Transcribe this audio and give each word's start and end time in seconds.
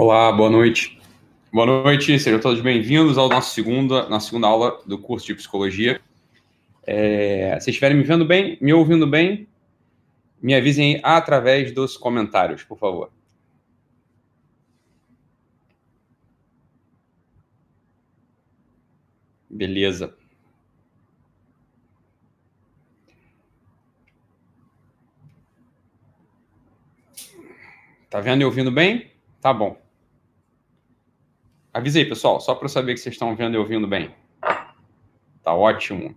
Olá, 0.00 0.30
boa 0.30 0.48
noite. 0.48 0.96
Boa 1.52 1.66
noite, 1.66 2.20
sejam 2.20 2.38
todos 2.38 2.60
bem-vindos 2.60 3.18
ao 3.18 3.28
nosso 3.28 3.52
segunda, 3.52 4.08
na 4.08 4.20
segunda 4.20 4.46
aula 4.46 4.80
do 4.86 4.96
curso 4.96 5.26
de 5.26 5.34
psicologia. 5.34 6.00
É, 6.86 7.58
se 7.58 7.70
estiverem 7.70 7.96
me 7.96 8.04
vendo 8.04 8.24
bem, 8.24 8.56
me 8.60 8.72
ouvindo 8.72 9.08
bem, 9.08 9.48
me 10.40 10.54
avisem 10.54 11.00
através 11.02 11.72
dos 11.74 11.96
comentários, 11.96 12.62
por 12.62 12.78
favor. 12.78 13.10
Beleza. 19.50 20.16
Tá 28.08 28.20
vendo 28.20 28.42
e 28.42 28.44
ouvindo 28.44 28.70
bem? 28.70 29.10
Tá 29.40 29.52
bom. 29.52 29.87
Avisei, 31.78 32.04
pessoal, 32.04 32.40
só 32.40 32.56
para 32.56 32.66
saber 32.66 32.94
que 32.94 32.98
vocês 32.98 33.14
estão 33.14 33.36
vendo 33.36 33.54
e 33.54 33.56
ouvindo 33.56 33.86
bem. 33.86 34.12
Tá 35.44 35.54
ótimo. 35.54 36.12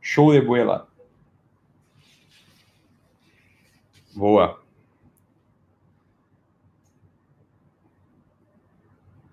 Show 0.00 0.32
de 0.32 0.40
bola. 0.40 0.88
Boa. 4.16 4.60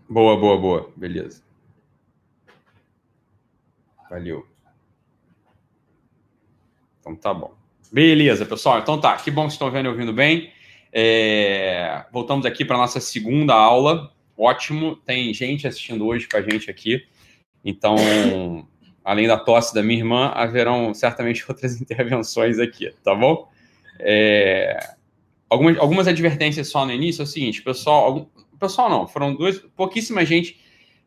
Boa, 0.07 0.37
boa, 0.37 0.57
boa. 0.59 0.93
Beleza. 0.95 1.41
Valeu. 4.11 4.47
Então 6.99 7.15
tá 7.15 7.33
bom. 7.33 7.55
Beleza, 7.91 8.45
pessoal. 8.45 8.77
Então 8.77 9.01
tá. 9.01 9.17
Que 9.17 9.31
bom 9.31 9.41
que 9.41 9.47
vocês 9.47 9.53
estão 9.53 9.71
vendo 9.71 9.87
e 9.87 9.89
ouvindo 9.89 10.13
bem. 10.13 10.53
É... 10.93 12.05
Voltamos 12.11 12.45
aqui 12.45 12.63
para 12.63 12.77
nossa 12.77 12.99
segunda 12.99 13.55
aula. 13.55 14.13
Ótimo. 14.39 14.95
Tem 14.95 15.33
gente 15.33 15.67
assistindo 15.67 16.07
hoje 16.07 16.25
com 16.25 16.37
a 16.37 16.41
gente 16.41 16.71
aqui. 16.71 17.05
Então, 17.63 17.97
além 19.03 19.27
da 19.27 19.37
tosse 19.37 19.75
da 19.75 19.83
minha 19.83 19.99
irmã, 19.99 20.31
haverão 20.33 20.93
certamente 20.93 21.43
outras 21.49 21.81
intervenções 21.81 22.57
aqui, 22.57 22.89
tá 23.03 23.13
bom? 23.13 23.49
É... 23.99 24.79
Algumas, 25.49 25.77
algumas 25.77 26.07
advertências 26.07 26.69
só 26.69 26.85
no 26.85 26.93
início. 26.93 27.21
É 27.21 27.25
o 27.25 27.27
seguinte, 27.27 27.61
pessoal. 27.61 28.05
Algum... 28.05 28.25
Pessoal, 28.57 28.89
não. 28.89 29.05
Foram 29.09 29.35
duas. 29.35 29.59
Pouquíssima 29.75 30.23
gente 30.23 30.57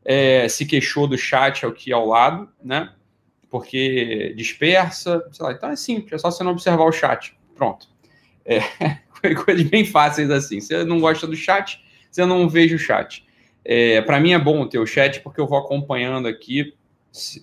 é, 0.05 0.47
se 0.47 0.67
queixou 0.67 1.07
do 1.07 1.17
chat 1.17 1.65
aqui 1.65 1.91
ao 1.91 2.07
lado, 2.07 2.51
né? 2.63 2.93
Porque 3.49 4.35
dispersa, 4.37 5.27
sei 5.33 5.47
lá. 5.47 5.53
Então 5.53 5.71
é 5.71 5.77
simples, 5.77 6.13
é 6.13 6.19
só 6.19 6.31
você 6.31 6.45
não 6.45 6.53
observar 6.53 6.85
o 6.85 6.93
chat. 6.93 7.35
Pronto. 7.55 7.89
É, 8.45 8.61
coisas 9.43 9.67
bem 9.69 9.87
fáceis 9.87 10.31
assim. 10.31 10.61
Você 10.61 10.85
não 10.85 11.01
gosta 11.01 11.27
do 11.27 11.37
chat, 11.37 11.83
você 12.13 12.27
não 12.27 12.49
veja 12.49 12.77
o 12.77 12.79
chat. 12.79 13.27
É, 13.65 14.01
Para 14.03 14.21
mim 14.21 14.33
é 14.33 14.39
bom 14.39 14.67
ter 14.67 14.79
o 14.79 14.87
chat 14.87 15.21
porque 15.21 15.41
eu 15.41 15.47
vou 15.47 15.59
acompanhando 15.59 16.29
aqui 16.29 16.75
se, 17.11 17.43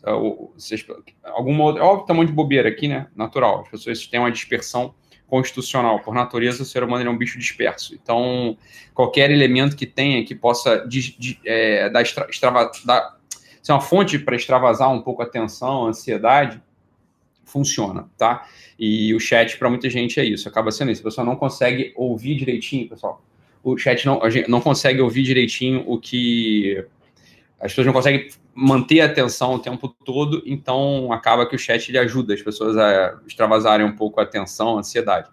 se, 0.58 0.86
alguma 1.24 1.64
outra. 1.64 1.84
Óbvio, 1.84 2.06
tá 2.06 2.24
de 2.24 2.32
bobeira 2.32 2.70
aqui, 2.70 2.88
né? 2.88 3.08
Natural. 3.16 3.62
As 3.62 3.70
pessoas 3.70 4.08
têm 4.08 4.20
uma 4.20 4.32
dispersão 4.32 4.94
constitucional. 5.28 6.00
Por 6.00 6.14
natureza, 6.14 6.64
o 6.64 6.66
ser 6.66 6.84
humano 6.84 7.08
é 7.08 7.10
um 7.10 7.18
bicho 7.18 7.38
disperso. 7.38 7.94
Então, 7.94 8.58
qualquer 8.94 9.30
elemento 9.30 9.76
que 9.76 9.86
tenha 9.86 10.26
que 10.26 10.34
possa 10.34 10.88
de, 10.88 11.18
de, 11.18 11.40
é, 11.46 11.90
dar, 11.90 12.02
extrava, 12.02 12.72
dar, 12.84 13.18
ser 13.62 13.72
uma 13.72 13.82
fonte 13.82 14.18
para 14.18 14.36
extravasar 14.36 14.92
um 14.92 15.02
pouco 15.02 15.22
a 15.22 15.26
tensão, 15.28 15.86
a 15.86 15.90
ansiedade, 15.90 16.62
funciona, 17.46 18.10
tá? 18.18 18.48
E 18.78 19.14
o 19.14 19.20
chat, 19.20 19.58
para 19.58 19.70
muita 19.70 19.90
gente, 19.90 20.20
é 20.20 20.24
isso. 20.24 20.48
Acaba 20.48 20.72
sendo 20.72 20.92
isso. 20.92 21.02
A 21.02 21.06
pessoa 21.06 21.26
não 21.26 21.36
consegue 21.36 21.94
ouvir 21.96 22.36
direitinho, 22.36 22.90
pessoal. 22.90 23.24
O 23.64 23.78
chat 23.78 24.06
não, 24.06 24.22
não 24.48 24.62
consegue 24.62 25.02
ouvir 25.02 25.24
direitinho 25.24 25.84
o 25.88 26.00
que. 26.00 26.86
As 27.60 27.72
pessoas 27.72 27.88
não 27.88 27.94
conseguem 27.94 28.30
manter 28.54 29.02
a 29.02 29.06
atenção 29.06 29.56
o 29.56 29.60
tempo 29.60 29.88
todo, 30.04 30.42
então 30.46 31.12
acaba 31.12 31.48
que 31.48 31.56
o 31.56 31.60
chat 31.60 31.90
ele 31.90 31.98
ajuda 31.98 32.34
as 32.34 32.42
pessoas 32.42 32.78
a 32.78 33.20
extravasarem 33.28 33.86
um 33.86 33.96
pouco 33.96 34.20
a 34.20 34.24
atenção, 34.24 34.76
a 34.76 34.80
ansiedade. 34.80 35.30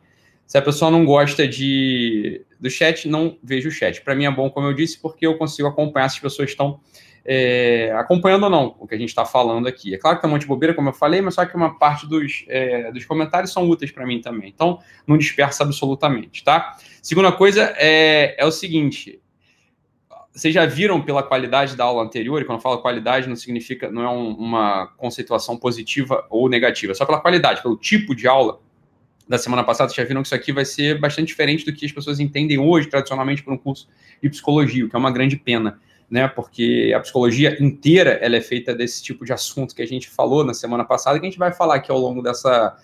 Se 0.46 0.56
a 0.58 0.62
pessoa 0.62 0.90
não 0.90 1.04
gosta 1.04 1.46
de 1.46 2.44
do 2.58 2.70
chat, 2.70 3.08
não 3.08 3.36
veja 3.42 3.68
o 3.68 3.72
chat. 3.72 4.00
Para 4.00 4.14
mim 4.14 4.24
é 4.24 4.30
bom, 4.30 4.48
como 4.48 4.66
eu 4.66 4.72
disse, 4.72 4.98
porque 4.98 5.26
eu 5.26 5.36
consigo 5.36 5.68
acompanhar 5.68 6.08
se 6.08 6.16
as 6.16 6.22
pessoas 6.22 6.50
estão 6.50 6.80
é, 7.28 7.92
acompanhando 7.98 8.44
ou 8.44 8.50
não 8.50 8.76
o 8.78 8.86
que 8.86 8.94
a 8.94 8.98
gente 8.98 9.08
está 9.08 9.24
falando 9.24 9.66
aqui. 9.66 9.92
É 9.92 9.98
claro 9.98 10.16
que 10.16 10.22
tem 10.22 10.30
um 10.30 10.32
monte 10.32 10.42
de 10.42 10.48
bobeira, 10.48 10.72
como 10.72 10.88
eu 10.88 10.92
falei, 10.92 11.20
mas 11.20 11.34
só 11.34 11.44
que 11.44 11.56
uma 11.56 11.76
parte 11.76 12.06
dos, 12.06 12.44
é, 12.46 12.92
dos 12.92 13.04
comentários 13.04 13.52
são 13.52 13.68
úteis 13.68 13.90
para 13.90 14.06
mim 14.06 14.20
também. 14.20 14.48
Então, 14.48 14.78
não 15.06 15.18
dispersa 15.18 15.64
absolutamente, 15.64 16.44
tá? 16.44 16.76
Segunda 17.02 17.32
coisa 17.32 17.74
é, 17.76 18.36
é 18.38 18.46
o 18.46 18.52
seguinte: 18.52 19.20
vocês 20.32 20.54
já 20.54 20.64
viram 20.66 21.02
pela 21.02 21.22
qualidade 21.22 21.74
da 21.76 21.84
aula 21.84 22.04
anterior, 22.04 22.40
e 22.40 22.44
quando 22.44 22.58
eu 22.58 22.62
falo 22.62 22.78
qualidade 22.78 23.28
não 23.28 23.36
significa, 23.36 23.90
não 23.90 24.02
é 24.02 24.08
um, 24.08 24.30
uma 24.34 24.86
conceituação 24.96 25.56
positiva 25.56 26.24
ou 26.30 26.48
negativa, 26.48 26.92
é 26.92 26.94
só 26.94 27.04
pela 27.04 27.20
qualidade, 27.20 27.60
pelo 27.60 27.76
tipo 27.76 28.14
de 28.14 28.28
aula 28.28 28.60
da 29.28 29.36
semana 29.36 29.64
passada, 29.64 29.88
vocês 29.88 29.96
já 29.96 30.06
viram 30.06 30.22
que 30.22 30.28
isso 30.28 30.34
aqui 30.36 30.52
vai 30.52 30.64
ser 30.64 31.00
bastante 31.00 31.26
diferente 31.26 31.64
do 31.64 31.72
que 31.72 31.84
as 31.84 31.90
pessoas 31.90 32.20
entendem 32.20 32.58
hoje, 32.58 32.86
tradicionalmente, 32.86 33.42
por 33.42 33.52
um 33.52 33.58
curso 33.58 33.88
de 34.22 34.30
psicologia, 34.30 34.84
o 34.84 34.88
que 34.88 34.94
é 34.94 34.98
uma 34.98 35.10
grande 35.10 35.36
pena, 35.36 35.80
né? 36.10 36.28
Porque 36.28 36.92
a 36.94 37.00
psicologia 37.00 37.56
inteira 37.62 38.12
ela 38.22 38.36
é 38.36 38.40
feita 38.40 38.74
desse 38.74 39.02
tipo 39.02 39.24
de 39.24 39.32
assunto 39.32 39.74
que 39.74 39.82
a 39.82 39.86
gente 39.86 40.08
falou 40.08 40.44
na 40.44 40.54
semana 40.54 40.84
passada, 40.84 41.18
que 41.18 41.26
a 41.26 41.28
gente 41.28 41.38
vai 41.38 41.52
falar 41.52 41.76
aqui 41.76 41.90
ao 41.90 41.98
longo 41.98 42.22
dessa, 42.22 42.76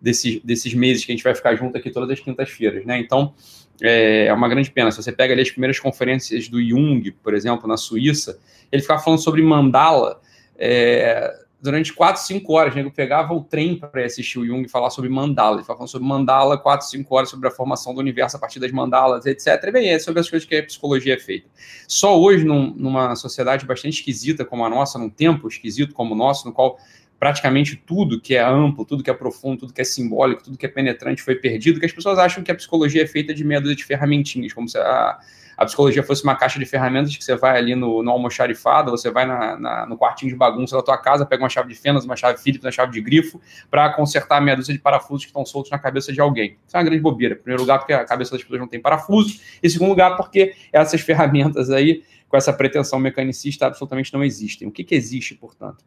desse, 0.00 0.40
desses 0.44 0.72
meses 0.74 1.04
que 1.04 1.12
a 1.12 1.14
gente 1.14 1.24
vai 1.24 1.34
ficar 1.34 1.54
junto 1.54 1.76
aqui 1.76 1.90
todas 1.90 2.10
as 2.10 2.20
quintas-feiras, 2.20 2.84
né? 2.86 2.98
Então, 2.98 3.34
é, 3.82 4.26
é 4.26 4.32
uma 4.32 4.48
grande 4.48 4.70
pena. 4.70 4.90
Se 4.90 5.02
você 5.02 5.12
pega 5.12 5.32
ali 5.32 5.42
as 5.42 5.50
primeiras 5.50 5.78
conferências 5.78 6.48
do 6.48 6.62
Jung, 6.62 7.10
por 7.22 7.34
exemplo, 7.34 7.68
na 7.68 7.76
Suíça, 7.76 8.38
ele 8.70 8.82
ficava 8.82 9.02
falando 9.02 9.20
sobre 9.20 9.42
mandala 9.42 10.20
é, 10.58 11.34
durante 11.60 11.92
4, 11.92 12.22
5 12.22 12.52
horas. 12.52 12.74
Né? 12.74 12.82
Eu 12.82 12.90
pegava 12.90 13.32
o 13.34 13.42
trem 13.42 13.76
para 13.76 14.04
assistir 14.04 14.38
o 14.38 14.46
Jung 14.46 14.62
e 14.64 14.68
falar 14.68 14.90
sobre 14.90 15.10
mandala. 15.10 15.56
Ele 15.56 15.64
falava 15.64 15.86
sobre 15.86 16.06
mandala 16.06 16.58
4, 16.58 16.86
5 16.86 17.14
horas, 17.14 17.28
sobre 17.28 17.48
a 17.48 17.50
formação 17.50 17.94
do 17.94 18.00
universo 18.00 18.36
a 18.36 18.40
partir 18.40 18.58
das 18.58 18.72
mandalas, 18.72 19.26
etc. 19.26 19.62
E 19.64 19.70
bem, 19.70 19.88
é 19.90 19.98
sobre 19.98 20.20
as 20.20 20.28
coisas 20.28 20.48
que 20.48 20.56
a 20.56 20.62
psicologia 20.62 21.14
é 21.14 21.18
feita. 21.18 21.48
Só 21.86 22.18
hoje, 22.18 22.44
num, 22.44 22.74
numa 22.74 23.14
sociedade 23.16 23.66
bastante 23.66 23.94
esquisita 23.94 24.44
como 24.44 24.64
a 24.64 24.68
nossa, 24.68 24.98
num 24.98 25.10
tempo 25.10 25.48
esquisito 25.48 25.94
como 25.94 26.14
o 26.14 26.16
nosso, 26.16 26.46
no 26.46 26.52
qual 26.52 26.78
praticamente 27.18 27.76
tudo 27.76 28.18
que 28.18 28.34
é 28.34 28.42
amplo, 28.42 28.82
tudo 28.86 29.04
que 29.04 29.10
é 29.10 29.14
profundo, 29.14 29.60
tudo 29.60 29.74
que 29.74 29.80
é 29.82 29.84
simbólico, 29.84 30.42
tudo 30.42 30.56
que 30.56 30.64
é 30.64 30.68
penetrante 30.68 31.22
foi 31.22 31.34
perdido, 31.34 31.78
que 31.78 31.84
as 31.84 31.92
pessoas 31.92 32.18
acham 32.18 32.42
que 32.42 32.50
a 32.50 32.54
psicologia 32.54 33.02
é 33.02 33.06
feita 33.06 33.34
de 33.34 33.44
meia 33.44 33.60
dúzia 33.60 33.76
de 33.76 33.84
ferramentinhas, 33.84 34.54
como 34.54 34.66
se 34.66 34.78
a, 34.78 35.18
a 35.60 35.66
psicologia 35.66 36.02
fosse 36.02 36.24
uma 36.24 36.34
caixa 36.34 36.58
de 36.58 36.64
ferramentas 36.64 37.14
que 37.14 37.22
você 37.22 37.36
vai 37.36 37.58
ali 37.58 37.74
no, 37.74 38.02
no 38.02 38.10
almoxarifado, 38.10 38.90
você 38.90 39.10
vai 39.10 39.26
na, 39.26 39.58
na, 39.58 39.86
no 39.86 39.94
quartinho 39.94 40.32
de 40.32 40.34
bagunça 40.34 40.74
da 40.74 40.82
tua 40.82 40.96
casa, 40.96 41.26
pega 41.26 41.42
uma 41.42 41.50
chave 41.50 41.68
de 41.68 41.74
fendas, 41.74 42.06
uma 42.06 42.16
chave 42.16 42.40
Phillips, 42.40 42.64
uma 42.64 42.72
chave 42.72 42.90
de 42.92 43.00
grifo, 43.02 43.38
para 43.70 43.92
consertar 43.92 44.38
a 44.38 44.40
meia 44.40 44.56
dúzia 44.56 44.72
de 44.72 44.80
parafusos 44.80 45.26
que 45.26 45.28
estão 45.28 45.44
soltos 45.44 45.70
na 45.70 45.78
cabeça 45.78 46.14
de 46.14 46.18
alguém. 46.18 46.56
Isso 46.66 46.74
é 46.74 46.78
uma 46.78 46.84
grande 46.84 47.02
bobeira. 47.02 47.34
Em 47.34 47.36
primeiro 47.36 47.60
lugar, 47.60 47.78
porque 47.78 47.92
a 47.92 48.06
cabeça 48.06 48.30
das 48.30 48.40
pessoas 48.40 48.58
não 48.58 48.66
tem 48.66 48.80
parafuso, 48.80 49.38
e 49.62 49.66
em 49.66 49.68
segundo 49.68 49.90
lugar, 49.90 50.16
porque 50.16 50.54
essas 50.72 51.02
ferramentas 51.02 51.68
aí, 51.68 52.04
com 52.26 52.38
essa 52.38 52.54
pretensão 52.54 52.98
mecanicista, 52.98 53.66
absolutamente 53.66 54.14
não 54.14 54.24
existem. 54.24 54.66
O 54.66 54.72
que, 54.72 54.82
que 54.82 54.94
existe, 54.94 55.34
portanto? 55.34 55.84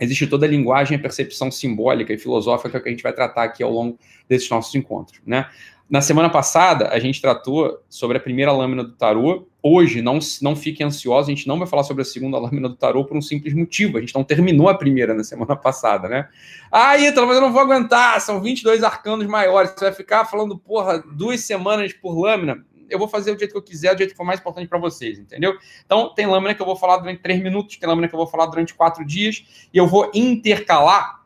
existe 0.00 0.26
toda 0.26 0.46
a 0.46 0.48
linguagem 0.48 0.96
e 0.96 1.00
percepção 1.00 1.50
simbólica 1.50 2.12
e 2.12 2.18
filosófica 2.18 2.80
que 2.80 2.88
a 2.88 2.90
gente 2.90 3.02
vai 3.02 3.12
tratar 3.12 3.42
aqui 3.42 3.62
ao 3.62 3.70
longo 3.70 3.98
desses 4.28 4.48
nossos 4.48 4.72
encontros, 4.74 5.20
né? 5.26 5.48
Na 5.88 6.02
semana 6.02 6.28
passada, 6.28 6.88
a 6.88 6.98
gente 6.98 7.18
tratou 7.18 7.82
sobre 7.88 8.18
a 8.18 8.20
primeira 8.20 8.52
lâmina 8.52 8.84
do 8.84 8.92
tarô. 8.92 9.48
Hoje, 9.62 10.02
não, 10.02 10.18
não 10.42 10.54
fiquem 10.54 10.86
ansiosos, 10.86 11.28
a 11.28 11.34
gente 11.34 11.48
não 11.48 11.58
vai 11.58 11.66
falar 11.66 11.82
sobre 11.82 12.02
a 12.02 12.04
segunda 12.04 12.38
lâmina 12.38 12.68
do 12.68 12.76
tarô 12.76 13.06
por 13.06 13.16
um 13.16 13.22
simples 13.22 13.54
motivo. 13.54 13.96
A 13.96 14.00
gente 14.00 14.14
não 14.14 14.22
terminou 14.22 14.68
a 14.68 14.74
primeira 14.74 15.14
na 15.14 15.24
semana 15.24 15.56
passada, 15.56 16.06
né? 16.06 16.28
Ah, 16.70 16.98
Ítalo, 16.98 17.26
mas 17.26 17.36
eu 17.36 17.42
não 17.42 17.52
vou 17.52 17.62
aguentar, 17.62 18.20
são 18.20 18.38
22 18.38 18.84
arcanos 18.84 19.26
maiores. 19.26 19.70
Você 19.70 19.86
vai 19.86 19.94
ficar 19.94 20.26
falando, 20.26 20.58
porra, 20.58 21.02
duas 21.10 21.40
semanas 21.40 21.94
por 21.94 22.18
lâmina 22.18 22.62
eu 22.90 22.98
vou 22.98 23.08
fazer 23.08 23.34
do 23.34 23.38
jeito 23.38 23.52
que 23.52 23.58
eu 23.58 23.62
quiser, 23.62 23.94
do 23.94 23.98
jeito 23.98 24.10
que 24.10 24.16
for 24.16 24.24
mais 24.24 24.40
importante 24.40 24.66
para 24.66 24.78
vocês, 24.78 25.18
entendeu? 25.18 25.56
Então, 25.84 26.12
tem 26.14 26.26
lâmina 26.26 26.54
que 26.54 26.62
eu 26.62 26.66
vou 26.66 26.76
falar 26.76 26.96
durante 26.98 27.20
três 27.20 27.42
minutos, 27.42 27.76
tem 27.76 27.88
lâmina 27.88 28.08
que 28.08 28.14
eu 28.14 28.18
vou 28.18 28.26
falar 28.26 28.46
durante 28.46 28.74
quatro 28.74 29.04
dias, 29.04 29.44
e 29.72 29.76
eu 29.76 29.86
vou 29.86 30.10
intercalar 30.14 31.17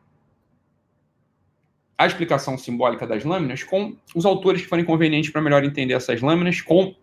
a 1.97 2.07
explicação 2.07 2.57
simbólica 2.57 3.05
das 3.05 3.23
lâminas 3.23 3.63
com 3.63 3.95
os 4.15 4.25
autores 4.25 4.61
que 4.61 4.67
forem 4.67 4.83
convenientes 4.83 5.29
para 5.31 5.41
melhor 5.41 5.63
entender 5.63 5.93
essas 5.93 6.21
lâminas, 6.21 6.61
com 6.61 6.95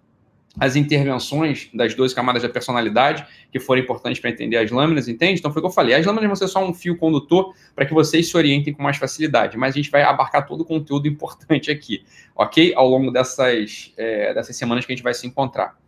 as 0.59 0.75
intervenções 0.75 1.71
das 1.73 1.95
12 1.95 2.15
camadas 2.15 2.43
da 2.43 2.49
personalidade, 2.49 3.25
que 3.53 3.61
foram 3.61 3.81
importantes 3.83 4.21
para 4.21 4.31
entender 4.31 4.57
as 4.57 4.71
lâminas, 4.71 5.07
entende? 5.07 5.39
Então 5.39 5.53
foi 5.53 5.61
o 5.61 5.63
que 5.63 5.69
eu 5.69 5.73
falei. 5.73 5.95
As 5.95 6.05
lâminas 6.05 6.27
vão 6.27 6.37
ser 6.37 6.49
só 6.49 6.65
um 6.65 6.75
fio 6.75 6.97
condutor 6.97 7.55
para 7.75 7.87
que 7.87 7.95
vocês 7.95 8.29
se 8.29 8.37
orientem 8.37 8.73
com 8.73 8.83
mais 8.83 8.97
facilidade, 8.97 9.57
mas 9.57 9.75
a 9.75 9.77
gente 9.77 9.91
vai 9.91 10.03
abarcar 10.03 10.47
todo 10.47 10.63
o 10.63 10.65
conteúdo 10.65 11.07
importante 11.07 11.71
aqui, 11.71 12.05
ok? 12.35 12.73
Ao 12.75 12.89
longo 12.89 13.13
dessas, 13.13 13.93
é, 13.97 14.35
dessas 14.35 14.57
semanas 14.57 14.85
que 14.85 14.93
a 14.93 14.97
gente 14.97 15.05
vai 15.05 15.15
se 15.15 15.27
encontrar. 15.27 15.79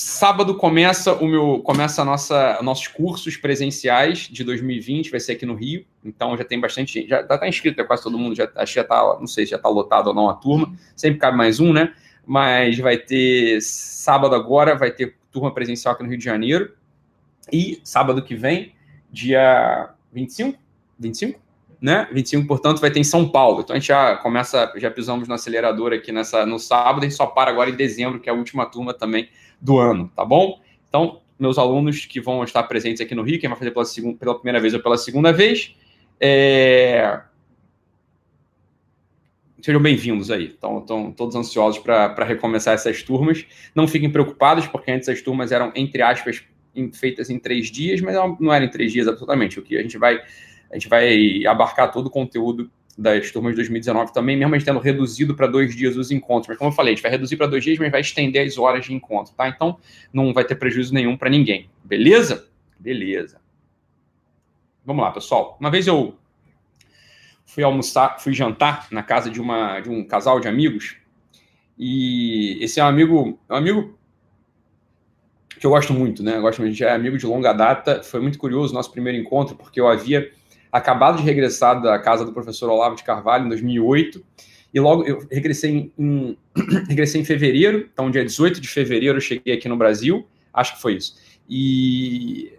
Sábado 0.00 0.54
começa 0.54 1.12
o 1.14 1.26
meu 1.26 1.58
começa 1.58 2.02
a 2.02 2.04
nossa 2.04 2.60
nossos 2.62 2.86
cursos 2.86 3.36
presenciais 3.36 4.28
de 4.30 4.44
2020, 4.44 5.10
vai 5.10 5.18
ser 5.18 5.32
aqui 5.32 5.44
no 5.44 5.54
Rio. 5.54 5.84
Então 6.04 6.36
já 6.36 6.44
tem 6.44 6.60
bastante 6.60 7.04
já 7.08 7.20
está 7.20 7.36
tá 7.36 7.48
inscrito, 7.48 7.80
é 7.80 7.84
quase 7.84 8.04
todo 8.04 8.16
mundo, 8.16 8.36
já 8.36 8.48
acho 8.54 8.74
que 8.74 8.80
já 8.80 8.84
tá, 8.84 9.16
não 9.18 9.26
sei 9.26 9.44
se 9.44 9.50
já 9.50 9.56
está 9.56 9.68
lotado 9.68 10.06
ou 10.06 10.14
não 10.14 10.28
a 10.30 10.34
turma. 10.34 10.72
Sempre 10.94 11.18
cabe 11.18 11.36
mais 11.36 11.58
um, 11.58 11.72
né? 11.72 11.92
mas 12.28 12.78
vai 12.78 12.98
ter 12.98 13.58
sábado 13.62 14.34
agora, 14.34 14.76
vai 14.76 14.90
ter 14.90 15.16
turma 15.32 15.52
presencial 15.52 15.94
aqui 15.94 16.02
no 16.02 16.10
Rio 16.10 16.18
de 16.18 16.24
Janeiro. 16.26 16.74
E 17.50 17.80
sábado 17.82 18.22
que 18.22 18.34
vem, 18.34 18.74
dia 19.10 19.94
25? 20.12 20.58
25? 20.98 21.40
Né? 21.80 22.08
25, 22.12 22.46
portanto, 22.46 22.80
vai 22.80 22.90
ter 22.90 22.98
em 22.98 23.04
São 23.04 23.28
Paulo. 23.28 23.60
Então 23.60 23.74
a 23.74 23.78
gente 23.78 23.88
já 23.88 24.16
começa, 24.16 24.72
já 24.76 24.90
pisamos 24.90 25.28
no 25.28 25.34
acelerador 25.34 25.92
aqui 25.92 26.10
nessa, 26.10 26.44
no 26.44 26.58
sábado, 26.58 26.98
a 26.98 27.02
gente 27.08 27.14
só 27.14 27.26
para 27.26 27.50
agora 27.50 27.70
em 27.70 27.76
dezembro, 27.76 28.18
que 28.18 28.28
é 28.28 28.32
a 28.32 28.36
última 28.36 28.66
turma 28.66 28.92
também 28.92 29.28
do 29.60 29.78
ano, 29.78 30.10
tá 30.14 30.24
bom? 30.24 30.60
Então, 30.88 31.20
meus 31.38 31.56
alunos 31.56 32.04
que 32.04 32.20
vão 32.20 32.42
estar 32.42 32.62
presentes 32.64 33.00
aqui 33.00 33.14
no 33.14 33.22
Rio, 33.22 33.38
quem 33.38 33.48
vai 33.48 33.58
fazer 33.58 33.70
pela, 33.70 33.84
segunda, 33.84 34.18
pela 34.18 34.34
primeira 34.34 34.60
vez 34.60 34.74
ou 34.74 34.80
pela 34.80 34.98
segunda 34.98 35.32
vez, 35.32 35.76
é... 36.20 37.20
sejam 39.62 39.80
bem-vindos 39.80 40.30
aí. 40.30 40.46
Estão, 40.46 40.78
estão 40.78 41.12
todos 41.12 41.36
ansiosos 41.36 41.78
para 41.80 42.24
recomeçar 42.24 42.74
essas 42.74 43.02
turmas. 43.02 43.46
Não 43.74 43.86
fiquem 43.86 44.10
preocupados, 44.10 44.66
porque 44.66 44.90
antes 44.90 45.08
as 45.08 45.22
turmas 45.22 45.52
eram, 45.52 45.70
entre 45.76 46.02
aspas, 46.02 46.42
feitas 46.92 47.30
em 47.30 47.38
três 47.38 47.70
dias, 47.70 48.00
mas 48.00 48.14
não 48.40 48.52
eram 48.52 48.66
em 48.66 48.70
três 48.70 48.92
dias 48.92 49.06
absolutamente. 49.06 49.58
O 49.58 49.62
que 49.62 49.76
a 49.76 49.82
gente 49.82 49.96
vai, 49.96 50.20
a 50.70 50.74
gente 50.74 50.88
vai 50.88 51.44
abarcar 51.46 51.90
todo 51.90 52.06
o 52.06 52.10
conteúdo 52.10 52.70
das 52.96 53.30
turmas 53.30 53.52
de 53.52 53.56
2019 53.56 54.12
também, 54.12 54.36
mesmo 54.36 54.54
a 54.54 54.58
gente 54.58 54.66
tendo 54.66 54.80
reduzido 54.80 55.34
para 55.36 55.46
dois 55.46 55.74
dias 55.74 55.96
os 55.96 56.10
encontros. 56.10 56.48
Mas 56.48 56.58
como 56.58 56.70
eu 56.70 56.74
falei, 56.74 56.92
a 56.92 56.96
gente 56.96 57.02
vai 57.02 57.12
reduzir 57.12 57.36
para 57.36 57.46
dois 57.46 57.62
dias, 57.62 57.78
mas 57.78 57.92
vai 57.92 58.00
estender 58.00 58.44
as 58.44 58.58
horas 58.58 58.84
de 58.84 58.92
encontro, 58.92 59.32
tá? 59.34 59.48
Então 59.48 59.78
não 60.12 60.34
vai 60.34 60.44
ter 60.44 60.56
prejuízo 60.56 60.92
nenhum 60.92 61.16
para 61.16 61.30
ninguém. 61.30 61.70
Beleza? 61.84 62.48
Beleza. 62.78 63.40
Vamos 64.84 65.04
lá, 65.04 65.12
pessoal. 65.12 65.56
Uma 65.60 65.70
vez 65.70 65.86
eu 65.86 66.16
fui 67.46 67.62
almoçar, 67.62 68.18
fui 68.20 68.34
jantar 68.34 68.88
na 68.90 69.02
casa 69.02 69.30
de, 69.30 69.40
uma, 69.40 69.80
de 69.80 69.88
um 69.88 70.02
casal 70.02 70.40
de 70.40 70.48
amigos. 70.48 70.96
E 71.78 72.58
esse 72.60 72.80
é 72.80 72.84
um 72.84 72.88
amigo, 72.88 73.38
um 73.48 73.54
amigo 73.54 73.98
que 75.58 75.66
eu 75.66 75.70
gosto 75.70 75.92
muito, 75.92 76.22
né? 76.22 76.36
Eu 76.36 76.42
gosto, 76.42 76.62
a 76.62 76.66
gente 76.66 76.82
é 76.82 76.90
amigo 76.90 77.16
de 77.16 77.26
longa 77.26 77.52
data. 77.52 78.02
Foi 78.02 78.20
muito 78.20 78.38
curioso 78.38 78.72
o 78.72 78.74
nosso 78.74 78.90
primeiro 78.90 79.18
encontro, 79.18 79.54
porque 79.54 79.80
eu 79.80 79.86
havia 79.86 80.32
acabado 80.70 81.18
de 81.18 81.22
regressar 81.22 81.80
da 81.80 81.98
casa 81.98 82.24
do 82.24 82.32
professor 82.32 82.70
Olavo 82.70 82.96
de 82.96 83.04
Carvalho 83.04 83.46
em 83.46 83.48
2008. 83.48 84.24
E 84.72 84.80
logo 84.80 85.04
eu 85.04 85.26
regressei 85.30 85.70
em, 85.70 85.92
em 85.98 86.38
regressei 86.88 87.20
em 87.20 87.24
fevereiro, 87.24 87.88
então 87.92 88.10
dia 88.10 88.24
18 88.24 88.60
de 88.60 88.68
fevereiro 88.68 89.16
eu 89.16 89.20
cheguei 89.20 89.54
aqui 89.54 89.68
no 89.68 89.76
Brasil, 89.76 90.26
acho 90.52 90.76
que 90.76 90.82
foi 90.82 90.96
isso. 90.96 91.16
E, 91.48 92.52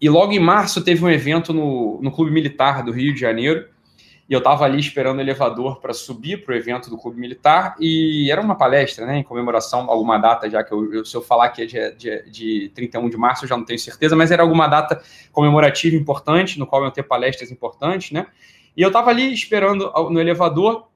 e 0.00 0.08
logo 0.08 0.32
em 0.32 0.38
março 0.38 0.84
teve 0.84 1.02
um 1.04 1.10
evento 1.10 1.52
no, 1.52 2.00
no 2.02 2.10
Clube 2.10 2.30
Militar 2.30 2.84
do 2.84 2.92
Rio 2.92 3.14
de 3.14 3.20
Janeiro, 3.20 3.66
e 4.28 4.32
eu 4.32 4.38
estava 4.38 4.64
ali 4.64 4.78
esperando 4.78 5.18
o 5.18 5.20
elevador 5.20 5.80
para 5.80 5.92
subir 5.92 6.44
para 6.44 6.54
o 6.54 6.56
evento 6.56 6.88
do 6.88 6.96
Clube 6.96 7.20
Militar, 7.20 7.76
e 7.78 8.30
era 8.30 8.40
uma 8.40 8.56
palestra, 8.56 9.04
né, 9.04 9.18
em 9.18 9.22
comemoração 9.22 9.90
alguma 9.90 10.18
data, 10.18 10.48
já 10.48 10.64
que 10.64 10.72
eu, 10.72 11.04
se 11.04 11.14
eu 11.14 11.22
falar 11.22 11.50
que 11.50 11.62
é 11.62 11.66
de, 11.66 11.94
de, 11.96 12.30
de 12.30 12.68
31 12.74 13.10
de 13.10 13.16
março, 13.16 13.44
eu 13.44 13.48
já 13.48 13.56
não 13.56 13.64
tenho 13.64 13.78
certeza, 13.78 14.16
mas 14.16 14.30
era 14.30 14.42
alguma 14.42 14.66
data 14.66 15.02
comemorativa 15.30 15.94
importante, 15.94 16.58
no 16.58 16.66
qual 16.66 16.82
iam 16.82 16.90
ter 16.90 17.02
palestras 17.02 17.50
importantes, 17.50 18.12
né, 18.12 18.26
e 18.76 18.82
eu 18.82 18.88
estava 18.88 19.10
ali 19.10 19.32
esperando 19.32 19.92
no 20.10 20.20
elevador, 20.20 20.88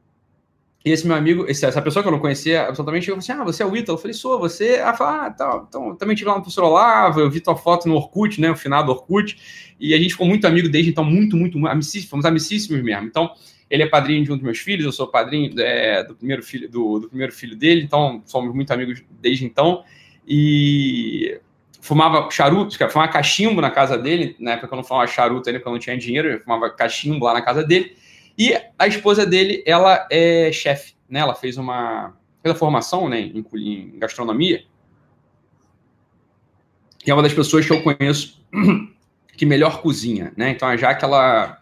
e 0.88 0.90
esse 0.90 1.06
meu 1.06 1.14
amigo, 1.14 1.44
essa 1.46 1.82
pessoa 1.82 2.02
que 2.02 2.08
eu 2.08 2.12
não 2.12 2.19
conhecia 2.19 2.62
absolutamente, 2.62 3.05
chegou 3.05 3.20
falou 3.20 3.38
assim: 3.38 3.43
Ah, 3.43 3.44
você 3.44 3.62
é 3.62 3.67
o 3.67 3.76
Ítalo? 3.76 3.99
Eu 3.99 4.00
falei, 4.00 4.14
sou, 4.14 4.38
você. 4.38 4.76
Ela 4.76 4.94
falou, 4.94 5.20
ah, 5.20 5.31
tá, 5.31 5.64
então, 5.69 5.94
também 5.96 6.17
tive 6.17 6.31
lá 6.31 6.37
no 6.37 6.40
professor 6.40 6.64
Olavo, 6.64 7.20
eu 7.20 7.31
vi 7.31 7.40
tua 7.40 7.55
foto 7.55 7.87
no 7.87 7.94
Orkut, 7.94 8.40
né? 8.40 8.50
O 8.50 8.56
finado 8.56 8.90
Orkut. 8.90 9.37
E 9.79 9.93
a 9.93 9.99
gente 9.99 10.12
ficou 10.12 10.26
muito 10.26 10.46
amigo 10.46 10.67
desde 10.67 10.90
então, 10.90 11.05
muito, 11.05 11.37
muito, 11.37 11.58
amicíssimos, 11.67 12.08
fomos 12.08 12.25
amicíssimos 12.25 12.82
mesmo. 12.82 13.06
Então, 13.06 13.31
ele 13.69 13.82
é 13.82 13.87
padrinho 13.87 14.25
de 14.25 14.32
um 14.32 14.37
dos 14.37 14.43
meus 14.43 14.58
filhos, 14.58 14.87
eu 14.87 14.93
sou 14.93 15.06
padrinho 15.06 15.61
é, 15.61 16.02
do, 16.05 16.17
primeiro 16.17 16.43
filho, 16.43 16.70
do, 16.70 17.00
do, 17.00 17.08
primeiro 17.08 17.34
filho 17.34 17.55
dele, 17.55 17.82
então 17.82 18.23
somos 18.25 18.55
muito 18.55 18.73
amigos 18.73 19.05
desde 19.20 19.44
então. 19.44 19.84
E 20.26 21.38
fumava 21.82 22.31
charuto, 22.31 22.79
fumava 22.91 23.12
cachimbo 23.12 23.61
na 23.61 23.70
casa 23.70 23.99
dele, 23.99 24.34
na 24.41 24.52
época 24.52 24.73
eu 24.73 24.76
não 24.76 24.84
fumava 24.84 25.06
charuto 25.06 25.50
ainda, 25.50 25.58
porque 25.58 25.69
eu 25.69 25.73
não 25.73 25.79
tinha 25.79 25.99
dinheiro, 25.99 26.29
eu 26.29 26.41
fumava 26.41 26.70
cachimbo 26.70 27.26
lá 27.26 27.34
na 27.34 27.43
casa 27.43 27.62
dele. 27.62 27.94
E 28.38 28.56
a 28.79 28.87
esposa 28.87 29.26
dele, 29.26 29.64
ela 29.67 30.06
é 30.11 30.52
chefe, 30.52 30.94
né? 31.08 31.19
Ela 31.19 31.35
fez 31.35 31.58
uma, 31.58 32.14
fez 32.40 32.56
formação 32.56 33.08
né, 33.08 33.20
em, 33.20 33.44
em 33.55 33.99
gastronomia. 33.99 34.64
E 37.05 37.11
é 37.11 37.14
uma 37.14 37.23
das 37.23 37.35
pessoas 37.35 37.67
que 37.67 37.73
eu 37.73 37.82
conheço 37.82 38.40
que 39.37 39.44
melhor 39.44 39.82
cozinha, 39.82 40.32
né? 40.37 40.50
Então 40.50 40.69
a 40.69 40.76
Jaque 40.76 41.05
ela 41.05 41.58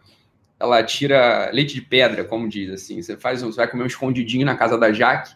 ela 0.59 0.83
tira 0.83 1.51
leite 1.53 1.75
de 1.75 1.83
pedra, 1.83 2.25
como 2.25 2.49
diz 2.49 2.71
assim. 2.71 3.01
Você 3.01 3.17
faz, 3.17 3.43
você 3.43 3.57
vai 3.57 3.69
comer 3.69 3.83
um 3.83 3.87
escondidinho 3.87 4.45
na 4.45 4.57
casa 4.57 4.77
da 4.79 4.93
Jaque 4.93 5.35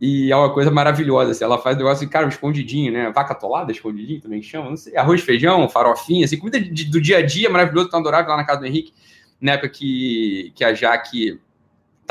e 0.00 0.30
é 0.32 0.36
uma 0.36 0.52
coisa 0.52 0.70
maravilhosa. 0.70 1.32
Assim, 1.32 1.44
ela 1.44 1.58
faz 1.58 1.76
um 1.76 1.80
negócio, 1.80 2.08
cara, 2.08 2.26
um 2.26 2.28
escondidinho, 2.28 2.92
né? 2.92 3.12
Vaca 3.12 3.32
atolada, 3.32 3.70
escondidinho 3.70 4.20
também 4.20 4.42
chama, 4.42 4.70
não 4.70 4.76
sei. 4.76 4.96
Arroz, 4.96 5.20
feijão, 5.20 5.68
farofinha, 5.68 6.24
assim, 6.24 6.38
comida 6.38 6.60
de, 6.60 6.84
do 6.84 7.00
dia 7.00 7.18
a 7.18 7.22
dia 7.26 7.50
maravilhoso, 7.50 7.90
tão 7.90 8.00
adorável 8.00 8.30
lá 8.30 8.36
na 8.36 8.44
casa 8.44 8.60
do 8.60 8.66
Henrique, 8.66 8.94
na 9.40 9.52
época 9.52 9.68
que, 9.70 10.52
que 10.54 10.64
a 10.64 10.74
Jaque 10.74 11.40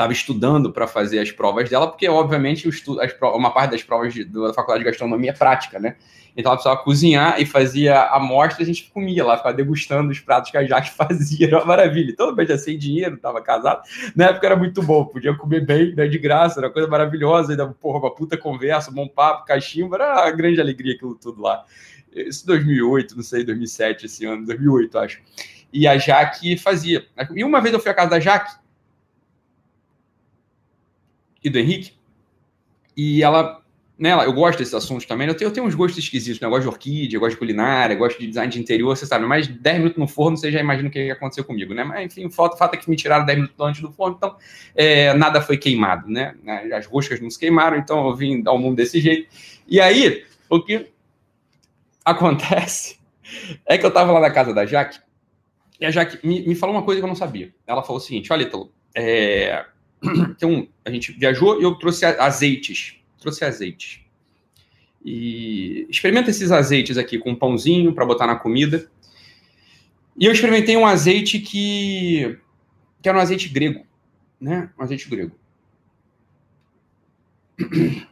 estava 0.00 0.12
estudando 0.12 0.72
para 0.72 0.86
fazer 0.86 1.18
as 1.18 1.30
provas 1.30 1.68
dela, 1.68 1.86
porque, 1.86 2.08
obviamente, 2.08 2.66
estudo, 2.66 3.00
as, 3.00 3.14
uma 3.20 3.50
parte 3.50 3.72
das 3.72 3.82
provas 3.82 4.14
de, 4.14 4.24
da 4.24 4.54
faculdade 4.54 4.82
de 4.82 4.90
gastronomia 4.90 5.30
é 5.30 5.34
prática, 5.34 5.78
né? 5.78 5.96
Então 6.34 6.50
ela 6.50 6.56
precisava 6.56 6.82
cozinhar 6.82 7.40
e 7.40 7.44
fazia 7.44 8.04
amostra, 8.04 8.62
a 8.62 8.66
gente 8.66 8.90
comia 8.90 9.24
lá, 9.24 9.36
ficava 9.36 9.54
degustando 9.54 10.10
os 10.10 10.20
pratos 10.20 10.50
que 10.50 10.56
a 10.56 10.64
Jaque 10.64 10.90
fazia, 10.96 11.46
era 11.46 11.58
uma 11.58 11.66
maravilha. 11.66 12.14
Todo 12.16 12.34
mundo 12.34 12.48
já 12.48 12.56
sem 12.56 12.78
dinheiro, 12.78 13.16
estava 13.16 13.42
casado. 13.42 13.82
Na 14.16 14.26
época 14.26 14.46
era 14.46 14.56
muito 14.56 14.82
bom, 14.82 15.04
podia 15.04 15.36
comer 15.36 15.66
bem, 15.66 15.94
né, 15.94 16.06
de 16.06 16.18
graça, 16.18 16.60
era 16.60 16.68
uma 16.68 16.72
coisa 16.72 16.88
maravilhosa, 16.88 17.52
ainda, 17.52 17.66
porra, 17.68 17.98
uma 17.98 18.14
puta 18.14 18.38
conversa, 18.38 18.90
bom 18.90 19.06
papo, 19.06 19.44
cachimbo, 19.44 19.94
era 19.94 20.22
uma 20.22 20.30
grande 20.30 20.60
alegria 20.60 20.94
aquilo 20.94 21.14
tudo 21.14 21.42
lá. 21.42 21.64
Isso 22.12 22.46
2008, 22.46 23.16
não 23.16 23.22
sei, 23.22 23.44
2007, 23.44 24.06
esse 24.06 24.24
ano, 24.24 24.46
2008, 24.46 24.98
acho. 24.98 25.20
E 25.72 25.86
a 25.86 25.96
Jaque 25.96 26.56
fazia. 26.56 27.06
E 27.34 27.44
uma 27.44 27.60
vez 27.60 27.72
eu 27.72 27.80
fui 27.80 27.90
à 27.90 27.94
casa 27.94 28.10
da 28.10 28.20
Jaque, 28.20 28.60
e 31.42 31.50
do 31.50 31.58
Henrique. 31.58 31.92
E 32.96 33.22
ela, 33.22 33.62
né, 33.98 34.12
eu 34.12 34.32
gosto 34.32 34.58
desses 34.58 34.74
assuntos 34.74 35.06
também. 35.06 35.26
Eu 35.26 35.34
tenho, 35.34 35.48
eu 35.48 35.52
tenho 35.52 35.66
uns 35.66 35.74
gostos 35.74 36.02
esquisitos, 36.02 36.40
né? 36.40 36.46
Eu 36.46 36.50
gosto 36.50 36.62
de 36.62 36.68
orquídea, 36.68 37.16
eu 37.16 37.20
gosto 37.20 37.32
de 37.32 37.38
culinária, 37.38 37.94
eu 37.94 37.98
gosto 37.98 38.18
de 38.18 38.26
design 38.26 38.52
de 38.52 38.60
interior, 38.60 38.96
você 38.96 39.06
sabe. 39.06 39.24
Mais 39.24 39.46
10 39.46 39.78
minutos 39.78 39.98
no 39.98 40.06
forno, 40.06 40.36
você 40.36 40.50
já 40.50 40.60
imagina 40.60 40.88
o 40.88 40.92
que 40.92 41.10
aconteceu 41.10 41.44
comigo, 41.44 41.72
né? 41.72 41.84
Mas, 41.84 42.12
enfim, 42.12 42.26
o 42.26 42.30
fato, 42.30 42.56
fato 42.58 42.74
é 42.74 42.76
que 42.76 42.90
me 42.90 42.96
tiraram 42.96 43.24
10 43.24 43.38
minutos 43.38 43.56
antes 43.60 43.80
do 43.80 43.90
forno, 43.90 44.16
então 44.16 44.36
é, 44.74 45.14
nada 45.14 45.40
foi 45.40 45.56
queimado, 45.56 46.08
né? 46.08 46.34
As 46.74 46.86
roscas 46.86 47.20
não 47.20 47.30
se 47.30 47.38
queimaram, 47.38 47.78
então 47.78 48.06
eu 48.08 48.14
vim 48.14 48.42
ao 48.46 48.58
mundo 48.58 48.76
desse 48.76 49.00
jeito. 49.00 49.28
E 49.66 49.80
aí, 49.80 50.24
o 50.48 50.60
que 50.62 50.90
acontece 52.04 52.98
é 53.64 53.78
que 53.78 53.86
eu 53.86 53.90
tava 53.90 54.12
lá 54.12 54.20
na 54.20 54.30
casa 54.30 54.52
da 54.52 54.66
Jaque, 54.66 54.98
e 55.80 55.86
a 55.86 55.90
Jaque 55.90 56.24
me, 56.26 56.46
me 56.46 56.54
falou 56.54 56.76
uma 56.76 56.84
coisa 56.84 57.00
que 57.00 57.04
eu 57.04 57.08
não 57.08 57.16
sabia. 57.16 57.54
Ela 57.66 57.82
falou 57.82 57.96
o 57.96 58.04
seguinte: 58.04 58.32
olha, 58.32 58.50
é, 58.94 59.64
então, 60.04 60.68
a 60.84 60.90
gente 60.90 61.12
viajou 61.12 61.58
e 61.60 61.64
eu 61.64 61.74
trouxe 61.76 62.04
azeites. 62.04 62.96
Trouxe 63.18 63.44
azeites. 63.44 64.00
E 65.02 65.86
experimenta 65.88 66.30
esses 66.30 66.52
azeites 66.52 66.98
aqui 66.98 67.18
com 67.18 67.30
um 67.30 67.36
pãozinho 67.36 67.94
para 67.94 68.04
botar 68.04 68.26
na 68.26 68.36
comida. 68.36 68.90
E 70.18 70.26
eu 70.26 70.32
experimentei 70.32 70.76
um 70.76 70.84
azeite 70.84 71.38
que, 71.38 72.38
que 73.00 73.08
era 73.08 73.16
um 73.16 73.20
azeite 73.22 73.48
grego, 73.48 73.86
né? 74.38 74.70
Um 74.78 74.82
azeite 74.82 75.08
grego. 75.08 75.32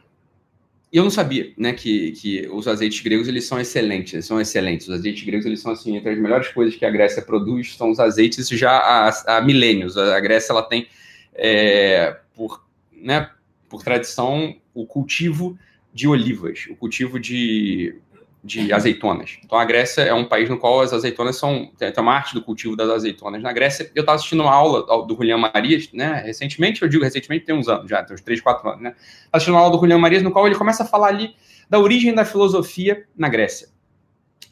E 0.91 0.97
eu 0.97 1.03
não 1.03 1.11
sabia, 1.11 1.53
né, 1.55 1.73
que, 1.73 2.13
que 2.13 2.47
os 2.51 2.67
azeites 2.67 3.01
gregos 3.01 3.27
eles 3.27 3.45
são 3.45 3.59
excelentes, 3.59 4.13
eles 4.13 4.25
são 4.25 4.41
excelentes. 4.41 4.87
Os 4.87 4.95
azeites 4.95 5.23
gregos 5.23 5.45
eles 5.45 5.59
são 5.59 5.71
assim 5.71 5.95
entre 5.95 6.09
as 6.09 6.17
melhores 6.17 6.47
coisas 6.47 6.75
que 6.75 6.83
a 6.83 6.89
Grécia 6.89 7.21
produz 7.21 7.75
são 7.75 7.91
os 7.91 7.99
azeites 7.99 8.49
já 8.49 8.71
há, 8.71 9.37
há 9.37 9.41
milênios. 9.41 9.95
A 9.97 10.19
Grécia 10.19 10.51
ela 10.51 10.63
tem 10.63 10.87
é, 11.35 12.17
por, 12.35 12.65
né, 12.91 13.29
por 13.67 13.83
tradição, 13.83 14.55
o 14.73 14.85
cultivo 14.85 15.57
de 15.93 16.07
olivas, 16.07 16.65
o 16.69 16.75
cultivo 16.75 17.19
de, 17.19 17.95
de 18.43 18.71
azeitonas. 18.71 19.37
Então, 19.43 19.57
a 19.57 19.65
Grécia 19.65 20.01
é 20.01 20.13
um 20.13 20.23
país 20.23 20.49
no 20.49 20.57
qual 20.57 20.81
as 20.81 20.93
azeitonas 20.93 21.37
são. 21.37 21.71
Tem 21.77 21.91
uma 21.97 22.13
arte 22.13 22.33
do 22.33 22.41
cultivo 22.41 22.75
das 22.75 22.89
azeitonas. 22.89 23.41
Na 23.41 23.51
Grécia, 23.51 23.91
eu 23.93 24.01
estava 24.01 24.15
assistindo 24.15 24.41
uma 24.41 24.53
aula 24.53 25.05
do 25.05 25.15
Julian 25.15 25.37
Marias, 25.37 25.89
né? 25.91 26.23
Recentemente, 26.25 26.81
eu 26.81 26.87
digo 26.87 27.03
recentemente, 27.03 27.45
tem 27.45 27.55
uns 27.55 27.67
anos 27.67 27.89
já, 27.89 28.03
tem 28.03 28.15
uns 28.15 28.21
3, 28.21 28.39
4 28.39 28.69
anos, 28.69 28.81
né? 28.81 28.95
Assistindo 29.31 29.55
uma 29.55 29.61
aula 29.61 29.71
do 29.71 29.79
Julian 29.79 29.97
Marias, 29.97 30.23
no 30.23 30.31
qual 30.31 30.47
ele 30.47 30.55
começa 30.55 30.83
a 30.83 30.85
falar 30.85 31.07
ali 31.07 31.35
da 31.69 31.79
origem 31.79 32.15
da 32.15 32.23
filosofia 32.23 33.05
na 33.15 33.27
Grécia. 33.27 33.67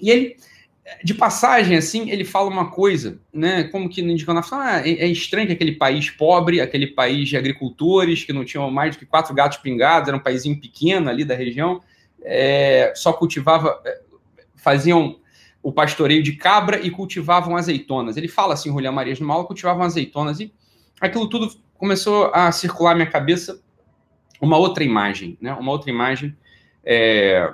E 0.02 0.10
ele 0.12 0.38
de 1.04 1.14
passagem, 1.14 1.76
assim, 1.76 2.10
ele 2.10 2.24
fala 2.24 2.50
uma 2.50 2.72
coisa, 2.72 3.20
né? 3.34 3.66
Como 3.66 3.90
que 3.90 4.02
indicando, 4.02 4.42
ah, 4.52 4.82
é, 4.86 4.92
é 4.92 5.08
estranho 5.08 5.48
que 5.48 5.54
aquele 5.54 5.74
país 5.74 6.10
pobre, 6.10 6.62
aquele 6.62 6.88
país 6.88 7.28
de 7.28 7.38
agricultores 7.38 8.24
que 8.24 8.32
não 8.32 8.46
tinham 8.46 8.70
mais 8.72 8.96
do 8.96 9.00
que 9.00 9.06
quatro 9.06 9.34
gatos 9.34 9.58
pingados, 9.58 10.08
era 10.08 10.18
um 10.18 10.22
país 10.22 10.44
pequeno 10.44 11.10
ali 11.10 11.26
da 11.26 11.36
região, 11.36 11.82
é, 12.24 12.94
só 12.96 13.14
cultivava, 13.14 13.82
é, 13.86 14.02
faziam 14.56 15.20
o 15.62 15.72
pastoreio 15.72 16.24
de 16.24 16.34
cabra 16.34 16.80
e 16.80 16.90
cultivavam 16.90 17.56
azeitonas. 17.56 18.18
Ele 18.18 18.28
fala 18.28 18.54
assim, 18.54 18.72
Julião 18.72 18.94
Marias 18.94 19.20
no 19.20 19.28
Mal, 19.28 19.46
cultivavam 19.46 19.84
azeitonas 19.84 20.40
e 20.40 20.54
aquilo 21.02 21.28
tudo 21.28 21.50
começou 21.78 22.32
a 22.34 22.52
circular 22.52 22.96
minha 22.96 23.10
cabeça 23.10 23.62
uma 24.42 24.58
outra 24.58 24.84
imagem, 24.84 25.38
né? 25.42 25.54
Uma 25.54 25.72
outra 25.72 25.90
imagem 25.90 26.36
é, 26.84 27.54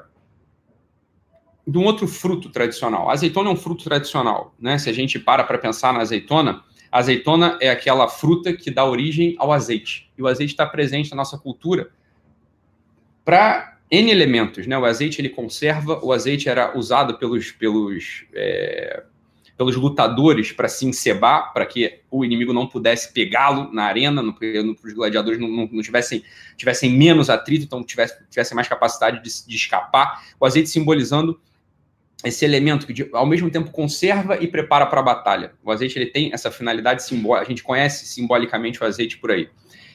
de 1.66 1.78
um 1.78 1.86
outro 1.86 2.08
fruto 2.08 2.50
tradicional. 2.50 3.10
A 3.10 3.14
azeitona 3.14 3.50
é 3.50 3.54
um 3.54 3.56
fruto 3.58 3.84
tradicional, 3.84 4.54
né? 4.60 4.78
Se 4.78 4.90
a 4.90 4.94
gente 4.94 5.18
para 5.18 5.44
para 5.44 5.58
pensar 5.58 5.94
na 5.94 6.02
azeitona, 6.02 6.64
a 6.92 7.00
azeitona 7.00 7.58
é 7.62 7.70
aquela 7.70 8.08
fruta 8.08 8.54
que 8.54 8.70
dá 8.70 8.86
origem 8.86 9.36
ao 9.40 9.52
azeite. 9.52 10.12
E 10.18 10.22
o 10.22 10.28
azeite 10.28 10.54
está 10.54 10.66
presente 10.66 11.10
na 11.10 11.18
nossa 11.18 11.38
cultura 11.38 11.90
para 13.26 13.73
N 13.94 14.10
elementos, 14.10 14.66
né? 14.66 14.76
O 14.76 14.86
azeite 14.86 15.22
ele 15.22 15.30
conserva, 15.30 16.00
o 16.04 16.12
azeite 16.12 16.50
era 16.50 16.76
usado 16.76 17.20
pelos, 17.20 17.52
pelos, 17.52 18.26
é, 18.34 19.04
pelos 19.56 19.76
lutadores 19.76 20.52
para 20.52 20.68
se 20.68 20.88
encebar, 20.88 21.54
para 21.54 21.64
que 21.64 22.00
o 22.10 22.26
inimigo 22.26 22.52
não 22.52 22.66
pudesse 22.66 23.14
pegá-lo 23.14 23.72
na 23.72 23.84
arena, 23.84 24.24
para 24.34 24.48
os 24.84 24.94
gladiadores 24.94 25.40
não, 25.40 25.48
não, 25.48 25.70
não, 25.72 25.82
tivessem, 25.84 26.24
tivessem 26.58 26.90
menos 26.90 27.30
atrito, 27.30 27.66
então 27.66 27.84
tivessem, 27.84 28.18
tivessem 28.32 28.56
mais 28.56 28.68
capacidade 28.68 29.22
de, 29.22 29.48
de 29.48 29.56
escapar. 29.56 30.24
O 30.40 30.46
azeite 30.48 30.70
simbolizando 30.70 31.40
esse 32.24 32.44
elemento 32.44 32.88
que 32.88 33.08
ao 33.14 33.28
mesmo 33.28 33.52
tempo 33.52 33.70
conserva 33.70 34.42
e 34.42 34.48
prepara 34.48 34.88
para 34.88 35.02
a 35.02 35.04
batalha. 35.04 35.54
O 35.64 35.70
azeite 35.70 36.00
ele 36.00 36.08
tem 36.08 36.34
essa 36.34 36.50
finalidade 36.50 37.04
simbólica, 37.04 37.46
a 37.46 37.50
gente 37.50 37.62
conhece 37.62 38.08
simbolicamente 38.08 38.82
o 38.82 38.86
azeite 38.88 39.20
por 39.20 39.30
aí. 39.30 39.50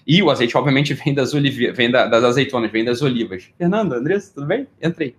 E 0.08 0.22
o 0.22 0.30
azeite, 0.30 0.56
obviamente, 0.56 0.94
vem 1.04 1.12
das, 1.12 1.34
olive... 1.34 1.70
vem 1.72 1.90
da, 1.90 2.06
das 2.06 2.24
azeitonas, 2.24 2.72
vem 2.72 2.82
das 2.82 3.02
olivas. 3.02 3.50
Fernando, 3.58 3.92
Andressa, 3.92 4.32
tudo 4.34 4.46
bem? 4.46 4.66
Entrei. 4.82 5.14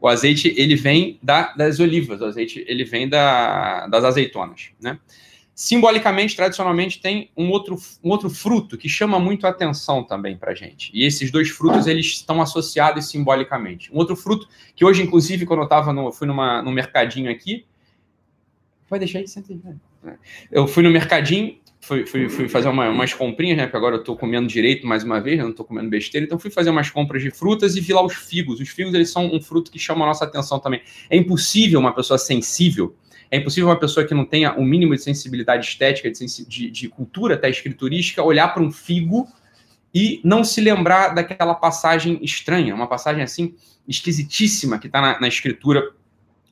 O 0.00 0.08
azeite, 0.08 0.54
ele 0.56 0.74
vem 0.74 1.18
da, 1.22 1.52
das 1.52 1.78
olivas, 1.78 2.20
o 2.22 2.24
azeite, 2.24 2.64
ele 2.66 2.84
vem 2.84 3.08
da, 3.08 3.86
das 3.86 4.02
azeitonas, 4.02 4.70
né? 4.80 4.98
Simbolicamente, 5.54 6.34
tradicionalmente, 6.34 7.00
tem 7.00 7.30
um 7.36 7.48
outro, 7.50 7.78
um 8.02 8.10
outro 8.10 8.28
fruto 8.28 8.76
que 8.76 8.88
chama 8.88 9.20
muito 9.20 9.46
a 9.46 9.50
atenção 9.50 10.02
também 10.02 10.36
para 10.36 10.52
gente. 10.52 10.90
E 10.92 11.06
esses 11.06 11.30
dois 11.30 11.48
frutos, 11.48 11.86
eles 11.86 12.06
estão 12.06 12.42
associados 12.42 13.08
simbolicamente. 13.08 13.92
Um 13.92 13.98
outro 13.98 14.16
fruto 14.16 14.48
que 14.74 14.84
hoje, 14.84 15.00
inclusive, 15.00 15.46
quando 15.46 15.62
eu 15.62 15.68
tava 15.68 15.92
no, 15.92 16.10
fui 16.10 16.26
numa, 16.26 16.60
no 16.60 16.72
mercadinho 16.72 17.30
aqui... 17.30 17.64
Vai 18.90 18.98
deixar 18.98 19.20
aí, 19.20 19.28
senta 19.28 19.52
aí. 19.52 19.60
Eu 20.50 20.66
fui 20.66 20.82
no 20.82 20.90
mercadinho 20.90 21.56
fui, 21.84 22.06
fui, 22.06 22.28
fui 22.28 22.48
fazer 22.48 22.68
uma, 22.68 22.88
umas 22.88 23.12
comprinhas, 23.12 23.58
né? 23.58 23.64
Porque 23.64 23.76
agora 23.76 23.96
eu 23.96 24.02
tô 24.02 24.16
comendo 24.16 24.46
direito 24.46 24.86
mais 24.86 25.04
uma 25.04 25.20
vez, 25.20 25.38
né, 25.38 25.44
não 25.44 25.52
tô 25.52 25.64
comendo 25.64 25.88
besteira. 25.88 26.24
Então 26.24 26.38
fui 26.38 26.50
fazer 26.50 26.70
umas 26.70 26.90
compras 26.90 27.22
de 27.22 27.30
frutas 27.30 27.76
e 27.76 27.80
vi 27.80 27.92
lá 27.92 28.04
os 28.04 28.14
figos. 28.14 28.60
Os 28.60 28.68
figos, 28.70 28.94
eles 28.94 29.10
são 29.10 29.26
um 29.26 29.40
fruto 29.40 29.70
que 29.70 29.78
chama 29.78 30.04
a 30.04 30.08
nossa 30.08 30.24
atenção 30.24 30.58
também. 30.58 30.80
É 31.10 31.16
impossível 31.16 31.78
uma 31.78 31.94
pessoa 31.94 32.18
sensível, 32.18 32.96
é 33.30 33.36
impossível 33.36 33.68
uma 33.68 33.78
pessoa 33.78 34.06
que 34.06 34.14
não 34.14 34.24
tenha 34.24 34.54
o 34.54 34.60
um 34.60 34.64
mínimo 34.64 34.94
de 34.94 35.02
sensibilidade 35.02 35.66
estética, 35.66 36.10
de, 36.10 36.16
sensi 36.16 36.48
de, 36.48 36.70
de 36.70 36.88
cultura 36.88 37.34
até 37.34 37.50
escriturística, 37.50 38.22
olhar 38.22 38.48
para 38.48 38.62
um 38.62 38.70
figo 38.70 39.28
e 39.94 40.20
não 40.24 40.42
se 40.42 40.60
lembrar 40.60 41.08
daquela 41.14 41.54
passagem 41.54 42.18
estranha, 42.22 42.74
uma 42.74 42.86
passagem 42.86 43.22
assim 43.22 43.54
esquisitíssima 43.86 44.78
que 44.78 44.86
está 44.86 45.00
na, 45.00 45.20
na 45.20 45.28
escritura 45.28 45.92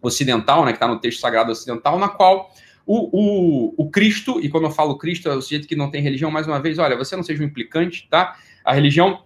ocidental, 0.03 0.65
né, 0.65 0.73
que 0.73 0.77
está 0.77 0.89
no 0.89 0.99
texto 0.99 1.21
sagrado 1.21 1.51
ocidental, 1.53 1.99
na 1.99 2.09
qual 2.09 2.53
o, 2.87 3.09
o, 3.13 3.75
o 3.77 3.91
Cristo, 3.91 4.41
e 4.41 4.49
quando 4.49 4.65
eu 4.65 4.71
falo 4.71 4.99
Cristo, 4.99 5.29
é 5.29 5.35
o 5.35 5.41
sujeito 5.43 5.69
que 5.69 5.77
não 5.77 5.91
tem 5.91 6.03
religião, 6.03 6.31
mais 6.31 6.47
uma 6.47 6.61
vez, 6.61 6.79
olha, 6.79 6.97
você 6.97 7.17
não 7.17 7.23
seja 7.23 7.43
um 7.43 7.47
implicante, 7.47 8.09
tá? 8.11 8.37
A 8.65 8.73
religião 8.73 9.23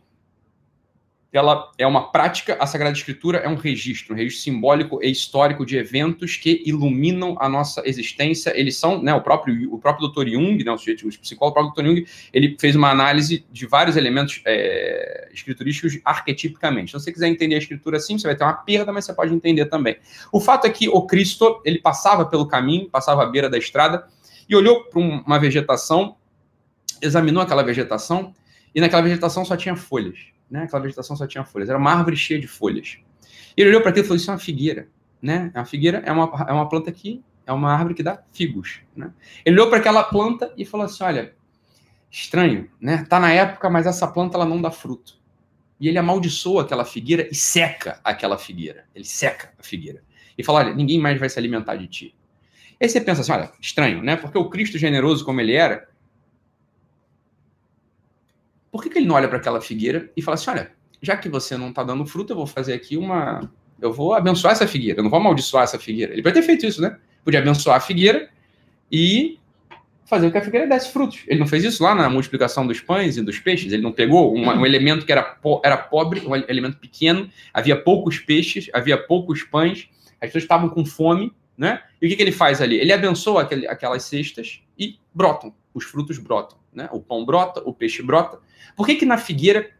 ela 1.32 1.70
é 1.76 1.86
uma 1.86 2.10
prática, 2.10 2.56
a 2.60 2.66
Sagrada 2.66 2.96
Escritura 2.96 3.38
é 3.38 3.48
um 3.48 3.56
registro, 3.56 4.14
um 4.14 4.16
registro 4.16 4.44
simbólico 4.44 5.02
e 5.02 5.10
histórico 5.10 5.66
de 5.66 5.76
eventos 5.76 6.36
que 6.36 6.62
iluminam 6.64 7.36
a 7.40 7.48
nossa 7.48 7.82
existência. 7.84 8.58
Eles 8.58 8.76
são, 8.76 9.02
né, 9.02 9.12
o 9.12 9.20
próprio 9.20 9.72
o 9.72 9.78
próprio 9.78 10.08
Dr. 10.08 10.28
Jung, 10.28 10.62
né, 10.62 10.70
o 10.70 10.78
sujeito, 10.78 11.06
o 11.06 11.18
psicólogo, 11.18 11.58
o 11.58 11.62
próprio 11.62 11.84
Dr. 11.84 11.90
Jung, 11.90 12.06
ele 12.32 12.56
fez 12.58 12.76
uma 12.76 12.90
análise 12.90 13.44
de 13.50 13.66
vários 13.66 13.96
elementos 13.96 14.40
é, 14.46 15.28
escriturísticos 15.32 16.00
arquetipicamente. 16.04 16.90
Então, 16.90 17.00
se 17.00 17.04
você 17.04 17.12
quiser 17.12 17.28
entender 17.28 17.56
a 17.56 17.58
escritura 17.58 17.96
assim, 17.96 18.18
você 18.18 18.26
vai 18.26 18.36
ter 18.36 18.44
uma 18.44 18.54
perda, 18.54 18.92
mas 18.92 19.04
você 19.04 19.12
pode 19.12 19.34
entender 19.34 19.66
também. 19.66 19.96
O 20.32 20.40
fato 20.40 20.66
é 20.66 20.70
que 20.70 20.88
o 20.88 21.02
Cristo, 21.02 21.60
ele 21.64 21.80
passava 21.80 22.24
pelo 22.24 22.46
caminho, 22.46 22.88
passava 22.88 23.24
à 23.24 23.26
beira 23.26 23.50
da 23.50 23.58
estrada 23.58 24.06
e 24.48 24.54
olhou 24.54 24.84
para 24.84 25.00
uma 25.00 25.38
vegetação, 25.38 26.16
examinou 27.02 27.42
aquela 27.42 27.62
vegetação 27.62 28.32
e 28.74 28.80
naquela 28.80 29.02
vegetação 29.02 29.44
só 29.44 29.56
tinha 29.56 29.74
folhas 29.74 30.35
né? 30.50 30.64
Aquela 30.64 30.82
vegetação 30.82 31.16
só 31.16 31.26
tinha 31.26 31.44
folhas. 31.44 31.68
Era 31.68 31.78
uma 31.78 31.92
árvore 31.92 32.16
cheia 32.16 32.40
de 32.40 32.46
folhas. 32.46 32.98
E 33.56 33.60
ele 33.60 33.70
olhou 33.70 33.80
para 33.80 33.90
aquilo 33.90 34.04
e 34.04 34.08
falou: 34.08 34.16
Isso 34.16 34.30
é 34.30 34.34
uma 34.34 34.40
figueira. 34.40 34.88
Né? 35.20 35.50
A 35.54 35.64
figueira 35.64 36.02
é 36.04 36.12
uma, 36.12 36.46
é 36.48 36.52
uma 36.52 36.68
planta 36.68 36.92
que 36.92 37.22
é 37.46 37.52
uma 37.52 37.72
árvore 37.72 37.94
que 37.94 38.02
dá 38.02 38.22
figos. 38.32 38.80
Né? 38.94 39.10
Ele 39.44 39.56
olhou 39.56 39.68
para 39.68 39.78
aquela 39.78 40.02
planta 40.04 40.52
e 40.56 40.64
falou 40.64 40.86
assim: 40.86 41.04
Olha, 41.04 41.34
estranho, 42.10 42.68
né? 42.80 43.04
Tá 43.08 43.18
na 43.18 43.32
época, 43.32 43.68
mas 43.70 43.86
essa 43.86 44.06
planta 44.06 44.36
ela 44.36 44.46
não 44.46 44.60
dá 44.60 44.70
fruto. 44.70 45.18
E 45.78 45.88
ele 45.88 45.98
amaldiçoa 45.98 46.62
aquela 46.62 46.84
figueira 46.84 47.28
e 47.30 47.34
seca 47.34 48.00
aquela 48.02 48.38
figueira. 48.38 48.84
Ele 48.94 49.04
seca 49.04 49.52
a 49.58 49.62
figueira. 49.62 50.02
E 50.36 50.44
fala: 50.44 50.60
Olha, 50.60 50.74
ninguém 50.74 51.00
mais 51.00 51.18
vai 51.18 51.28
se 51.28 51.38
alimentar 51.38 51.76
de 51.76 51.86
ti. 51.86 52.14
Aí 52.80 52.88
você 52.88 53.00
pensa 53.00 53.22
assim: 53.22 53.32
Olha, 53.32 53.52
estranho, 53.60 54.02
né? 54.02 54.16
Porque 54.16 54.38
o 54.38 54.48
Cristo 54.48 54.78
generoso 54.78 55.24
como 55.24 55.40
ele 55.40 55.54
era, 55.54 55.88
por 58.76 58.82
que, 58.82 58.90
que 58.90 58.98
ele 58.98 59.06
não 59.06 59.14
olha 59.14 59.26
para 59.26 59.38
aquela 59.38 59.60
figueira 59.60 60.10
e 60.14 60.20
fala 60.20 60.34
assim: 60.34 60.50
olha, 60.50 60.70
já 61.00 61.16
que 61.16 61.28
você 61.28 61.56
não 61.56 61.70
está 61.70 61.82
dando 61.82 62.04
fruto, 62.04 62.32
eu 62.32 62.36
vou 62.36 62.46
fazer 62.46 62.74
aqui 62.74 62.96
uma. 62.96 63.50
Eu 63.80 63.92
vou 63.92 64.14
abençoar 64.14 64.52
essa 64.52 64.66
figueira, 64.66 65.00
eu 65.00 65.02
não 65.02 65.10
vou 65.10 65.18
amaldiçoar 65.18 65.64
essa 65.64 65.78
figueira. 65.78 66.12
Ele 66.12 66.22
podia 66.22 66.40
ter 66.40 66.46
feito 66.46 66.66
isso, 66.66 66.80
né? 66.80 66.98
Podia 67.24 67.40
abençoar 67.40 67.76
a 67.76 67.80
figueira 67.80 68.28
e 68.90 69.38
fazer 70.06 70.26
com 70.26 70.32
que 70.32 70.38
a 70.38 70.42
figueira 70.42 70.66
desse 70.66 70.92
frutos. 70.92 71.24
Ele 71.26 71.40
não 71.40 71.46
fez 71.46 71.64
isso 71.64 71.82
lá 71.82 71.94
na 71.94 72.08
multiplicação 72.08 72.66
dos 72.66 72.80
pães 72.80 73.16
e 73.16 73.22
dos 73.22 73.38
peixes. 73.38 73.72
Ele 73.72 73.82
não 73.82 73.92
pegou 73.92 74.34
um 74.34 74.64
elemento 74.64 75.04
que 75.04 75.12
era, 75.12 75.22
po 75.22 75.60
era 75.64 75.76
pobre, 75.76 76.20
um 76.26 76.34
elemento 76.34 76.78
pequeno, 76.78 77.28
havia 77.52 77.76
poucos 77.76 78.18
peixes, 78.18 78.70
havia 78.72 78.96
poucos 78.96 79.42
pães, 79.42 79.88
as 80.20 80.28
pessoas 80.28 80.44
estavam 80.44 80.68
com 80.68 80.84
fome, 80.84 81.32
né? 81.56 81.82
E 82.00 82.06
o 82.06 82.08
que, 82.08 82.16
que 82.16 82.22
ele 82.22 82.32
faz 82.32 82.62
ali? 82.62 82.76
Ele 82.76 82.92
abençoa 82.92 83.42
aquele, 83.42 83.66
aquelas 83.66 84.04
cestas 84.04 84.60
e 84.78 84.96
brotam, 85.12 85.54
os 85.76 85.84
frutos 85.84 86.16
brotam, 86.16 86.56
né? 86.72 86.88
O 86.90 87.00
pão 87.00 87.24
brota, 87.24 87.62
o 87.66 87.72
peixe 87.72 88.02
brota. 88.02 88.40
Por 88.74 88.86
que, 88.86 88.94
que 88.94 89.04
na 89.04 89.18
figueira 89.18 89.70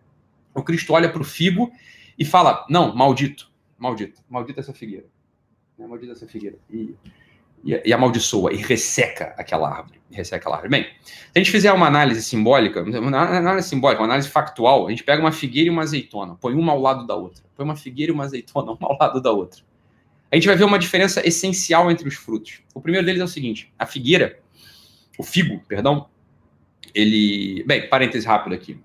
o 0.55 0.63
Cristo 0.63 0.93
olha 0.93 1.09
para 1.09 1.23
o 1.23 1.25
figo 1.25 1.73
e 2.19 2.25
fala: 2.25 2.67
Não, 2.69 2.95
maldito, 2.95 3.51
maldito, 3.79 4.21
maldita 4.29 4.61
essa 4.61 4.75
figueira. 4.75 5.07
Né? 5.79 5.87
Maldita 5.87 6.13
essa 6.13 6.27
figueira. 6.27 6.59
E, 6.71 6.95
e, 7.65 7.81
e 7.83 7.93
amaldiçoa, 7.95 8.53
e 8.53 8.57
resseca 8.57 9.35
aquela 9.39 9.71
árvore. 9.71 9.99
Resseca 10.11 10.37
aquela 10.37 10.57
árvore. 10.57 10.71
Bem, 10.71 10.87
se 11.03 11.31
a 11.35 11.39
gente 11.39 11.51
fizer 11.51 11.73
uma 11.73 11.87
análise 11.87 12.23
simbólica, 12.23 12.83
uma 12.83 13.19
análise 13.19 13.69
simbólica, 13.69 14.03
uma 14.03 14.09
análise 14.09 14.29
factual, 14.29 14.87
a 14.87 14.91
gente 14.91 15.03
pega 15.03 15.23
uma 15.23 15.33
figueira 15.33 15.69
e 15.69 15.71
uma 15.71 15.83
azeitona, 15.83 16.35
põe 16.35 16.55
uma 16.55 16.73
ao 16.73 16.81
lado 16.81 17.07
da 17.07 17.15
outra. 17.15 17.43
Põe 17.57 17.65
uma 17.65 17.77
figueira 17.77 18.13
e 18.13 18.15
uma 18.15 18.25
azeitona, 18.25 18.73
uma 18.73 18.89
ao 18.89 18.99
lado 18.99 19.23
da 19.23 19.33
outra. 19.33 19.63
A 20.31 20.37
gente 20.37 20.47
vai 20.47 20.57
ver 20.57 20.65
uma 20.65 20.79
diferença 20.79 21.27
essencial 21.27 21.91
entre 21.91 22.07
os 22.07 22.15
frutos. 22.15 22.61
O 22.75 22.81
primeiro 22.83 23.07
deles 23.07 23.23
é 23.23 23.25
o 23.25 23.29
seguinte: 23.29 23.73
a 23.79 23.87
figueira, 23.87 24.39
o 25.19 25.23
figo, 25.23 25.61
perdão, 25.69 26.09
ele. 26.95 27.63
Bem, 27.65 27.89
parêntese 27.89 28.27
rápido 28.27 28.55
aqui. 28.55 28.79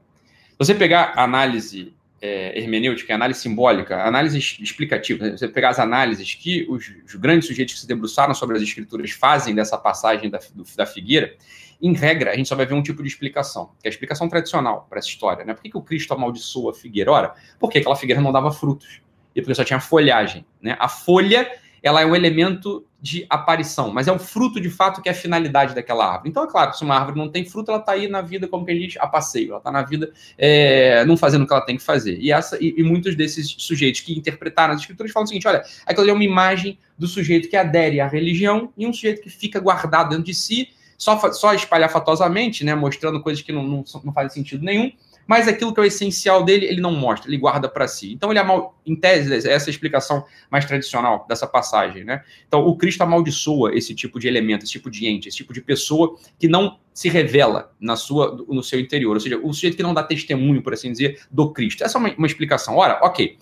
Você 0.57 0.75
pegar 0.75 1.13
a 1.15 1.23
análise 1.23 1.93
é, 2.21 2.57
hermenêutica, 2.57 3.15
análise 3.15 3.39
simbólica, 3.39 4.03
análise 4.03 4.37
explicativa, 4.37 5.25
né? 5.25 5.37
você 5.37 5.47
pegar 5.47 5.69
as 5.69 5.79
análises 5.79 6.35
que 6.35 6.67
os, 6.69 6.91
os, 7.05 7.15
grandes 7.15 7.47
sujeitos 7.47 7.73
que 7.73 7.79
se 7.81 7.87
debruçaram 7.87 8.33
sobre 8.35 8.55
as 8.55 8.61
escrituras 8.61 9.09
fazem 9.11 9.55
dessa 9.55 9.77
passagem 9.77 10.29
da, 10.29 10.39
do, 10.53 10.63
da 10.75 10.85
figueira, 10.85 11.35
em 11.81 11.93
regra, 11.93 12.31
a 12.31 12.35
gente 12.35 12.47
só 12.47 12.55
vai 12.55 12.67
ver 12.67 12.75
um 12.75 12.83
tipo 12.83 13.01
de 13.01 13.09
explicação, 13.09 13.71
que 13.81 13.87
é 13.87 13.89
a 13.89 13.89
explicação 13.89 14.29
tradicional 14.29 14.85
para 14.87 14.99
essa 14.99 15.07
história. 15.07 15.43
Né? 15.43 15.53
Por 15.55 15.63
que, 15.63 15.71
que 15.71 15.77
o 15.77 15.81
Cristo 15.81 16.13
amaldiçoou 16.13 16.69
a 16.69 16.73
figueira? 16.75 17.11
Ora, 17.11 17.33
porque 17.59 17.79
aquela 17.79 17.95
figueira 17.95 18.21
não 18.21 18.31
dava 18.31 18.51
frutos 18.51 19.01
e 19.35 19.41
porque 19.41 19.55
só 19.55 19.63
tinha 19.63 19.79
folhagem. 19.79 20.45
Né? 20.61 20.77
A 20.79 20.87
folha 20.87 21.51
ela 21.83 22.01
é 22.01 22.05
um 22.05 22.15
elemento 22.15 22.85
de 23.01 23.25
aparição, 23.27 23.91
mas 23.91 24.07
é 24.07 24.11
um 24.11 24.19
fruto 24.19 24.61
de 24.61 24.69
fato 24.69 25.01
que 25.01 25.09
é 25.09 25.11
a 25.11 25.15
finalidade 25.15 25.73
daquela 25.73 26.05
árvore. 26.05 26.29
Então, 26.29 26.43
é 26.43 26.47
claro, 26.47 26.73
se 26.75 26.83
uma 26.83 26.95
árvore 26.95 27.17
não 27.17 27.29
tem 27.29 27.43
fruto, 27.43 27.71
ela 27.71 27.79
está 27.79 27.93
aí 27.93 28.07
na 28.07 28.21
vida, 28.21 28.47
como 28.47 28.63
que 28.63 28.71
a 28.71 28.75
gente 28.75 28.99
a 28.99 29.07
passeio, 29.07 29.49
ela 29.49 29.57
está 29.57 29.71
na 29.71 29.81
vida 29.81 30.11
é, 30.37 31.03
não 31.05 31.17
fazendo 31.17 31.43
o 31.43 31.47
que 31.47 31.53
ela 31.53 31.65
tem 31.65 31.77
que 31.77 31.83
fazer. 31.83 32.19
E, 32.19 32.31
essa, 32.31 32.63
e, 32.63 32.75
e, 32.77 32.83
muitos 32.83 33.15
desses 33.15 33.55
sujeitos 33.57 34.01
que 34.01 34.15
interpretaram 34.15 34.75
as 34.75 34.81
escrituras 34.81 35.11
falam 35.11 35.23
o 35.23 35.27
seguinte: 35.27 35.47
olha, 35.47 35.63
aquilo 35.83 36.09
é 36.09 36.13
uma 36.13 36.23
imagem 36.23 36.77
do 36.95 37.07
sujeito 37.07 37.49
que 37.49 37.57
adere 37.57 37.99
à 37.99 38.07
religião 38.07 38.71
e 38.77 38.85
um 38.85 38.93
sujeito 38.93 39.21
que 39.21 39.29
fica 39.29 39.59
guardado 39.59 40.09
dentro 40.09 40.25
de 40.25 40.35
si, 40.35 40.69
só, 40.95 41.17
só 41.31 41.55
espalhafatosamente, 41.55 42.63
né, 42.63 42.75
mostrando 42.75 43.19
coisas 43.19 43.41
que 43.41 43.51
não, 43.51 43.63
não, 43.63 43.83
não 44.03 44.13
fazem 44.13 44.29
sentido 44.29 44.63
nenhum 44.63 44.91
mas 45.27 45.47
aquilo 45.47 45.73
que 45.73 45.79
é 45.79 45.83
o 45.83 45.85
essencial 45.85 46.43
dele, 46.43 46.65
ele 46.65 46.81
não 46.81 46.91
mostra, 46.91 47.29
ele 47.29 47.37
guarda 47.37 47.69
para 47.69 47.87
si. 47.87 48.11
Então, 48.13 48.31
ele 48.31 48.39
amal... 48.39 48.79
em 48.85 48.95
tese, 48.95 49.33
essa 49.33 49.47
é 49.49 49.55
a 49.55 49.69
explicação 49.69 50.25
mais 50.49 50.65
tradicional 50.65 51.25
dessa 51.27 51.47
passagem, 51.47 52.03
né? 52.03 52.23
Então, 52.47 52.65
o 52.65 52.75
Cristo 52.77 53.01
amaldiçoa 53.01 53.75
esse 53.75 53.95
tipo 53.95 54.19
de 54.19 54.27
elemento, 54.27 54.63
esse 54.63 54.71
tipo 54.73 54.89
de 54.89 55.07
ente, 55.07 55.27
esse 55.27 55.37
tipo 55.37 55.53
de 55.53 55.61
pessoa 55.61 56.17
que 56.39 56.47
não 56.47 56.79
se 56.93 57.09
revela 57.09 57.73
na 57.79 57.95
sua, 57.95 58.35
no 58.47 58.63
seu 58.63 58.79
interior, 58.79 59.13
ou 59.13 59.19
seja, 59.19 59.37
o 59.37 59.53
sujeito 59.53 59.77
que 59.77 59.83
não 59.83 59.93
dá 59.93 60.03
testemunho, 60.03 60.61
por 60.61 60.73
assim 60.73 60.91
dizer, 60.91 61.21
do 61.31 61.51
Cristo. 61.53 61.83
Essa 61.83 61.97
é 61.97 61.99
uma, 61.99 62.13
uma 62.15 62.27
explicação. 62.27 62.75
Ora, 62.75 62.99
ok, 63.01 63.37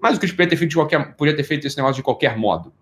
mas 0.00 0.16
o 0.16 0.20
Cristo 0.20 0.34
podia 0.34 0.50
ter 0.50 0.56
feito, 0.56 0.70
de 0.70 0.76
qualquer, 0.76 1.14
podia 1.14 1.36
ter 1.36 1.44
feito 1.44 1.66
esse 1.66 1.76
negócio 1.76 1.96
de 1.96 2.02
qualquer 2.02 2.36
modo. 2.36 2.72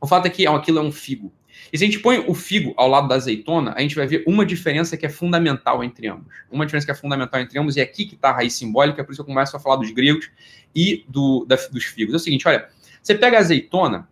O 0.00 0.06
fato 0.06 0.26
é 0.26 0.30
que 0.30 0.46
aquilo 0.46 0.78
é 0.78 0.82
um 0.82 0.92
figo. 0.92 1.32
E 1.72 1.78
se 1.78 1.84
a 1.84 1.86
gente 1.86 1.98
põe 2.00 2.24
o 2.26 2.34
figo 2.34 2.72
ao 2.76 2.88
lado 2.88 3.08
da 3.08 3.14
azeitona, 3.14 3.74
a 3.76 3.80
gente 3.80 3.94
vai 3.94 4.06
ver 4.06 4.24
uma 4.26 4.44
diferença 4.44 4.96
que 4.96 5.04
é 5.04 5.08
fundamental 5.08 5.84
entre 5.84 6.08
ambos. 6.08 6.34
Uma 6.50 6.64
diferença 6.64 6.86
que 6.86 6.92
é 6.92 6.94
fundamental 6.94 7.40
entre 7.40 7.58
ambos, 7.58 7.76
e 7.76 7.80
é 7.80 7.82
aqui 7.82 8.06
que 8.06 8.14
está 8.14 8.30
a 8.30 8.32
raiz 8.32 8.54
simbólica, 8.54 9.04
por 9.04 9.12
isso 9.12 9.20
eu 9.20 9.26
começo 9.26 9.56
a 9.56 9.60
falar 9.60 9.76
dos 9.76 9.90
gregos 9.90 10.30
e 10.74 11.04
do, 11.08 11.44
da, 11.46 11.56
dos 11.56 11.84
figos. 11.84 12.14
É 12.14 12.16
o 12.16 12.20
seguinte, 12.20 12.46
olha, 12.48 12.68
você 13.02 13.14
pega 13.14 13.36
a 13.36 13.40
azeitona, 13.40 14.08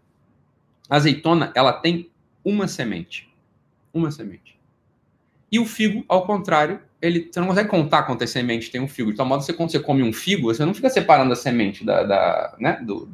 a 0.89 0.97
azeitona, 0.97 1.53
ela 1.55 1.73
tem 1.73 2.11
uma 2.45 2.69
semente. 2.69 3.29
Uma 3.93 4.11
semente. 4.11 4.59
E 5.51 5.59
o 5.59 5.65
figo, 5.65 6.05
ao 6.09 6.27
contrário, 6.27 6.81
ele, 7.01 7.29
você 7.31 7.41
não 7.41 7.47
consegue 7.47 7.69
contar 7.69 8.03
quantas 8.03 8.31
sementes 8.31 8.69
tem 8.69 8.81
um 8.81 8.89
figo. 8.89 9.11
De 9.11 9.17
tal 9.17 9.27
modo 9.27 9.45
que 9.45 9.53
quando 9.53 9.71
você 9.71 9.81
come 9.81 10.03
um 10.03 10.13
figo, 10.13 10.53
você 10.53 10.65
não 10.65 10.75
fica 10.75 10.91
separando 10.91 11.33
a 11.33 11.37
semente 11.37 11.85
da, 11.85 12.03
da 12.03 12.57
né, 12.59 12.81
do, 12.83 13.09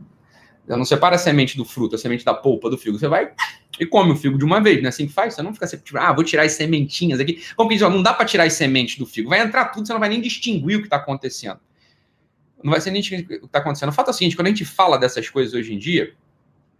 não 0.66 0.84
separa 0.84 1.16
a 1.16 1.18
semente 1.18 1.56
do 1.56 1.64
fruto, 1.64 1.94
a 1.94 1.98
semente 1.98 2.24
da 2.24 2.34
polpa 2.34 2.70
do 2.70 2.78
figo. 2.78 2.98
Você 2.98 3.08
vai 3.08 3.32
e 3.82 3.86
come 3.86 4.12
o 4.12 4.16
figo 4.16 4.38
de 4.38 4.44
uma 4.44 4.60
vez, 4.60 4.78
não 4.78 4.86
é 4.86 4.88
assim 4.90 5.08
que 5.08 5.12
faz? 5.12 5.34
Você 5.34 5.42
não 5.42 5.52
fica 5.52 5.66
sempre, 5.66 5.84
tipo, 5.84 5.98
ah, 5.98 6.12
vou 6.12 6.22
tirar 6.22 6.44
as 6.44 6.52
sementinhas 6.52 7.18
aqui. 7.18 7.42
Como 7.56 7.68
que 7.68 7.74
diz, 7.74 7.82
ó, 7.82 7.90
não 7.90 8.00
dá 8.00 8.14
para 8.14 8.24
tirar 8.24 8.44
as 8.44 8.52
sementes 8.52 8.96
do 8.96 9.04
figo. 9.04 9.28
Vai 9.28 9.40
entrar 9.40 9.66
tudo, 9.66 9.86
você 9.86 9.92
não 9.92 9.98
vai 9.98 10.08
nem 10.08 10.20
distinguir 10.20 10.76
o 10.76 10.80
que 10.80 10.86
está 10.86 10.96
acontecendo. 10.96 11.58
Não 12.62 12.70
vai 12.70 12.80
ser 12.80 12.92
nem 12.92 13.02
o 13.02 13.04
que 13.04 13.34
está 13.44 13.58
acontecendo. 13.58 13.88
O 13.88 13.92
fato 13.92 14.08
é 14.08 14.10
o 14.10 14.14
seguinte, 14.14 14.36
quando 14.36 14.46
a 14.46 14.50
gente 14.50 14.64
fala 14.64 14.96
dessas 14.96 15.28
coisas 15.28 15.52
hoje 15.52 15.74
em 15.74 15.78
dia, 15.78 16.14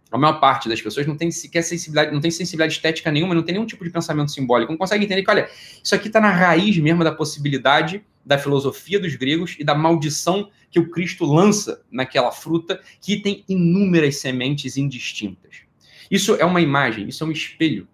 a 0.09 0.17
maior 0.17 0.39
parte 0.39 0.69
das 0.69 0.81
pessoas 0.81 1.05
não 1.05 1.17
tem 1.17 1.29
sequer 1.29 1.61
sensibilidade, 1.61 2.13
não 2.13 2.21
tem 2.21 2.31
sensibilidade 2.31 2.73
estética 2.73 3.11
nenhuma, 3.11 3.35
não 3.35 3.43
tem 3.43 3.53
nenhum 3.53 3.65
tipo 3.65 3.83
de 3.83 3.89
pensamento 3.89 4.31
simbólico, 4.31 4.71
não 4.71 4.77
consegue 4.77 5.03
entender 5.03 5.23
que, 5.23 5.29
olha, 5.29 5.49
isso 5.83 5.93
aqui 5.93 6.07
está 6.07 6.21
na 6.21 6.31
raiz 6.31 6.77
mesmo 6.77 7.03
da 7.03 7.11
possibilidade 7.11 8.01
da 8.25 8.37
filosofia 8.37 8.97
dos 8.97 9.15
gregos 9.15 9.57
e 9.59 9.63
da 9.65 9.75
maldição 9.75 10.49
que 10.71 10.79
o 10.79 10.89
Cristo 10.89 11.25
lança 11.25 11.83
naquela 11.91 12.31
fruta 12.31 12.79
que 13.01 13.17
tem 13.17 13.43
inúmeras 13.49 14.17
sementes 14.21 14.77
indistintas. 14.77 15.63
Isso 16.09 16.35
é 16.35 16.45
uma 16.45 16.61
imagem, 16.61 17.07
isso 17.07 17.23
é 17.23 17.27
um 17.27 17.31
espelho. 17.31 17.87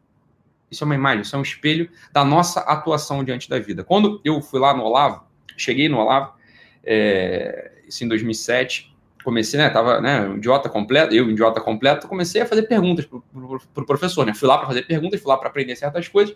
Isso 0.69 0.83
é 0.83 0.85
uma 0.85 0.95
imagem, 0.95 1.21
isso 1.21 1.35
é 1.35 1.39
um 1.39 1.43
espelho 1.43 1.89
da 2.11 2.23
nossa 2.23 2.59
atuação 2.61 3.23
diante 3.23 3.49
da 3.49 3.59
vida. 3.59 3.83
Quando 3.83 4.21
eu 4.23 4.41
fui 4.41 4.59
lá 4.59 4.75
no 4.75 4.83
Olavo, 4.83 5.23
cheguei 5.57 5.89
no 5.89 5.97
Olavo, 5.97 6.33
é, 6.83 7.71
isso 7.87 8.03
em 8.03 8.07
2007, 8.07 8.95
comecei, 9.23 9.59
né, 9.59 9.69
tava, 9.69 9.99
né, 9.99 10.21
um 10.21 10.37
idiota 10.37 10.69
completo, 10.69 11.13
eu, 11.13 11.25
um 11.25 11.31
idiota 11.31 11.59
completo, 11.59 12.07
comecei 12.07 12.41
a 12.41 12.45
fazer 12.45 12.63
perguntas 12.63 13.05
pro, 13.05 13.21
pro, 13.21 13.59
pro 13.73 13.85
professor, 13.85 14.25
né, 14.25 14.33
fui 14.33 14.47
lá 14.47 14.57
para 14.57 14.67
fazer 14.67 14.83
perguntas, 14.83 15.19
fui 15.19 15.29
lá 15.29 15.37
para 15.37 15.49
aprender 15.49 15.75
certas 15.75 16.07
coisas, 16.07 16.35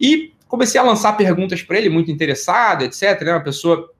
e 0.00 0.32
comecei 0.46 0.80
a 0.80 0.84
lançar 0.84 1.16
perguntas 1.16 1.62
para 1.62 1.78
ele, 1.78 1.88
muito 1.88 2.10
interessado, 2.10 2.82
etc, 2.82 3.20
né, 3.22 3.32
uma 3.32 3.42
pessoa, 3.42 3.90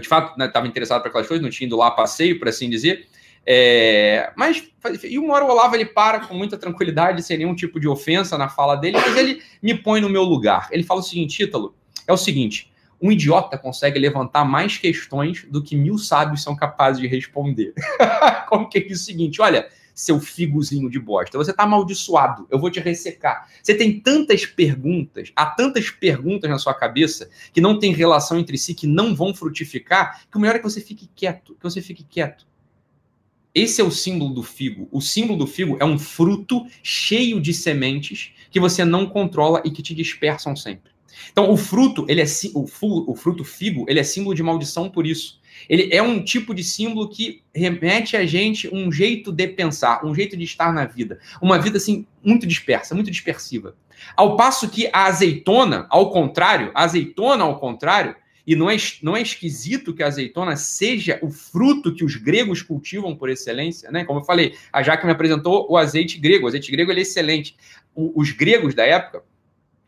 de 0.00 0.08
fato, 0.08 0.40
estava 0.42 0.64
né, 0.64 0.70
interessado 0.70 1.00
para 1.00 1.08
aquelas 1.08 1.26
coisas, 1.26 1.42
não 1.42 1.50
tinha 1.50 1.66
ido 1.66 1.76
lá 1.76 1.90
passeio, 1.90 2.38
por 2.38 2.48
assim 2.48 2.70
dizer, 2.70 3.08
é, 3.46 4.32
mas, 4.34 4.68
e 5.04 5.18
uma 5.18 5.34
hora 5.34 5.44
o 5.44 5.50
Olavo, 5.50 5.76
ele 5.76 5.84
para 5.84 6.26
com 6.26 6.34
muita 6.34 6.58
tranquilidade, 6.58 7.22
sem 7.22 7.38
nenhum 7.38 7.54
tipo 7.54 7.78
de 7.78 7.86
ofensa 7.86 8.36
na 8.36 8.48
fala 8.48 8.74
dele, 8.74 8.98
mas 8.98 9.16
ele 9.16 9.40
me 9.62 9.74
põe 9.74 10.00
no 10.00 10.10
meu 10.10 10.24
lugar. 10.24 10.68
Ele 10.72 10.82
fala 10.82 11.00
o 11.00 11.02
seguinte, 11.02 11.44
Ítalo, 11.44 11.74
é 12.08 12.12
o 12.12 12.16
seguinte, 12.16 12.72
um 13.00 13.12
idiota 13.12 13.56
consegue 13.56 13.98
levantar 13.98 14.44
mais 14.44 14.78
questões 14.78 15.46
do 15.48 15.62
que 15.62 15.76
mil 15.76 15.96
sábios 15.96 16.42
são 16.42 16.56
capazes 16.56 17.00
de 17.00 17.06
responder. 17.06 17.72
Como 18.48 18.68
que 18.68 18.78
é, 18.78 18.92
o 18.92 18.96
seguinte? 18.96 19.40
Olha, 19.40 19.68
seu 19.94 20.20
figozinho 20.20 20.90
de 20.90 20.98
bosta, 20.98 21.38
você 21.38 21.52
tá 21.52 21.62
amaldiçoado, 21.62 22.46
eu 22.50 22.58
vou 22.58 22.70
te 22.70 22.80
ressecar. 22.80 23.48
Você 23.62 23.74
tem 23.74 24.00
tantas 24.00 24.44
perguntas, 24.44 25.32
há 25.34 25.46
tantas 25.46 25.88
perguntas 25.88 26.50
na 26.50 26.58
sua 26.58 26.74
cabeça 26.74 27.30
que 27.52 27.60
não 27.60 27.78
tem 27.78 27.92
relação 27.92 28.38
entre 28.38 28.58
si, 28.58 28.74
que 28.74 28.86
não 28.86 29.14
vão 29.14 29.32
frutificar, 29.32 30.20
que 30.30 30.36
o 30.36 30.40
melhor 30.40 30.56
é 30.56 30.58
que 30.58 30.64
você 30.64 30.80
fique 30.80 31.08
quieto, 31.14 31.54
que 31.54 31.62
você 31.62 31.80
fique 31.80 32.04
quieto. 32.04 32.46
Esse 33.56 33.80
é 33.80 33.84
o 33.84 33.90
símbolo 33.90 34.34
do 34.34 34.42
figo. 34.42 34.86
O 34.92 35.00
símbolo 35.00 35.38
do 35.38 35.46
figo 35.46 35.78
é 35.80 35.84
um 35.86 35.98
fruto 35.98 36.66
cheio 36.82 37.40
de 37.40 37.54
sementes 37.54 38.32
que 38.50 38.60
você 38.60 38.84
não 38.84 39.06
controla 39.06 39.62
e 39.64 39.70
que 39.70 39.82
te 39.82 39.94
dispersam 39.94 40.54
sempre. 40.54 40.92
Então, 41.32 41.50
o 41.50 41.56
fruto, 41.56 42.04
ele 42.06 42.20
é 42.20 42.26
o, 42.54 42.66
o 42.82 43.14
fruto 43.16 43.44
figo, 43.44 43.86
ele 43.88 43.98
é 43.98 44.02
símbolo 44.02 44.34
de 44.34 44.42
maldição 44.42 44.90
por 44.90 45.06
isso. 45.06 45.40
Ele 45.70 45.88
é 45.90 46.02
um 46.02 46.22
tipo 46.22 46.54
de 46.54 46.62
símbolo 46.62 47.08
que 47.08 47.42
remete 47.54 48.14
a 48.14 48.26
gente 48.26 48.68
um 48.70 48.92
jeito 48.92 49.32
de 49.32 49.48
pensar, 49.48 50.04
um 50.04 50.14
jeito 50.14 50.36
de 50.36 50.44
estar 50.44 50.70
na 50.70 50.84
vida, 50.84 51.18
uma 51.40 51.58
vida 51.58 51.78
assim 51.78 52.04
muito 52.22 52.46
dispersa, 52.46 52.94
muito 52.94 53.10
dispersiva. 53.10 53.74
Ao 54.14 54.36
passo 54.36 54.68
que 54.68 54.90
a 54.92 55.06
azeitona, 55.06 55.86
ao 55.88 56.10
contrário, 56.10 56.70
a 56.74 56.84
azeitona 56.84 57.44
ao 57.44 57.58
contrário, 57.58 58.14
e 58.46 58.54
não 58.54 58.70
é, 58.70 58.76
não 59.02 59.16
é 59.16 59.22
esquisito 59.22 59.92
que 59.92 60.02
a 60.02 60.06
azeitona 60.06 60.56
seja 60.56 61.18
o 61.20 61.30
fruto 61.30 61.92
que 61.92 62.04
os 62.04 62.14
gregos 62.14 62.62
cultivam 62.62 63.16
por 63.16 63.28
excelência, 63.28 63.90
né? 63.90 64.04
Como 64.04 64.20
eu 64.20 64.24
falei, 64.24 64.54
a 64.72 64.82
Jaque 64.82 65.04
me 65.04 65.12
apresentou 65.12 65.66
o 65.68 65.76
azeite 65.76 66.18
grego. 66.18 66.44
O 66.44 66.48
azeite 66.48 66.70
grego 66.70 66.92
é 66.92 67.00
excelente. 67.00 67.56
O, 67.94 68.20
os 68.20 68.30
gregos 68.30 68.74
da 68.74 68.84
época, 68.84 69.24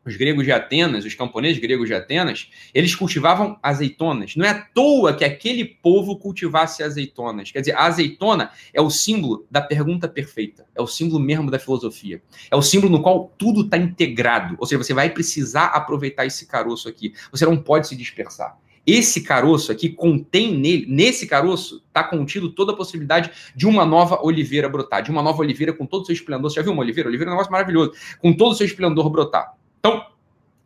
os 0.09 0.16
gregos 0.16 0.44
de 0.44 0.51
Atenas, 0.51 1.05
os 1.05 1.14
camponeses 1.14 1.59
gregos 1.59 1.87
de 1.87 1.94
Atenas, 1.94 2.51
eles 2.73 2.94
cultivavam 2.94 3.59
azeitonas. 3.62 4.35
Não 4.35 4.44
é 4.44 4.49
à 4.49 4.62
toa 4.62 5.14
que 5.14 5.25
aquele 5.25 5.64
povo 5.64 6.16
cultivasse 6.16 6.83
azeitonas. 6.83 7.53
Quer 7.53 7.61
dizer, 7.61 7.77
a 7.77 7.85
azeitona 7.85 8.51
é 8.73 8.81
o 8.81 8.90
símbolo 8.90 9.47
da 9.51 9.61
pergunta 9.61 10.09
perfeita, 10.09 10.66
é 10.75 10.81
o 10.81 10.87
símbolo 10.87 11.21
mesmo 11.21 11.51
da 11.51 11.59
filosofia. 11.59 12.23
É 12.51 12.57
o 12.57 12.62
símbolo 12.62 12.92
no 12.92 13.03
qual 13.03 13.33
tudo 13.37 13.61
está 13.61 13.77
integrado. 13.77 14.57
Ou 14.59 14.66
seja, 14.66 14.83
você 14.83 14.94
vai 14.94 15.11
precisar 15.11 15.66
aproveitar 15.66 16.25
esse 16.25 16.47
caroço 16.47 16.88
aqui. 16.88 17.12
Você 17.31 17.44
não 17.44 17.57
pode 17.57 17.87
se 17.87 17.94
dispersar. 17.94 18.57
Esse 18.87 19.21
caroço 19.21 19.71
aqui 19.71 19.90
contém 19.90 20.57
nele, 20.57 20.87
nesse 20.88 21.27
caroço, 21.27 21.85
está 21.87 22.03
contido 22.03 22.49
toda 22.49 22.73
a 22.73 22.75
possibilidade 22.75 23.31
de 23.55 23.66
uma 23.66 23.85
nova 23.85 24.18
oliveira 24.23 24.66
brotar, 24.66 25.03
de 25.03 25.11
uma 25.11 25.23
nova 25.23 25.40
oliveira 25.40 25.75
com 25.75 25.85
todo 25.85 26.05
o 26.05 26.07
seu 26.07 26.14
esplendor. 26.14 26.51
Você 26.51 26.57
já 26.57 26.62
viu 26.62 26.73
uma 26.73 26.81
oliveira? 26.81 27.07
Oliveira 27.07 27.31
é 27.31 27.33
um 27.33 27.35
negócio 27.35 27.53
maravilhoso, 27.53 27.92
com 28.18 28.33
todo 28.33 28.53
o 28.53 28.55
seu 28.55 28.66
esplendor 28.66 29.11
brotar. 29.11 29.53
Então, 29.79 30.07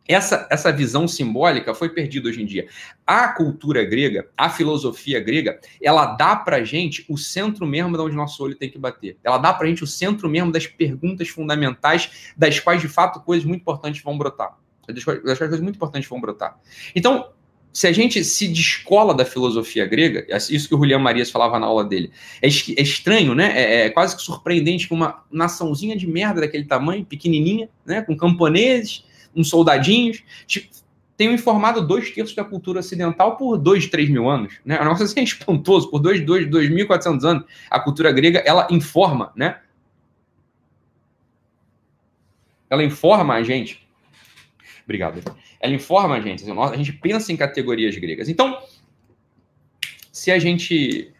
essa, 0.07 0.47
essa 0.49 0.71
visão 0.71 1.07
simbólica 1.07 1.73
foi 1.73 1.89
perdida 1.89 2.27
hoje 2.27 2.41
em 2.41 2.45
dia. 2.45 2.67
A 3.07 3.29
cultura 3.29 3.83
grega, 3.85 4.29
a 4.37 4.49
filosofia 4.49 5.19
grega, 5.19 5.59
ela 5.81 6.05
dá 6.05 6.35
para 6.35 6.63
gente 6.63 7.05
o 7.07 7.17
centro 7.17 7.65
mesmo 7.65 7.95
de 7.95 8.03
onde 8.03 8.15
nosso 8.15 8.43
olho 8.43 8.55
tem 8.55 8.69
que 8.69 8.77
bater. 8.77 9.17
Ela 9.23 9.37
dá 9.37 9.53
para 9.53 9.67
gente 9.67 9.83
o 9.83 9.87
centro 9.87 10.27
mesmo 10.27 10.51
das 10.51 10.67
perguntas 10.67 11.29
fundamentais, 11.29 12.33
das 12.35 12.59
quais, 12.59 12.81
de 12.81 12.89
fato, 12.89 13.21
coisas 13.21 13.45
muito 13.45 13.61
importantes 13.61 14.01
vão 14.01 14.17
brotar. 14.17 14.57
Das 14.87 15.03
quais, 15.03 15.23
das 15.23 15.37
quais 15.37 15.49
coisas 15.49 15.61
muito 15.61 15.77
importantes 15.77 16.09
vão 16.09 16.19
brotar. 16.19 16.59
Então, 16.93 17.31
se 17.73 17.87
a 17.87 17.91
gente 17.91 18.23
se 18.23 18.47
descola 18.47 19.15
da 19.15 19.25
filosofia 19.25 19.85
grega, 19.87 20.25
é 20.29 20.37
isso 20.37 20.67
que 20.69 20.75
o 20.75 20.77
Julián 20.77 20.99
Marias 20.99 21.31
falava 21.31 21.57
na 21.57 21.65
aula 21.65 21.83
dele, 21.83 22.11
é, 22.39 22.47
é 22.47 22.81
estranho, 22.81 23.33
né? 23.33 23.51
É, 23.55 23.85
é, 23.85 23.89
quase 23.89 24.15
que 24.15 24.21
surpreendente 24.21 24.87
que 24.87 24.93
uma 24.93 25.23
naçãozinha 25.31 25.97
de 25.97 26.05
merda 26.05 26.41
daquele 26.41 26.65
tamanho, 26.65 27.03
pequenininha, 27.03 27.67
né? 27.83 28.03
Com 28.03 28.15
camponeses, 28.15 29.03
uns 29.35 29.49
soldadinhos, 29.49 30.23
tipo, 30.45 30.67
tenham 31.17 31.33
informado 31.33 31.85
dois 31.85 32.11
terços 32.11 32.35
da 32.35 32.43
cultura 32.43 32.79
ocidental 32.79 33.37
por 33.37 33.57
dois, 33.57 33.87
três 33.87 34.07
mil 34.07 34.29
anos, 34.29 34.53
né? 34.63 34.77
A 34.77 34.85
nossa 34.85 35.03
assim 35.03 35.21
é 35.21 35.23
espantoso, 35.23 35.89
por 35.89 35.97
dois, 35.97 36.23
dois, 36.23 36.47
dois 36.47 36.69
mil 36.69 36.85
quatrocentos 36.85 37.25
anos, 37.25 37.43
a 37.71 37.79
cultura 37.79 38.11
grega, 38.11 38.39
ela 38.45 38.67
informa, 38.69 39.31
né? 39.35 39.59
Ela 42.69 42.83
informa 42.83 43.33
a 43.33 43.43
gente. 43.43 43.82
Obrigado 44.83 45.21
ela 45.59 45.73
informa 45.73 46.15
a 46.15 46.19
gente. 46.19 46.43
Assim, 46.43 46.59
a 46.59 46.75
gente 46.75 46.91
pensa 46.93 47.31
em 47.31 47.37
categorias 47.37 47.95
gregas. 47.95 48.27
Então, 48.27 48.61
se 50.11 50.29
a 50.29 50.37
gente 50.37 51.13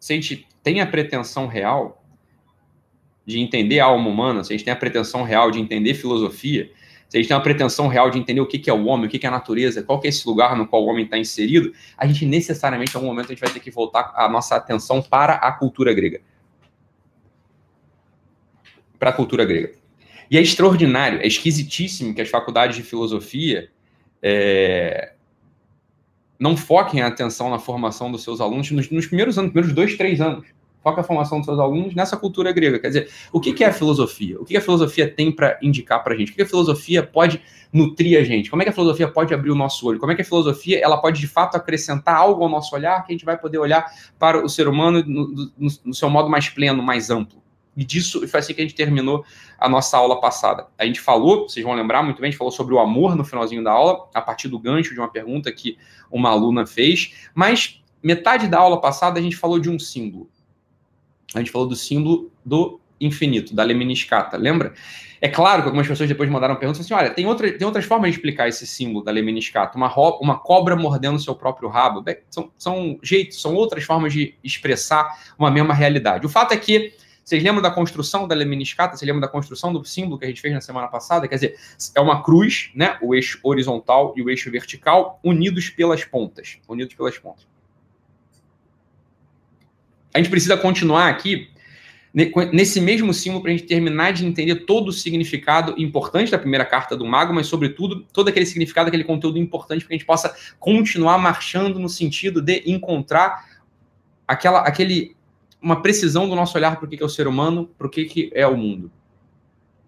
se 0.00 0.14
a 0.14 0.16
gente 0.16 0.48
tem 0.62 0.80
a 0.80 0.86
pretensão 0.86 1.46
real 1.46 2.02
de 3.26 3.38
entender 3.38 3.78
a 3.78 3.84
alma 3.84 4.08
humana, 4.08 4.42
se 4.42 4.54
a 4.54 4.56
gente 4.56 4.64
tem 4.64 4.72
a 4.72 4.76
pretensão 4.76 5.22
real 5.22 5.50
de 5.50 5.60
entender 5.60 5.92
filosofia, 5.92 6.72
se 7.10 7.18
a 7.18 7.20
gente 7.20 7.28
tem 7.28 7.36
a 7.36 7.40
pretensão 7.40 7.88
real 7.88 8.10
de 8.10 8.18
entender 8.18 8.40
o 8.40 8.46
que 8.46 8.70
é 8.70 8.72
o 8.72 8.86
homem, 8.86 9.06
o 9.06 9.10
que 9.10 9.24
é 9.24 9.28
a 9.28 9.32
natureza, 9.32 9.82
qual 9.82 10.00
é 10.02 10.08
esse 10.08 10.26
lugar 10.26 10.56
no 10.56 10.66
qual 10.66 10.82
o 10.82 10.86
homem 10.86 11.04
está 11.04 11.18
inserido, 11.18 11.74
a 11.96 12.06
gente 12.06 12.24
necessariamente, 12.24 12.94
em 12.94 12.96
algum 12.96 13.08
momento, 13.08 13.26
a 13.26 13.28
gente 13.28 13.40
vai 13.40 13.50
ter 13.50 13.60
que 13.60 13.70
voltar 13.70 14.14
a 14.16 14.26
nossa 14.30 14.56
atenção 14.56 15.02
para 15.02 15.34
a 15.34 15.52
cultura 15.52 15.92
grega. 15.92 16.22
Para 18.98 19.10
a 19.10 19.12
cultura 19.12 19.44
grega. 19.44 19.74
E 20.30 20.36
é 20.36 20.42
extraordinário, 20.42 21.20
é 21.20 21.26
esquisitíssimo 21.26 22.14
que 22.14 22.20
as 22.20 22.28
faculdades 22.28 22.76
de 22.76 22.82
filosofia 22.82 23.70
é, 24.22 25.12
não 26.38 26.56
foquem 26.56 27.00
a 27.00 27.06
atenção 27.06 27.50
na 27.50 27.58
formação 27.58 28.12
dos 28.12 28.22
seus 28.22 28.40
alunos 28.40 28.70
nos, 28.70 28.90
nos 28.90 29.06
primeiros 29.06 29.38
anos, 29.38 29.50
primeiros 29.50 29.74
dois, 29.74 29.96
três 29.96 30.20
anos. 30.20 30.46
Foca 30.82 31.00
a 31.00 31.04
formação 31.04 31.38
dos 31.38 31.46
seus 31.46 31.58
alunos 31.58 31.94
nessa 31.94 32.16
cultura 32.16 32.52
grega. 32.52 32.78
Quer 32.78 32.88
dizer, 32.88 33.10
o 33.32 33.40
que, 33.40 33.52
que 33.52 33.64
é 33.64 33.66
a 33.66 33.72
filosofia? 33.72 34.40
O 34.40 34.44
que, 34.44 34.52
que 34.52 34.56
a 34.56 34.60
filosofia 34.60 35.10
tem 35.10 35.32
para 35.32 35.58
indicar 35.60 36.04
para 36.04 36.14
a 36.14 36.16
gente? 36.16 36.28
O 36.28 36.30
que, 36.30 36.36
que 36.36 36.42
a 36.42 36.46
filosofia 36.46 37.02
pode 37.02 37.42
nutrir 37.72 38.18
a 38.18 38.22
gente? 38.22 38.48
Como 38.48 38.62
é 38.62 38.64
que 38.64 38.70
a 38.70 38.72
filosofia 38.72 39.08
pode 39.08 39.34
abrir 39.34 39.50
o 39.50 39.56
nosso 39.56 39.86
olho? 39.86 39.98
Como 39.98 40.12
é 40.12 40.14
que 40.14 40.22
a 40.22 40.24
filosofia 40.24 40.78
ela 40.80 40.96
pode 40.98 41.20
de 41.20 41.26
fato 41.26 41.56
acrescentar 41.56 42.14
algo 42.14 42.44
ao 42.44 42.48
nosso 42.48 42.74
olhar 42.74 43.04
que 43.04 43.12
a 43.12 43.14
gente 43.14 43.24
vai 43.24 43.36
poder 43.36 43.58
olhar 43.58 43.86
para 44.18 44.42
o 44.42 44.48
ser 44.48 44.68
humano 44.68 45.02
no, 45.04 45.28
no, 45.58 45.68
no 45.84 45.94
seu 45.94 46.08
modo 46.08 46.30
mais 46.30 46.48
pleno, 46.48 46.80
mais 46.82 47.10
amplo? 47.10 47.42
E 47.78 47.84
disso 47.84 48.26
foi 48.26 48.40
assim 48.40 48.52
que 48.52 48.60
a 48.60 48.64
gente 48.64 48.74
terminou 48.74 49.24
a 49.56 49.68
nossa 49.68 49.96
aula 49.96 50.20
passada. 50.20 50.66
A 50.76 50.84
gente 50.84 51.00
falou, 51.00 51.48
vocês 51.48 51.64
vão 51.64 51.76
lembrar 51.76 52.02
muito 52.02 52.20
bem, 52.20 52.26
a 52.26 52.30
gente 52.32 52.36
falou 52.36 52.50
sobre 52.50 52.74
o 52.74 52.80
amor 52.80 53.14
no 53.14 53.24
finalzinho 53.24 53.62
da 53.62 53.70
aula, 53.70 54.08
a 54.12 54.20
partir 54.20 54.48
do 54.48 54.58
gancho 54.58 54.92
de 54.92 54.98
uma 54.98 55.06
pergunta 55.06 55.52
que 55.52 55.78
uma 56.10 56.28
aluna 56.28 56.66
fez, 56.66 57.14
mas 57.32 57.80
metade 58.02 58.48
da 58.48 58.58
aula 58.58 58.80
passada 58.80 59.20
a 59.20 59.22
gente 59.22 59.36
falou 59.36 59.60
de 59.60 59.70
um 59.70 59.78
símbolo. 59.78 60.28
A 61.32 61.38
gente 61.38 61.52
falou 61.52 61.68
do 61.68 61.76
símbolo 61.76 62.32
do 62.44 62.80
infinito, 63.00 63.54
da 63.54 63.62
lemniscata, 63.62 64.36
lembra? 64.36 64.74
É 65.20 65.28
claro 65.28 65.62
que 65.62 65.68
algumas 65.68 65.86
pessoas 65.86 66.08
depois 66.08 66.28
mandaram 66.28 66.56
perguntas 66.56 66.84
assim: 66.84 66.94
olha, 66.94 67.10
tem, 67.10 67.26
outra, 67.26 67.56
tem 67.56 67.64
outras 67.64 67.84
formas 67.84 68.10
de 68.10 68.16
explicar 68.16 68.48
esse 68.48 68.66
símbolo 68.66 69.04
da 69.04 69.12
lemniscata. 69.12 69.76
Uma, 69.76 69.92
uma 70.20 70.36
cobra 70.36 70.74
mordendo 70.74 71.18
seu 71.20 71.34
próprio 71.34 71.68
rabo. 71.68 72.04
São, 72.28 72.50
são 72.58 72.98
jeitos, 73.04 73.40
são 73.40 73.54
outras 73.54 73.84
formas 73.84 74.12
de 74.12 74.34
expressar 74.42 75.16
uma 75.38 75.50
mesma 75.50 75.74
realidade. 75.74 76.26
O 76.26 76.28
fato 76.28 76.52
é 76.52 76.56
que 76.56 76.92
vocês 77.28 77.42
lembram 77.42 77.60
da 77.60 77.70
construção 77.70 78.26
da 78.26 78.34
lemniscata? 78.34 78.96
Vocês 78.96 79.06
lembram 79.06 79.20
da 79.20 79.28
construção 79.28 79.70
do 79.70 79.84
símbolo 79.84 80.18
que 80.18 80.24
a 80.24 80.28
gente 80.28 80.40
fez 80.40 80.54
na 80.54 80.62
semana 80.62 80.88
passada? 80.88 81.28
Quer 81.28 81.34
dizer, 81.34 81.56
é 81.94 82.00
uma 82.00 82.22
cruz, 82.22 82.70
né? 82.74 82.96
O 83.02 83.14
eixo 83.14 83.38
horizontal 83.42 84.14
e 84.16 84.22
o 84.22 84.30
eixo 84.30 84.50
vertical 84.50 85.20
unidos 85.22 85.68
pelas 85.68 86.02
pontas. 86.06 86.56
Unidos 86.66 86.94
pelas 86.94 87.18
pontas. 87.18 87.46
A 90.14 90.16
gente 90.16 90.30
precisa 90.30 90.56
continuar 90.56 91.08
aqui 91.08 91.50
nesse 92.14 92.80
mesmo 92.80 93.12
símbolo 93.12 93.42
para 93.42 93.52
a 93.52 93.54
gente 93.54 93.66
terminar 93.66 94.14
de 94.14 94.24
entender 94.24 94.64
todo 94.64 94.88
o 94.88 94.92
significado 94.92 95.74
importante 95.76 96.30
da 96.30 96.38
primeira 96.38 96.64
carta 96.64 96.96
do 96.96 97.04
mago, 97.04 97.34
mas 97.34 97.46
sobretudo 97.46 98.06
todo 98.10 98.28
aquele 98.28 98.46
significado, 98.46 98.88
aquele 98.88 99.04
conteúdo 99.04 99.38
importante 99.38 99.84
para 99.84 99.94
a 99.94 99.98
gente 99.98 100.06
possa 100.06 100.34
continuar 100.58 101.18
marchando 101.18 101.78
no 101.78 101.90
sentido 101.90 102.40
de 102.40 102.62
encontrar 102.64 103.44
aquela, 104.26 104.60
aquele 104.60 105.17
uma 105.60 105.82
precisão 105.82 106.28
do 106.28 106.34
nosso 106.34 106.56
olhar 106.56 106.76
para 106.76 106.86
o 106.86 106.88
que 106.88 107.02
é 107.02 107.06
o 107.06 107.08
ser 107.08 107.26
humano, 107.26 107.68
para 107.76 107.86
o 107.86 107.90
que 107.90 108.30
é 108.34 108.46
o 108.46 108.56
mundo. 108.56 108.90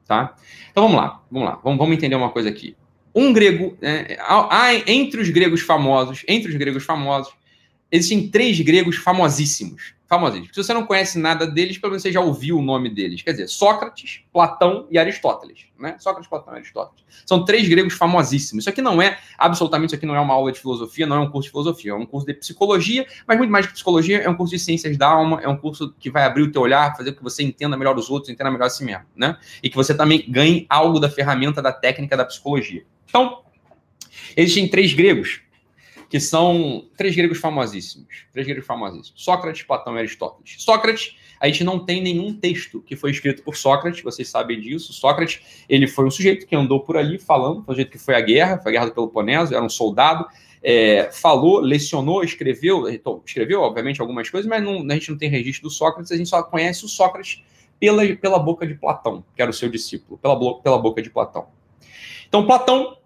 Tá? 0.07 0.35
Então 0.71 0.85
vamos 0.85 0.97
lá, 0.97 1.23
vamos 1.31 1.49
lá, 1.49 1.61
vamos, 1.63 1.79
vamos 1.79 1.97
entender 1.97 2.17
uma 2.17 2.31
coisa 2.31 2.49
aqui. 2.49 2.77
Um 3.15 3.33
grego, 3.33 3.77
né, 3.81 4.17
há, 4.21 4.75
entre 4.87 5.21
os 5.21 5.31
gregos 5.31 5.61
famosos, 5.61 6.25
entre 6.27 6.51
os 6.51 6.57
gregos 6.57 6.85
famosos, 6.85 7.33
existem 7.91 8.29
três 8.29 8.61
gregos 8.61 8.97
famosíssimos 8.97 9.95
famosíssimos. 10.11 10.51
Se 10.53 10.65
você 10.65 10.75
não 10.75 10.85
conhece 10.85 11.21
nada 11.21 11.47
deles, 11.47 11.79
pelo 11.79 11.93
menos 11.93 12.03
você 12.03 12.11
já 12.11 12.21
ouviu 12.21 12.59
o 12.59 12.63
nome 12.63 12.91
deles. 12.91 13.23
Quer 13.23 13.31
dizer, 13.31 13.47
Sócrates, 13.47 14.23
Platão 14.33 14.89
e 14.91 14.99
Aristóteles. 14.99 15.67
Né? 15.79 15.95
Sócrates, 16.01 16.29
Platão 16.29 16.53
e 16.53 16.57
Aristóteles. 16.57 17.05
São 17.25 17.45
três 17.45 17.69
gregos 17.69 17.95
famosíssimos. 17.95 18.65
Isso 18.65 18.71
aqui 18.71 18.83
não 18.83 19.01
é, 19.01 19.19
absolutamente, 19.39 19.91
isso 19.91 19.95
aqui 19.95 20.07
não 20.07 20.17
é 20.17 20.21
uma 20.21 20.35
aula 20.35 20.51
de 20.51 20.59
filosofia, 20.59 21.07
não 21.07 21.15
é 21.15 21.21
um 21.21 21.31
curso 21.31 21.47
de 21.47 21.51
filosofia, 21.53 21.93
é 21.93 21.95
um 21.95 22.05
curso 22.05 22.27
de 22.27 22.35
psicologia, 22.35 23.07
mas 23.25 23.39
muito 23.39 23.53
mais 23.53 23.67
que 23.67 23.73
psicologia, 23.73 24.19
é 24.19 24.29
um 24.29 24.35
curso 24.35 24.53
de 24.53 24.59
ciências 24.59 24.97
da 24.97 25.07
alma, 25.07 25.41
é 25.43 25.49
um 25.49 25.57
curso 25.57 25.95
que 26.01 26.11
vai 26.11 26.25
abrir 26.25 26.43
o 26.43 26.51
teu 26.51 26.63
olhar, 26.63 26.97
fazer 26.97 27.13
com 27.13 27.19
que 27.19 27.23
você 27.23 27.45
entenda 27.45 27.77
melhor 27.77 27.97
os 27.97 28.11
outros, 28.11 28.33
entenda 28.33 28.51
melhor 28.51 28.67
a 28.67 28.71
si 28.71 28.83
mesmo. 28.83 29.07
Né? 29.15 29.37
E 29.63 29.71
que 29.71 29.77
você 29.77 29.95
também 29.95 30.25
ganhe 30.29 30.67
algo 30.69 30.99
da 30.99 31.09
ferramenta, 31.09 31.63
da 31.63 31.73
técnica 31.73 32.17
da 32.17 32.25
psicologia. 32.25 32.85
Então, 33.09 33.43
existem 34.37 34.67
três 34.69 34.93
gregos 34.93 35.41
que 36.11 36.19
são 36.19 36.89
três 36.97 37.15
gregos 37.15 37.39
famosíssimos. 37.39 38.27
Três 38.33 38.45
gregos 38.45 38.67
famosíssimos. 38.67 39.13
Sócrates, 39.15 39.63
Platão 39.63 39.95
e 39.95 40.01
Aristóteles. 40.01 40.57
Sócrates, 40.59 41.17
a 41.39 41.47
gente 41.47 41.63
não 41.63 41.79
tem 41.79 42.03
nenhum 42.03 42.35
texto 42.35 42.83
que 42.83 42.97
foi 42.97 43.13
escrito 43.13 43.45
por 43.45 43.57
Sócrates, 43.57 44.03
vocês 44.03 44.29
sabem 44.29 44.61
disso. 44.61 44.93
Sócrates, 44.93 45.65
ele 45.69 45.87
foi 45.87 46.05
um 46.05 46.11
sujeito 46.11 46.49
que 46.49 46.57
andou 46.57 46.81
por 46.81 46.97
ali 46.97 47.17
falando, 47.17 47.63
foi 47.65 47.73
um 47.73 47.77
sujeito 47.77 47.93
que 47.93 47.99
foi 47.99 48.17
à 48.17 48.21
guerra, 48.21 48.59
foi 48.59 48.71
a 48.71 48.73
guerra 48.73 48.87
do 48.87 48.93
Peloponeso, 48.93 49.55
era 49.55 49.65
um 49.65 49.69
soldado, 49.69 50.27
é, 50.61 51.11
falou, 51.13 51.61
lecionou, 51.61 52.25
escreveu, 52.25 52.91
então, 52.91 53.23
escreveu, 53.25 53.61
obviamente, 53.61 54.01
algumas 54.01 54.29
coisas, 54.29 54.51
mas 54.51 54.61
não, 54.65 54.85
a 54.91 54.95
gente 54.95 55.13
não 55.13 55.17
tem 55.17 55.31
registro 55.31 55.69
do 55.69 55.71
Sócrates, 55.71 56.11
a 56.11 56.17
gente 56.17 56.29
só 56.29 56.43
conhece 56.43 56.85
o 56.85 56.89
Sócrates 56.89 57.45
pela, 57.79 58.05
pela 58.17 58.39
boca 58.41 58.67
de 58.67 58.75
Platão, 58.75 59.25
que 59.37 59.41
era 59.41 59.51
o 59.51 59.55
seu 59.55 59.69
discípulo, 59.69 60.19
pela, 60.19 60.61
pela 60.61 60.77
boca 60.77 61.01
de 61.01 61.09
Platão. 61.09 61.47
Então, 62.29 62.45
Platão 62.45 62.97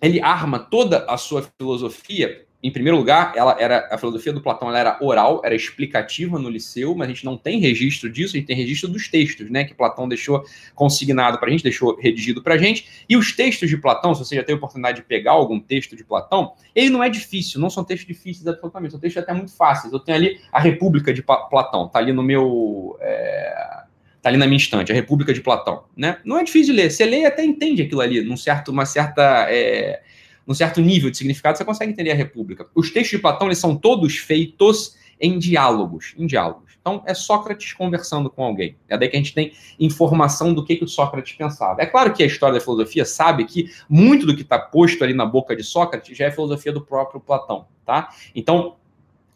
ele 0.00 0.20
arma 0.20 0.58
toda 0.58 1.04
a 1.04 1.16
sua 1.16 1.42
filosofia. 1.58 2.46
Em 2.60 2.72
primeiro 2.72 2.98
lugar, 2.98 3.34
ela 3.36 3.56
era 3.60 3.88
a 3.88 3.96
filosofia 3.96 4.32
do 4.32 4.40
Platão 4.40 4.68
ela 4.68 4.78
era 4.80 4.98
oral, 5.00 5.40
era 5.44 5.54
explicativa 5.54 6.40
no 6.40 6.48
liceu, 6.48 6.92
mas 6.92 7.06
a 7.06 7.12
gente 7.12 7.24
não 7.24 7.36
tem 7.36 7.60
registro 7.60 8.10
disso, 8.10 8.34
a 8.34 8.38
gente 8.38 8.48
tem 8.48 8.56
registro 8.56 8.88
dos 8.88 9.06
textos, 9.06 9.48
né, 9.48 9.62
que 9.62 9.72
Platão 9.72 10.08
deixou 10.08 10.44
consignado 10.74 11.38
para 11.38 11.46
a 11.46 11.50
gente, 11.52 11.62
deixou 11.62 11.96
redigido 11.96 12.42
para 12.42 12.54
a 12.54 12.58
gente. 12.58 13.04
E 13.08 13.16
os 13.16 13.30
textos 13.30 13.68
de 13.68 13.76
Platão, 13.76 14.12
se 14.12 14.24
você 14.24 14.34
já 14.34 14.42
teve 14.42 14.54
a 14.54 14.56
oportunidade 14.56 14.98
de 14.98 15.06
pegar 15.06 15.32
algum 15.32 15.60
texto 15.60 15.94
de 15.94 16.02
Platão, 16.02 16.52
ele 16.74 16.90
não 16.90 17.02
é 17.02 17.08
difícil, 17.08 17.60
não 17.60 17.70
são 17.70 17.84
textos 17.84 18.08
difíceis 18.08 18.44
absolutamente, 18.48 18.90
são 18.90 19.00
textos 19.00 19.22
até 19.22 19.32
muito 19.32 19.54
fáceis. 19.54 19.92
Eu 19.92 20.00
tenho 20.00 20.18
ali 20.18 20.40
a 20.50 20.58
República 20.58 21.14
de 21.14 21.22
Platão, 21.22 21.88
tá 21.88 22.00
ali 22.00 22.12
no 22.12 22.24
meu 22.24 22.98
é 23.00 23.87
Tá 24.20 24.30
ali 24.30 24.38
na 24.38 24.46
minha 24.46 24.56
estante, 24.56 24.90
a 24.90 24.94
República 24.94 25.32
de 25.32 25.40
Platão, 25.40 25.84
né? 25.96 26.18
Não 26.24 26.38
é 26.38 26.44
difícil 26.44 26.74
de 26.74 26.80
ler. 26.80 26.90
Você 26.90 27.04
lê 27.04 27.20
e 27.20 27.26
até 27.26 27.44
entende 27.44 27.82
aquilo 27.82 28.00
ali, 28.00 28.20
num 28.20 28.36
certo, 28.36 28.70
uma 28.72 28.84
certa, 28.84 29.46
é, 29.48 30.02
num 30.46 30.54
certo 30.54 30.80
nível 30.80 31.10
de 31.10 31.16
significado, 31.16 31.56
você 31.56 31.64
consegue 31.64 31.92
entender 31.92 32.10
a 32.10 32.16
República. 32.16 32.66
Os 32.74 32.90
textos 32.90 33.16
de 33.16 33.18
Platão, 33.18 33.46
eles 33.46 33.58
são 33.58 33.76
todos 33.76 34.16
feitos 34.16 34.96
em 35.20 35.38
diálogos, 35.38 36.14
em 36.16 36.26
diálogos. 36.26 36.68
Então, 36.80 37.02
é 37.06 37.12
Sócrates 37.12 37.72
conversando 37.72 38.30
com 38.30 38.42
alguém. 38.42 38.76
É 38.88 38.96
daí 38.96 39.08
que 39.08 39.16
a 39.16 39.20
gente 39.20 39.34
tem 39.34 39.52
informação 39.78 40.54
do 40.54 40.64
que, 40.64 40.76
que 40.76 40.84
o 40.84 40.88
Sócrates 40.88 41.34
pensava. 41.34 41.82
É 41.82 41.86
claro 41.86 42.12
que 42.12 42.22
a 42.22 42.26
história 42.26 42.58
da 42.58 42.64
filosofia 42.64 43.04
sabe 43.04 43.44
que 43.44 43.70
muito 43.88 44.24
do 44.24 44.34
que 44.34 44.42
está 44.42 44.58
posto 44.58 45.04
ali 45.04 45.12
na 45.12 45.26
boca 45.26 45.54
de 45.54 45.62
Sócrates 45.62 46.16
já 46.16 46.26
é 46.26 46.30
filosofia 46.30 46.72
do 46.72 46.80
próprio 46.80 47.20
Platão, 47.20 47.66
tá? 47.84 48.08
Então, 48.34 48.76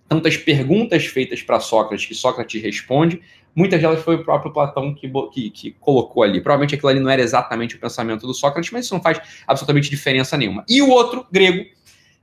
tantas 0.08 0.36
perguntas 0.36 1.04
feitas 1.06 1.42
para 1.42 1.60
Sócrates 1.60 2.06
que 2.06 2.14
Sócrates 2.14 2.62
responde, 2.62 3.20
muitas 3.54 3.80
delas 3.80 4.02
foi 4.02 4.16
o 4.16 4.24
próprio 4.24 4.52
Platão 4.52 4.94
que, 4.94 5.10
que, 5.32 5.50
que, 5.50 5.70
colocou 5.72 6.22
ali. 6.22 6.40
Provavelmente 6.40 6.74
aquilo 6.74 6.88
ali 6.88 7.00
não 7.00 7.10
era 7.10 7.22
exatamente 7.22 7.76
o 7.76 7.78
pensamento 7.78 8.26
do 8.26 8.34
Sócrates, 8.34 8.70
mas 8.70 8.84
isso 8.84 8.94
não 8.94 9.02
faz 9.02 9.20
absolutamente 9.46 9.90
diferença 9.90 10.36
nenhuma. 10.36 10.64
E 10.68 10.80
o 10.82 10.90
outro 10.90 11.26
grego, 11.30 11.64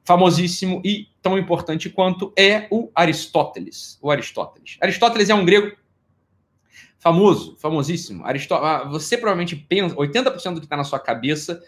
famosíssimo 0.03 0.81
e 0.83 1.07
tão 1.21 1.37
importante 1.37 1.89
quanto, 1.89 2.33
é 2.37 2.67
o 2.71 2.89
Aristóteles. 2.95 3.97
O 4.01 4.09
Aristóteles. 4.09 4.77
Aristóteles 4.81 5.29
é 5.29 5.35
um 5.35 5.45
grego 5.45 5.75
famoso, 6.99 7.55
famosíssimo. 7.57 8.25
Aristó 8.25 8.57
ah, 8.57 8.83
você 8.83 9.17
provavelmente 9.17 9.55
pensa, 9.55 9.95
80% 9.95 10.53
do 10.53 10.59
que 10.59 10.65
está 10.65 10.77
na 10.77 10.83
sua 10.83 10.99
cabeça 10.99 11.61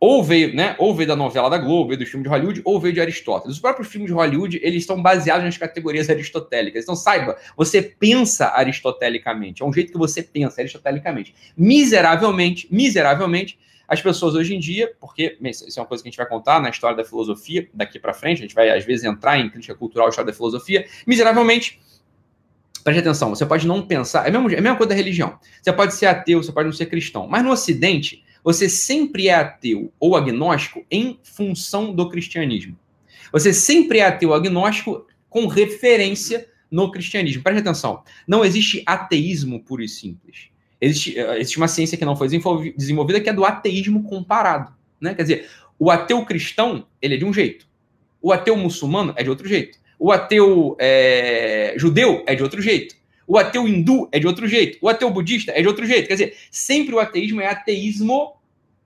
ou 0.00 0.22
veio, 0.22 0.54
né, 0.54 0.76
ou 0.78 0.94
veio 0.94 1.08
da 1.08 1.16
novela 1.16 1.50
da 1.50 1.58
Globo, 1.58 1.88
veio 1.88 1.98
do 1.98 2.06
filme 2.06 2.22
de 2.22 2.28
Hollywood, 2.28 2.62
ou 2.64 2.80
veio 2.80 2.94
de 2.94 3.00
Aristóteles. 3.00 3.56
Os 3.56 3.60
próprios 3.60 3.88
filmes 3.88 4.08
de 4.08 4.14
Hollywood, 4.14 4.60
eles 4.62 4.82
estão 4.82 5.00
baseados 5.02 5.44
nas 5.44 5.56
categorias 5.56 6.08
aristotélicas. 6.08 6.84
Então, 6.84 6.94
saiba, 6.94 7.36
você 7.56 7.82
pensa 7.82 8.52
aristotelicamente, 8.54 9.62
é 9.62 9.66
um 9.66 9.72
jeito 9.72 9.92
que 9.92 9.98
você 9.98 10.22
pensa 10.22 10.60
aristotelicamente. 10.60 11.34
Miseravelmente, 11.56 12.68
miseravelmente, 12.70 13.58
as 13.88 14.00
pessoas 14.00 14.34
hoje 14.34 14.54
em 14.54 14.60
dia, 14.60 14.92
porque 15.00 15.36
isso 15.42 15.78
é 15.78 15.82
uma 15.82 15.88
coisa 15.88 16.02
que 16.02 16.08
a 16.08 16.10
gente 16.10 16.18
vai 16.18 16.28
contar 16.28 16.60
na 16.60 16.68
história 16.68 16.96
da 16.96 17.04
filosofia 17.04 17.68
daqui 17.72 17.98
para 17.98 18.12
frente, 18.12 18.38
a 18.38 18.42
gente 18.42 18.54
vai 18.54 18.70
às 18.70 18.84
vezes 18.84 19.04
entrar 19.04 19.38
em 19.38 19.48
crítica 19.48 19.74
cultural, 19.74 20.10
história 20.10 20.30
da 20.30 20.36
filosofia, 20.36 20.86
miseravelmente 21.06 21.80
Preste 22.84 23.00
atenção, 23.00 23.30
você 23.30 23.44
pode 23.44 23.66
não 23.66 23.82
pensar, 23.82 24.24
é 24.24 24.28
a, 24.28 24.32
mesma, 24.32 24.50
é 24.52 24.58
a 24.58 24.62
mesma 24.62 24.76
coisa 24.76 24.88
da 24.88 24.94
religião. 24.94 25.38
Você 25.60 25.70
pode 25.72 25.94
ser 25.94 26.06
ateu, 26.06 26.42
você 26.42 26.50
pode 26.50 26.66
não 26.66 26.72
ser 26.72 26.86
cristão. 26.86 27.26
Mas 27.26 27.44
no 27.44 27.50
Ocidente, 27.50 28.24
você 28.48 28.66
sempre 28.66 29.28
é 29.28 29.34
ateu 29.34 29.92
ou 30.00 30.16
agnóstico 30.16 30.82
em 30.90 31.20
função 31.22 31.94
do 31.94 32.08
cristianismo. 32.08 32.74
Você 33.30 33.52
sempre 33.52 33.98
é 33.98 34.06
ateu 34.06 34.30
ou 34.30 34.34
agnóstico 34.34 35.06
com 35.28 35.46
referência 35.46 36.48
no 36.70 36.90
cristianismo. 36.90 37.42
Preste 37.42 37.60
atenção. 37.60 38.02
Não 38.26 38.42
existe 38.42 38.82
ateísmo 38.86 39.62
puro 39.62 39.82
e 39.82 39.88
simples. 39.88 40.48
Existe, 40.80 41.18
eh, 41.18 41.40
existe 41.40 41.58
uma 41.58 41.68
ciência 41.68 41.98
que 41.98 42.06
não 42.06 42.16
foi 42.16 42.26
desenvolvida 42.74 43.20
que 43.20 43.28
é 43.28 43.34
do 43.34 43.44
ateísmo 43.44 44.02
comparado. 44.04 44.72
Né? 44.98 45.14
Quer 45.14 45.22
dizer, 45.24 45.50
o 45.78 45.90
ateu 45.90 46.24
cristão 46.24 46.86
ele 47.02 47.16
é 47.16 47.18
de 47.18 47.26
um 47.26 47.34
jeito. 47.34 47.68
O 48.22 48.32
ateu 48.32 48.56
muçulmano 48.56 49.12
é 49.18 49.22
de 49.22 49.28
outro 49.28 49.46
jeito. 49.46 49.78
O 49.98 50.10
ateu 50.10 50.74
é, 50.80 51.74
judeu 51.76 52.24
é 52.26 52.34
de 52.34 52.42
outro 52.42 52.62
jeito. 52.62 52.96
O 53.26 53.36
ateu 53.36 53.68
hindu 53.68 54.08
é 54.10 54.18
de 54.18 54.26
outro 54.26 54.48
jeito. 54.48 54.78
O 54.80 54.88
ateu 54.88 55.10
budista 55.10 55.52
é 55.52 55.60
de 55.60 55.68
outro 55.68 55.84
jeito. 55.84 56.08
Quer 56.08 56.14
dizer, 56.14 56.36
sempre 56.50 56.94
o 56.94 56.98
ateísmo 56.98 57.42
é 57.42 57.46
ateísmo 57.46 58.37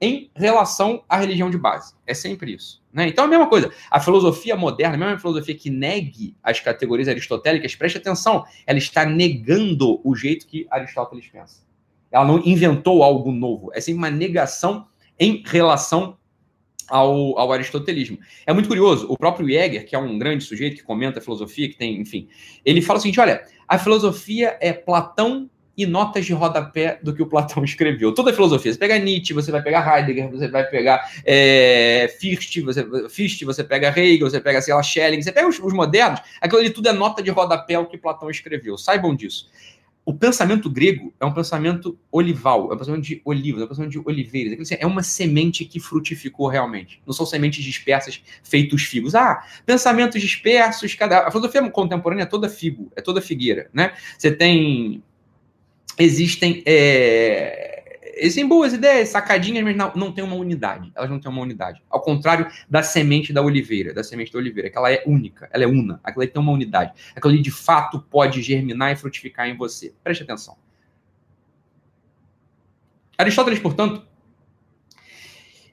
em 0.02 0.28
relação 0.34 1.04
à 1.08 1.16
religião 1.16 1.48
de 1.48 1.56
base. 1.56 1.94
É 2.04 2.12
sempre 2.12 2.52
isso. 2.52 2.82
Né? 2.92 3.06
Então, 3.06 3.24
a 3.24 3.28
mesma 3.28 3.48
coisa. 3.48 3.70
A 3.88 4.00
filosofia 4.00 4.56
moderna, 4.56 4.96
a 4.96 4.98
mesma 4.98 5.18
filosofia 5.20 5.54
que 5.54 5.70
negue 5.70 6.36
as 6.42 6.58
categorias 6.58 7.06
aristotélicas, 7.06 7.76
preste 7.76 7.98
atenção, 7.98 8.44
ela 8.66 8.78
está 8.78 9.06
negando 9.06 10.00
o 10.02 10.16
jeito 10.16 10.48
que 10.48 10.66
Aristóteles 10.68 11.28
pensa. 11.28 11.62
Ela 12.10 12.24
não 12.24 12.42
inventou 12.44 13.04
algo 13.04 13.30
novo. 13.30 13.70
É 13.72 13.80
sempre 13.80 13.98
uma 13.98 14.10
negação 14.10 14.88
em 15.16 15.40
relação 15.46 16.18
ao, 16.88 17.38
ao, 17.38 17.52
aristotelismo. 17.52 18.18
É 18.44 18.52
muito 18.52 18.68
curioso, 18.68 19.06
o 19.08 19.16
próprio 19.16 19.48
Jäger, 19.48 19.86
que 19.86 19.94
é 19.94 19.98
um 19.98 20.18
grande 20.18 20.42
sujeito 20.42 20.76
que 20.76 20.82
comenta 20.82 21.20
a 21.20 21.22
filosofia, 21.22 21.68
que 21.68 21.76
tem, 21.76 22.00
enfim, 22.00 22.28
ele 22.64 22.82
fala 22.82 22.98
o 22.98 23.02
seguinte: 23.02 23.20
olha, 23.20 23.46
a 23.68 23.78
filosofia 23.78 24.58
é 24.60 24.72
Platão 24.72 25.48
e 25.76 25.86
notas 25.86 26.26
de 26.26 26.32
rodapé 26.32 26.98
do 27.02 27.14
que 27.14 27.22
o 27.22 27.26
Platão 27.26 27.62
escreveu. 27.64 28.12
Toda 28.12 28.30
a 28.30 28.34
filosofia. 28.34 28.72
Você 28.72 28.78
pega 28.78 28.98
Nietzsche, 28.98 29.32
você 29.32 29.50
vai 29.50 29.62
pegar 29.62 29.98
Heidegger, 29.98 30.30
você 30.30 30.48
vai 30.48 30.64
pegar 30.64 31.10
é, 31.24 32.14
Fichte, 32.20 32.60
você, 32.60 32.86
Fichte, 33.08 33.44
você 33.44 33.64
pega 33.64 33.88
Hegel, 33.88 34.28
você 34.28 34.40
pega, 34.40 34.60
sei 34.60 34.74
lá, 34.74 34.82
Schelling, 34.82 35.22
você 35.22 35.32
pega 35.32 35.48
os, 35.48 35.58
os 35.58 35.72
modernos, 35.72 36.20
aquilo 36.40 36.60
ali 36.60 36.70
tudo 36.70 36.88
é 36.88 36.92
nota 36.92 37.22
de 37.22 37.30
rodapé 37.30 37.78
o 37.78 37.86
que 37.86 37.96
Platão 37.96 38.30
escreveu. 38.30 38.76
Saibam 38.76 39.14
disso. 39.14 39.48
O 40.04 40.12
pensamento 40.12 40.68
grego 40.68 41.14
é 41.20 41.24
um 41.24 41.32
pensamento 41.32 41.96
olival, 42.10 42.72
é 42.72 42.74
um 42.74 42.78
pensamento 42.78 43.04
de 43.04 43.22
olivos, 43.24 43.62
é 43.62 43.64
um 43.64 43.68
pensamento 43.68 43.92
de 43.92 44.02
oliveiras. 44.04 44.72
É 44.72 44.84
uma 44.84 45.00
semente 45.00 45.64
que 45.64 45.78
frutificou 45.78 46.48
realmente. 46.48 47.00
Não 47.06 47.12
são 47.14 47.24
sementes 47.24 47.64
dispersas 47.64 48.20
feitos 48.42 48.82
figos. 48.82 49.14
Ah, 49.14 49.44
pensamentos 49.64 50.20
dispersos, 50.20 50.92
cada. 50.96 51.20
A 51.20 51.30
filosofia 51.30 51.70
contemporânea 51.70 52.24
é 52.24 52.26
toda 52.26 52.48
figo, 52.48 52.90
é 52.96 53.00
toda 53.00 53.22
figueira, 53.22 53.70
né? 53.72 53.92
Você 54.18 54.32
tem 54.32 55.00
existem 55.98 56.62
é, 56.66 57.72
existem 58.16 58.46
boas 58.46 58.72
ideias, 58.72 59.08
sacadinhas, 59.08 59.64
mas 59.64 59.76
não, 59.76 59.92
não 59.94 60.12
tem 60.12 60.22
uma 60.22 60.36
unidade. 60.36 60.92
Elas 60.94 61.10
não 61.10 61.18
têm 61.18 61.30
uma 61.30 61.42
unidade. 61.42 61.82
Ao 61.90 62.00
contrário 62.00 62.46
da 62.68 62.82
semente 62.82 63.32
da 63.32 63.42
oliveira, 63.42 63.92
da 63.92 64.04
semente 64.04 64.32
da 64.32 64.38
oliveira, 64.38 64.70
que 64.70 64.78
ela 64.78 64.92
é 64.92 65.02
única, 65.06 65.48
ela 65.52 65.64
é 65.64 65.66
una, 65.66 66.00
aquela 66.04 66.26
tem 66.26 66.40
uma 66.40 66.52
unidade. 66.52 66.92
Aquilo 67.14 67.32
ali 67.32 67.42
de 67.42 67.50
fato 67.50 68.00
pode 68.00 68.42
germinar 68.42 68.92
e 68.92 68.96
frutificar 68.96 69.48
em 69.48 69.56
você. 69.56 69.92
Preste 70.02 70.22
atenção. 70.22 70.56
Aristóteles, 73.18 73.58
portanto, 73.58 74.06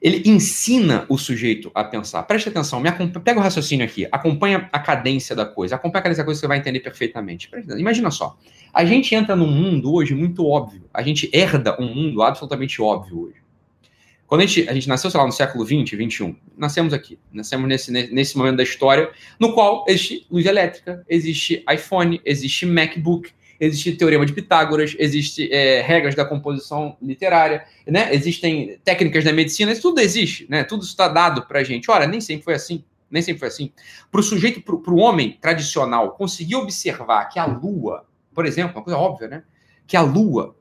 ele 0.00 0.22
ensina 0.24 1.04
o 1.08 1.18
sujeito 1.18 1.70
a 1.74 1.84
pensar. 1.84 2.22
Preste 2.22 2.48
atenção, 2.48 2.82
pega 3.22 3.38
o 3.38 3.42
raciocínio 3.42 3.84
aqui, 3.84 4.06
acompanha 4.10 4.68
a 4.72 4.78
cadência 4.78 5.36
da 5.36 5.44
coisa, 5.44 5.74
acompanha 5.74 6.00
a 6.00 6.02
cadência 6.02 6.22
da 6.22 6.26
coisa, 6.26 6.40
você 6.40 6.46
vai 6.46 6.58
entender 6.58 6.80
perfeitamente. 6.80 7.50
Imagina 7.76 8.10
só, 8.10 8.38
a 8.72 8.84
gente 8.84 9.14
entra 9.14 9.36
num 9.36 9.50
mundo 9.50 9.92
hoje 9.92 10.14
muito 10.14 10.46
óbvio, 10.46 10.84
a 10.92 11.02
gente 11.02 11.28
herda 11.32 11.76
um 11.80 11.94
mundo 11.94 12.22
absolutamente 12.22 12.80
óbvio 12.80 13.24
hoje. 13.24 13.40
Quando 14.26 14.42
a 14.42 14.46
gente, 14.46 14.68
a 14.68 14.72
gente 14.72 14.88
nasceu, 14.88 15.10
sei 15.10 15.18
lá, 15.18 15.26
no 15.26 15.32
século 15.32 15.64
20, 15.64 15.96
21, 15.96 16.36
nascemos 16.56 16.94
aqui, 16.94 17.18
nascemos 17.32 17.68
nesse, 17.68 17.90
nesse 17.90 18.38
momento 18.38 18.58
da 18.58 18.62
história, 18.62 19.10
no 19.40 19.52
qual 19.52 19.84
existe 19.88 20.24
luz 20.30 20.46
elétrica, 20.46 21.04
existe 21.08 21.64
iPhone, 21.68 22.20
existe 22.24 22.64
MacBook, 22.64 23.32
existe 23.60 23.92
teorema 23.92 24.24
de 24.24 24.32
Pitágoras, 24.32 24.96
existe 24.98 25.52
é, 25.52 25.82
regras 25.82 26.14
da 26.14 26.24
composição 26.24 26.96
literária, 27.00 27.64
né? 27.86 28.12
Existem 28.14 28.80
técnicas 28.82 29.22
da 29.22 29.32
medicina, 29.32 29.70
isso 29.70 29.82
tudo 29.82 30.00
existe, 30.00 30.46
né? 30.48 30.64
Tudo 30.64 30.82
está 30.82 31.06
dado 31.06 31.46
para 31.46 31.60
a 31.60 31.64
gente. 31.64 31.90
Ora, 31.90 32.06
nem 32.06 32.20
sempre 32.20 32.44
foi 32.44 32.54
assim. 32.54 32.82
Nem 33.10 33.20
sempre 33.20 33.40
foi 33.40 33.48
assim. 33.48 33.72
Para 34.10 34.20
o 34.20 34.22
sujeito, 34.22 34.62
para 34.62 34.94
o 34.94 34.98
homem 34.98 35.36
tradicional, 35.40 36.12
conseguir 36.12 36.54
observar 36.54 37.26
que 37.26 37.38
a 37.38 37.44
Lua, 37.44 38.06
por 38.32 38.46
exemplo, 38.46 38.76
uma 38.76 38.84
coisa 38.84 38.98
óbvia, 38.98 39.28
né? 39.28 39.42
Que 39.86 39.96
a 39.96 40.00
Lua, 40.00 40.56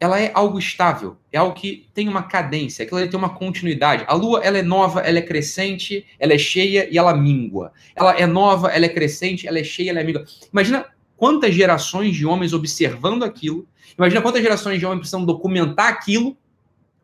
ela 0.00 0.20
é 0.20 0.30
algo 0.34 0.58
estável, 0.58 1.16
é 1.32 1.38
algo 1.38 1.54
que 1.54 1.88
tem 1.94 2.08
uma 2.08 2.24
cadência, 2.24 2.84
aquilo 2.84 3.08
tem 3.08 3.18
uma 3.18 3.34
continuidade. 3.34 4.04
A 4.06 4.14
Lua, 4.14 4.40
ela 4.42 4.58
é 4.58 4.62
nova, 4.62 5.00
ela 5.00 5.18
é 5.18 5.22
crescente, 5.22 6.04
ela 6.18 6.34
é 6.34 6.38
cheia 6.38 6.88
e 6.90 6.98
ela 6.98 7.14
mingua. 7.14 7.72
Ela 7.94 8.16
é 8.16 8.26
nova, 8.26 8.68
ela 8.68 8.84
é 8.84 8.88
crescente, 8.88 9.46
ela 9.46 9.58
é 9.58 9.64
cheia, 9.64 9.90
ela 9.90 10.00
é 10.00 10.04
mingua. 10.04 10.24
Imagina 10.52 10.84
quantas 11.18 11.52
gerações 11.52 12.16
de 12.16 12.24
homens 12.24 12.54
observando 12.54 13.24
aquilo. 13.24 13.68
Imagina 13.98 14.22
quantas 14.22 14.40
gerações 14.40 14.78
de 14.78 14.86
homens 14.86 15.00
precisam 15.00 15.26
documentar 15.26 15.88
aquilo 15.88 16.34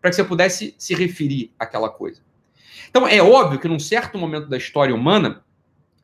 para 0.00 0.08
que 0.08 0.16
você 0.16 0.24
pudesse 0.24 0.74
se 0.78 0.94
referir 0.94 1.50
àquela 1.58 1.90
coisa. 1.90 2.22
Então, 2.88 3.08
é 3.08 3.20
óbvio 3.20 3.58
que 3.58 3.66
num 3.66 3.78
certo 3.78 4.16
momento 4.16 4.48
da 4.48 4.56
história 4.56 4.94
humana, 4.94 5.42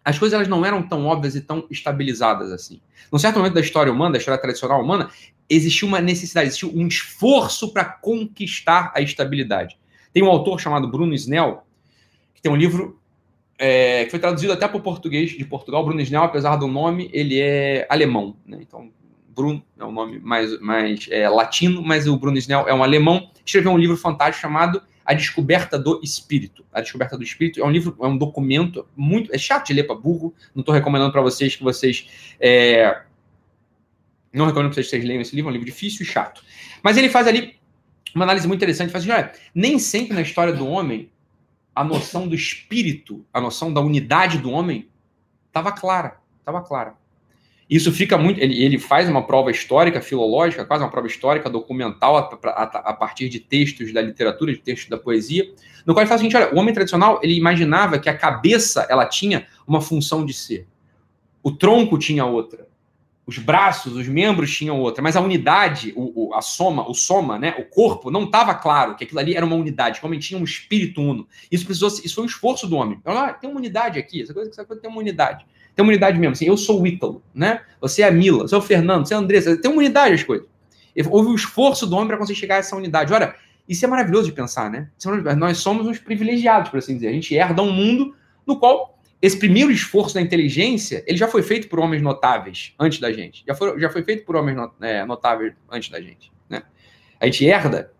as 0.04 0.18
coisas 0.18 0.34
elas 0.34 0.48
não 0.48 0.66
eram 0.66 0.82
tão 0.82 1.06
óbvias 1.06 1.36
e 1.36 1.40
tão 1.40 1.66
estabilizadas 1.70 2.50
assim. 2.50 2.80
Num 3.12 3.18
certo 3.18 3.36
momento 3.36 3.54
da 3.54 3.60
história 3.60 3.92
humana, 3.92 4.12
da 4.12 4.18
história 4.18 4.40
tradicional 4.40 4.82
humana, 4.82 5.08
existiu 5.48 5.86
uma 5.86 6.00
necessidade, 6.00 6.48
existiu 6.48 6.72
um 6.74 6.88
esforço 6.88 7.72
para 7.72 7.84
conquistar 7.84 8.92
a 8.94 9.00
estabilidade. 9.00 9.78
Tem 10.12 10.22
um 10.22 10.28
autor 10.28 10.60
chamado 10.60 10.90
Bruno 10.90 11.14
Snell, 11.14 11.62
que 12.34 12.42
tem 12.42 12.50
um 12.50 12.56
livro 12.56 12.99
é, 13.62 14.06
que 14.06 14.10
foi 14.10 14.18
traduzido 14.18 14.54
até 14.54 14.66
para 14.66 14.78
o 14.78 14.80
português 14.80 15.32
de 15.32 15.44
Portugal. 15.44 15.84
Bruno 15.84 16.00
Snell, 16.00 16.22
apesar 16.22 16.56
do 16.56 16.66
nome, 16.66 17.10
ele 17.12 17.38
é 17.38 17.86
alemão. 17.90 18.34
Né? 18.46 18.56
Então, 18.62 18.90
Bruno 19.28 19.62
é 19.78 19.84
um 19.84 19.92
nome 19.92 20.18
mais, 20.18 20.58
mais 20.60 21.06
é, 21.10 21.28
latino, 21.28 21.82
mas 21.82 22.08
o 22.08 22.16
Bruno 22.16 22.38
Snell 22.38 22.66
é 22.66 22.72
um 22.72 22.82
alemão. 22.82 23.30
Escreveu 23.44 23.70
um 23.70 23.76
livro 23.76 23.98
fantástico 23.98 24.40
chamado 24.40 24.82
A 25.04 25.12
Descoberta 25.12 25.78
do 25.78 26.00
Espírito. 26.02 26.64
A 26.72 26.80
Descoberta 26.80 27.18
do 27.18 27.22
Espírito 27.22 27.60
é 27.60 27.64
um 27.64 27.70
livro, 27.70 27.94
é 28.00 28.06
um 28.06 28.16
documento 28.16 28.86
muito. 28.96 29.30
É 29.30 29.36
chato 29.36 29.66
de 29.66 29.74
ler 29.74 29.84
para 29.84 29.94
burro. 29.94 30.34
Não 30.54 30.60
estou 30.60 30.74
recomendando 30.74 31.12
para 31.12 31.20
vocês 31.20 31.54
que 31.54 31.62
vocês. 31.62 32.08
É, 32.40 33.02
não 34.32 34.46
recomendo 34.46 34.70
que 34.70 34.82
vocês 34.82 35.04
leiam 35.04 35.20
esse 35.20 35.36
livro, 35.36 35.50
é 35.50 35.50
um 35.50 35.52
livro 35.52 35.66
difícil 35.66 36.02
e 36.02 36.08
chato. 36.08 36.42
Mas 36.82 36.96
ele 36.96 37.10
faz 37.10 37.26
ali 37.26 37.56
uma 38.14 38.24
análise 38.24 38.48
muito 38.48 38.60
interessante. 38.60 38.90
Faz 38.90 39.04
assim, 39.04 39.12
olha, 39.12 39.32
nem 39.54 39.78
sempre 39.78 40.14
na 40.14 40.22
história 40.22 40.54
do 40.54 40.66
homem 40.66 41.10
a 41.74 41.84
noção 41.84 42.28
do 42.28 42.34
espírito, 42.34 43.24
a 43.32 43.40
noção 43.40 43.72
da 43.72 43.80
unidade 43.80 44.38
do 44.38 44.50
homem, 44.50 44.88
estava 45.48 45.72
clara, 45.72 46.18
estava 46.40 46.60
clara. 46.62 46.94
Isso 47.70 47.92
fica 47.92 48.18
muito. 48.18 48.40
Ele, 48.40 48.60
ele, 48.64 48.78
faz 48.80 49.08
uma 49.08 49.24
prova 49.24 49.48
histórica, 49.52 50.00
filológica, 50.00 50.64
quase 50.64 50.82
uma 50.82 50.90
prova 50.90 51.06
histórica, 51.06 51.48
documental, 51.48 52.16
a, 52.16 52.48
a, 52.48 52.62
a, 52.90 52.92
partir 52.92 53.28
de 53.28 53.38
textos 53.38 53.92
da 53.92 54.02
literatura, 54.02 54.52
de 54.52 54.58
textos 54.58 54.90
da 54.90 54.98
poesia, 54.98 55.48
no 55.86 55.94
qual 55.94 56.02
ele 56.02 56.08
fala 56.08 56.16
o 56.16 56.18
seguinte: 56.18 56.36
olha, 56.36 56.52
o 56.52 56.58
homem 56.58 56.74
tradicional 56.74 57.20
ele 57.22 57.34
imaginava 57.34 58.00
que 58.00 58.08
a 58.08 58.16
cabeça 58.16 58.84
ela 58.90 59.06
tinha 59.06 59.46
uma 59.68 59.80
função 59.80 60.26
de 60.26 60.34
ser, 60.34 60.66
o 61.44 61.52
tronco 61.52 61.96
tinha 61.96 62.24
outra, 62.24 62.66
os 63.30 63.38
braços, 63.38 63.94
os 63.94 64.08
membros 64.08 64.52
tinham 64.52 64.80
outra, 64.80 65.00
mas 65.00 65.14
a 65.14 65.20
unidade, 65.20 65.92
o, 65.96 66.30
o, 66.30 66.34
a 66.34 66.42
soma, 66.42 66.90
o 66.90 66.92
soma, 66.92 67.38
né, 67.38 67.54
o 67.60 67.64
corpo, 67.64 68.10
não 68.10 68.24
estava 68.24 68.52
claro 68.56 68.96
que 68.96 69.04
aquilo 69.04 69.20
ali 69.20 69.36
era 69.36 69.46
uma 69.46 69.54
unidade, 69.54 70.00
homem 70.02 70.18
tinha 70.18 70.38
um 70.38 70.42
espírito 70.42 71.00
uno. 71.00 71.28
Isso 71.48 71.64
precisou, 71.64 71.88
isso 71.88 72.12
foi 72.12 72.24
um 72.24 72.26
esforço 72.26 72.66
do 72.66 72.74
homem. 72.74 72.98
Então, 73.00 73.16
ah, 73.16 73.32
tem 73.32 73.48
uma 73.48 73.60
unidade 73.60 74.00
aqui, 74.00 74.20
essa 74.20 74.34
coisa, 74.34 74.50
essa 74.50 74.64
coisa 74.64 74.82
tem 74.82 74.90
uma 74.90 74.98
unidade. 74.98 75.46
Tem 75.76 75.84
uma 75.84 75.90
unidade 75.90 76.18
mesmo, 76.18 76.32
assim, 76.32 76.46
eu 76.46 76.56
sou 76.56 76.82
o 76.82 76.86
Ítalo, 76.86 77.22
né? 77.32 77.62
Você 77.80 78.02
é 78.02 78.08
a 78.08 78.10
Mila, 78.10 78.48
você 78.48 78.54
é 78.56 78.58
o 78.58 78.62
Fernando, 78.62 79.06
você 79.06 79.14
é 79.14 79.16
a 79.16 79.20
Andressa, 79.20 79.56
tem 79.56 79.70
uma 79.70 79.78
unidade 79.78 80.14
as 80.14 80.24
coisas. 80.24 80.48
Houve 81.08 81.28
o 81.28 81.32
um 81.32 81.34
esforço 81.36 81.86
do 81.86 81.94
homem 81.94 82.08
para 82.08 82.16
conseguir 82.16 82.40
chegar 82.40 82.56
a 82.56 82.58
essa 82.58 82.74
unidade. 82.74 83.12
Olha, 83.12 83.36
isso 83.68 83.84
é 83.84 83.88
maravilhoso 83.88 84.26
de 84.26 84.32
pensar, 84.32 84.68
né? 84.68 84.90
É 85.24 85.34
Nós 85.36 85.58
somos 85.58 85.86
uns 85.86 86.00
privilegiados, 86.00 86.68
por 86.68 86.78
assim 86.78 86.94
dizer. 86.94 87.08
A 87.08 87.12
gente 87.12 87.32
herda 87.32 87.62
um 87.62 87.72
mundo 87.72 88.12
no 88.44 88.58
qual 88.58 88.98
esse 89.22 89.38
primeiro 89.38 89.70
esforço 89.70 90.14
da 90.14 90.20
inteligência, 90.20 91.04
ele 91.06 91.18
já 91.18 91.28
foi 91.28 91.42
feito 91.42 91.68
por 91.68 91.78
homens 91.78 92.02
notáveis 92.02 92.74
antes 92.78 92.98
da 92.98 93.12
gente. 93.12 93.44
Já 93.46 93.54
foi, 93.54 93.78
já 93.78 93.90
foi 93.90 94.02
feito 94.02 94.24
por 94.24 94.34
homens 94.34 94.56
é, 94.80 95.04
notáveis 95.04 95.52
antes 95.70 95.90
da 95.90 96.00
gente. 96.00 96.32
Né? 96.48 96.62
A 97.20 97.26
gente 97.26 97.44
herda, 97.44 97.92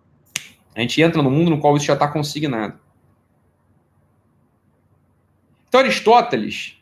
a 0.75 0.81
gente 0.81 1.01
entra 1.03 1.23
no 1.23 1.31
mundo 1.31 1.51
no 1.51 1.61
qual 1.61 1.77
isso 1.77 1.87
já 1.87 1.93
está 1.93 2.09
consignado. 2.09 2.79
Então, 5.69 5.81
Aristóteles, 5.81 6.79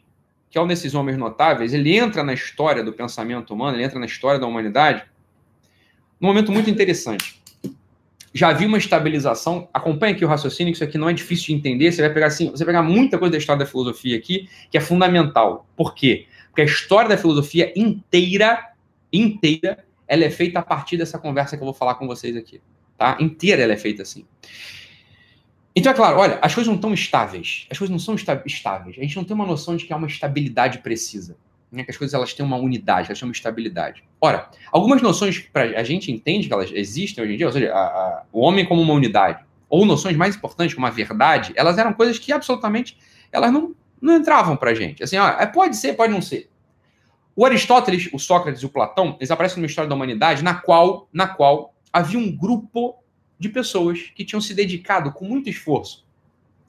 que 0.48 0.56
é 0.56 0.60
um 0.60 0.66
desses 0.66 0.94
homens 0.94 1.18
notáveis, 1.18 1.74
ele 1.74 1.96
entra 1.96 2.22
na 2.22 2.32
história 2.32 2.82
do 2.84 2.92
pensamento 2.92 3.52
humano, 3.52 3.76
ele 3.76 3.84
entra 3.84 3.98
na 3.98 4.06
história 4.06 4.38
da 4.38 4.46
humanidade, 4.46 5.04
num 6.20 6.28
momento 6.28 6.52
muito 6.52 6.70
interessante 6.70 7.38
já 8.32 8.52
vi 8.52 8.66
uma 8.66 8.78
estabilização. 8.78 9.68
Acompanha 9.72 10.14
aqui 10.14 10.24
o 10.24 10.28
raciocínio, 10.28 10.72
que 10.72 10.76
isso 10.76 10.84
aqui 10.84 10.98
não 10.98 11.08
é 11.08 11.12
difícil 11.12 11.46
de 11.46 11.54
entender. 11.54 11.90
Você 11.92 12.02
vai 12.02 12.12
pegar 12.12 12.26
assim, 12.26 12.50
você 12.50 12.64
vai 12.64 12.74
pegar 12.74 12.82
muita 12.82 13.18
coisa 13.18 13.32
da 13.32 13.38
história 13.38 13.64
da 13.64 13.70
filosofia 13.70 14.16
aqui, 14.16 14.48
que 14.70 14.76
é 14.76 14.80
fundamental. 14.80 15.66
Por 15.76 15.94
quê? 15.94 16.26
Porque 16.46 16.62
a 16.62 16.64
história 16.64 17.08
da 17.08 17.16
filosofia 17.16 17.72
inteira, 17.76 18.72
inteira, 19.12 19.84
ela 20.06 20.24
é 20.24 20.30
feita 20.30 20.58
a 20.58 20.62
partir 20.62 20.96
dessa 20.96 21.18
conversa 21.18 21.56
que 21.56 21.62
eu 21.62 21.66
vou 21.66 21.74
falar 21.74 21.94
com 21.94 22.06
vocês 22.06 22.36
aqui. 22.36 22.60
Tá? 22.96 23.16
Inteira 23.20 23.62
ela 23.62 23.72
é 23.72 23.76
feita 23.76 24.02
assim. 24.02 24.24
Então, 25.74 25.92
é 25.92 25.94
claro, 25.94 26.18
olha, 26.18 26.38
as 26.42 26.54
coisas 26.54 26.66
não 26.68 26.74
estão 26.74 26.92
estáveis. 26.92 27.66
As 27.70 27.78
coisas 27.78 27.90
não 27.90 28.00
são 28.00 28.14
estáveis. 28.14 28.96
A 28.98 29.02
gente 29.02 29.16
não 29.16 29.24
tem 29.24 29.34
uma 29.34 29.46
noção 29.46 29.76
de 29.76 29.84
que 29.84 29.92
há 29.92 29.96
uma 29.96 30.08
estabilidade 30.08 30.78
precisa 30.78 31.36
né, 31.70 31.84
que 31.84 31.90
as 31.90 31.96
coisas 31.96 32.14
elas 32.14 32.32
têm 32.32 32.44
uma 32.44 32.56
unidade, 32.56 33.08
elas 33.08 33.18
têm 33.18 33.28
uma 33.28 33.32
estabilidade. 33.32 34.02
Ora, 34.20 34.48
algumas 34.72 35.02
noções 35.02 35.38
para 35.40 35.62
a 35.78 35.82
gente 35.84 36.10
entende 36.10 36.48
que 36.48 36.52
elas 36.52 36.70
existem 36.72 37.22
hoje 37.22 37.34
em 37.34 37.36
dia, 37.36 37.46
ou 37.46 37.52
seja, 37.52 37.72
a, 37.72 37.78
a, 37.78 38.22
o 38.32 38.40
homem 38.40 38.66
como 38.66 38.80
uma 38.80 38.94
unidade, 38.94 39.44
ou 39.68 39.84
noções 39.84 40.16
mais 40.16 40.36
importantes 40.36 40.74
como 40.74 40.86
a 40.86 40.90
verdade, 40.90 41.52
elas 41.54 41.76
eram 41.78 41.92
coisas 41.92 42.18
que 42.18 42.32
absolutamente 42.32 42.96
elas 43.30 43.52
não, 43.52 43.74
não 44.00 44.16
entravam 44.16 44.56
para 44.56 44.70
a 44.70 44.74
gente. 44.74 45.02
Assim, 45.02 45.16
ó, 45.18 45.28
é, 45.28 45.46
pode 45.46 45.76
ser, 45.76 45.94
pode 45.94 46.12
não 46.12 46.22
ser. 46.22 46.50
O 47.36 47.44
Aristóteles, 47.44 48.08
o 48.12 48.18
Sócrates 48.18 48.62
e 48.62 48.66
o 48.66 48.68
Platão, 48.68 49.16
eles 49.20 49.30
aparecem 49.30 49.58
numa 49.58 49.66
história 49.66 49.88
da 49.88 49.94
humanidade 49.94 50.42
na 50.42 50.54
qual, 50.54 51.08
na 51.12 51.28
qual 51.28 51.74
havia 51.92 52.18
um 52.18 52.34
grupo 52.34 52.96
de 53.38 53.48
pessoas 53.48 54.10
que 54.14 54.24
tinham 54.24 54.40
se 54.40 54.54
dedicado 54.54 55.12
com 55.12 55.24
muito 55.24 55.48
esforço, 55.48 56.04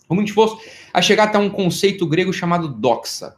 com 0.08 0.14
muito 0.14 0.28
esforço, 0.28 0.60
a 0.94 1.02
chegar 1.02 1.24
até 1.24 1.40
um 1.40 1.50
conceito 1.50 2.06
grego 2.06 2.32
chamado 2.32 2.68
doxa, 2.68 3.36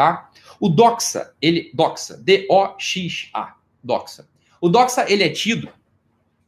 tá? 0.00 0.30
O 0.58 0.70
doxa, 0.70 1.34
ele 1.42 1.70
doxa, 1.74 2.16
D-O-X-A, 2.16 3.54
doxa. 3.84 4.26
O 4.58 4.68
doxa, 4.70 5.04
ele 5.06 5.22
é 5.22 5.28
tido 5.28 5.68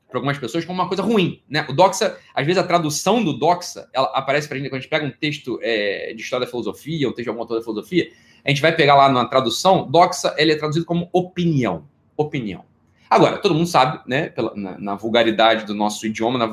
por 0.08 0.16
algumas 0.16 0.38
pessoas 0.38 0.64
como 0.64 0.78
uma 0.78 0.88
coisa 0.88 1.02
ruim, 1.02 1.42
né? 1.48 1.66
O 1.68 1.72
doxa, 1.74 2.18
às 2.34 2.46
vezes 2.46 2.62
a 2.62 2.66
tradução 2.66 3.22
do 3.22 3.34
doxa, 3.34 3.88
ela 3.92 4.06
aparece 4.14 4.48
pra 4.48 4.56
gente 4.56 4.68
quando 4.68 4.78
a 4.78 4.80
gente 4.80 4.90
pega 4.90 5.04
um 5.04 5.10
texto 5.10 5.58
é, 5.62 6.14
de 6.14 6.22
história 6.22 6.46
da 6.46 6.50
filosofia, 6.50 7.08
um 7.08 7.12
texto 7.12 7.24
de 7.24 7.28
algum 7.28 7.42
autor 7.42 7.58
da 7.58 7.62
filosofia, 7.62 8.10
a 8.42 8.48
gente 8.48 8.62
vai 8.62 8.74
pegar 8.74 8.94
lá 8.94 9.10
na 9.10 9.26
tradução, 9.26 9.90
doxa, 9.90 10.34
ele 10.38 10.52
é 10.52 10.56
traduzido 10.56 10.86
como 10.86 11.10
opinião, 11.12 11.86
opinião. 12.16 12.64
Agora, 13.08 13.36
todo 13.36 13.54
mundo 13.54 13.66
sabe, 13.66 14.00
né, 14.06 14.30
pela, 14.30 14.54
na, 14.54 14.78
na, 14.78 14.94
vulgaridade 14.94 15.66
do 15.66 15.74
nosso 15.74 16.06
idioma, 16.06 16.38
na, 16.38 16.46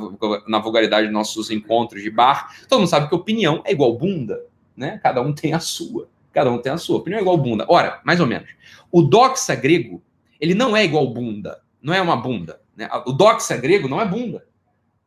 na, 0.48 0.60
vulgaridade 0.60 1.08
dos 1.08 1.14
nossos 1.14 1.50
encontros 1.50 2.04
de 2.04 2.10
bar, 2.10 2.54
todo 2.68 2.80
mundo 2.80 2.90
sabe 2.90 3.08
que 3.08 3.16
opinião 3.16 3.62
é 3.66 3.72
igual 3.72 3.98
bunda, 3.98 4.46
né? 4.76 5.00
Cada 5.02 5.22
um 5.22 5.34
tem 5.34 5.54
a 5.54 5.60
sua. 5.60 6.10
Cada 6.32 6.52
um 6.52 6.58
tem 6.58 6.72
a 6.72 6.78
sua 6.78 6.98
opinião, 6.98 7.20
é 7.20 7.22
igual 7.22 7.38
bunda. 7.38 7.66
Ora, 7.68 8.00
mais 8.04 8.20
ou 8.20 8.28
menos. 8.28 8.50
O 8.92 9.02
doxa 9.02 9.56
grego, 9.56 10.02
ele 10.40 10.54
não 10.54 10.76
é 10.76 10.84
igual 10.84 11.08
bunda. 11.14 11.62
Não 11.82 11.94
é 11.94 12.02
uma 12.02 12.16
bunda. 12.16 12.62
Né? 12.76 12.90
O 13.06 13.12
doxa 13.12 13.58
grego 13.58 13.88
não 13.88 14.00
é 14.00 14.06
bunda. 14.06 14.46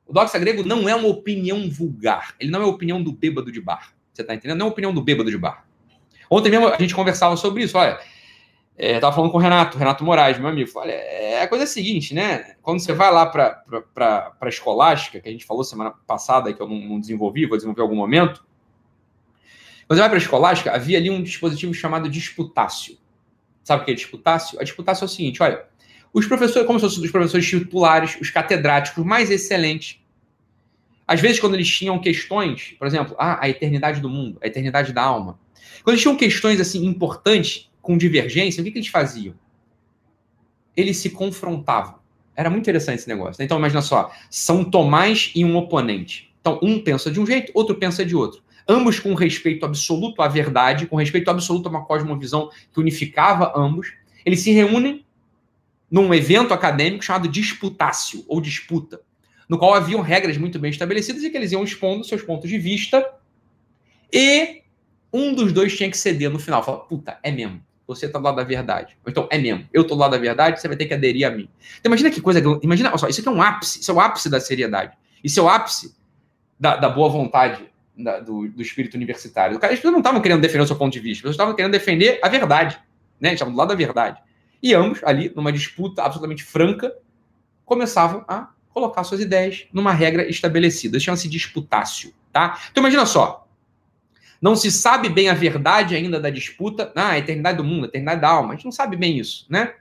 O 0.07 0.13
doxa 0.13 0.39
grego 0.39 0.63
não 0.65 0.89
é 0.89 0.95
uma 0.95 1.09
opinião 1.09 1.71
vulgar. 1.71 2.35
Ele 2.41 2.51
não 2.51 2.61
é 2.61 2.65
a 2.65 2.69
opinião 2.69 3.03
do 3.03 3.13
bêbado 3.13 3.53
de 3.53 3.61
bar. 3.61 3.93
Você 4.13 4.23
está 4.23 4.35
entendendo? 4.35 4.59
Não 4.59 4.67
é 4.67 4.69
a 4.69 4.73
opinião 4.73 4.93
do 4.93 5.01
bêbado 5.01 5.31
de 5.31 5.39
bar. 5.39 5.65
Ontem 6.31 6.51
mesmo 6.51 6.69
a 6.69 6.79
gente 6.79 6.95
conversava 6.95 7.37
sobre 7.37 7.65
isso. 7.65 7.79
Olha, 7.79 7.99
É, 8.75 8.99
tava 8.99 9.15
falando 9.15 9.31
com 9.31 9.37
o 9.37 9.41
Renato, 9.41 9.77
Renato 9.77 10.03
Moraes, 10.03 10.39
meu 10.39 10.49
amigo. 10.49 10.71
Olha, 10.77 10.93
é 10.93 11.43
a 11.43 11.49
coisa 11.49 11.65
é 11.65 11.67
a 11.67 11.69
seguinte, 11.69 12.15
né? 12.15 12.57
Quando 12.63 12.81
você 12.81 12.93
vai 12.95 13.13
lá 13.13 13.27
para 13.27 14.33
a 14.41 14.49
escolástica, 14.49 15.21
que 15.21 15.29
a 15.29 15.33
gente 15.33 15.45
falou 15.45 15.63
semana 15.63 15.93
passada, 16.07 16.53
que 16.53 16.61
eu 16.61 16.67
não, 16.67 16.77
não 16.77 16.99
desenvolvi, 16.99 17.47
vou 17.47 17.59
desenvolver 17.59 17.83
em 17.83 17.85
algum 17.85 17.97
momento. 17.97 18.45
Quando 19.93 19.99
você 19.99 20.01
vai 20.05 20.09
para 20.09 20.19
a 20.19 20.23
escolástica, 20.23 20.73
havia 20.73 20.97
ali 20.97 21.11
um 21.11 21.23
dispositivo 21.23 21.75
chamado 21.75 22.09
disputácio. 22.09 22.97
Sabe 23.63 23.83
o 23.83 23.85
que 23.85 23.91
é 23.91 23.95
disputácio? 23.95 24.59
A 24.59 24.65
disputácio 24.65 25.05
é 25.05 25.07
o 25.07 25.09
seguinte: 25.09 25.43
olha, 25.43 25.67
os 26.15 26.25
professores, 26.25 26.67
como 26.67 26.81
se 26.81 26.87
fossem 26.87 27.05
os 27.05 27.11
professores 27.11 27.47
titulares, 27.47 28.17
os 28.19 28.31
catedráticos 28.31 29.05
mais 29.05 29.31
excelentes, 29.31 30.01
às 31.07 31.21
vezes, 31.21 31.39
quando 31.39 31.57
eles 31.57 31.69
tinham 31.69 31.99
questões, 31.99 32.75
por 32.79 32.87
exemplo, 32.87 33.15
ah, 33.19 33.39
a 33.45 33.51
eternidade 33.51 34.01
do 34.01 34.09
mundo, 34.09 34.39
a 34.43 34.47
eternidade 34.47 34.95
da 34.95 35.03
alma, 35.03 35.39
quando 35.85 35.93
eles 35.93 36.01
tinham 36.01 36.17
questões 36.17 36.59
assim 36.59 36.87
importantes, 36.87 37.71
com 37.83 37.99
divergência, 37.99 38.63
o 38.63 38.65
que, 38.65 38.71
que 38.71 38.79
eles 38.79 38.89
faziam? 38.89 39.35
Eles 40.75 40.97
se 40.97 41.11
confrontavam. 41.11 41.97
Era 42.35 42.49
muito 42.49 42.63
interessante 42.63 43.01
esse 43.01 43.09
negócio. 43.11 43.39
Né? 43.39 43.45
Então, 43.45 43.59
imagina 43.59 43.83
só: 43.83 44.11
São 44.31 44.65
Tomás 44.65 45.31
e 45.35 45.45
um 45.45 45.55
oponente. 45.55 46.33
Então, 46.41 46.59
um 46.63 46.83
pensa 46.83 47.11
de 47.11 47.21
um 47.21 47.27
jeito, 47.27 47.53
outro 47.55 47.75
pensa 47.75 48.07
de 48.07 48.17
outro. 48.17 48.43
Ambos 48.69 49.01
com 49.01 49.15
respeito 49.15 49.67
absoluto 49.67 50.23
à 50.23 50.29
verdade, 50.29 50.87
com 50.87 50.97
respeito 50.97 51.31
absoluto 51.31 51.67
a 51.67 51.71
uma 51.71 51.85
cosmovisão 51.85 52.51
que 52.73 52.81
unificava 52.81 53.53
ambos. 53.57 53.93
Eles 54.25 54.41
se 54.41 54.53
reúnem 54.53 55.05
num 55.91 56.13
evento 56.15 56.55
acadêmico 56.55 57.05
chamado 57.05 57.29
disputácio, 57.29 58.25
ou 58.27 58.41
disputa, 58.41 59.01
no 59.49 59.59
qual 59.59 59.75
haviam 59.75 60.01
regras 60.01 60.39
muito 60.39 60.59
bem 60.59 60.71
estabelecidas 60.71 61.23
e 61.23 61.29
que 61.29 61.37
eles 61.37 61.53
iam 61.53 61.63
expondo 61.63 62.05
seus 62.05 62.23
pontos 62.23 62.49
de 62.49 62.59
vista 62.59 63.07
e 64.13 64.63
um 65.13 65.35
dos 65.35 65.53
dois 65.53 65.77
tinha 65.77 65.91
que 65.91 65.97
ceder 65.97 66.31
no 66.31 66.39
final. 66.39 66.65
Falar, 66.65 66.79
puta, 66.81 67.19
é 67.23 67.31
mesmo. 67.31 67.63
Você 67.87 68.09
tá 68.09 68.19
do 68.19 68.25
lado 68.25 68.37
da 68.37 68.45
verdade. 68.45 68.97
Ou 69.05 69.11
então, 69.11 69.29
é 69.31 69.39
mesmo. 69.39 69.69
Eu 69.73 69.85
tô 69.85 69.95
do 69.95 70.01
lado 70.01 70.13
da 70.13 70.19
verdade, 70.19 70.61
você 70.61 70.69
vai 70.69 70.77
ter 70.77 70.87
que 70.87 70.95
aderir 70.95 71.27
a 71.27 71.31
mim. 71.31 71.49
Então, 71.79 71.91
imagina 71.91 72.11
que 72.11 72.21
coisa. 72.21 72.41
Imagina, 72.63 72.89
olha 72.91 72.99
só, 72.99 73.09
isso 73.09 73.21
aqui 73.21 73.29
é 73.29 73.33
um 73.33 73.43
ápice. 73.43 73.81
Isso 73.81 73.91
é 73.91 73.95
o 73.95 74.01
ápice 74.01 74.31
da 74.31 74.41
seriedade. 74.41 74.97
Isso 75.23 75.41
é 75.41 75.43
o 75.43 75.49
ápice 75.49 75.95
da, 76.59 76.77
da 76.77 76.89
boa 76.89 77.09
vontade 77.09 77.65
da, 77.97 78.21
do, 78.21 78.49
do, 78.49 78.63
espírito 78.63 78.95
universitário. 78.95 79.57
As 79.57 79.71
pessoas 79.71 79.93
não 79.93 80.01
estavam 80.01 80.21
querendo 80.21 80.41
defender 80.41 80.63
o 80.63 80.67
seu 80.67 80.77
ponto 80.77 80.93
de 80.93 81.01
vista, 81.01 81.19
as 81.19 81.23
pessoas 81.23 81.35
estavam 81.35 81.55
querendo 81.55 81.73
defender 81.73 82.19
a 82.23 82.29
verdade. 82.29 82.81
Né? 83.21 83.35
Estavam 83.35 83.53
do 83.53 83.59
lado 83.59 83.69
da 83.69 83.75
verdade. 83.75 84.21
E 84.63 84.75
ambos, 84.75 85.03
ali, 85.05 85.33
numa 85.35 85.53
disputa 85.53 86.03
absolutamente 86.03 86.45
franca, 86.45 86.95
começavam 87.65 88.25
a 88.29 88.51
colocar 88.71 89.05
suas 89.05 89.21
ideias 89.21 89.67
numa 89.73 89.93
regra 89.93 90.29
estabelecida. 90.29 90.99
Chama-se 90.99 91.29
disputácio, 91.29 92.15
tá? 92.33 92.59
Então 92.71 92.83
imagina 92.83 93.05
só. 93.05 93.47
Não 94.41 94.57
se 94.57 94.73
sabe 94.73 95.09
bem 95.09 95.29
a 95.29 95.35
verdade 95.35 95.95
ainda 95.95 96.19
da 96.19 96.31
disputa. 96.31 96.93
Ah, 96.97 97.11
a 97.11 97.19
eternidade 97.19 97.59
do 97.59 97.65
mundo, 97.65 97.85
a 97.85 97.89
eternidade 97.89 98.21
da 98.21 98.29
alma. 98.29 98.53
A 98.53 98.57
gente 98.57 98.65
não 98.65 98.73
sabe 98.73 98.97
bem 98.97 99.19
isso, 99.19 99.47
né? 99.49 99.75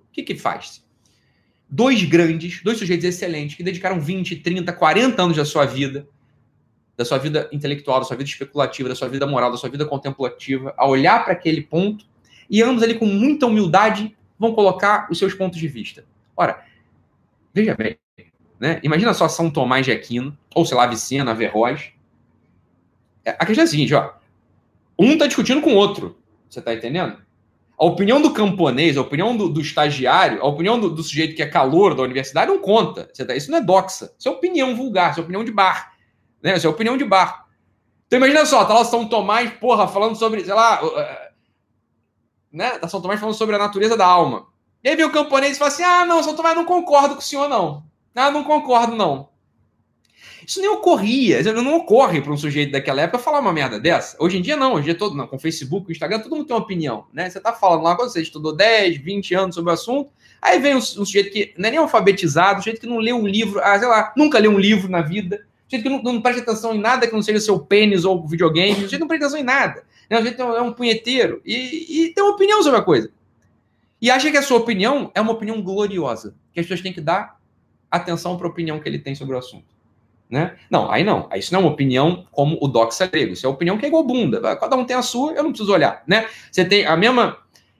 O 0.00 0.12
que 0.12 0.22
que 0.22 0.36
faz? 0.36 0.84
Dois 1.74 2.02
grandes, 2.04 2.62
dois 2.62 2.76
sujeitos 2.76 3.06
excelentes 3.06 3.56
que 3.56 3.62
dedicaram 3.62 3.98
20, 3.98 4.36
30, 4.36 4.70
40 4.74 5.22
anos 5.22 5.36
da 5.38 5.44
sua 5.46 5.64
vida, 5.64 6.06
da 6.94 7.02
sua 7.02 7.16
vida 7.16 7.48
intelectual, 7.50 7.98
da 7.98 8.04
sua 8.04 8.14
vida 8.14 8.28
especulativa, 8.28 8.90
da 8.90 8.94
sua 8.94 9.08
vida 9.08 9.26
moral, 9.26 9.50
da 9.50 9.56
sua 9.56 9.70
vida 9.70 9.86
contemplativa, 9.86 10.74
a 10.76 10.86
olhar 10.86 11.24
para 11.24 11.32
aquele 11.32 11.62
ponto 11.62 12.04
e 12.50 12.62
ambos 12.62 12.82
ali 12.82 12.98
com 12.98 13.06
muita 13.06 13.46
humildade 13.46 14.14
vão 14.38 14.52
colocar 14.54 15.08
os 15.10 15.18
seus 15.18 15.32
pontos 15.32 15.58
de 15.58 15.66
vista. 15.66 16.04
Ora, 16.36 16.62
veja 17.54 17.74
bem, 17.74 17.96
né? 18.60 18.78
Imagina 18.82 19.14
só 19.14 19.26
São 19.26 19.50
Tomás 19.50 19.86
de 19.86 19.92
Aquino, 19.92 20.36
ou 20.54 20.66
sei 20.66 20.76
lá, 20.76 20.86
Vicena, 20.86 21.30
Averroes. 21.30 21.92
É, 23.24 23.30
a 23.30 23.46
questão 23.46 23.62
é 23.62 23.66
a 23.66 23.70
seguinte, 23.70 23.94
ó. 23.94 24.12
Um 24.98 25.14
está 25.14 25.26
discutindo 25.26 25.62
com 25.62 25.72
o 25.72 25.76
outro. 25.76 26.18
Você 26.50 26.58
está 26.58 26.74
entendendo? 26.74 27.16
A 27.82 27.84
opinião 27.84 28.22
do 28.22 28.32
camponês, 28.32 28.96
a 28.96 29.00
opinião 29.00 29.36
do, 29.36 29.48
do 29.48 29.60
estagiário, 29.60 30.40
a 30.40 30.46
opinião 30.46 30.78
do, 30.78 30.88
do, 30.88 31.02
sujeito 31.02 31.34
que 31.34 31.42
é 31.42 31.48
calor 31.48 31.96
da 31.96 32.04
universidade 32.04 32.48
não 32.48 32.60
conta. 32.60 33.10
Tá, 33.26 33.34
isso 33.34 33.50
não 33.50 33.58
é 33.58 33.60
doxa. 33.60 34.14
Isso 34.16 34.28
é 34.28 34.30
opinião 34.30 34.76
vulgar, 34.76 35.10
isso 35.10 35.18
é 35.18 35.22
opinião 35.24 35.42
de 35.42 35.50
bar. 35.50 35.92
Né? 36.40 36.56
Isso 36.56 36.64
é 36.64 36.70
opinião 36.70 36.96
de 36.96 37.04
bar. 37.04 37.44
Então 38.06 38.18
imagina 38.18 38.46
só, 38.46 38.64
tá 38.64 38.72
lá 38.72 38.84
São 38.84 39.08
Tomás, 39.08 39.50
porra, 39.54 39.88
falando 39.88 40.14
sobre, 40.14 40.44
sei 40.44 40.54
lá, 40.54 40.80
né? 42.52 42.78
Tá 42.78 42.86
São 42.86 43.02
Tomás 43.02 43.18
falando 43.18 43.34
sobre 43.34 43.56
a 43.56 43.58
natureza 43.58 43.96
da 43.96 44.06
alma. 44.06 44.46
E 44.84 44.88
aí 44.88 44.94
vem 44.94 45.04
o 45.04 45.10
camponês 45.10 45.56
e 45.56 45.58
fala 45.58 45.72
assim: 45.72 45.82
ah, 45.82 46.06
não, 46.06 46.22
São 46.22 46.36
Tomás, 46.36 46.54
não 46.54 46.64
concordo 46.64 47.16
com 47.16 47.20
o 47.20 47.24
senhor, 47.24 47.48
não. 47.48 47.82
Ah, 48.14 48.30
não 48.30 48.44
concordo, 48.44 48.94
não. 48.94 49.30
Isso 50.46 50.60
nem 50.60 50.68
ocorria, 50.68 51.42
não 51.54 51.76
ocorre 51.76 52.20
para 52.20 52.32
um 52.32 52.36
sujeito 52.36 52.72
daquela 52.72 53.02
época 53.02 53.18
falar 53.18 53.40
uma 53.40 53.52
merda 53.52 53.78
dessa. 53.78 54.16
Hoje 54.18 54.38
em 54.38 54.42
dia, 54.42 54.56
não. 54.56 54.74
Hoje 54.74 54.82
em 54.82 54.84
dia, 54.86 54.94
todo, 54.94 55.14
não, 55.14 55.26
com 55.26 55.38
Facebook, 55.38 55.90
Instagram, 55.90 56.20
todo 56.20 56.34
mundo 56.34 56.46
tem 56.46 56.56
uma 56.56 56.62
opinião. 56.62 57.06
Né? 57.12 57.30
Você 57.30 57.40
tá 57.40 57.52
falando 57.52 57.82
lá, 57.82 57.96
quando 57.96 58.10
você 58.10 58.22
estudou 58.22 58.54
10, 58.54 58.98
20 58.98 59.34
anos 59.34 59.54
sobre 59.54 59.70
o 59.70 59.74
assunto, 59.74 60.10
aí 60.40 60.58
vem 60.58 60.74
um, 60.74 60.78
um 60.78 60.80
sujeito 60.80 61.30
que 61.30 61.54
não 61.56 61.68
é 61.68 61.70
nem 61.70 61.80
alfabetizado, 61.80 62.58
um 62.58 62.62
sujeito 62.62 62.80
que 62.80 62.86
não 62.86 62.98
lê 62.98 63.12
um 63.12 63.26
livro, 63.26 63.60
ah, 63.62 63.78
sei 63.78 63.88
lá, 63.88 64.12
nunca 64.16 64.38
leu 64.38 64.50
um 64.50 64.58
livro 64.58 64.90
na 64.90 65.00
vida, 65.00 65.36
um 65.36 65.70
sujeito 65.70 65.82
que 65.82 65.88
não, 65.88 66.02
não 66.02 66.20
presta 66.20 66.42
atenção 66.42 66.74
em 66.74 66.80
nada 66.80 67.06
que 67.06 67.12
não 67.12 67.22
seja 67.22 67.40
seu 67.40 67.58
pênis 67.58 68.04
ou 68.04 68.26
videogame, 68.26 68.72
um 68.72 68.74
sujeito 68.74 68.92
que 68.92 69.00
não 69.00 69.08
presta 69.08 69.26
atenção 69.26 69.40
em 69.40 69.44
nada. 69.44 69.84
Né? 70.10 70.16
Um 70.16 70.20
sujeito 70.20 70.42
é 70.42 70.62
um 70.62 70.72
punheteiro 70.72 71.40
e, 71.44 72.06
e 72.06 72.14
tem 72.14 72.22
uma 72.22 72.34
opinião 72.34 72.62
sobre 72.62 72.78
a 72.78 72.82
coisa. 72.82 73.10
E 74.00 74.10
acha 74.10 74.30
que 74.30 74.36
a 74.36 74.42
sua 74.42 74.58
opinião 74.58 75.12
é 75.14 75.20
uma 75.20 75.32
opinião 75.32 75.62
gloriosa, 75.62 76.34
que 76.52 76.58
as 76.58 76.66
pessoas 76.66 76.80
têm 76.80 76.92
que 76.92 77.00
dar 77.00 77.40
atenção 77.88 78.36
para 78.36 78.48
a 78.48 78.50
opinião 78.50 78.80
que 78.80 78.88
ele 78.88 78.98
tem 78.98 79.14
sobre 79.14 79.36
o 79.36 79.38
assunto. 79.38 79.71
Né? 80.32 80.56
Não, 80.70 80.90
aí 80.90 81.04
não. 81.04 81.28
Isso 81.36 81.52
não 81.52 81.60
é 81.60 81.64
uma 81.64 81.72
opinião 81.72 82.26
como 82.32 82.56
o 82.58 82.66
doxa 82.66 83.06
grego. 83.06 83.34
Isso 83.34 83.44
é 83.44 83.48
opinião 83.50 83.76
que 83.76 83.84
é 83.84 83.88
igual 83.88 84.02
bunda. 84.02 84.40
Cada 84.56 84.74
um 84.76 84.84
tem 84.86 84.96
a 84.96 85.02
sua, 85.02 85.34
eu 85.34 85.42
não 85.42 85.50
preciso 85.50 85.70
olhar. 85.70 86.02
Né? 86.06 86.26
Você 86.50 86.64
tem 86.64 86.86
a 86.86 86.96
mesma, 86.96 87.36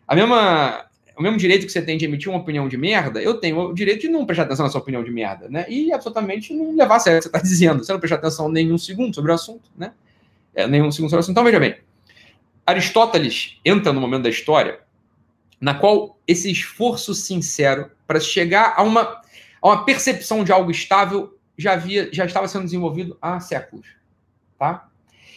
a 0.07 0.15
mesma, 0.15 0.85
o 1.17 1.23
mesmo 1.23 1.39
direito 1.39 1.65
que 1.65 1.73
você 1.73 1.81
tem 1.81 1.97
de 1.97 2.05
emitir 2.05 2.29
uma 2.31 2.39
opinião 2.39 2.69
de 2.69 2.77
merda, 2.77 3.23
eu 3.23 3.41
tenho 3.41 3.59
o 3.59 3.73
direito 3.73 4.03
de 4.03 4.09
não 4.09 4.27
prestar 4.27 4.43
atenção 4.43 4.67
na 4.67 4.71
sua 4.71 4.83
opinião 4.83 5.03
de 5.03 5.11
merda. 5.11 5.49
Né? 5.49 5.65
E 5.67 5.95
absolutamente 5.95 6.53
não 6.53 6.77
levar 6.77 6.97
a 6.97 7.01
sério 7.01 7.21
o 7.21 7.23
que 7.23 7.31
você 7.31 7.37
está 7.37 7.41
dizendo. 7.49 7.83
Você 7.83 7.91
não 7.91 7.99
prestar 7.99 8.17
atenção 8.17 8.51
nenhum 8.51 8.77
segundo 8.77 9.15
sobre 9.15 9.33
o 9.33 9.35
assunto. 9.35 9.71
Né? 9.75 9.95
É, 10.55 10.67
nenhum 10.67 10.93
segundo 10.93 11.09
sobre 11.09 11.21
o 11.21 11.21
assunto. 11.21 11.33
Então, 11.33 11.45
veja 11.45 11.59
bem. 11.59 11.77
Aristóteles 12.67 13.59
entra 13.65 13.95
no 13.95 14.01
momento 14.01 14.25
da 14.25 14.29
história 14.29 14.81
na 15.59 15.73
qual 15.73 16.19
esse 16.29 16.51
esforço 16.51 17.15
sincero 17.15 17.91
para 18.07 18.21
chegar 18.21 18.75
a 18.77 18.83
uma, 18.83 19.23
a 19.63 19.69
uma 19.69 19.87
percepção 19.87 20.45
de 20.45 20.53
algo 20.53 20.71
estável 20.71 21.33
já, 21.63 21.73
havia, 21.73 22.13
já 22.13 22.25
estava 22.25 22.49
sendo 22.49 22.65
desenvolvido 22.65 23.17
há 23.21 23.41
séculos. 23.41 23.87
Tá? 24.59 24.89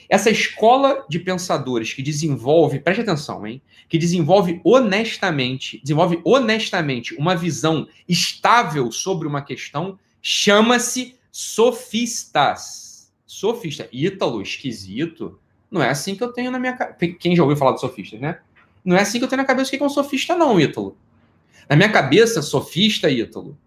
Essa 0.09 0.29
escola 0.29 1.05
de 1.09 1.19
pensadores 1.19 1.93
que 1.93 2.01
desenvolve, 2.01 2.79
preste 2.79 3.01
atenção, 3.01 3.45
hein? 3.45 3.61
Que 3.89 3.97
desenvolve 3.97 4.61
honestamente, 4.63 5.79
desenvolve 5.81 6.21
honestamente 6.23 7.15
uma 7.15 7.35
visão 7.35 7.87
estável 8.07 8.91
sobre 8.91 9.27
uma 9.27 9.41
questão, 9.41 9.97
chama-se 10.21 11.15
sofistas. 11.31 13.11
Sofista. 13.25 13.89
Ítalo, 13.91 14.41
esquisito. 14.41 15.39
Não 15.69 15.81
é 15.81 15.89
assim 15.89 16.15
que 16.15 16.23
eu 16.23 16.31
tenho 16.31 16.51
na 16.51 16.59
minha 16.59 16.73
Quem 17.19 17.35
já 17.35 17.43
ouviu 17.43 17.57
falar 17.57 17.73
de 17.73 17.81
sofistas, 17.81 18.19
né? 18.19 18.39
Não 18.83 18.95
é 18.95 19.01
assim 19.01 19.17
que 19.17 19.25
eu 19.25 19.27
tenho 19.27 19.41
na 19.41 19.47
cabeça 19.47 19.69
o 19.69 19.77
que 19.77 19.83
é 19.83 19.85
um 19.85 19.89
sofista, 19.89 20.35
não, 20.35 20.59
Ítalo. 20.59 20.95
Na 21.67 21.75
minha 21.75 21.91
cabeça, 21.91 22.41
sofista, 22.43 23.09
Ítalo, 23.09 23.57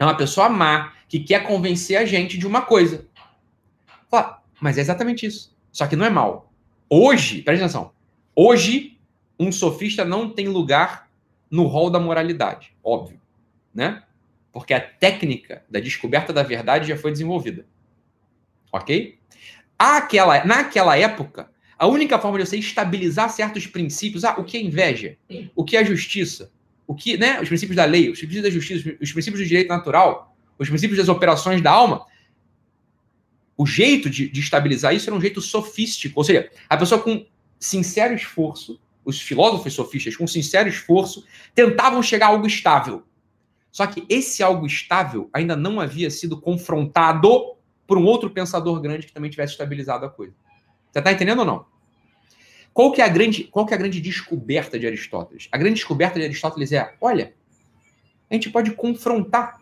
é 0.00 0.04
uma 0.04 0.16
pessoa 0.16 0.48
má 0.48 0.94
que 1.08 1.20
quer 1.20 1.46
convencer 1.46 1.96
a 1.96 2.04
gente 2.04 2.36
de 2.36 2.46
uma 2.46 2.62
coisa. 2.62 3.06
Fala, 4.10 4.42
mas 4.60 4.78
é 4.78 4.80
exatamente 4.80 5.26
isso. 5.26 5.56
Só 5.72 5.86
que 5.86 5.96
não 5.96 6.04
é 6.04 6.10
mal. 6.10 6.52
Hoje, 6.88 7.42
presta 7.42 7.64
atenção. 7.64 7.92
Hoje, 8.34 8.98
um 9.38 9.50
sofista 9.50 10.04
não 10.04 10.30
tem 10.30 10.48
lugar 10.48 11.08
no 11.50 11.64
rol 11.66 11.90
da 11.90 11.98
moralidade, 11.98 12.74
óbvio, 12.84 13.20
né? 13.74 14.02
Porque 14.52 14.74
a 14.74 14.80
técnica 14.80 15.64
da 15.68 15.80
descoberta 15.80 16.32
da 16.32 16.42
verdade 16.42 16.88
já 16.88 16.96
foi 16.96 17.10
desenvolvida. 17.10 17.66
Ok? 18.72 19.18
Aquela, 19.78 20.44
naquela 20.44 20.96
época, 20.96 21.50
a 21.78 21.86
única 21.86 22.18
forma 22.18 22.38
de 22.38 22.46
você 22.46 22.56
estabilizar 22.58 23.30
certos 23.30 23.66
princípios, 23.66 24.24
ah, 24.24 24.34
o 24.38 24.44
que 24.44 24.56
é 24.56 24.60
inveja, 24.60 25.16
o 25.54 25.64
que 25.64 25.76
é 25.76 25.84
justiça, 25.84 26.50
o 26.86 26.94
que, 26.94 27.16
né, 27.16 27.40
os 27.40 27.48
princípios 27.48 27.76
da 27.76 27.84
lei, 27.84 28.10
os 28.10 28.18
princípios 28.18 28.42
da 28.42 28.50
justiça, 28.50 28.96
os 29.00 29.12
princípios 29.12 29.42
do 29.42 29.46
direito 29.46 29.68
natural, 29.68 30.36
os 30.58 30.68
princípios 30.68 30.98
das 30.98 31.08
operações 31.08 31.60
da 31.60 31.70
alma, 31.70 32.06
o 33.56 33.66
jeito 33.66 34.08
de, 34.08 34.28
de 34.28 34.40
estabilizar 34.40 34.94
isso 34.94 35.08
era 35.08 35.16
um 35.16 35.20
jeito 35.20 35.40
sofístico, 35.40 36.20
ou 36.20 36.24
seja, 36.24 36.50
a 36.68 36.76
pessoa 36.76 37.00
com 37.00 37.26
sincero 37.58 38.14
esforço, 38.14 38.80
os 39.04 39.20
filósofos 39.20 39.72
sofistas 39.72 40.16
com 40.16 40.26
sincero 40.26 40.68
esforço 40.68 41.24
tentavam 41.54 42.02
chegar 42.02 42.26
a 42.26 42.30
algo 42.30 42.46
estável. 42.46 43.02
Só 43.72 43.86
que 43.86 44.04
esse 44.08 44.42
algo 44.42 44.66
estável 44.66 45.28
ainda 45.32 45.56
não 45.56 45.80
havia 45.80 46.10
sido 46.10 46.40
confrontado 46.40 47.56
por 47.86 47.98
um 47.98 48.04
outro 48.04 48.30
pensador 48.30 48.80
grande 48.80 49.06
que 49.06 49.12
também 49.12 49.30
tivesse 49.30 49.52
estabilizado 49.52 50.04
a 50.04 50.10
coisa. 50.10 50.34
Você 50.92 50.98
está 50.98 51.12
entendendo 51.12 51.40
ou 51.40 51.44
não? 51.44 51.66
Qual 52.72 52.92
que, 52.92 53.00
é 53.00 53.04
a 53.04 53.08
grande, 53.08 53.44
qual 53.44 53.66
que 53.66 53.72
é 53.72 53.76
a 53.76 53.78
grande 53.78 54.00
descoberta 54.00 54.78
de 54.78 54.86
Aristóteles? 54.86 55.48
A 55.50 55.58
grande 55.58 55.76
descoberta 55.76 56.18
de 56.18 56.24
Aristóteles 56.24 56.70
é: 56.70 56.94
olha, 57.00 57.34
a 58.30 58.34
gente 58.34 58.50
pode 58.50 58.70
confrontar. 58.72 59.57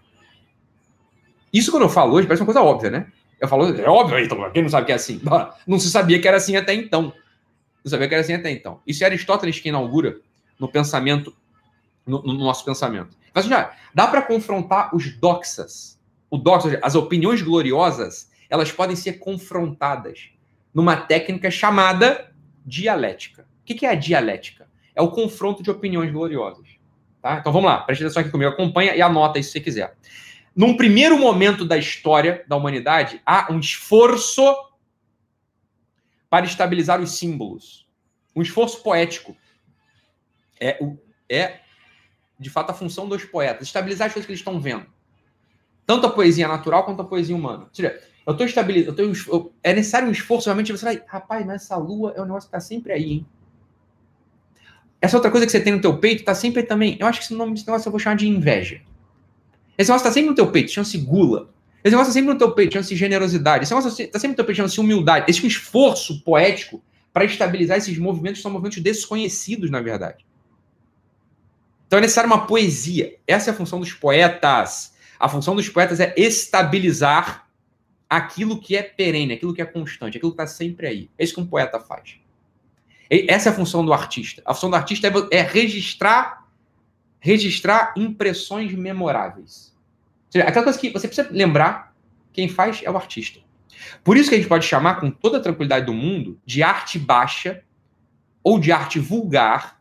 Isso 1.56 1.70
quando 1.70 1.84
eu 1.84 1.88
falo 1.88 2.12
hoje 2.12 2.26
parece 2.26 2.42
uma 2.42 2.46
coisa 2.46 2.60
óbvia, 2.60 2.90
né? 2.90 3.06
Eu 3.40 3.48
falo, 3.48 3.74
é 3.74 3.88
óbvio, 3.88 4.18
então, 4.18 4.50
quem 4.50 4.62
não 4.62 4.68
sabe 4.68 4.86
que 4.86 4.92
é 4.92 4.94
assim? 4.94 5.20
Não 5.66 5.78
se 5.78 5.90
sabia 5.90 6.20
que 6.20 6.28
era 6.28 6.36
assim 6.36 6.54
até 6.54 6.74
então. 6.74 7.14
Não 7.82 7.90
sabia 7.90 8.06
que 8.08 8.14
era 8.14 8.22
assim 8.22 8.34
até 8.34 8.50
então. 8.50 8.80
Isso 8.86 9.02
é 9.02 9.06
Aristóteles 9.06 9.58
que 9.58 9.70
inaugura 9.70 10.18
no 10.58 10.68
pensamento, 10.68 11.34
no, 12.06 12.22
no 12.22 12.34
nosso 12.34 12.62
pensamento. 12.62 13.16
Mas 13.34 13.46
já 13.46 13.74
dá 13.94 14.06
para 14.06 14.20
confrontar 14.20 14.94
os 14.94 15.16
doxas. 15.18 15.98
O 16.30 16.36
doxa, 16.36 16.78
as 16.82 16.94
opiniões 16.94 17.40
gloriosas, 17.40 18.30
elas 18.50 18.70
podem 18.70 18.96
ser 18.96 19.14
confrontadas 19.14 20.30
numa 20.74 20.96
técnica 20.96 21.50
chamada 21.50 22.32
dialética. 22.66 23.46
O 23.62 23.64
que 23.64 23.86
é 23.86 23.90
a 23.90 23.94
dialética? 23.94 24.68
É 24.94 25.00
o 25.00 25.10
confronto 25.10 25.62
de 25.62 25.70
opiniões 25.70 26.12
gloriosas. 26.12 26.68
Tá? 27.22 27.38
Então 27.40 27.50
vamos 27.52 27.70
lá, 27.70 27.78
preste 27.78 28.04
atenção 28.04 28.20
aqui 28.20 28.30
comigo, 28.30 28.50
acompanha 28.50 28.94
e 28.94 29.00
anota 29.00 29.38
isso 29.38 29.48
se 29.48 29.54
você 29.54 29.60
quiser. 29.60 29.96
Num 30.56 30.74
primeiro 30.74 31.18
momento 31.18 31.66
da 31.66 31.76
história 31.76 32.42
da 32.48 32.56
humanidade, 32.56 33.20
há 33.26 33.52
um 33.52 33.60
esforço 33.60 34.42
para 36.30 36.46
estabilizar 36.46 36.98
os 37.00 37.18
símbolos. 37.18 37.86
Um 38.34 38.40
esforço 38.40 38.82
poético. 38.82 39.36
É, 40.58 40.78
é 41.28 41.60
de 42.38 42.50
fato, 42.50 42.70
a 42.70 42.74
função 42.74 43.08
dos 43.08 43.24
poetas, 43.24 43.66
estabilizar 43.66 44.06
as 44.06 44.12
coisas 44.12 44.26
que 44.26 44.32
eles 44.32 44.40
estão 44.40 44.60
vendo. 44.60 44.86
Tanto 45.86 46.06
a 46.06 46.10
poesia 46.10 46.48
natural 46.48 46.84
quanto 46.84 47.02
a 47.02 47.04
poesia 47.04 47.36
humana. 47.36 47.68
Seja, 47.72 48.00
eu 48.26 48.32
estou 48.32 48.46
estabilizando, 48.46 49.00
eu 49.00 49.14
tô, 49.14 49.52
é 49.62 49.72
necessário 49.72 50.08
um 50.08 50.12
esforço, 50.12 50.46
realmente, 50.46 50.72
você 50.72 50.84
vai, 50.84 51.02
rapaz, 51.06 51.46
mas 51.46 51.62
essa 51.62 51.76
lua 51.76 52.12
é 52.16 52.20
um 52.20 52.24
negócio 52.24 52.48
que 52.50 52.56
está 52.56 52.60
sempre 52.60 52.92
aí, 52.92 53.12
hein? 53.12 53.26
Essa 55.00 55.16
outra 55.16 55.30
coisa 55.30 55.46
que 55.46 55.52
você 55.52 55.60
tem 55.60 55.74
no 55.74 55.80
teu 55.80 55.98
peito 55.98 56.20
está 56.20 56.34
sempre 56.34 56.62
também. 56.62 56.96
Eu 56.98 57.06
acho 57.06 57.20
que 57.20 57.26
esse 57.26 57.34
nome 57.34 57.52
desse 57.52 57.66
negócio 57.66 57.86
eu 57.86 57.92
vou 57.92 58.00
chamar 58.00 58.16
de 58.16 58.26
inveja. 58.26 58.80
Esse 59.76 59.90
negócio 59.90 60.06
está 60.06 60.12
sempre 60.12 60.30
no 60.30 60.34
teu 60.34 60.50
peito, 60.50 60.70
chama-se 60.70 60.98
gula. 60.98 61.50
Esse 61.84 61.92
negócio 61.92 62.10
está 62.10 62.12
sempre 62.14 62.32
no 62.32 62.38
teu 62.38 62.52
peito, 62.52 62.72
chama-se 62.72 62.96
generosidade. 62.96 63.64
Esse 63.64 63.74
negócio 63.74 64.02
está 64.02 64.18
sempre 64.18 64.32
no 64.32 64.36
teu 64.36 64.44
peito, 64.44 64.56
chama-se 64.56 64.80
humildade. 64.80 65.26
Esse 65.28 65.44
um 65.44 65.46
esforço 65.46 66.20
poético 66.22 66.82
para 67.12 67.24
estabilizar 67.24 67.78
esses 67.78 67.96
movimentos, 67.96 68.42
são 68.42 68.50
movimentos 68.50 68.78
desconhecidos, 68.82 69.70
na 69.70 69.80
verdade. 69.80 70.26
Então 71.86 71.98
é 71.98 72.02
necessário 72.02 72.28
uma 72.28 72.46
poesia. 72.46 73.16
Essa 73.26 73.50
é 73.50 73.52
a 73.52 73.56
função 73.56 73.78
dos 73.78 73.92
poetas. 73.92 74.94
A 75.18 75.28
função 75.28 75.54
dos 75.54 75.68
poetas 75.68 76.00
é 76.00 76.12
estabilizar 76.16 77.46
aquilo 78.08 78.60
que 78.60 78.76
é 78.76 78.82
perene, 78.82 79.34
aquilo 79.34 79.54
que 79.54 79.62
é 79.62 79.64
constante, 79.64 80.16
aquilo 80.16 80.32
que 80.32 80.42
está 80.42 80.46
sempre 80.46 80.86
aí. 80.86 81.10
É 81.18 81.24
isso 81.24 81.34
que 81.34 81.40
um 81.40 81.46
poeta 81.46 81.80
faz. 81.80 82.16
Essa 83.08 83.50
é 83.50 83.52
a 83.52 83.54
função 83.54 83.84
do 83.84 83.92
artista. 83.92 84.42
A 84.44 84.52
função 84.52 84.70
do 84.70 84.76
artista 84.76 85.06
é, 85.06 85.38
é 85.38 85.42
registrar 85.42 86.45
registrar 87.20 87.94
impressões 87.96 88.72
memoráveis. 88.72 89.74
Ou 90.26 90.32
seja, 90.32 90.44
aquela 90.44 90.64
coisa 90.64 90.78
que 90.78 90.90
você 90.90 91.06
precisa 91.06 91.28
lembrar, 91.30 91.94
quem 92.32 92.48
faz 92.48 92.82
é 92.84 92.90
o 92.90 92.96
artista. 92.96 93.40
Por 94.02 94.16
isso 94.16 94.28
que 94.28 94.34
a 94.34 94.38
gente 94.38 94.48
pode 94.48 94.66
chamar 94.66 94.96
com 94.96 95.10
toda 95.10 95.38
a 95.38 95.40
tranquilidade 95.40 95.86
do 95.86 95.92
mundo 95.92 96.40
de 96.44 96.62
arte 96.62 96.98
baixa 96.98 97.62
ou 98.42 98.58
de 98.58 98.72
arte 98.72 98.98
vulgar 98.98 99.80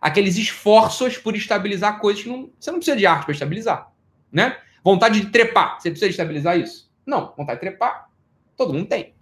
aqueles 0.00 0.36
esforços 0.36 1.18
por 1.18 1.34
estabilizar 1.34 1.98
coisas 1.98 2.22
que 2.22 2.28
não, 2.28 2.50
você 2.58 2.70
não 2.70 2.78
precisa 2.78 2.96
de 2.96 3.06
arte 3.06 3.24
para 3.24 3.32
estabilizar, 3.32 3.90
né? 4.30 4.56
Vontade 4.84 5.20
de 5.20 5.30
trepar, 5.30 5.80
você 5.80 5.90
precisa 5.90 6.10
estabilizar 6.10 6.58
isso? 6.58 6.90
Não, 7.04 7.34
vontade 7.36 7.60
de 7.60 7.66
trepar, 7.66 8.08
todo 8.56 8.72
mundo 8.72 8.86
tem, 8.86 9.14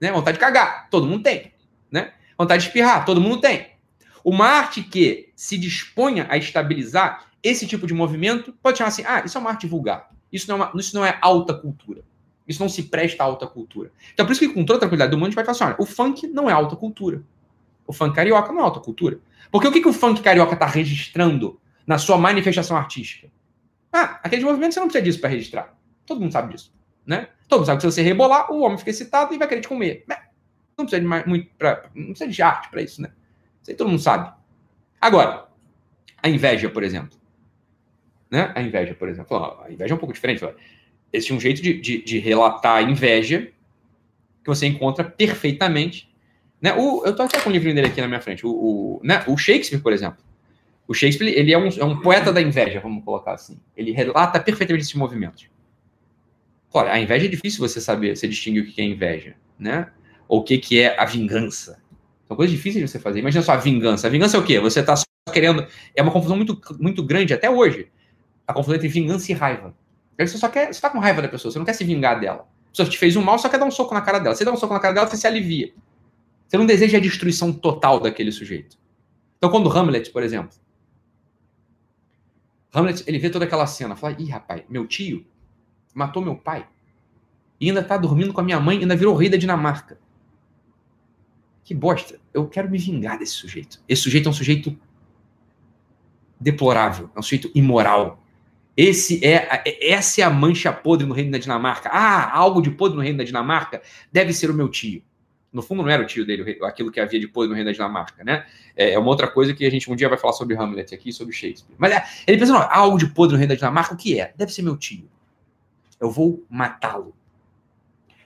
né? 0.00 0.10
Vontade 0.10 0.36
de 0.36 0.40
cagar, 0.40 0.88
todo 0.90 1.06
mundo 1.06 1.22
tem, 1.22 1.52
né? 1.90 2.12
Vontade 2.36 2.62
de 2.62 2.68
espirrar, 2.68 3.04
todo 3.04 3.20
mundo 3.20 3.40
tem. 3.40 3.71
Uma 4.24 4.46
arte 4.46 4.82
que 4.82 5.30
se 5.34 5.58
disponha 5.58 6.26
a 6.28 6.36
estabilizar 6.36 7.26
esse 7.42 7.66
tipo 7.66 7.86
de 7.86 7.94
movimento 7.94 8.52
pode 8.62 8.78
chamar 8.78 8.88
assim: 8.88 9.04
ah, 9.06 9.22
isso 9.24 9.36
é 9.36 9.40
uma 9.40 9.50
arte 9.50 9.66
vulgar. 9.66 10.10
Isso 10.32 10.48
não 10.48 10.56
é, 10.56 10.58
uma, 10.58 10.80
isso 10.80 10.94
não 10.94 11.04
é 11.04 11.18
alta 11.20 11.52
cultura. 11.52 12.02
Isso 12.46 12.60
não 12.60 12.68
se 12.68 12.84
presta 12.84 13.22
a 13.22 13.26
alta 13.26 13.46
cultura. 13.46 13.92
Então, 14.12 14.24
por 14.26 14.32
isso 14.32 14.40
que, 14.40 14.48
com 14.48 14.64
toda 14.64 14.78
a 14.78 14.80
tranquilidade 14.80 15.10
do 15.10 15.16
mundo, 15.16 15.26
a 15.26 15.30
gente 15.30 15.36
vai 15.36 15.44
falar 15.44 15.56
assim: 15.56 15.64
olha, 15.64 15.76
o 15.78 15.86
funk 15.86 16.26
não 16.28 16.48
é 16.48 16.52
alta 16.52 16.76
cultura. 16.76 17.22
O 17.86 17.92
funk 17.92 18.14
carioca 18.14 18.52
não 18.52 18.60
é 18.60 18.64
alta 18.64 18.80
cultura. 18.80 19.18
Porque 19.50 19.68
o 19.68 19.72
que, 19.72 19.80
que 19.80 19.88
o 19.88 19.92
funk 19.92 20.22
carioca 20.22 20.54
está 20.54 20.66
registrando 20.66 21.60
na 21.86 21.98
sua 21.98 22.16
manifestação 22.16 22.76
artística? 22.76 23.28
Ah, 23.92 24.20
aqueles 24.22 24.44
movimentos 24.44 24.74
você 24.74 24.80
não 24.80 24.86
precisa 24.86 25.04
disso 25.04 25.20
para 25.20 25.30
registrar. 25.30 25.74
Todo 26.06 26.20
mundo 26.20 26.32
sabe 26.32 26.54
disso. 26.54 26.72
Né? 27.04 27.28
Todo 27.48 27.60
mundo 27.60 27.66
sabe 27.66 27.78
que 27.78 27.82
se 27.82 27.92
você 27.92 28.02
rebolar, 28.02 28.50
o 28.50 28.60
homem 28.60 28.78
fica 28.78 28.90
excitado 28.90 29.34
e 29.34 29.38
vai 29.38 29.46
querer 29.48 29.60
te 29.60 29.68
comer. 29.68 30.04
Não 30.78 30.86
precisa 30.86 31.00
de, 31.00 31.06
mais, 31.06 31.26
muito 31.26 31.50
pra, 31.58 31.90
não 31.94 32.06
precisa 32.06 32.30
de 32.30 32.42
arte 32.42 32.70
para 32.70 32.80
isso, 32.80 33.02
né? 33.02 33.10
Isso 33.62 33.70
aí 33.70 33.76
todo 33.76 33.88
mundo 33.88 34.02
sabe. 34.02 34.32
Agora, 35.00 35.46
a 36.22 36.28
inveja, 36.28 36.68
por 36.68 36.82
exemplo. 36.82 37.18
Né? 38.30 38.52
A 38.54 38.62
inveja, 38.62 38.94
por 38.94 39.08
exemplo. 39.08 39.36
A 39.64 39.70
inveja 39.70 39.94
é 39.94 39.96
um 39.96 39.98
pouco 39.98 40.12
diferente. 40.12 40.44
Esse 41.12 41.32
é 41.32 41.34
um 41.34 41.40
jeito 41.40 41.62
de, 41.62 41.80
de, 41.80 42.02
de 42.02 42.18
relatar 42.18 42.76
a 42.78 42.82
inveja 42.82 43.48
que 44.42 44.48
você 44.48 44.66
encontra 44.66 45.04
perfeitamente 45.04 46.12
né? 46.62 46.72
O, 46.74 47.04
eu 47.04 47.14
tô 47.14 47.24
até 47.24 47.40
com 47.40 47.50
o 47.50 47.52
livrinho 47.52 47.74
dele 47.74 47.88
aqui 47.88 48.00
na 48.00 48.06
minha 48.06 48.20
frente. 48.20 48.46
O, 48.46 48.50
o, 48.50 49.00
né? 49.02 49.24
o 49.26 49.36
Shakespeare, 49.36 49.80
por 49.80 49.92
exemplo. 49.92 50.22
O 50.86 50.94
Shakespeare 50.94 51.34
ele 51.36 51.52
é, 51.52 51.58
um, 51.58 51.66
é 51.66 51.84
um 51.84 52.00
poeta 52.00 52.32
da 52.32 52.40
inveja, 52.40 52.78
vamos 52.78 53.04
colocar 53.04 53.32
assim. 53.32 53.58
Ele 53.76 53.90
relata 53.90 54.38
perfeitamente 54.38 54.84
esses 54.84 54.94
movimentos. 54.94 55.48
Claro, 56.70 56.88
a 56.88 57.00
inveja 57.00 57.26
é 57.26 57.28
difícil 57.28 57.58
você 57.58 57.80
saber, 57.80 58.16
você 58.16 58.28
distinguir 58.28 58.62
o 58.62 58.66
que 58.66 58.80
é 58.80 58.84
inveja, 58.84 59.34
né? 59.58 59.90
Ou 60.28 60.40
o 60.40 60.44
que, 60.44 60.56
que 60.56 60.80
é 60.80 60.98
a 60.98 61.04
vingança. 61.04 61.81
São 62.32 62.36
coisas 62.36 62.56
difíceis 62.56 62.82
de 62.82 62.90
você 62.90 62.98
fazer. 62.98 63.20
Imagina 63.20 63.42
só 63.42 63.52
a 63.52 63.56
vingança. 63.56 64.06
A 64.06 64.10
vingança 64.10 64.38
é 64.38 64.40
o 64.40 64.42
quê? 64.42 64.58
Você 64.58 64.80
está 64.80 64.96
só 64.96 65.04
querendo. 65.30 65.66
É 65.94 66.02
uma 66.02 66.10
confusão 66.10 66.34
muito, 66.34 66.58
muito 66.80 67.02
grande 67.04 67.34
até 67.34 67.50
hoje. 67.50 67.88
A 68.46 68.54
confusão 68.54 68.76
entre 68.76 68.88
vingança 68.88 69.30
e 69.30 69.34
raiva. 69.34 69.74
Você 70.18 70.38
só 70.38 70.48
quer. 70.48 70.66
Você 70.66 70.70
está 70.70 70.88
com 70.88 70.98
raiva 70.98 71.20
da 71.20 71.28
pessoa, 71.28 71.52
você 71.52 71.58
não 71.58 71.66
quer 71.66 71.74
se 71.74 71.84
vingar 71.84 72.18
dela. 72.18 72.48
A 72.68 72.70
pessoa 72.70 72.88
te 72.88 72.96
fez 72.96 73.16
um 73.16 73.22
mal, 73.22 73.38
só 73.38 73.50
quer 73.50 73.58
dar 73.58 73.66
um 73.66 73.70
soco 73.70 73.92
na 73.92 74.00
cara 74.00 74.18
dela. 74.18 74.34
Você 74.34 74.46
dá 74.46 74.50
um 74.50 74.56
soco 74.56 74.72
na 74.72 74.80
cara 74.80 74.94
dela, 74.94 75.06
você 75.06 75.18
se 75.18 75.26
alivia. 75.26 75.74
Você 76.48 76.56
não 76.56 76.64
deseja 76.64 76.96
a 76.96 77.00
destruição 77.00 77.52
total 77.52 78.00
daquele 78.00 78.32
sujeito. 78.32 78.78
Então, 79.36 79.50
quando 79.50 79.70
Hamlet, 79.70 80.10
por 80.10 80.22
exemplo, 80.22 80.56
Hamlet, 82.72 83.04
ele 83.06 83.18
vê 83.18 83.28
toda 83.28 83.44
aquela 83.44 83.66
cena, 83.66 83.94
fala: 83.94 84.16
ih, 84.18 84.30
rapaz, 84.30 84.62
meu 84.70 84.86
tio 84.86 85.26
matou 85.94 86.22
meu 86.22 86.34
pai 86.34 86.66
e 87.60 87.68
ainda 87.68 87.82
tá 87.82 87.98
dormindo 87.98 88.32
com 88.32 88.40
a 88.40 88.44
minha 88.44 88.58
mãe, 88.58 88.78
ainda 88.78 88.96
virou 88.96 89.14
rei 89.14 89.28
da 89.28 89.36
Dinamarca. 89.36 89.98
Que 91.64 91.74
bosta. 91.74 92.18
Eu 92.32 92.48
quero 92.48 92.70
me 92.70 92.78
vingar 92.78 93.18
desse 93.18 93.32
sujeito. 93.32 93.82
Esse 93.88 94.02
sujeito 94.02 94.28
é 94.28 94.30
um 94.30 94.34
sujeito 94.34 94.76
deplorável, 96.40 97.10
é 97.14 97.18
um 97.18 97.22
sujeito 97.22 97.50
imoral. 97.54 98.22
Esse 98.76 99.24
é, 99.24 99.62
essa 99.80 100.22
é 100.22 100.24
a 100.24 100.30
mancha 100.30 100.72
podre 100.72 101.06
no 101.06 101.14
reino 101.14 101.30
da 101.30 101.38
Dinamarca. 101.38 101.90
Ah, 101.92 102.36
algo 102.36 102.60
de 102.60 102.70
podre 102.70 102.96
no 102.96 103.02
reino 103.02 103.18
da 103.18 103.24
Dinamarca 103.24 103.82
deve 104.10 104.32
ser 104.32 104.50
o 104.50 104.54
meu 104.54 104.68
tio. 104.68 105.02
No 105.52 105.60
fundo, 105.60 105.82
não 105.82 105.90
era 105.90 106.02
o 106.02 106.06
tio 106.06 106.24
dele, 106.24 106.58
aquilo 106.62 106.90
que 106.90 106.98
havia 106.98 107.20
depois 107.20 107.46
no 107.46 107.54
Reino 107.54 107.68
da 107.68 107.74
Dinamarca, 107.74 108.24
né? 108.24 108.46
É, 108.74 108.92
é 108.92 108.98
uma 108.98 109.08
outra 109.08 109.28
coisa 109.28 109.52
que 109.52 109.66
a 109.66 109.70
gente 109.70 109.90
um 109.90 109.94
dia 109.94 110.08
vai 110.08 110.16
falar 110.16 110.32
sobre 110.32 110.56
Hamlet 110.56 110.94
aqui, 110.94 111.12
sobre 111.12 111.34
Shakespeare. 111.34 111.74
Mas 111.76 111.92
é, 111.92 112.02
ele 112.26 112.38
pensa, 112.38 112.54
não, 112.54 112.62
algo 112.62 112.96
de 112.96 113.06
podre 113.08 113.34
no 113.34 113.38
Reino 113.38 113.50
da 113.50 113.54
Dinamarca, 113.54 113.92
o 113.92 113.96
que 113.96 114.18
é? 114.18 114.32
Deve 114.34 114.50
ser 114.50 114.62
meu 114.62 114.78
tio. 114.78 115.06
Eu 116.00 116.10
vou 116.10 116.42
matá-lo. 116.48 117.14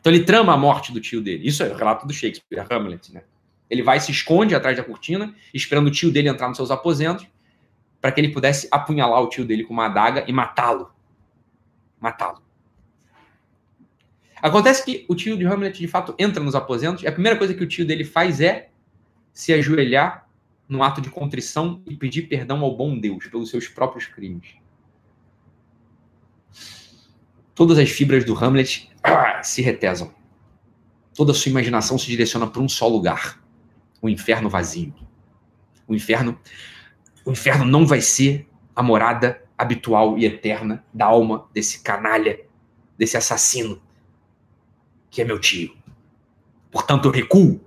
Então 0.07 0.15
ele 0.15 0.23
trama 0.23 0.53
a 0.53 0.57
morte 0.57 0.93
do 0.93 1.01
tio 1.01 1.21
dele. 1.21 1.49
Isso 1.49 1.65
é 1.65 1.69
o 1.69 1.75
relato 1.75 2.07
do 2.07 2.13
Shakespeare, 2.13 2.65
Hamlet, 2.71 3.13
né? 3.13 3.25
Ele 3.69 3.83
vai 3.83 3.99
se 3.99 4.13
esconde 4.13 4.55
atrás 4.55 4.77
da 4.77 4.85
cortina, 4.85 5.35
esperando 5.53 5.89
o 5.89 5.91
tio 5.91 6.13
dele 6.13 6.29
entrar 6.29 6.47
nos 6.47 6.57
seus 6.57 6.71
aposentos, 6.71 7.27
para 8.01 8.13
que 8.13 8.21
ele 8.21 8.29
pudesse 8.29 8.69
apunhalar 8.71 9.21
o 9.21 9.29
tio 9.29 9.45
dele 9.45 9.65
com 9.65 9.73
uma 9.73 9.87
adaga 9.87 10.25
e 10.29 10.33
matá-lo. 10.33 10.93
Matá-lo. 12.01 12.41
Acontece 14.41 14.85
que 14.85 15.05
o 15.09 15.15
tio 15.17 15.37
de 15.37 15.45
Hamlet, 15.45 15.77
de 15.77 15.89
fato, 15.89 16.15
entra 16.21 16.41
nos 16.41 16.55
aposentos 16.55 17.03
e 17.03 17.09
a 17.09 17.13
primeira 17.13 17.37
coisa 17.37 17.53
que 17.53 17.65
o 17.65 17.67
tio 17.67 17.85
dele 17.85 18.05
faz 18.05 18.41
é 18.41 18.69
se 19.33 19.53
ajoelhar 19.53 20.29
num 20.69 20.85
ato 20.85 21.01
de 21.01 21.11
contrição 21.11 21.83
e 21.85 21.97
pedir 21.97 22.29
perdão 22.29 22.61
ao 22.61 22.77
bom 22.77 22.97
Deus 22.97 23.27
pelos 23.27 23.51
seus 23.51 23.67
próprios 23.67 24.07
crimes. 24.07 24.55
Todas 27.57 27.79
as 27.79 27.89
fibras 27.89 28.23
do 28.23 28.37
Hamlet 28.37 28.91
ah, 29.03 29.43
se 29.43 29.63
retesam. 29.63 30.15
Toda 31.15 31.33
a 31.33 31.35
sua 31.35 31.49
imaginação 31.49 31.97
se 31.97 32.07
direciona 32.07 32.47
para 32.47 32.61
um 32.61 32.69
só 32.69 32.87
lugar: 32.87 33.43
o 34.03 34.11
inferno 34.11 34.51
vazio. 34.51 34.95
O 35.89 35.95
inferno, 35.95 36.39
o 37.25 37.33
inferno 37.33 37.65
não 37.65 37.87
vai 37.87 38.03
ser 38.03 38.47
a 38.75 38.83
morada 38.83 39.43
habitual 39.57 40.19
e 40.19 40.27
eterna 40.27 40.85
da 40.93 41.07
alma 41.07 41.49
desse 41.55 41.81
canalha, 41.81 42.39
desse 42.99 43.17
assassino 43.17 43.81
que 45.11 45.23
é 45.23 45.25
meu 45.25 45.41
tio. 45.41 45.75
Portanto, 46.71 47.09
eu 47.09 47.11
recuo. 47.11 47.59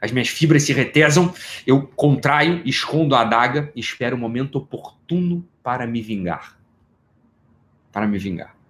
As 0.00 0.10
minhas 0.10 0.26
fibras 0.26 0.64
se 0.64 0.72
retesam, 0.72 1.32
eu 1.64 1.86
contraio, 1.86 2.60
escondo 2.66 3.14
a 3.14 3.20
adaga 3.20 3.70
e 3.76 3.78
espero 3.78 4.16
o 4.16 4.18
momento 4.18 4.58
oportuno 4.58 5.48
para 5.62 5.86
me 5.86 6.02
vingar. 6.02 6.58
Para 7.92 8.08
me 8.08 8.18
vingar. 8.18 8.61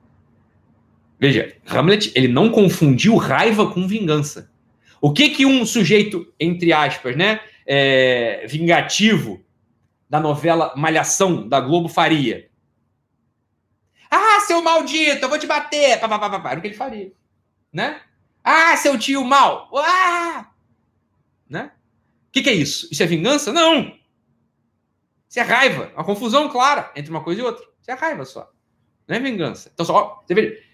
Veja, 1.22 1.56
Hamlet, 1.68 2.10
ele 2.16 2.26
não 2.26 2.50
confundiu 2.50 3.14
raiva 3.14 3.70
com 3.70 3.86
vingança. 3.86 4.50
O 5.00 5.12
que 5.12 5.28
que 5.28 5.46
um 5.46 5.64
sujeito, 5.64 6.26
entre 6.38 6.72
aspas, 6.72 7.14
né, 7.14 7.38
é, 7.64 8.44
vingativo 8.48 9.40
da 10.10 10.18
novela 10.18 10.74
Malhação 10.76 11.48
da 11.48 11.60
Globo 11.60 11.88
faria? 11.88 12.50
Ah, 14.10 14.40
seu 14.40 14.60
maldito, 14.60 15.24
eu 15.24 15.28
vou 15.28 15.38
te 15.38 15.46
bater! 15.46 16.00
Pá, 16.00 16.08
pá, 16.08 16.18
pá, 16.18 16.40
pá. 16.40 16.50
Era 16.50 16.58
o 16.58 16.60
que 16.60 16.66
ele 16.66 16.74
faria 16.74 17.12
né? 17.72 18.02
Ah, 18.42 18.76
seu 18.76 18.98
tio 18.98 19.24
mal! 19.24 19.70
Ah! 19.76 20.50
Né? 21.48 21.70
que, 22.32 22.42
que 22.42 22.50
é 22.50 22.52
isso? 22.52 22.88
Isso 22.90 23.00
é 23.00 23.06
vingança? 23.06 23.52
Não! 23.52 23.96
Isso 25.28 25.38
é 25.38 25.42
raiva. 25.42 25.92
Uma 25.94 26.02
confusão 26.04 26.48
clara 26.48 26.90
entre 26.96 27.12
uma 27.12 27.22
coisa 27.22 27.40
e 27.40 27.44
outra. 27.44 27.64
Isso 27.80 27.92
é 27.92 27.94
raiva 27.94 28.24
só. 28.24 28.50
Não 29.06 29.14
é 29.14 29.20
vingança. 29.20 29.70
Então, 29.72 29.86
só, 29.86 30.20
você 30.26 30.34
vê, 30.34 30.71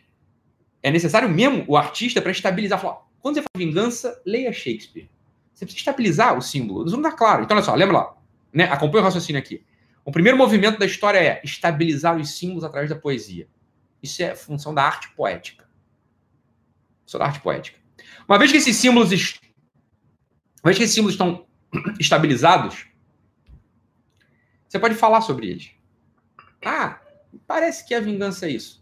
é 0.83 0.91
necessário 0.91 1.29
mesmo 1.29 1.65
o 1.67 1.77
artista 1.77 2.21
para 2.21 2.31
estabilizar. 2.31 2.81
Falar, 2.81 2.99
quando 3.21 3.37
você 3.37 3.43
fala 3.43 3.65
vingança, 3.65 4.21
leia 4.25 4.53
Shakespeare. 4.53 5.09
Você 5.53 5.65
precisa 5.65 5.81
estabilizar 5.81 6.37
o 6.39 6.43
símbolo. 6.43 6.87
Isso 6.87 6.97
não 6.97 7.09
está 7.09 7.17
claro. 7.17 7.43
Então, 7.43 7.57
olha 7.57 7.65
só, 7.65 7.75
lembra 7.75 7.99
lá. 7.99 8.17
Né? 8.53 8.65
Acompanha 8.65 9.03
o 9.03 9.05
raciocínio 9.05 9.41
aqui. 9.41 9.65
O 10.05 10.13
primeiro 10.13 10.39
movimento 10.39 10.79
da 10.79 10.87
história 10.87 11.19
é 11.19 11.41
estabilizar 11.45 12.17
os 12.17 12.39
símbolos 12.39 12.65
através 12.65 12.89
da 12.89 12.97
poesia. 12.97 13.49
Isso 14.03 14.23
é 14.23 14.35
função 14.35 14.73
da 14.73 14.85
arte 14.85 15.11
poética. 15.15 15.69
Isso 17.07 17.17
é 17.17 17.19
da 17.19 17.27
arte 17.27 17.41
poética. 17.41 17.79
Uma 18.29 18.39
vez 18.39 18.53
que 18.53 18.59
esses 18.59 18.77
símbolos, 18.77 19.11
uma 19.11 20.71
vez 20.71 20.79
que 20.79 20.85
esses 20.85 20.95
símbolos 20.95 21.15
estão 21.15 21.47
estabilizados, 21.99 22.87
você 24.69 24.79
pode 24.79 24.95
falar 24.95 25.23
sobre 25.23 25.49
eles. 25.49 25.71
Ah, 26.65 27.01
parece 27.47 27.87
que 27.87 27.95
a 27.95 28.01
vingança 28.01 28.47
é 28.47 28.51
isso. 28.51 28.78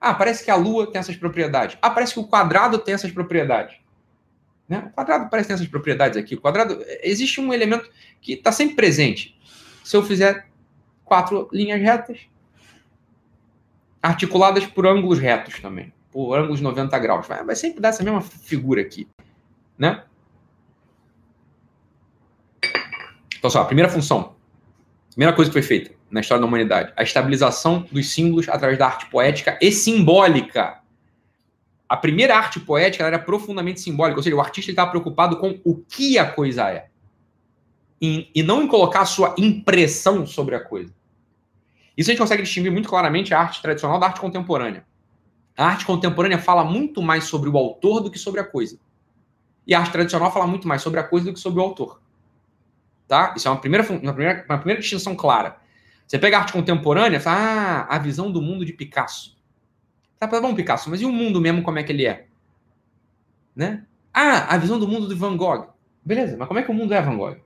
Ah, 0.00 0.14
parece 0.14 0.42
que 0.42 0.50
a 0.50 0.56
Lua 0.56 0.90
tem 0.90 0.98
essas 0.98 1.16
propriedades. 1.16 1.76
Ah, 1.82 1.90
parece 1.90 2.14
que 2.14 2.20
o 2.20 2.26
quadrado 2.26 2.78
tem 2.78 2.94
essas 2.94 3.12
propriedades. 3.12 3.76
Né? 4.68 4.84
O 4.86 4.90
quadrado 4.94 5.28
parece 5.28 5.48
ter 5.48 5.54
essas 5.54 5.66
propriedades 5.68 6.16
aqui. 6.16 6.34
O 6.34 6.40
quadrado. 6.40 6.82
Existe 7.02 7.40
um 7.40 7.52
elemento 7.52 7.90
que 8.20 8.32
está 8.32 8.50
sempre 8.50 8.76
presente. 8.76 9.38
Se 9.84 9.96
eu 9.96 10.02
fizer 10.02 10.48
quatro 11.04 11.48
linhas 11.52 11.80
retas, 11.80 12.20
articuladas 14.02 14.64
por 14.64 14.86
ângulos 14.86 15.18
retos 15.18 15.60
também, 15.60 15.92
por 16.10 16.34
ângulos 16.38 16.60
90 16.60 16.98
graus. 16.98 17.26
Vai, 17.26 17.44
vai 17.44 17.56
sempre 17.56 17.80
dar 17.80 17.90
essa 17.90 18.02
mesma 18.02 18.22
figura 18.22 18.80
aqui. 18.80 19.06
Né? 19.76 20.02
Então, 23.36 23.50
só, 23.50 23.62
a 23.62 23.64
primeira 23.64 23.88
função 23.88 24.36
Primeira 25.10 25.34
coisa 25.34 25.50
que 25.50 25.52
foi 25.52 25.62
feita 25.62 25.99
na 26.10 26.20
história 26.20 26.40
da 26.40 26.46
humanidade: 26.46 26.92
a 26.96 27.02
estabilização 27.02 27.86
dos 27.90 28.12
símbolos 28.12 28.48
através 28.48 28.78
da 28.78 28.86
arte 28.86 29.06
poética 29.06 29.58
e 29.60 29.70
simbólica. 29.70 30.80
A 31.88 31.96
primeira 31.96 32.36
arte 32.36 32.60
poética 32.60 33.04
era 33.04 33.18
profundamente 33.18 33.80
simbólica, 33.80 34.18
ou 34.18 34.22
seja, 34.22 34.36
o 34.36 34.40
artista 34.40 34.70
estava 34.70 34.90
preocupado 34.90 35.38
com 35.38 35.60
o 35.64 35.76
que 35.76 36.18
a 36.18 36.30
coisa 36.30 36.68
é. 36.70 36.88
E, 38.00 38.42
não 38.42 38.62
em 38.62 38.66
colocar 38.66 39.00
a 39.00 39.06
sua 39.06 39.34
impressão 39.36 40.26
sobre 40.26 40.54
a 40.54 40.60
coisa. 40.60 40.94
Isso 41.96 42.08
a 42.08 42.12
gente 42.12 42.20
consegue 42.20 42.42
distinguir 42.42 42.72
muito 42.72 42.88
claramente 42.88 43.34
a 43.34 43.40
arte 43.40 43.60
tradicional 43.60 43.98
da 43.98 44.06
arte 44.06 44.20
contemporânea. 44.20 44.86
A 45.56 45.66
arte 45.66 45.84
contemporânea 45.84 46.38
fala 46.38 46.64
muito 46.64 47.02
mais 47.02 47.24
sobre 47.24 47.50
o 47.50 47.58
autor 47.58 48.00
do 48.00 48.10
que 48.10 48.18
sobre 48.18 48.40
a 48.40 48.44
coisa. 48.44 48.78
E 49.66 49.74
a 49.74 49.80
arte 49.80 49.92
tradicional 49.92 50.32
fala 50.32 50.46
muito 50.46 50.66
mais 50.66 50.80
sobre 50.80 50.98
a 50.98 51.02
coisa 51.02 51.26
do 51.26 51.34
que 51.34 51.40
sobre 51.40 51.60
o 51.60 51.62
autor. 51.62 52.00
Tá? 53.06 53.34
Isso 53.36 53.48
é 53.48 53.50
uma 53.50 53.60
primeira, 53.60 53.86
uma 53.86 54.14
primeira, 54.14 54.44
uma 54.48 54.58
primeira 54.58 54.80
distinção 54.80 55.14
clara. 55.14 55.59
Você 56.10 56.18
pega 56.18 56.38
arte 56.38 56.52
contemporânea 56.52 57.20
fala, 57.20 57.86
ah, 57.88 57.94
a 57.94 57.96
visão 57.96 58.32
do 58.32 58.42
mundo 58.42 58.64
de 58.64 58.72
Picasso. 58.72 59.38
Tá, 60.18 60.26
tá 60.26 60.40
bom, 60.40 60.52
Picasso, 60.56 60.90
mas 60.90 61.00
e 61.00 61.04
o 61.04 61.12
mundo 61.12 61.40
mesmo, 61.40 61.62
como 61.62 61.78
é 61.78 61.84
que 61.84 61.92
ele 61.92 62.04
é? 62.04 62.26
Né? 63.54 63.86
Ah, 64.12 64.52
a 64.52 64.58
visão 64.58 64.76
do 64.76 64.88
mundo 64.88 65.06
de 65.06 65.14
Van 65.14 65.36
Gogh. 65.36 65.68
Beleza, 66.04 66.36
mas 66.36 66.48
como 66.48 66.58
é 66.58 66.64
que 66.64 66.70
o 66.72 66.74
mundo 66.74 66.92
é 66.92 67.00
Van 67.00 67.16
Gogh? 67.16 67.36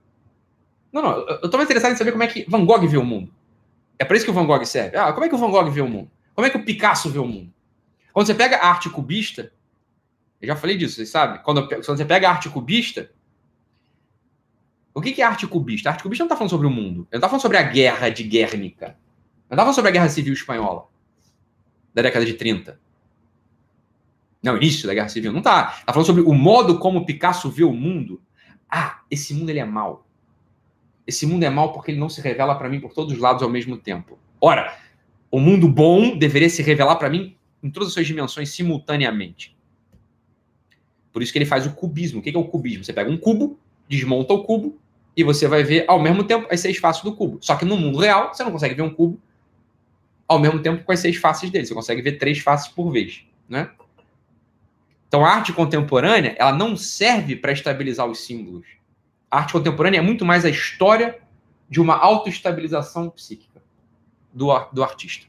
Não, 0.90 1.02
não, 1.02 1.10
eu 1.42 1.50
tô 1.50 1.58
mais 1.58 1.66
interessado 1.68 1.92
em 1.92 1.96
saber 1.96 2.12
como 2.12 2.22
é 2.22 2.26
que 2.26 2.46
Van 2.48 2.64
Gogh 2.64 2.88
vê 2.88 2.96
o 2.96 3.04
mundo. 3.04 3.30
É 3.98 4.04
para 4.06 4.16
isso 4.16 4.24
que 4.24 4.30
o 4.30 4.34
Van 4.34 4.46
Gogh 4.46 4.64
serve. 4.64 4.96
Ah, 4.96 5.12
como 5.12 5.26
é 5.26 5.28
que 5.28 5.34
o 5.34 5.38
Van 5.38 5.50
Gogh 5.50 5.70
vê 5.70 5.82
o 5.82 5.88
mundo? 5.88 6.10
Como 6.34 6.46
é 6.46 6.48
que 6.48 6.56
o 6.56 6.64
Picasso 6.64 7.10
vê 7.10 7.18
o 7.18 7.26
mundo? 7.26 7.52
Quando 8.14 8.26
você 8.26 8.34
pega 8.34 8.56
a 8.56 8.66
arte 8.66 8.88
cubista, 8.88 9.52
eu 10.40 10.48
já 10.48 10.56
falei 10.56 10.78
disso, 10.78 10.94
vocês 10.94 11.10
sabem? 11.10 11.42
Quando, 11.42 11.68
quando 11.68 11.84
você 11.84 12.04
pega 12.06 12.28
a 12.28 12.30
arte 12.30 12.48
cubista, 12.48 13.10
o 14.94 15.02
que 15.02 15.20
é 15.20 15.24
arte 15.24 15.44
cubista? 15.46 15.88
A 15.88 15.92
arte 15.92 16.04
cubista 16.04 16.22
não 16.22 16.26
está 16.26 16.36
falando 16.36 16.50
sobre 16.50 16.68
o 16.68 16.70
mundo. 16.70 17.08
Ele 17.10 17.14
não 17.14 17.18
está 17.18 17.28
falando 17.28 17.42
sobre 17.42 17.58
a 17.58 17.62
guerra 17.64 18.08
de 18.10 18.22
Guernica. 18.22 18.96
Não 19.50 19.56
está 19.56 19.62
falando 19.62 19.74
sobre 19.74 19.88
a 19.88 19.92
guerra 19.92 20.08
civil 20.08 20.32
espanhola 20.32 20.86
da 21.92 22.02
década 22.02 22.24
de 22.24 22.34
30. 22.34 22.80
Não, 24.40 24.56
início 24.56 24.86
da 24.86 24.94
guerra 24.94 25.08
civil. 25.08 25.32
Não 25.32 25.40
está. 25.40 25.74
Está 25.80 25.92
falando 25.92 26.06
sobre 26.06 26.22
o 26.22 26.32
modo 26.32 26.78
como 26.78 27.04
Picasso 27.04 27.50
vê 27.50 27.64
o 27.64 27.72
mundo. 27.72 28.22
Ah, 28.70 29.00
esse 29.10 29.34
mundo 29.34 29.50
ele 29.50 29.58
é 29.58 29.64
mau. 29.64 30.06
Esse 31.04 31.26
mundo 31.26 31.42
é 31.42 31.50
mau 31.50 31.72
porque 31.72 31.90
ele 31.90 31.98
não 31.98 32.08
se 32.08 32.20
revela 32.20 32.54
para 32.54 32.68
mim 32.68 32.80
por 32.80 32.92
todos 32.92 33.12
os 33.12 33.18
lados 33.18 33.42
ao 33.42 33.50
mesmo 33.50 33.76
tempo. 33.76 34.16
Ora, 34.40 34.78
o 35.28 35.40
mundo 35.40 35.68
bom 35.68 36.16
deveria 36.16 36.48
se 36.48 36.62
revelar 36.62 36.96
para 36.96 37.10
mim 37.10 37.36
em 37.62 37.68
todas 37.68 37.88
as 37.88 37.94
suas 37.94 38.06
dimensões 38.06 38.50
simultaneamente. 38.50 39.56
Por 41.12 41.20
isso 41.20 41.32
que 41.32 41.38
ele 41.38 41.46
faz 41.46 41.66
o 41.66 41.72
cubismo. 41.74 42.20
O 42.20 42.22
que 42.22 42.30
é 42.30 42.38
o 42.38 42.44
cubismo? 42.44 42.84
Você 42.84 42.92
pega 42.92 43.10
um 43.10 43.16
cubo, 43.16 43.58
desmonta 43.88 44.32
o 44.32 44.44
cubo 44.44 44.78
e 45.16 45.22
você 45.22 45.46
vai 45.46 45.62
ver 45.62 45.84
ao 45.86 46.00
mesmo 46.00 46.24
tempo 46.24 46.46
as 46.50 46.60
seis 46.60 46.76
faces 46.78 47.02
do 47.02 47.14
cubo. 47.14 47.38
Só 47.40 47.54
que 47.56 47.64
no 47.64 47.76
mundo 47.76 47.98
real, 47.98 48.34
você 48.34 48.42
não 48.42 48.50
consegue 48.50 48.74
ver 48.74 48.82
um 48.82 48.90
cubo 48.90 49.20
ao 50.26 50.38
mesmo 50.38 50.60
tempo 50.60 50.84
com 50.84 50.92
as 50.92 51.00
seis 51.00 51.16
faces 51.16 51.50
dele. 51.50 51.66
Você 51.66 51.74
consegue 51.74 52.02
ver 52.02 52.12
três 52.12 52.38
faces 52.38 52.68
por 52.68 52.90
vez, 52.90 53.24
né? 53.48 53.70
Então, 55.06 55.24
a 55.24 55.30
arte 55.30 55.52
contemporânea, 55.52 56.34
ela 56.38 56.52
não 56.52 56.76
serve 56.76 57.36
para 57.36 57.52
estabilizar 57.52 58.06
os 58.06 58.24
símbolos. 58.24 58.66
A 59.30 59.38
arte 59.38 59.52
contemporânea 59.52 59.98
é 59.98 60.02
muito 60.02 60.24
mais 60.24 60.44
a 60.44 60.50
história 60.50 61.20
de 61.70 61.80
uma 61.80 61.96
autoestabilização 61.96 63.08
psíquica 63.10 63.62
do, 64.32 64.48
do 64.72 64.82
artista. 64.82 65.26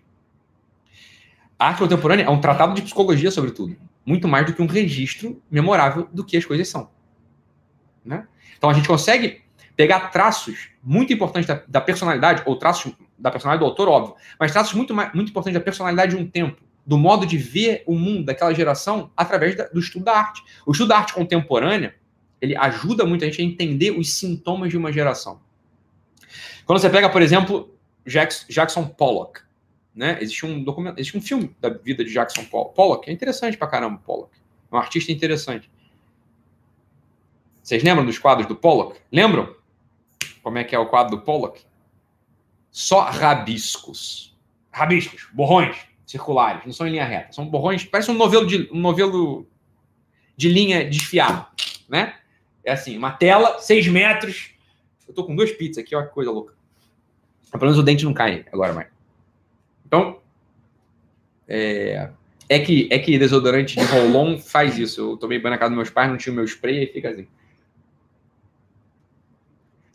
A 1.59 1.67
arte 1.67 1.79
contemporânea 1.79 2.23
é 2.23 2.29
um 2.29 2.41
tratado 2.41 2.73
de 2.73 2.81
psicologia, 2.81 3.29
sobretudo. 3.29 3.77
Muito 4.03 4.27
mais 4.27 4.47
do 4.47 4.53
que 4.53 4.61
um 4.61 4.65
registro 4.65 5.39
memorável 5.51 6.09
do 6.11 6.25
que 6.25 6.35
as 6.35 6.45
coisas 6.45 6.67
são. 6.67 6.89
Né? 8.03 8.27
Então, 8.57 8.71
a 8.71 8.73
gente 8.73 8.87
consegue 8.87 9.44
pegar 9.75 10.09
traços 10.09 10.69
muito 10.81 11.11
importantes 11.11 11.47
da, 11.47 11.61
da, 11.67 11.81
personalidade, 11.81 12.43
ou 12.45 12.55
traços 12.55 12.93
da 13.17 13.29
personalidade 13.29 13.65
do 13.65 13.69
autor, 13.69 13.89
óbvio, 13.89 14.15
mas 14.39 14.51
traços 14.51 14.73
muito, 14.73 14.93
muito 14.93 15.29
importantes 15.29 15.53
da 15.53 15.63
personalidade 15.63 16.15
de 16.15 16.21
um 16.21 16.27
tempo, 16.27 16.61
do 16.85 16.97
modo 16.97 17.25
de 17.25 17.37
ver 17.37 17.83
o 17.85 17.95
mundo 17.95 18.23
daquela 18.23 18.53
geração 18.53 19.11
através 19.17 19.55
da, 19.55 19.65
do 19.65 19.79
estudo 19.79 20.05
da 20.05 20.17
arte. 20.17 20.43
O 20.65 20.71
estudo 20.71 20.89
da 20.89 20.97
arte 20.97 21.13
contemporânea, 21.13 21.95
ele 22.39 22.55
ajuda 22.55 23.05
muito 23.05 23.23
a 23.23 23.27
gente 23.27 23.41
a 23.41 23.45
entender 23.45 23.91
os 23.91 24.13
sintomas 24.13 24.69
de 24.69 24.77
uma 24.77 24.91
geração. 24.91 25.39
Quando 26.65 26.79
você 26.79 26.89
pega, 26.89 27.09
por 27.09 27.21
exemplo, 27.21 27.75
Jackson, 28.05 28.45
Jackson 28.49 28.87
Pollock, 28.87 29.41
né? 29.95 30.17
Existe 30.21 30.45
um 30.45 30.63
documento, 30.63 30.99
existe 30.99 31.17
um 31.17 31.21
filme 31.21 31.55
da 31.59 31.69
vida 31.69 32.03
de 32.03 32.11
Jackson 32.11 32.43
Pollock, 32.45 33.09
é 33.09 33.13
interessante 33.13 33.57
pra 33.57 33.67
caramba, 33.67 33.99
Pollock. 34.05 34.31
É 34.71 34.75
um 34.75 34.77
artista 34.77 35.11
interessante. 35.11 35.71
Vocês 37.63 37.81
lembram 37.81 38.05
dos 38.05 38.19
quadros 38.19 38.47
do 38.47 38.55
Pollock? 38.55 38.99
Lembram? 39.11 39.55
Como 40.45 40.59
é 40.59 40.63
que 40.63 40.75
é 40.75 40.79
o 40.79 40.85
quadro 40.85 41.17
do 41.17 41.23
Pollock? 41.23 41.59
Só 42.69 43.01
rabiscos. 43.01 44.37
Rabiscos, 44.71 45.27
borrões 45.33 45.75
circulares, 46.05 46.63
não 46.63 46.71
são 46.71 46.85
em 46.85 46.91
linha 46.91 47.03
reta. 47.03 47.33
São 47.33 47.49
borrões, 47.49 47.83
parece 47.83 48.11
um 48.11 48.13
novelo 48.13 48.45
de, 48.45 48.69
um 48.71 48.79
novelo 48.79 49.47
de 50.37 50.47
linha 50.47 50.87
desfiado, 50.87 51.47
né? 51.89 52.19
É 52.63 52.73
assim, 52.73 52.95
uma 52.95 53.09
tela, 53.09 53.57
seis 53.57 53.87
metros. 53.87 54.51
Eu 55.07 55.15
tô 55.15 55.23
com 55.23 55.35
duas 55.35 55.51
pizzas 55.51 55.79
aqui, 55.79 55.95
olha 55.95 56.05
que 56.05 56.13
coisa 56.13 56.29
louca. 56.29 56.53
Pelo 57.49 57.63
menos 57.63 57.79
o 57.79 57.83
dente 57.83 58.05
não 58.05 58.13
cai 58.13 58.45
agora 58.53 58.71
mais. 58.71 58.89
Então, 59.83 60.19
é, 61.47 62.11
é 62.47 62.59
que, 62.59 62.87
é 62.91 62.99
que 62.99 63.17
desodorante 63.17 63.79
de 63.79 63.85
Rolon 63.85 64.37
faz 64.37 64.77
isso. 64.77 65.01
Eu 65.01 65.17
tomei 65.17 65.39
banho 65.39 65.55
na 65.55 65.57
casa 65.57 65.71
dos 65.71 65.77
meus 65.77 65.89
pais, 65.89 66.07
não 66.07 66.17
tinha 66.17 66.33
o 66.33 66.35
meu 66.35 66.45
spray 66.45 66.83
e 66.83 66.93
fica 66.93 67.09
assim. 67.09 67.25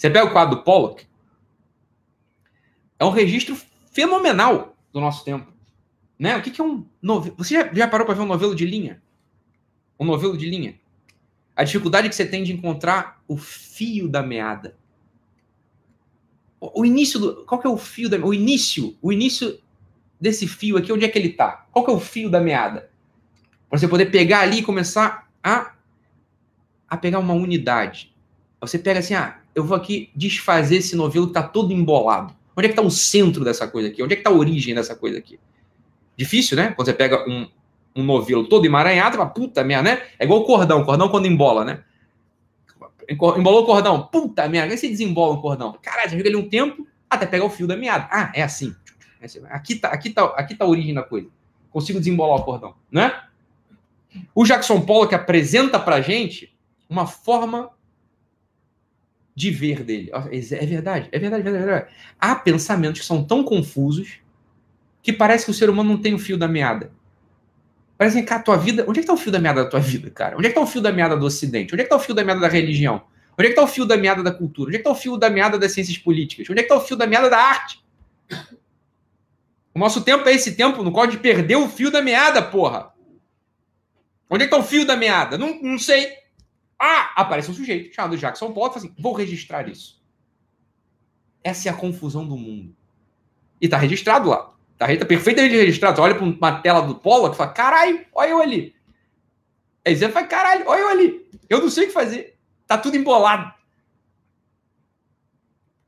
Você 0.00 0.08
pega 0.08 0.24
o 0.24 0.32
quadro 0.32 0.56
do 0.56 0.62
Pollock, 0.62 1.06
é 2.98 3.04
um 3.04 3.10
registro 3.10 3.54
fenomenal 3.92 4.74
do 4.90 4.98
nosso 4.98 5.22
tempo. 5.22 5.52
Né? 6.18 6.38
O 6.38 6.42
que, 6.42 6.50
que 6.50 6.58
é 6.58 6.64
um 6.64 6.86
novelo? 7.02 7.34
Você 7.36 7.52
já, 7.52 7.70
já 7.70 7.86
parou 7.86 8.06
para 8.06 8.14
ver 8.14 8.22
um 8.22 8.26
novelo 8.26 8.54
de 8.54 8.64
linha? 8.64 9.02
Um 9.98 10.06
novelo 10.06 10.38
de 10.38 10.48
linha? 10.48 10.80
A 11.54 11.64
dificuldade 11.64 12.08
que 12.08 12.14
você 12.14 12.24
tem 12.24 12.42
de 12.42 12.50
encontrar 12.50 13.22
o 13.28 13.36
fio 13.36 14.08
da 14.08 14.22
meada. 14.22 14.74
O, 16.58 16.82
início 16.82 17.20
do. 17.20 17.44
Qual 17.44 17.60
que 17.60 17.66
é 17.66 17.70
o 17.70 17.76
fio 17.76 18.08
da 18.08 18.16
O 18.16 18.32
início. 18.32 18.96
O 19.02 19.12
início 19.12 19.60
desse 20.18 20.48
fio 20.48 20.78
aqui, 20.78 20.90
onde 20.90 21.04
é 21.04 21.10
que 21.10 21.18
ele 21.18 21.28
está? 21.28 21.66
Qual 21.70 21.84
que 21.84 21.90
é 21.90 21.94
o 21.94 22.00
fio 22.00 22.30
da 22.30 22.40
meada? 22.40 22.90
Para 23.68 23.78
você 23.78 23.86
poder 23.86 24.06
pegar 24.06 24.40
ali 24.40 24.60
e 24.60 24.62
começar 24.62 25.30
a, 25.44 25.74
a 26.88 26.96
pegar 26.96 27.18
uma 27.18 27.34
unidade. 27.34 28.16
Você 28.62 28.78
pega 28.78 29.00
assim, 29.00 29.12
ah, 29.12 29.39
eu 29.60 29.64
vou 29.64 29.76
aqui 29.76 30.10
desfazer 30.14 30.76
esse 30.76 30.96
novelo 30.96 31.26
que 31.26 31.30
está 31.30 31.42
todo 31.42 31.72
embolado. 31.72 32.34
Onde 32.56 32.66
é 32.66 32.68
que 32.68 32.72
está 32.72 32.82
o 32.82 32.90
centro 32.90 33.44
dessa 33.44 33.68
coisa 33.68 33.88
aqui? 33.88 34.02
Onde 34.02 34.14
é 34.14 34.16
que 34.16 34.20
está 34.20 34.30
a 34.30 34.34
origem 34.34 34.74
dessa 34.74 34.94
coisa 34.94 35.18
aqui? 35.18 35.38
Difícil, 36.16 36.56
né? 36.56 36.72
Quando 36.72 36.86
você 36.86 36.92
pega 36.92 37.28
um, 37.28 37.48
um 37.94 38.02
novelo 38.02 38.46
todo 38.46 38.66
emaranhado, 38.66 39.16
uma 39.16 39.26
puta 39.26 39.62
merda, 39.62 39.94
né? 39.94 40.02
É 40.18 40.24
igual 40.24 40.40
o 40.40 40.44
cordão, 40.44 40.82
o 40.82 40.84
cordão 40.84 41.08
quando 41.08 41.26
embola, 41.26 41.64
né? 41.64 41.82
Embolou 43.08 43.62
o 43.62 43.66
cordão, 43.66 44.08
puta 44.10 44.48
merda, 44.48 44.72
aí 44.72 44.78
você 44.78 44.88
desembola 44.88 45.34
o 45.34 45.40
cordão. 45.40 45.76
Caralho, 45.82 46.10
você 46.10 46.16
fica 46.16 46.28
ali 46.28 46.36
um 46.36 46.48
tempo 46.48 46.86
até 47.08 47.26
pegar 47.26 47.44
o 47.44 47.50
fio 47.50 47.66
da 47.66 47.76
meada. 47.76 48.08
Ah, 48.10 48.30
é 48.34 48.42
assim. 48.42 48.74
É 49.20 49.26
assim. 49.26 49.40
Aqui 49.48 49.76
tá, 49.76 49.88
aqui, 49.88 50.10
tá, 50.10 50.24
aqui 50.36 50.54
tá 50.54 50.64
a 50.64 50.68
origem 50.68 50.94
da 50.94 51.02
coisa. 51.02 51.28
Consigo 51.70 51.98
desembolar 51.98 52.40
o 52.40 52.44
cordão, 52.44 52.74
né? 52.90 53.22
O 54.34 54.44
Jackson 54.44 54.80
Pollock 54.80 55.14
apresenta 55.14 55.78
pra 55.78 56.00
gente 56.00 56.52
uma 56.88 57.06
forma 57.06 57.70
de 59.34 59.50
ver 59.50 59.82
dele. 59.82 60.10
É 60.12 60.66
verdade, 60.66 61.08
é 61.12 61.18
verdade, 61.18 61.48
é 61.48 61.52
verdade. 61.52 61.86
Há 62.18 62.34
pensamentos 62.34 63.00
que 63.00 63.06
são 63.06 63.24
tão 63.24 63.42
confusos 63.42 64.20
que 65.02 65.12
parece 65.12 65.44
que 65.44 65.50
o 65.50 65.54
ser 65.54 65.70
humano 65.70 65.90
não 65.90 66.00
tem 66.00 66.14
o 66.14 66.18
fio 66.18 66.36
da 66.36 66.48
meada. 66.48 66.92
Parece 67.96 68.22
que 68.22 68.32
a 68.32 68.38
tua 68.38 68.56
vida. 68.56 68.84
Onde 68.88 69.00
é 69.00 69.02
que 69.02 69.06
tá 69.06 69.12
o 69.12 69.16
fio 69.16 69.30
da 69.30 69.38
meada 69.38 69.64
da 69.64 69.68
tua 69.68 69.80
vida, 69.80 70.10
cara? 70.10 70.36
Onde 70.36 70.46
é 70.46 70.48
que 70.48 70.54
tá 70.54 70.60
o 70.60 70.66
fio 70.66 70.80
da 70.80 70.90
meada 70.90 71.16
do 71.16 71.26
Ocidente? 71.26 71.74
Onde 71.74 71.82
é 71.82 71.84
que 71.84 71.90
tá 71.90 71.96
o 71.96 72.00
fio 72.00 72.14
da 72.14 72.24
meada 72.24 72.40
da 72.40 72.48
religião? 72.48 73.02
Onde 73.38 73.48
é 73.48 73.50
que 73.50 73.56
tá 73.56 73.62
o 73.62 73.66
fio 73.66 73.84
da 73.84 73.96
meada 73.96 74.22
da 74.22 74.32
cultura? 74.32 74.68
Onde 74.68 74.76
é 74.76 74.78
que 74.78 74.84
tá 74.84 74.90
o 74.90 74.94
fio 74.94 75.16
da 75.16 75.30
meada 75.30 75.58
das 75.58 75.72
ciências 75.72 75.98
políticas? 75.98 76.48
Onde 76.48 76.60
é 76.60 76.62
que 76.62 76.68
tá 76.68 76.76
o 76.76 76.80
fio 76.80 76.96
da 76.96 77.06
meada 77.06 77.28
da 77.28 77.38
arte? 77.38 77.82
O 79.74 79.78
nosso 79.78 80.02
tempo 80.02 80.28
é 80.28 80.32
esse 80.32 80.56
tempo 80.56 80.82
no 80.82 80.92
qual 80.92 81.06
a 81.06 81.10
gente 81.10 81.20
perdeu 81.20 81.64
o 81.64 81.68
fio 81.68 81.90
da 81.90 82.02
meada, 82.02 82.42
porra. 82.42 82.92
Onde 84.28 84.44
é 84.44 84.46
que 84.46 84.50
tá 84.50 84.58
o 84.58 84.62
fio 84.62 84.86
da 84.86 84.96
meada? 84.96 85.38
Não, 85.38 85.60
não 85.62 85.78
sei. 85.78 86.10
Ah, 86.82 87.12
aparece 87.14 87.50
um 87.50 87.54
sujeito 87.54 87.94
chamado 87.94 88.16
Jackson 88.16 88.52
Pollock 88.52 88.78
e 88.78 88.80
fala 88.80 88.86
assim: 88.86 89.02
vou 89.02 89.12
registrar 89.12 89.68
isso. 89.68 90.02
Essa 91.44 91.68
é 91.68 91.72
a 91.72 91.76
confusão 91.76 92.26
do 92.26 92.38
mundo. 92.38 92.74
E 93.60 93.68
tá 93.68 93.76
registrado 93.76 94.30
lá. 94.30 94.54
Tá, 94.78 94.86
tá 94.96 95.04
perfeitamente 95.04 95.54
registrado. 95.54 95.96
Você 95.96 96.00
olha 96.02 96.14
para 96.14 96.24
uma 96.24 96.62
tela 96.62 96.80
do 96.80 96.94
Pollock 96.94 97.34
e 97.34 97.36
fala: 97.36 97.52
caralho, 97.52 98.06
olha 98.14 98.30
eu 98.30 98.40
ali. 98.40 98.74
Aí 99.84 99.94
você 99.94 100.08
fala: 100.08 100.26
caralho, 100.26 100.66
olha 100.66 100.80
eu 100.80 100.88
ali. 100.88 101.28
Eu 101.50 101.60
não 101.60 101.68
sei 101.68 101.84
o 101.84 101.86
que 101.88 101.92
fazer. 101.92 102.38
Tá 102.66 102.78
tudo 102.78 102.96
embolado. 102.96 103.52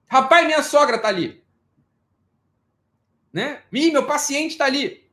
Rapaz, 0.07 0.47
minha 0.47 0.63
sogra 0.63 0.99
tá 0.99 1.09
ali. 1.09 1.43
Né? 3.33 3.63
Ih, 3.73 3.91
meu 3.91 4.05
paciente 4.05 4.59
tá 4.59 4.67
ali. 4.67 5.11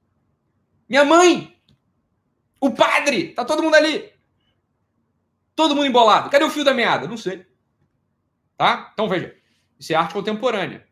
Minha 0.90 1.06
mãe. 1.06 1.58
O 2.60 2.72
padre. 2.72 3.30
Tá 3.30 3.46
todo 3.46 3.64
mundo 3.64 3.76
ali. 3.76 4.12
Todo 5.60 5.76
mundo 5.76 5.88
embolado. 5.88 6.30
Cadê 6.30 6.46
o 6.46 6.50
fio 6.50 6.64
da 6.64 6.74
meada? 6.74 7.06
Não 7.06 7.18
sei. 7.18 7.46
Tá? 8.56 8.92
Então 8.94 9.10
veja. 9.10 9.36
Isso 9.78 9.92
é 9.92 9.96
arte 9.98 10.14
contemporânea. 10.14 10.86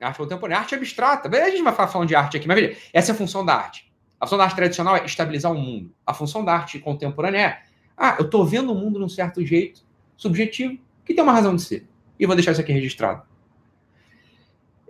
Arte 0.00 0.18
contemporânea. 0.18 0.58
Arte 0.58 0.74
abstrata. 0.74 1.28
A 1.28 1.50
gente 1.50 1.62
vai 1.62 1.72
falando 1.72 2.08
de 2.08 2.16
arte 2.16 2.36
aqui, 2.36 2.48
mas 2.48 2.60
veja. 2.60 2.76
Essa 2.92 3.12
é 3.12 3.14
a 3.14 3.16
função 3.16 3.44
da 3.44 3.54
arte. 3.54 3.92
A 4.18 4.26
função 4.26 4.38
da 4.38 4.44
arte 4.44 4.56
tradicional 4.56 4.96
é 4.96 5.04
estabilizar 5.04 5.52
o 5.52 5.54
mundo. 5.54 5.94
A 6.04 6.12
função 6.12 6.44
da 6.44 6.52
arte 6.52 6.80
contemporânea 6.80 7.38
é 7.38 7.62
ah, 7.96 8.16
eu 8.18 8.28
tô 8.28 8.44
vendo 8.44 8.72
o 8.72 8.74
mundo 8.74 8.98
de 8.98 9.04
um 9.04 9.08
certo 9.08 9.46
jeito, 9.46 9.84
subjetivo, 10.16 10.76
que 11.04 11.14
tem 11.14 11.22
uma 11.22 11.32
razão 11.32 11.54
de 11.54 11.62
ser. 11.62 11.88
E 12.18 12.26
vou 12.26 12.34
deixar 12.34 12.50
isso 12.50 12.60
aqui 12.60 12.72
registrado. 12.72 13.22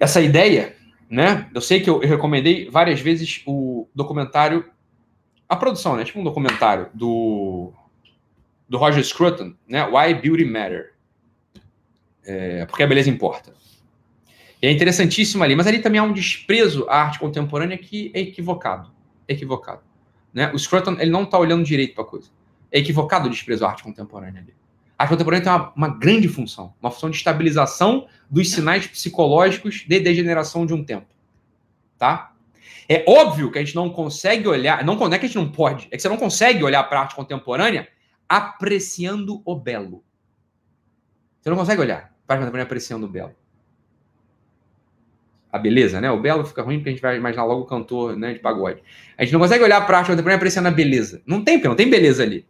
Essa 0.00 0.22
ideia 0.22 0.74
né? 1.10 1.50
Eu 1.54 1.60
sei 1.60 1.82
que 1.82 1.90
eu, 1.90 1.98
recomendei 1.98 2.70
várias 2.70 2.98
vezes 2.98 3.42
o 3.44 3.86
documentário, 3.94 4.64
a 5.46 5.54
produção, 5.54 5.96
né? 5.96 6.04
Tipo 6.04 6.20
um 6.20 6.24
documentário 6.24 6.88
do, 6.94 7.74
do 8.72 8.78
Roger 8.78 9.04
Scruton, 9.04 9.52
né? 9.68 9.84
Why 9.84 10.14
Beauty 10.14 10.46
Matter. 10.46 10.94
É, 12.24 12.64
porque 12.64 12.82
a 12.82 12.86
beleza 12.86 13.10
importa. 13.10 13.52
E 14.62 14.66
é 14.66 14.72
interessantíssimo 14.72 15.44
ali, 15.44 15.54
mas 15.54 15.66
ali 15.66 15.78
também 15.78 16.00
há 16.00 16.02
um 16.02 16.12
desprezo 16.14 16.86
à 16.88 17.02
arte 17.02 17.18
contemporânea 17.18 17.76
que 17.76 18.10
é 18.14 18.20
equivocado. 18.20 18.90
É 19.28 19.34
equivocado. 19.34 19.82
Né? 20.32 20.50
O 20.54 20.58
Scruton 20.58 20.96
ele 20.98 21.10
não 21.10 21.24
está 21.24 21.38
olhando 21.38 21.62
direito 21.62 21.94
para 21.94 22.02
a 22.02 22.06
coisa. 22.06 22.30
É 22.70 22.78
equivocado 22.78 23.26
o 23.26 23.30
desprezo 23.30 23.66
à 23.66 23.68
arte 23.68 23.82
contemporânea 23.82 24.40
ali. 24.40 24.54
A 24.98 25.02
arte 25.02 25.10
contemporânea 25.10 25.44
tem 25.44 25.52
uma, 25.52 25.72
uma, 25.76 25.88
grande 25.88 26.28
função, 26.28 26.72
uma 26.80 26.90
função 26.90 27.10
de 27.10 27.16
estabilização 27.18 28.06
dos 28.30 28.50
sinais 28.52 28.86
psicológicos 28.86 29.84
de 29.86 30.00
degeneração 30.00 30.64
de 30.64 30.72
um 30.72 30.82
tempo. 30.82 31.08
Tá? 31.98 32.32
É 32.88 33.04
óbvio 33.06 33.52
que 33.52 33.58
a 33.58 33.62
gente 33.62 33.74
não 33.74 33.90
consegue 33.90 34.48
olhar, 34.48 34.82
não, 34.82 34.94
não 34.94 35.12
é 35.12 35.18
que 35.18 35.26
a 35.26 35.28
gente 35.28 35.36
não 35.36 35.52
pode, 35.52 35.88
é 35.90 35.96
que 35.96 36.00
você 36.00 36.08
não 36.08 36.16
consegue 36.16 36.64
olhar 36.64 36.82
para 36.84 37.00
a 37.00 37.02
arte 37.02 37.14
contemporânea 37.14 37.86
apreciando 38.32 39.42
o 39.44 39.54
belo. 39.54 40.02
Você 41.38 41.50
não 41.50 41.56
consegue 41.58 41.82
olhar 41.82 42.14
para 42.26 42.36
a 42.36 42.38
arte 42.38 42.40
contemporânea 42.40 42.64
apreciando 42.64 43.04
o 43.04 43.08
belo. 43.08 43.34
A 45.52 45.58
beleza, 45.58 46.00
né? 46.00 46.10
O 46.10 46.18
belo 46.18 46.42
fica 46.46 46.62
ruim 46.62 46.78
porque 46.78 46.88
a 46.88 46.92
gente 46.92 47.02
vai 47.02 47.18
imaginar 47.18 47.44
logo 47.44 47.60
o 47.60 47.66
cantor 47.66 48.16
né, 48.16 48.32
de 48.32 48.38
pagode. 48.38 48.82
A 49.18 49.22
gente 49.22 49.34
não 49.34 49.40
consegue 49.40 49.62
olhar 49.62 49.84
para 49.84 49.98
a 49.98 50.00
arte 50.00 50.06
contemporânea 50.08 50.36
apreciando 50.36 50.68
a 50.68 50.70
beleza. 50.70 51.22
Não 51.26 51.44
tem, 51.44 51.58
porque 51.58 51.68
não 51.68 51.76
tem 51.76 51.90
beleza 51.90 52.22
ali. 52.22 52.48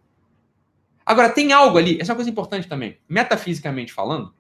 Agora, 1.05 1.29
tem 1.29 1.53
algo 1.53 1.77
ali, 1.77 2.01
essa 2.01 2.13
é 2.13 2.13
uma 2.13 2.17
coisa 2.17 2.31
importante 2.31 2.69
também. 2.69 3.01
Metafisicamente 3.09 3.93
falando, 3.93 4.33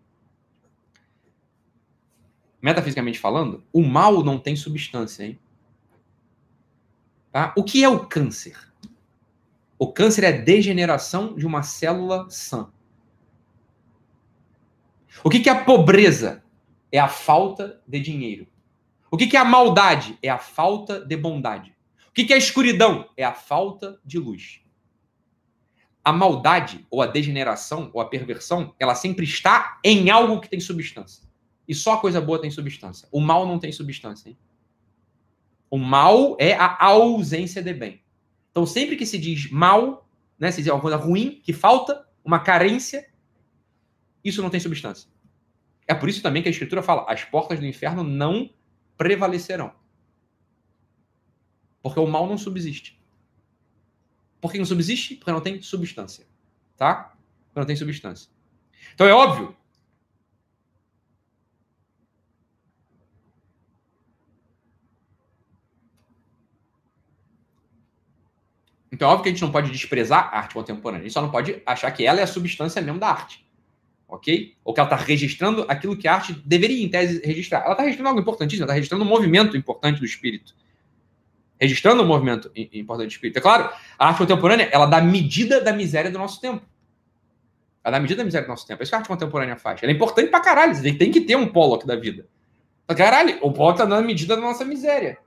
metafisicamente 2.62 3.18
falando, 3.18 3.64
o 3.72 3.82
mal 3.82 4.22
não 4.22 4.38
tem 4.38 4.54
substância, 4.54 5.24
hein? 5.24 5.40
Tá? 7.32 7.52
O 7.56 7.64
que 7.64 7.82
é 7.82 7.88
o 7.88 8.06
câncer? 8.06 8.71
O 9.82 9.92
câncer 9.92 10.22
é 10.22 10.28
a 10.28 10.40
degeneração 10.40 11.34
de 11.34 11.44
uma 11.44 11.64
célula 11.64 12.30
sã. 12.30 12.70
O 15.24 15.28
que, 15.28 15.40
que 15.40 15.48
é 15.48 15.52
a 15.52 15.64
pobreza? 15.64 16.44
É 16.92 17.00
a 17.00 17.08
falta 17.08 17.82
de 17.84 17.98
dinheiro. 17.98 18.46
O 19.10 19.16
que, 19.16 19.26
que 19.26 19.36
é 19.36 19.40
a 19.40 19.44
maldade? 19.44 20.16
É 20.22 20.28
a 20.28 20.38
falta 20.38 21.04
de 21.04 21.16
bondade. 21.16 21.74
O 22.08 22.12
que, 22.12 22.22
que 22.22 22.32
é 22.32 22.36
a 22.36 22.38
escuridão? 22.38 23.10
É 23.16 23.24
a 23.24 23.34
falta 23.34 23.98
de 24.04 24.20
luz 24.20 24.60
a 26.04 26.12
maldade, 26.12 26.86
ou 26.88 27.02
a 27.02 27.06
degeneração, 27.06 27.90
ou 27.92 28.00
a 28.00 28.08
perversão, 28.08 28.74
ela 28.78 28.94
sempre 28.94 29.24
está 29.24 29.80
em 29.82 30.10
algo 30.10 30.40
que 30.40 30.48
tem 30.48 30.60
substância. 30.60 31.24
E 31.66 31.74
só 31.74 31.96
coisa 31.96 32.20
boa 32.20 32.40
tem 32.40 32.52
substância. 32.52 33.08
O 33.10 33.20
mal 33.20 33.46
não 33.46 33.58
tem 33.58 33.72
substância. 33.72 34.28
Hein? 34.30 34.38
O 35.68 35.78
mal 35.78 36.36
é 36.38 36.54
a 36.54 36.76
ausência 36.84 37.60
de 37.60 37.74
bem. 37.74 38.01
Então, 38.52 38.64
sempre 38.64 38.96
que 38.96 39.04
se 39.04 39.18
diz 39.18 39.50
mal, 39.50 40.06
né, 40.38 40.50
se 40.50 40.62
diz 40.62 40.68
alguma 40.68 40.82
coisa 40.82 40.96
ruim, 40.96 41.40
que 41.42 41.52
falta, 41.52 42.06
uma 42.22 42.38
carência, 42.38 43.10
isso 44.22 44.40
não 44.42 44.50
tem 44.50 44.60
substância. 44.60 45.10
É 45.88 45.94
por 45.94 46.08
isso 46.08 46.22
também 46.22 46.42
que 46.42 46.48
a 46.48 46.50
Escritura 46.50 46.82
fala: 46.82 47.10
as 47.10 47.24
portas 47.24 47.58
do 47.58 47.66
inferno 47.66 48.04
não 48.04 48.50
prevalecerão. 48.96 49.72
Porque 51.82 51.98
o 51.98 52.06
mal 52.06 52.26
não 52.28 52.38
subsiste. 52.38 53.00
Por 54.40 54.52
que 54.52 54.58
não 54.58 54.64
subsiste? 54.64 55.16
Porque 55.16 55.32
não 55.32 55.40
tem 55.40 55.60
substância. 55.60 56.26
Tá? 56.76 57.14
Porque 57.46 57.60
não 57.60 57.66
tem 57.66 57.74
substância. 57.74 58.30
Então 58.94 59.06
é 59.06 59.12
óbvio. 59.12 59.56
Então 68.92 69.08
é 69.08 69.12
óbvio 69.12 69.24
que 69.24 69.28
a 69.30 69.32
gente 69.32 69.42
não 69.42 69.50
pode 69.50 69.70
desprezar 69.70 70.28
a 70.32 70.38
arte 70.38 70.54
contemporânea. 70.54 71.00
A 71.00 71.04
gente 71.04 71.14
só 71.14 71.22
não 71.22 71.30
pode 71.30 71.62
achar 71.64 71.90
que 71.90 72.04
ela 72.04 72.20
é 72.20 72.22
a 72.22 72.26
substância 72.26 72.80
mesmo 72.82 73.00
da 73.00 73.08
arte. 73.08 73.44
Ok? 74.06 74.54
Ou 74.62 74.74
que 74.74 74.80
ela 74.80 74.88
está 74.92 75.02
registrando 75.02 75.64
aquilo 75.66 75.96
que 75.96 76.06
a 76.06 76.14
arte 76.14 76.34
deveria, 76.44 76.84
em 76.84 76.88
tese, 76.88 77.22
registrar. 77.24 77.62
Ela 77.64 77.72
está 77.72 77.82
registrando 77.82 78.10
algo 78.10 78.20
importantíssimo, 78.20 78.64
ela 78.64 78.72
está 78.72 78.74
registrando 78.74 79.04
um 79.04 79.08
movimento 79.08 79.56
importante 79.56 79.98
do 79.98 80.04
espírito 80.04 80.54
registrando 81.62 82.02
um 82.02 82.06
movimento 82.06 82.50
importante 82.56 83.10
de 83.10 83.14
espírito. 83.14 83.36
É 83.36 83.40
claro, 83.40 83.70
a 83.96 84.08
arte 84.08 84.18
contemporânea, 84.18 84.68
ela 84.72 84.84
dá 84.84 85.00
medida 85.00 85.60
da 85.60 85.72
miséria 85.72 86.10
do 86.10 86.18
nosso 86.18 86.40
tempo. 86.40 86.66
Ela 87.84 87.98
dá 87.98 88.00
medida 88.00 88.18
da 88.18 88.24
miséria 88.24 88.44
do 88.44 88.50
nosso 88.50 88.66
tempo. 88.66 88.82
É 88.82 88.82
isso 88.82 88.90
que 88.90 88.96
a 88.96 88.98
arte 88.98 89.06
contemporânea 89.06 89.56
faz. 89.56 89.80
Ela 89.80 89.92
é 89.92 89.94
importante 89.94 90.28
pra 90.28 90.40
caralho. 90.40 90.74
Você 90.74 90.92
tem 90.92 91.12
que 91.12 91.20
ter 91.20 91.36
um 91.36 91.46
Pollock 91.46 91.86
da 91.86 91.94
vida. 91.94 92.26
Caralho, 92.88 93.38
o 93.42 93.52
Pollock 93.52 93.78
tá 93.78 93.84
dando 93.84 94.04
medida 94.04 94.34
da 94.34 94.42
nossa 94.42 94.64
miséria. 94.64 95.18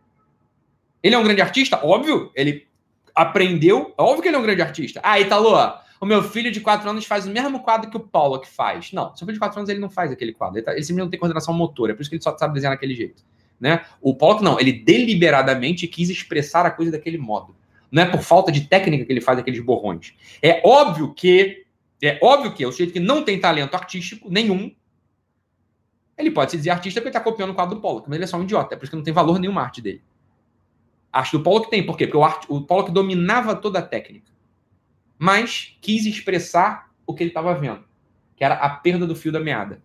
Ele 1.01 1.15
é 1.15 1.17
um 1.17 1.23
grande 1.23 1.41
artista? 1.41 1.79
Óbvio. 1.81 2.29
Ele 2.35 2.67
aprendeu. 3.15 3.93
Óbvio 3.97 4.21
que 4.21 4.27
ele 4.27 4.35
é 4.35 4.39
um 4.39 4.43
grande 4.43 4.61
artista. 4.61 4.99
Ah, 5.03 5.19
Italo, 5.19 5.79
o 5.99 6.05
meu 6.05 6.21
filho 6.21 6.51
de 6.51 6.59
4 6.59 6.89
anos 6.89 7.05
faz 7.05 7.25
o 7.25 7.29
mesmo 7.29 7.61
quadro 7.61 7.89
que 7.89 7.97
o 7.97 8.01
Pollock 8.01 8.47
faz. 8.47 8.91
Não, 8.91 9.15
seu 9.15 9.25
filho 9.25 9.33
de 9.33 9.39
4 9.39 9.57
anos 9.57 9.69
ele 9.69 9.79
não 9.79 9.89
faz 9.89 10.11
aquele 10.11 10.33
quadro. 10.33 10.57
Ele, 10.57 10.65
tá, 10.65 10.71
simplesmente 10.73 11.03
não 11.03 11.09
tem 11.09 11.19
coordenação 11.19 11.53
motora. 11.53 11.93
É 11.93 11.95
por 11.95 12.01
isso 12.01 12.09
que 12.09 12.17
ele 12.17 12.23
só 12.23 12.37
sabe 12.37 12.53
desenhar 12.53 12.75
daquele 12.75 12.93
jeito. 12.93 13.23
Né? 13.59 13.85
O 14.01 14.13
Pollock 14.13 14.43
não, 14.43 14.59
ele 14.59 14.73
deliberadamente 14.73 15.87
quis 15.87 16.09
expressar 16.09 16.65
a 16.65 16.71
coisa 16.71 16.91
daquele 16.91 17.17
modo. 17.17 17.55
Não 17.89 18.03
é 18.03 18.05
por 18.05 18.21
falta 18.21 18.51
de 18.51 18.61
técnica 18.61 19.05
que 19.05 19.13
ele 19.13 19.21
faz 19.21 19.39
aqueles 19.39 19.63
borrões. 19.63 20.13
É 20.41 20.61
óbvio 20.65 21.13
que 21.13 21.63
é 22.01 22.19
óbvio 22.21 22.53
que 22.53 22.63
é 22.63 22.67
o 22.67 22.71
sujeito 22.71 22.93
que 22.93 22.99
não 22.99 23.23
tem 23.23 23.39
talento 23.39 23.73
artístico 23.73 24.29
nenhum, 24.29 24.71
ele 26.17 26.31
pode 26.31 26.51
se 26.51 26.57
dizer 26.57 26.69
artista 26.69 27.01
porque 27.01 27.09
ele 27.09 27.17
está 27.17 27.31
copiando 27.31 27.49
o 27.51 27.53
quadro 27.53 27.75
do 27.75 27.81
Pollock, 27.81 28.07
mas 28.07 28.15
ele 28.15 28.23
é 28.23 28.27
só 28.27 28.37
um 28.37 28.43
idiota, 28.43 28.73
é 28.73 28.77
por 28.77 28.83
isso 28.83 28.91
que 28.91 28.97
não 28.97 29.03
tem 29.03 29.13
valor 29.13 29.39
nenhuma 29.39 29.61
a 29.61 29.65
arte 29.65 29.81
dele. 29.81 30.01
A 31.15 31.19
arte 31.19 31.31
do 31.37 31.43
Pollock 31.43 31.69
tem, 31.69 31.85
por 31.85 31.97
quê? 31.97 32.05
Porque 32.05 32.17
o, 32.17 32.23
arte, 32.23 32.45
o 32.49 32.61
Pollock 32.61 32.91
dominava 32.91 33.55
toda 33.55 33.79
a 33.79 33.81
técnica, 33.81 34.31
mas 35.17 35.77
quis 35.81 36.05
expressar 36.05 36.91
o 37.07 37.13
que 37.13 37.23
ele 37.23 37.29
estava 37.29 37.53
vendo, 37.55 37.85
que 38.35 38.43
era 38.43 38.55
a 38.55 38.69
perda 38.69 39.07
do 39.07 39.15
fio 39.15 39.31
da 39.31 39.39
meada. 39.39 39.81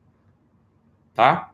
Tá? 1.14 1.50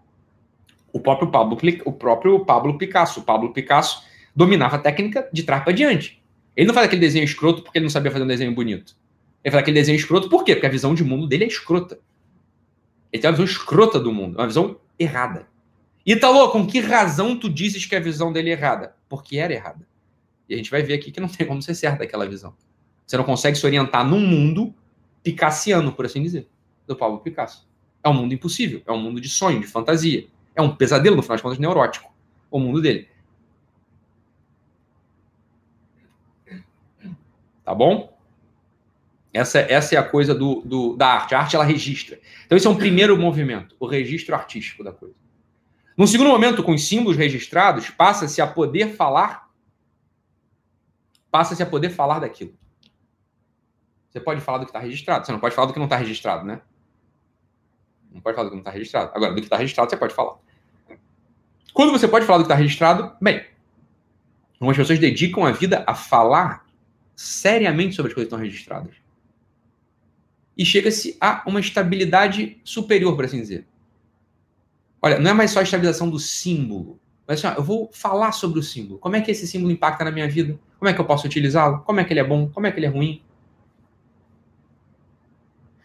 o 0.97 1.01
próprio 1.01 1.31
Pablo, 1.31 1.59
o 1.85 1.93
próprio 1.93 2.45
Pablo 2.45 2.79
Picasso. 2.79 3.21
O 3.21 3.23
Pablo 3.23 3.53
Picasso 3.53 4.03
dominava 4.35 4.77
a 4.77 4.79
técnica 4.79 5.29
de 5.31 5.43
trás 5.43 5.63
para 5.63 5.73
diante. 5.73 6.23
Ele 6.57 6.67
não 6.67 6.75
faz 6.75 6.87
aquele 6.87 7.03
desenho 7.03 7.25
escroto 7.25 7.63
porque 7.63 7.79
ele 7.79 7.85
não 7.85 7.91
sabia 7.91 8.11
fazer 8.11 8.25
um 8.25 8.29
desenho 8.29 8.55
bonito. 8.55 8.97
Ele 9.45 9.53
faz 9.53 9.63
aquele 9.63 9.79
desenho 9.79 9.97
escroto 9.97 10.31
por 10.31 10.43
quê? 10.43 10.55
Porque 10.55 10.67
a 10.67 10.71
visão 10.71 10.95
de 10.95 11.05
mundo 11.05 11.27
dele 11.27 11.45
é 11.45 11.47
escrota. 11.47 11.99
Ele 13.13 13.21
tem 13.21 13.29
uma 13.31 13.37
visão 13.37 13.45
escrota 13.45 14.01
do 14.01 14.13
mundo, 14.13 14.39
uma 14.39 14.47
visão 14.47 14.81
errada. 14.99 15.47
Italo, 16.07 16.53
com 16.53 16.65
que 16.65 16.79
razão 16.79 17.37
tu 17.37 17.51
dizes 17.51 17.85
que 17.85 17.97
a 17.97 18.01
visão 18.01 18.33
dele 18.33 18.51
é 18.51 18.53
errada? 18.53 18.95
Porque 19.09 19.39
era 19.39 19.53
errada. 19.53 19.85
E 20.49 20.55
a 20.55 20.57
gente 20.57 20.71
vai 20.71 20.81
ver 20.81 20.95
aqui 20.95 21.11
que 21.11 21.21
não 21.21 21.27
tem 21.27 21.45
como 21.45 21.61
ser 21.61 21.75
certa 21.75 22.05
aquela 22.05 22.29
visão. 22.29 22.55
Você 23.05 23.17
não 23.17 23.25
consegue 23.25 23.59
se 23.59 23.67
orientar 23.67 24.07
num 24.07 24.21
mundo 24.21 24.73
picassiano, 25.23 25.93
por 25.93 26.07
assim 26.07 26.23
dizer, 26.23 26.49
do 26.87 26.95
Pablo 26.95 27.19
Picasso. 27.19 27.69
É 28.05 28.09
um 28.09 28.15
mundo 28.15 28.33
impossível, 28.33 28.81
é 28.87 28.93
um 28.93 29.01
mundo 29.01 29.21
de 29.21 29.29
sonho, 29.29 29.61
de 29.61 29.67
fantasia. 29.67 30.29
É 30.55 30.63
um 30.63 30.75
pesadelo, 30.75 31.17
no 31.17 31.23
final 31.23 31.37
de 31.37 31.43
contas, 31.43 31.59
neurótico. 31.59 32.15
O 32.49 32.61
mundo 32.61 32.81
dele. 32.81 33.09
Tá 37.65 37.75
bom? 37.75 38.17
Essa, 39.35 39.59
essa 39.59 39.97
é 39.97 39.99
a 39.99 40.05
coisa 40.05 40.33
do, 40.33 40.63
do, 40.65 40.97
da 40.97 41.09
arte. 41.09 41.35
A 41.35 41.41
arte, 41.41 41.57
ela 41.57 41.65
registra. 41.65 42.19
Então, 42.45 42.57
esse 42.57 42.67
é 42.67 42.71
um 42.71 42.77
primeiro 42.77 43.19
movimento, 43.19 43.75
o 43.81 43.87
registro 43.87 44.37
artístico 44.37 44.85
da 44.85 44.93
coisa. 44.93 45.26
No 45.97 46.07
segundo 46.07 46.29
momento, 46.29 46.63
com 46.63 46.73
os 46.73 46.87
símbolos 46.87 47.17
registrados, 47.17 47.89
passa-se 47.91 48.41
a 48.41 48.47
poder 48.47 48.95
falar 48.95 49.47
passa-se 51.37 51.63
a 51.63 51.67
poder 51.67 51.91
falar 51.91 52.19
daquilo. 52.21 52.55
Você 54.09 54.19
pode 54.19 54.41
falar 54.41 54.57
do 54.57 54.65
que 54.65 54.71
está 54.71 54.79
registrado, 54.79 55.27
você 55.27 55.33
não 55.33 55.39
pode 55.39 55.55
falar 55.55 55.67
do 55.67 55.75
que 55.75 55.79
não 55.79 55.85
está 55.85 55.97
registrado, 55.97 56.47
né? 56.47 56.63
Não 58.11 58.23
pode 58.23 58.35
falar 58.35 58.47
do 58.47 58.51
que 58.53 58.57
não 58.57 58.63
está 58.63 58.71
registrado. 58.71 59.11
Agora, 59.15 59.33
do 59.33 59.37
que 59.37 59.47
está 59.47 59.59
registrado, 59.59 59.91
você 59.91 59.99
pode 59.99 60.15
falar. 60.15 60.39
Quando 61.75 61.93
você 61.93 62.09
pode 62.09 62.25
falar 62.25 62.39
do 62.39 62.45
que 62.45 62.47
está 62.47 62.55
registrado, 62.55 63.15
bem, 63.21 63.45
algumas 64.55 64.79
pessoas 64.79 64.99
dedicam 64.99 65.45
a 65.45 65.53
vida 65.53 65.85
a 65.87 65.95
falar 65.95 66.65
seriamente 67.15 67.95
sobre 67.95 68.13
as 68.13 68.15
coisas 68.15 68.31
que 68.31 68.35
estão 68.35 68.39
registradas. 68.39 68.95
E 70.57 70.65
chega-se 70.65 71.19
a 71.21 71.43
uma 71.47 71.61
estabilidade 71.61 72.59
superior, 72.65 73.15
por 73.15 73.27
assim 73.27 73.43
dizer. 73.43 73.67
Olha, 75.07 75.21
não 75.21 75.31
é 75.31 75.35
mais 75.35 75.53
só 75.53 75.61
a 75.61 75.63
estabilização 75.63 76.11
do 76.11 76.19
símbolo. 76.19 76.99
Mas 77.29 77.39
assim, 77.39 77.55
ó, 77.55 77.61
eu 77.61 77.63
vou 77.63 77.89
falar 77.93 78.33
sobre 78.33 78.59
o 78.59 78.63
símbolo. 78.63 78.99
Como 78.99 79.15
é 79.15 79.21
que 79.21 79.31
esse 79.31 79.47
símbolo 79.47 79.71
impacta 79.71 80.05
na 80.05 80.11
minha 80.11 80.29
vida? 80.29 80.59
Como 80.81 80.89
é 80.89 80.93
que 80.93 81.01
eu 81.01 81.05
posso 81.05 81.29
utilizá-lo? 81.29 81.79
Como 81.83 82.01
é 82.01 82.05
que 82.05 82.13
ele 82.13 82.19
é 82.19 82.25
bom? 82.25 82.49
Como 82.49 82.67
é 82.67 82.73
que 82.73 82.81
ele 82.81 82.87
é 82.87 82.89
ruim? 82.89 83.23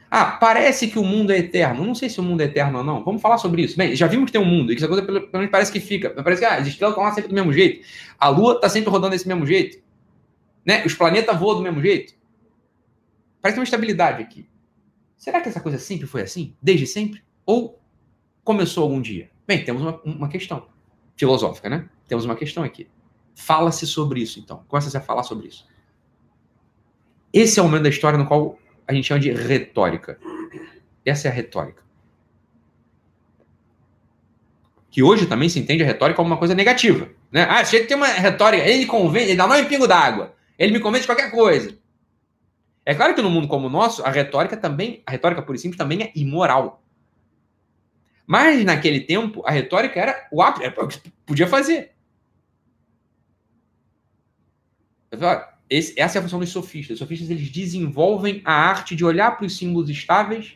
Ah, 0.09 0.25
parece 0.25 0.87
que 0.87 0.97
o 0.97 1.03
mundo 1.03 1.31
é 1.31 1.37
eterno. 1.37 1.85
Não 1.85 1.93
sei 1.93 2.09
se 2.09 2.19
o 2.19 2.23
mundo 2.23 2.41
é 2.41 2.45
eterno 2.45 2.79
ou 2.79 2.83
não. 2.83 3.03
Vamos 3.03 3.21
falar 3.21 3.37
sobre 3.37 3.61
isso. 3.61 3.77
Bem, 3.77 3.95
já 3.95 4.07
vimos 4.07 4.25
que 4.25 4.31
tem 4.31 4.41
um 4.41 4.45
mundo, 4.45 4.71
e 4.71 4.75
que 4.75 4.81
essa 4.81 4.87
coisa 4.87 5.03
pelo 5.03 5.29
menos 5.31 5.51
parece 5.51 5.71
que 5.71 5.79
fica. 5.79 6.09
Parece 6.09 6.41
que 6.41 6.45
ah, 6.47 6.55
as 6.55 6.65
estrelas 6.65 6.93
estão 6.93 7.03
lá 7.03 7.13
sempre 7.13 7.29
do 7.29 7.35
mesmo 7.35 7.53
jeito. 7.53 7.85
A 8.17 8.27
Lua 8.27 8.55
está 8.55 8.69
sempre 8.69 8.89
rodando 8.89 9.11
desse 9.11 9.27
mesmo 9.27 9.45
jeito. 9.45 9.83
Né? 10.65 10.83
Os 10.83 10.95
planetas 10.95 11.39
voam 11.39 11.57
do 11.57 11.61
mesmo 11.61 11.79
jeito. 11.79 12.15
Parece 13.39 13.59
uma 13.59 13.65
estabilidade 13.65 14.23
aqui. 14.23 14.49
Será 15.15 15.41
que 15.41 15.47
essa 15.47 15.59
coisa 15.59 15.77
sempre 15.77 16.07
foi 16.07 16.23
assim? 16.23 16.55
Desde 16.59 16.87
sempre? 16.87 17.23
Ou 17.45 17.80
começou 18.43 18.83
algum 18.83 19.01
dia? 19.01 19.29
Bem, 19.47 19.63
temos 19.63 19.81
uma, 19.81 20.01
uma 20.03 20.29
questão 20.29 20.67
filosófica, 21.15 21.69
né? 21.69 21.89
Temos 22.07 22.25
uma 22.25 22.35
questão 22.35 22.63
aqui. 22.63 22.87
Fala-se 23.35 23.87
sobre 23.87 24.21
isso, 24.21 24.39
então. 24.39 24.63
Começa-se 24.67 24.97
a 24.97 25.01
falar 25.01 25.23
sobre 25.23 25.47
isso. 25.47 25.67
Esse 27.33 27.59
é 27.59 27.61
o 27.61 27.65
momento 27.65 27.83
da 27.83 27.89
história 27.89 28.17
no 28.17 28.27
qual 28.27 28.59
a 28.87 28.93
gente 28.93 29.07
chama 29.07 29.19
de 29.19 29.31
retórica. 29.31 30.19
Essa 31.05 31.27
é 31.27 31.31
a 31.31 31.33
retórica. 31.33 31.83
Que 34.89 35.01
hoje 35.01 35.25
também 35.25 35.47
se 35.47 35.57
entende 35.57 35.83
a 35.83 35.85
retórica 35.85 36.17
como 36.17 36.27
uma 36.27 36.37
coisa 36.37 36.53
negativa. 36.53 37.09
Né? 37.31 37.47
Ah, 37.49 37.61
esse 37.61 37.71
jeito 37.71 37.87
tem 37.87 37.95
uma 37.95 38.07
retórica, 38.07 38.67
ele 38.67 38.85
convence, 38.85 39.27
ele 39.27 39.37
dá 39.37 39.47
nome 39.47 39.61
em 39.61 39.65
pingo 39.65 39.87
d'água. 39.87 40.35
Ele 40.59 40.73
me 40.73 40.79
convence 40.81 41.03
de 41.03 41.07
qualquer 41.07 41.31
coisa. 41.31 41.77
É 42.85 42.93
claro 42.93 43.15
que 43.15 43.21
no 43.21 43.29
mundo 43.29 43.47
como 43.47 43.67
o 43.67 43.69
nosso, 43.69 44.03
a 44.03 44.09
retórica 44.09 44.57
também, 44.57 45.01
a 45.05 45.11
retórica 45.11 45.41
por 45.41 45.57
simples 45.57 45.77
também 45.77 46.03
é 46.03 46.11
imoral. 46.15 46.83
Mas 48.31 48.63
naquele 48.63 49.01
tempo, 49.01 49.43
a 49.45 49.51
retórica 49.51 49.99
era 49.99 50.29
o 50.31 50.41
ápice, 50.41 50.63
era 50.63 50.85
o 50.85 50.87
que 50.87 51.01
podia 51.25 51.45
fazer. 51.45 51.91
Esse, 55.69 55.99
essa 55.99 56.17
é 56.17 56.19
a 56.19 56.21
função 56.21 56.39
dos 56.39 56.47
sofistas. 56.47 56.93
Os 56.93 56.99
sofistas 56.99 57.29
eles 57.29 57.49
desenvolvem 57.49 58.41
a 58.45 58.53
arte 58.53 58.95
de 58.95 59.03
olhar 59.03 59.35
para 59.35 59.45
os 59.45 59.57
símbolos 59.57 59.89
estáveis 59.89 60.53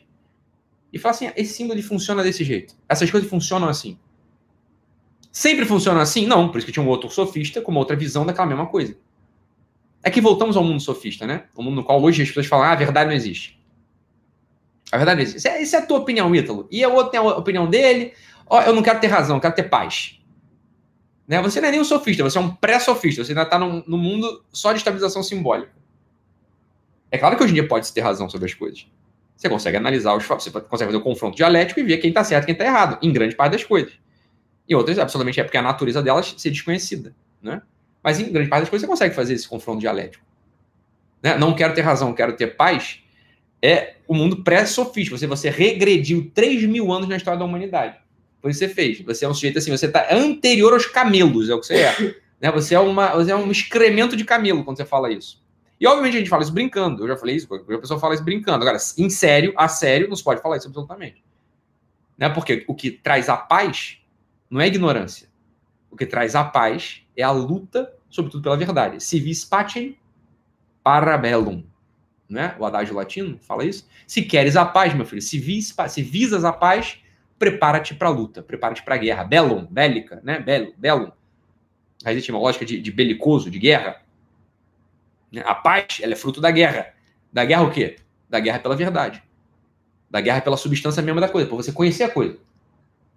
e 0.93 0.97
falar 0.97 1.15
assim: 1.15 1.27
ah, 1.27 1.33
esse 1.35 1.53
símbolo 1.53 1.83
funciona 1.83 2.23
desse 2.23 2.45
jeito. 2.45 2.77
Essas 2.87 3.11
coisas 3.11 3.29
funcionam 3.29 3.67
assim. 3.67 3.99
Sempre 5.29 5.65
funciona 5.65 6.01
assim? 6.01 6.25
Não, 6.25 6.47
por 6.47 6.59
isso 6.59 6.67
que 6.67 6.71
tinha 6.71 6.85
um 6.85 6.87
outro 6.87 7.09
sofista 7.09 7.61
com 7.61 7.71
uma 7.71 7.81
outra 7.81 7.97
visão 7.97 8.25
daquela 8.25 8.47
mesma 8.47 8.67
coisa. 8.67 8.97
É 10.01 10.09
que 10.09 10.21
voltamos 10.21 10.55
ao 10.55 10.63
mundo 10.63 10.79
sofista, 10.79 11.27
né? 11.27 11.47
O 11.53 11.61
mundo 11.61 11.75
no 11.75 11.83
qual 11.83 12.01
hoje 12.01 12.21
as 12.21 12.29
pessoas 12.29 12.47
falam: 12.47 12.67
ah, 12.67 12.71
a 12.71 12.75
verdade 12.75 13.09
não 13.09 13.17
existe. 13.17 13.59
A 14.91 14.97
verdade 14.97 15.17
não 15.17 15.23
existe. 15.23 15.47
Essa 15.47 15.77
é, 15.77 15.79
é 15.79 15.83
a 15.83 15.85
tua 15.85 15.99
opinião, 15.99 16.33
Ítalo. 16.35 16.67
E 16.71 16.85
o 16.85 16.93
outro 16.93 17.11
tem 17.11 17.19
a 17.19 17.23
opinião 17.23 17.67
dele. 17.67 18.13
Ó, 18.47 18.61
eu 18.61 18.73
não 18.73 18.83
quero 18.83 18.99
ter 18.99 19.07
razão, 19.07 19.37
eu 19.37 19.41
quero 19.41 19.55
ter 19.55 19.63
paz. 19.63 20.19
Né? 21.27 21.41
Você 21.41 21.59
não 21.59 21.67
é 21.67 21.71
nem 21.71 21.79
um 21.79 21.85
sofista, 21.85 22.23
você 22.23 22.37
é 22.37 22.41
um 22.41 22.53
pré-sofista. 22.53 23.23
Você 23.23 23.31
ainda 23.31 23.43
está 23.43 23.57
no, 23.57 23.97
mundo 23.97 24.43
só 24.51 24.71
de 24.71 24.77
estabilização 24.77 25.23
simbólica. 25.23 25.71
É 27.11 27.17
claro 27.17 27.35
que 27.35 27.43
hoje 27.43 27.51
em 27.51 27.55
dia 27.55 27.67
pode-se 27.67 27.93
ter 27.93 28.01
razão 28.01 28.29
sobre 28.29 28.45
as 28.45 28.53
coisas. 28.53 28.87
Você 29.35 29.49
consegue 29.49 29.77
analisar 29.77 30.15
os 30.15 30.23
fatos, 30.23 30.45
você 30.45 30.51
consegue 30.51 30.91
fazer 30.91 30.97
o 30.97 30.99
um 30.99 31.03
confronto 31.03 31.35
dialético 31.35 31.79
e 31.79 31.83
ver 31.83 31.97
quem 31.97 32.09
está 32.09 32.23
certo 32.23 32.43
e 32.43 32.45
quem 32.47 32.53
está 32.53 32.65
errado, 32.65 32.97
em 33.01 33.11
grande 33.11 33.35
parte 33.35 33.53
das 33.53 33.63
coisas. 33.63 33.93
Em 34.67 34.73
outras, 34.73 34.97
absolutamente 34.97 35.39
é 35.39 35.43
porque 35.43 35.57
a 35.57 35.61
natureza 35.61 36.01
delas 36.01 36.33
ser 36.37 36.49
desconhecida. 36.51 37.13
Né? 37.41 37.61
Mas 38.03 38.19
em 38.19 38.31
grande 38.31 38.49
parte 38.49 38.61
das 38.61 38.69
coisas 38.69 38.85
você 38.85 38.91
consegue 38.91 39.15
fazer 39.15 39.33
esse 39.33 39.47
confronto 39.47 39.79
dialético. 39.79 40.23
Né? 41.21 41.37
Não 41.37 41.53
quero 41.53 41.73
ter 41.73 41.81
razão, 41.81 42.13
quero 42.13 42.35
ter 42.35 42.55
paz. 42.55 43.01
É 43.65 43.95
o 44.07 44.13
mundo 44.13 44.43
pré-sofista. 44.43 45.17
Você, 45.17 45.25
você 45.25 45.49
regrediu 45.49 46.29
3 46.33 46.65
mil 46.65 46.91
anos 46.91 47.09
na 47.09 47.15
história 47.15 47.39
da 47.39 47.45
humanidade. 47.45 47.97
Foi 48.41 48.51
isso 48.51 48.59
que 48.59 48.67
você 48.67 48.73
fez. 48.73 49.01
Você 49.01 49.25
é 49.25 49.29
um 49.29 49.33
sujeito 49.33 49.57
assim, 49.57 49.71
você 49.71 49.87
está 49.87 50.13
anterior 50.13 50.73
aos 50.73 50.85
camelos, 50.85 51.49
é 51.49 51.55
o 51.55 51.59
que 51.59 51.65
você 51.65 51.77
é. 51.77 52.15
né? 52.39 52.51
Você, 52.51 52.75
é 52.75 52.79
uma, 52.79 53.15
você 53.15 53.31
é 53.31 53.35
um 53.35 53.49
excremento 53.49 54.15
de 54.15 54.23
camelo 54.23 54.63
quando 54.63 54.77
você 54.77 54.85
fala 54.85 55.11
isso. 55.11 55.43
E 55.79 55.87
obviamente 55.87 56.15
a 56.15 56.19
gente 56.19 56.29
fala 56.29 56.43
isso 56.43 56.53
brincando. 56.53 57.03
Eu 57.03 57.07
já 57.07 57.17
falei 57.17 57.35
isso, 57.35 57.53
a 57.53 57.79
pessoa 57.79 57.99
fala 57.99 58.13
isso 58.13 58.23
brincando. 58.23 58.63
Agora, 58.63 58.77
em 58.97 59.09
sério, 59.09 59.53
a 59.57 59.67
sério, 59.67 60.07
não 60.07 60.15
se 60.15 60.23
pode 60.23 60.41
falar 60.41 60.57
isso 60.57 60.67
absolutamente. 60.67 61.23
Né? 62.17 62.29
Porque 62.29 62.63
o 62.67 62.75
que 62.75 62.91
traz 62.91 63.29
a 63.29 63.35
paz 63.35 63.97
não 64.47 64.61
é 64.61 64.67
ignorância. 64.67 65.27
O 65.89 65.97
que 65.97 66.05
traz 66.05 66.35
a 66.35 66.43
paz 66.43 67.01
é 67.17 67.23
a 67.23 67.31
luta, 67.31 67.91
sobretudo 68.09 68.43
pela 68.43 68.55
verdade. 68.55 69.03
Se 69.03 69.19
vis 69.19 69.43
pacem, 69.43 69.97
para 70.83 71.17
bellum. 71.17 71.63
Né? 72.29 72.55
O 72.57 72.65
adágio 72.65 72.95
latino 72.95 73.37
fala 73.39 73.63
isso. 73.63 73.87
Se 74.07 74.23
queres 74.23 74.55
a 74.55 74.65
paz, 74.65 74.93
meu 74.93 75.05
filho, 75.05 75.21
se, 75.21 75.37
vis, 75.37 75.75
se 75.89 76.01
visas 76.01 76.43
a 76.43 76.51
paz, 76.51 76.99
prepara-te 77.37 77.93
para 77.93 78.07
a 78.07 78.11
luta, 78.11 78.41
prepara-te 78.41 78.83
para 78.83 78.95
a 78.95 78.97
guerra. 78.97 79.23
Bellum, 79.23 79.65
bélica, 79.65 80.19
né? 80.23 80.39
Belo, 80.39 80.73
bellum. 80.77 81.11
Raiz 82.03 82.17
etimológica 82.17 82.65
de, 82.65 82.79
de 82.79 82.91
belicoso, 82.91 83.49
de 83.49 83.59
guerra. 83.59 84.01
A 85.43 85.55
paz, 85.55 85.99
ela 86.01 86.13
é 86.13 86.15
fruto 86.15 86.41
da 86.41 86.51
guerra. 86.51 86.93
Da 87.31 87.45
guerra 87.45 87.63
o 87.63 87.71
quê? 87.71 87.97
Da 88.29 88.39
guerra 88.39 88.59
pela 88.59 88.75
verdade. 88.75 89.21
Da 90.09 90.21
guerra 90.21 90.41
pela 90.41 90.57
substância 90.57 91.01
mesmo 91.01 91.19
da 91.19 91.29
coisa, 91.29 91.47
para 91.47 91.57
você 91.57 91.71
conhecer 91.71 92.03
a 92.03 92.09
coisa. 92.09 92.37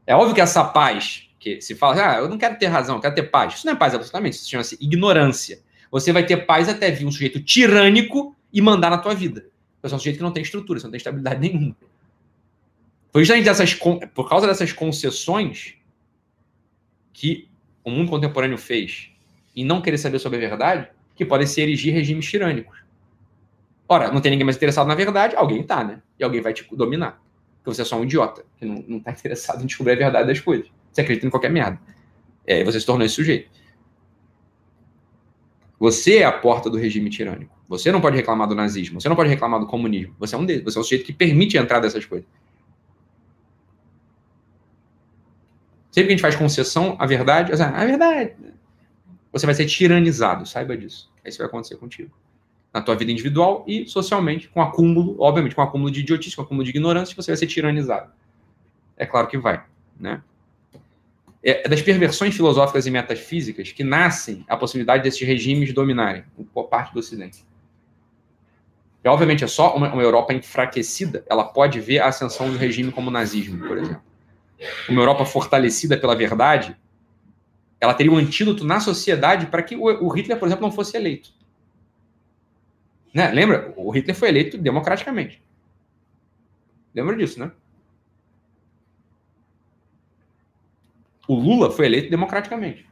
É 0.07 0.15
óbvio 0.15 0.35
que 0.35 0.41
essa 0.41 0.65
paz, 0.65 1.29
que 1.39 1.61
se 1.61 1.75
fala, 1.75 2.15
ah, 2.15 2.19
eu 2.19 2.29
não 2.29 2.39
quero 2.39 2.59
ter 2.59 2.67
razão, 2.67 2.97
eu 2.97 3.01
quero 3.01 3.15
ter 3.15 3.25
paz. 3.25 3.55
Isso 3.55 3.67
não 3.67 3.75
é 3.75 3.77
paz, 3.77 3.95
absolutamente. 3.95 4.37
Isso 4.37 4.49
chama-se 4.49 4.77
ignorância. 4.81 5.61
Você 5.91 6.13
vai 6.13 6.25
ter 6.25 6.39
paz 6.39 6.69
até 6.69 6.91
vir 6.91 7.07
um 7.07 7.11
sujeito 7.11 7.43
tirânico 7.43 8.35
e 8.53 8.61
mandar 8.61 8.91
na 8.91 8.99
tua 8.99 9.15
vida. 9.15 9.47
Você 9.83 9.95
é 9.95 9.97
um 9.97 9.99
sujeito 9.99 10.17
que 10.17 10.23
não 10.23 10.33
tem 10.33 10.43
estrutura, 10.43 10.79
você 10.79 10.87
não 10.87 10.91
tem 10.91 10.99
estabilidade 10.99 11.41
nenhuma. 11.41 11.77
Foi 13.13 13.23
justamente 13.23 13.45
dessas, 13.45 13.75
por 13.75 14.29
causa 14.29 14.47
dessas 14.47 14.73
concessões 14.73 15.75
que 17.13 17.49
o 17.85 17.91
mundo 17.91 18.11
contemporâneo 18.11 18.59
fez 18.59 19.11
em 19.57 19.65
não 19.65 19.81
querer 19.81 19.99
saber 19.99 20.19
sobre 20.19 20.39
a 20.39 20.49
verdade, 20.49 20.89
que 21.17 21.25
podem 21.25 21.47
se 21.47 21.61
erigir 21.61 21.93
regimes 21.93 22.27
tirânicos. 22.27 22.79
Ora, 23.89 24.13
não 24.13 24.21
tem 24.21 24.31
ninguém 24.31 24.45
mais 24.45 24.57
interessado 24.57 24.87
na 24.87 24.95
verdade, 24.95 25.35
alguém 25.35 25.63
tá, 25.63 25.83
né? 25.83 26.03
E 26.19 26.23
alguém 26.23 26.41
vai 26.41 26.53
te 26.53 26.65
dominar. 26.77 27.21
Porque 27.57 27.75
você 27.75 27.83
é 27.83 27.85
só 27.85 27.99
um 27.99 28.05
idiota, 28.05 28.45
que 28.57 28.65
não, 28.65 28.85
não 28.87 29.01
tá 29.01 29.11
interessado 29.13 29.63
em 29.63 29.67
descobrir 29.67 29.95
a 29.95 29.97
verdade 29.97 30.29
das 30.29 30.39
coisas. 30.39 30.71
Você 30.93 31.01
acredita 31.01 31.27
em 31.27 31.31
qualquer 31.31 31.51
merda. 31.51 31.81
É, 32.47 32.63
você 32.63 32.79
se 32.79 32.87
tornou 32.87 33.05
esse 33.05 33.17
sujeito. 33.17 33.51
Você 35.81 36.19
é 36.19 36.25
a 36.25 36.33
porta 36.33 36.71
do 36.71 36.77
regime 36.77 37.11
tirânico. 37.11 37.58
Você 37.69 37.93
não 37.93 38.01
pode 38.01 38.17
reclamar 38.17 38.49
do 38.49 38.55
nazismo, 38.55 39.01
você 39.01 39.09
não 39.09 39.17
pode 39.17 39.29
reclamar 39.29 39.61
do 39.61 39.67
comunismo. 39.67 40.15
Você 40.19 40.35
é 40.35 40.39
um 40.39 40.47
deles, 40.47 40.65
você 40.65 40.79
é 40.79 40.81
um 40.81 40.85
sujeito 40.85 41.05
que 41.05 41.13
permite 41.13 41.59
a 41.59 41.63
entrada 41.63 41.83
dessas 41.83 42.07
coisas. 42.07 42.27
Sempre 45.91 46.09
que 46.09 46.13
a 46.13 46.17
gente 46.17 46.23
faz 46.23 46.35
concessão 46.35 46.97
à 46.99 47.07
verdade, 47.07 47.53
assim, 47.53 47.63
a 47.63 47.85
verdade, 47.85 48.35
você 49.31 49.45
vai 49.45 49.55
ser 49.55 49.67
tiranizado, 49.67 50.47
saiba 50.47 50.77
disso. 50.77 51.11
Isso 51.25 51.39
vai 51.39 51.47
acontecer 51.47 51.77
contigo. 51.77 52.11
Na 52.73 52.81
tua 52.81 52.95
vida 52.95 53.13
individual 53.13 53.65
e 53.67 53.87
socialmente, 53.87 54.49
com 54.49 54.63
acúmulo, 54.63 55.17
obviamente, 55.19 55.55
com 55.55 55.61
acúmulo 55.61 55.91
de 55.91 56.01
idiotice, 56.01 56.37
com 56.37 56.43
acúmulo 56.43 56.65
de 56.65 56.71
ignorância, 56.71 57.15
você 57.15 57.31
vai 57.31 57.37
ser 57.37 57.47
tiranizado. 57.47 58.11
É 58.97 59.05
claro 59.05 59.27
que 59.27 59.37
vai, 59.37 59.63
né? 59.99 60.23
É, 61.43 61.67
é 61.67 61.69
das 61.69 61.83
perversões 61.83 62.35
filosóficas 62.35 62.87
e 62.87 62.91
metafísicas 62.91 63.73
que 63.73 63.85
nascem 63.85 64.45
a 64.49 64.57
possibilidade 64.57 65.03
desses 65.03 65.21
regimes 65.21 65.73
dominarem 65.73 66.25
por 66.53 66.65
parte 66.65 66.93
do 66.93 67.01
Ocidente. 67.01 67.45
E, 69.09 69.11
obviamente, 69.11 69.43
é 69.43 69.47
só 69.47 69.75
uma, 69.75 69.91
uma 69.91 70.03
Europa 70.03 70.35
enfraquecida, 70.35 71.25
ela 71.31 71.43
pode 71.43 71.81
ver 71.81 72.01
a 72.01 72.09
ascensão 72.09 72.51
de 72.51 72.57
um 72.57 72.59
regime 72.59 72.93
como 72.93 73.09
o 73.09 73.11
nazismo, 73.11 73.67
por 73.67 73.79
exemplo. 73.79 74.03
Uma 74.87 75.01
Europa 75.01 75.25
fortalecida 75.25 75.97
pela 75.97 76.15
verdade, 76.15 76.77
ela 77.81 77.95
teria 77.95 78.13
um 78.13 78.19
antídoto 78.19 78.67
na 78.67 78.81
sociedade 78.81 79.47
para 79.47 79.63
que 79.63 79.75
o, 79.75 79.85
o 79.85 80.09
Hitler, 80.11 80.39
por 80.39 80.47
exemplo, 80.47 80.67
não 80.67 80.71
fosse 80.71 80.95
eleito. 80.95 81.33
Né? 83.15 83.31
Lembra? 83.31 83.73
O 83.79 83.91
Hitler 83.91 84.15
foi 84.15 84.29
eleito 84.29 84.59
democraticamente. 84.59 85.43
Lembra 86.95 87.17
disso, 87.17 87.41
né? 87.41 87.51
O 91.27 91.35
Lula 91.35 91.71
foi 91.71 91.87
eleito 91.87 92.11
democraticamente. 92.11 92.87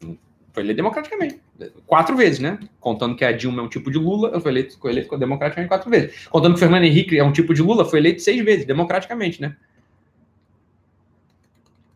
Foi 0.00 0.62
eleito 0.62 0.76
democraticamente. 0.76 1.42
Quatro 1.86 2.16
vezes, 2.16 2.38
né? 2.38 2.58
Contando 2.78 3.16
que 3.16 3.24
a 3.24 3.32
Dilma 3.32 3.62
é 3.62 3.64
um 3.64 3.68
tipo 3.68 3.90
de 3.90 3.98
Lula, 3.98 4.30
ele 4.30 4.40
foi 4.40 4.52
eleito, 4.52 4.78
foi 4.78 4.92
eleito 4.92 5.18
democraticamente 5.18 5.68
quatro 5.68 5.90
vezes. 5.90 6.26
Contando 6.28 6.52
que 6.52 6.58
o 6.58 6.60
Fernando 6.60 6.84
Henrique 6.84 7.18
é 7.18 7.24
um 7.24 7.32
tipo 7.32 7.52
de 7.52 7.62
Lula, 7.62 7.84
foi 7.84 7.98
eleito 7.98 8.22
seis 8.22 8.44
vezes, 8.44 8.64
democraticamente, 8.64 9.40
né? 9.42 9.56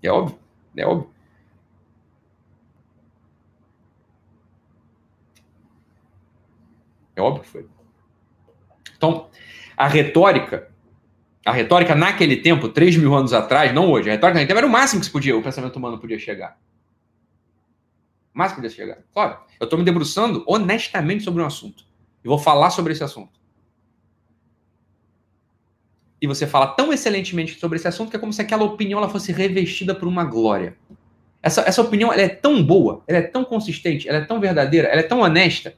É 0.03 0.11
óbvio. 0.11 0.39
É 0.77 0.85
óbvio. 0.85 1.11
É 7.15 7.23
óbvio 7.23 7.43
que 7.43 7.49
foi. 7.49 7.67
Então, 8.97 9.29
a 9.77 9.87
retórica, 9.87 10.69
a 11.45 11.53
retórica 11.53 11.95
naquele 11.95 12.37
tempo, 12.37 12.69
3 12.69 12.97
mil 12.97 13.15
anos 13.15 13.33
atrás, 13.33 13.73
não 13.73 13.91
hoje, 13.91 14.09
a 14.09 14.13
retórica 14.13 14.41
naquele 14.41 14.49
tempo 14.49 14.59
era 14.59 14.67
o 14.67 14.71
máximo 14.71 15.01
que 15.01 15.07
se 15.07 15.13
podia, 15.13 15.37
o 15.37 15.43
pensamento 15.43 15.77
humano 15.77 15.99
podia 15.99 16.19
chegar. 16.19 16.59
Que 18.35 18.55
podia 18.55 18.71
chegar. 18.71 18.99
Claro, 19.13 19.39
eu 19.61 19.65
estou 19.65 19.79
me 19.79 19.85
debruçando 19.85 20.43
honestamente 20.47 21.23
sobre 21.23 21.43
um 21.43 21.47
assunto. 21.47 21.85
E 22.25 22.29
vou 22.29 22.39
falar 22.39 22.71
sobre 22.71 22.93
esse 22.93 23.05
assunto. 23.05 23.39
E 26.21 26.27
você 26.27 26.47
fala 26.47 26.69
tão 26.69 26.93
excelentemente 26.93 27.59
sobre 27.59 27.77
esse 27.77 27.89
assunto 27.89 28.11
que 28.11 28.17
é 28.17 28.19
como 28.19 28.33
se 28.33 28.41
aquela 28.41 28.63
opinião 28.63 28.99
ela 28.99 29.09
fosse 29.09 29.33
revestida 29.33 29.95
por 29.95 30.07
uma 30.07 30.25
glória. 30.25 30.77
Essa, 31.43 31.63
essa 31.63 31.83
opinião 31.83 32.13
ela 32.13 32.23
é 32.23 32.29
tão 32.29 32.63
boa, 32.65 33.03
ela 33.09 33.19
é 33.19 33.23
tão 33.23 33.45
consistente, 33.45 34.09
ela 34.09 34.19
é 34.19 34.25
tão 34.25 34.39
verdadeira, 34.39 34.87
ela 34.87 35.01
é 35.01 35.05
tão 35.05 35.21
honesta. 35.21 35.75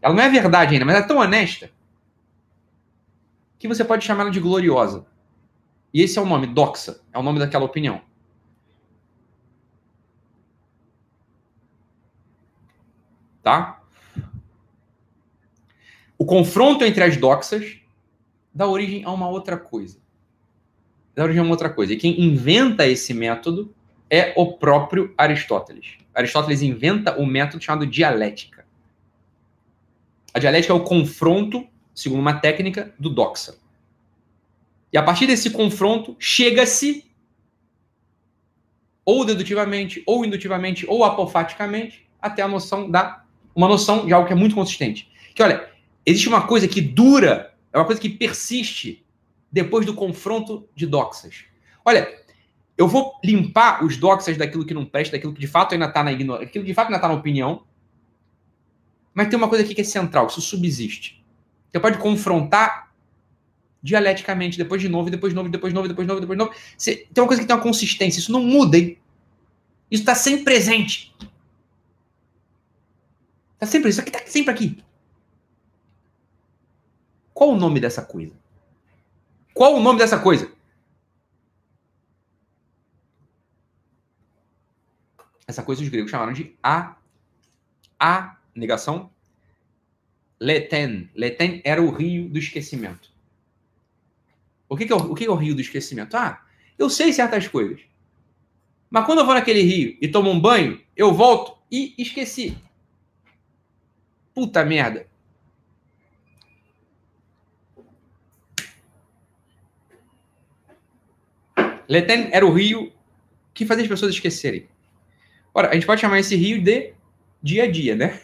Ela 0.00 0.14
não 0.14 0.22
é 0.22 0.28
verdade 0.30 0.72
ainda, 0.72 0.86
mas 0.86 0.94
ela 0.94 1.04
é 1.04 1.08
tão 1.08 1.18
honesta 1.18 1.70
que 3.58 3.68
você 3.68 3.84
pode 3.84 4.04
chamá-la 4.04 4.30
de 4.30 4.40
gloriosa. 4.40 5.06
E 5.92 6.02
esse 6.02 6.18
é 6.18 6.22
o 6.22 6.26
nome, 6.26 6.46
doxa, 6.46 7.00
é 7.12 7.18
o 7.18 7.22
nome 7.22 7.38
daquela 7.38 7.64
opinião. 7.64 8.00
Tá? 13.46 13.80
O 16.18 16.26
confronto 16.26 16.84
entre 16.84 17.04
as 17.04 17.16
doxas 17.16 17.78
dá 18.52 18.66
origem 18.66 19.04
a 19.04 19.12
uma 19.12 19.28
outra 19.28 19.56
coisa. 19.56 20.00
Dá 21.14 21.22
origem 21.22 21.38
a 21.38 21.44
uma 21.44 21.52
outra 21.52 21.70
coisa. 21.70 21.92
E 21.92 21.96
quem 21.96 22.20
inventa 22.20 22.84
esse 22.88 23.14
método 23.14 23.72
é 24.10 24.34
o 24.36 24.54
próprio 24.54 25.14
Aristóteles. 25.16 25.96
Aristóteles 26.12 26.60
inventa 26.60 27.20
o 27.20 27.24
método 27.24 27.62
chamado 27.62 27.86
dialética. 27.86 28.66
A 30.34 30.40
dialética 30.40 30.72
é 30.72 30.76
o 30.76 30.82
confronto, 30.82 31.68
segundo 31.94 32.18
uma 32.18 32.40
técnica, 32.40 32.92
do 32.98 33.08
doxa. 33.08 33.54
E 34.92 34.98
a 34.98 35.04
partir 35.04 35.28
desse 35.28 35.50
confronto, 35.50 36.16
chega-se, 36.18 37.08
ou 39.04 39.24
dedutivamente, 39.24 40.02
ou 40.04 40.24
indutivamente, 40.24 40.84
ou 40.88 41.04
apofaticamente, 41.04 42.08
até 42.20 42.42
a 42.42 42.48
noção 42.48 42.90
da. 42.90 43.24
Uma 43.56 43.66
noção 43.66 44.06
de 44.06 44.12
algo 44.12 44.26
que 44.26 44.34
é 44.34 44.36
muito 44.36 44.54
consistente. 44.54 45.10
Que, 45.34 45.42
olha, 45.42 45.68
existe 46.04 46.28
uma 46.28 46.46
coisa 46.46 46.68
que 46.68 46.80
dura, 46.80 47.54
é 47.72 47.78
uma 47.78 47.86
coisa 47.86 48.00
que 48.00 48.10
persiste 48.10 49.04
depois 49.50 49.86
do 49.86 49.94
confronto 49.94 50.68
de 50.74 50.86
doxas. 50.86 51.44
Olha, 51.84 52.06
eu 52.76 52.86
vou 52.86 53.14
limpar 53.24 53.82
os 53.82 53.96
doxas 53.96 54.36
daquilo 54.36 54.66
que 54.66 54.74
não 54.74 54.84
presta, 54.84 55.16
daquilo 55.16 55.32
que 55.32 55.40
de 55.40 55.46
fato 55.46 55.72
ainda 55.72 55.86
está 55.86 56.04
na 56.04 56.12
ignorância, 56.12 56.46
daquilo 56.46 56.64
que 56.64 56.70
de 56.70 56.74
fato 56.74 56.88
ainda 56.88 56.96
está 56.98 57.08
na 57.08 57.14
opinião. 57.14 57.64
Mas 59.14 59.28
tem 59.28 59.38
uma 59.38 59.48
coisa 59.48 59.64
aqui 59.64 59.74
que 59.74 59.80
é 59.80 59.84
central, 59.84 60.26
isso 60.26 60.42
subsiste. 60.42 61.24
Você 61.72 61.80
pode 61.80 61.98
confrontar 61.98 62.92
dialeticamente, 63.82 64.58
depois 64.58 64.82
de 64.82 64.88
novo, 64.88 65.08
depois 65.08 65.32
de 65.32 65.34
novo, 65.34 65.48
depois 65.48 65.72
de 65.72 65.74
novo, 65.74 65.88
depois 65.88 66.06
de 66.06 66.08
novo, 66.08 66.20
depois 66.20 66.38
de 66.38 66.44
novo. 66.44 66.56
Você, 66.76 67.06
tem 67.14 67.22
uma 67.22 67.28
coisa 67.28 67.40
que 67.40 67.48
tem 67.48 67.56
uma 67.56 67.62
consistência, 67.62 68.18
isso 68.18 68.32
não 68.32 68.42
muda, 68.42 68.76
hein? 68.76 68.98
Isso 69.90 70.02
está 70.02 70.14
sempre 70.14 70.44
presente. 70.44 71.14
Está 73.56 73.66
sempre, 73.66 73.88
isso 73.88 74.00
aqui 74.00 74.10
está 74.10 74.26
sempre 74.26 74.52
aqui. 74.52 74.84
Qual 77.32 77.50
o 77.50 77.56
nome 77.56 77.80
dessa 77.80 78.04
coisa? 78.04 78.34
Qual 79.54 79.74
o 79.74 79.80
nome 79.80 79.98
dessa 79.98 80.18
coisa? 80.18 80.52
Essa 85.46 85.62
coisa 85.62 85.82
os 85.82 85.88
gregos 85.88 86.10
chamaram 86.10 86.34
de 86.34 86.54
a, 86.62 86.96
a 87.98 88.36
negação, 88.54 89.10
leten. 90.38 91.08
Leten 91.14 91.62
era 91.64 91.80
o 91.80 91.90
rio 91.90 92.28
do 92.28 92.38
esquecimento. 92.38 93.10
O 94.68 94.76
que, 94.76 94.84
que, 94.84 94.92
é, 94.92 94.96
o, 94.96 95.12
o 95.12 95.14
que 95.14 95.24
é 95.24 95.30
o 95.30 95.34
rio 95.34 95.54
do 95.54 95.60
esquecimento? 95.60 96.16
Ah, 96.16 96.44
eu 96.78 96.90
sei 96.90 97.12
certas 97.12 97.48
coisas. 97.48 97.80
Mas 98.90 99.06
quando 99.06 99.20
eu 99.20 99.24
vou 99.24 99.34
naquele 99.34 99.62
rio 99.62 99.96
e 100.00 100.08
tomo 100.08 100.30
um 100.30 100.40
banho, 100.40 100.80
eu 100.94 101.14
volto 101.14 101.56
e 101.70 101.94
esqueci. 101.96 102.56
Puta 104.36 104.62
merda. 104.62 105.06
Leten 111.88 112.28
era 112.30 112.44
o 112.44 112.52
rio 112.52 112.92
que 113.54 113.64
fazia 113.64 113.84
as 113.84 113.88
pessoas 113.88 114.12
esquecerem. 114.12 114.68
Ora, 115.54 115.70
a 115.70 115.74
gente 115.74 115.86
pode 115.86 116.02
chamar 116.02 116.18
esse 116.18 116.36
rio 116.36 116.62
de 116.62 116.92
dia 117.42 117.64
a 117.64 117.70
dia, 117.70 117.96
né? 117.96 118.20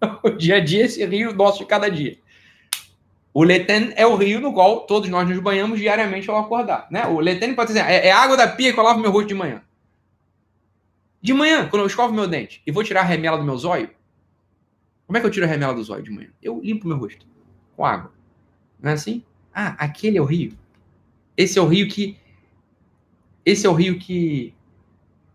O 0.24 0.30
dia 0.30 0.56
a 0.56 0.60
dia, 0.60 0.86
esse 0.86 1.06
rio 1.06 1.32
nosso 1.32 1.60
de 1.60 1.66
cada 1.66 1.88
dia. 1.88 2.18
O 3.32 3.44
Leten 3.44 3.92
é 3.94 4.04
o 4.04 4.16
rio 4.16 4.40
no 4.40 4.52
qual 4.52 4.80
todos 4.80 5.08
nós 5.08 5.28
nos 5.28 5.38
banhamos 5.38 5.78
diariamente 5.78 6.28
ao 6.28 6.36
acordar. 6.36 6.88
Né? 6.90 7.06
O 7.06 7.20
Leten 7.20 7.54
pode 7.54 7.68
dizer, 7.68 7.88
é, 7.88 8.08
é 8.08 8.10
água 8.10 8.36
da 8.36 8.48
pia 8.48 8.72
que 8.72 8.80
eu 8.80 8.82
lavo 8.82 8.98
meu 8.98 9.12
rosto 9.12 9.28
de 9.28 9.34
manhã. 9.34 9.62
De 11.20 11.32
manhã, 11.32 11.68
quando 11.68 11.82
eu 11.82 11.86
escovo 11.86 12.12
meu 12.12 12.26
dente 12.26 12.60
e 12.66 12.72
vou 12.72 12.82
tirar 12.82 13.02
a 13.02 13.04
remela 13.04 13.38
do 13.38 13.44
meu 13.44 13.56
zóio, 13.56 13.88
como 15.12 15.18
é 15.18 15.20
que 15.20 15.26
eu 15.26 15.30
tiro 15.30 15.44
a 15.44 15.48
remela 15.48 15.74
do 15.74 15.84
zóio 15.84 16.02
de 16.02 16.10
manhã? 16.10 16.30
Eu 16.42 16.58
limpo 16.62 16.88
meu 16.88 16.96
rosto 16.96 17.26
com 17.76 17.84
água. 17.84 18.14
Não 18.80 18.92
é 18.92 18.94
assim? 18.94 19.22
Ah, 19.54 19.76
aquele 19.78 20.16
é 20.16 20.22
o 20.22 20.24
rio. 20.24 20.56
Esse 21.36 21.58
é 21.58 21.62
o 21.62 21.66
rio 21.66 21.86
que. 21.86 22.16
Esse 23.44 23.66
é 23.66 23.68
o 23.68 23.74
rio 23.74 23.98
que 23.98 24.54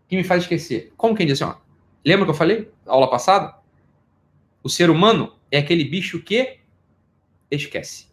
que 0.08 0.16
me 0.16 0.24
faz 0.24 0.42
esquecer. 0.42 0.92
Como 0.96 1.14
quem 1.14 1.28
diz 1.28 1.40
assim, 1.40 1.52
ó, 1.52 1.60
lembra 2.04 2.24
que 2.24 2.32
eu 2.32 2.34
falei, 2.34 2.68
aula 2.86 3.08
passada? 3.08 3.56
O 4.64 4.68
ser 4.68 4.90
humano 4.90 5.36
é 5.48 5.58
aquele 5.58 5.84
bicho 5.84 6.20
que 6.24 6.58
esquece. 7.48 8.08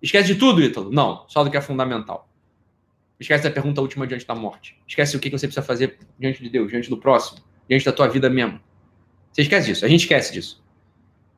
Esquece 0.00 0.28
de 0.32 0.36
tudo, 0.36 0.62
Ítalo? 0.62 0.90
Não, 0.90 1.26
só 1.28 1.44
do 1.44 1.50
que 1.50 1.58
é 1.58 1.60
fundamental. 1.60 2.26
Esquece 3.20 3.44
da 3.44 3.50
pergunta 3.50 3.82
última 3.82 4.06
diante 4.06 4.26
da 4.26 4.34
morte. 4.34 4.80
Esquece 4.88 5.14
o 5.14 5.20
que 5.20 5.28
você 5.28 5.46
precisa 5.46 5.66
fazer 5.66 5.98
diante 6.18 6.42
de 6.42 6.48
Deus, 6.48 6.70
diante 6.70 6.88
do 6.88 6.96
próximo, 6.96 7.44
diante 7.68 7.84
da 7.84 7.92
tua 7.92 8.08
vida 8.08 8.30
mesmo. 8.30 8.58
Você 9.30 9.42
esquece 9.42 9.66
disso, 9.66 9.84
a 9.84 9.88
gente 9.88 10.00
esquece 10.00 10.32
disso. 10.32 10.64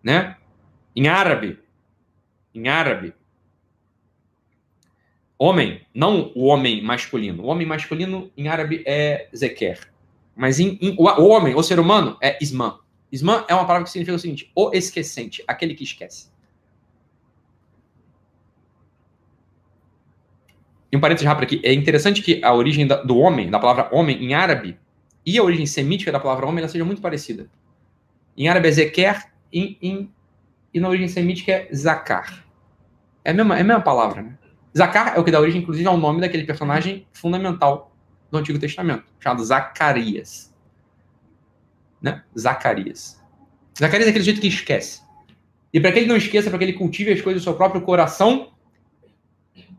Né? 0.03 0.36
Em 0.94 1.09
árabe, 1.09 1.59
em 2.55 2.68
árabe, 2.68 3.14
Homem, 5.38 5.82
não 5.94 6.32
o 6.34 6.46
homem 6.46 6.82
masculino. 6.82 7.44
O 7.44 7.46
homem 7.46 7.64
masculino 7.64 8.28
em 8.36 8.49
árabe 8.49 8.82
é 8.84 9.28
zeker. 9.34 9.88
Mas 10.34 10.59
em, 10.59 10.76
em, 10.80 10.96
o, 10.99 11.05
homem, 11.28 11.55
o 11.55 11.62
ser 11.62 11.78
humano, 11.78 12.16
é 12.20 12.36
isman. 12.42 12.76
Isman 13.12 13.44
é 13.46 13.55
uma 13.55 13.64
palavra 13.64 13.84
que 13.84 13.90
significa 13.90 14.16
o 14.16 14.18
seguinte: 14.18 14.51
o 14.53 14.72
esquecente, 14.74 15.44
aquele 15.46 15.74
que 15.74 15.84
esquece. 15.84 16.28
E 20.90 20.96
um 20.96 21.01
parênteses 21.01 21.26
rápido 21.26 21.44
aqui. 21.44 21.61
É 21.62 21.72
interessante 21.72 22.20
que 22.20 22.42
a 22.42 22.53
origem 22.53 22.86
da, 22.86 22.96
do 22.96 23.16
homem, 23.18 23.49
da 23.49 23.61
palavra 23.61 23.88
homem 23.92 24.24
em 24.24 24.34
árabe, 24.34 24.76
e 25.24 25.38
a 25.38 25.42
origem 25.42 25.66
semítica 25.66 26.11
da 26.11 26.18
palavra 26.18 26.46
homem, 26.46 26.59
ela 26.59 26.68
seja 26.68 26.84
muito 26.84 27.01
parecida. 27.01 27.49
Em 28.36 28.49
árabe 28.49 28.68
é 28.68 28.72
zeker, 28.72 29.30
em, 29.53 29.78
em, 29.80 30.12
e 30.72 30.80
na 30.80 30.88
origem 30.88 31.09
semítica 31.09 31.53
é 31.53 31.68
zakar. 31.74 32.44
É 33.24 33.30
a 33.30 33.34
mesma, 33.34 33.57
é 33.57 33.61
a 33.61 33.64
mesma 33.64 33.82
palavra, 33.82 34.22
né? 34.22 34.38
Zacar 34.76 35.14
é 35.16 35.18
o 35.18 35.24
que 35.24 35.30
dá 35.30 35.40
origem, 35.40 35.62
inclusive, 35.62 35.86
ao 35.88 35.96
nome 35.96 36.20
daquele 36.20 36.44
personagem 36.44 37.07
fundamental 37.12 37.92
do 38.30 38.38
Antigo 38.38 38.59
Testamento, 38.59 39.05
chamado 39.18 39.42
Zacarias. 39.44 40.55
Né? 42.01 42.22
Zacarias. 42.38 43.20
Zacarias 43.78 44.07
é 44.07 44.11
aquele 44.11 44.24
jeito 44.24 44.40
que 44.40 44.46
esquece. 44.46 45.03
E 45.72 45.80
para 45.80 45.92
que 45.92 45.99
ele 45.99 46.07
não 46.07 46.16
esqueça, 46.16 46.49
para 46.49 46.59
que 46.59 46.64
ele 46.64 46.72
cultive 46.74 47.12
as 47.12 47.20
coisas 47.20 47.42
do 47.42 47.44
seu 47.44 47.55
próprio 47.55 47.82
coração, 47.82 48.53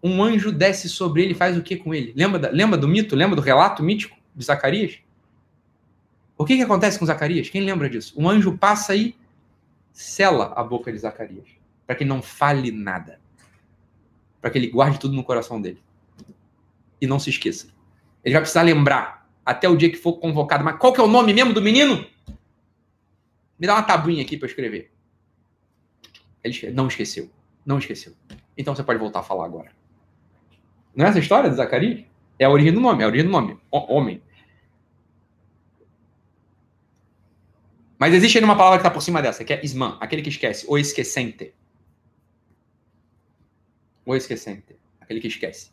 um 0.04 0.22
anjo 0.24 0.52
desce 0.52 0.90
sobre 0.90 1.24
ele 1.24 1.32
e 1.32 1.36
faz 1.36 1.58
o 1.58 1.62
que 1.62 1.76
com 1.76 1.94
ele? 1.94 2.14
Lembra, 2.16 2.40
da, 2.40 2.50
lembra 2.50 2.78
do 2.78 2.88
mito? 2.88 3.16
Lembra 3.16 3.36
do 3.36 3.42
relato 3.42 3.84
mítico 3.84 4.18
de 4.36 4.46
Zacarias? 4.46 5.00
O 6.38 6.46
que, 6.46 6.56
que 6.56 6.64
acontece 6.64 6.98
com 6.98 7.06
Zacarias? 7.06 7.50
Quem 7.50 7.62
lembra 7.62 7.90
disso? 7.90 8.14
Um 8.18 8.30
anjo 8.30 8.58
passa 8.58 8.96
e 8.96 9.16
sela 9.92 10.54
a 10.56 10.64
boca 10.64 10.92
de 10.92 10.98
Zacarias, 10.98 11.48
para 11.86 11.96
que 11.96 12.06
não 12.06 12.22
fale 12.22 12.72
nada 12.72 13.20
para 14.42 14.50
que 14.50 14.58
ele 14.58 14.68
guarde 14.68 15.00
tudo 15.00 15.16
no 15.16 15.24
coração 15.24 15.62
dele. 15.62 15.82
E 17.02 17.08
não 17.08 17.20
se 17.20 17.30
esqueça. 17.30 17.68
Ele 18.24 18.34
vai 18.34 18.42
precisar 18.42 18.62
lembrar 18.62 19.30
até 19.46 19.68
o 19.68 19.76
dia 19.76 19.90
que 19.90 19.98
for 19.98 20.14
convocado. 20.14 20.64
Mas 20.64 20.78
qual 20.78 20.94
que 20.94 21.00
é 21.00 21.04
o 21.04 21.08
nome 21.08 21.34
mesmo 21.34 21.54
do 21.54 21.62
menino? 21.62 22.06
Me 23.58 23.68
dá 23.68 23.76
uma 23.76 23.84
tabuinha 23.84 24.22
aqui 24.22 24.38
para 24.38 24.48
escrever. 24.48 24.92
Ele 26.44 26.72
não 26.72 26.88
esqueceu. 26.88 27.30
Não 27.66 27.78
esqueceu. 27.78 28.14
Então 28.58 28.76
você 28.76 28.84
pode 28.84 29.00
voltar 29.00 29.20
a 29.20 29.24
falar 29.24 29.46
agora. 29.46 29.72
Não 30.96 31.06
é 31.06 31.10
essa 31.10 31.20
história 31.20 31.50
de 31.50 31.56
Zacarias? 31.56 32.06
É 32.38 32.46
a 32.46 32.50
origem 32.50 32.74
do 32.74 32.80
nome, 32.80 33.02
é 33.02 33.06
a 33.06 33.08
origem 33.08 33.26
do 33.26 33.32
nome. 33.32 33.60
Homem. 33.70 34.22
Mas 38.00 38.14
existe 38.14 38.38
ainda 38.38 38.46
uma 38.46 38.56
palavra 38.56 38.80
que 38.80 38.84
está 38.84 38.90
por 38.90 39.02
cima 39.02 39.22
dessa, 39.22 39.44
que 39.44 39.52
é 39.52 39.64
isman, 39.64 39.98
aquele 40.00 40.22
que 40.22 40.30
esquece, 40.30 40.66
ou 40.70 40.80
esquecente. 40.80 41.54
O 44.06 44.16
esquecente, 44.16 44.78
aquele 45.02 45.20
que 45.20 45.28
esquece. 45.28 45.72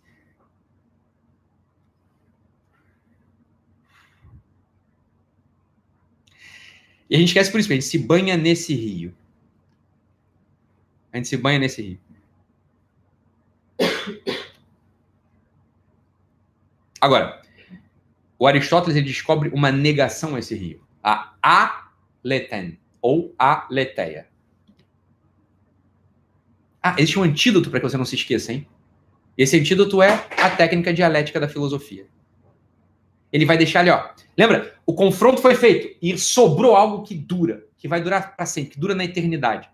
E 7.09 7.15
a 7.15 7.19
gente 7.19 7.29
esquece 7.29 7.53
por 7.53 7.61
isso, 7.61 7.71
a 7.71 7.75
gente 7.75 7.85
se 7.85 7.97
banha 7.97 8.37
nesse 8.37 8.75
rio. 8.75 9.15
A 11.13 11.19
gente 11.19 11.29
se 11.29 11.37
banha 11.37 11.61
nesse 11.61 11.81
rio. 11.81 12.01
Agora, 17.01 17.41
o 18.37 18.49
Aristóteles 18.49 18.97
ele 18.97 19.07
descobre 19.07 19.49
uma 19.51 19.71
negação 19.71 20.35
a 20.35 20.41
esse 20.41 20.57
rio, 20.57 20.85
a 21.05 21.86
aleten, 22.27 22.79
ou 23.01 23.35
aletheia. 23.39 24.27
Ah, 26.83 26.95
existe 26.99 27.19
um 27.19 27.23
antídoto 27.23 27.71
para 27.71 27.81
que 27.81 27.89
você 27.89 27.97
não 27.97 28.05
se 28.05 28.17
esqueça, 28.17 28.53
hein? 28.53 28.67
Esse 29.39 29.59
antídoto 29.59 30.03
é 30.03 30.27
a 30.39 30.51
técnica 30.51 30.93
dialética 30.93 31.39
da 31.39 31.49
filosofia. 31.49 32.07
Ele 33.33 33.45
vai 33.45 33.57
deixar 33.57 33.81
ali, 33.81 33.91
ó. 33.91 34.09
Lembra? 34.37 34.75
O 34.85 34.95
confronto 34.95 35.41
foi 35.41 35.55
feito 35.55 35.97
e 36.01 36.17
sobrou 36.19 36.75
algo 36.75 37.03
que 37.03 37.15
dura, 37.15 37.65
que 37.77 37.89
vai 37.89 38.01
durar 38.01 38.37
para 38.37 38.47
sempre, 38.47 38.73
que 38.73 38.81
dura 38.81 38.95
na 38.95 39.05
eternidade. 39.05 39.69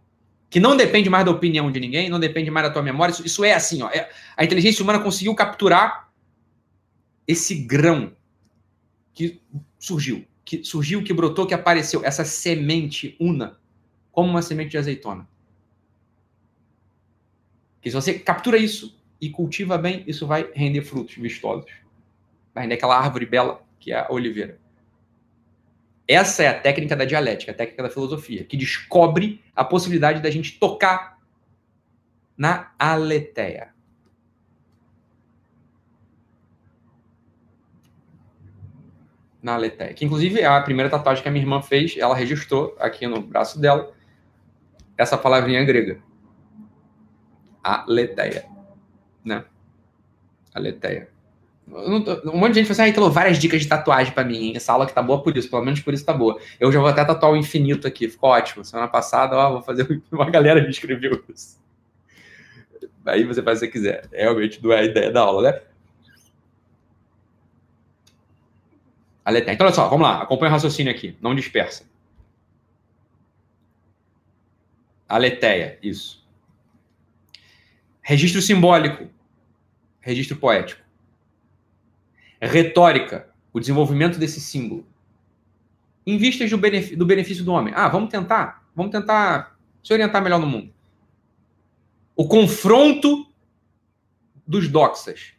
Que 0.50 0.60
não 0.60 0.76
depende 0.76 1.08
mais 1.08 1.24
da 1.24 1.30
opinião 1.30 1.70
de 1.70 1.80
ninguém, 1.80 2.10
não 2.10 2.20
depende 2.20 2.50
mais 2.50 2.66
da 2.66 2.72
tua 2.72 2.82
memória. 2.82 3.12
Isso, 3.12 3.24
isso 3.24 3.44
é 3.44 3.54
assim, 3.54 3.82
ó. 3.82 3.88
É, 3.88 4.10
a 4.36 4.44
inteligência 4.44 4.82
humana 4.82 4.98
conseguiu 4.98 5.34
capturar 5.34 6.10
esse 7.26 7.54
grão 7.54 8.12
que 9.14 9.40
surgiu, 9.78 10.26
que 10.44 10.64
surgiu, 10.64 11.04
que 11.04 11.12
brotou, 11.12 11.46
que 11.46 11.54
apareceu, 11.54 12.04
essa 12.04 12.24
semente 12.24 13.16
una, 13.18 13.58
como 14.10 14.28
uma 14.28 14.42
semente 14.42 14.70
de 14.70 14.78
azeitona. 14.78 15.28
Que 17.80 17.90
se 17.90 17.96
você 17.96 18.18
captura 18.18 18.56
isso 18.56 18.98
e 19.20 19.30
cultiva 19.30 19.78
bem, 19.78 20.04
isso 20.06 20.26
vai 20.26 20.50
render 20.52 20.82
frutos 20.82 21.14
vistosos. 21.16 21.70
Vai 22.54 22.64
render 22.64 22.74
aquela 22.74 22.98
árvore 22.98 23.26
bela 23.26 23.62
que 23.78 23.92
é 23.92 23.98
a 23.98 24.06
oliveira. 24.10 24.60
Essa 26.06 26.42
é 26.42 26.48
a 26.48 26.60
técnica 26.60 26.94
da 26.94 27.04
dialética, 27.04 27.52
a 27.52 27.54
técnica 27.54 27.82
da 27.84 27.90
filosofia, 27.90 28.44
que 28.44 28.56
descobre 28.56 29.42
a 29.54 29.64
possibilidade 29.64 30.20
da 30.20 30.30
gente 30.30 30.58
tocar 30.58 31.18
na 32.36 32.72
aletheia. 32.78 33.72
Na. 39.42 39.58
Que 39.94 40.04
inclusive 40.04 40.44
a 40.44 40.60
primeira 40.60 40.88
tatuagem 40.88 41.22
que 41.22 41.28
a 41.28 41.32
minha 41.32 41.42
irmã 41.42 41.60
fez, 41.60 41.96
ela 41.98 42.14
registrou 42.14 42.76
aqui 42.78 43.06
no 43.06 43.20
braço 43.20 43.60
dela 43.60 43.92
essa 44.96 45.18
palavrinha 45.18 45.64
grega 45.64 46.00
aletheia. 47.62 48.44
Né? 49.24 49.44
Aletheia. 50.52 51.08
Um 51.68 52.36
monte 52.36 52.54
de 52.54 52.60
gente 52.60 52.74
falou 52.74 52.90
assim, 52.90 53.00
ah, 53.00 53.08
várias 53.08 53.38
dicas 53.38 53.62
de 53.62 53.68
tatuagem 53.68 54.12
para 54.12 54.24
mim. 54.24 54.52
Essa 54.54 54.72
aula 54.72 54.86
que 54.86 54.92
tá 54.92 55.02
boa 55.02 55.22
por 55.22 55.36
isso, 55.36 55.48
pelo 55.48 55.64
menos 55.64 55.80
por 55.80 55.94
isso 55.94 56.04
tá 56.04 56.12
boa. 56.12 56.38
Eu 56.58 56.72
já 56.72 56.80
vou 56.80 56.88
até 56.88 57.04
tatuar 57.04 57.32
o 57.32 57.36
infinito 57.36 57.86
aqui, 57.86 58.08
ficou 58.08 58.30
ótimo. 58.30 58.64
Semana 58.64 58.88
passada, 58.88 59.36
ó, 59.36 59.52
vou 59.52 59.62
fazer. 59.62 60.02
Uma 60.10 60.28
galera 60.28 60.60
me 60.60 60.70
escreveu 60.70 61.22
isso. 61.32 61.62
Aí 63.06 63.24
você 63.24 63.42
faz 63.42 63.58
o 63.58 63.62
que 63.62 63.68
quiser. 63.68 64.08
Realmente 64.12 64.62
não 64.62 64.72
é 64.72 64.80
a 64.80 64.84
ideia 64.84 65.10
da 65.10 65.20
aula, 65.20 65.52
né? 65.52 65.60
Aletheia. 69.24 69.54
Então, 69.54 69.66
olha 69.66 69.74
só, 69.74 69.88
vamos 69.88 70.06
lá. 70.06 70.22
Acompanha 70.22 70.50
o 70.50 70.52
raciocínio 70.52 70.92
aqui. 70.92 71.16
Não 71.20 71.34
dispersa. 71.34 71.84
Aletheia, 75.08 75.78
isso. 75.82 76.26
Registro 78.00 78.40
simbólico, 78.40 79.08
registro 80.00 80.36
poético. 80.36 80.82
Retórica, 82.40 83.28
o 83.52 83.60
desenvolvimento 83.60 84.18
desse 84.18 84.40
símbolo. 84.40 84.86
Em 86.04 86.16
vistas 86.16 86.50
do, 86.50 86.58
benefício 86.58 86.96
do 86.96 87.06
benefício 87.06 87.44
do 87.44 87.52
homem. 87.52 87.72
Ah, 87.76 87.88
vamos 87.88 88.10
tentar, 88.10 88.66
vamos 88.74 88.90
tentar 88.90 89.56
se 89.84 89.92
orientar 89.92 90.22
melhor 90.22 90.40
no 90.40 90.46
mundo. 90.46 90.72
O 92.16 92.26
confronto 92.26 93.30
dos 94.46 94.66
doxas. 94.66 95.34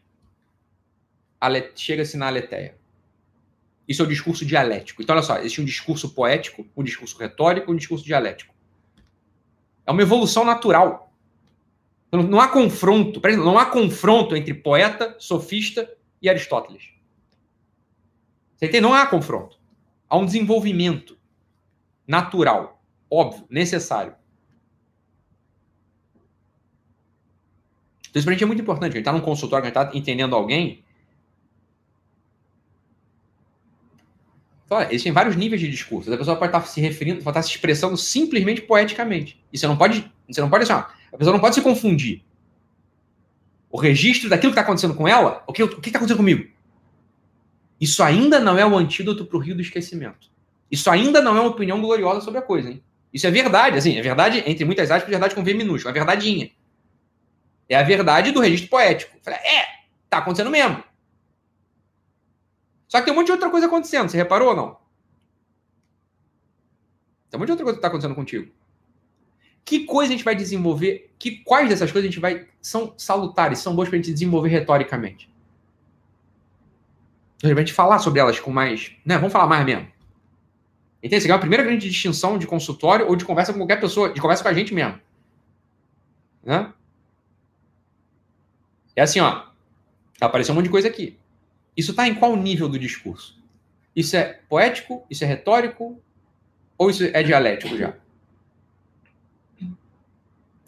Chega-se 1.75 2.15
na 2.15 2.27
aletheia. 2.27 2.77
Isso 3.87 4.01
é 4.01 4.05
o 4.05 4.07
discurso 4.07 4.45
dialético. 4.45 5.01
Então, 5.01 5.15
olha 5.15 5.23
só, 5.23 5.37
existe 5.39 5.61
um 5.61 5.65
discurso 5.65 6.13
poético, 6.13 6.65
um 6.75 6.83
discurso 6.83 7.17
retórico, 7.17 7.71
um 7.71 7.75
discurso 7.75 8.05
dialético. 8.05 8.53
É 9.85 9.91
uma 9.91 10.01
evolução 10.01 10.45
natural. 10.45 11.13
Então, 12.07 12.23
não 12.23 12.39
há 12.39 12.47
confronto, 12.47 13.19
não 13.37 13.57
há 13.57 13.65
confronto 13.65 14.35
entre 14.35 14.53
poeta, 14.53 15.15
sofista 15.19 15.91
e 16.21 16.29
Aristóteles. 16.29 16.93
Você 18.55 18.67
entende? 18.67 18.81
Não 18.81 18.93
há 18.93 19.05
confronto. 19.05 19.59
Há 20.09 20.17
um 20.17 20.25
desenvolvimento 20.25 21.17
natural, 22.07 22.81
óbvio, 23.09 23.45
necessário. 23.49 24.15
Então, 28.09 28.19
isso 28.19 28.25
para 28.25 28.31
a 28.31 28.35
gente 28.35 28.43
é 28.43 28.47
muito 28.47 28.61
importante. 28.61 28.91
A 28.91 28.93
gente 28.93 28.99
está 28.99 29.11
num 29.11 29.21
consultório, 29.21 29.65
a 29.65 29.67
gente 29.67 29.77
está 29.77 29.97
entendendo 29.97 30.35
alguém. 30.35 30.82
Olha, 34.69 34.87
existem 34.89 35.11
vários 35.11 35.35
níveis 35.35 35.61
de 35.61 35.69
discurso. 35.69 36.11
A 36.11 36.17
pessoa 36.17 36.35
pode 36.35 36.49
estar 36.49 36.65
se 36.65 36.81
referindo, 36.81 37.23
pode 37.23 37.37
estar 37.37 37.41
se 37.43 37.49
expressando 37.49 37.95
simplesmente 37.95 38.61
poeticamente. 38.61 39.39
E 39.51 39.57
você 39.57 39.67
não 39.67 39.77
pode, 39.77 40.11
você 40.27 40.41
não 40.41 40.49
pode 40.49 40.63
assim, 40.63 40.73
ó, 40.73 40.85
a 41.13 41.17
pessoa 41.17 41.33
não 41.33 41.39
pode 41.39 41.55
se 41.55 41.61
confundir. 41.61 42.23
O 43.69 43.77
registro 43.77 44.29
daquilo 44.29 44.51
que 44.51 44.59
está 44.59 44.61
acontecendo 44.61 44.95
com 44.95 45.07
ela, 45.07 45.43
o 45.47 45.53
que 45.53 45.63
está 45.63 45.97
acontecendo 45.97 46.17
comigo? 46.17 46.47
Isso 47.79 48.01
ainda 48.01 48.39
não 48.39 48.57
é 48.57 48.65
o 48.65 48.77
antídoto 48.77 49.25
para 49.25 49.37
o 49.37 49.39
rio 49.39 49.55
do 49.55 49.61
esquecimento. 49.61 50.31
Isso 50.71 50.89
ainda 50.89 51.21
não 51.21 51.35
é 51.37 51.41
uma 51.41 51.49
opinião 51.49 51.81
gloriosa 51.81 52.21
sobre 52.21 52.39
a 52.39 52.41
coisa, 52.41 52.69
hein? 52.69 52.83
Isso 53.13 53.27
é 53.27 53.31
verdade, 53.31 53.77
assim, 53.77 53.97
é 53.97 54.01
verdade, 54.01 54.43
entre 54.45 54.65
muitas 54.65 54.89
aspas, 54.89 55.09
verdade 55.09 55.35
com 55.35 55.43
V 55.43 55.53
minúsculo, 55.53 55.91
é 55.91 55.93
verdadinha. 55.93 56.49
É 57.69 57.75
a 57.75 57.83
verdade 57.83 58.31
do 58.31 58.39
registro 58.39 58.69
poético. 58.69 59.15
É, 59.27 59.65
tá 60.09 60.17
acontecendo 60.19 60.49
mesmo. 60.49 60.83
Só 62.93 62.99
que 62.99 63.05
tem 63.05 63.11
um 63.11 63.17
monte 63.17 63.25
de 63.25 63.31
outra 63.31 63.49
coisa 63.49 63.65
acontecendo, 63.65 64.07
você 64.07 64.17
reparou 64.17 64.49
ou 64.49 64.55
não? 64.55 64.77
Tem 67.27 67.39
um 67.39 67.39
monte 67.39 67.47
de 67.47 67.53
outra 67.53 67.63
coisa 67.65 67.75
que 67.75 67.79
está 67.79 67.87
acontecendo 67.87 68.13
contigo. 68.13 68.53
Que 69.65 69.83
coisa 69.85 70.13
a 70.13 70.15
gente 70.15 70.23
vai 70.23 70.35
desenvolver? 70.35 71.11
Que 71.17 71.37
quais 71.37 71.67
dessas 71.67 71.91
coisas 71.91 72.07
a 72.07 72.11
gente 72.11 72.21
vai 72.21 72.47
são 72.61 72.93
salutares, 72.95 73.57
são 73.57 73.75
boas 73.75 73.89
para 73.89 73.97
a 73.97 73.99
gente 73.99 74.13
desenvolver 74.13 74.49
retoricamente? 74.49 75.27
A 77.43 77.47
gente 77.47 77.73
falar 77.73 77.97
sobre 77.97 78.19
elas 78.19 78.39
com 78.39 78.51
mais, 78.51 78.95
né? 79.03 79.17
Vamos 79.17 79.33
falar 79.33 79.47
mais 79.47 79.65
mesmo. 79.65 79.87
Entende? 81.01 81.15
Essa 81.15 81.27
é 81.29 81.31
a 81.31 81.39
primeira 81.39 81.63
grande 81.63 81.89
distinção 81.89 82.37
de 82.37 82.45
consultório 82.45 83.07
ou 83.07 83.15
de 83.15 83.25
conversa 83.25 83.53
com 83.53 83.57
qualquer 83.57 83.79
pessoa, 83.79 84.13
de 84.13 84.21
conversa 84.21 84.43
com 84.43 84.49
a 84.49 84.53
gente 84.53 84.71
mesmo. 84.71 85.01
Né? 86.43 86.71
É 88.95 89.01
assim, 89.01 89.19
ó. 89.19 89.47
Apareceu 90.21 90.53
um 90.53 90.57
monte 90.57 90.65
de 90.65 90.71
coisa 90.71 90.87
aqui. 90.87 91.17
Isso 91.75 91.91
está 91.91 92.07
em 92.07 92.15
qual 92.15 92.35
nível 92.35 92.69
do 92.69 92.77
discurso? 92.77 93.41
Isso 93.95 94.15
é 94.15 94.39
poético? 94.49 95.05
Isso 95.09 95.23
é 95.23 95.27
retórico? 95.27 96.01
Ou 96.77 96.89
isso 96.89 97.03
é 97.03 97.23
dialético 97.23 97.77
já? 97.77 97.93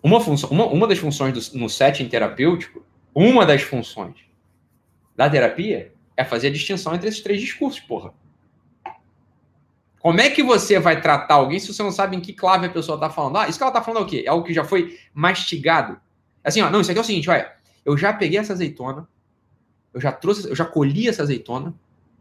Uma, 0.01 0.21
função, 0.21 0.49
uma, 0.49 0.65
uma 0.67 0.87
das 0.87 0.99
funções 0.99 1.33
do, 1.33 1.59
no 1.59 1.69
setting 1.69 2.07
terapêutico, 2.07 2.85
uma 3.13 3.45
das 3.45 3.63
funções 3.63 4.17
da 5.15 5.29
terapia 5.29 5.93
é 6.15 6.23
fazer 6.23 6.47
a 6.47 6.51
distinção 6.51 6.93
entre 6.93 7.07
esses 7.07 7.21
três 7.21 7.41
discursos, 7.41 7.79
porra. 7.79 8.13
Como 9.99 10.21
é 10.21 10.29
que 10.29 10.43
você 10.43 10.79
vai 10.79 11.01
tratar 11.01 11.35
alguém 11.35 11.59
se 11.59 11.73
você 11.73 11.81
não 11.81 11.91
sabe 11.91 12.15
em 12.15 12.21
que 12.21 12.31
clave 12.31 12.67
a 12.67 12.69
pessoa 12.69 12.95
está 12.95 13.09
falando? 13.09 13.37
Ah, 13.37 13.47
isso 13.49 13.57
que 13.57 13.63
ela 13.63 13.71
está 13.71 13.81
falando 13.81 14.03
é 14.03 14.05
o 14.05 14.07
quê? 14.07 14.23
É 14.25 14.29
algo 14.29 14.45
que 14.45 14.53
já 14.53 14.63
foi 14.63 14.99
mastigado. 15.11 15.99
Assim, 16.43 16.61
ó, 16.61 16.69
não, 16.69 16.81
isso 16.81 16.91
aqui 16.91 16.99
é 16.99 17.01
o 17.01 17.05
seguinte, 17.05 17.27
olha, 17.27 17.51
eu 17.83 17.97
já 17.97 18.13
peguei 18.13 18.37
essa 18.37 18.53
azeitona, 18.53 19.07
eu 19.95 20.01
já 20.01 20.11
trouxe, 20.11 20.47
eu 20.47 20.55
já 20.55 20.65
colhi 20.65 21.07
essa 21.07 21.23
azeitona. 21.23 21.73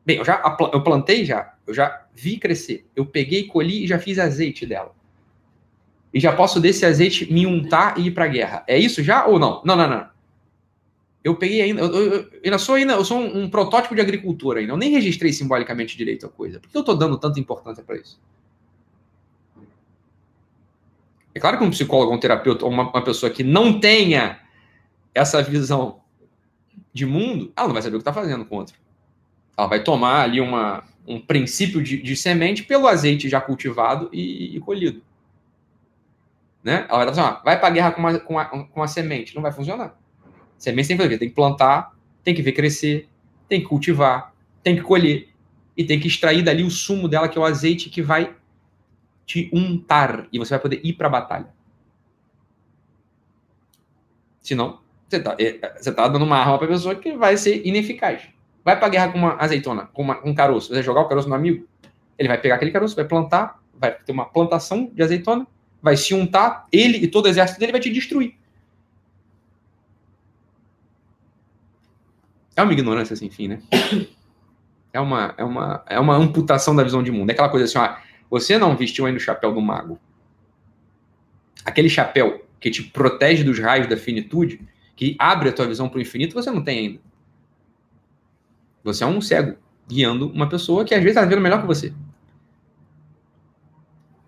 Bem, 0.07 0.17
eu 0.17 0.25
já 0.25 0.41
eu 0.73 0.83
plantei 0.83 1.25
já, 1.25 1.55
eu 1.67 1.75
já 1.75 2.07
vi 2.15 2.39
crescer. 2.39 2.87
Eu 2.97 3.05
peguei, 3.05 3.45
colhi 3.45 3.85
e 3.85 3.87
já 3.87 3.99
fiz 3.99 4.19
azeite 4.19 4.65
dela 4.65 4.95
e 6.15 6.21
já 6.21 6.33
posso 6.33 6.61
desse 6.61 6.87
azeite 6.87 7.31
me 7.31 7.45
untar 7.45 7.99
e 7.99 8.07
ir 8.07 8.13
para 8.13 8.25
a 8.27 8.29
guerra. 8.29 8.65
É 8.69 8.79
isso 8.79 9.03
já 9.03 9.27
ou 9.27 9.37
não? 9.37 9.61
Não, 9.65 9.75
não, 9.75 9.91
não. 9.91 10.07
Eu 11.25 11.35
peguei 11.35 11.61
ainda, 11.61 11.81
eu, 11.81 11.93
eu, 11.93 12.13
eu 12.13 12.31
ainda 12.45 12.59
sou 12.59 12.77
ainda, 12.77 12.93
eu 12.93 13.05
sou 13.05 13.19
um, 13.19 13.43
um, 13.43 13.51
protótipo 13.51 13.97
de 13.97 14.01
agricultor 14.01 14.59
ainda. 14.59 14.73
Eu 14.73 14.77
nem 14.77 14.91
registrei 14.91 15.33
simbolicamente 15.33 15.97
direito 15.97 16.25
a 16.25 16.29
coisa. 16.29 16.61
Por 16.61 16.71
que 16.71 16.77
eu 16.77 16.81
estou 16.81 16.97
dando 16.97 17.19
tanta 17.19 17.41
importância 17.41 17.83
para 17.83 17.97
isso? 17.97 18.21
É 21.35 21.41
claro 21.41 21.59
que 21.59 21.65
um 21.65 21.71
psicólogo, 21.71 22.15
um 22.15 22.21
terapeuta, 22.21 22.65
uma, 22.65 22.89
uma 22.89 23.03
pessoa 23.03 23.29
que 23.29 23.43
não 23.43 23.81
tenha 23.81 24.39
essa 25.13 25.43
visão 25.43 26.01
de 26.95 27.05
mundo, 27.05 27.53
ela 27.57 27.67
não 27.67 27.75
vai 27.75 27.83
saber 27.83 27.97
o 27.97 27.99
que 27.99 28.09
está 28.09 28.13
fazendo 28.13 28.45
com 28.45 28.57
outro. 28.57 28.77
Ela 29.59 29.67
vai 29.67 29.83
tomar 29.83 30.23
ali 30.23 30.41
uma, 30.41 30.85
um 31.07 31.21
princípio 31.21 31.83
de, 31.83 32.01
de 32.01 32.17
semente 32.17 32.63
pelo 32.63 32.87
azeite 32.87 33.29
já 33.29 33.41
cultivado 33.41 34.09
e, 34.13 34.57
e 34.57 34.61
colhido. 34.61 35.03
Né? 36.63 36.87
Ela 36.89 37.05
vai, 37.05 37.09
assim, 37.09 37.21
ó, 37.21 37.43
vai 37.43 37.59
para 37.59 37.69
a 37.69 37.71
guerra 37.71 37.93
com 37.93 38.01
uma, 38.01 38.19
com, 38.19 38.39
a, 38.39 38.45
com 38.45 38.81
uma 38.81 38.89
semente. 38.89 39.35
Não 39.35 39.43
vai 39.43 39.53
funcionar. 39.53 39.99
Semente 40.57 40.89
tem 40.89 40.97
que 40.97 41.03
fazer 41.03 41.19
Tem 41.19 41.29
que 41.29 41.35
plantar, 41.35 41.93
tem 42.23 42.35
que 42.35 42.43
ver 42.43 42.53
crescer, 42.53 43.09
tem 43.49 43.61
que 43.61 43.67
cultivar, 43.67 44.33
tem 44.63 44.77
que 44.77 44.83
colher 44.83 45.29
e 45.77 45.85
tem 45.85 45.99
que 45.99 46.07
extrair 46.07 46.43
dali 46.43 46.63
o 46.63 46.71
sumo 46.71 47.09
dela, 47.09 47.29
que 47.29 47.37
é 47.37 47.41
o 47.41 47.45
azeite 47.45 47.91
que 47.91 48.01
vai 48.01 48.35
te 49.27 49.51
untar 49.53 50.29
e 50.33 50.39
você 50.39 50.51
vai 50.51 50.61
poder 50.61 50.81
ir 50.85 50.93
para 50.93 51.09
a 51.09 51.11
batalha. 51.11 51.55
Senão, 54.41 54.81
você 55.09 55.17
está 55.17 55.37
é, 55.39 55.75
você 55.79 55.93
tá 55.93 56.09
dando 56.09 56.25
uma 56.25 56.39
arma 56.39 56.59
para 56.59 56.67
a 56.67 56.71
pessoa 56.71 56.95
que 56.95 57.17
vai 57.17 57.37
ser 57.37 57.67
ineficaz. 57.67 58.23
Vai 58.65 58.77
para 58.77 58.87
a 58.87 58.91
guerra 58.91 59.09
com 59.13 59.19
uma 59.19 59.37
azeitona, 59.37 59.87
com 59.93 60.03
uma, 60.03 60.21
um 60.27 60.35
caroço. 60.35 60.69
Você 60.69 60.75
vai 60.75 60.83
jogar 60.83 61.03
o 61.03 61.09
caroço 61.09 61.29
no 61.29 61.35
amigo, 61.35 61.67
ele 62.19 62.29
vai 62.29 62.39
pegar 62.39 62.55
aquele 62.55 62.71
caroço, 62.71 62.97
vai 62.97 63.05
plantar, 63.05 63.61
vai 63.75 63.93
ter 63.93 64.13
uma 64.13 64.25
plantação 64.25 64.91
de 64.93 65.03
azeitona, 65.03 65.47
vai 65.83 65.97
se 65.97 66.15
untar, 66.15 66.67
ele 66.73 66.99
e 66.99 67.09
todo 67.09 67.27
o 67.27 67.29
exército 67.29 67.61
dele 67.61 67.73
vai 67.73 67.81
te 67.81 67.91
destruir. 67.91 68.37
É 72.57 72.63
uma 72.63 72.73
ignorância 72.73 73.17
sem 73.17 73.31
fim, 73.31 73.49
né? 73.49 73.63
É 74.93 75.01
uma, 75.01 75.35
é, 75.37 75.43
uma, 75.43 75.85
é 75.89 75.99
uma 75.99 76.15
amputação 76.15 76.75
da 76.77 76.85
visão 76.85 77.03
de 77.03 77.11
mundo. 77.11 77.29
É 77.29 77.33
aquela 77.33 77.49
coisa 77.49 77.65
assim, 77.65 77.79
ó, 77.79 77.97
você 78.31 78.57
não 78.57 78.77
vestiu 78.77 79.07
ainda 79.07 79.19
o 79.19 79.21
chapéu 79.21 79.53
do 79.53 79.61
mago. 79.61 79.99
Aquele 81.65 81.89
chapéu 81.89 82.47
que 82.61 82.71
te 82.71 82.83
protege 82.83 83.43
dos 83.43 83.59
raios 83.59 83.89
da 83.89 83.97
finitude, 83.97 84.61
que 84.97 85.17
abre 85.19 85.49
a 85.49 85.53
tua 85.53 85.67
visão 85.67 85.89
para 85.89 85.99
o 85.99 86.03
infinito, 86.03 86.35
você 86.35 86.51
não 86.51 86.63
tem 86.63 86.79
ainda. 86.79 87.01
Você 88.83 89.03
é 89.03 89.07
um 89.07 89.21
cego, 89.21 89.57
guiando 89.89 90.29
uma 90.31 90.49
pessoa 90.49 90.85
que 90.85 90.95
às 90.95 91.03
vezes 91.03 91.17
está 91.17 91.29
vendo 91.29 91.41
melhor 91.41 91.61
que 91.61 91.67
você. 91.67 91.93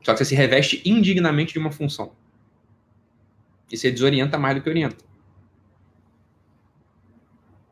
Só 0.03 0.13
que 0.13 0.19
você 0.19 0.25
se 0.25 0.35
reveste 0.35 0.83
indignamente 0.85 1.53
de 1.53 1.59
uma 1.59 1.71
função. 1.71 2.13
E 3.71 3.77
você 3.77 3.91
desorienta 3.91 4.39
mais 4.39 4.55
do 4.55 4.63
que 4.63 4.71
orienta. 4.71 5.05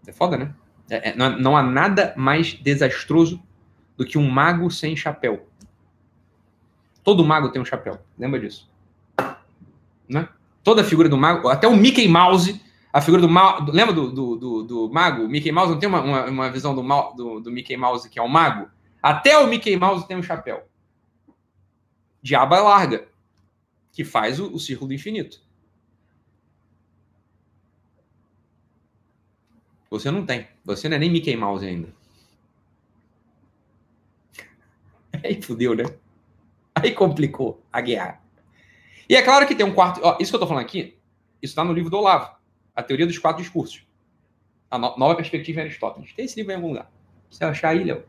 É 0.06 0.12
foda, 0.12 0.36
né? 0.36 0.54
É, 0.90 1.10
é, 1.10 1.16
não, 1.16 1.38
não 1.38 1.56
há 1.56 1.62
nada 1.62 2.12
mais 2.16 2.52
desastroso 2.54 3.42
do 3.96 4.04
que 4.04 4.18
um 4.18 4.28
mago 4.28 4.70
sem 4.70 4.96
chapéu. 4.96 5.48
Todo 7.02 7.24
mago 7.24 7.50
tem 7.50 7.62
um 7.62 7.64
chapéu. 7.64 8.00
Lembra 8.18 8.40
disso? 8.40 8.70
Né? 10.08 10.28
Toda 10.62 10.84
figura 10.84 11.08
do 11.08 11.16
mago, 11.16 11.48
até 11.48 11.68
o 11.68 11.76
Mickey 11.76 12.08
Mouse, 12.08 12.60
a 12.94 13.00
figura 13.00 13.20
do 13.20 13.28
mago. 13.28 13.72
Lembra 13.72 13.92
do, 13.92 14.12
do, 14.12 14.36
do, 14.36 14.62
do, 14.62 14.88
mago? 14.88 15.24
O 15.24 15.28
Mickey 15.28 15.50
Mouse 15.50 15.72
não 15.72 15.80
tem 15.80 15.88
uma, 15.88 16.00
uma, 16.00 16.26
uma 16.26 16.48
visão 16.48 16.76
do, 16.76 16.82
do, 17.16 17.40
do 17.40 17.50
Mickey 17.50 17.76
Mouse 17.76 18.08
que 18.08 18.20
é 18.20 18.22
um 18.22 18.28
mago? 18.28 18.70
Até 19.02 19.36
o 19.36 19.48
Mickey 19.48 19.76
Mouse 19.76 20.06
tem 20.06 20.16
um 20.16 20.22
chapéu. 20.22 20.68
De 22.22 22.36
aba 22.36 22.60
larga, 22.60 23.08
que 23.90 24.04
faz 24.04 24.38
o, 24.38 24.46
o 24.54 24.60
círculo 24.60 24.86
do 24.88 24.94
infinito. 24.94 25.42
Você 29.90 30.08
não 30.12 30.24
tem. 30.24 30.46
Você 30.64 30.88
não 30.88 30.96
é 30.96 31.00
nem 31.00 31.10
Mickey 31.10 31.36
Mouse 31.36 31.66
ainda. 31.66 31.92
Aí 35.24 35.42
fudeu, 35.42 35.74
né? 35.74 35.82
Aí 36.76 36.92
complicou 36.92 37.60
a 37.72 37.80
guerra. 37.80 38.22
E 39.08 39.16
é 39.16 39.22
claro 39.22 39.48
que 39.48 39.54
tem 39.56 39.66
um 39.66 39.74
quarto. 39.74 40.00
Ó, 40.00 40.16
isso 40.20 40.30
que 40.30 40.36
eu 40.36 40.40
tô 40.40 40.46
falando 40.46 40.62
aqui, 40.62 40.96
isso 41.42 41.50
está 41.50 41.64
no 41.64 41.72
livro 41.72 41.90
do 41.90 41.96
Olavo. 41.96 42.33
A 42.74 42.82
teoria 42.82 43.06
dos 43.06 43.18
quatro 43.18 43.42
discursos. 43.42 43.86
A 44.70 44.78
no 44.78 44.96
nova 44.96 45.14
perspectiva 45.14 45.60
em 45.60 45.64
Aristóteles. 45.64 46.12
Tem 46.12 46.24
esse 46.24 46.36
livro 46.36 46.52
em 46.52 46.56
algum 46.56 46.68
lugar. 46.68 46.90
Se 47.30 47.38
você 47.38 47.44
achar 47.44 47.68
aí, 47.70 47.84
Léo. 47.84 48.04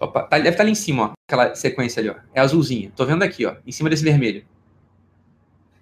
Opa, 0.00 0.22
tá, 0.22 0.36
deve 0.36 0.48
estar 0.50 0.58
tá 0.58 0.62
ali 0.62 0.72
em 0.72 0.76
cima, 0.76 1.02
ó. 1.04 1.12
Aquela 1.28 1.54
sequência 1.54 2.00
ali, 2.00 2.10
ó. 2.10 2.16
É 2.32 2.40
azulzinha. 2.40 2.92
Tô 2.94 3.04
vendo 3.04 3.22
aqui, 3.22 3.44
ó. 3.46 3.56
Em 3.66 3.72
cima 3.72 3.90
desse 3.90 4.04
vermelho. 4.04 4.44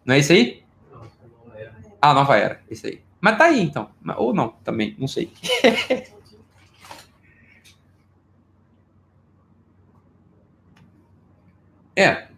Não 0.05 0.15
é 0.15 0.19
isso 0.19 0.33
aí? 0.33 0.65
Ah, 2.01 2.15
Nova 2.15 2.37
Era, 2.37 2.63
esse 2.71 2.87
aí. 2.87 3.03
Mas 3.21 3.37
tá 3.39 3.47
aí, 3.47 3.61
então. 3.61 3.91
Ou 4.17 4.33
não, 4.35 4.51
também, 4.63 4.95
não 4.99 5.09
sei. 5.09 5.33
é, 11.97 12.29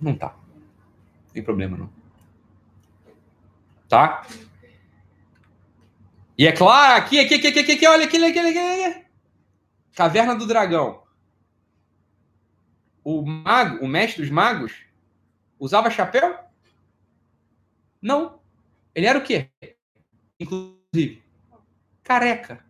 não 0.00 0.16
tá. 0.16 0.36
Não 1.26 1.32
tem 1.32 1.42
problema, 1.42 1.76
não. 1.76 1.95
Tá? 3.88 4.26
E 6.38 6.46
é 6.46 6.52
claro, 6.52 7.02
aqui, 7.02 7.18
aqui, 7.18 7.34
aqui, 7.34 7.46
aqui, 7.48 7.72
aqui, 7.72 7.86
olha, 7.86 8.04
aqui, 8.04 8.16
aqui, 8.22 8.38
aqui, 8.38 8.58
aqui. 8.58 9.06
Caverna 9.94 10.34
do 10.34 10.46
Dragão. 10.46 11.02
O 13.02 13.24
mago, 13.24 13.84
o 13.84 13.88
mestre 13.88 14.22
dos 14.22 14.30
magos, 14.30 14.72
usava 15.58 15.90
chapéu? 15.90 16.38
Não. 18.02 18.40
Ele 18.94 19.06
era 19.06 19.18
o 19.18 19.22
quê? 19.22 19.50
Inclusive, 20.38 21.22
careca. 22.02 22.64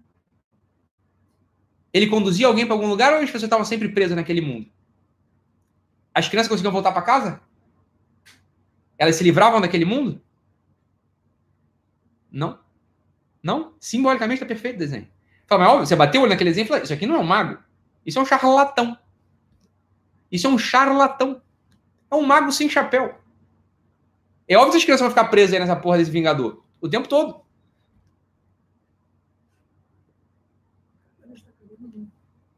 Ele 1.92 2.06
conduzia 2.06 2.46
alguém 2.46 2.66
para 2.66 2.74
algum 2.74 2.86
lugar 2.86 3.12
ou 3.12 3.18
as 3.18 3.24
pessoas 3.24 3.44
estavam 3.44 3.64
sempre 3.64 3.88
presas 3.88 4.14
naquele 4.16 4.40
mundo? 4.40 4.70
As 6.14 6.28
crianças 6.28 6.48
conseguiam 6.48 6.72
voltar 6.72 6.92
para 6.92 7.02
casa? 7.02 7.40
Elas 8.98 9.16
se 9.16 9.24
livravam 9.24 9.60
daquele 9.60 9.84
mundo? 9.84 10.22
Não. 12.37 12.59
Não? 13.43 13.72
Simbolicamente 13.80 14.43
está 14.43 14.47
perfeito 14.47 14.76
o 14.76 14.78
desenho. 14.78 15.09
Fala, 15.47 15.64
mas 15.64 15.72
óbvio, 15.72 15.87
você 15.87 15.97
bateu 15.97 16.20
o 16.20 16.24
olho 16.24 16.32
naquele 16.32 16.51
desenho 16.51 16.66
e 16.66 16.68
falou: 16.68 16.82
Isso 16.82 16.93
aqui 16.93 17.07
não 17.07 17.14
é 17.14 17.18
um 17.18 17.24
mago. 17.24 17.59
Isso 18.05 18.18
é 18.18 18.22
um 18.22 18.26
charlatão. 18.26 18.99
Isso 20.30 20.47
é 20.47 20.51
um 20.51 20.59
charlatão. 20.59 21.41
É 22.11 22.14
um 22.14 22.26
mago 22.26 22.53
sem 22.53 22.68
chapéu. 22.68 23.18
É 24.47 24.55
óbvio 24.55 24.72
que 24.72 24.76
as 24.76 24.84
crianças 24.84 25.01
vão 25.01 25.11
ficar 25.11 25.24
presas 25.28 25.55
aí 25.55 25.61
nessa 25.61 25.76
porra 25.76 25.97
desse 25.97 26.11
Vingador. 26.11 26.62
O 26.78 26.91
tempo 26.91 27.09
todo. 27.09 27.41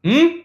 Hum? 0.03 0.43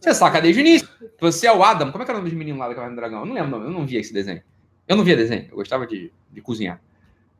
Você 0.00 0.14
saca 0.14 0.40
desde 0.40 0.60
o 0.60 0.64
início. 0.64 0.88
Você 1.20 1.48
é 1.48 1.52
o 1.52 1.64
Adam. 1.64 1.90
Como 1.90 2.00
é 2.00 2.04
que 2.04 2.10
era 2.12 2.18
o 2.18 2.20
nome 2.20 2.30
dos 2.30 2.38
meninos 2.38 2.60
lá 2.60 2.68
da 2.68 2.74
Caverna 2.76 2.94
do 2.94 3.00
Dragão? 3.00 3.20
Eu 3.20 3.26
não 3.26 3.34
lembro, 3.34 3.62
eu 3.64 3.70
não 3.70 3.84
via 3.84 3.98
esse 3.98 4.12
desenho. 4.12 4.42
Eu 4.86 4.96
não 4.96 5.02
via 5.02 5.16
desenho. 5.16 5.48
Eu 5.50 5.56
gostava 5.56 5.84
de, 5.84 6.12
de 6.30 6.40
cozinhar 6.40 6.80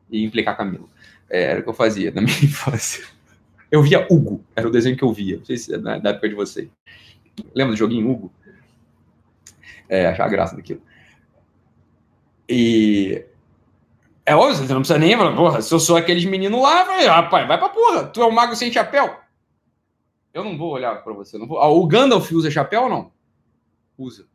e 0.09 0.23
implicar 0.23 0.57
Camilo. 0.57 0.89
É, 1.29 1.43
era 1.43 1.59
o 1.59 1.63
que 1.63 1.69
eu 1.69 1.73
fazia 1.73 2.11
na 2.11 2.21
minha 2.21 2.43
infância. 2.43 3.05
Eu 3.71 3.83
via 3.83 4.07
Hugo. 4.09 4.43
Era 4.55 4.67
o 4.67 4.71
desenho 4.71 4.95
que 4.95 5.03
eu 5.03 5.11
via. 5.11 5.37
Não 5.37 5.45
sei 5.45 5.57
se 5.57 5.73
é 5.73 5.77
da 5.77 6.09
época 6.09 6.29
de 6.29 6.35
vocês. 6.35 6.69
Lembra 7.53 7.73
do 7.73 7.77
joguinho 7.77 8.09
Hugo? 8.09 8.31
É, 9.89 10.07
achava 10.07 10.29
graça 10.29 10.55
daquilo. 10.55 10.81
E. 12.47 13.25
É 14.25 14.35
óbvio, 14.35 14.55
você 14.55 14.73
não 14.73 14.81
precisa 14.81 14.99
nem 14.99 15.15
falar, 15.15 15.35
porra, 15.35 15.61
se 15.61 15.73
eu 15.73 15.79
sou 15.79 15.95
aqueles 15.95 16.25
meninos 16.25 16.61
lá, 16.61 16.83
vai, 16.83 17.05
rapaz, 17.05 17.47
vai 17.47 17.57
pra 17.57 17.69
porra, 17.69 18.07
tu 18.07 18.21
é 18.21 18.27
um 18.27 18.31
mago 18.31 18.57
sem 18.57 18.69
chapéu. 18.69 19.15
Eu 20.33 20.43
não 20.43 20.57
vou 20.57 20.71
olhar 20.71 21.01
pra 21.01 21.13
você, 21.13 21.37
não 21.37 21.47
vou. 21.47 21.59
Ah, 21.59 21.69
o 21.69 21.87
Gandalf 21.87 22.29
usa 22.33 22.51
chapéu 22.51 22.83
ou 22.83 22.89
não? 22.89 23.11
Usa. 23.97 24.27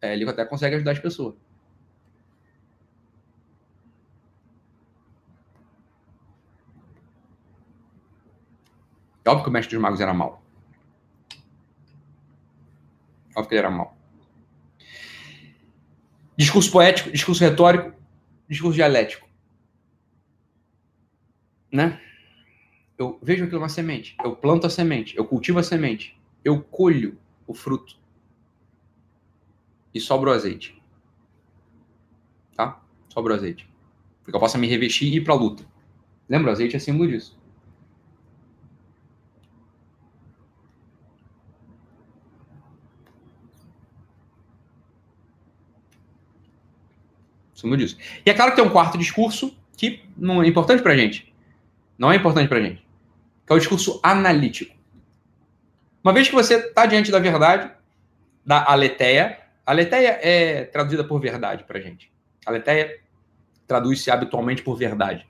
É, 0.00 0.12
ele 0.12 0.28
até 0.28 0.44
consegue 0.44 0.76
ajudar 0.76 0.92
as 0.92 1.00
pessoas. 1.00 1.34
É 9.24 9.30
óbvio 9.30 9.44
que 9.44 9.50
o 9.50 9.52
mestre 9.52 9.76
dos 9.76 9.82
magos 9.82 10.00
era 10.00 10.14
mal. 10.14 10.42
Óbvio 13.34 13.48
que 13.48 13.54
ele 13.54 13.60
era 13.60 13.70
mal. 13.70 13.96
Discurso 16.36 16.70
poético, 16.70 17.10
discurso 17.10 17.42
retórico, 17.44 17.94
discurso 18.48 18.74
dialético. 18.74 19.28
Né? 21.70 22.00
Eu 22.98 23.18
vejo 23.22 23.44
aquilo 23.44 23.60
uma 23.60 23.68
semente, 23.68 24.16
eu 24.22 24.34
planto 24.34 24.66
a 24.66 24.70
semente, 24.70 25.16
eu 25.16 25.24
cultivo 25.24 25.58
a 25.58 25.62
semente, 25.62 26.20
eu 26.44 26.60
colho 26.60 27.18
o 27.46 27.54
fruto 27.54 27.98
e 29.94 30.00
sobra 30.00 30.30
o 30.30 30.32
azeite. 30.32 30.80
Tá? 32.54 32.82
Sobra 33.08 33.32
o 33.32 33.36
azeite. 33.36 33.68
Porque 34.22 34.36
eu 34.36 34.40
possa 34.40 34.58
me 34.58 34.66
revestir 34.66 35.08
e 35.08 35.16
ir 35.16 35.24
para 35.24 35.34
a 35.34 35.36
luta. 35.36 35.64
Lembra? 36.28 36.50
O 36.50 36.52
azeite 36.52 36.76
é 36.76 36.78
símbolo 36.78 37.10
disso. 37.10 37.39
Sumo 47.60 47.76
disso. 47.76 47.96
E 48.24 48.30
é 48.30 48.34
claro 48.34 48.52
que 48.52 48.56
tem 48.56 48.64
um 48.64 48.70
quarto 48.70 48.96
discurso 48.96 49.54
que 49.76 50.02
não 50.16 50.42
é 50.42 50.46
importante 50.46 50.82
para 50.82 50.96
gente. 50.96 51.32
Não 51.98 52.10
é 52.10 52.16
importante 52.16 52.48
para 52.48 52.60
gente. 52.60 52.86
Que 53.46 53.52
é 53.52 53.56
o 53.56 53.58
discurso 53.58 54.00
analítico. 54.02 54.74
Uma 56.02 56.12
vez 56.14 56.28
que 56.28 56.34
você 56.34 56.54
está 56.54 56.86
diante 56.86 57.10
da 57.10 57.18
verdade, 57.18 57.70
da 58.44 58.64
aletheia, 58.64 59.38
a 59.66 59.72
aletheia 59.72 60.18
é 60.22 60.64
traduzida 60.64 61.04
por 61.04 61.20
verdade 61.20 61.64
para 61.64 61.78
gente. 61.80 62.10
A 62.46 62.50
aletheia 62.50 62.98
traduz-se 63.66 64.10
habitualmente 64.10 64.62
por 64.62 64.76
verdade. 64.76 65.26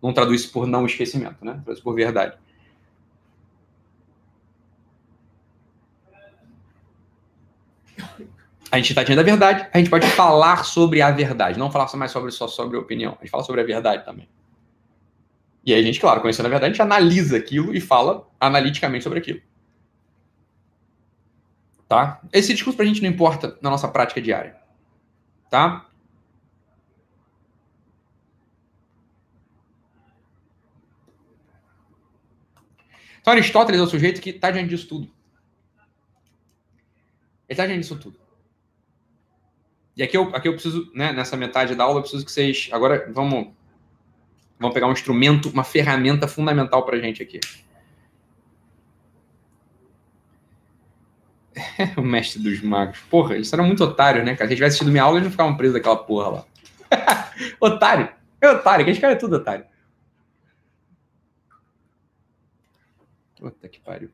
não 0.00 0.12
traduz 0.12 0.46
por 0.46 0.66
não 0.66 0.86
esquecimento, 0.86 1.44
né? 1.44 1.60
Traduz 1.64 1.80
por 1.80 1.94
verdade. 1.94 2.36
A 8.70 8.76
gente 8.76 8.90
está 8.90 9.02
diante 9.02 9.16
da 9.16 9.22
verdade, 9.22 9.68
a 9.72 9.78
gente 9.78 9.90
pode 9.90 10.06
falar 10.08 10.64
sobre 10.64 11.00
a 11.00 11.10
verdade, 11.10 11.58
não 11.58 11.70
falar 11.70 11.88
mais 11.96 12.10
sobre, 12.10 12.30
só 12.32 12.48
sobre 12.48 12.76
a 12.76 12.80
opinião. 12.80 13.12
A 13.12 13.24
gente 13.24 13.30
fala 13.30 13.44
sobre 13.44 13.60
a 13.60 13.64
verdade 13.64 14.04
também. 14.04 14.28
E 15.64 15.72
aí 15.72 15.80
a 15.80 15.82
gente, 15.82 16.00
claro, 16.00 16.20
conhecendo 16.20 16.46
a 16.46 16.48
verdade, 16.50 16.70
a 16.70 16.72
gente 16.72 16.82
analisa 16.82 17.36
aquilo 17.36 17.74
e 17.74 17.80
fala 17.80 18.28
analiticamente 18.40 19.04
sobre 19.04 19.18
aquilo. 19.18 19.40
Tá? 21.88 22.20
Esse 22.32 22.52
discurso 22.52 22.76
para 22.76 22.84
a 22.84 22.88
gente 22.88 23.02
não 23.02 23.08
importa 23.08 23.58
na 23.62 23.70
nossa 23.70 23.88
prática 23.88 24.20
diária. 24.20 24.56
Tá? 25.48 25.86
Então, 33.20 33.32
Aristóteles 33.32 33.80
é 33.80 33.84
o 33.84 33.86
sujeito 33.86 34.20
que 34.20 34.30
está 34.30 34.50
diante 34.50 34.68
disso 34.68 34.86
tudo. 34.86 35.04
Ele 35.04 35.12
está 37.48 37.64
diante 37.64 37.80
disso 37.80 37.98
tudo. 37.98 38.23
E 39.96 40.02
aqui 40.02 40.16
eu, 40.16 40.24
aqui 40.34 40.48
eu 40.48 40.52
preciso, 40.52 40.90
né, 40.94 41.12
nessa 41.12 41.36
metade 41.36 41.74
da 41.74 41.84
aula, 41.84 41.98
eu 41.98 42.02
preciso 42.02 42.24
que 42.24 42.32
vocês. 42.32 42.68
Agora, 42.72 43.10
vamos, 43.12 43.48
vamos 44.58 44.74
pegar 44.74 44.88
um 44.88 44.92
instrumento, 44.92 45.48
uma 45.50 45.64
ferramenta 45.64 46.26
fundamental 46.26 46.84
para 46.84 46.96
a 46.96 47.00
gente 47.00 47.22
aqui. 47.22 47.38
o 51.96 52.02
mestre 52.02 52.42
dos 52.42 52.60
magos. 52.60 52.98
Porra, 53.10 53.34
eles 53.34 53.52
eram 53.52 53.64
muito 53.64 53.84
otários, 53.84 54.24
né, 54.24 54.34
cara? 54.34 54.48
Se 54.48 54.52
eles 54.52 54.56
tivessem 54.56 54.74
assistido 54.74 54.90
minha 54.90 55.04
aula, 55.04 55.16
eles 55.18 55.24
não 55.24 55.30
ficavam 55.30 55.56
presos 55.56 55.74
daquela 55.74 55.96
porra 55.96 56.28
lá. 56.28 56.44
otário. 57.60 58.08
É 58.40 58.50
otário, 58.50 58.82
aqueles 58.82 59.00
caras 59.00 59.16
é 59.16 59.20
tudo 59.20 59.36
otário. 59.36 59.64
Puta 63.36 63.68
que 63.68 63.80
pariu. 63.80 64.10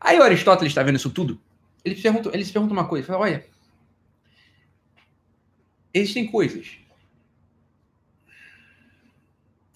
Aí 0.00 0.18
o 0.18 0.22
Aristóteles 0.22 0.70
está 0.70 0.82
vendo 0.82 0.96
isso 0.96 1.10
tudo. 1.10 1.40
Ele 1.84 1.94
se 1.94 2.02
pergunta, 2.02 2.30
ele 2.32 2.44
se 2.44 2.52
pergunta 2.52 2.72
uma 2.72 2.88
coisa. 2.88 3.06
Fala, 3.06 3.20
olha, 3.20 3.46
existem 5.92 6.26
coisas. 6.26 6.78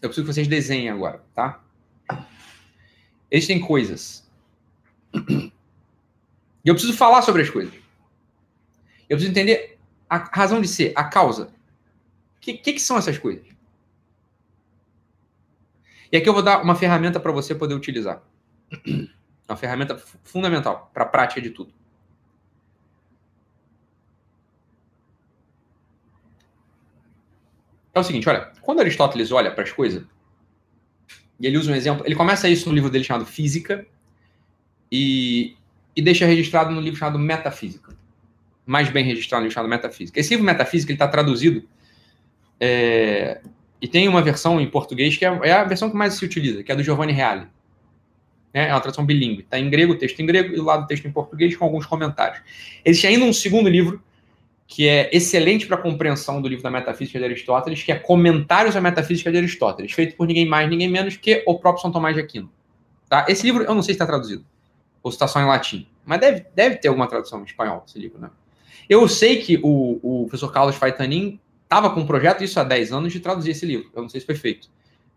Eu 0.03 0.09
preciso 0.09 0.27
que 0.27 0.33
vocês 0.33 0.49
desenhem 0.49 0.89
agora, 0.89 1.23
tá? 1.35 1.63
Existem 3.31 3.61
coisas. 3.61 4.29
E 6.63 6.69
eu 6.69 6.75
preciso 6.75 6.97
falar 6.97 7.23
sobre 7.23 7.43
as 7.43 7.51
coisas. 7.51 7.73
Eu 9.09 9.17
preciso 9.17 9.31
entender 9.31 9.79
a 10.09 10.19
razão 10.19 10.61
de 10.61 10.69
ser, 10.69 10.93
a 10.97 11.05
causa. 11.05 11.45
O 12.37 12.41
que, 12.41 12.55
que, 12.55 12.73
que, 12.75 12.81
são 12.81 12.99
essas 12.99 13.19
coisas? 13.19 13.47
E 16.11 16.17
aqui 16.17 16.29
eu 16.29 16.33
vou 16.33 16.43
dar 16.43 16.63
uma 16.63 16.75
ferramenta 16.75 17.21
para 17.21 17.33
você 17.33 17.55
poder 17.55 17.75
utilizar. 17.75 18.23
Uma 19.51 19.57
ferramenta 19.57 19.97
fundamental 20.23 20.91
para 20.95 21.03
a 21.03 21.07
prática 21.07 21.41
de 21.41 21.51
tudo. 21.51 21.73
É 27.93 27.99
o 27.99 28.05
seguinte, 28.05 28.29
olha, 28.29 28.53
quando 28.63 28.81
Aristóteles 28.81 29.33
olha 29.33 29.51
para 29.51 29.65
as 29.65 29.73
coisas, 29.73 30.05
e 31.41 31.47
ele 31.47 31.59
usa 31.59 31.73
um 31.73 31.75
exemplo, 31.75 32.07
ele 32.07 32.15
começa 32.15 32.49
isso 32.49 32.69
no 32.69 32.75
livro 32.75 32.89
dele 32.89 33.03
chamado 33.03 33.27
Física, 33.27 33.85
e, 34.91 35.57
e 35.97 36.03
deixa 36.03 36.27
registrado 36.27 36.71
no 36.71 36.81
livro 36.81 36.99
chamado 36.99 37.19
Metafísica. 37.19 37.97
Mais 38.65 38.89
bem 38.89 39.05
registrado 39.05 39.41
no 39.41 39.49
livro 39.49 39.55
chamado 39.55 39.71
Metafísica. 39.71 40.21
Esse 40.21 40.31
livro 40.31 40.45
Metafísica 40.45 40.93
está 40.93 41.09
traduzido 41.09 41.69
é, 42.61 43.41
e 43.81 43.89
tem 43.89 44.07
uma 44.07 44.23
versão 44.23 44.61
em 44.61 44.71
português 44.71 45.17
que 45.17 45.25
é, 45.25 45.41
é, 45.43 45.53
a 45.53 45.65
versão 45.65 45.91
que 45.91 45.97
mais 45.97 46.15
se 46.15 46.25
utiliza, 46.25 46.63
que 46.63 46.71
é 46.71 46.77
do 46.77 46.83
Giovanni 46.83 47.13
Reale. 47.13 47.49
É, 48.53 48.69
é 48.69 48.73
uma 48.73 48.81
tradução 48.81 49.05
bilíngue. 49.05 49.43
Está 49.43 49.59
em 49.59 49.71
grego, 49.71 49.95
texto 49.97 50.21
em 50.21 50.27
grego, 50.27 50.53
e 50.53 50.57
do 50.57 50.65
lado 50.65 50.87
texto 50.87 51.07
em 51.07 51.13
português 51.13 51.57
com 51.57 51.65
alguns 51.65 51.87
comentários. 51.87 52.41
Existe 52.85 53.07
ainda 53.07 53.25
um 53.25 53.33
segundo 53.33 53.69
livro 53.69 54.03
que 54.67 54.89
é 54.89 55.11
excelente 55.13 55.67
para 55.67 55.77
a 55.77 55.81
compreensão 55.81 56.41
do 56.41 56.47
livro 56.47 56.63
da 56.63 56.71
Metafísica 56.71 57.19
de 57.19 57.25
Aristóteles, 57.25 57.83
que 57.83 57.91
é 57.91 57.97
Comentários 57.97 58.77
à 58.77 58.81
Metafísica 58.81 59.31
de 59.31 59.39
Aristóteles, 59.39 59.93
feito 59.93 60.17
por 60.17 60.29
ninguém 60.29 60.47
mais, 60.47 60.71
ninguém 60.71 60.89
menos 60.89 61.17
que 61.17 61.43
o 61.45 61.59
próprio 61.59 61.83
São 61.83 61.91
Tomás 61.91 62.15
de 62.15 62.23
Aquino. 62.23 62.51
Tá? 63.09 63.27
Esse 63.29 63.45
livro, 63.45 63.65
eu 63.65 63.75
não 63.75 63.83
sei 63.83 63.95
se 63.95 63.97
está 63.97 64.07
traduzido, 64.07 64.45
ou 65.03 65.11
se 65.11 65.17
está 65.17 65.27
só 65.27 65.41
em 65.41 65.45
latim, 65.45 65.89
mas 66.05 66.21
deve, 66.21 66.47
deve 66.55 66.77
ter 66.77 66.87
alguma 66.87 67.09
tradução 67.09 67.41
em 67.41 67.45
espanhol, 67.45 67.83
esse 67.85 67.99
livro, 67.99 68.21
né? 68.21 68.31
Eu 68.89 69.07
sei 69.09 69.41
que 69.41 69.57
o, 69.63 70.01
o 70.03 70.27
professor 70.27 70.53
Carlos 70.53 70.75
Faitanin 70.75 71.41
estava 71.63 71.91
com 71.91 72.01
um 72.01 72.07
projeto, 72.07 72.43
isso 72.43 72.59
há 72.59 72.65
10 72.65 72.93
anos, 72.93 73.13
de 73.13 73.21
traduzir 73.21 73.53
esse 73.53 73.65
livro. 73.65 73.89
Eu 73.95 74.03
não 74.03 74.09
sei 74.09 74.21
se 74.21 74.27
foi 74.27 74.35
feito. 74.35 74.69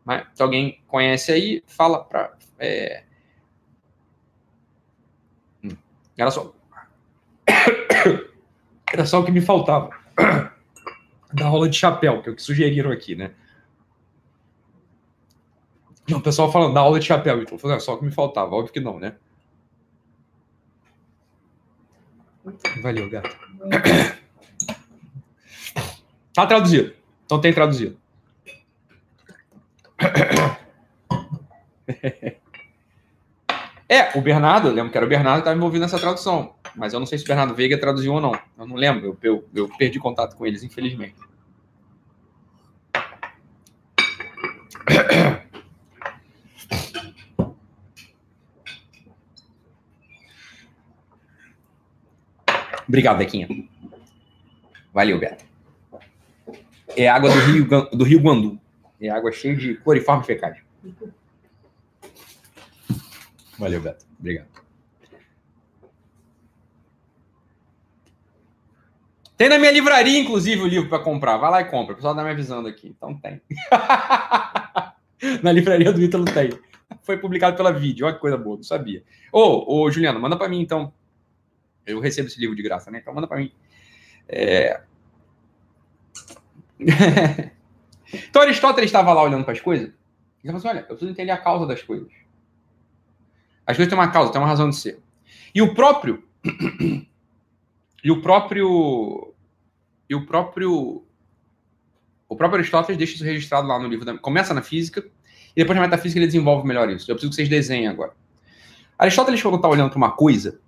Mas 0.05 0.27
se 0.35 0.43
alguém 0.43 0.79
conhece 0.87 1.31
aí, 1.31 1.63
fala 1.65 2.03
para. 2.03 2.37
É... 2.59 3.03
Hum. 5.63 5.75
Era 6.17 6.31
só. 6.31 6.53
Era 8.91 9.05
só 9.05 9.19
o 9.19 9.25
que 9.25 9.31
me 9.31 9.41
faltava. 9.41 9.89
Da 11.33 11.47
aula 11.47 11.67
de 11.67 11.75
chapéu, 11.75 12.21
que 12.21 12.29
é 12.29 12.31
o 12.31 12.35
que 12.35 12.43
sugeriram 12.43 12.91
aqui, 12.91 13.15
né? 13.15 13.33
Não, 16.07 16.19
o 16.19 16.21
pessoal 16.21 16.51
falando 16.51 16.75
da 16.75 16.81
aula 16.81 16.99
de 16.99 17.07
chapéu, 17.07 17.41
então, 17.41 17.57
falando, 17.57 17.77
é 17.77 17.79
só 17.79 17.95
o 17.95 17.97
que 17.97 18.05
me 18.05 18.11
faltava, 18.11 18.53
óbvio 18.53 18.71
que 18.71 18.79
não, 18.79 18.99
né? 18.99 19.15
Valeu, 22.83 23.09
gato. 23.09 23.35
Tá 26.33 26.47
traduzido. 26.47 26.93
Então 27.25 27.39
tem 27.39 27.53
traduzido. 27.53 27.97
É, 33.93 34.17
o 34.17 34.21
Bernardo, 34.21 34.69
eu 34.69 34.73
lembro 34.73 34.91
que 34.91 34.97
era 34.97 35.05
o 35.05 35.09
Bernardo 35.09 35.35
que 35.35 35.41
estava 35.41 35.55
envolvido 35.55 35.83
nessa 35.83 35.99
tradução. 35.99 36.55
Mas 36.75 36.93
eu 36.93 36.99
não 36.99 37.05
sei 37.05 37.17
se 37.17 37.23
o 37.25 37.27
Bernardo 37.27 37.53
Veiga 37.53 37.77
traduziu 37.77 38.13
ou 38.13 38.21
não. 38.21 38.33
Eu 38.57 38.65
não 38.65 38.75
lembro. 38.75 39.05
Eu, 39.05 39.17
eu, 39.21 39.45
eu 39.53 39.69
perdi 39.77 39.99
contato 39.99 40.35
com 40.35 40.45
eles, 40.45 40.63
infelizmente. 40.63 41.15
Obrigado, 52.87 53.17
Bequinha. 53.17 53.47
Valeu, 54.91 55.19
Beto 55.19 55.53
é 56.95 57.07
água 57.07 57.29
do 57.29 57.39
rio, 57.39 57.67
do 57.91 58.03
rio 58.03 58.19
Guandu. 58.19 58.59
É 59.01 59.09
água 59.09 59.31
cheia 59.31 59.55
de 59.55 59.75
cloriforme 59.75 60.23
fecais. 60.23 60.57
Valeu, 63.63 63.79
Beto. 63.79 64.05
Obrigado. 64.19 64.47
Tem 69.37 69.47
na 69.47 69.57
minha 69.57 69.71
livraria, 69.71 70.19
inclusive, 70.19 70.61
o 70.61 70.67
livro 70.67 70.89
para 70.89 71.01
comprar. 71.01 71.37
Vai 71.37 71.49
lá 71.49 71.61
e 71.61 71.65
compra. 71.65 71.93
O 71.93 71.95
pessoal 71.95 72.13
tá 72.13 72.23
me 72.23 72.29
avisando 72.29 72.67
aqui. 72.67 72.89
Então 72.89 73.17
tem. 73.17 73.41
na 75.41 75.51
livraria 75.53 75.93
do 75.93 76.01
Ítalo 76.01 76.25
tem. 76.25 76.51
Foi 77.03 77.17
publicado 77.17 77.55
pela 77.55 77.71
vídeo. 77.71 78.05
Olha 78.05 78.15
que 78.15 78.21
coisa 78.21 78.37
boa, 78.37 78.57
não 78.57 78.63
sabia. 78.63 79.01
Ô, 79.31 79.81
ô 79.81 79.89
Juliano, 79.89 80.19
manda 80.19 80.35
para 80.35 80.49
mim 80.49 80.59
então. 80.59 80.93
Eu 81.85 82.01
recebo 82.01 82.27
esse 82.27 82.39
livro 82.39 82.55
de 82.55 82.61
graça, 82.61 82.91
né? 82.91 82.99
Então 82.99 83.13
manda 83.13 83.27
para 83.27 83.37
mim. 83.37 83.51
É, 84.27 84.81
então 88.13 88.41
Aristóteles 88.41 88.89
estava 88.89 89.13
lá 89.13 89.23
olhando 89.23 89.43
para 89.43 89.53
as 89.53 89.61
coisas 89.61 89.89
e 90.43 90.47
falou 90.47 90.57
assim: 90.57 90.67
olha, 90.67 90.79
eu 90.79 90.87
preciso 90.87 91.11
entender 91.11 91.31
a 91.31 91.37
causa 91.37 91.65
das 91.65 91.81
coisas. 91.81 92.22
As 93.65 93.77
coisas 93.77 93.89
têm 93.89 93.97
uma 93.97 94.11
causa, 94.11 94.31
têm 94.31 94.41
uma 94.41 94.47
razão 94.47 94.69
de 94.69 94.75
ser. 94.75 94.99
E 95.53 95.61
o 95.61 95.73
próprio. 95.73 96.23
e 98.03 98.11
o 98.11 98.21
próprio. 98.21 99.33
E 100.09 100.15
o 100.15 100.25
próprio. 100.25 101.03
O 102.27 102.35
próprio 102.35 102.59
Aristóteles 102.59 102.97
deixa 102.97 103.15
isso 103.15 103.23
registrado 103.23 103.67
lá 103.67 103.79
no 103.79 103.87
livro. 103.87 104.05
Da, 104.05 104.17
começa 104.17 104.53
na 104.53 104.61
física 104.61 105.05
e 105.55 105.61
depois 105.61 105.77
na 105.77 105.85
metafísica 105.85 106.19
ele 106.19 106.25
desenvolve 106.25 106.67
melhor 106.67 106.89
isso. 106.89 107.09
Eu 107.09 107.15
preciso 107.15 107.29
que 107.29 107.35
vocês 107.35 107.49
desenhem 107.49 107.87
agora. 107.87 108.13
Aristóteles, 108.97 109.41
quando 109.41 109.55
está 109.55 109.67
olhando 109.67 109.89
para 109.89 109.97
uma 109.97 110.11
coisa, 110.11 110.59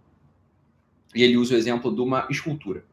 e 1.14 1.24
ele 1.24 1.38
usa 1.38 1.56
o 1.56 1.58
exemplo 1.58 1.94
de 1.94 2.02
uma 2.02 2.28
escultura. 2.30 2.84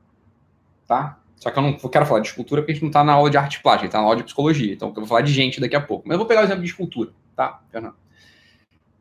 Tá? 0.87 1.19
Só 1.37 1.51
que 1.51 1.59
eu 1.59 1.62
não 1.62 1.73
quero 1.74 2.07
falar 2.07 2.20
de 2.20 2.29
escultura 2.29 2.62
porque 2.62 2.73
a 2.73 2.74
gente 2.74 2.83
não 2.83 2.89
está 2.89 3.03
na 3.03 3.12
aula 3.12 3.29
de 3.29 3.37
arte 3.37 3.61
plástica, 3.61 3.87
está 3.87 3.99
na 3.99 4.05
aula 4.05 4.16
de 4.16 4.24
psicologia. 4.24 4.73
Então 4.73 4.89
eu 4.89 4.95
vou 4.95 5.07
falar 5.07 5.23
de 5.23 5.33
gente 5.33 5.61
daqui 5.61 5.74
a 5.74 5.81
pouco. 5.81 6.07
Mas 6.07 6.15
eu 6.15 6.19
vou 6.19 6.27
pegar 6.27 6.41
o 6.41 6.45
exemplo 6.45 6.62
de 6.62 6.70
escultura, 6.70 7.11
tá, 7.35 7.61
Fernando? 7.70 7.97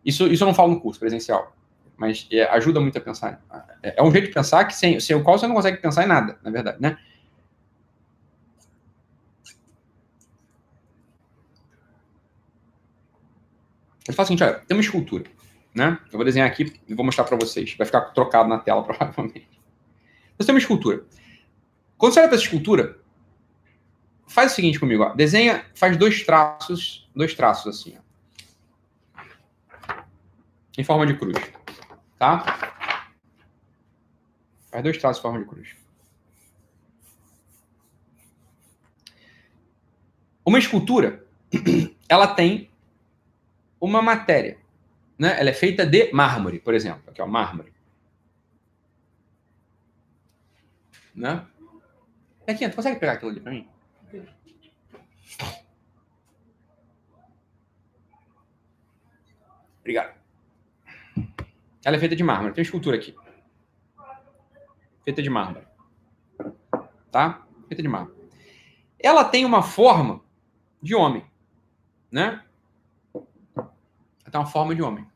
Isso, 0.06 0.28
isso 0.28 0.44
eu 0.44 0.48
não 0.48 0.53
falo 0.53 0.73
no 0.73 0.82
curso 0.82 0.99
presencial, 0.99 1.56
mas 1.95 2.28
é, 2.32 2.44
ajuda 2.45 2.80
muito 2.80 2.98
a 2.98 3.02
pensar. 3.02 3.41
É, 3.84 3.99
é, 3.99 4.03
um 4.03 4.11
jeito 4.11 4.28
de 4.28 4.34
pensar 4.34 4.65
que 4.65 4.76
sem, 4.76 4.99
sem 4.99 5.15
o 5.15 5.23
qual 5.23 5.38
você 5.38 5.48
não 5.48 5.56
consegue 5.56 5.78
pensar 5.78 6.03
em 6.03 6.07
nada, 6.07 6.38
na 6.44 6.49
verdade, 6.49 6.78
né? 6.82 6.98
Ele 14.07 14.15
fala 14.15 14.26
o 14.26 14.28
seguinte, 14.28 14.44
olha, 14.44 14.56
tem 14.68 14.76
uma 14.76 14.82
escultura, 14.82 15.23
né? 15.73 15.99
Eu 16.11 16.18
vou 16.18 16.26
desenhar 16.26 16.48
aqui 16.48 16.73
e 16.88 16.94
vou 16.94 17.06
mostrar 17.06 17.23
para 17.23 17.38
vocês. 17.38 17.76
Vai 17.78 17.86
ficar 17.86 18.02
trocado 18.02 18.49
na 18.49 18.57
tela, 18.57 18.82
provavelmente. 18.84 19.48
Você 20.38 20.48
tem 20.48 20.56
uma 20.56 20.60
escultura. 20.60 21.06
Quando 21.98 22.14
você 22.14 22.19
olha 22.19 22.28
para 22.28 22.36
essa 22.36 22.45
escultura, 22.45 22.99
faz 24.28 24.52
o 24.52 24.56
seguinte 24.56 24.80
comigo, 24.80 25.03
ó. 25.03 25.14
Desenha, 25.14 25.65
faz 25.76 25.95
dois 25.98 26.23
traços, 26.23 27.07
dois 27.15 27.36
traços 27.36 27.68
assim, 27.68 27.95
ó. 27.98 28.11
Em 30.77 30.84
forma 30.84 31.06
de 31.06 31.18
cruz, 31.18 31.38
tá? 32.18 32.72
Faz 34.72 34.84
dois 34.84 34.98
traços 34.98 35.19
em 35.19 35.22
forma 35.22 35.39
de 35.39 35.45
cruz. 35.45 35.76
Uma 40.45 40.57
escultura, 40.60 41.26
ela 42.07 42.27
tem 42.27 42.69
uma 43.80 44.02
matéria, 44.02 44.57
né? 45.18 45.39
Ela 45.39 45.49
é 45.49 45.53
feita 45.53 45.85
de 45.85 46.11
mármore, 46.14 46.60
por 46.60 46.73
exemplo. 46.73 47.03
Aqui, 47.07 47.22
ó, 47.22 47.27
mármore. 47.27 47.73
Né? 51.14 51.45
Aqui, 52.48 52.68
tu 52.69 52.76
consegue 52.76 52.99
pegar 52.99 53.14
aquilo 53.14 53.31
ali 53.31 53.39
para 53.39 53.52
mim? 53.52 53.68
Obrigado. 59.81 60.20
Ela 61.84 61.95
é 61.95 61.99
feita 61.99 62.16
de 62.16 62.24
mármore. 62.24 62.53
Tem 62.53 62.62
escultura 62.62 62.98
aqui. 62.98 63.16
Feita 65.03 65.22
de 65.22 65.30
mármore. 65.30 65.66
Tá? 67.12 67.45
Feita 67.68 67.82
de 67.82 67.88
mármore. 67.88 68.16
Ela 68.99 69.24
tem 69.24 69.45
uma 69.45 69.64
forma 69.64 70.22
de 70.82 70.94
homem, 70.94 71.26
né? 72.12 72.44
Ela 73.16 74.32
tem 74.32 74.41
uma 74.41 74.45
forma 74.45 74.76
de 74.76 74.82
homem. 74.82 75.08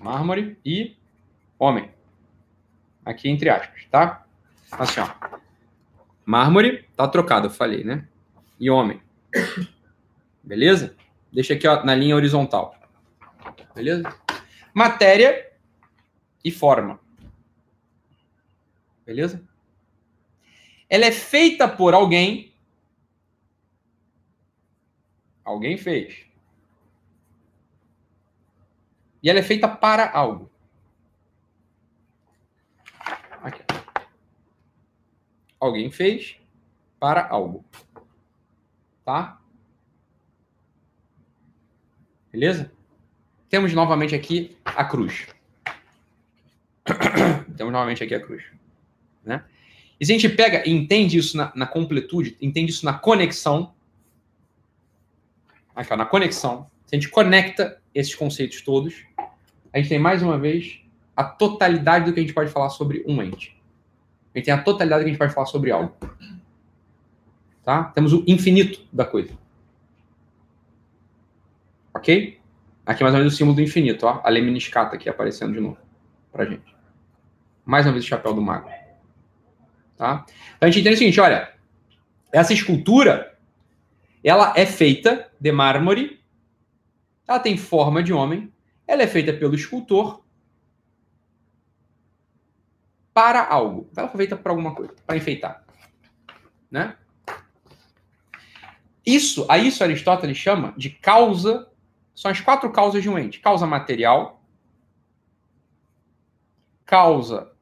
Mármore 0.00 0.58
e 0.64 0.96
homem. 1.58 1.92
Aqui 3.04 3.28
entre 3.28 3.48
aspas, 3.48 3.86
tá? 3.90 4.26
Assim, 4.72 5.00
ó. 5.00 5.08
Mármore 6.24 6.88
tá 6.96 7.08
trocado, 7.08 7.46
eu 7.46 7.50
falei, 7.50 7.84
né? 7.84 8.06
E 8.60 8.68
homem. 8.70 9.00
Beleza? 10.42 10.96
Deixa 11.32 11.54
aqui 11.54 11.66
ó, 11.66 11.84
na 11.84 11.94
linha 11.94 12.16
horizontal. 12.16 12.74
Beleza? 13.74 14.14
Matéria 14.78 15.52
e 16.44 16.52
forma. 16.52 17.00
Beleza? 19.04 19.44
Ela 20.88 21.06
é 21.06 21.10
feita 21.10 21.66
por 21.66 21.94
alguém. 21.94 22.54
Alguém 25.44 25.76
fez. 25.76 26.24
E 29.20 29.28
ela 29.28 29.40
é 29.40 29.42
feita 29.42 29.66
para 29.66 30.08
algo. 30.12 30.48
Aqui. 33.42 33.64
Alguém 35.58 35.90
fez 35.90 36.40
para 37.00 37.28
algo. 37.28 37.64
Tá? 39.04 39.42
Beleza? 42.30 42.77
Temos 43.48 43.72
novamente 43.72 44.14
aqui 44.14 44.56
a 44.64 44.84
cruz. 44.84 45.26
Temos 47.56 47.72
novamente 47.72 48.04
aqui 48.04 48.14
a 48.14 48.20
cruz. 48.20 48.44
Né? 49.24 49.42
E 50.00 50.06
se 50.06 50.12
a 50.12 50.18
gente 50.18 50.28
pega 50.28 50.66
e 50.68 50.70
entende 50.70 51.18
isso 51.18 51.36
na, 51.36 51.52
na 51.54 51.66
completude, 51.66 52.36
entende 52.40 52.70
isso 52.70 52.84
na 52.84 52.92
conexão, 52.92 53.74
aqui, 55.74 55.92
ó, 55.92 55.96
na 55.96 56.04
conexão, 56.04 56.70
se 56.86 56.94
a 56.94 56.98
gente 56.98 57.10
conecta 57.10 57.80
esses 57.94 58.14
conceitos 58.14 58.62
todos, 58.62 59.04
a 59.72 59.78
gente 59.78 59.88
tem 59.88 59.98
mais 59.98 60.22
uma 60.22 60.38
vez 60.38 60.80
a 61.16 61.24
totalidade 61.24 62.06
do 62.06 62.12
que 62.12 62.20
a 62.20 62.22
gente 62.22 62.32
pode 62.32 62.50
falar 62.50 62.70
sobre 62.70 63.04
um 63.06 63.22
ente. 63.22 63.60
A 64.34 64.38
gente 64.38 64.46
tem 64.46 64.54
a 64.54 64.62
totalidade 64.62 65.02
do 65.02 65.04
que 65.04 65.10
a 65.10 65.12
gente 65.12 65.18
pode 65.18 65.34
falar 65.34 65.46
sobre 65.46 65.70
algo. 65.70 65.94
Tá? 67.64 67.84
Temos 67.84 68.12
o 68.12 68.24
infinito 68.26 68.86
da 68.92 69.04
coisa. 69.04 69.36
Ok? 71.92 72.37
Aqui 72.88 73.02
mais 73.02 73.14
ou 73.14 73.18
menos 73.18 73.34
o 73.34 73.36
símbolo 73.36 73.54
do 73.54 73.60
infinito, 73.60 74.06
ó. 74.06 74.22
A 74.24 74.30
lemniscata 74.30 74.96
aqui 74.96 75.10
aparecendo 75.10 75.52
de 75.52 75.60
novo 75.60 75.76
pra 76.32 76.46
gente. 76.46 76.74
Mais 77.62 77.84
uma 77.84 77.92
vez 77.92 78.02
o 78.02 78.08
chapéu 78.08 78.32
do 78.32 78.40
mago. 78.40 78.70
Tá? 79.94 80.24
Então 80.56 80.66
a 80.66 80.70
gente 80.70 80.80
entende 80.80 80.94
o 80.94 80.98
seguinte, 80.98 81.20
olha, 81.20 81.52
essa 82.32 82.54
escultura, 82.54 83.38
ela 84.24 84.54
é 84.56 84.64
feita 84.64 85.30
de 85.38 85.52
mármore, 85.52 86.24
ela 87.26 87.38
tem 87.38 87.58
forma 87.58 88.02
de 88.02 88.14
homem, 88.14 88.50
ela 88.86 89.02
é 89.02 89.06
feita 89.06 89.34
pelo 89.34 89.54
escultor 89.54 90.24
para 93.12 93.46
algo. 93.46 93.90
Ela 93.94 94.08
foi 94.08 94.16
feita 94.16 94.34
para 94.34 94.50
alguma 94.50 94.74
coisa, 94.74 94.94
para 95.06 95.14
enfeitar. 95.14 95.62
Né? 96.70 96.96
Isso, 99.04 99.44
a 99.46 99.58
isso 99.58 99.84
Aristóteles 99.84 100.38
chama 100.38 100.72
de 100.74 100.88
causa, 100.88 101.68
são 102.18 102.32
as 102.32 102.40
quatro 102.40 102.72
causas 102.72 103.00
de 103.00 103.08
um 103.08 103.16
ente. 103.16 103.38
Causa 103.38 103.64
material, 103.64 104.42
causa 106.84 107.56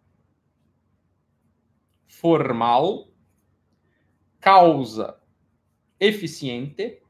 formal, 2.07 3.13
causa 4.41 5.21
eficiente 6.01 7.03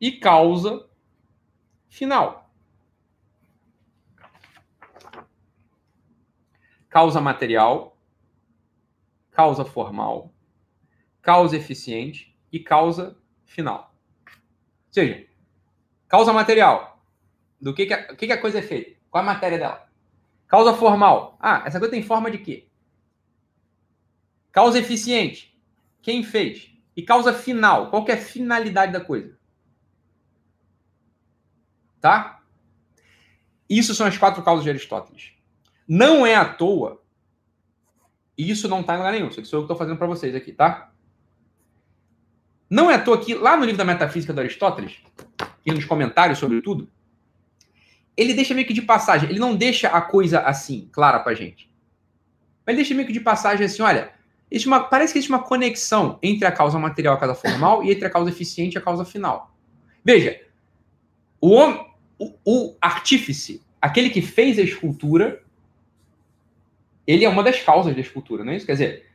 e 0.00 0.10
causa 0.12 0.88
final. 1.86 2.50
Causa 6.88 7.20
material, 7.20 8.00
causa 9.30 9.66
formal, 9.66 10.34
causa 11.20 11.58
eficiente 11.58 12.34
e 12.50 12.58
causa 12.58 13.20
final. 13.44 13.94
Ou 14.24 14.92
seja, 14.94 15.27
causa 16.08 16.32
material. 16.32 17.02
Do 17.60 17.74
que, 17.74 17.86
que, 17.86 17.92
a, 17.92 18.14
que, 18.14 18.26
que 18.26 18.32
a 18.32 18.40
coisa 18.40 18.58
é 18.58 18.62
feita? 18.62 18.98
Qual 19.10 19.22
a 19.22 19.26
matéria 19.26 19.58
dela? 19.58 19.88
Causa 20.46 20.74
formal. 20.74 21.36
Ah, 21.40 21.62
essa 21.66 21.78
coisa 21.78 21.92
tem 21.92 22.02
forma 22.02 22.30
de 22.30 22.38
quê? 22.38 22.68
Causa 24.50 24.78
eficiente. 24.78 25.56
Quem 26.00 26.22
fez? 26.22 26.70
E 26.96 27.02
causa 27.02 27.32
final. 27.32 27.90
Qual 27.90 28.04
é 28.08 28.12
a 28.12 28.16
finalidade 28.16 28.92
da 28.92 29.00
coisa? 29.00 29.38
Tá? 32.00 32.42
Isso 33.68 33.94
são 33.94 34.06
as 34.06 34.16
quatro 34.16 34.42
causas 34.42 34.64
de 34.64 34.70
Aristóteles. 34.70 35.32
Não 35.86 36.24
é 36.24 36.34
à 36.34 36.44
toa. 36.44 37.02
E 38.36 38.50
isso 38.50 38.68
não 38.68 38.80
está 38.80 38.94
em 38.94 38.98
lugar 38.98 39.12
nenhum. 39.12 39.28
Isso 39.28 39.44
sou 39.44 39.58
eu 39.58 39.62
que 39.62 39.72
estou 39.72 39.76
fazendo 39.76 39.98
para 39.98 40.06
vocês 40.06 40.34
aqui, 40.34 40.52
tá? 40.52 40.92
Não 42.70 42.90
é 42.90 42.94
à 42.94 43.02
toa 43.02 43.18
que 43.20 43.34
lá 43.34 43.56
no 43.56 43.64
livro 43.64 43.78
da 43.78 43.84
Metafísica 43.84 44.32
do 44.32 44.40
Aristóteles, 44.40 45.02
nos 45.72 45.84
comentários 45.84 46.38
sobre 46.38 46.60
tudo, 46.60 46.88
ele 48.16 48.34
deixa 48.34 48.54
meio 48.54 48.66
que 48.66 48.72
de 48.72 48.82
passagem. 48.82 49.30
Ele 49.30 49.38
não 49.38 49.54
deixa 49.54 49.88
a 49.88 50.00
coisa 50.00 50.40
assim, 50.40 50.88
clara 50.92 51.20
pra 51.20 51.34
gente. 51.34 51.70
Mas 52.66 52.76
deixa 52.76 52.94
meio 52.94 53.06
que 53.06 53.12
de 53.12 53.20
passagem 53.20 53.64
assim, 53.64 53.80
olha, 53.80 54.12
uma, 54.66 54.80
parece 54.80 55.12
que 55.12 55.18
existe 55.18 55.32
uma 55.32 55.42
conexão 55.42 56.18
entre 56.22 56.46
a 56.46 56.52
causa 56.52 56.78
material 56.78 57.14
a 57.14 57.18
causa 57.18 57.34
formal 57.34 57.84
e 57.84 57.92
entre 57.92 58.06
a 58.06 58.10
causa 58.10 58.30
eficiente 58.30 58.74
e 58.74 58.78
a 58.78 58.80
causa 58.80 59.04
final. 59.04 59.54
Veja, 60.04 60.40
o, 61.40 61.60
o, 62.18 62.34
o 62.44 62.76
artífice, 62.80 63.62
aquele 63.80 64.10
que 64.10 64.20
fez 64.20 64.58
a 64.58 64.62
escultura, 64.62 65.42
ele 67.06 67.24
é 67.24 67.28
uma 67.28 67.42
das 67.42 67.62
causas 67.62 67.94
da 67.94 68.00
escultura, 68.00 68.44
não 68.44 68.52
é 68.52 68.56
isso? 68.56 68.66
Quer 68.66 68.72
dizer, 68.72 69.06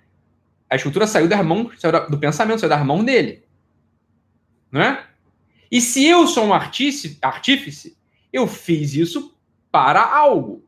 a 0.70 0.76
escultura 0.76 1.06
saiu 1.06 1.28
das 1.28 1.46
mãos, 1.46 1.80
saiu 1.80 2.10
do 2.10 2.18
pensamento, 2.18 2.60
saiu 2.60 2.70
das 2.70 2.86
mãos 2.86 3.04
dele. 3.04 3.44
Não 4.72 4.82
é? 4.82 5.06
E 5.74 5.82
se 5.82 6.06
eu 6.06 6.28
sou 6.28 6.46
um 6.46 6.54
artífice, 6.54 7.18
artífice 7.20 7.98
eu 8.32 8.46
fiz 8.46 8.94
isso 8.94 9.36
para 9.72 10.04
algo. 10.04 10.64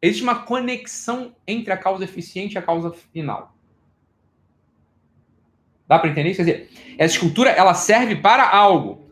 Existe 0.00 0.22
uma 0.22 0.46
conexão 0.46 1.36
entre 1.46 1.70
a 1.70 1.76
causa 1.76 2.02
eficiente 2.02 2.54
e 2.54 2.58
a 2.58 2.62
causa 2.62 2.90
final. 2.90 3.54
Dá 5.86 5.98
para 5.98 6.08
entender 6.08 6.30
isso? 6.30 6.42
Quer 6.42 6.66
dizer, 6.66 6.94
essa 6.96 7.14
escultura 7.16 7.50
ela 7.50 7.74
serve 7.74 8.16
para 8.16 8.48
algo. 8.48 9.06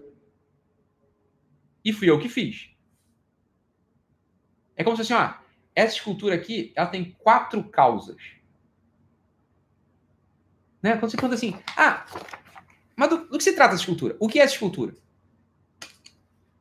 E 1.84 1.92
fui 1.92 2.08
eu 2.08 2.18
que 2.18 2.30
fiz. 2.30 2.70
É 4.74 4.82
como 4.82 4.96
se 4.96 5.02
assim, 5.02 5.12
ó, 5.12 5.34
essa 5.74 5.96
escultura 5.96 6.34
aqui, 6.34 6.72
ela 6.74 6.86
tem 6.86 7.10
quatro 7.18 7.62
causas. 7.64 8.22
Né? 10.82 10.96
Quando 10.96 11.10
você 11.10 11.16
pergunta 11.18 11.34
assim, 11.34 11.60
ah, 11.76 12.06
mas 13.02 13.10
do, 13.10 13.16
do 13.26 13.38
que 13.38 13.42
se 13.42 13.52
trata 13.52 13.74
essa 13.74 13.82
escultura? 13.82 14.16
O 14.20 14.28
que 14.28 14.38
é 14.38 14.42
essa 14.42 14.54
escultura? 14.54 14.94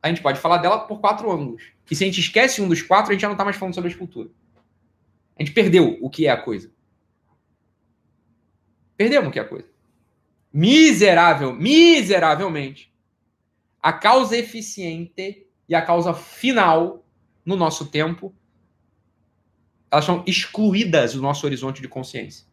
A 0.02 0.08
gente 0.08 0.20
pode 0.20 0.40
falar 0.40 0.56
dela 0.56 0.80
por 0.80 1.00
quatro 1.00 1.30
ângulos. 1.30 1.62
E 1.88 1.94
se 1.94 2.02
a 2.02 2.06
gente 2.08 2.18
esquece 2.18 2.60
um 2.60 2.68
dos 2.68 2.82
quatro, 2.82 3.10
a 3.10 3.12
gente 3.12 3.22
já 3.22 3.28
não 3.28 3.34
está 3.34 3.44
mais 3.44 3.56
falando 3.56 3.74
sobre 3.74 3.88
a 3.88 3.92
escultura. 3.92 4.28
A 5.38 5.42
gente 5.42 5.54
perdeu 5.54 5.98
o 6.00 6.10
que 6.10 6.26
é 6.26 6.30
a 6.30 6.36
coisa. 6.36 6.68
Perdemos 8.96 9.28
o 9.28 9.30
que 9.30 9.38
é 9.38 9.42
a 9.42 9.48
coisa. 9.48 9.68
Miserável, 10.52 11.54
miseravelmente 11.54 12.92
a 13.80 13.92
causa 13.92 14.36
eficiente 14.36 15.46
e 15.68 15.76
a 15.76 15.82
causa 15.82 16.12
final 16.12 17.04
no 17.44 17.54
nosso 17.54 17.86
tempo 17.86 18.34
elas 19.90 20.04
são 20.04 20.24
excluídas 20.26 21.14
do 21.14 21.22
nosso 21.22 21.46
horizonte 21.46 21.80
de 21.80 21.86
consciência. 21.86 22.46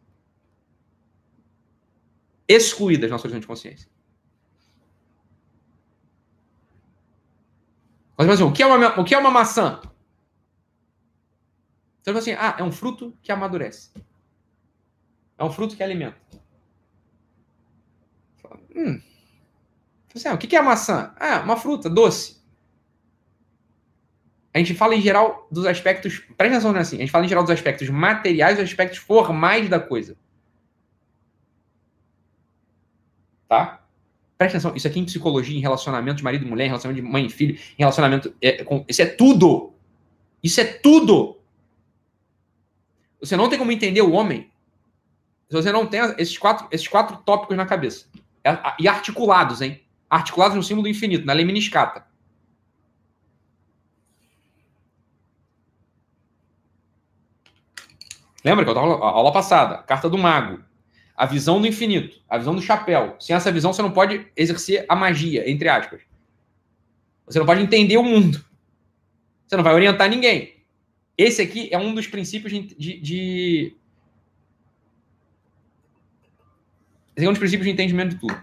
Excluídas 2.52 3.08
nosso 3.08 3.26
horizonte 3.26 3.42
de 3.42 3.46
consciência. 3.46 3.88
Mas, 8.18 8.26
mas 8.26 8.40
o 8.40 8.50
que 8.50 8.60
é 8.60 8.66
uma, 8.66 9.00
o 9.00 9.04
que 9.04 9.14
é 9.14 9.18
uma 9.18 9.30
maçã? 9.30 9.80
Você 12.02 12.10
fala 12.10 12.18
assim, 12.18 12.32
ah, 12.32 12.56
é 12.58 12.64
um 12.64 12.72
fruto 12.72 13.16
que 13.22 13.30
amadurece. 13.30 13.92
É 15.38 15.44
um 15.44 15.52
fruto 15.52 15.76
que 15.76 15.82
alimenta. 15.82 16.18
Hum. 18.74 19.00
Assim, 20.12 20.26
ah, 20.26 20.34
o 20.34 20.38
que 20.38 20.56
é 20.56 20.60
maçã? 20.60 21.14
Ah, 21.20 21.42
uma 21.44 21.56
fruta 21.56 21.88
doce. 21.88 22.42
A 24.52 24.58
gente 24.58 24.74
fala 24.74 24.96
em 24.96 25.00
geral 25.00 25.46
dos 25.52 25.66
aspectos. 25.66 26.18
Presta 26.36 26.56
atenção 26.56 26.74
assim. 26.74 26.96
A 26.96 27.00
gente 27.00 27.12
fala 27.12 27.24
em 27.24 27.28
geral 27.28 27.44
dos 27.44 27.52
aspectos 27.52 27.88
materiais 27.88 28.58
e 28.58 28.62
aspectos 28.62 28.98
formais 28.98 29.68
da 29.68 29.78
coisa. 29.78 30.18
Tá? 33.50 33.82
Presta 34.38 34.58
atenção. 34.58 34.76
Isso 34.76 34.86
aqui 34.86 35.00
em 35.00 35.04
psicologia, 35.04 35.58
em 35.58 35.60
relacionamento 35.60 36.18
de 36.18 36.22
marido 36.22 36.46
e 36.46 36.48
mulher, 36.48 36.66
em 36.66 36.68
relacionamento 36.68 37.04
de 37.04 37.12
mãe 37.12 37.26
e 37.26 37.28
filho, 37.28 37.56
em 37.56 37.80
relacionamento. 37.80 38.32
É, 38.40 38.62
com, 38.62 38.84
isso 38.88 39.02
é 39.02 39.06
tudo. 39.06 39.74
Isso 40.40 40.60
é 40.60 40.64
tudo. 40.64 41.36
Você 43.20 43.36
não 43.36 43.48
tem 43.48 43.58
como 43.58 43.72
entender 43.72 44.02
o 44.02 44.12
homem 44.12 44.48
se 45.48 45.56
você 45.56 45.72
não 45.72 45.84
tem 45.84 46.00
esses 46.16 46.38
quatro, 46.38 46.68
esses 46.70 46.86
quatro 46.86 47.16
tópicos 47.16 47.56
na 47.56 47.66
cabeça. 47.66 48.06
É, 48.44 48.56
e 48.78 48.86
articulados, 48.86 49.60
hein? 49.60 49.82
Articulados 50.08 50.56
no 50.56 50.62
símbolo 50.62 50.84
do 50.84 50.88
infinito, 50.88 51.26
na 51.26 51.32
lemniscata. 51.32 52.06
Lembra 58.44 58.64
que 58.64 58.70
eu 58.70 58.74
estava 58.74 59.04
aula 59.04 59.32
passada? 59.32 59.78
Carta 59.78 60.08
do 60.08 60.16
mago. 60.16 60.69
A 61.20 61.26
visão 61.26 61.60
do 61.60 61.66
infinito. 61.66 62.18
A 62.26 62.38
visão 62.38 62.54
do 62.54 62.62
chapéu. 62.62 63.14
Sem 63.20 63.36
essa 63.36 63.52
visão, 63.52 63.74
você 63.74 63.82
não 63.82 63.90
pode 63.90 64.26
exercer 64.34 64.86
a 64.88 64.96
magia, 64.96 65.50
entre 65.50 65.68
aspas. 65.68 66.00
Você 67.26 67.38
não 67.38 67.44
pode 67.44 67.60
entender 67.60 67.98
o 67.98 68.02
mundo. 68.02 68.42
Você 69.46 69.54
não 69.54 69.62
vai 69.62 69.74
orientar 69.74 70.08
ninguém. 70.08 70.64
Esse 71.18 71.42
aqui 71.42 71.68
é 71.70 71.76
um 71.76 71.94
dos 71.94 72.06
princípios 72.06 72.50
de, 72.50 72.74
de, 72.74 73.00
de... 73.00 73.76
Esse 77.14 77.26
é 77.26 77.28
um 77.28 77.32
dos 77.32 77.38
princípios 77.38 77.66
de 77.66 77.72
entendimento 77.72 78.14
de 78.14 78.20
tudo. 78.20 78.42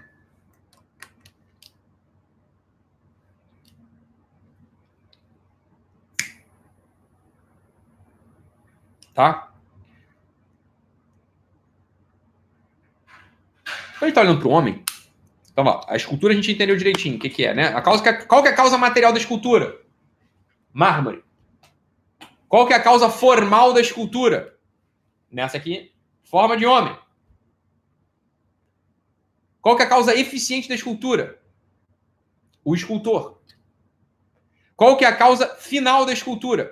Tá? 9.16 9.47
Quando 13.98 14.03
a 14.03 14.06
gente 14.06 14.10
está 14.10 14.22
olhando 14.22 14.40
para 14.40 14.48
o 14.48 14.52
homem, 14.52 14.84
então, 15.52 15.65
ó, 15.65 15.84
a 15.88 15.95
escultura 15.95 16.34
a 16.34 16.36
gente 16.36 16.52
entendeu 16.52 16.78
direitinho 16.78 17.15
o 17.15 17.19
que, 17.19 17.30
que 17.32 17.44
é, 17.44 17.52
né? 17.52 17.69
A 17.69 17.82
causa, 17.82 18.14
qual 18.26 18.44
que 18.44 18.49
é 18.49 18.52
a 18.52 18.56
causa 18.56 18.78
material 18.78 19.11
da 19.11 19.18
escultura? 19.18 19.76
Mármore. 20.72 21.24
Qual 22.48 22.68
que 22.68 22.74
é 22.74 22.76
a 22.76 22.84
causa 22.84 23.10
formal 23.10 23.74
da 23.74 23.82
escultura? 23.82 24.56
Nessa 25.32 25.57
aqui, 25.57 25.91
forma 26.24 26.56
de 26.56 26.65
homem. 26.65 26.95
Qual 29.60 29.76
que 29.76 29.82
é 29.82 29.86
a 29.88 29.90
causa 29.90 30.15
eficiente 30.15 30.69
da 30.69 30.76
escultura? 30.76 31.41
O 32.64 32.76
escultor. 32.76 33.41
Qual 34.76 34.95
que 34.95 35.06
é 35.06 35.07
a 35.07 35.15
causa 35.15 35.48
final 35.56 36.06
da 36.06 36.14
escultura? 36.14 36.72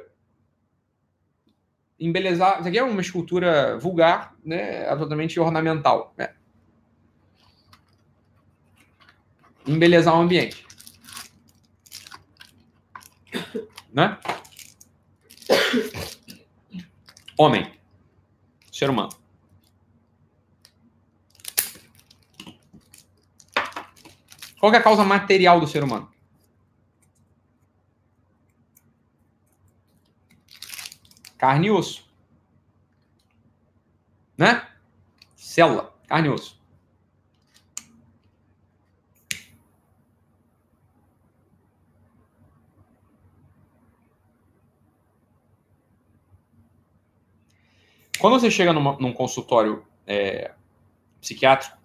Embelezar. 1.99 2.60
Isso 2.60 2.68
aqui 2.68 2.77
é 2.77 2.84
uma 2.84 3.02
escultura 3.02 3.80
vulgar, 3.80 4.35
né? 4.45 4.88
absolutamente 4.88 5.39
ornamental. 5.39 6.14
Né? 6.15 6.30
Embelezar 9.68 10.16
o 10.16 10.22
ambiente. 10.22 10.66
Né? 13.92 14.20
Homem. 17.38 17.74
Ser 18.72 18.90
humano. 18.90 19.10
Qual 24.60 24.74
é 24.74 24.78
a 24.78 24.84
causa 24.84 25.04
material 25.04 25.60
do 25.60 25.68
ser 25.68 25.84
humano? 25.84 26.12
Carne 31.38 31.68
e 31.68 31.72
osso. 31.72 32.04
Né? 34.38 34.68
Célula, 35.36 35.94
carne 36.08 36.30
e 36.30 36.32
osso. 36.32 36.60
Quando 48.26 48.39
você 48.39 48.49
chega 48.49 48.73
numa, 48.73 48.97
num 48.97 49.14
consultório 49.14 49.85
é, 50.07 50.52
psiquiátrico, 51.22 51.77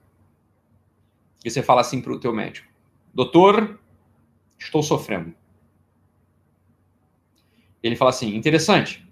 e 1.44 1.50
você 1.50 1.62
fala 1.62 1.82
assim 1.82 2.00
para 2.00 2.14
o 2.14 2.18
teu 2.18 2.32
médico, 2.32 2.66
doutor, 3.12 3.78
estou 4.58 4.82
sofrendo. 4.82 5.34
Ele 7.82 7.94
fala 7.94 8.08
assim, 8.08 8.34
interessante. 8.34 9.06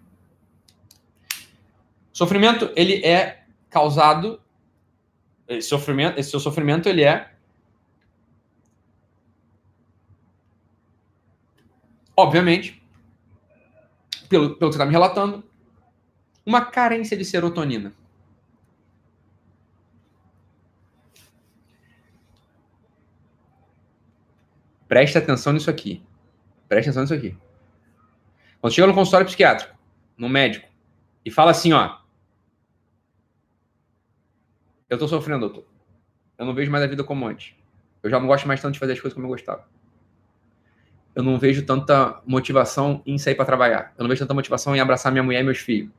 Sofrimento, 2.10 2.72
ele 2.74 3.04
é 3.04 3.44
causado, 3.68 4.40
esse 5.46 5.68
sofrimento, 5.68 6.18
esse 6.18 6.30
seu 6.30 6.40
sofrimento, 6.40 6.88
ele 6.88 7.04
é 7.04 7.30
obviamente, 12.16 12.82
pelo, 14.30 14.56
pelo 14.56 14.70
que 14.70 14.76
você 14.76 14.82
está 14.82 14.86
me 14.86 14.92
relatando, 14.92 15.47
uma 16.48 16.64
carência 16.64 17.14
de 17.14 17.26
serotonina. 17.26 17.92
Preste 24.88 25.18
atenção 25.18 25.52
nisso 25.52 25.68
aqui. 25.68 26.02
Preste 26.66 26.88
atenção 26.88 27.02
nisso 27.02 27.12
aqui. 27.12 27.36
Quando 28.62 28.72
chega 28.72 28.86
no 28.86 28.94
consultório 28.94 29.26
psiquiátrico, 29.26 29.76
no 30.16 30.26
médico, 30.26 30.66
e 31.22 31.30
fala 31.30 31.50
assim, 31.50 31.74
ó. 31.74 31.98
Eu 34.88 34.96
tô 34.96 35.06
sofrendo, 35.06 35.40
doutor. 35.40 35.66
Eu 36.38 36.46
não 36.46 36.54
vejo 36.54 36.70
mais 36.70 36.82
a 36.82 36.86
vida 36.86 37.04
como 37.04 37.26
antes. 37.26 37.54
Eu 38.02 38.08
já 38.08 38.18
não 38.18 38.26
gosto 38.26 38.48
mais 38.48 38.62
tanto 38.62 38.72
de 38.72 38.78
fazer 38.78 38.94
as 38.94 39.00
coisas 39.00 39.12
como 39.12 39.26
eu 39.26 39.30
gostava. 39.30 39.68
Eu 41.14 41.22
não 41.22 41.38
vejo 41.38 41.66
tanta 41.66 42.22
motivação 42.24 43.02
em 43.04 43.18
sair 43.18 43.34
para 43.34 43.44
trabalhar. 43.44 43.92
Eu 43.98 44.04
não 44.04 44.08
vejo 44.08 44.22
tanta 44.22 44.32
motivação 44.32 44.74
em 44.74 44.80
abraçar 44.80 45.12
minha 45.12 45.22
mulher 45.22 45.42
e 45.42 45.44
meus 45.44 45.58
filhos. 45.58 45.92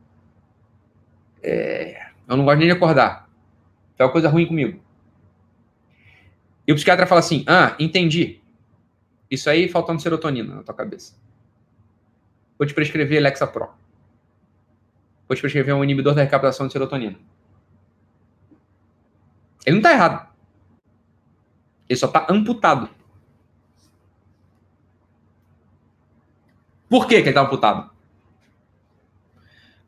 É, 1.41 2.11
eu 2.28 2.38
não 2.38 2.45
gosto 2.45 2.60
nem 2.60 2.68
de 2.68 2.74
acordar. 2.74 3.30
É 3.98 4.03
uma 4.03 4.11
coisa 4.11 4.30
ruim 4.30 4.45
comigo. 4.45 4.82
E 6.68 6.72
o 6.72 6.76
psiquiatra 6.76 7.07
fala 7.07 7.20
assim: 7.20 7.44
Ah, 7.48 7.76
entendi. 7.80 8.41
Isso 9.30 9.49
aí 9.49 9.68
faltando 9.68 10.02
serotonina 10.02 10.56
na 10.56 10.64
tua 10.64 10.74
cabeça. 10.74 11.16
Vou 12.57 12.68
te 12.68 12.74
prescrever 12.74 13.22
Lexapro. 13.22 13.70
Vou 15.28 15.36
te 15.36 15.41
prescrever 15.41 15.76
um 15.76 15.84
inibidor 15.84 16.14
da 16.14 16.22
recaptação 16.22 16.68
de 16.68 16.74
serotonina. 16.74 17.18
Ele 19.66 19.76
não 19.76 19.80
está 19.80 19.91
errado. 19.91 20.30
Ele 21.88 21.99
só 21.99 22.07
está 22.07 22.28
amputado. 22.30 22.90
Por 26.90 27.07
que, 27.07 27.16
que 27.16 27.22
ele 27.22 27.30
está 27.30 27.41
amputado? 27.41 27.91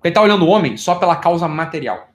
Porque 0.02 0.08
ele 0.08 0.14
está 0.14 0.22
olhando 0.24 0.46
o 0.46 0.50
homem 0.50 0.78
só 0.78 0.96
pela 0.96 1.16
causa 1.16 1.48
material. 1.48 2.10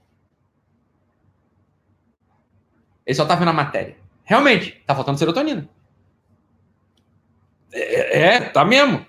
Ele 3.07 3.15
só 3.15 3.23
está 3.23 3.37
vendo 3.37 3.51
a 3.51 3.53
matéria. 3.53 3.97
Realmente, 4.25 4.77
está 4.77 4.93
faltando 4.93 5.17
serotonina. 5.17 5.69
É, 7.73 8.19
é, 8.19 8.41
tá 8.41 8.65
mesmo. 8.65 9.07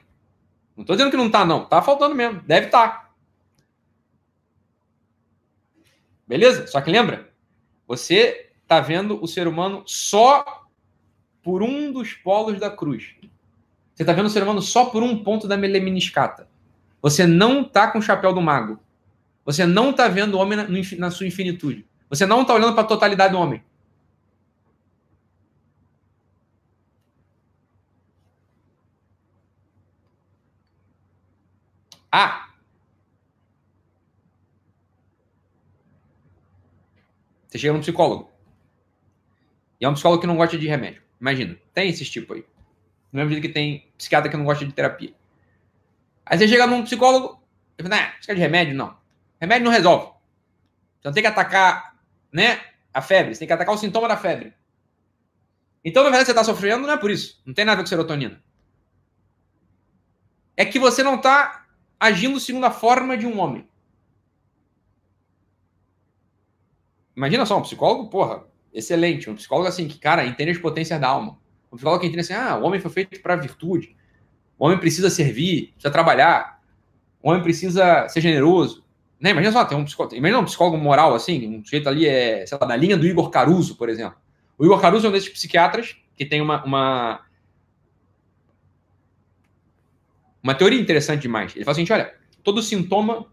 Não 0.76 0.84
estou 0.84 0.96
dizendo 0.96 1.10
que 1.10 1.18
não 1.18 1.32
tá, 1.32 1.44
não. 1.44 1.66
Tá 1.66 1.82
faltando 1.82 2.14
mesmo. 2.14 2.40
Deve 2.42 2.68
estar. 2.68 2.88
Tá. 2.88 3.10
Beleza? 6.28 6.68
Só 6.68 6.80
que 6.80 6.92
lembra? 6.92 7.34
Você 7.88 8.52
está 8.62 8.80
vendo 8.80 9.20
o 9.24 9.28
ser 9.28 9.48
humano 9.48 9.82
só 9.88 10.68
por 11.42 11.64
um 11.64 11.92
dos 11.92 12.14
polos 12.14 12.60
da 12.60 12.70
cruz. 12.70 13.16
Você 13.96 14.04
está 14.04 14.14
vendo 14.14 14.28
o 14.28 14.30
ser 14.30 14.44
humano 14.44 14.62
só 14.62 14.86
por 14.86 15.02
um 15.02 15.24
ponto 15.24 15.48
da 15.48 15.56
lemniscata. 15.56 16.48
Você 17.08 17.26
não 17.26 17.62
está 17.62 17.90
com 17.90 18.00
o 18.00 18.02
chapéu 18.02 18.34
do 18.34 18.42
mago. 18.42 18.78
Você 19.46 19.66
não 19.66 19.92
está 19.92 20.10
vendo 20.10 20.34
o 20.34 20.40
homem 20.40 20.58
na, 20.58 20.68
na 20.98 21.10
sua 21.10 21.26
infinitude. 21.26 21.88
Você 22.10 22.26
não 22.26 22.42
está 22.42 22.54
olhando 22.54 22.74
para 22.74 22.84
a 22.84 22.88
totalidade 22.88 23.32
do 23.32 23.40
homem. 23.40 23.64
Ah! 32.12 32.50
Você 37.48 37.58
chega 37.58 37.72
num 37.72 37.80
psicólogo. 37.80 38.30
E 39.80 39.86
é 39.86 39.90
um 39.90 39.94
psicólogo 39.94 40.20
que 40.20 40.28
não 40.28 40.36
gosta 40.36 40.58
de 40.58 40.68
remédio. 40.68 41.02
Imagina, 41.22 41.58
tem 41.74 41.90
esses 41.90 42.10
tipo 42.10 42.34
aí. 42.34 42.44
No 43.14 43.20
mesmo 43.20 43.32
jeito 43.32 43.48
que 43.48 43.54
tem 43.54 43.90
psiquiatra 43.98 44.30
que 44.30 44.36
não 44.36 44.44
gosta 44.44 44.66
de 44.66 44.74
terapia. 44.74 45.16
Aí 46.30 46.38
você 46.38 46.48
chega 46.48 46.68
num 46.68 46.84
psicólogo 46.84 47.42
e 47.78 47.84
fala, 47.84 47.96
nah, 47.96 48.08
precisa 48.12 48.36
de 48.36 48.42
remédio? 48.42 48.76
Não. 48.76 48.98
Remédio 49.40 49.66
não 49.66 49.72
resolve. 49.72 50.08
Você 51.00 51.08
não 51.08 51.14
tem 51.14 51.24
que 51.24 51.30
atacar 51.30 51.96
né, 52.32 52.60
a 52.94 53.02
febre, 53.02 53.34
você 53.34 53.40
tem 53.40 53.48
que 53.48 53.54
atacar 53.54 53.74
o 53.74 53.78
sintoma 53.78 54.08
da 54.08 54.18
febre. 54.18 54.54
Então, 55.84 56.04
na 56.04 56.10
verdade, 56.10 56.26
você 56.26 56.32
está 56.32 56.44
sofrendo 56.44 56.86
não 56.86 56.94
é 56.94 56.98
por 56.98 57.10
isso. 57.10 57.42
Não 57.46 57.54
tem 57.54 57.64
nada 57.64 57.82
com 57.82 57.88
serotonina. 57.88 58.44
É 60.56 60.66
que 60.66 60.80
você 60.80 61.02
não 61.02 61.16
está 61.16 61.66
agindo 62.00 62.40
segundo 62.40 62.66
a 62.66 62.72
forma 62.72 63.18
de 63.18 63.26
um 63.26 63.40
homem. 63.40 63.68
Imagina 67.16 67.46
só, 67.46 67.58
um 67.58 67.64
psicólogo, 67.64 68.10
porra, 68.10 68.46
excelente. 68.74 69.30
Um 69.30 69.36
psicólogo 69.36 69.68
assim, 69.68 69.88
que, 69.88 69.98
cara, 69.98 70.26
entende 70.26 70.52
as 70.52 70.58
potências 70.58 71.00
da 71.00 71.08
alma. 71.08 71.40
Um 71.72 71.76
psicólogo 71.76 72.02
que 72.02 72.08
entende 72.08 72.22
assim, 72.22 72.34
ah, 72.34 72.58
o 72.58 72.64
homem 72.64 72.80
foi 72.80 72.92
feito 72.92 73.20
para 73.22 73.36
virtude. 73.36 73.97
O 74.58 74.66
homem 74.66 74.78
precisa 74.80 75.10
servir, 75.10 75.72
precisa 75.74 75.92
trabalhar. 75.92 76.60
O 77.22 77.30
homem 77.30 77.44
precisa 77.44 78.08
ser 78.10 78.22
generoso. 78.22 78.84
Né? 79.20 79.32
Imagina 79.32 79.52
só, 79.52 79.66
tem 79.66 79.78
um 79.78 79.86
psicólogo, 79.86 80.16
imagina 80.16 80.40
um 80.40 80.46
psicólogo 80.46 80.78
moral 80.78 81.14
assim, 81.16 81.48
um 81.48 81.66
jeito 81.66 81.90
ali 81.90 82.06
é, 82.06 82.46
sei 82.46 82.58
lá, 82.60 82.68
da 82.68 82.76
linha 82.76 82.96
do 82.96 83.06
Igor 83.06 83.30
Caruso, 83.30 83.76
por 83.76 83.90
exemplo. 83.90 84.18
O 84.58 84.66
Igor 84.66 84.80
Caruso 84.80 85.06
é 85.06 85.10
um 85.10 85.14
desses 85.14 85.30
psiquiatras 85.30 85.96
que 86.16 86.26
tem 86.26 86.42
uma, 86.42 86.64
uma, 86.64 87.22
uma 90.42 90.56
teoria 90.56 90.80
interessante 90.80 91.22
demais. 91.22 91.56
Ele 91.56 91.66
fala 91.66 91.78
assim, 91.80 91.92
olha, 91.92 92.14
todo 92.44 92.62
sintoma 92.62 93.26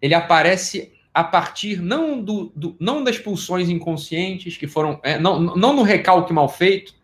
ele 0.00 0.14
aparece 0.14 0.92
a 1.14 1.22
partir 1.22 1.80
não, 1.80 2.20
do, 2.20 2.52
do, 2.56 2.76
não 2.80 3.04
das 3.04 3.18
pulsões 3.18 3.68
inconscientes 3.68 4.56
que 4.56 4.66
foram. 4.66 4.98
É, 5.02 5.18
não, 5.18 5.38
não 5.38 5.72
no 5.74 5.82
recalque 5.82 6.32
mal 6.32 6.48
feito, 6.48 6.94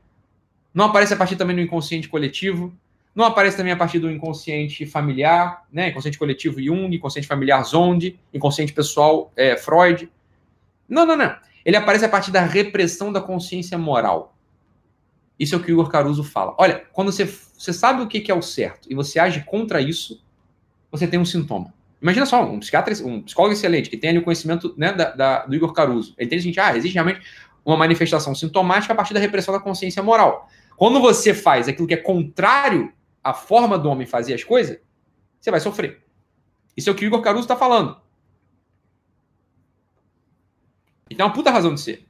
não 0.72 0.86
aparece 0.86 1.14
a 1.14 1.16
partir 1.16 1.36
também 1.36 1.54
do 1.54 1.62
inconsciente 1.62 2.08
coletivo, 2.08 2.72
não 3.18 3.24
aparece 3.24 3.56
também 3.56 3.72
a 3.72 3.76
partir 3.76 3.98
do 3.98 4.08
inconsciente 4.08 4.86
familiar, 4.86 5.64
né? 5.72 5.88
Inconsciente 5.88 6.16
coletivo 6.16 6.62
Jung, 6.62 6.94
inconsciente 6.94 7.26
familiar 7.26 7.64
Zonde, 7.64 8.16
inconsciente 8.32 8.72
pessoal 8.72 9.32
é, 9.34 9.56
Freud. 9.56 10.08
Não, 10.88 11.04
não, 11.04 11.16
não. 11.16 11.34
Ele 11.64 11.76
aparece 11.76 12.04
a 12.04 12.08
partir 12.08 12.30
da 12.30 12.42
repressão 12.42 13.12
da 13.12 13.20
consciência 13.20 13.76
moral. 13.76 14.36
Isso 15.36 15.56
é 15.56 15.58
o 15.58 15.60
que 15.60 15.72
o 15.72 15.74
Igor 15.74 15.88
Caruso 15.88 16.22
fala. 16.22 16.54
Olha, 16.56 16.84
quando 16.92 17.10
você, 17.10 17.24
você 17.24 17.72
sabe 17.72 18.02
o 18.02 18.06
que 18.06 18.30
é 18.30 18.34
o 18.34 18.40
certo 18.40 18.86
e 18.88 18.94
você 18.94 19.18
age 19.18 19.42
contra 19.44 19.80
isso, 19.80 20.22
você 20.88 21.04
tem 21.04 21.18
um 21.18 21.24
sintoma. 21.24 21.74
Imagina 22.00 22.24
só, 22.24 22.44
um 22.44 22.60
psiquiatra, 22.60 22.94
um 23.04 23.22
psicólogo 23.22 23.52
excelente, 23.52 23.90
que 23.90 23.96
tem 23.96 24.10
ali 24.10 24.20
o 24.20 24.22
conhecimento 24.22 24.72
né, 24.76 24.92
da, 24.92 25.10
da, 25.10 25.44
do 25.44 25.56
Igor 25.56 25.72
Caruso. 25.72 26.14
Ele 26.16 26.30
tem 26.30 26.38
seguinte, 26.38 26.60
ah, 26.60 26.76
existe 26.76 26.94
realmente 26.94 27.20
uma 27.64 27.76
manifestação 27.76 28.32
sintomática 28.32 28.92
a 28.92 28.96
partir 28.96 29.12
da 29.12 29.18
repressão 29.18 29.52
da 29.52 29.58
consciência 29.58 30.04
moral. 30.04 30.48
Quando 30.76 31.00
você 31.00 31.34
faz 31.34 31.66
aquilo 31.66 31.88
que 31.88 31.94
é 31.94 31.96
contrário 31.96 32.92
à 33.28 33.34
forma 33.34 33.78
do 33.78 33.88
homem 33.88 34.06
fazer 34.06 34.34
as 34.34 34.42
coisas, 34.42 34.78
você 35.40 35.50
vai 35.50 35.60
sofrer. 35.60 36.02
Isso 36.76 36.88
é 36.88 36.92
o 36.92 36.94
que 36.94 37.04
o 37.04 37.08
Igor 37.08 37.20
Caruso 37.20 37.44
está 37.44 37.56
falando. 37.56 38.00
E 41.10 41.14
tem 41.14 41.24
uma 41.24 41.32
puta 41.32 41.50
razão 41.50 41.74
de 41.74 41.80
ser. 41.80 42.06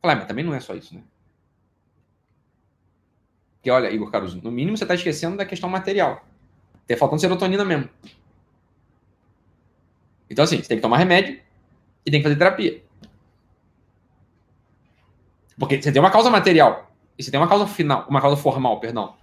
Falar, 0.00 0.16
mas 0.16 0.26
também 0.26 0.44
não 0.44 0.54
é 0.54 0.60
só 0.60 0.74
isso, 0.74 0.94
né? 0.94 1.02
Porque 3.54 3.70
olha, 3.70 3.92
Igor 3.92 4.10
Caruso, 4.10 4.40
no 4.42 4.50
mínimo 4.50 4.76
você 4.76 4.84
está 4.84 4.94
esquecendo 4.94 5.36
da 5.36 5.44
questão 5.44 5.68
material. 5.68 6.24
Tem 6.86 6.96
faltando 6.96 7.20
serotonina 7.20 7.64
mesmo. 7.64 7.88
Então, 10.30 10.44
assim, 10.44 10.58
você 10.58 10.68
tem 10.68 10.78
que 10.78 10.82
tomar 10.82 10.98
remédio 10.98 11.40
e 12.04 12.10
tem 12.10 12.20
que 12.20 12.24
fazer 12.24 12.36
terapia. 12.36 12.82
Porque 15.58 15.80
você 15.80 15.90
tem 15.90 16.00
uma 16.00 16.10
causa 16.10 16.30
material 16.30 16.87
e 17.18 17.30
tem 17.30 17.40
uma 17.40 17.48
causa 17.48 17.66
final, 17.66 18.06
uma 18.08 18.20
causa 18.20 18.36
formal, 18.40 18.78
perdão. 18.78 19.16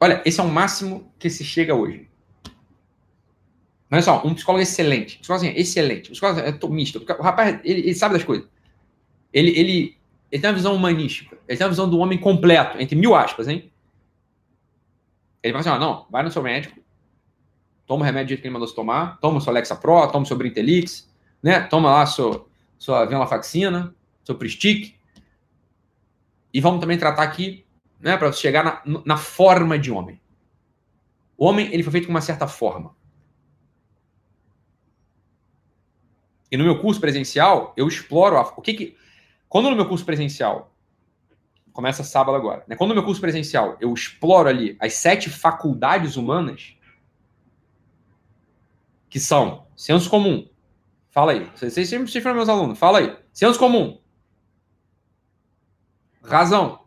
Olha, 0.00 0.22
esse 0.24 0.38
é 0.38 0.42
o 0.42 0.48
máximo 0.48 1.10
que 1.18 1.28
se 1.30 1.44
chega 1.44 1.74
hoje. 1.74 2.08
Olha 3.90 4.02
só, 4.02 4.22
um 4.24 4.34
psicólogo 4.34 4.62
excelente. 4.62 5.18
Psicólogo 5.18 5.46
assim, 5.46 5.58
excelente. 5.58 6.10
Psicólogo 6.10 6.40
é 6.40 6.52
tomista. 6.52 6.98
O 6.98 7.22
rapaz, 7.22 7.60
ele, 7.64 7.80
ele, 7.80 7.94
sabe 7.94 8.14
das 8.14 8.24
coisas. 8.24 8.46
Ele, 9.32 9.50
ele, 9.58 9.96
ele 10.30 10.42
tem 10.42 10.50
uma 10.50 10.56
visão 10.56 10.74
humanística. 10.74 11.38
Ele 11.48 11.56
tem 11.56 11.64
uma 11.64 11.70
visão 11.70 11.88
do 11.88 11.98
homem 11.98 12.18
completo, 12.18 12.80
entre 12.80 12.96
mil 12.96 13.14
aspas, 13.14 13.48
hein? 13.48 13.70
Ele 15.42 15.52
fala 15.52 15.60
assim: 15.60 15.70
ó, 15.70 15.78
não, 15.78 16.06
vai 16.10 16.22
no 16.22 16.30
seu 16.30 16.42
médico, 16.42 16.78
toma 17.86 18.02
o 18.02 18.04
remédio 18.04 18.36
que 18.36 18.46
ele 18.46 18.52
mandou 18.52 18.66
você 18.66 18.74
tomar, 18.74 19.18
toma 19.20 19.38
o 19.38 19.40
seu 19.40 19.50
Alexa 19.50 19.76
Pro, 19.76 20.06
toma 20.08 20.24
o 20.24 20.26
seu 20.26 20.36
Brintelix, 20.36 21.10
né? 21.42 21.60
Toma 21.60 21.90
lá 21.90 22.06
seu, 22.06 22.48
sua 22.78 23.04
venlafaxina, 23.04 23.94
seu 24.24 24.34
Pristic. 24.34 24.94
E 26.52 26.60
vamos 26.60 26.80
também 26.80 26.98
tratar 26.98 27.22
aqui, 27.22 27.64
né, 28.00 28.16
para 28.16 28.32
chegar 28.32 28.64
na, 28.84 29.02
na 29.04 29.16
forma 29.16 29.78
de 29.78 29.90
homem. 29.90 30.20
O 31.36 31.46
homem, 31.46 31.72
ele 31.72 31.82
foi 31.82 31.92
feito 31.92 32.06
com 32.06 32.12
uma 32.12 32.20
certa 32.20 32.46
forma. 32.46 32.94
E 36.50 36.56
no 36.56 36.64
meu 36.64 36.80
curso 36.80 37.00
presencial, 37.00 37.74
eu 37.76 37.88
exploro 37.88 38.36
a, 38.36 38.42
o 38.42 38.62
que 38.62 38.74
que. 38.74 38.96
Quando 39.48 39.68
no 39.68 39.76
meu 39.76 39.88
curso 39.88 40.04
presencial 40.04 40.72
começa 41.72 42.04
sábado 42.04 42.36
agora. 42.36 42.64
Né? 42.68 42.76
Quando 42.76 42.90
no 42.90 42.94
meu 42.94 43.04
curso 43.04 43.20
presencial 43.20 43.76
eu 43.80 43.92
exploro 43.92 44.48
ali 44.48 44.76
as 44.80 44.94
sete 44.94 45.28
faculdades 45.28 46.16
humanas, 46.16 46.76
que 49.10 49.18
são 49.18 49.66
senso 49.76 50.08
comum. 50.08 50.48
Fala 51.10 51.32
aí. 51.32 51.50
Vocês 51.54 51.88
sempre 51.88 52.06
chifram 52.06 52.34
meus 52.34 52.48
alunos. 52.48 52.78
Fala 52.78 53.00
aí. 53.00 53.16
Senso 53.32 53.58
comum. 53.58 54.00
Razão. 56.24 56.80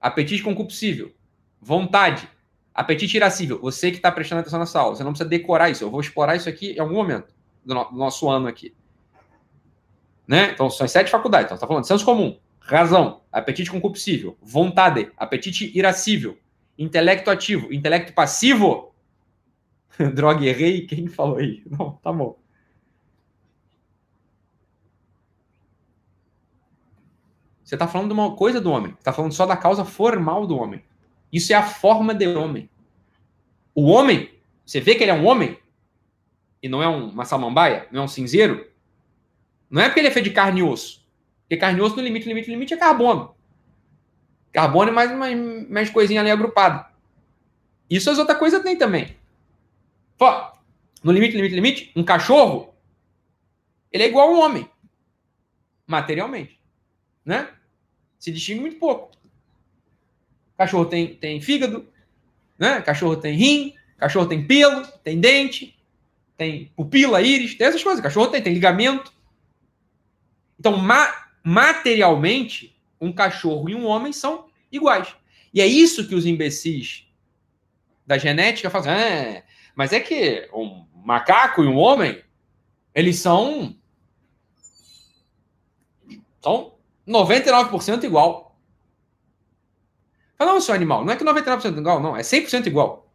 Apetite 0.00 0.42
concupiscível. 0.42 1.12
Vontade. 1.60 2.28
Apetite 2.74 3.16
irascível. 3.16 3.60
Você 3.60 3.90
que 3.90 3.98
está 3.98 4.10
prestando 4.10 4.40
atenção 4.40 4.58
nessa 4.58 4.80
aula, 4.80 4.96
você 4.96 5.04
não 5.04 5.12
precisa 5.12 5.28
decorar 5.28 5.70
isso. 5.70 5.84
Eu 5.84 5.90
vou 5.90 6.00
explorar 6.00 6.36
isso 6.36 6.48
aqui 6.48 6.72
em 6.72 6.80
algum 6.80 6.94
momento 6.94 7.34
do, 7.64 7.74
no, 7.74 7.84
do 7.84 7.96
nosso 7.96 8.28
ano 8.28 8.48
aqui. 8.48 8.74
Né? 10.26 10.52
Então, 10.52 10.70
são 10.70 10.84
as 10.84 10.92
sete 10.92 11.10
faculdades. 11.10 11.46
Então, 11.46 11.56
está 11.56 11.66
falando 11.66 11.84
senso 11.84 12.04
comum, 12.04 12.38
razão, 12.60 13.22
apetite 13.32 13.70
concupiscível, 13.70 14.38
vontade, 14.40 15.10
apetite 15.16 15.76
irascível, 15.76 16.38
intelecto 16.78 17.30
ativo, 17.30 17.72
intelecto 17.72 18.12
passivo. 18.12 18.94
Droga, 20.14 20.46
errei. 20.46 20.86
Quem 20.86 21.08
falou 21.08 21.36
aí? 21.36 21.62
Não, 21.68 21.92
tá 22.02 22.12
bom. 22.12 22.39
Você 27.70 27.76
está 27.76 27.86
falando 27.86 28.08
de 28.08 28.14
uma 28.14 28.34
coisa 28.34 28.60
do 28.60 28.68
homem. 28.68 28.96
Está 28.98 29.12
falando 29.12 29.30
só 29.30 29.46
da 29.46 29.56
causa 29.56 29.84
formal 29.84 30.44
do 30.44 30.56
homem. 30.56 30.82
Isso 31.32 31.52
é 31.52 31.54
a 31.54 31.62
forma 31.62 32.12
de 32.12 32.26
homem. 32.26 32.68
O 33.72 33.84
homem, 33.84 34.28
você 34.66 34.80
vê 34.80 34.96
que 34.96 35.04
ele 35.04 35.12
é 35.12 35.14
um 35.14 35.24
homem 35.24 35.56
e 36.60 36.68
não 36.68 36.82
é 36.82 36.88
uma 36.88 37.24
samambaia, 37.24 37.86
não 37.92 38.02
é 38.02 38.04
um 38.06 38.08
cinzeiro. 38.08 38.68
Não 39.70 39.80
é 39.80 39.84
porque 39.84 40.00
ele 40.00 40.08
é 40.08 40.10
feito 40.10 40.24
de 40.24 40.32
carne 40.32 40.58
e 40.58 40.62
osso. 40.64 41.06
Porque 41.42 41.58
carne 41.58 41.78
e 41.78 41.80
osso 41.80 41.94
no 41.94 42.02
limite, 42.02 42.26
limite, 42.26 42.50
limite 42.50 42.74
é 42.74 42.76
carbono. 42.76 43.36
Carbono 44.50 44.90
e 44.90 44.92
mais, 44.92 45.16
mais, 45.16 45.70
mais 45.70 45.90
coisinha 45.90 46.22
ali 46.22 46.30
agrupada. 46.32 46.90
Isso 47.88 48.10
as 48.10 48.18
outras 48.18 48.36
coisas 48.36 48.64
tem 48.64 48.76
também. 48.76 49.16
Pô, 50.18 50.26
no 51.04 51.12
limite, 51.12 51.36
limite, 51.36 51.54
limite, 51.54 51.92
um 51.94 52.02
cachorro, 52.02 52.74
ele 53.92 54.02
é 54.02 54.08
igual 54.08 54.28
a 54.28 54.32
um 54.32 54.40
homem. 54.40 54.68
Materialmente. 55.86 56.58
Né? 57.24 57.48
Se 58.20 58.30
distingue 58.30 58.60
muito 58.60 58.78
pouco. 58.78 59.10
Cachorro 60.56 60.84
tem, 60.84 61.14
tem 61.14 61.40
fígado, 61.40 61.88
né? 62.58 62.82
Cachorro 62.82 63.16
tem 63.16 63.34
rim, 63.34 63.74
cachorro 63.96 64.26
tem 64.26 64.46
pelo, 64.46 64.86
tem 65.02 65.18
dente, 65.18 65.74
tem 66.36 66.70
pupila, 66.76 67.22
íris, 67.22 67.54
tem 67.54 67.66
essas 67.66 67.82
coisas. 67.82 68.02
Cachorro 68.02 68.28
tem, 68.28 68.42
tem 68.42 68.52
ligamento. 68.52 69.10
Então, 70.58 70.76
ma 70.76 71.28
materialmente, 71.42 72.78
um 73.00 73.10
cachorro 73.10 73.70
e 73.70 73.74
um 73.74 73.86
homem 73.86 74.12
são 74.12 74.50
iguais. 74.70 75.16
E 75.54 75.62
é 75.62 75.66
isso 75.66 76.06
que 76.06 76.14
os 76.14 76.26
imbecis 76.26 77.06
da 78.06 78.18
genética 78.18 78.68
fazem. 78.68 78.92
É, 78.92 79.44
mas 79.74 79.94
é 79.94 80.00
que 80.00 80.46
um 80.52 80.84
macaco 80.94 81.64
e 81.64 81.66
um 81.66 81.76
homem, 81.78 82.22
eles 82.94 83.18
são. 83.18 83.74
São 86.42 86.74
99% 87.10 88.04
igual. 88.04 88.56
Fala, 90.38 90.52
não, 90.52 90.60
seu 90.60 90.74
animal, 90.74 91.04
não 91.04 91.12
é 91.12 91.16
que 91.16 91.24
99% 91.24 91.76
igual, 91.76 92.00
não, 92.00 92.16
é 92.16 92.20
100% 92.20 92.66
igual. 92.66 93.10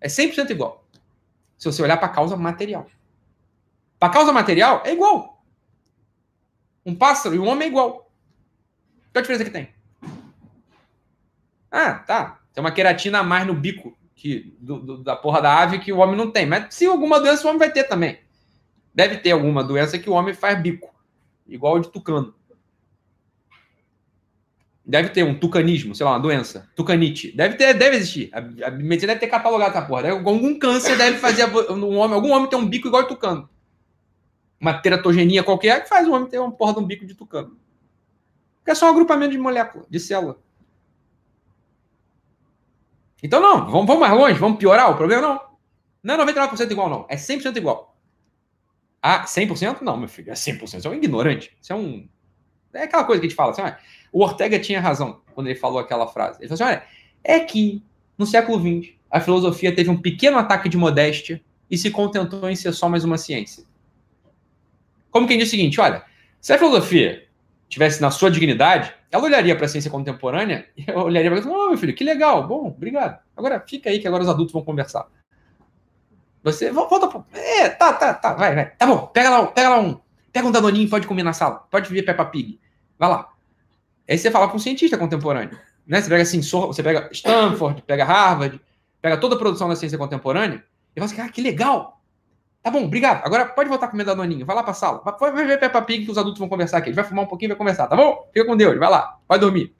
É 0.00 0.06
100% 0.06 0.50
igual. 0.50 0.84
Se 1.58 1.66
você 1.66 1.82
olhar 1.82 1.96
para 1.96 2.06
a 2.06 2.10
causa 2.10 2.36
material. 2.36 2.86
Para 3.98 4.08
a 4.08 4.12
causa 4.12 4.32
material, 4.32 4.82
é 4.84 4.92
igual. 4.92 5.42
Um 6.84 6.94
pássaro 6.94 7.34
e 7.34 7.38
um 7.38 7.48
homem 7.48 7.68
é 7.68 7.70
igual. 7.70 8.10
Qual 9.12 9.18
a 9.18 9.20
diferença 9.20 9.44
que 9.44 9.50
tem? 9.50 9.68
Ah, 11.70 11.94
tá. 11.94 12.40
Tem 12.52 12.62
uma 12.62 12.72
queratina 12.72 13.20
a 13.20 13.22
mais 13.22 13.46
no 13.46 13.54
bico 13.54 13.96
que, 14.14 14.54
do, 14.58 14.78
do, 14.78 14.98
da 14.98 15.16
porra 15.16 15.40
da 15.40 15.56
ave 15.56 15.78
que 15.78 15.92
o 15.92 15.98
homem 15.98 16.16
não 16.16 16.30
tem. 16.30 16.46
Mas 16.46 16.74
se 16.74 16.84
alguma 16.84 17.18
doença 17.18 17.44
o 17.44 17.48
homem 17.48 17.58
vai 17.58 17.72
ter 17.72 17.84
também. 17.84 18.18
Deve 18.94 19.16
ter 19.18 19.30
alguma 19.30 19.64
doença 19.64 19.98
que 19.98 20.10
o 20.10 20.12
homem 20.12 20.34
faz 20.34 20.60
bico, 20.60 20.94
igual 21.46 21.76
o 21.76 21.80
de 21.80 21.88
tucano. 21.88 22.34
Deve 24.84 25.10
ter 25.10 25.22
um 25.22 25.38
tucanismo, 25.38 25.94
sei 25.94 26.04
lá, 26.04 26.12
uma 26.12 26.20
doença. 26.20 26.68
Tucanite. 26.74 27.30
Deve 27.36 27.56
ter, 27.56 27.72
deve 27.74 27.96
existir. 27.96 28.30
A, 28.32 28.38
a 28.66 28.70
medicina 28.70 29.14
deve 29.14 29.20
ter 29.20 29.28
catalogado 29.28 29.76
essa 29.76 29.86
porra. 29.86 30.02
Deve, 30.02 30.16
algum 30.16 30.58
câncer 30.58 30.96
deve 30.96 31.18
fazer 31.18 31.44
um 31.70 31.96
homem, 31.96 32.14
algum 32.14 32.32
homem 32.32 32.48
ter 32.48 32.56
um 32.56 32.66
bico 32.66 32.88
igual 32.88 33.02
o 33.02 33.06
tucano. 33.06 33.48
Uma 34.60 34.74
teratogenia 34.74 35.44
qualquer 35.44 35.82
que 35.82 35.88
faz 35.88 36.06
o 36.08 36.12
homem 36.12 36.28
ter 36.28 36.38
uma 36.38 36.50
porra 36.50 36.74
de 36.74 36.80
um 36.80 36.84
bico 36.84 37.06
de 37.06 37.14
tucano. 37.14 37.56
Porque 38.58 38.72
é 38.72 38.74
só 38.74 38.86
um 38.86 38.90
agrupamento 38.90 39.32
de 39.32 39.38
molécula, 39.38 39.84
de 39.88 40.00
célula. 40.00 40.38
Então, 43.22 43.40
não, 43.40 43.70
vamos, 43.70 43.86
vamos 43.86 44.00
mais 44.00 44.12
longe, 44.12 44.38
vamos 44.38 44.58
piorar 44.58 44.90
o 44.90 44.96
problema? 44.96 45.22
Não. 45.22 45.52
Não 46.02 46.14
é 46.14 46.32
99% 46.32 46.70
igual, 46.70 46.90
não. 46.90 47.06
É 47.08 47.14
100% 47.14 47.56
igual. 47.56 47.96
Ah, 49.00 49.24
100%? 49.24 49.82
Não, 49.82 49.96
meu 49.96 50.08
filho, 50.08 50.30
é 50.30 50.34
100%. 50.34 50.80
Você 50.80 50.86
é 50.86 50.90
um 50.90 50.94
ignorante. 50.94 51.56
Você 51.60 51.72
é 51.72 51.76
um. 51.76 52.08
É 52.74 52.84
aquela 52.84 53.04
coisa 53.04 53.20
que 53.20 53.26
a 53.26 53.28
gente 53.28 53.36
fala 53.36 53.52
assim, 53.52 53.62
ah, 53.62 53.78
o 54.12 54.22
Ortega 54.22 54.58
tinha 54.58 54.80
razão 54.80 55.20
quando 55.34 55.48
ele 55.48 55.58
falou 55.58 55.78
aquela 55.78 56.06
frase. 56.06 56.38
Ele 56.40 56.48
falou 56.48 56.54
assim: 56.54 56.76
olha, 56.76 56.84
é 57.24 57.40
que 57.40 57.82
no 58.16 58.26
século 58.26 58.58
XX 58.58 58.94
a 59.10 59.20
filosofia 59.20 59.74
teve 59.74 59.90
um 59.90 60.00
pequeno 60.00 60.38
ataque 60.38 60.68
de 60.68 60.76
modéstia 60.76 61.42
e 61.70 61.78
se 61.78 61.90
contentou 61.90 62.48
em 62.48 62.56
ser 62.56 62.72
só 62.72 62.88
mais 62.88 63.04
uma 63.04 63.16
ciência. 63.16 63.64
Como 65.10 65.26
quem 65.26 65.38
diz 65.38 65.48
o 65.48 65.50
seguinte: 65.50 65.80
olha, 65.80 66.04
se 66.40 66.52
a 66.52 66.58
filosofia 66.58 67.26
tivesse 67.68 68.02
na 68.02 68.10
sua 68.10 68.30
dignidade, 68.30 68.92
ela 69.10 69.24
olharia 69.24 69.56
para 69.56 69.64
a 69.64 69.68
ciência 69.68 69.90
contemporânea 69.90 70.66
e 70.76 70.84
olharia 70.92 71.30
para 71.30 71.40
ela 71.40 71.50
oh, 71.50 71.68
meu 71.70 71.78
filho, 71.78 71.94
que 71.94 72.04
legal, 72.04 72.46
bom, 72.46 72.66
obrigado. 72.66 73.18
Agora 73.36 73.64
fica 73.66 73.88
aí 73.88 73.98
que 73.98 74.06
agora 74.06 74.22
os 74.22 74.28
adultos 74.28 74.52
vão 74.52 74.62
conversar. 74.62 75.06
Você 76.42 76.70
volta 76.70 77.06
pro. 77.06 77.24
É, 77.32 77.68
tá, 77.68 77.92
tá, 77.92 78.12
tá, 78.14 78.34
vai, 78.34 78.54
vai. 78.54 78.70
Tá 78.70 78.86
bom, 78.86 79.06
pega 79.06 79.30
lá, 79.30 79.46
pega 79.46 79.68
lá 79.68 79.80
um. 79.80 80.00
Pega 80.32 80.46
um 80.46 80.50
danoninho, 80.50 80.88
pode 80.88 81.06
comer 81.06 81.22
na 81.22 81.32
sala. 81.32 81.66
Pode 81.70 81.92
ver 81.92 82.02
Peppa 82.02 82.24
Pig. 82.24 82.58
Vai 82.98 83.08
lá. 83.08 83.32
Aí 84.08 84.16
você 84.16 84.30
fala 84.30 84.48
com 84.48 84.56
um 84.56 84.60
cientista 84.60 84.96
contemporâneo. 84.96 85.58
Né? 85.86 86.00
Você 86.00 86.08
pega 86.08 86.22
assim, 86.22 86.42
você 86.42 86.82
pega 86.82 87.08
Stanford, 87.12 87.82
pega 87.82 88.04
Harvard, 88.04 88.60
pega 89.00 89.16
toda 89.16 89.34
a 89.34 89.38
produção 89.38 89.68
da 89.68 89.76
ciência 89.76 89.98
contemporânea 89.98 90.64
e 90.96 91.00
fala 91.00 91.12
assim, 91.12 91.20
ah, 91.20 91.28
que 91.28 91.42
legal. 91.42 92.00
Tá 92.62 92.70
bom, 92.70 92.84
obrigado. 92.84 93.24
Agora 93.26 93.46
pode 93.46 93.68
voltar 93.68 93.88
com 93.88 93.96
o 93.96 94.04
danoninho. 94.04 94.46
Vai 94.46 94.54
lá 94.54 94.62
pra 94.62 94.72
sala. 94.72 95.02
Vai, 95.04 95.32
vai 95.32 95.46
ver 95.46 95.58
Peppa 95.58 95.82
Pig 95.82 96.04
que 96.04 96.10
os 96.10 96.18
adultos 96.18 96.38
vão 96.38 96.48
conversar 96.48 96.78
aqui. 96.78 96.90
Ele 96.90 96.96
vai 96.96 97.04
fumar 97.04 97.24
um 97.24 97.28
pouquinho 97.28 97.48
e 97.48 97.50
vai 97.50 97.58
conversar, 97.58 97.88
tá 97.88 97.96
bom? 97.96 98.28
Fica 98.32 98.46
com 98.46 98.56
Deus, 98.56 98.78
vai 98.78 98.88
lá. 98.88 99.18
Vai 99.28 99.38
dormir. 99.38 99.74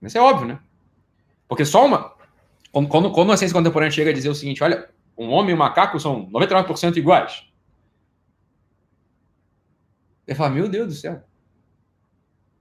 Isso 0.00 0.18
é 0.18 0.20
óbvio, 0.20 0.46
né? 0.46 0.58
Porque 1.48 1.64
só 1.64 1.84
uma. 1.84 2.12
Quando, 2.72 3.10
quando 3.10 3.32
a 3.32 3.36
ciência 3.36 3.56
contemporânea 3.56 3.90
chega 3.90 4.10
a 4.10 4.14
dizer 4.14 4.28
o 4.28 4.34
seguinte: 4.34 4.62
olha, 4.62 4.88
um 5.16 5.28
homem 5.30 5.50
e 5.50 5.54
um 5.54 5.58
macaco 5.58 5.98
são 6.00 6.30
99% 6.30 6.96
iguais. 6.96 7.44
Ele 10.26 10.36
fala: 10.36 10.50
Meu 10.50 10.68
Deus 10.68 10.88
do 10.88 10.94
céu. 10.94 11.22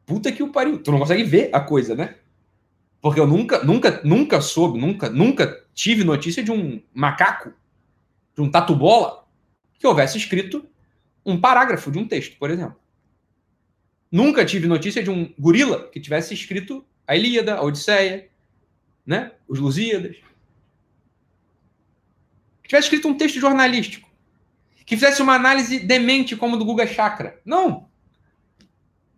Puta 0.06 0.32
que 0.32 0.44
o 0.44 0.52
pariu. 0.52 0.82
Tu 0.82 0.92
não 0.92 1.00
consegue 1.00 1.24
ver 1.24 1.50
a 1.54 1.60
coisa, 1.60 1.96
né? 1.96 2.16
Porque 3.02 3.20
eu 3.20 3.26
nunca, 3.26 3.64
nunca, 3.64 4.02
nunca 4.04 4.42
soube, 4.42 4.80
nunca, 4.80 5.10
nunca 5.10 5.66
tive 5.74 6.04
notícia 6.04 6.44
de 6.44 6.52
um 6.52 6.82
macaco, 6.94 7.52
de 8.36 8.42
um 8.42 8.52
tatu-bola, 8.52 9.26
que 9.80 9.88
houvesse 9.88 10.18
escrito 10.18 10.68
um 11.26 11.40
parágrafo 11.40 11.92
de 11.92 11.98
um 11.98 12.08
texto, 12.08 12.38
por 12.38 12.52
exemplo. 12.52 12.76
Nunca 14.12 14.46
tive 14.46 14.68
notícia 14.68 15.02
de 15.02 15.10
um 15.10 15.34
gorila 15.40 15.88
que 15.90 16.00
tivesse 16.00 16.34
escrito 16.34 16.86
a 17.08 17.16
Ilíada, 17.16 17.56
a 17.56 17.64
Odisseia, 17.64 18.30
né? 19.06 19.32
Os 19.48 19.60
Lusíadas. 19.60 20.18
Tivesse 22.72 22.86
escrito 22.86 23.10
um 23.10 23.18
texto 23.18 23.38
jornalístico. 23.38 24.10
Que 24.86 24.96
fizesse 24.96 25.22
uma 25.22 25.36
análise 25.36 25.78
demente 25.78 26.38
como 26.38 26.56
do 26.56 26.64
Guga 26.64 26.88
Chakra. 26.88 27.38
Não. 27.44 27.92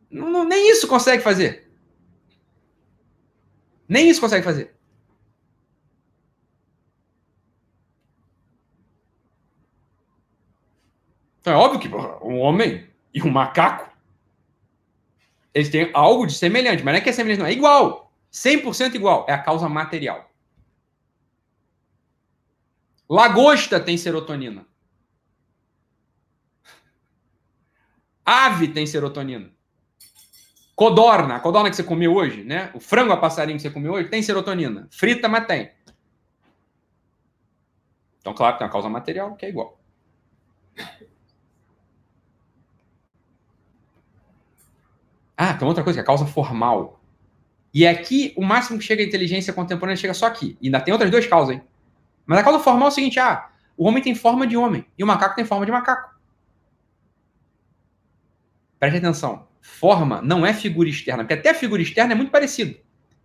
não 0.09 0.43
nem 0.43 0.71
isso 0.71 0.87
consegue 0.87 1.21
fazer. 1.21 1.71
Nem 3.87 4.09
isso 4.09 4.19
consegue 4.19 4.43
fazer. 4.43 4.75
Então 11.41 11.53
é 11.53 11.55
óbvio 11.55 11.79
que 11.79 11.95
um 12.25 12.39
homem 12.39 12.89
e 13.13 13.21
um 13.21 13.29
macaco 13.29 13.87
eles 15.53 15.69
têm 15.69 15.91
algo 15.93 16.25
de 16.25 16.33
semelhante, 16.33 16.83
mas 16.83 16.91
não 16.91 16.97
é 16.97 17.01
que 17.01 17.09
é 17.11 17.13
semelhante, 17.13 17.39
não, 17.41 17.45
é 17.45 17.51
igual. 17.51 18.11
100% 18.31 18.95
igual. 18.95 19.27
É 19.29 19.33
a 19.33 19.37
causa 19.37 19.69
material. 19.69 20.32
Lagosta 23.09 23.79
tem 23.79 23.97
serotonina. 23.97 24.65
Ave 28.25 28.69
tem 28.69 28.87
serotonina. 28.87 29.51
Codorna, 30.75 31.35
a 31.35 31.39
codorna 31.39 31.69
que 31.69 31.75
você 31.75 31.83
comeu 31.83 32.15
hoje, 32.15 32.43
né? 32.43 32.71
O 32.73 32.79
frango 32.79 33.11
a 33.11 33.17
passarinho 33.17 33.57
que 33.57 33.61
você 33.61 33.69
comeu 33.69 33.93
hoje 33.93 34.09
tem 34.09 34.23
serotonina. 34.23 34.87
Frita, 34.91 35.27
mas 35.27 35.45
tem. 35.45 35.71
Então, 38.19 38.33
claro, 38.33 38.57
tem 38.57 38.65
uma 38.65 38.71
causa 38.71 38.89
material 38.89 39.35
que 39.35 39.45
é 39.45 39.49
igual. 39.49 39.79
Ah, 45.35 45.53
tem 45.53 45.67
outra 45.67 45.83
coisa, 45.83 45.97
que 45.97 45.99
é 45.99 46.03
a 46.03 46.05
causa 46.05 46.25
formal. 46.25 47.01
E 47.73 47.85
aqui, 47.85 48.33
o 48.37 48.43
máximo 48.43 48.79
que 48.79 48.85
chega 48.85 49.03
a 49.03 49.05
inteligência 49.05 49.51
contemporânea 49.51 49.97
chega 49.97 50.13
só 50.13 50.27
aqui. 50.27 50.57
E 50.61 50.67
ainda 50.67 50.79
tem 50.79 50.93
outras 50.93 51.11
duas 51.11 51.27
causas, 51.27 51.55
hein? 51.55 51.61
Mas 52.25 52.39
a 52.39 52.43
causa 52.43 52.59
formal 52.59 52.87
é 52.87 52.91
o 52.91 52.93
seguinte: 52.93 53.19
ah, 53.19 53.49
o 53.77 53.87
homem 53.87 54.01
tem 54.03 54.15
forma 54.15 54.45
de 54.47 54.57
homem 54.57 54.85
e 54.97 55.03
o 55.03 55.07
macaco 55.07 55.35
tem 55.35 55.45
forma 55.45 55.65
de 55.65 55.71
macaco. 55.71 56.13
Preste 58.79 58.97
atenção. 58.97 59.47
Forma 59.61 60.21
não 60.21 60.45
é 60.45 60.53
figura 60.53 60.89
externa, 60.89 61.23
porque 61.23 61.33
até 61.35 61.53
figura 61.53 61.81
externa 61.81 62.13
é 62.13 62.15
muito 62.15 62.31
parecido. 62.31 62.77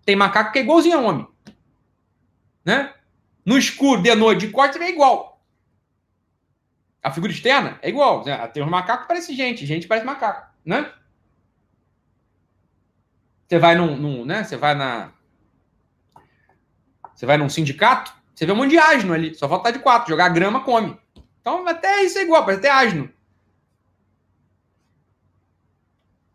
Tem 0.05 0.15
macaco 0.15 0.53
que 0.53 0.59
é 0.59 0.63
igualzinho 0.63 0.99
a 0.99 1.03
homem. 1.03 1.27
Né? 2.65 2.95
No 3.45 3.59
escuro, 3.59 4.03
de 4.03 4.15
noite, 4.15 4.47
de 4.47 4.53
corte, 4.53 4.79
é 4.79 4.89
igual. 4.89 5.43
A 7.03 7.11
figura 7.11 7.33
externa 7.33 7.79
é 7.83 7.89
igual. 7.89 8.23
Tem 8.53 8.63
os 8.63 8.69
macacos 8.69 9.03
que 9.03 9.09
parecem 9.09 9.35
gente, 9.35 9.67
gente 9.67 9.89
parece 9.89 10.07
macaco. 10.07 10.49
Né? 10.65 10.93
Você 13.49 13.59
vai 13.59 13.75
num, 13.75 13.97
num, 13.97 14.25
né? 14.25 14.45
Você 14.45 14.57
vai 14.57 14.75
na. 14.75 15.11
Você 17.15 17.25
vai 17.25 17.39
num 17.39 17.49
sindicato, 17.49 18.15
você 18.39 18.47
vê 18.47 18.53
um 18.53 18.57
monte 18.57 18.71
de 18.71 18.79
asno 18.79 19.13
ali. 19.13 19.35
Só 19.35 19.49
falta 19.49 19.73
de 19.73 19.81
quatro. 19.81 20.11
Jogar 20.11 20.29
grama, 20.29 20.63
come. 20.63 20.97
Então 21.41 21.67
até 21.67 22.05
isso 22.05 22.19
é 22.19 22.23
igual, 22.23 22.45
parece 22.45 22.61
até 22.61 22.71
asno. 22.71 23.11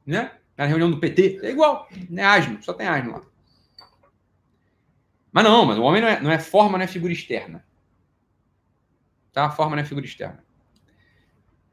Né? 0.05 0.33
Na 0.57 0.65
reunião 0.65 0.91
do 0.91 0.99
PT, 0.99 1.39
é 1.41 1.51
igual. 1.51 1.87
Não 2.09 2.21
é 2.21 2.25
asno, 2.25 2.61
só 2.61 2.73
tem 2.73 2.87
asno 2.87 3.13
lá. 3.13 3.21
Mas 5.31 5.45
não, 5.45 5.65
mas 5.65 5.77
o 5.77 5.83
homem 5.83 6.01
não 6.01 6.09
é, 6.09 6.19
não 6.19 6.29
é 6.29 6.39
forma, 6.39 6.77
não 6.77 6.83
é 6.83 6.87
figura 6.87 7.13
externa. 7.13 7.65
Tá? 9.31 9.49
Forma 9.49 9.77
não 9.77 9.83
é 9.83 9.85
figura 9.85 10.05
externa. 10.05 10.43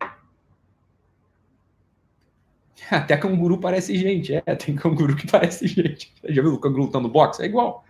Até 2.89 3.16
canguru 3.16 3.59
parece 3.59 3.98
gente. 3.98 4.40
É, 4.47 4.55
tem 4.55 4.77
canguru 4.77 5.16
que 5.16 5.27
parece 5.27 5.66
gente. 5.66 6.15
Já 6.23 6.40
viu 6.40 6.55
o 6.55 6.61
canguru 6.61 6.85
lutando 6.85 7.09
boxe? 7.09 7.43
É 7.43 7.47
igual. 7.47 7.85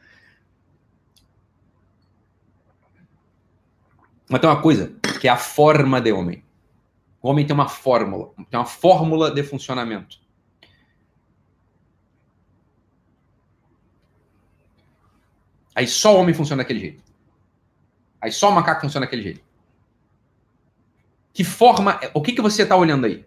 Mas 4.30 4.40
tem 4.40 4.48
uma 4.48 4.62
coisa, 4.62 4.94
que 5.20 5.26
é 5.26 5.30
a 5.30 5.36
forma 5.36 6.00
de 6.00 6.12
homem. 6.12 6.44
O 7.20 7.28
homem 7.28 7.44
tem 7.44 7.52
uma 7.52 7.68
fórmula, 7.68 8.32
tem 8.48 8.58
uma 8.58 8.64
fórmula 8.64 9.30
de 9.30 9.42
funcionamento. 9.42 10.18
Aí 15.74 15.86
só 15.86 16.14
o 16.14 16.20
homem 16.20 16.34
funciona 16.34 16.62
daquele 16.62 16.80
jeito. 16.80 17.02
Aí 18.20 18.30
só 18.30 18.50
o 18.50 18.52
macaco 18.52 18.82
funciona 18.82 19.06
daquele 19.06 19.22
jeito. 19.22 19.40
Que 21.32 21.42
forma. 21.42 21.98
O 22.14 22.22
que, 22.22 22.32
que 22.32 22.42
você 22.42 22.62
está 22.62 22.76
olhando 22.76 23.06
aí? 23.06 23.24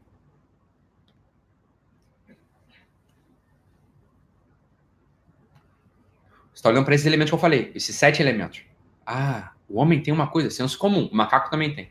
está 6.63 6.69
olhando 6.69 6.85
para 6.85 6.95
esses 6.95 7.05
elementos 7.05 7.29
que 7.29 7.35
eu 7.35 7.39
falei, 7.39 7.73
esses 7.75 7.93
sete 7.93 8.21
elementos. 8.21 8.61
Ah, 9.05 9.51
o 9.73 9.79
homem 9.79 9.99
tem 9.99 10.13
uma 10.13 10.27
coisa, 10.27 10.51
senso 10.51 10.77
comum, 10.77 11.09
o 11.11 11.15
macaco 11.15 11.49
também 11.49 11.73
tem. 11.73 11.89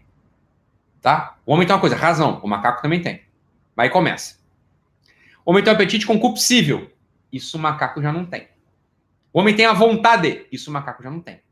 Tá? 1.01 1.37
O 1.45 1.53
homem 1.53 1.67
tem 1.67 1.75
uma 1.75 1.81
coisa, 1.81 1.97
razão, 1.97 2.39
o 2.41 2.47
macaco 2.47 2.81
também 2.81 3.03
tem. 3.03 3.23
Aí 3.77 3.91
começa. 3.91 4.39
O 5.45 5.51
homem 5.51 5.65
tem 5.65 5.73
um 5.73 5.75
apetite 5.75 6.07
concupiscível, 6.07 6.89
isso 7.33 7.59
o 7.59 7.61
macaco 7.61 8.01
já 8.01 8.13
não 8.13 8.25
tem. 8.25 8.47
O 9.33 9.41
homem 9.41 9.57
tem 9.57 9.67
a 9.67 9.73
vontade, 9.73 10.47
isso 10.53 10.71
o 10.71 10.73
macaco 10.73 11.03
já 11.03 11.11
não 11.11 11.19
tem. 11.19 11.43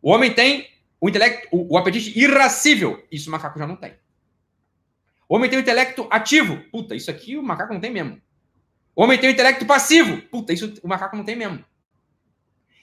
O 0.00 0.10
homem 0.10 0.32
tem 0.32 0.70
o 0.98 1.06
intelecto, 1.06 1.48
o, 1.52 1.74
o 1.74 1.76
apetite 1.76 2.18
irascível, 2.18 3.06
isso 3.12 3.28
o 3.28 3.32
macaco 3.32 3.58
já 3.58 3.66
não 3.66 3.76
tem. 3.76 3.92
O 5.28 5.36
homem 5.36 5.50
tem 5.50 5.58
o 5.58 5.60
intelecto 5.60 6.08
ativo, 6.10 6.56
puta, 6.72 6.94
isso 6.94 7.10
aqui 7.10 7.36
o 7.36 7.42
macaco 7.42 7.74
não 7.74 7.80
tem 7.80 7.92
mesmo. 7.92 8.18
O 8.96 9.02
homem 9.02 9.18
tem 9.18 9.28
o 9.28 9.32
intelecto 9.34 9.66
passivo, 9.66 10.22
puta, 10.30 10.50
isso 10.50 10.72
o 10.82 10.88
macaco 10.88 11.14
não 11.14 11.24
tem 11.24 11.36
mesmo. 11.36 11.62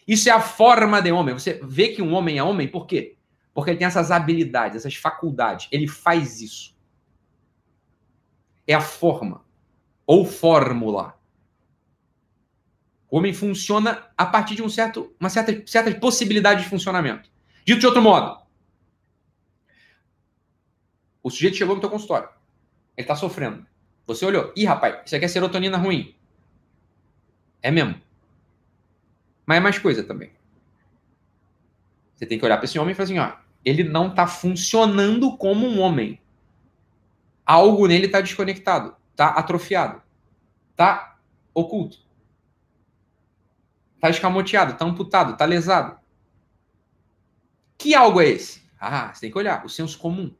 Isso 0.07 0.29
é 0.29 0.31
a 0.31 0.41
forma 0.41 1.01
de 1.01 1.11
homem. 1.11 1.33
Você 1.33 1.59
vê 1.63 1.89
que 1.89 2.01
um 2.01 2.13
homem 2.13 2.37
é 2.37 2.43
homem 2.43 2.67
por 2.67 2.85
quê? 2.85 3.17
Porque 3.53 3.71
ele 3.71 3.77
tem 3.77 3.87
essas 3.87 4.11
habilidades, 4.11 4.77
essas 4.77 4.95
faculdades. 4.95 5.67
Ele 5.71 5.87
faz 5.87 6.41
isso. 6.41 6.75
É 8.67 8.73
a 8.73 8.81
forma. 8.81 9.43
Ou 10.05 10.25
fórmula. 10.25 11.19
O 13.09 13.17
homem 13.17 13.33
funciona 13.33 14.07
a 14.17 14.25
partir 14.25 14.55
de 14.55 14.61
um 14.61 14.69
certo, 14.69 15.15
uma 15.19 15.29
certa, 15.29 15.65
certa 15.65 15.93
possibilidade 15.99 16.63
de 16.63 16.69
funcionamento. 16.69 17.29
Dito 17.65 17.79
de 17.79 17.87
outro 17.87 18.01
modo, 18.01 18.39
o 21.23 21.29
sujeito 21.31 21.57
chegou 21.57 21.75
no 21.75 21.81
teu 21.81 21.89
consultório. 21.89 22.29
Ele 22.95 23.03
está 23.03 23.15
sofrendo. 23.15 23.65
Você 24.05 24.25
olhou. 24.25 24.53
Ih, 24.55 24.65
rapaz, 24.65 25.01
isso 25.05 25.15
aqui 25.15 25.25
é 25.25 25.27
serotonina 25.27 25.77
ruim. 25.77 26.15
É 27.61 27.71
mesmo. 27.71 27.99
Mas 29.45 29.57
é 29.57 29.59
mais 29.59 29.77
coisa 29.77 30.03
também. 30.03 30.31
Você 32.15 32.25
tem 32.25 32.39
que 32.39 32.45
olhar 32.45 32.57
para 32.57 32.65
esse 32.65 32.79
homem 32.79 32.93
e 32.93 32.95
falar 32.95 33.05
assim: 33.05 33.19
ó, 33.19 33.33
ele 33.63 33.83
não 33.83 34.09
está 34.09 34.25
funcionando 34.25 35.37
como 35.37 35.67
um 35.67 35.79
homem. 35.79 36.21
Algo 37.45 37.87
nele 37.87 38.07
está 38.07 38.21
desconectado, 38.21 38.95
está 39.11 39.29
atrofiado, 39.29 40.01
está 40.71 41.19
oculto, 41.53 41.99
está 43.95 44.09
escamoteado, 44.09 44.73
está 44.73 44.85
amputado, 44.85 45.33
está 45.33 45.45
lesado. 45.45 45.99
Que 47.77 47.93
algo 47.93 48.19
é 48.19 48.29
esse? 48.29 48.63
Ah, 48.79 49.13
você 49.13 49.21
tem 49.21 49.31
que 49.31 49.37
olhar, 49.37 49.63
o 49.65 49.69
senso 49.69 49.99
comum. 49.99 50.33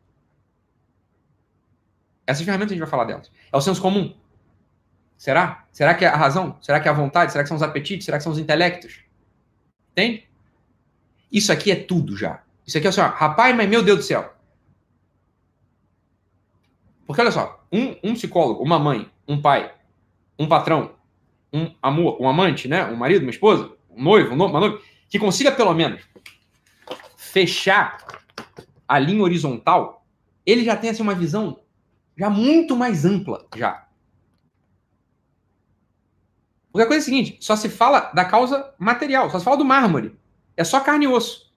Essas 2.26 2.44
ferramentas 2.44 2.72
a 2.72 2.76
gente 2.76 2.84
vai 2.84 2.90
falar 2.90 3.06
delas. 3.06 3.32
É 3.52 3.58
o 3.58 3.62
senso 3.62 3.82
comum. 3.82 4.16
Será? 5.18 5.66
Será 5.72 5.94
que 5.94 6.06
é 6.06 6.08
a 6.08 6.16
razão? 6.16 6.58
Será 6.62 6.80
que 6.80 6.88
é 6.88 6.92
a 6.92 6.94
vontade? 6.94 7.32
Será 7.32 7.44
que 7.44 7.48
são 7.48 7.58
os 7.58 7.64
apetites? 7.64 8.06
Será 8.06 8.18
que 8.18 8.24
são 8.24 8.32
os 8.32 8.40
intelectos? 8.40 9.02
Tem? 9.94 10.26
Isso 11.32 11.52
aqui 11.52 11.72
é 11.72 11.76
tudo 11.76 12.16
já. 12.16 12.44
Isso 12.66 12.78
aqui 12.78 12.88
é 12.88 12.90
assim, 12.90 13.02
ó, 13.02 13.08
rapaz, 13.08 13.56
mas 13.56 13.70
meu 13.70 13.84
Deus 13.84 14.00
do 14.00 14.04
céu. 14.04 14.34
Porque 17.06 17.22
olha 17.22 17.32
só, 17.32 17.66
um, 17.72 17.96
um 18.04 18.14
psicólogo, 18.14 18.64
uma 18.64 18.80
mãe, 18.80 19.10
um 19.28 19.42
pai, 19.42 19.74
um 20.40 20.48
patrão, 20.48 20.96
um 21.54 21.74
amor, 21.82 22.22
um 22.22 22.28
amante, 22.28 22.68
né? 22.68 22.86
Um 22.86 22.96
marido, 22.96 23.22
uma 23.22 23.32
esposa, 23.32 23.72
um 23.90 24.04
noivo, 24.04 24.34
um 24.34 24.36
noivo, 24.36 24.54
uma 24.54 24.60
noiva, 24.60 24.82
que 25.10 25.20
consiga 25.20 25.52
pelo 25.52 25.74
menos 25.74 26.02
fechar 27.16 27.98
a 28.88 29.00
linha 29.00 29.24
horizontal, 29.24 30.06
ele 30.46 30.64
já 30.64 30.76
tem 30.76 30.90
assim 30.90 31.02
uma 31.02 31.16
visão 31.16 31.60
já 32.18 32.30
muito 32.30 32.76
mais 32.76 33.06
ampla 33.06 33.46
já. 33.56 33.85
Porque 36.76 36.84
a 36.84 36.88
coisa 36.88 37.00
é 37.00 37.04
a 37.04 37.06
seguinte, 37.06 37.38
só 37.40 37.56
se 37.56 37.70
fala 37.70 38.12
da 38.14 38.26
causa 38.26 38.76
material, 38.78 39.30
só 39.30 39.40
se 39.40 39.46
fala 39.46 39.56
do 39.56 39.64
mármore. 39.64 40.20
É 40.58 40.64
só 40.66 40.82
carne 40.82 41.06
e 41.06 41.08
osso. 41.08 41.56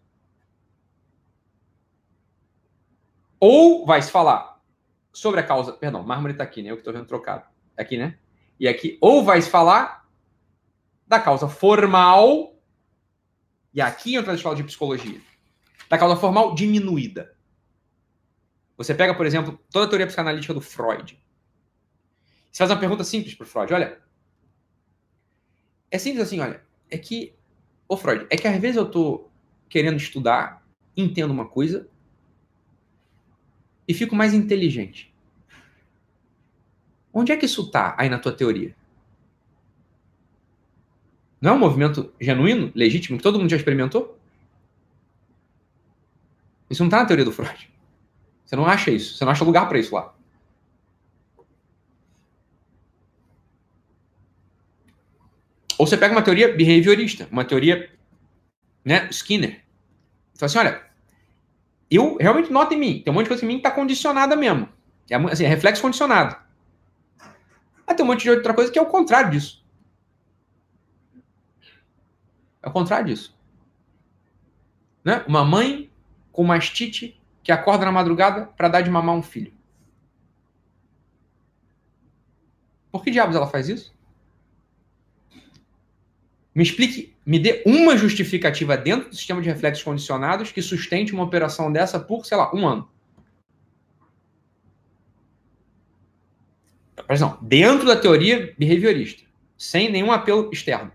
Ou 3.41 3.85
vai 3.85 4.01
se 4.01 4.13
falar 4.13 4.63
sobre 5.13 5.41
a 5.41 5.43
causa. 5.43 5.73
Perdão, 5.73 6.05
mármore 6.05 6.35
está 6.35 6.45
aqui, 6.45 6.63
né? 6.63 6.71
Eu 6.71 6.77
que 6.77 6.83
estou 6.83 6.95
vendo 6.95 7.07
trocado. 7.07 7.45
Aqui, 7.77 7.97
né? 7.97 8.17
E 8.61 8.69
aqui, 8.69 8.97
ou 9.01 9.25
vai 9.25 9.43
se 9.43 9.51
falar 9.51 10.09
da 11.05 11.19
causa 11.19 11.49
formal. 11.49 12.57
E 13.75 13.81
aqui 13.81 14.15
entra 14.15 14.31
a 14.31 14.37
escola 14.37 14.55
de 14.55 14.63
psicologia. 14.63 15.21
Da 15.91 15.99
causa 15.99 16.15
formal 16.15 16.55
diminuída. 16.55 17.37
Você 18.77 18.95
pega, 18.95 19.17
por 19.17 19.27
exemplo, 19.27 19.59
toda 19.69 19.87
a 19.87 19.89
teoria 19.89 20.07
psicanalítica 20.07 20.55
do 20.55 20.61
Freud. 20.61 21.21
Você 22.53 22.59
faz 22.59 22.71
uma 22.71 22.79
pergunta 22.79 23.03
simples 23.03 23.35
para 23.35 23.43
o 23.43 23.49
Freud. 23.49 23.75
Olha, 23.75 24.07
é 25.91 25.99
simples 25.99 26.27
assim, 26.27 26.41
olha. 26.41 26.63
É 26.91 26.97
que, 26.97 27.35
ô 27.87 27.97
Freud, 27.97 28.27
é 28.31 28.37
que 28.37 28.47
às 28.47 28.61
vezes 28.61 28.77
eu 28.77 28.87
estou 28.87 29.31
querendo 29.69 29.97
estudar, 29.97 30.67
entendo 30.97 31.31
uma 31.31 31.47
coisa 31.47 31.89
e 33.87 33.95
fico 33.95 34.17
mais 34.17 34.35
inteligente. 34.35 35.15
Onde 37.13 37.33
é 37.33 37.37
que 37.37 37.47
isso 37.47 37.63
está 37.63 37.95
aí 37.99 38.09
na 38.09 38.19
tua 38.19 38.33
teoria? 38.33 38.75
Não 41.41 41.53
é 41.53 41.55
um 41.55 41.59
movimento 41.59 42.13
genuíno, 42.21 42.73
legítimo, 42.75 43.17
que 43.17 43.23
todo 43.23 43.39
mundo 43.39 43.51
já 43.51 43.57
experimentou? 43.57 44.19
Isso 46.69 46.83
não 46.83 46.89
está 46.89 46.99
na 46.99 47.07
teoria 47.07 47.25
do 47.25 47.33
Freud. 47.33 47.71
Você 48.45 48.57
não 48.57 48.67
acha 48.67 48.91
isso. 48.91 49.17
Você 49.17 49.25
não 49.25 49.33
acha 49.33 49.45
lugar 49.45 49.69
para 49.69 49.79
isso 49.79 49.95
lá. 49.95 50.15
Ou 55.79 55.87
você 55.87 55.97
pega 55.97 56.13
uma 56.13 56.23
teoria 56.23 56.53
behaviorista, 56.55 57.29
uma 57.31 57.45
teoria, 57.45 57.91
né, 58.85 59.09
Skinner. 59.11 59.63
Fala 60.35 60.47
assim, 60.47 60.59
olha, 60.59 60.83
eu 61.91 62.17
realmente 62.17 62.53
noto 62.53 62.75
em 62.75 62.79
mim, 62.79 63.03
tem 63.03 63.13
um 63.13 63.15
monte 63.15 63.25
de 63.25 63.29
coisa 63.29 63.45
em 63.45 63.49
mim 63.49 63.55
que 63.55 63.61
está 63.61 63.71
condicionada 63.71 64.35
mesmo. 64.35 64.69
É, 65.09 65.15
assim, 65.17 65.45
é 65.45 65.49
reflexo 65.49 65.81
condicionado. 65.81 66.37
Mas 67.87 67.97
tem 67.97 68.05
um 68.05 68.09
monte 68.09 68.23
de 68.23 68.31
outra 68.31 68.53
coisa 68.53 68.71
que 68.71 68.79
é 68.79 68.83
o 68.83 68.87
contrário 68.87 69.31
disso. 69.31 69.65
É 72.63 72.69
o 72.69 72.73
contrário 72.73 73.07
disso. 73.07 73.35
Né? 75.05 75.25
Uma 75.27 75.45
mãe 75.45 75.91
com 76.33 76.45
mastite 76.45 77.19
que 77.43 77.53
acorda 77.53 77.85
na 77.85 77.93
madrugada 77.93 78.47
para 78.47 78.69
dar 78.69 78.81
de 78.83 78.91
mamar 78.91 79.15
um 79.15 79.23
filho. 79.23 79.53
Por 82.91 83.03
que 83.03 83.11
diabos 83.11 83.37
ela 83.37 83.47
faz 83.47 83.69
isso? 83.69 83.97
Me 86.55 86.63
explique, 86.63 87.15
me 87.25 87.39
dê 87.39 87.63
uma 87.67 87.97
justificativa 87.97 88.77
dentro 88.77 89.11
do 89.11 89.17
sistema 89.17 89.41
de 89.41 89.49
reflexos 89.49 89.85
condicionados 89.85 90.51
que 90.51 90.63
sustente 90.63 91.13
uma 91.13 91.25
operação 91.25 91.71
dessa 91.71 92.01
por, 92.01 92.25
sei 92.27 92.37
lá, 92.37 92.55
um 92.55 92.67
ano. 92.67 92.91
Presta 97.07 97.39
dentro 97.41 97.87
da 97.87 97.97
teoria 97.97 98.55
behaviorista, 98.59 99.23
sem 99.57 99.91
nenhum 99.91 100.13
apelo 100.13 100.51
externo. 100.53 100.93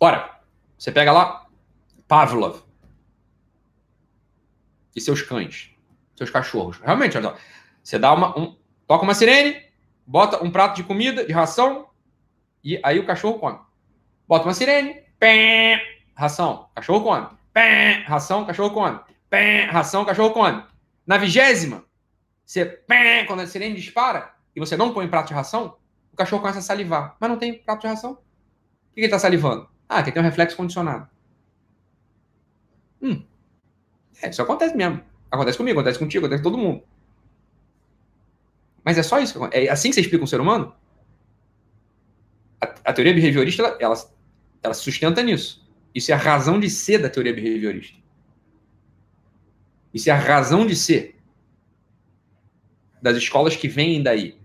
Ora, 0.00 0.40
você 0.78 0.92
pega 0.92 1.12
lá 1.12 1.46
Pavlov 2.06 2.62
e 4.94 5.00
seus 5.00 5.20
cães, 5.22 5.70
seus 6.16 6.30
cachorros. 6.30 6.78
Realmente, 6.78 7.16
olha, 7.18 7.36
você 7.82 7.98
dá 7.98 8.12
uma, 8.12 8.38
um, 8.38 8.57
toca 8.88 9.04
uma 9.04 9.14
sirene, 9.14 9.62
bota 10.04 10.42
um 10.42 10.50
prato 10.50 10.74
de 10.74 10.82
comida, 10.82 11.24
de 11.24 11.32
ração, 11.32 11.90
e 12.64 12.80
aí 12.82 12.98
o 12.98 13.06
cachorro 13.06 13.38
come. 13.38 13.60
Bota 14.26 14.46
uma 14.46 14.54
sirene, 14.54 14.96
pé, 15.18 15.80
ração, 16.16 16.68
cachorro 16.74 17.04
come. 17.04 17.28
Pé, 17.52 18.02
ração, 18.06 18.44
cachorro 18.44 18.70
come. 18.70 18.98
Pé, 19.30 19.66
ração, 19.66 20.04
cachorro 20.04 20.30
come. 20.32 20.64
Na 21.06 21.18
vigésima, 21.18 21.84
você, 22.44 22.64
pé, 22.64 23.24
quando 23.24 23.40
a 23.40 23.46
sirene 23.46 23.76
dispara 23.76 24.34
e 24.56 24.58
você 24.58 24.76
não 24.76 24.92
põe 24.92 25.06
prato 25.06 25.28
de 25.28 25.34
ração, 25.34 25.76
o 26.12 26.16
cachorro 26.16 26.40
começa 26.40 26.58
a 26.58 26.62
salivar. 26.62 27.14
Mas 27.20 27.30
não 27.30 27.38
tem 27.38 27.58
prato 27.58 27.82
de 27.82 27.86
ração. 27.88 28.12
O 28.12 28.94
que 28.94 29.00
ele 29.00 29.06
está 29.06 29.18
salivando? 29.18 29.68
Ah, 29.86 29.98
aqui 29.98 30.10
tem 30.10 30.20
um 30.20 30.24
reflexo 30.24 30.56
condicionado. 30.56 31.08
Hum. 33.02 33.22
É, 34.22 34.30
isso 34.30 34.42
acontece 34.42 34.74
mesmo. 34.76 35.02
Acontece 35.30 35.58
comigo, 35.58 35.78
acontece 35.78 35.98
contigo, 35.98 36.24
acontece 36.24 36.42
com 36.42 36.50
todo 36.50 36.60
mundo. 36.60 36.82
Mas 38.84 38.98
é 38.98 39.02
só 39.02 39.18
isso. 39.18 39.38
É 39.52 39.68
assim 39.68 39.88
que 39.88 39.94
você 39.94 40.00
explica 40.00 40.24
um 40.24 40.26
ser 40.26 40.40
humano? 40.40 40.74
A, 42.60 42.66
a 42.84 42.92
teoria 42.92 43.14
behaviorista, 43.14 43.62
ela, 43.62 43.76
ela, 43.80 44.10
ela 44.62 44.74
sustenta 44.74 45.22
nisso. 45.22 45.66
Isso 45.94 46.10
é 46.10 46.14
a 46.14 46.18
razão 46.18 46.58
de 46.60 46.70
ser 46.70 46.98
da 46.98 47.08
teoria 47.08 47.32
behaviorista. 47.32 47.98
Isso 49.92 50.08
é 50.10 50.12
a 50.12 50.18
razão 50.18 50.66
de 50.66 50.76
ser 50.76 51.16
das 53.00 53.16
escolas 53.16 53.56
que 53.56 53.68
vêm 53.68 54.02
daí. 54.02 54.38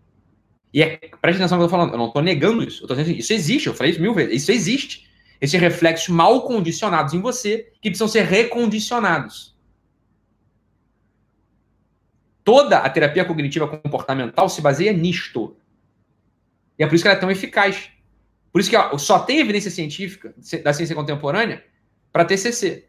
E 0.74 0.82
é, 0.82 0.98
preste 1.22 1.40
atenção 1.40 1.58
no 1.58 1.62
que 1.62 1.64
eu 1.64 1.66
estou 1.66 1.70
falando. 1.70 1.92
Eu 1.92 1.98
não 1.98 2.08
estou 2.08 2.22
negando 2.22 2.64
isso. 2.64 2.84
Eu 2.84 2.88
dizendo 2.88 3.02
assim, 3.02 3.20
isso 3.20 3.34
existe. 3.34 3.68
Eu 3.68 3.74
falei 3.74 3.92
isso 3.92 4.02
mil 4.02 4.14
vezes. 4.14 4.42
Isso 4.42 4.52
existe 4.52 5.08
esses 5.40 5.60
reflexos 5.60 6.08
mal 6.08 6.42
condicionados 6.44 7.14
em 7.14 7.22
você 7.22 7.72
que 7.82 7.90
precisam 7.90 8.08
ser 8.08 8.24
recondicionados. 8.24 9.53
Toda 12.44 12.80
a 12.80 12.90
terapia 12.90 13.24
cognitiva 13.24 13.68
comportamental 13.68 14.50
se 14.50 14.62
baseia 14.62 14.92
nisto. 14.92 15.56
E 16.78 16.84
é 16.84 16.88
por 16.88 16.96
isso 16.96 17.04
que 17.04 17.08
ela 17.08 17.18
é 17.18 17.20
tão 17.20 17.32
eficaz. 17.32 17.90
Por 18.52 18.60
isso 18.60 18.70
que 18.70 18.98
só 19.00 19.20
tem 19.20 19.40
evidência 19.40 19.72
científica 19.72 20.34
da 20.64 20.74
ciência 20.74 20.96
contemporânea 20.96 21.64
para 22.12 22.26
TCC. 22.26 22.88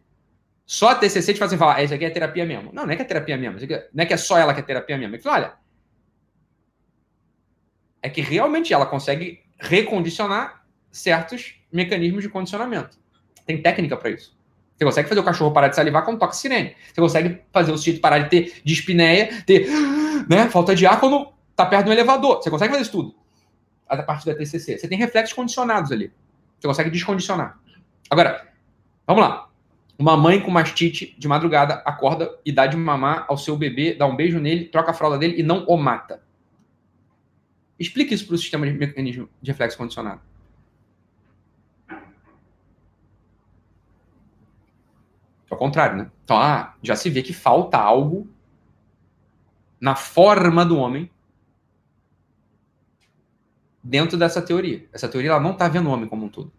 Só 0.66 0.90
a 0.90 0.94
TCC 0.94 1.34
te 1.34 1.38
fazem 1.38 1.58
falar, 1.58 1.76
ah, 1.76 1.82
isso 1.82 1.94
aqui 1.94 2.04
é 2.04 2.10
terapia 2.10 2.44
mesmo. 2.44 2.72
Não, 2.72 2.84
não 2.84 2.92
é 2.92 2.96
que 2.96 3.02
é 3.02 3.04
terapia 3.04 3.36
mesmo. 3.36 3.58
Não 3.92 4.02
é 4.02 4.06
que 4.06 4.14
é 4.14 4.16
só 4.16 4.38
ela 4.38 4.52
que 4.54 4.60
é 4.60 4.62
terapia 4.62 4.98
mesmo. 4.98 5.14
É 5.14 5.18
que, 5.18 5.28
olha, 5.28 5.54
é 8.02 8.08
que 8.08 8.20
realmente 8.20 8.72
ela 8.72 8.86
consegue 8.86 9.42
recondicionar 9.58 10.66
certos 10.90 11.60
mecanismos 11.72 12.22
de 12.22 12.28
condicionamento. 12.28 12.98
Tem 13.46 13.60
técnica 13.60 13.96
para 13.96 14.10
isso. 14.10 14.33
Você 14.76 14.84
consegue 14.84 15.08
fazer 15.08 15.20
o 15.20 15.24
cachorro 15.24 15.52
parar 15.52 15.68
de 15.68 15.76
salivar 15.76 16.04
quando 16.04 16.18
toca 16.18 16.32
sirene. 16.32 16.74
Você 16.92 17.00
consegue 17.00 17.40
fazer 17.52 17.72
o 17.72 17.78
sujeito 17.78 18.00
parar 18.00 18.18
de 18.18 18.30
ter 18.30 18.60
dispneia, 18.64 19.42
ter 19.44 19.68
né, 20.28 20.48
falta 20.50 20.74
de 20.74 20.84
ar 20.84 20.98
quando 20.98 21.32
tá 21.54 21.64
perto 21.64 21.86
do 21.86 21.92
elevador. 21.92 22.42
Você 22.42 22.50
consegue 22.50 22.72
fazer 22.72 22.82
isso 22.82 22.92
tudo. 22.92 23.14
a 23.88 24.02
partir 24.02 24.26
da 24.26 24.34
TCC? 24.34 24.78
Você 24.78 24.88
tem 24.88 24.98
reflexos 24.98 25.32
condicionados 25.32 25.92
ali. 25.92 26.12
Você 26.58 26.66
consegue 26.66 26.90
descondicionar. 26.90 27.58
Agora, 28.10 28.48
vamos 29.06 29.22
lá. 29.22 29.48
Uma 29.96 30.16
mãe 30.16 30.40
com 30.40 30.50
mastite 30.50 31.14
de 31.16 31.28
madrugada 31.28 31.74
acorda 31.84 32.36
e 32.44 32.50
dá 32.50 32.66
de 32.66 32.76
mamar 32.76 33.26
ao 33.28 33.38
seu 33.38 33.56
bebê, 33.56 33.94
dá 33.94 34.06
um 34.06 34.16
beijo 34.16 34.40
nele, 34.40 34.64
troca 34.64 34.90
a 34.90 34.94
fralda 34.94 35.16
dele 35.16 35.38
e 35.38 35.42
não 35.42 35.64
o 35.66 35.76
mata. 35.76 36.20
Explique 37.78 38.12
isso 38.12 38.26
para 38.26 38.34
o 38.34 38.38
sistema 38.38 38.66
de 38.66 38.72
mecanismo 38.72 39.28
de 39.40 39.50
reflexo 39.52 39.78
condicionado. 39.78 40.20
Ao 45.50 45.58
contrário, 45.58 45.96
né? 45.96 46.10
Então, 46.24 46.36
ah, 46.36 46.74
já 46.82 46.96
se 46.96 47.08
vê 47.10 47.22
que 47.22 47.32
falta 47.32 47.78
algo 47.78 48.28
na 49.80 49.94
forma 49.94 50.64
do 50.64 50.78
homem 50.78 51.10
dentro 53.82 54.16
dessa 54.16 54.40
teoria. 54.40 54.88
Essa 54.92 55.08
teoria 55.08 55.30
ela 55.30 55.40
não 55.40 55.52
está 55.52 55.68
vendo 55.68 55.88
o 55.88 55.92
homem 55.92 56.08
como 56.08 56.24
um 56.24 56.28
todo. 56.28 56.50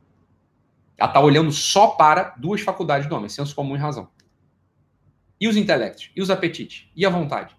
Ela 0.98 1.10
está 1.10 1.20
olhando 1.20 1.52
só 1.52 1.88
para 1.88 2.36
duas 2.38 2.62
faculdades 2.62 3.10
do 3.10 3.16
homem, 3.16 3.28
senso 3.28 3.56
comum 3.56 3.76
e 3.76 3.80
razão. 3.80 4.10
E 5.40 5.48
os 5.48 5.58
intelectos? 5.58 6.12
E 6.16 6.22
os 6.22 6.30
apetites? 6.30 6.88
E 6.96 7.06
a 7.06 7.10
vontade? 7.10 7.56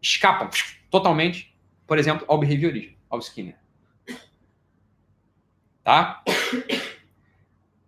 Escapam 0.00 0.50
totalmente, 0.90 1.56
por 1.86 1.98
exemplo, 1.98 2.26
ao 2.28 2.38
behaviorismo, 2.38 2.96
ao 3.08 3.20
Skinner. 3.20 3.56
Tá? 5.82 6.22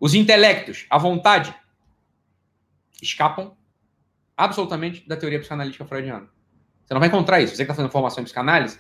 Os 0.01 0.15
intelectos, 0.15 0.87
a 0.89 0.97
vontade, 0.97 1.55
escapam 3.03 3.53
absolutamente 4.37 5.07
da 5.09 5.17
teoria 5.17 5.39
psicanalítica 5.39 5.85
freudiana. 5.85 6.29
Você 6.85 6.93
não 6.93 7.01
vai 7.01 7.09
encontrar 7.09 7.41
isso. 7.41 7.53
Você 7.53 7.59
que 7.59 7.63
está 7.63 7.75
fazendo 7.75 7.91
formação 7.91 8.21
em 8.21 8.25
psicanálise, 8.25 8.79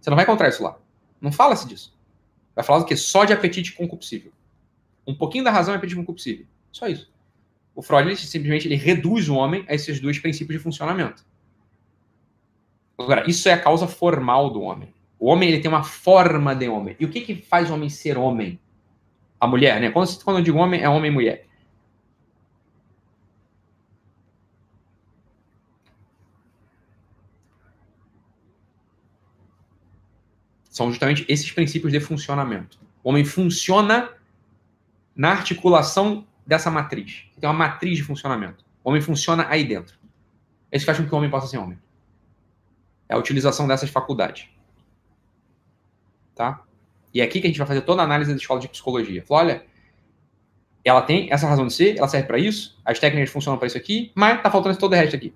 você 0.00 0.10
não 0.10 0.16
vai 0.16 0.24
encontrar 0.24 0.48
isso 0.48 0.62
lá. 0.62 0.78
Não 1.20 1.30
fala-se 1.30 1.68
disso. 1.68 1.96
Vai 2.54 2.64
falar 2.64 2.80
do 2.80 2.84
que? 2.84 2.96
Só 2.96 3.24
de 3.24 3.32
apetite 3.32 3.72
concupiscível. 3.72 4.32
Um 5.06 5.14
pouquinho 5.14 5.44
da 5.44 5.50
razão 5.50 5.74
é 5.74 5.76
apetite 5.76 5.98
concupiscível. 5.98 6.46
Só 6.72 6.88
isso. 6.88 7.10
O 7.74 7.82
Freud 7.82 8.08
ele, 8.08 8.16
simplesmente 8.16 8.66
ele 8.66 8.74
reduz 8.74 9.28
o 9.28 9.34
homem 9.34 9.64
a 9.68 9.74
esses 9.74 10.00
dois 10.00 10.18
princípios 10.18 10.58
de 10.58 10.62
funcionamento. 10.62 11.24
Agora, 12.98 13.28
isso 13.28 13.48
é 13.48 13.52
a 13.52 13.60
causa 13.60 13.86
formal 13.86 14.50
do 14.50 14.60
homem. 14.60 14.92
O 15.18 15.28
homem 15.28 15.48
ele 15.48 15.60
tem 15.60 15.70
uma 15.70 15.84
forma 15.84 16.54
de 16.54 16.68
homem. 16.68 16.96
E 16.98 17.04
o 17.04 17.10
que, 17.10 17.20
que 17.20 17.34
faz 17.34 17.70
o 17.70 17.74
homem 17.74 17.88
ser 17.88 18.18
homem? 18.18 18.60
A 19.38 19.46
mulher, 19.46 19.80
né? 19.80 19.90
Quando, 19.90 20.22
quando 20.22 20.38
eu 20.38 20.42
digo 20.42 20.58
homem, 20.58 20.82
é 20.82 20.88
homem 20.88 21.10
e 21.10 21.14
mulher. 21.14 21.46
São 30.80 30.88
justamente 30.90 31.26
esses 31.28 31.52
princípios 31.52 31.92
de 31.92 32.00
funcionamento. 32.00 32.78
O 33.04 33.10
homem 33.10 33.22
funciona 33.22 34.08
na 35.14 35.30
articulação 35.30 36.26
dessa 36.46 36.70
matriz. 36.70 37.26
Tem 37.38 37.46
uma 37.50 37.54
matriz 37.54 37.98
de 37.98 38.02
funcionamento. 38.02 38.64
O 38.82 38.88
homem 38.88 39.02
funciona 39.02 39.46
aí 39.50 39.62
dentro. 39.62 39.98
Esse 40.72 40.86
faz 40.86 40.96
com 40.96 41.04
que 41.06 41.14
o 41.14 41.18
homem 41.18 41.28
possa 41.28 41.46
ser 41.48 41.58
homem. 41.58 41.78
É 43.10 43.14
a 43.14 43.18
utilização 43.18 43.68
dessas 43.68 43.90
faculdades. 43.90 44.48
Tá? 46.34 46.64
E 47.12 47.20
é 47.20 47.24
aqui 47.24 47.42
que 47.42 47.46
a 47.46 47.50
gente 47.50 47.58
vai 47.58 47.66
fazer 47.66 47.82
toda 47.82 48.00
a 48.00 48.06
análise 48.06 48.30
da 48.30 48.38
escola 48.38 48.58
de 48.58 48.68
psicologia. 48.68 49.22
Fala, 49.26 49.40
olha, 49.40 49.66
ela 50.82 51.02
tem 51.02 51.30
essa 51.30 51.46
razão 51.46 51.66
de 51.66 51.74
ser, 51.74 51.98
ela 51.98 52.08
serve 52.08 52.26
para 52.26 52.38
isso, 52.38 52.80
as 52.86 52.98
técnicas 52.98 53.28
funcionam 53.28 53.58
para 53.58 53.66
isso 53.66 53.76
aqui, 53.76 54.12
mas 54.14 54.42
tá 54.42 54.50
faltando 54.50 54.78
todo 54.78 54.94
o 54.94 54.96
resto 54.96 55.14
aqui. 55.14 55.34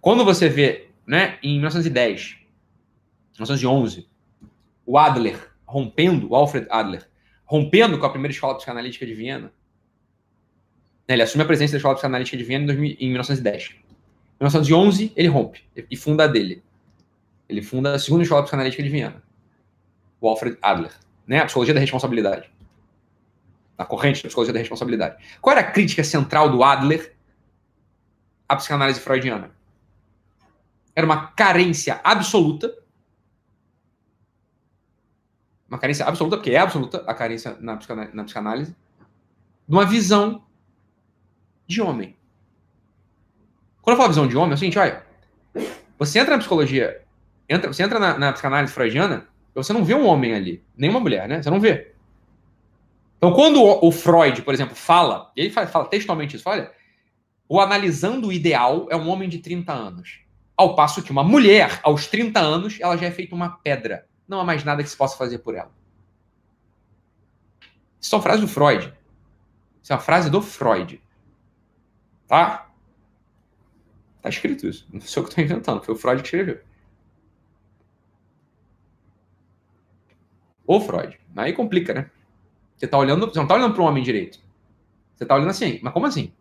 Quando 0.00 0.24
você 0.24 0.48
vê, 0.48 0.88
né, 1.06 1.38
em 1.44 1.60
1910, 1.60 2.47
1911, 3.38 4.08
o 4.84 4.98
Adler 4.98 5.52
rompendo, 5.66 6.30
o 6.30 6.34
Alfred 6.34 6.66
Adler, 6.70 7.08
rompendo 7.44 7.98
com 7.98 8.06
a 8.06 8.10
primeira 8.10 8.32
escola 8.32 8.56
psicanalítica 8.56 9.06
de 9.06 9.14
Viena. 9.14 9.52
Né, 11.06 11.14
ele 11.14 11.22
assume 11.22 11.44
a 11.44 11.46
presença 11.46 11.72
da 11.72 11.76
escola 11.76 11.94
psicanalítica 11.94 12.36
de 12.36 12.44
Viena 12.44 12.72
em 12.72 13.08
1910. 13.08 13.70
Em 13.70 14.44
1911, 14.44 15.12
ele 15.14 15.28
rompe 15.28 15.62
e 15.90 15.96
funda 15.96 16.24
a 16.24 16.26
dele. 16.26 16.62
Ele 17.48 17.62
funda 17.62 17.94
a 17.94 17.98
segunda 17.98 18.22
escola 18.22 18.42
psicanalítica 18.42 18.82
de 18.82 18.88
Viena, 18.88 19.22
o 20.20 20.28
Alfred 20.28 20.58
Adler, 20.60 20.92
né? 21.26 21.40
a 21.40 21.44
psicologia 21.44 21.74
da 21.74 21.80
responsabilidade. 21.80 22.50
A 23.76 23.84
corrente 23.84 24.22
da 24.22 24.28
psicologia 24.28 24.52
da 24.52 24.58
responsabilidade. 24.58 25.16
Qual 25.40 25.56
era 25.56 25.66
a 25.66 25.70
crítica 25.70 26.02
central 26.02 26.50
do 26.50 26.64
Adler 26.64 27.14
à 28.48 28.56
psicanálise 28.56 29.00
freudiana? 29.00 29.50
Era 30.96 31.06
uma 31.06 31.28
carência 31.28 32.00
absoluta 32.02 32.74
uma 35.68 35.78
carência 35.78 36.06
absoluta, 36.06 36.36
porque 36.36 36.50
é 36.50 36.58
absoluta 36.58 37.04
a 37.06 37.14
carência 37.14 37.56
na, 37.60 37.76
psicanálise, 37.76 38.16
na 38.16 38.24
psicanálise, 38.24 38.76
de 39.68 39.74
uma 39.74 39.84
visão 39.84 40.42
de 41.66 41.82
homem. 41.82 42.16
Quando 43.82 43.94
eu 43.94 43.98
falo 43.98 44.08
visão 44.08 44.26
de 44.26 44.36
homem, 44.36 44.52
é 44.52 44.54
o 44.54 44.58
seguinte, 44.58 44.78
olha, 44.78 45.04
você 45.98 46.18
entra 46.18 46.32
na 46.32 46.38
psicologia, 46.38 47.02
entra, 47.48 47.72
você 47.72 47.82
entra 47.82 47.98
na, 47.98 48.18
na 48.18 48.32
psicanálise 48.32 48.72
freudiana, 48.72 49.28
você 49.54 49.72
não 49.72 49.84
vê 49.84 49.94
um 49.94 50.06
homem 50.06 50.34
ali, 50.34 50.64
nem 50.76 50.88
uma 50.88 51.00
mulher, 51.00 51.28
né? 51.28 51.42
Você 51.42 51.50
não 51.50 51.60
vê. 51.60 51.92
Então, 53.18 53.32
quando 53.32 53.60
o, 53.60 53.88
o 53.88 53.92
Freud, 53.92 54.42
por 54.42 54.54
exemplo, 54.54 54.76
fala, 54.76 55.30
ele 55.36 55.50
fala, 55.50 55.66
fala 55.66 55.84
textualmente 55.86 56.36
isso, 56.36 56.48
olha, 56.48 56.70
o 57.48 57.60
analisando 57.60 58.28
o 58.28 58.32
ideal 58.32 58.86
é 58.90 58.96
um 58.96 59.08
homem 59.08 59.28
de 59.28 59.38
30 59.38 59.72
anos. 59.72 60.20
Ao 60.56 60.74
passo 60.74 61.02
que 61.02 61.10
uma 61.10 61.24
mulher, 61.24 61.80
aos 61.82 62.06
30 62.06 62.40
anos, 62.40 62.78
ela 62.80 62.96
já 62.96 63.06
é 63.06 63.10
feita 63.10 63.34
uma 63.34 63.58
pedra 63.58 64.07
não 64.28 64.40
há 64.40 64.44
mais 64.44 64.62
nada 64.62 64.82
que 64.82 64.90
se 64.90 64.96
possa 64.96 65.16
fazer 65.16 65.38
por 65.38 65.54
ela. 65.54 65.72
Isso 68.00 68.14
é 68.14 68.18
uma 68.18 68.22
frase 68.22 68.40
do 68.42 68.46
Freud. 68.48 68.94
Isso 69.82 69.92
é 69.92 69.96
uma 69.96 70.02
frase 70.02 70.30
do 70.30 70.42
Freud. 70.42 71.02
Tá? 72.26 72.70
Tá 74.20 74.28
escrito 74.28 74.66
isso. 74.66 74.86
Não 74.92 75.00
sei 75.00 75.22
o 75.22 75.24
que 75.24 75.30
estou 75.30 75.44
inventando. 75.44 75.82
Foi 75.82 75.94
o 75.94 75.98
Freud 75.98 76.20
que 76.20 76.28
escreveu. 76.28 76.60
Ô 80.66 80.80
Freud. 80.80 81.18
Aí 81.34 81.52
complica, 81.54 81.94
né? 81.94 82.10
Você 82.76 82.86
tá 82.86 82.98
olhando, 82.98 83.26
você 83.26 83.38
não 83.38 83.46
tá 83.46 83.54
olhando 83.54 83.74
para 83.74 83.82
um 83.82 83.86
homem 83.86 84.04
direito. 84.04 84.38
Você 85.16 85.24
tá 85.24 85.34
olhando 85.34 85.50
assim, 85.50 85.80
mas 85.82 85.92
como 85.92 86.06
assim? 86.06 86.32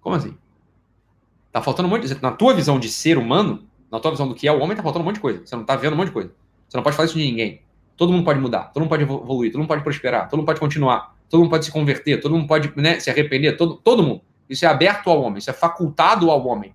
Como 0.00 0.16
assim? 0.16 0.36
Tá 1.52 1.62
faltando 1.62 1.88
muito. 1.88 2.06
Na 2.20 2.32
tua 2.32 2.52
visão 2.52 2.78
de 2.78 2.88
ser 2.90 3.16
humano, 3.16 3.66
na 3.94 4.00
tua 4.00 4.10
visão 4.10 4.26
do 4.26 4.34
que 4.34 4.48
é 4.48 4.52
o 4.52 4.60
homem, 4.60 4.76
tá 4.76 4.82
faltando 4.82 5.04
um 5.04 5.06
monte 5.06 5.16
de 5.16 5.20
coisa. 5.20 5.40
Você 5.44 5.54
não 5.54 5.64
tá 5.64 5.76
vendo 5.76 5.92
um 5.92 5.96
monte 5.96 6.08
de 6.08 6.12
coisa. 6.12 6.32
Você 6.68 6.76
não 6.76 6.82
pode 6.82 6.96
fazer 6.96 7.10
isso 7.10 7.18
de 7.18 7.24
ninguém. 7.24 7.60
Todo 7.96 8.12
mundo 8.12 8.24
pode 8.24 8.40
mudar, 8.40 8.72
todo 8.72 8.82
mundo 8.82 8.88
pode 8.88 9.04
evoluir, 9.04 9.52
todo 9.52 9.60
mundo 9.60 9.68
pode 9.68 9.84
prosperar, 9.84 10.28
todo 10.28 10.38
mundo 10.38 10.46
pode 10.46 10.58
continuar, 10.58 11.14
todo 11.30 11.40
mundo 11.40 11.50
pode 11.50 11.64
se 11.64 11.70
converter, 11.70 12.20
todo 12.20 12.34
mundo 12.34 12.48
pode 12.48 12.72
né, 12.74 12.98
se 12.98 13.08
arrepender, 13.08 13.56
todo, 13.56 13.76
todo 13.76 14.02
mundo. 14.02 14.20
Isso 14.50 14.64
é 14.64 14.68
aberto 14.68 15.08
ao 15.08 15.22
homem, 15.22 15.38
isso 15.38 15.48
é 15.48 15.52
facultado 15.52 16.28
ao 16.28 16.44
homem. 16.44 16.74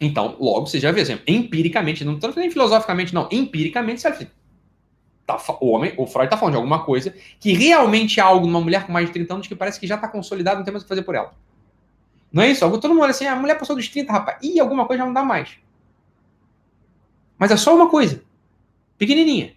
Então, 0.00 0.36
logo 0.40 0.66
você 0.66 0.80
já 0.80 0.90
vê, 0.90 1.02
assim, 1.02 1.20
empiricamente, 1.24 2.04
não 2.04 2.14
estou 2.14 2.32
nem 2.34 2.50
filosoficamente, 2.50 3.14
não, 3.14 3.28
empiricamente, 3.30 4.00
você 4.00 4.28
tá, 5.24 5.40
o 5.60 5.68
homem, 5.70 5.94
o 5.96 6.04
Freud 6.04 6.26
está 6.26 6.36
falando 6.36 6.54
de 6.54 6.56
alguma 6.56 6.84
coisa 6.84 7.14
que 7.38 7.52
realmente 7.52 8.18
é 8.18 8.22
algo 8.24 8.44
numa 8.44 8.60
mulher 8.60 8.84
com 8.86 8.92
mais 8.92 9.06
de 9.06 9.12
30 9.12 9.34
anos 9.34 9.46
que 9.46 9.54
parece 9.54 9.78
que 9.78 9.86
já 9.86 9.94
está 9.94 10.08
consolidado, 10.08 10.58
não 10.58 10.64
tem 10.64 10.72
mais 10.72 10.82
o 10.82 10.84
que 10.84 10.88
fazer 10.88 11.02
por 11.02 11.14
ela. 11.14 11.32
Não 12.36 12.42
é 12.42 12.50
isso? 12.50 12.68
Todo 12.68 12.90
mundo 12.90 13.00
olha 13.00 13.12
assim, 13.12 13.24
ah, 13.24 13.32
a 13.32 13.36
mulher 13.36 13.58
passou 13.58 13.74
dos 13.74 13.88
30, 13.88 14.12
rapaz. 14.12 14.36
Ih, 14.42 14.60
alguma 14.60 14.86
coisa 14.86 14.98
já 14.98 15.06
não 15.06 15.14
dá 15.14 15.24
mais. 15.24 15.56
Mas 17.38 17.50
é 17.50 17.56
só 17.56 17.74
uma 17.74 17.88
coisa. 17.88 18.22
Pequenininha. 18.98 19.56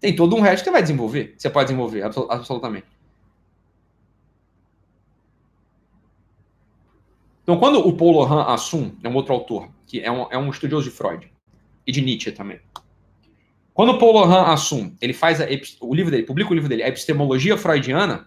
Tem 0.00 0.16
todo 0.16 0.34
um 0.34 0.40
resto 0.40 0.64
que 0.64 0.70
vai 0.72 0.82
desenvolver. 0.82 1.36
Você 1.38 1.48
pode 1.48 1.68
desenvolver, 1.68 2.02
absolutamente. 2.02 2.88
Então, 7.44 7.56
quando 7.56 7.78
o 7.78 7.96
Paul 7.96 8.10
Lohan 8.14 8.42
Assum, 8.52 8.96
é 9.04 9.08
um 9.08 9.14
outro 9.14 9.34
autor, 9.34 9.70
que 9.86 10.00
é 10.00 10.10
um, 10.10 10.26
é 10.28 10.36
um 10.36 10.50
estudioso 10.50 10.90
de 10.90 10.96
Freud 10.96 11.32
e 11.86 11.92
de 11.92 12.00
Nietzsche 12.00 12.32
também. 12.32 12.58
Quando 13.72 13.92
o 13.92 13.98
Paul 14.00 14.12
Lohan 14.12 14.42
Assum, 14.52 14.92
ele 15.00 15.12
faz 15.12 15.40
a, 15.40 15.46
o 15.80 15.94
livro 15.94 16.10
dele, 16.10 16.24
publica 16.24 16.50
o 16.50 16.54
livro 16.54 16.68
dele, 16.68 16.82
a 16.82 16.88
Epistemologia 16.88 17.56
Freudiana, 17.56 18.26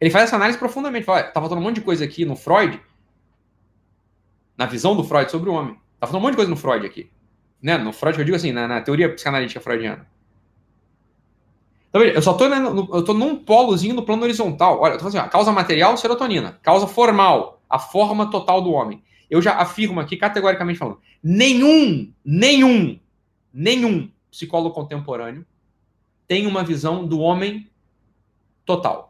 ele 0.00 0.10
faz 0.10 0.24
essa 0.24 0.36
análise 0.36 0.58
profundamente. 0.58 1.04
Fala, 1.04 1.22
tá 1.22 1.40
faltando 1.40 1.60
um 1.60 1.64
monte 1.64 1.76
de 1.76 1.82
coisa 1.82 2.04
aqui 2.04 2.24
no 2.24 2.34
Freud, 2.34 2.80
na 4.56 4.66
visão 4.66 4.96
do 4.96 5.04
Freud 5.04 5.30
sobre 5.30 5.50
o 5.50 5.52
homem. 5.52 5.74
Tá 5.98 6.06
faltando 6.06 6.18
um 6.18 6.22
monte 6.22 6.32
de 6.32 6.36
coisa 6.36 6.50
no 6.50 6.56
Freud 6.56 6.86
aqui. 6.86 7.10
Né? 7.62 7.76
No 7.76 7.92
Freud, 7.92 8.18
eu 8.18 8.24
digo 8.24 8.36
assim, 8.36 8.52
na, 8.52 8.66
na 8.66 8.80
teoria 8.80 9.12
psicanalítica 9.12 9.60
freudiana. 9.60 10.06
Então, 11.90 12.00
veja, 12.00 12.14
eu 12.14 12.22
só 12.22 12.34
tô, 12.34 12.48
né, 12.48 12.58
no, 12.58 12.88
eu 12.94 13.04
tô 13.04 13.12
num 13.12 13.36
polozinho 13.36 13.94
no 13.94 14.04
plano 14.04 14.22
horizontal. 14.22 14.80
Olha, 14.80 14.92
eu 14.92 14.98
tô 14.98 15.00
falando 15.00 15.16
assim, 15.18 15.26
ó, 15.26 15.30
causa 15.30 15.52
material, 15.52 15.96
serotonina. 15.96 16.58
Causa 16.62 16.86
formal, 16.86 17.60
a 17.68 17.78
forma 17.78 18.30
total 18.30 18.62
do 18.62 18.70
homem. 18.70 19.02
Eu 19.28 19.42
já 19.42 19.54
afirmo 19.56 20.00
aqui, 20.00 20.16
categoricamente 20.16 20.78
falando, 20.78 20.98
nenhum, 21.22 22.12
nenhum, 22.24 22.98
nenhum 23.52 24.10
psicólogo 24.30 24.74
contemporâneo 24.74 25.44
tem 26.26 26.46
uma 26.46 26.62
visão 26.62 27.04
do 27.04 27.18
homem 27.18 27.68
total. 28.64 29.09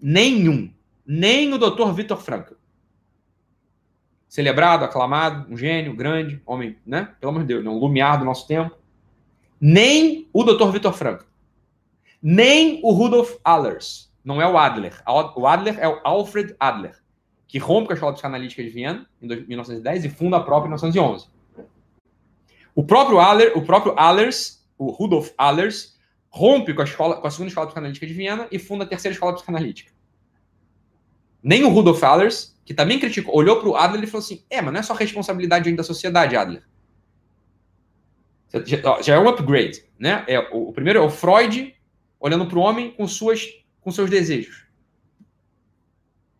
Nenhum. 0.00 0.72
Nem 1.06 1.52
o 1.52 1.58
Dr. 1.58 1.92
Vitor 1.92 2.18
Frankl. 2.18 2.54
Celebrado, 4.28 4.84
aclamado, 4.84 5.52
um 5.52 5.56
gênio, 5.56 5.96
grande, 5.96 6.40
homem, 6.44 6.76
né? 6.84 7.14
Pelo 7.18 7.30
amor 7.30 7.42
de 7.42 7.48
Deus, 7.48 7.66
um 7.66 7.78
lumiar 7.78 8.18
do 8.18 8.24
nosso 8.24 8.46
tempo. 8.46 8.76
Nem 9.60 10.28
o 10.32 10.44
Dr. 10.44 10.70
Vitor 10.70 10.92
Frankl. 10.92 11.24
Nem 12.22 12.80
o 12.82 12.92
Rudolf 12.92 13.36
Allers. 13.42 14.12
Não 14.24 14.42
é 14.42 14.46
o 14.46 14.58
Adler. 14.58 15.02
O 15.34 15.46
Adler 15.46 15.78
é 15.78 15.88
o 15.88 16.00
Alfred 16.04 16.54
Adler, 16.60 16.96
que 17.46 17.58
rompe 17.58 17.86
com 17.86 17.92
a 17.92 17.94
Escola 17.94 18.12
Psicanalítica 18.12 18.62
de 18.62 18.68
Viena 18.68 19.08
em 19.22 19.26
1910 19.26 20.04
e 20.04 20.10
funda 20.10 20.36
a 20.36 20.42
própria 20.42 20.68
em 20.68 20.74
1911. 20.74 21.28
O 22.74 22.84
próprio 22.84 23.18
Aller, 23.18 23.56
o 23.56 23.62
próprio 23.62 23.94
Allers, 23.96 24.62
o 24.76 24.90
Rudolf 24.90 25.30
Allers, 25.38 25.97
rompe 26.30 26.74
com 26.74 26.82
a, 26.82 26.84
escola, 26.84 27.20
com 27.20 27.26
a 27.26 27.30
segunda 27.30 27.48
escola 27.48 27.66
psicanalítica 27.66 28.06
de 28.06 28.12
Viena 28.12 28.46
e 28.50 28.58
funda 28.58 28.84
a 28.84 28.86
terceira 28.86 29.12
escola 29.12 29.34
psicanalítica. 29.34 29.92
Nem 31.42 31.64
o 31.64 31.68
Rudolf 31.68 32.02
Allers, 32.02 32.56
que 32.64 32.74
também 32.74 32.98
criticou, 32.98 33.34
olhou 33.34 33.60
para 33.60 33.68
o 33.68 33.76
Adler 33.76 34.04
e 34.04 34.06
falou 34.06 34.24
assim: 34.24 34.44
é, 34.50 34.60
mas 34.60 34.72
não 34.72 34.80
é 34.80 34.82
só 34.82 34.94
responsabilidade 34.94 35.72
da 35.72 35.82
sociedade, 35.82 36.36
Adler. 36.36 36.62
Já 39.02 39.14
é 39.14 39.18
um 39.18 39.28
upgrade, 39.28 39.84
né? 39.98 40.24
É, 40.26 40.38
o, 40.54 40.68
o 40.68 40.72
primeiro 40.72 40.98
é 40.98 41.02
o 41.02 41.10
Freud 41.10 41.74
olhando 42.18 42.46
para 42.46 42.58
o 42.58 42.62
homem 42.62 42.92
com, 42.92 43.06
suas, 43.06 43.46
com 43.80 43.90
seus 43.90 44.08
desejos. 44.10 44.66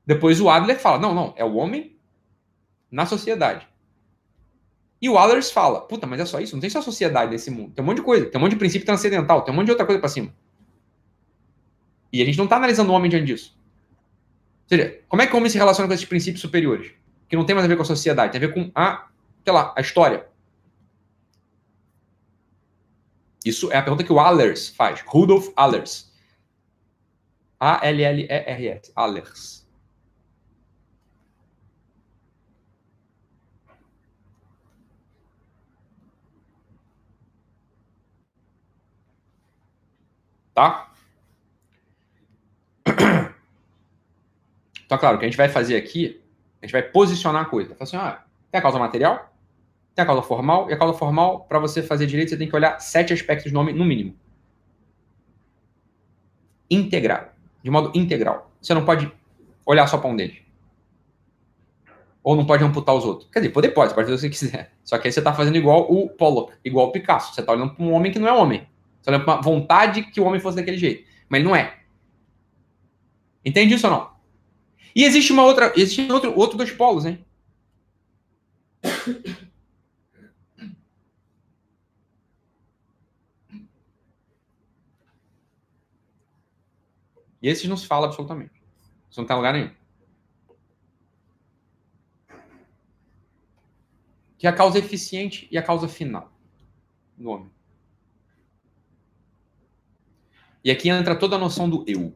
Depois 0.07 0.41
o 0.41 0.49
Adler 0.49 0.79
fala: 0.79 0.99
não, 0.99 1.15
não, 1.15 1.35
é 1.37 1.45
o 1.45 1.55
homem 1.55 1.97
na 2.91 3.05
sociedade. 3.05 3.68
E 5.01 5.09
o 5.09 5.17
Allers 5.17 5.51
fala: 5.51 5.81
puta, 5.81 6.07
mas 6.07 6.21
é 6.21 6.27
só 6.27 6.41
isso? 6.41 6.55
Não 6.55 6.61
tem 6.61 6.71
só 6.71 6.83
sociedade 6.83 7.31
nesse 7.31 7.51
mundo. 7.51 7.73
Tem 7.73 7.83
um 7.83 7.87
monte 7.87 7.99
de 7.99 8.03
coisa. 8.03 8.27
Tem 8.27 8.39
um 8.39 8.43
monte 8.43 8.53
de 8.53 8.59
princípio 8.59 8.87
transcendental. 8.87 9.43
Tem 9.43 9.53
um 9.53 9.57
monte 9.57 9.67
de 9.67 9.73
outra 9.73 9.87
coisa 9.87 10.01
para 10.01 10.09
cima. 10.09 10.35
E 12.13 12.23
a 12.23 12.25
gente 12.25 12.39
não 12.39 12.45
está 12.45 12.57
analisando 12.57 12.91
o 12.91 12.95
homem 12.95 13.11
diante 13.11 13.27
disso. 13.27 13.57
Ou 14.71 14.77
seja, 14.77 15.01
como 15.09 15.23
é 15.23 15.27
que 15.27 15.35
o 15.35 15.37
homem 15.37 15.51
se 15.51 15.59
relaciona 15.59 15.87
com 15.87 15.95
esses 15.95 16.07
princípios 16.07 16.41
superiores? 16.41 16.93
Que 17.29 17.37
não 17.37 17.45
tem 17.45 17.55
mais 17.55 17.65
a 17.65 17.69
ver 17.69 17.77
com 17.77 17.83
a 17.83 17.87
sociedade, 17.87 18.33
tem 18.33 18.43
a 18.43 18.47
ver 18.47 18.55
com 18.55 18.71
a, 18.75 19.09
sei 19.45 19.53
lá, 19.53 19.75
a 19.77 19.81
história. 19.81 20.27
Isso 23.45 23.71
é 23.73 23.79
a 23.79 23.83
pergunta 23.83 24.05
que 24.05 24.13
o 24.13 24.19
Allers 24.19 24.69
faz. 24.69 25.03
Rudolf 25.07 25.49
Allers. 25.57 26.13
A-L-L-E-R-S. 27.61 28.93
Allers. 28.95 29.58
Tá? 40.59 40.91
Então, 44.85 44.99
claro, 44.99 45.17
o 45.17 45.21
que 45.21 45.25
a 45.25 45.29
gente 45.29 45.37
vai 45.37 45.49
fazer 45.49 45.77
aqui, 45.77 46.21
a 46.61 46.67
gente 46.67 46.73
vai 46.73 46.83
posicionar 46.83 47.43
a 47.43 47.45
coisa. 47.45 47.77
Fala 47.77 47.83
assim, 47.85 47.97
ah, 47.97 48.25
tem 48.51 48.59
a 48.59 48.63
causa 48.63 48.77
material, 48.77 49.33
tem 49.95 50.03
a 50.03 50.07
causa 50.07 50.23
formal, 50.23 50.69
e 50.69 50.73
a 50.73 50.77
causa 50.77 50.99
formal, 50.99 51.45
para 51.45 51.61
você 51.61 51.81
fazer 51.81 52.07
direito, 52.07 52.31
você 52.31 52.37
tem 52.37 52.49
que 52.49 52.57
olhar 52.57 52.81
sete 52.81 53.13
aspectos 53.13 53.53
do 53.53 53.55
nome, 53.55 53.73
no 53.73 53.85
mínimo. 53.85 54.17
Integral. 56.69 57.29
De 57.63 57.71
modo 57.71 57.97
integral. 57.97 58.51
Você 58.61 58.75
não 58.75 58.85
pode 58.85 59.13
olhar 59.65 59.87
só 59.87 59.97
para 59.97 60.11
um 60.11 60.17
deles. 60.17 60.39
Ou 62.21 62.35
não 62.35 62.45
pode 62.45 62.65
amputar 62.65 62.97
os 62.97 63.05
outros. 63.05 63.31
Quer 63.31 63.39
dizer, 63.41 63.53
poder 63.53 63.69
pode, 63.69 63.95
pode 63.95 64.11
fazer 64.11 64.27
o 64.27 64.29
que 64.29 64.37
você 64.37 64.47
quiser. 64.47 64.73
Só 64.83 64.99
que 64.99 65.07
aí 65.07 65.13
você 65.13 65.21
está 65.21 65.33
fazendo 65.33 65.57
igual 65.57 65.83
o 65.89 66.09
Pollock, 66.09 66.55
igual 66.65 66.89
o 66.89 66.91
Picasso. 66.91 67.33
Você 67.33 67.43
está 67.43 67.53
olhando 67.53 67.77
para 67.77 67.85
um 67.85 67.93
homem 67.93 68.11
que 68.11 68.19
não 68.19 68.27
é 68.27 68.33
homem. 68.33 68.67
Olha 69.07 69.21
para 69.21 69.35
uma 69.35 69.43
vontade 69.43 70.03
que 70.03 70.21
o 70.21 70.25
homem 70.25 70.41
fosse 70.41 70.57
daquele 70.57 70.77
jeito. 70.77 71.09
Mas 71.29 71.41
ele 71.41 71.49
não 71.49 71.57
é. 71.57 71.79
Entende 73.45 73.75
isso 73.75 73.87
ou 73.87 73.93
não? 73.93 74.11
E 74.95 75.05
existe 75.05 75.33
uma 75.33 75.45
outra. 75.45 75.73
Existe 75.77 76.11
outro, 76.11 76.37
outro 76.37 76.59
dos 76.59 76.71
polos, 76.71 77.07
hein? 77.07 77.25
E 87.41 87.49
esses 87.49 87.69
não 87.69 87.77
se 87.77 87.87
fala 87.87 88.07
absolutamente. 88.07 88.61
Isso 89.11 89.21
não 89.21 89.27
tem 89.27 89.37
lugar 89.37 89.55
nenhum. 89.55 89.71
Que 94.37 94.47
é 94.47 94.51
a 94.51 94.53
causa 94.53 94.79
eficiente 94.79 95.49
e 95.51 95.57
a 95.57 95.63
causa 95.63 95.89
final 95.89 96.31
do 97.17 97.31
homem. 97.31 97.58
E 100.69 100.71
aqui 100.71 100.91
entra 100.91 101.17
toda 101.17 101.35
a 101.35 101.39
noção 101.39 101.67
do 101.67 101.83
eu, 101.87 102.15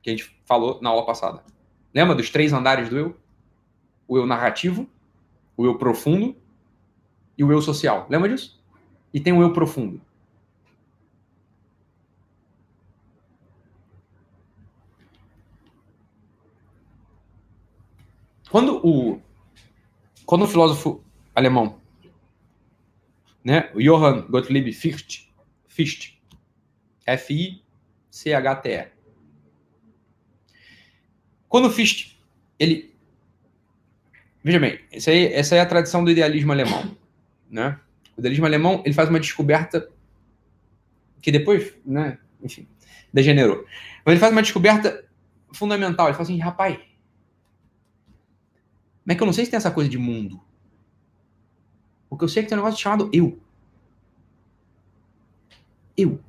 que 0.00 0.08
a 0.08 0.12
gente 0.16 0.34
falou 0.46 0.80
na 0.80 0.88
aula 0.88 1.04
passada. 1.04 1.44
Lembra 1.92 2.14
dos 2.14 2.30
três 2.30 2.50
andares 2.50 2.88
do 2.88 2.96
eu? 2.96 3.20
O 4.08 4.16
eu 4.16 4.24
narrativo, 4.24 4.88
o 5.54 5.66
eu 5.66 5.76
profundo 5.76 6.34
e 7.36 7.44
o 7.44 7.52
eu 7.52 7.60
social. 7.60 8.06
Lembra 8.08 8.26
disso? 8.26 8.58
E 9.12 9.20
tem 9.20 9.34
o 9.34 9.42
eu 9.42 9.52
profundo. 9.52 10.00
Quando 18.50 18.80
o 18.82 19.20
quando 20.24 20.44
o 20.44 20.48
filósofo 20.48 21.04
alemão, 21.34 21.78
né, 23.44 23.70
Johann 23.74 24.22
Gottlieb 24.22 24.72
Fichte, 24.72 25.30
Fichte 25.68 26.19
F-I-C-H-T-E. 27.12 28.88
Quando 31.48 31.66
o 31.66 31.70
Fichte, 31.70 32.18
ele. 32.58 32.94
Veja 34.42 34.58
bem, 34.58 34.80
essa 34.90 35.10
aí, 35.10 35.32
essa 35.32 35.56
é 35.56 35.60
a 35.60 35.66
tradição 35.66 36.02
do 36.04 36.10
idealismo 36.10 36.52
alemão. 36.52 36.96
Né? 37.50 37.78
O 38.16 38.20
idealismo 38.20 38.46
alemão 38.46 38.82
ele 38.84 38.94
faz 38.94 39.08
uma 39.08 39.20
descoberta 39.20 39.90
que 41.20 41.30
depois, 41.30 41.74
né, 41.84 42.18
enfim, 42.42 42.66
degenerou. 43.12 43.66
Mas 44.04 44.12
ele 44.12 44.20
faz 44.20 44.32
uma 44.32 44.42
descoberta 44.42 45.04
fundamental. 45.52 46.06
Ele 46.06 46.14
fala 46.14 46.22
assim, 46.22 46.38
rapaz, 46.38 46.78
mas 49.04 49.14
é 49.14 49.16
que 49.16 49.22
eu 49.22 49.26
não 49.26 49.32
sei 49.32 49.44
se 49.44 49.50
tem 49.50 49.58
essa 49.58 49.70
coisa 49.70 49.90
de 49.90 49.98
mundo. 49.98 50.40
Porque 52.08 52.24
eu 52.24 52.28
sei 52.28 52.42
que 52.42 52.48
tem 52.48 52.56
um 52.56 52.60
negócio 52.60 52.80
chamado 52.80 53.10
eu. 53.12 53.40
Eu. 55.96 56.20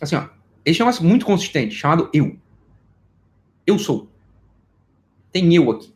Assim, 0.00 0.16
ó. 0.16 0.28
Esse 0.64 0.82
é 0.82 0.84
um 0.84 1.02
muito 1.02 1.24
consistente, 1.24 1.74
chamado 1.74 2.10
eu. 2.12 2.36
Eu 3.66 3.78
sou. 3.78 4.10
Tem 5.32 5.54
eu 5.54 5.70
aqui. 5.70 5.94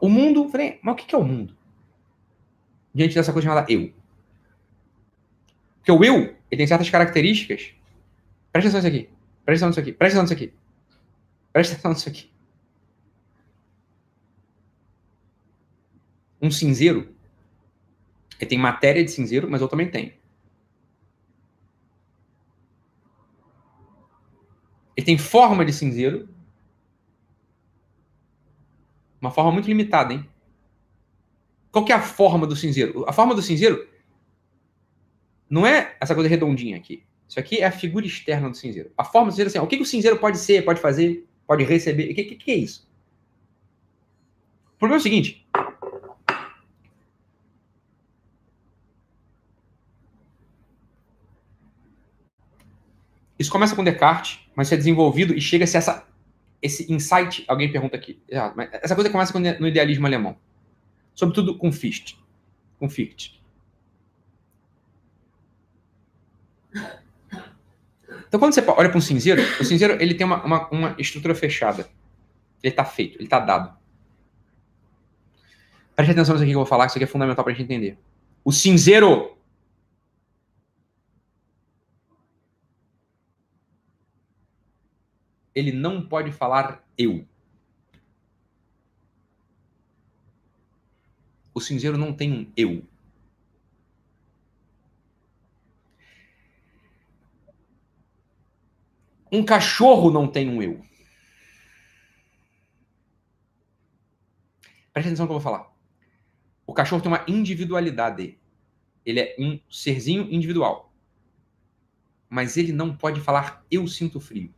O 0.00 0.08
mundo, 0.08 0.48
falei, 0.48 0.78
mas 0.82 0.94
o 0.94 0.96
que 0.96 1.14
é 1.14 1.18
o 1.18 1.24
mundo? 1.24 1.56
Diante 2.94 3.14
dessa 3.14 3.32
coisa 3.32 3.48
chamada 3.48 3.70
eu. 3.70 3.92
Porque 5.76 5.92
o 5.92 6.04
eu, 6.04 6.36
ele 6.50 6.58
tem 6.58 6.66
certas 6.66 6.90
características. 6.90 7.72
Presta 8.52 8.70
atenção 8.70 8.90
nisso 8.90 9.02
aqui. 9.02 9.10
Presta 9.44 9.66
atenção 9.66 9.68
nisso 9.68 9.80
aqui. 9.80 9.92
Presta 9.92 10.18
atenção 10.18 10.22
nisso 10.22 10.32
aqui. 10.34 10.54
Presta 11.52 11.72
atenção 11.74 11.92
nisso 11.92 12.08
aqui. 12.08 12.30
Um 16.40 16.50
cinzeiro, 16.50 17.14
ele 18.38 18.48
tem 18.48 18.58
matéria 18.58 19.04
de 19.04 19.10
cinzeiro, 19.10 19.50
mas 19.50 19.60
eu 19.60 19.68
também 19.68 19.90
tenho. 19.90 20.12
Ele 24.98 25.06
tem 25.06 25.16
forma 25.16 25.64
de 25.64 25.72
cinzeiro. 25.72 26.28
Uma 29.20 29.30
forma 29.30 29.52
muito 29.52 29.68
limitada, 29.68 30.12
hein? 30.12 30.28
Qual 31.70 31.84
que 31.84 31.92
é 31.92 31.94
a 31.94 32.02
forma 32.02 32.48
do 32.48 32.56
cinzeiro? 32.56 33.04
A 33.08 33.12
forma 33.12 33.32
do 33.32 33.40
cinzeiro 33.40 33.88
não 35.48 35.64
é 35.64 35.96
essa 36.00 36.16
coisa 36.16 36.28
redondinha 36.28 36.76
aqui. 36.76 37.04
Isso 37.28 37.38
aqui 37.38 37.58
é 37.58 37.66
a 37.66 37.70
figura 37.70 38.06
externa 38.06 38.50
do 38.50 38.56
cinzeiro. 38.56 38.90
A 38.98 39.04
forma 39.04 39.28
do 39.28 39.30
cinzeiro, 39.30 39.50
assim, 39.50 39.58
o 39.60 39.68
que, 39.68 39.76
que 39.76 39.84
o 39.84 39.86
cinzeiro 39.86 40.18
pode 40.18 40.36
ser, 40.36 40.64
pode 40.64 40.80
fazer, 40.80 41.24
pode 41.46 41.62
receber? 41.62 42.10
O 42.10 42.14
que, 42.16 42.24
que, 42.24 42.34
que 42.34 42.50
é 42.50 42.56
isso? 42.56 42.90
O 44.74 44.78
problema 44.78 44.98
é 44.98 45.00
o 45.00 45.02
seguinte: 45.02 45.46
Isso 53.38 53.50
começa 53.50 53.76
com 53.76 53.84
Descartes, 53.84 54.40
mas 54.56 54.72
é 54.72 54.76
desenvolvido 54.76 55.32
e 55.32 55.40
chega-se 55.40 55.76
essa, 55.76 56.06
esse 56.60 56.92
insight. 56.92 57.44
Alguém 57.46 57.70
pergunta 57.70 57.96
aqui. 57.96 58.20
essa 58.82 58.94
coisa 58.94 59.10
começa 59.10 59.38
no 59.38 59.68
idealismo 59.68 60.06
alemão. 60.06 60.36
Sobretudo 61.14 61.56
com 61.56 61.70
Fichte. 61.70 62.18
Com 62.78 62.88
Fichte. 62.88 63.38
Então, 68.26 68.38
quando 68.38 68.52
você 68.52 68.62
olha 68.66 68.88
para 68.88 68.98
um 68.98 69.00
cinzeiro, 69.00 69.40
o 69.60 69.64
cinzeiro 69.64 70.00
ele 70.02 70.14
tem 70.14 70.26
uma, 70.26 70.44
uma, 70.44 70.68
uma 70.68 70.94
estrutura 70.98 71.34
fechada. 71.34 71.88
Ele 72.62 72.72
está 72.72 72.84
feito, 72.84 73.16
ele 73.16 73.24
está 73.24 73.38
dado. 73.38 73.76
Preste 75.94 76.12
atenção 76.12 76.34
nisso 76.34 76.42
aqui 76.42 76.52
que 76.52 76.56
eu 76.56 76.60
vou 76.60 76.66
falar, 76.66 76.84
que 76.84 76.90
isso 76.90 76.98
aqui 76.98 77.04
é 77.04 77.08
fundamental 77.08 77.44
para 77.44 77.52
a 77.52 77.56
gente 77.56 77.64
entender. 77.64 77.98
O 78.44 78.52
cinzeiro 78.52 79.37
ele 85.58 85.72
não 85.72 86.06
pode 86.06 86.30
falar 86.30 86.86
eu. 86.96 87.26
O 91.52 91.60
cinzeiro 91.60 91.98
não 91.98 92.14
tem 92.14 92.32
um 92.32 92.52
eu. 92.56 92.86
Um 99.32 99.44
cachorro 99.44 100.12
não 100.12 100.28
tem 100.28 100.48
um 100.48 100.62
eu. 100.62 100.80
Preste 104.92 105.08
atenção 105.08 105.24
no 105.24 105.28
que 105.28 105.34
eu 105.34 105.40
vou 105.40 105.40
falar. 105.40 105.74
O 106.64 106.72
cachorro 106.72 107.02
tem 107.02 107.10
uma 107.10 107.24
individualidade. 107.26 108.38
Ele 109.04 109.20
é 109.20 109.36
um 109.40 109.58
serzinho 109.68 110.22
individual. 110.30 110.94
Mas 112.30 112.56
ele 112.56 112.72
não 112.72 112.96
pode 112.96 113.20
falar 113.20 113.66
eu 113.68 113.88
sinto 113.88 114.20
frio. 114.20 114.54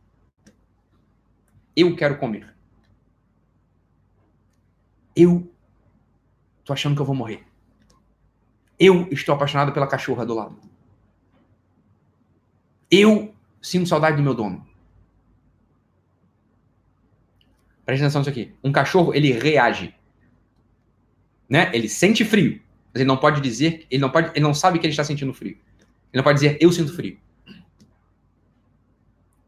Eu 1.75 1.95
quero 1.95 2.17
comer. 2.17 2.53
Eu 5.15 5.51
tô 6.63 6.73
achando 6.73 6.95
que 6.95 7.01
eu 7.01 7.05
vou 7.05 7.15
morrer. 7.15 7.45
Eu 8.79 9.07
estou 9.11 9.35
apaixonado 9.35 9.71
pela 9.71 9.87
cachorra 9.87 10.25
do 10.25 10.33
lado. 10.33 10.59
Eu 12.89 13.33
sinto 13.61 13.87
saudade 13.87 14.17
do 14.17 14.23
meu 14.23 14.33
dono. 14.33 14.65
Presta 17.85 18.05
atenção 18.05 18.21
nisso 18.21 18.29
aqui. 18.29 18.53
Um 18.63 18.71
cachorro, 18.71 19.13
ele 19.13 19.31
reage. 19.31 19.93
Né? 21.49 21.69
Ele 21.73 21.87
sente 21.87 22.23
frio. 22.23 22.61
Mas 22.93 23.01
ele 23.01 23.07
não 23.07 23.17
pode 23.17 23.39
dizer, 23.41 23.85
ele 23.89 24.01
não 24.01 24.09
pode, 24.09 24.31
ele 24.31 24.41
não 24.41 24.53
sabe 24.53 24.79
que 24.79 24.85
ele 24.85 24.91
está 24.91 25.03
sentindo 25.03 25.33
frio. 25.33 25.57
Ele 26.11 26.15
não 26.15 26.23
pode 26.23 26.39
dizer 26.39 26.57
eu 26.59 26.71
sinto 26.71 26.93
frio. 26.93 27.17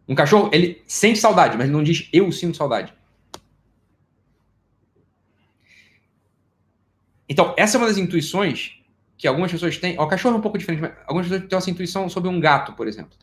Um 0.08 0.16
cachorro, 0.16 0.50
ele 0.54 0.82
sente 0.86 1.20
saudade, 1.20 1.58
mas 1.58 1.66
ele 1.66 1.76
não 1.76 1.84
diz 1.84 2.10
eu 2.12 2.32
sinto 2.32 2.58
saudade. 2.58 2.94
Então, 7.28 7.54
essa 7.58 7.78
é 7.78 7.80
uma 7.80 7.88
das 7.88 7.98
intuições 7.98 8.80
que 9.18 9.28
algumas 9.28 9.52
pessoas 9.52 9.78
têm. 9.78 9.98
o 9.98 10.08
cachorro 10.08 10.36
é 10.36 10.38
um 10.38 10.42
pouco 10.42 10.58
diferente, 10.58 10.82
mas 10.82 10.94
algumas 11.08 11.28
pessoas 11.28 11.48
têm 11.48 11.58
essa 11.58 11.72
intuição 11.72 12.10
sobre 12.10 12.30
um 12.30 12.40
gato, 12.40 12.74
por 12.74 12.88
exemplo. 12.88 13.18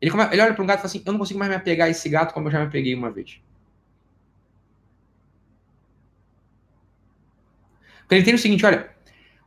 Ele, 0.00 0.10
come, 0.10 0.24
ele 0.32 0.40
olha 0.40 0.54
para 0.54 0.62
um 0.62 0.66
gato 0.66 0.78
e 0.78 0.82
fala 0.82 0.86
assim: 0.86 1.02
Eu 1.04 1.12
não 1.12 1.18
consigo 1.18 1.38
mais 1.38 1.50
me 1.50 1.56
apegar 1.56 1.88
a 1.88 1.90
esse 1.90 2.08
gato 2.08 2.32
como 2.32 2.48
eu 2.48 2.52
já 2.52 2.64
me 2.64 2.70
peguei 2.70 2.94
uma 2.94 3.10
vez. 3.10 3.40
Porque 8.00 8.14
ele 8.14 8.24
tem 8.24 8.34
o 8.34 8.38
seguinte: 8.38 8.64
olha, 8.64 8.90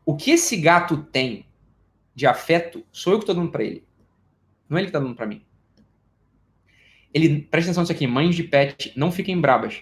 o 0.06 0.16
que 0.16 0.32
esse 0.32 0.58
gato 0.58 0.98
tem 0.98 1.46
de 2.14 2.28
afeto 2.28 2.86
sou 2.92 3.14
eu 3.14 3.20
que 3.20 3.24
estou 3.24 3.36
dando 3.36 3.52
para 3.52 3.64
ele. 3.64 3.84
Não 4.70 4.78
é 4.78 4.82
ele 4.82 4.88
que 4.88 4.96
está 4.96 5.00
dando 5.00 5.16
para 5.16 5.26
mim. 5.26 5.44
Ele, 7.14 7.42
presta 7.42 7.70
atenção 7.70 7.84
nisso 7.84 7.92
aqui: 7.92 8.08
mães 8.08 8.36
de 8.36 8.44
pet, 8.44 8.94
não 8.96 9.12
fiquem 9.12 9.40
brabas. 9.40 9.82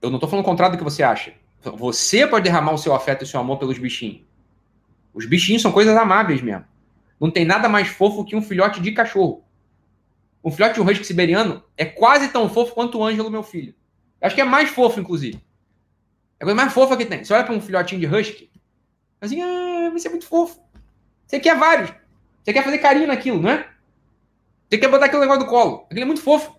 Eu 0.00 0.10
não 0.10 0.16
estou 0.16 0.28
falando 0.28 0.44
contrário 0.44 0.76
do 0.76 0.78
que 0.78 0.84
você 0.84 1.02
acha. 1.02 1.32
Você 1.62 2.26
pode 2.26 2.44
derramar 2.44 2.72
o 2.72 2.78
seu 2.78 2.94
afeto 2.94 3.22
e 3.22 3.24
o 3.24 3.26
seu 3.26 3.40
amor 3.40 3.58
pelos 3.58 3.78
bichinhos. 3.78 4.22
Os 5.12 5.26
bichinhos 5.26 5.62
são 5.62 5.72
coisas 5.72 5.96
amáveis 5.96 6.40
mesmo. 6.40 6.64
Não 7.20 7.30
tem 7.30 7.44
nada 7.44 7.68
mais 7.68 7.88
fofo 7.88 8.24
que 8.24 8.36
um 8.36 8.42
filhote 8.42 8.80
de 8.80 8.92
cachorro. 8.92 9.44
Um 10.44 10.52
filhote 10.52 10.74
de 10.74 10.80
um 10.80 10.88
husky 10.88 11.04
siberiano 11.04 11.64
é 11.76 11.84
quase 11.84 12.28
tão 12.28 12.48
fofo 12.48 12.72
quanto 12.72 12.98
o 12.98 13.04
Ângelo, 13.04 13.30
meu 13.30 13.42
filho. 13.42 13.74
Acho 14.20 14.34
que 14.34 14.40
é 14.40 14.44
mais 14.44 14.68
fofo, 14.70 15.00
inclusive. 15.00 15.42
É 16.38 16.44
a 16.44 16.46
coisa 16.46 16.54
mais 16.54 16.72
fofa 16.72 16.96
que 16.96 17.04
tem. 17.04 17.24
Você 17.24 17.32
olha 17.34 17.44
para 17.44 17.54
um 17.54 17.60
filhotinho 17.60 18.00
de 18.00 18.06
husky, 18.06 18.48
assim, 19.20 19.42
ah, 19.42 19.92
isso 19.94 20.06
é 20.06 20.10
muito 20.10 20.26
fofo. 20.26 20.60
Você 21.26 21.40
quer 21.40 21.58
vários. 21.58 21.92
Você 22.42 22.52
quer 22.52 22.64
fazer 22.64 22.78
carinho 22.78 23.08
naquilo, 23.08 23.40
não 23.40 23.50
é? 23.50 23.68
Você 24.68 24.78
quer 24.78 24.88
botar 24.88 25.06
aquele 25.06 25.22
negócio 25.22 25.44
do 25.44 25.50
colo. 25.50 25.86
Aquilo 25.86 26.02
é 26.02 26.04
muito 26.04 26.20
fofo. 26.20 26.58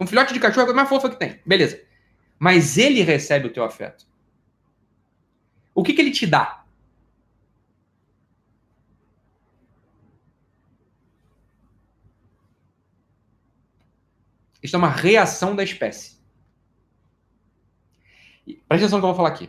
Um 0.00 0.06
filhote 0.06 0.32
de 0.32 0.40
cachorro 0.40 0.60
é 0.60 0.62
a 0.62 0.66
coisa 0.66 0.76
mais 0.76 0.88
fofa 0.88 1.10
que 1.10 1.16
tem. 1.16 1.40
Beleza. 1.44 1.80
Mas 2.38 2.78
ele 2.78 3.02
recebe 3.02 3.46
o 3.46 3.52
teu 3.52 3.64
afeto. 3.64 4.06
O 5.74 5.82
que, 5.82 5.92
que 5.92 6.00
ele 6.00 6.10
te 6.10 6.26
dá? 6.26 6.64
Isso 14.62 14.74
é 14.74 14.78
uma 14.78 14.90
reação 14.90 15.54
da 15.54 15.62
espécie. 15.62 16.16
Presta 18.68 18.86
atenção 18.86 18.98
no 18.98 19.02
que 19.02 19.06
eu 19.06 19.14
vou 19.14 19.14
falar 19.14 19.28
aqui. 19.28 19.48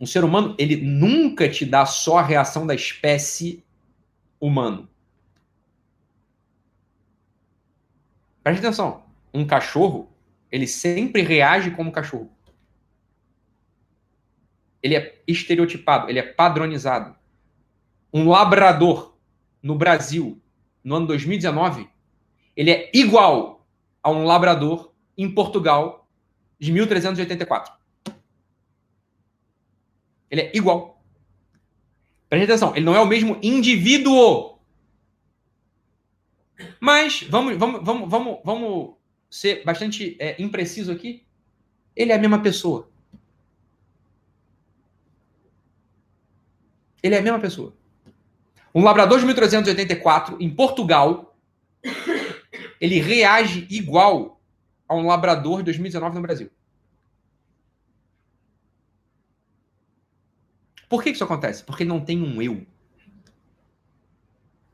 Um 0.00 0.06
ser 0.06 0.24
humano, 0.24 0.56
ele 0.58 0.76
nunca 0.76 1.48
te 1.48 1.64
dá 1.64 1.86
só 1.86 2.18
a 2.18 2.22
reação 2.22 2.66
da 2.66 2.74
espécie 2.74 3.64
humano. 4.40 4.89
Presta 8.50 8.66
atenção. 8.66 9.04
Um 9.32 9.46
cachorro, 9.46 10.10
ele 10.50 10.66
sempre 10.66 11.22
reage 11.22 11.70
como 11.70 11.92
cachorro. 11.92 12.28
Ele 14.82 14.96
é 14.96 15.22
estereotipado, 15.24 16.10
ele 16.10 16.18
é 16.18 16.22
padronizado. 16.22 17.14
Um 18.12 18.28
labrador 18.28 19.16
no 19.62 19.76
Brasil, 19.76 20.42
no 20.82 20.96
ano 20.96 21.06
2019, 21.06 21.88
ele 22.56 22.72
é 22.72 22.90
igual 22.92 23.64
a 24.02 24.10
um 24.10 24.24
labrador 24.24 24.92
em 25.16 25.32
Portugal 25.32 26.08
de 26.58 26.72
1384. 26.72 27.72
Ele 30.28 30.40
é 30.40 30.50
igual. 30.56 31.00
Preste 32.28 32.50
atenção, 32.50 32.74
ele 32.74 32.84
não 32.84 32.96
é 32.96 33.00
o 33.00 33.06
mesmo 33.06 33.38
indivíduo. 33.40 34.49
Mas 36.78 37.22
vamos, 37.22 37.56
vamos, 37.56 37.84
vamos, 37.84 38.10
vamos, 38.10 38.38
vamos 38.44 38.90
ser 39.30 39.64
bastante 39.64 40.16
é, 40.18 40.40
impreciso 40.42 40.92
aqui. 40.92 41.24
Ele 41.94 42.12
é 42.12 42.14
a 42.14 42.18
mesma 42.18 42.40
pessoa. 42.40 42.88
Ele 47.02 47.14
é 47.14 47.18
a 47.18 47.22
mesma 47.22 47.40
pessoa. 47.40 47.74
Um 48.74 48.82
labrador 48.82 49.18
de 49.18 49.26
1384 49.26 50.36
em 50.40 50.50
Portugal 50.50 51.30
ele 52.80 53.00
reage 53.00 53.66
igual 53.70 54.40
a 54.88 54.94
um 54.94 55.06
labrador 55.06 55.58
de 55.58 55.64
2019 55.64 56.14
no 56.14 56.22
Brasil. 56.22 56.50
Por 60.88 61.02
que 61.02 61.10
isso 61.10 61.22
acontece? 61.22 61.62
Porque 61.62 61.82
ele 61.82 61.90
não 61.90 62.00
tem 62.00 62.20
um 62.20 62.42
eu. 62.42 62.66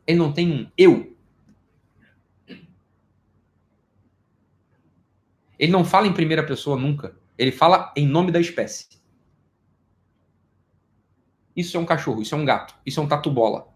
Ele 0.07 0.19
não 0.19 0.33
tem 0.33 0.51
um 0.51 0.71
eu. 0.79 1.16
Ele 5.59 5.73
não 5.73 5.85
fala 5.85 6.07
em 6.07 6.13
primeira 6.13 6.45
pessoa 6.45 6.77
nunca. 6.79 7.17
Ele 7.39 7.53
fala 7.53 7.93
em 7.97 8.07
nome 8.07 8.31
da 8.31 8.41
espécie. 8.41 8.87
Isso 11.55 11.77
é 11.77 11.81
um 11.81 11.87
cachorro, 11.87 12.21
isso 12.21 12.35
é 12.35 12.39
um 12.39 12.45
gato, 12.45 12.75
isso 12.85 13.01
é 13.01 13.03
um 13.03 13.09
tatu-bola. 13.09 13.75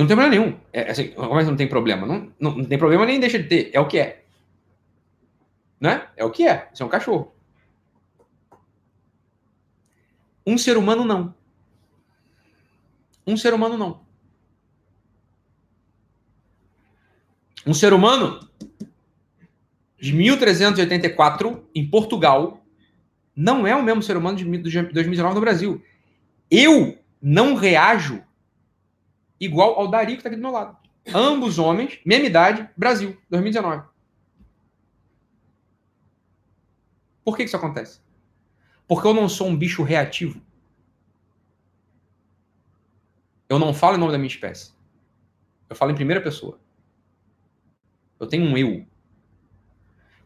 não 0.00 0.06
tem 0.06 0.16
problema 0.16 0.28
nenhum. 0.30 0.58
É, 0.72 0.90
assim, 0.90 1.08
como 1.08 1.38
é 1.38 1.44
que 1.44 1.50
não 1.50 1.56
tem 1.56 1.68
problema? 1.68 2.06
Não, 2.06 2.32
não, 2.40 2.56
não, 2.56 2.64
tem 2.64 2.78
problema 2.78 3.04
nem 3.04 3.20
deixa 3.20 3.38
de 3.38 3.48
ter. 3.48 3.70
É 3.72 3.80
o 3.80 3.86
que 3.86 3.98
é. 3.98 4.24
Né? 5.78 6.08
É 6.16 6.24
o 6.24 6.30
que 6.30 6.46
é. 6.46 6.68
Isso 6.72 6.82
é 6.82 6.86
um 6.86 6.88
cachorro. 6.88 7.34
Um 10.46 10.56
ser 10.56 10.76
humano 10.76 11.04
não. 11.04 11.34
Um 13.30 13.36
ser 13.36 13.54
humano 13.54 13.78
não. 13.78 14.00
Um 17.64 17.72
ser 17.72 17.92
humano 17.92 18.40
de 19.96 20.12
1384 20.12 21.64
em 21.72 21.88
Portugal 21.88 22.60
não 23.36 23.64
é 23.68 23.76
o 23.76 23.84
mesmo 23.84 24.02
ser 24.02 24.16
humano 24.16 24.36
de 24.36 24.44
2019 24.44 25.34
no 25.36 25.40
Brasil. 25.40 25.80
Eu 26.50 26.98
não 27.22 27.54
reajo 27.54 28.20
igual 29.38 29.78
ao 29.78 29.88
Dari, 29.88 30.14
que 30.14 30.18
está 30.18 30.28
aqui 30.28 30.36
do 30.36 30.42
meu 30.42 30.50
lado. 30.50 30.76
Ambos 31.14 31.60
homens, 31.60 32.00
mesma 32.04 32.26
idade, 32.26 32.68
Brasil, 32.76 33.16
2019. 33.30 33.84
Por 37.24 37.36
que 37.36 37.44
isso 37.44 37.56
acontece? 37.56 38.00
Porque 38.88 39.06
eu 39.06 39.14
não 39.14 39.28
sou 39.28 39.46
um 39.46 39.56
bicho 39.56 39.84
reativo. 39.84 40.42
Eu 43.50 43.58
não 43.58 43.74
falo 43.74 43.96
em 43.96 43.98
nome 43.98 44.12
da 44.12 44.18
minha 44.18 44.28
espécie. 44.28 44.70
Eu 45.68 45.74
falo 45.74 45.90
em 45.90 45.96
primeira 45.96 46.22
pessoa. 46.22 46.60
Eu 48.20 48.28
tenho 48.28 48.44
um 48.44 48.56
eu. 48.56 48.86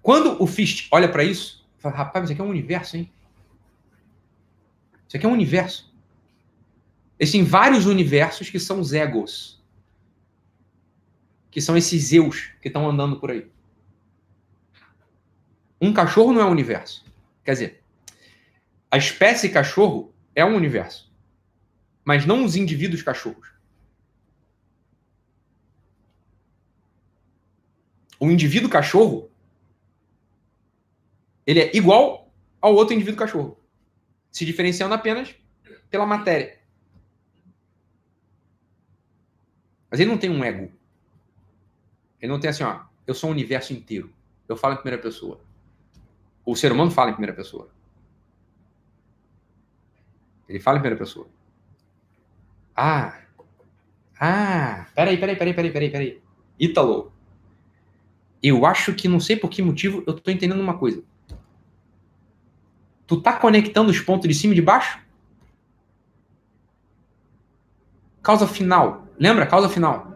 Quando 0.02 0.42
o 0.42 0.46
Fist 0.46 0.88
olha 0.90 1.08
para 1.08 1.24
isso, 1.24 1.66
fala, 1.78 1.96
rapaz, 1.96 2.24
isso 2.24 2.34
aqui 2.34 2.42
é 2.42 2.44
um 2.44 2.50
universo, 2.50 2.98
hein? 2.98 3.10
Isso 5.08 5.16
aqui 5.16 5.24
é 5.24 5.28
um 5.28 5.32
universo. 5.32 5.90
Existem 7.18 7.42
vários 7.44 7.86
universos 7.86 8.50
que 8.50 8.60
são 8.60 8.78
os 8.78 8.92
egos. 8.92 9.64
Que 11.50 11.62
são 11.62 11.78
esses 11.78 12.12
eus 12.12 12.50
que 12.60 12.68
estão 12.68 12.86
andando 12.86 13.18
por 13.18 13.30
aí. 13.30 13.50
Um 15.80 15.94
cachorro 15.94 16.34
não 16.34 16.42
é 16.42 16.44
um 16.44 16.50
universo. 16.50 17.06
Quer 17.42 17.52
dizer, 17.52 17.84
a 18.90 18.98
espécie 18.98 19.48
cachorro 19.48 20.12
é 20.34 20.44
um 20.44 20.54
universo. 20.54 21.13
Mas 22.04 22.26
não 22.26 22.44
os 22.44 22.56
indivíduos 22.56 23.02
cachorros. 23.02 23.52
O 28.20 28.30
indivíduo 28.30 28.70
cachorro 28.70 29.30
ele 31.46 31.60
é 31.60 31.76
igual 31.76 32.32
ao 32.60 32.74
outro 32.74 32.94
indivíduo 32.94 33.18
cachorro, 33.18 33.58
se 34.30 34.44
diferenciando 34.44 34.94
apenas 34.94 35.34
pela 35.90 36.06
matéria. 36.06 36.58
Mas 39.90 40.00
ele 40.00 40.10
não 40.10 40.18
tem 40.18 40.30
um 40.30 40.42
ego. 40.42 40.72
Ele 42.20 42.32
não 42.32 42.40
tem 42.40 42.50
assim, 42.50 42.64
ó, 42.64 42.84
eu 43.06 43.14
sou 43.14 43.28
o 43.28 43.32
universo 43.32 43.72
inteiro. 43.72 44.12
Eu 44.48 44.56
falo 44.56 44.74
em 44.74 44.78
primeira 44.78 45.00
pessoa. 45.00 45.40
O 46.44 46.56
ser 46.56 46.72
humano 46.72 46.90
fala 46.90 47.10
em 47.10 47.14
primeira 47.14 47.36
pessoa. 47.36 47.70
Ele 50.48 50.58
fala 50.58 50.78
em 50.78 50.80
primeira 50.80 50.98
pessoa. 50.98 51.28
Ah. 52.76 53.20
Ah. 54.18 54.86
Peraí, 54.94 55.16
peraí, 55.18 55.36
peraí, 55.36 55.54
peraí, 55.54 55.72
peraí, 55.72 55.90
peraí. 55.90 56.22
Ítalo. 56.58 57.12
Eu 58.42 58.66
acho 58.66 58.94
que 58.94 59.08
não 59.08 59.20
sei 59.20 59.36
por 59.36 59.48
que 59.48 59.62
motivo 59.62 60.02
eu 60.06 60.14
tô 60.14 60.30
entendendo 60.30 60.60
uma 60.60 60.76
coisa. 60.78 61.02
Tu 63.06 63.20
tá 63.20 63.34
conectando 63.34 63.90
os 63.90 64.00
pontos 64.00 64.28
de 64.28 64.34
cima 64.34 64.52
e 64.52 64.56
de 64.56 64.62
baixo? 64.62 64.98
Causa 68.22 68.46
final. 68.46 69.06
Lembra? 69.18 69.46
Causa 69.46 69.68
final. 69.68 70.12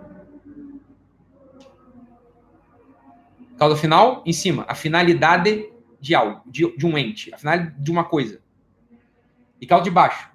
Causa 3.59 3.77
final, 3.77 4.23
em 4.25 4.33
cima. 4.33 4.65
A 4.69 4.75
finalidade 4.75 5.71
de 6.01 6.15
algo, 6.15 6.43
de, 6.47 6.77
de 6.77 6.87
um 6.87 6.97
ente. 6.97 7.33
A 7.35 7.39
finalidade 7.39 7.83
de 7.83 7.91
uma 7.91 8.05
coisa. 8.05 8.41
E 9.61 9.67
causa 9.67 9.85
de 9.85 9.91
baixo. 9.91 10.31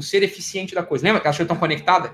O 0.00 0.02
ser 0.02 0.22
eficiente 0.22 0.74
da 0.74 0.82
coisa. 0.82 1.04
Lembra 1.04 1.20
que 1.20 1.26
elas 1.26 1.38
estão 1.38 1.58
conectadas? 1.58 2.10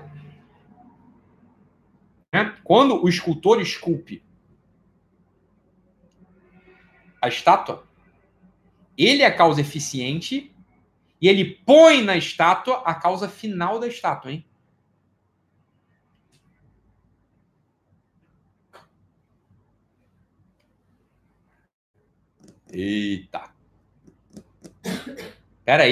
Né? 2.33 2.53
Quando 2.61 3.01
o 3.01 3.07
escultor 3.07 3.61
esculpe 3.61 4.21
a 7.21 7.29
estátua, 7.29 7.87
ele 8.97 9.23
é 9.23 9.25
a 9.25 9.33
causa 9.33 9.61
eficiente 9.61 10.53
e 11.21 11.29
ele 11.29 11.61
põe 11.65 12.03
na 12.03 12.17
estátua 12.17 12.83
a 12.83 12.93
causa 12.93 13.29
final 13.29 13.79
da 13.79 13.87
estátua, 13.87 14.33
hein? 14.33 14.45
Eita. 22.69 23.49
Espera 25.59 25.83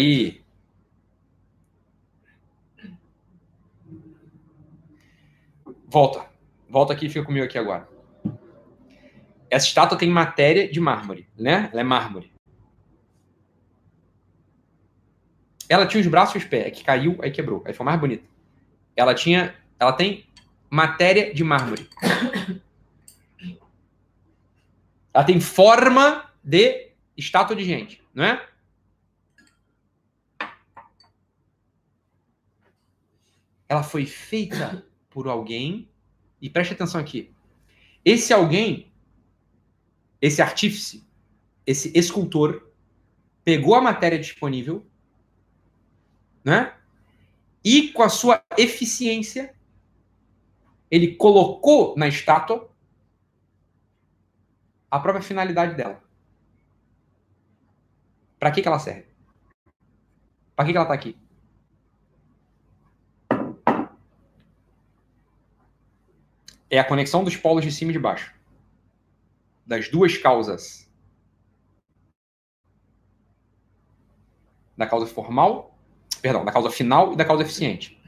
Volta. 5.96 6.30
Volta 6.68 6.92
aqui 6.92 7.06
e 7.06 7.10
fica 7.10 7.24
comigo 7.24 7.46
aqui 7.46 7.58
agora. 7.58 7.88
Essa 9.50 9.66
estátua 9.66 9.98
tem 9.98 10.10
matéria 10.10 10.70
de 10.70 10.78
mármore, 10.78 11.26
né? 11.40 11.70
Ela 11.72 11.80
é 11.80 11.84
mármore. 11.86 12.34
Ela 15.70 15.88
tinha 15.88 16.02
os 16.02 16.08
braços 16.08 16.36
e 16.36 16.38
os 16.40 16.44
pés, 16.44 16.66
é 16.66 16.70
que 16.70 16.84
caiu, 16.84 17.18
aí 17.22 17.32
quebrou, 17.32 17.64
aí 17.66 17.74
foi 17.74 17.86
mais 17.86 17.98
bonita. 17.98 18.28
Ela 18.94 19.16
tinha, 19.16 19.56
ela 19.80 19.94
tem 19.94 20.28
matéria 20.70 21.34
de 21.34 21.46
mármore. 21.46 21.90
Ela 25.14 25.24
tem 25.24 25.40
forma 25.40 26.30
de 26.44 26.92
estátua 27.16 27.56
de 27.56 27.64
gente, 27.64 28.04
não 28.14 28.26
é? 28.26 28.46
Ela 33.70 33.82
foi 33.82 34.06
feita 34.06 34.86
por 35.16 35.30
alguém 35.30 35.88
e 36.42 36.50
preste 36.50 36.74
atenção 36.74 37.00
aqui. 37.00 37.34
Esse 38.04 38.34
alguém, 38.34 38.92
esse 40.22 40.42
artífice, 40.42 41.08
esse 41.66 41.98
escultor 41.98 42.70
pegou 43.46 43.76
a 43.76 43.82
matéria 43.82 44.20
disponível 44.20 44.86
né? 46.46 46.78
E 47.64 47.92
com 47.92 48.04
a 48.04 48.10
sua 48.10 48.44
eficiência, 48.56 49.56
ele 50.92 51.16
colocou 51.16 51.98
na 51.98 52.08
estátua 52.08 52.70
a 54.92 55.00
própria 55.00 55.24
finalidade 55.24 55.76
dela. 55.76 56.04
Para 58.38 58.52
que, 58.52 58.62
que 58.62 58.68
ela 58.68 58.78
serve? 58.78 59.08
Para 60.56 60.66
que, 60.66 60.72
que 60.72 60.78
ela 60.78 60.86
está 60.86 60.94
aqui? 60.94 61.18
É 66.70 66.80
a 66.80 66.84
conexão 66.84 67.24
dos 67.24 67.36
polos 67.36 67.64
de 67.64 67.72
cima 67.72 67.92
e 67.92 67.94
de 67.94 68.00
baixo. 68.00 68.34
Das 69.66 69.90
duas 69.90 70.18
causas. 70.18 70.90
Da 74.78 74.86
causa 74.86 75.06
formal 75.06 75.76
perdão, 76.26 76.44
da 76.44 76.52
causa 76.52 76.72
final 76.72 77.14
e 77.14 77.16
da 77.16 77.24
causa 77.24 77.44
eficiente. 77.44 78.02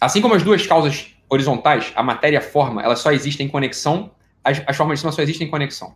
Assim 0.00 0.22
como 0.22 0.32
as 0.32 0.42
duas 0.42 0.66
causas 0.66 1.14
horizontais, 1.28 1.92
a 1.94 2.02
matéria 2.02 2.36
e 2.36 2.38
a 2.38 2.40
forma, 2.42 2.82
elas 2.82 3.00
só 3.00 3.12
existem 3.12 3.46
em 3.46 3.50
conexão, 3.50 4.10
as, 4.42 4.62
as 4.66 4.74
formas 4.74 4.98
de 4.98 5.00
cima 5.02 5.12
só 5.12 5.20
existem 5.20 5.46
em 5.46 5.50
conexão. 5.50 5.94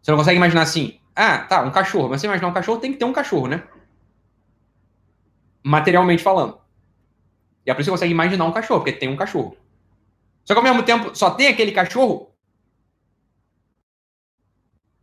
Você 0.00 0.10
não 0.10 0.16
consegue 0.16 0.38
imaginar 0.38 0.62
assim, 0.62 0.98
ah, 1.14 1.40
tá, 1.40 1.60
um 1.60 1.70
cachorro. 1.70 2.08
Mas 2.08 2.22
você 2.22 2.26
imaginar 2.26 2.48
um 2.48 2.54
cachorro, 2.54 2.80
tem 2.80 2.92
que 2.92 2.98
ter 2.98 3.04
um 3.04 3.12
cachorro, 3.12 3.46
né? 3.46 3.62
Materialmente 5.62 6.22
falando. 6.22 6.60
E 7.64 7.70
é 7.70 7.74
por 7.74 7.80
isso 7.80 7.90
que 7.90 7.96
você 7.96 8.02
consegue 8.02 8.12
imaginar 8.12 8.44
um 8.44 8.52
cachorro, 8.52 8.80
porque 8.80 8.92
tem 8.92 9.08
um 9.08 9.16
cachorro. 9.16 9.56
Só 10.44 10.54
que 10.54 10.58
ao 10.58 10.64
mesmo 10.64 10.82
tempo, 10.82 11.14
só 11.14 11.30
tem 11.30 11.46
aquele 11.46 11.72
cachorro 11.72 12.34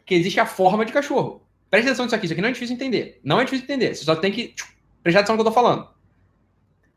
que 0.05 0.15
existe 0.15 0.39
a 0.39 0.45
forma 0.45 0.85
de 0.85 0.91
cachorro. 0.91 1.47
Preste 1.69 1.87
atenção 1.87 2.05
nisso 2.05 2.15
aqui, 2.15 2.25
isso 2.25 2.33
aqui 2.33 2.41
não 2.41 2.49
é 2.49 2.51
difícil 2.51 2.75
entender. 2.75 3.21
Não 3.23 3.39
é 3.39 3.45
difícil 3.45 3.63
entender. 3.63 3.95
Você 3.95 4.03
só 4.03 4.15
tem 4.15 4.31
que 4.31 4.55
prestar 5.03 5.19
atenção 5.19 5.37
no 5.37 5.43
que 5.43 5.47
eu 5.47 5.53
tô 5.53 5.55
falando. 5.55 5.87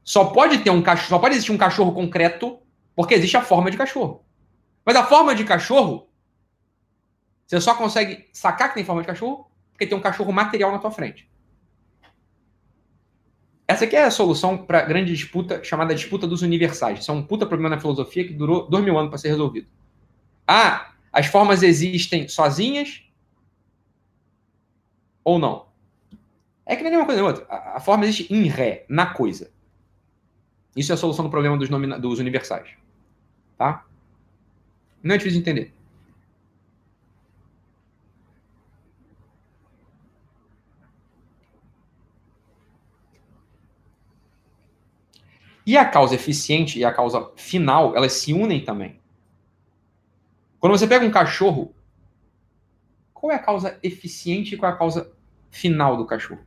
Só 0.02 0.26
pode 0.26 0.58
ter 0.58 0.70
um 0.70 0.82
cachorro, 0.82 1.08
só 1.10 1.18
pode 1.18 1.34
existir 1.34 1.52
um 1.52 1.58
cachorro 1.58 1.92
concreto 1.92 2.58
porque 2.96 3.14
existe 3.14 3.36
a 3.36 3.42
forma 3.42 3.70
de 3.70 3.76
cachorro. 3.76 4.24
Mas 4.84 4.96
a 4.96 5.04
forma 5.04 5.34
de 5.34 5.44
cachorro, 5.44 6.08
você 7.46 7.60
só 7.60 7.74
consegue 7.74 8.28
sacar 8.32 8.70
que 8.70 8.74
tem 8.74 8.84
forma 8.84 9.02
de 9.02 9.06
cachorro 9.06 9.46
porque 9.70 9.86
tem 9.86 9.96
um 9.96 10.00
cachorro 10.00 10.32
material 10.32 10.72
na 10.72 10.78
tua 10.78 10.90
frente. 10.90 11.30
Essa 13.72 13.86
aqui 13.86 13.96
é 13.96 14.04
a 14.04 14.10
solução 14.10 14.58
para 14.58 14.80
a 14.80 14.82
grande 14.82 15.14
disputa 15.14 15.64
chamada 15.64 15.94
disputa 15.94 16.26
dos 16.26 16.42
universais. 16.42 17.00
Isso 17.00 17.10
é 17.10 17.14
um 17.14 17.22
puta 17.22 17.46
problema 17.46 17.74
na 17.74 17.80
filosofia 17.80 18.26
que 18.26 18.34
durou 18.34 18.68
dois 18.68 18.84
mil 18.84 18.98
anos 18.98 19.08
para 19.08 19.16
ser 19.16 19.28
resolvido. 19.28 19.66
Ah, 20.46 20.92
as 21.10 21.24
formas 21.24 21.62
existem 21.62 22.28
sozinhas 22.28 23.02
ou 25.24 25.38
não? 25.38 25.68
É 26.66 26.76
que 26.76 26.82
nem 26.82 26.96
uma 26.96 27.06
coisa 27.06 27.22
nem 27.22 27.30
outra. 27.30 27.46
A, 27.48 27.80
forma 27.80 28.04
existe 28.04 28.32
em 28.32 28.46
ré, 28.46 28.84
na 28.90 29.06
coisa. 29.06 29.50
Isso 30.76 30.92
é 30.92 30.94
a 30.94 30.98
solução 30.98 31.24
do 31.24 31.30
problema 31.30 31.56
dos, 31.56 31.70
dos 31.98 32.18
universais. 32.18 32.68
Tá? 33.56 33.86
Não 35.02 35.14
é 35.14 35.18
difícil 35.18 35.42
de 35.42 35.50
entender. 35.50 35.74
E 45.64 45.76
a 45.76 45.84
causa 45.84 46.14
eficiente 46.14 46.78
e 46.78 46.84
a 46.84 46.92
causa 46.92 47.30
final, 47.36 47.96
elas 47.96 48.12
se 48.14 48.32
unem 48.32 48.64
também. 48.64 49.00
Quando 50.58 50.76
você 50.76 50.86
pega 50.86 51.04
um 51.04 51.10
cachorro, 51.10 51.74
qual 53.12 53.32
é 53.32 53.36
a 53.36 53.38
causa 53.38 53.78
eficiente 53.82 54.54
e 54.54 54.58
qual 54.58 54.70
é 54.70 54.74
a 54.74 54.78
causa 54.78 55.12
final 55.50 55.96
do 55.96 56.06
cachorro? 56.06 56.40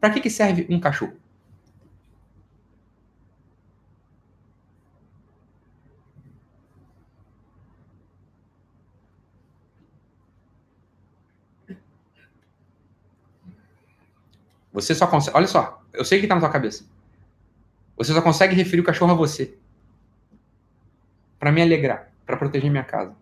Para 0.00 0.10
que, 0.10 0.20
que 0.20 0.30
serve 0.30 0.66
um 0.68 0.80
cachorro? 0.80 1.16
Você 14.72 14.94
só 14.94 15.06
consegue. 15.06 15.36
Olha 15.36 15.46
só, 15.46 15.82
eu 15.92 16.04
sei 16.04 16.18
que 16.18 16.24
está 16.24 16.34
na 16.34 16.40
sua 16.40 16.50
cabeça. 16.50 16.84
Você 18.00 18.14
só 18.14 18.22
consegue 18.22 18.54
referir 18.54 18.80
o 18.80 18.84
cachorro 18.84 19.12
a 19.12 19.14
você. 19.14 19.58
Para 21.38 21.52
me 21.52 21.60
alegrar, 21.60 22.10
para 22.24 22.34
proteger 22.34 22.70
minha 22.70 22.82
casa. 22.82 23.14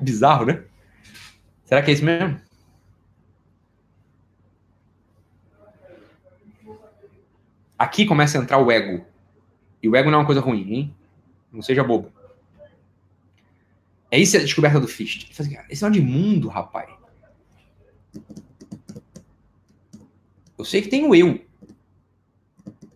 Bizarro, 0.00 0.46
né? 0.46 0.64
Será 1.66 1.82
que 1.82 1.90
é 1.90 1.92
isso 1.92 2.02
mesmo? 2.02 2.40
Aqui 7.78 8.06
começa 8.06 8.38
a 8.38 8.42
entrar 8.42 8.56
o 8.56 8.72
ego. 8.72 9.04
E 9.82 9.88
o 9.90 9.94
ego 9.94 10.10
não 10.10 10.16
é 10.16 10.20
uma 10.22 10.26
coisa 10.26 10.40
ruim, 10.40 10.72
hein? 10.72 10.96
Não 11.52 11.60
seja 11.60 11.84
bobo. 11.84 12.10
É 14.10 14.18
isso 14.18 14.34
a 14.38 14.40
descoberta 14.40 14.80
do 14.80 14.88
fala 14.88 15.06
assim, 15.06 15.58
esse 15.68 15.84
é 15.84 15.90
de 15.90 16.00
mundo, 16.00 16.48
rapaz. 16.48 16.88
Eu 20.56 20.64
sei 20.64 20.80
que 20.80 20.88
tem 20.88 21.06
o 21.06 21.14
eu. 21.14 21.51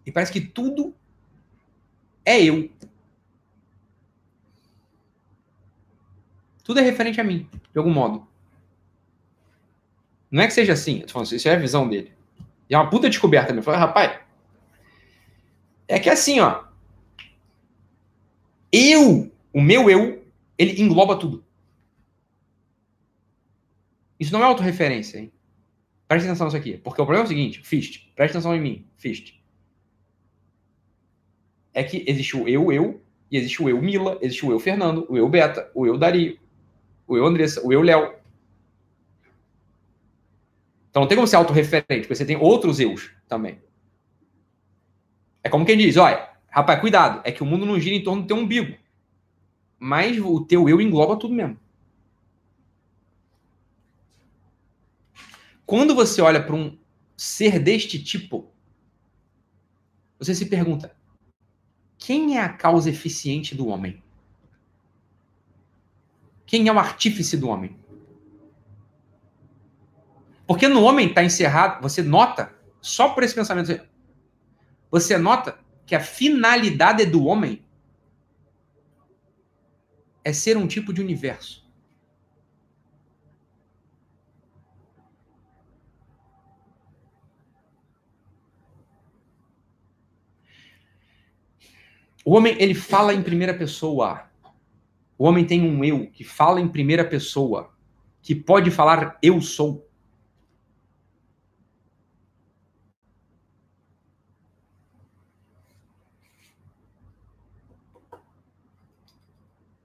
E 0.07 0.13
parece 0.13 0.33
que 0.33 0.41
tudo 0.41 0.95
é 2.25 2.41
eu. 2.41 2.71
Tudo 6.63 6.81
é 6.81 6.83
referente 6.83 7.21
a 7.21 7.25
mim, 7.25 7.49
de 7.73 7.79
algum 7.79 7.93
modo. 7.93 8.27
Não 10.31 10.43
é 10.43 10.47
que 10.47 10.53
seja 10.53 10.73
assim, 10.73 11.01
eu 11.01 11.07
tô 11.07 11.13
falando, 11.13 11.33
isso 11.33 11.49
é 11.49 11.55
a 11.55 11.59
visão 11.59 11.89
dele. 11.89 12.13
E 12.69 12.75
é 12.75 12.79
uma 12.79 12.91
puta 12.91 13.09
descoberta. 13.09 13.53
Ele 13.53 13.63
falou, 13.63 13.79
rapaz, 13.79 14.21
é 15.87 15.99
que 15.99 16.11
assim, 16.11 16.41
ó. 16.41 16.65
Eu, 18.73 19.33
o 19.53 19.61
meu 19.61 19.89
eu, 19.89 20.25
ele 20.59 20.81
engloba 20.83 21.17
tudo. 21.17 21.45
Isso 24.19 24.33
não 24.33 24.43
é 24.43 24.45
autorreferência, 24.45 25.19
hein? 25.19 25.33
Presta 26.09 26.29
atenção 26.29 26.47
nisso 26.47 26.57
aqui. 26.57 26.77
Porque 26.79 27.01
o 27.01 27.05
problema 27.05 27.25
é 27.25 27.27
o 27.27 27.29
seguinte, 27.29 27.63
Fist, 27.63 28.11
presta 28.15 28.39
atenção 28.39 28.55
em 28.55 28.61
mim, 28.61 28.87
Fist. 28.97 29.36
É 31.77 31.85
que 31.85 32.03
existe 32.07 32.35
o 32.35 32.49
eu, 32.49 32.73
eu, 32.73 33.03
e 33.31 33.37
existe 33.37 33.63
o 33.63 33.69
eu 33.69 33.83
Mila, 33.83 34.17
existe 34.23 34.47
o 34.47 34.51
eu 34.51 34.59
Fernando, 34.59 35.05
o 35.11 35.17
eu 35.19 35.29
Beta, 35.29 35.71
o 35.75 35.87
eu 35.87 35.99
Dario, 35.99 36.39
o 37.07 37.19
eu 37.19 37.27
Andressa, 37.27 37.61
o 37.63 37.71
eu 37.71 37.83
Léo. 37.83 38.15
Então 40.89 41.03
não 41.03 41.07
tem 41.07 41.17
como 41.17 41.29
ser 41.29 41.37
autorreferente, 41.37 42.01
porque 42.01 42.15
você 42.15 42.25
tem 42.25 42.39
outros 42.39 42.81
eus 42.81 43.11
também. 43.29 43.61
É 45.45 45.51
como 45.51 45.67
quem 45.67 45.77
diz, 45.77 45.99
olha, 45.99 46.31
rapaz, 46.49 46.81
cuidado, 46.81 47.21
é 47.25 47.31
que 47.31 47.43
o 47.43 47.47
mundo 47.47 47.67
não 47.67 47.79
gira 47.79 47.95
em 47.95 48.03
torno 48.03 48.23
do 48.23 48.27
teu 48.27 48.39
umbigo. 48.39 48.75
Mas 49.79 50.19
o 50.19 50.47
teu 50.47 50.67
eu 50.67 50.81
engloba 50.81 51.19
tudo 51.19 51.35
mesmo. 51.35 51.61
Quando 55.67 55.95
você 55.95 56.23
olha 56.23 56.43
para 56.43 56.57
um 56.57 56.79
ser 57.15 57.59
deste 57.59 58.03
tipo, 58.03 58.51
você 60.19 60.35
se 60.35 60.47
pergunta: 60.47 60.97
quem 62.07 62.39
é 62.39 62.41
a 62.41 62.49
causa 62.49 62.89
eficiente 62.89 63.53
do 63.53 63.67
homem? 63.67 64.01
Quem 66.47 66.69
é 66.69 66.73
o 66.73 66.79
artífice 66.79 67.37
do 67.37 67.49
homem? 67.49 67.77
Porque 70.47 70.69
no 70.69 70.85
homem 70.85 71.09
está 71.09 71.25
encerrado, 71.25 71.83
você 71.83 72.05
nota, 72.05 72.55
só 72.81 73.09
por 73.09 73.25
esse 73.25 73.35
pensamento, 73.35 73.85
você 74.89 75.19
nota 75.19 75.59
que 75.85 75.97
a 75.97 76.01
finalidade 76.01 77.05
do 77.07 77.25
homem 77.25 77.67
é 80.23 80.33
ser 80.33 80.57
um 80.57 80.69
tipo 80.69 80.93
de 80.93 81.01
universo. 81.01 81.66
O 92.27 92.35
homem, 92.35 92.57
ele 92.61 92.75
fala 92.75 93.15
em 93.15 93.23
primeira 93.23 93.55
pessoa. 93.55 94.29
O 95.17 95.25
homem 95.27 95.47
tem 95.47 95.63
um 95.63 95.85
eu 95.85 96.11
que 96.11 96.25
fala 96.25 96.61
em 96.61 96.67
primeira 96.67 97.05
pessoa, 97.05 97.73
que 98.21 98.35
pode 98.35 98.69
falar 98.69 99.17
eu 99.23 99.41
sou. 99.41 99.89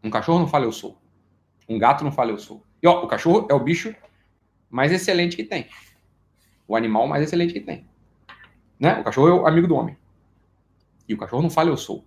Um 0.03 0.09
cachorro 0.09 0.39
não 0.39 0.47
fala 0.47 0.65
eu 0.65 0.71
sou. 0.71 0.99
Um 1.69 1.77
gato 1.77 2.03
não 2.03 2.11
fala 2.11 2.31
eu 2.31 2.39
sou. 2.39 2.65
E 2.81 2.87
ó, 2.87 3.03
o 3.03 3.07
cachorro 3.07 3.47
é 3.51 3.53
o 3.53 3.59
bicho 3.59 3.95
mais 4.67 4.91
excelente 4.91 5.35
que 5.35 5.43
tem. 5.43 5.69
O 6.67 6.75
animal 6.75 7.05
mais 7.07 7.23
excelente 7.23 7.53
que 7.53 7.61
tem. 7.61 7.87
Né? 8.79 8.99
O 8.99 9.03
cachorro 9.03 9.27
é 9.27 9.33
o 9.33 9.45
amigo 9.45 9.67
do 9.67 9.75
homem. 9.75 9.95
E 11.07 11.13
o 11.13 11.17
cachorro 11.19 11.43
não 11.43 11.49
fala 11.51 11.69
eu 11.69 11.77
sou. 11.77 12.03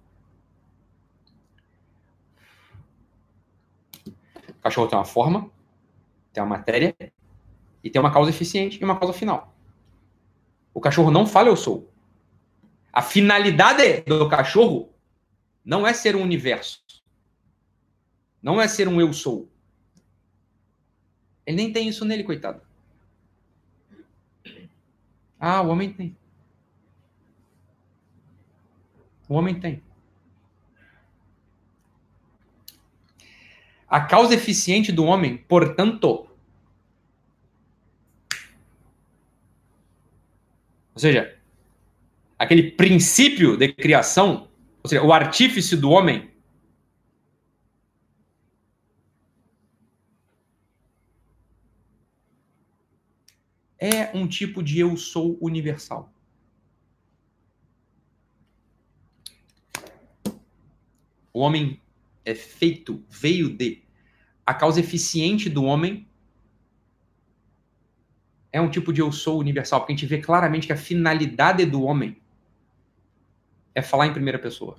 Cachorro 4.64 4.88
tem 4.88 4.98
uma 4.98 5.04
forma, 5.04 5.50
tem 6.32 6.42
uma 6.42 6.56
matéria 6.56 6.96
e 7.82 7.90
tem 7.90 8.00
uma 8.00 8.10
causa 8.10 8.30
eficiente 8.30 8.80
e 8.80 8.84
uma 8.84 8.98
causa 8.98 9.12
final. 9.12 9.54
O 10.72 10.80
cachorro 10.80 11.10
não 11.10 11.26
fala 11.26 11.48
eu 11.50 11.56
sou. 11.56 11.92
A 12.90 13.02
finalidade 13.02 14.00
do 14.06 14.26
cachorro 14.26 14.88
não 15.62 15.86
é 15.86 15.92
ser 15.92 16.16
um 16.16 16.22
universo. 16.22 16.82
Não 18.42 18.58
é 18.58 18.66
ser 18.66 18.88
um 18.88 18.98
eu 18.98 19.12
sou. 19.12 19.50
Ele 21.44 21.58
nem 21.58 21.70
tem 21.72 21.86
isso 21.86 22.06
nele, 22.06 22.24
coitado. 22.24 22.62
Ah, 25.38 25.60
o 25.60 25.68
homem 25.68 25.92
tem. 25.92 26.16
O 29.28 29.34
homem 29.34 29.60
tem. 29.60 29.82
A 33.89 34.01
causa 34.01 34.35
eficiente 34.35 34.90
do 34.90 35.05
homem, 35.05 35.36
portanto, 35.36 36.27
ou 40.94 40.98
seja, 40.98 41.39
aquele 42.39 42.70
princípio 42.70 43.56
de 43.56 43.73
criação, 43.73 44.48
ou 44.82 44.89
seja, 44.89 45.02
o 45.02 45.12
artífice 45.12 45.77
do 45.77 45.90
homem, 45.90 46.31
é 53.78 54.16
um 54.16 54.27
tipo 54.27 54.62
de 54.62 54.78
eu 54.78 54.97
sou 54.97 55.36
universal. 55.40 56.11
O 61.32 61.40
homem 61.40 61.81
é 62.24 62.34
feito, 62.34 63.05
veio 63.09 63.48
de. 63.48 63.82
A 64.46 64.52
causa 64.52 64.80
eficiente 64.80 65.48
do 65.48 65.64
homem 65.64 66.06
é 68.52 68.60
um 68.60 68.68
tipo 68.68 68.92
de 68.92 69.01
eu 69.01 69.10
sou 69.10 69.40
universal, 69.40 69.80
porque 69.80 69.92
a 69.92 69.96
gente 69.96 70.06
vê 70.06 70.18
claramente 70.18 70.66
que 70.66 70.72
a 70.72 70.76
finalidade 70.76 71.64
do 71.64 71.82
homem 71.82 72.20
é 73.74 73.82
falar 73.82 74.06
em 74.06 74.12
primeira 74.12 74.38
pessoa. 74.38 74.76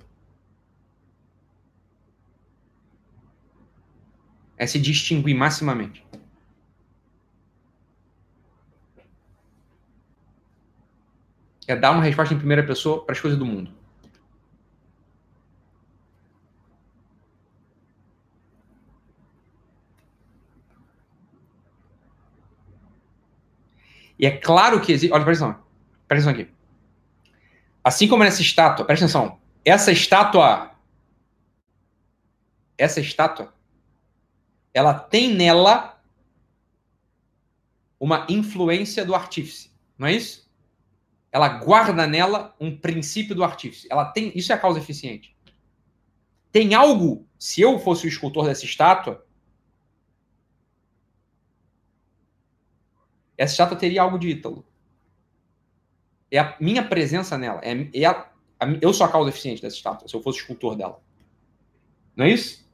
É 4.56 4.66
se 4.66 4.78
distinguir 4.78 5.36
maximamente. 5.36 6.06
é 11.66 11.74
dar 11.74 11.90
uma 11.90 12.02
resposta 12.02 12.32
em 12.32 12.38
primeira 12.38 12.62
pessoa 12.64 13.04
para 13.04 13.12
as 13.12 13.20
coisas 13.20 13.38
do 13.38 13.44
mundo. 13.44 13.70
E 24.18 24.26
é 24.26 24.30
claro 24.30 24.80
que 24.80 24.92
existe. 24.92 25.12
Olha, 25.12 25.24
presta 25.24 25.44
atenção. 25.46 25.64
Presta 26.08 26.30
atenção 26.30 26.44
aqui. 26.44 26.54
Assim 27.82 28.08
como 28.08 28.24
nessa 28.24 28.42
estátua, 28.42 28.84
presta 28.84 29.04
atenção. 29.04 29.38
Essa 29.64 29.92
estátua. 29.92 30.70
Essa 32.76 33.00
estátua. 33.00 33.54
Ela 34.72 34.94
tem 34.94 35.34
nela 35.34 36.00
uma 37.98 38.26
influência 38.28 39.04
do 39.04 39.14
artífice. 39.14 39.72
Não 39.98 40.06
é 40.06 40.12
isso? 40.12 40.46
ela 41.36 41.48
guarda 41.48 42.06
nela 42.06 42.56
um 42.58 42.74
princípio 42.74 43.34
do 43.34 43.44
artífice. 43.44 43.86
Ela 43.90 44.06
tem, 44.06 44.32
isso 44.34 44.52
é 44.52 44.54
a 44.54 44.58
causa 44.58 44.78
eficiente. 44.78 45.36
Tem 46.50 46.72
algo, 46.72 47.28
se 47.38 47.60
eu 47.60 47.78
fosse 47.78 48.06
o 48.06 48.08
escultor 48.08 48.46
dessa 48.46 48.64
estátua, 48.64 49.25
essa 53.36 53.52
estátua 53.52 53.76
teria 53.76 54.02
algo 54.02 54.18
de 54.18 54.28
Ítalo. 54.28 54.64
É 56.30 56.38
a 56.38 56.56
minha 56.60 56.84
presença 56.84 57.36
nela. 57.38 57.60
É, 57.62 57.72
é 57.94 58.04
a, 58.06 58.28
a, 58.58 58.66
eu 58.80 58.92
sou 58.92 59.06
a 59.06 59.12
causa 59.12 59.30
eficiente 59.30 59.62
dessa 59.62 59.76
estátua, 59.76 60.08
se 60.08 60.14
eu 60.14 60.22
fosse 60.22 60.38
escultor 60.38 60.76
dela. 60.76 61.00
Não 62.14 62.24
é 62.24 62.30
isso? 62.30 62.66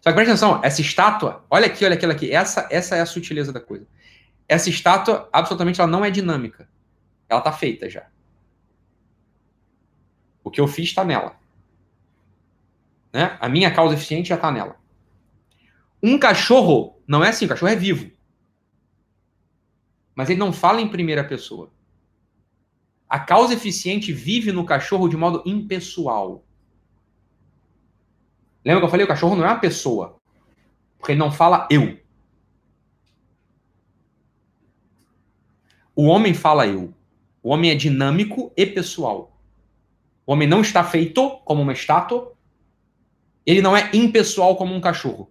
Só 0.00 0.10
que 0.10 0.14
presta 0.14 0.32
atenção, 0.32 0.60
essa 0.62 0.80
estátua, 0.80 1.44
olha 1.50 1.66
aqui, 1.66 1.84
olha 1.84 1.94
aquilo 1.94 2.12
aqui, 2.12 2.30
essa, 2.30 2.68
essa 2.70 2.94
é 2.94 3.00
a 3.00 3.06
sutileza 3.06 3.52
da 3.52 3.60
coisa. 3.60 3.86
Essa 4.48 4.70
estátua, 4.70 5.28
absolutamente, 5.32 5.80
ela 5.80 5.90
não 5.90 6.04
é 6.04 6.10
dinâmica. 6.10 6.68
Ela 7.28 7.40
tá 7.40 7.50
feita 7.50 7.90
já. 7.90 8.06
O 10.44 10.50
que 10.50 10.60
eu 10.60 10.68
fiz 10.68 10.86
está 10.86 11.04
nela. 11.04 11.36
Né? 13.12 13.36
A 13.40 13.48
minha 13.48 13.74
causa 13.74 13.94
eficiente 13.94 14.28
já 14.28 14.36
está 14.36 14.52
nela. 14.52 14.76
Um 16.00 16.18
cachorro 16.18 17.02
não 17.04 17.24
é 17.24 17.30
assim, 17.30 17.46
o 17.46 17.48
cachorro 17.48 17.72
é 17.72 17.74
vivo. 17.74 18.15
Mas 20.16 20.30
ele 20.30 20.40
não 20.40 20.50
fala 20.50 20.80
em 20.80 20.88
primeira 20.88 21.22
pessoa. 21.22 21.70
A 23.06 23.20
causa 23.20 23.52
eficiente 23.52 24.12
vive 24.12 24.50
no 24.50 24.64
cachorro 24.64 25.08
de 25.08 25.16
modo 25.16 25.42
impessoal. 25.44 26.42
Lembra 28.64 28.80
que 28.80 28.86
eu 28.86 28.90
falei? 28.90 29.04
O 29.04 29.08
cachorro 29.08 29.36
não 29.36 29.44
é 29.44 29.48
uma 29.48 29.60
pessoa. 29.60 30.18
Porque 30.98 31.12
ele 31.12 31.18
não 31.18 31.30
fala 31.30 31.68
eu. 31.70 32.00
O 35.94 36.06
homem 36.06 36.32
fala 36.32 36.66
eu. 36.66 36.92
O 37.42 37.50
homem 37.50 37.70
é 37.70 37.74
dinâmico 37.74 38.50
e 38.56 38.66
pessoal. 38.66 39.38
O 40.26 40.32
homem 40.32 40.48
não 40.48 40.62
está 40.62 40.82
feito 40.82 41.38
como 41.44 41.62
uma 41.62 41.74
estátua. 41.74 42.32
Ele 43.44 43.62
não 43.62 43.76
é 43.76 43.90
impessoal 43.92 44.56
como 44.56 44.74
um 44.74 44.80
cachorro. 44.80 45.30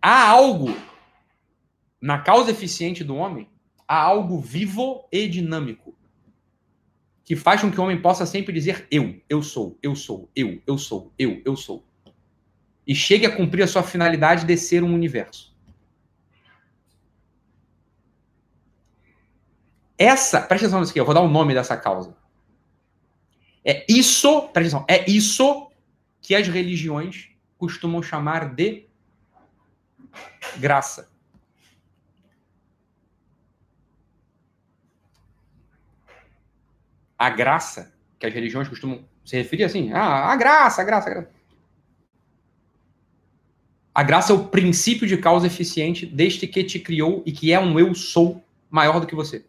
Há 0.00 0.28
algo 0.28 0.76
na 2.00 2.18
causa 2.18 2.50
eficiente 2.50 3.02
do 3.02 3.16
homem, 3.16 3.48
há 3.86 4.00
algo 4.00 4.40
vivo 4.40 5.08
e 5.10 5.26
dinâmico 5.28 5.96
que 7.26 7.34
faz 7.34 7.60
com 7.60 7.72
que 7.72 7.80
o 7.80 7.82
homem 7.82 8.00
possa 8.00 8.24
sempre 8.24 8.52
dizer 8.52 8.86
eu, 8.88 9.20
eu 9.28 9.42
sou, 9.42 9.76
eu 9.82 9.96
sou, 9.96 10.30
eu, 10.34 10.62
eu 10.64 10.78
sou, 10.78 11.12
eu, 11.18 11.42
eu 11.44 11.56
sou. 11.56 11.84
E 12.86 12.94
chegue 12.94 13.26
a 13.26 13.36
cumprir 13.36 13.64
a 13.64 13.66
sua 13.66 13.82
finalidade 13.82 14.46
de 14.46 14.56
ser 14.56 14.84
um 14.84 14.94
universo. 14.94 15.52
Essa, 19.98 20.40
presta 20.40 20.66
atenção 20.66 20.78
nisso 20.78 20.92
aqui, 20.92 21.00
eu 21.00 21.04
vou 21.04 21.14
dar 21.14 21.20
o 21.20 21.28
nome 21.28 21.52
dessa 21.52 21.76
causa. 21.76 22.16
É 23.64 23.84
isso, 23.88 24.42
presta 24.52 24.76
atenção, 24.76 24.84
é 24.88 25.10
isso 25.10 25.68
que 26.20 26.32
as 26.32 26.46
religiões 26.46 27.30
costumam 27.58 28.00
chamar 28.00 28.54
de 28.54 28.85
graça. 30.58 31.16
a 37.18 37.30
graça, 37.30 37.92
que 38.18 38.26
as 38.26 38.34
religiões 38.34 38.68
costumam 38.68 39.04
se 39.24 39.36
referir 39.36 39.64
assim, 39.64 39.92
ah, 39.92 40.30
a 40.30 40.36
graça, 40.36 40.82
a 40.82 40.84
graça, 40.84 41.10
a 41.10 41.12
graça. 41.12 41.36
A 43.94 44.02
graça 44.02 44.32
é 44.32 44.36
o 44.36 44.48
princípio 44.48 45.06
de 45.06 45.16
causa 45.16 45.46
eficiente 45.46 46.04
desde 46.04 46.46
que 46.46 46.62
te 46.62 46.78
criou 46.78 47.22
e 47.24 47.32
que 47.32 47.52
é 47.52 47.58
um 47.58 47.80
eu 47.80 47.94
sou 47.94 48.44
maior 48.70 49.00
do 49.00 49.06
que 49.06 49.14
você. 49.14 49.46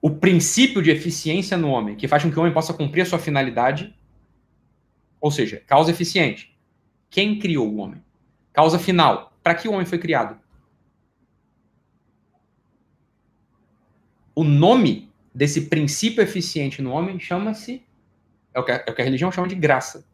O 0.00 0.10
princípio 0.10 0.82
de 0.82 0.90
eficiência 0.90 1.56
no 1.56 1.68
homem, 1.68 1.96
que 1.96 2.06
faz 2.06 2.22
com 2.22 2.30
que 2.30 2.38
o 2.38 2.40
homem 2.40 2.52
possa 2.52 2.72
cumprir 2.72 3.02
a 3.02 3.06
sua 3.06 3.18
finalidade, 3.18 3.98
ou 5.20 5.30
seja, 5.30 5.62
causa 5.66 5.90
eficiente. 5.90 6.53
Quem 7.14 7.38
criou 7.38 7.68
o 7.68 7.76
homem? 7.76 8.02
Causa 8.52 8.78
final. 8.78 9.32
Para 9.42 9.54
que 9.54 9.68
o 9.68 9.72
homem 9.72 9.86
foi 9.86 9.98
criado? 9.98 10.38
o 14.34 14.42
nome 14.42 15.12
desse 15.34 15.62
princípio 15.68 16.22
eficiente 16.22 16.82
no 16.82 16.90
homem 16.90 17.18
chama-se. 17.20 17.84
É 18.52 18.58
o, 18.58 18.64
que 18.64 18.72
a, 18.72 18.84
é 18.86 18.90
o 18.90 18.94
que 18.94 19.02
a 19.02 19.04
religião 19.04 19.30
chama 19.30 19.48
de 19.48 19.54
graça. 19.54 20.04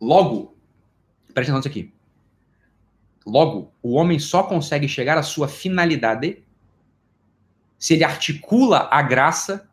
Logo, 0.00 0.56
preste 1.32 1.50
atenção 1.50 1.56
nisso 1.56 1.68
aqui. 1.68 1.92
Logo, 3.26 3.72
o 3.82 3.94
homem 3.94 4.18
só 4.18 4.44
consegue 4.44 4.88
chegar 4.88 5.18
à 5.18 5.22
sua 5.22 5.48
finalidade 5.48 6.42
se 7.78 7.94
ele 7.94 8.04
articula 8.04 8.88
a 8.90 9.02
graça 9.02 9.65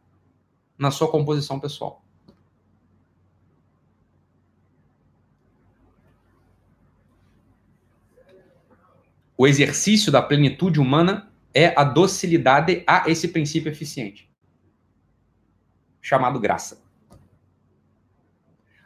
na 0.84 0.92
sua 0.92 1.10
composição 1.10 1.60
pessoal. 1.60 2.04
O 9.36 9.48
exercício 9.48 10.12
da 10.12 10.22
plenitude 10.22 10.80
humana 10.80 11.32
é 11.54 11.74
a 11.80 11.84
docilidade 11.84 12.84
a 12.86 13.10
esse 13.10 13.30
princípio 13.30 13.72
eficiente, 13.72 14.30
chamado 16.02 16.40
graça. 16.40 16.84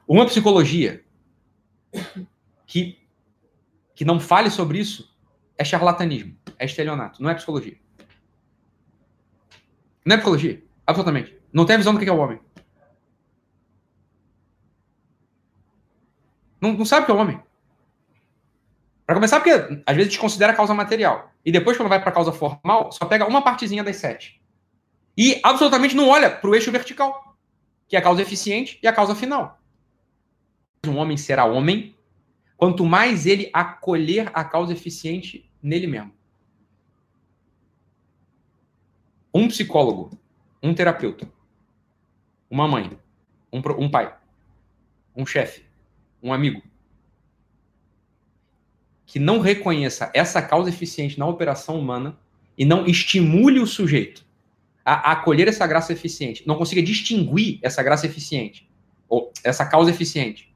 Uma 0.07 0.25
psicologia 0.25 1.03
que, 2.65 2.97
que 3.93 4.05
não 4.05 4.19
fale 4.19 4.49
sobre 4.49 4.79
isso 4.79 5.13
é 5.57 5.65
charlatanismo, 5.65 6.37
é 6.59 6.65
estelionato, 6.65 7.21
não 7.21 7.29
é 7.29 7.35
psicologia. 7.35 7.77
Não 10.05 10.13
é 10.13 10.17
psicologia, 10.17 10.63
absolutamente. 10.85 11.36
Não 11.51 11.65
tem 11.65 11.75
a 11.75 11.77
visão 11.77 11.93
do 11.93 11.99
que 11.99 12.09
é 12.09 12.11
o 12.11 12.17
homem. 12.17 12.39
Não, 16.59 16.73
não 16.73 16.85
sabe 16.85 17.03
o 17.03 17.05
que 17.05 17.11
é 17.11 17.15
o 17.15 17.17
homem. 17.17 17.41
Para 19.05 19.15
começar, 19.15 19.39
porque 19.39 19.81
às 19.85 19.95
vezes 19.95 20.11
desconsidera 20.11 20.51
a 20.51 20.55
causa 20.55 20.73
material. 20.73 21.31
E 21.45 21.51
depois, 21.51 21.77
quando 21.77 21.89
vai 21.89 22.01
para 22.01 22.09
a 22.09 22.13
causa 22.13 22.31
formal, 22.31 22.91
só 22.91 23.05
pega 23.05 23.25
uma 23.25 23.41
partezinha 23.41 23.83
das 23.83 23.95
sete. 23.95 24.41
E 25.17 25.39
absolutamente 25.43 25.95
não 25.95 26.09
olha 26.09 26.29
para 26.29 26.49
o 26.49 26.53
eixo 26.53 26.71
vertical, 26.71 27.37
que 27.87 27.95
é 27.95 27.99
a 27.99 28.01
causa 28.01 28.21
eficiente 28.21 28.77
e 28.83 28.87
a 28.87 28.93
causa 28.93 29.15
final. 29.15 29.59
Um 30.85 30.97
homem 30.97 31.15
será 31.15 31.45
homem 31.45 31.95
quanto 32.57 32.85
mais 32.85 33.25
ele 33.25 33.49
acolher 33.53 34.29
a 34.33 34.43
causa 34.43 34.73
eficiente 34.73 35.49
nele 35.61 35.87
mesmo. 35.87 36.13
Um 39.33 39.47
psicólogo, 39.47 40.19
um 40.61 40.73
terapeuta, 40.73 41.31
uma 42.49 42.67
mãe, 42.67 42.97
um, 43.51 43.61
um 43.77 43.89
pai, 43.89 44.15
um 45.15 45.25
chefe, 45.25 45.63
um 46.21 46.33
amigo, 46.33 46.61
que 49.05 49.19
não 49.19 49.39
reconheça 49.39 50.11
essa 50.13 50.41
causa 50.41 50.69
eficiente 50.69 51.17
na 51.17 51.25
operação 51.25 51.79
humana 51.79 52.17
e 52.57 52.65
não 52.65 52.85
estimule 52.85 53.59
o 53.59 53.67
sujeito 53.67 54.27
a, 54.87 55.09
a 55.09 55.11
acolher 55.11 55.49
essa 55.49 55.67
graça 55.67 55.91
eficiente, 55.91 56.47
não 56.47 56.55
consiga 56.55 56.81
distinguir 56.81 57.59
essa 57.61 57.83
graça 57.83 58.05
eficiente, 58.05 58.69
ou 59.09 59.33
essa 59.43 59.65
causa 59.65 59.91
eficiente, 59.91 60.55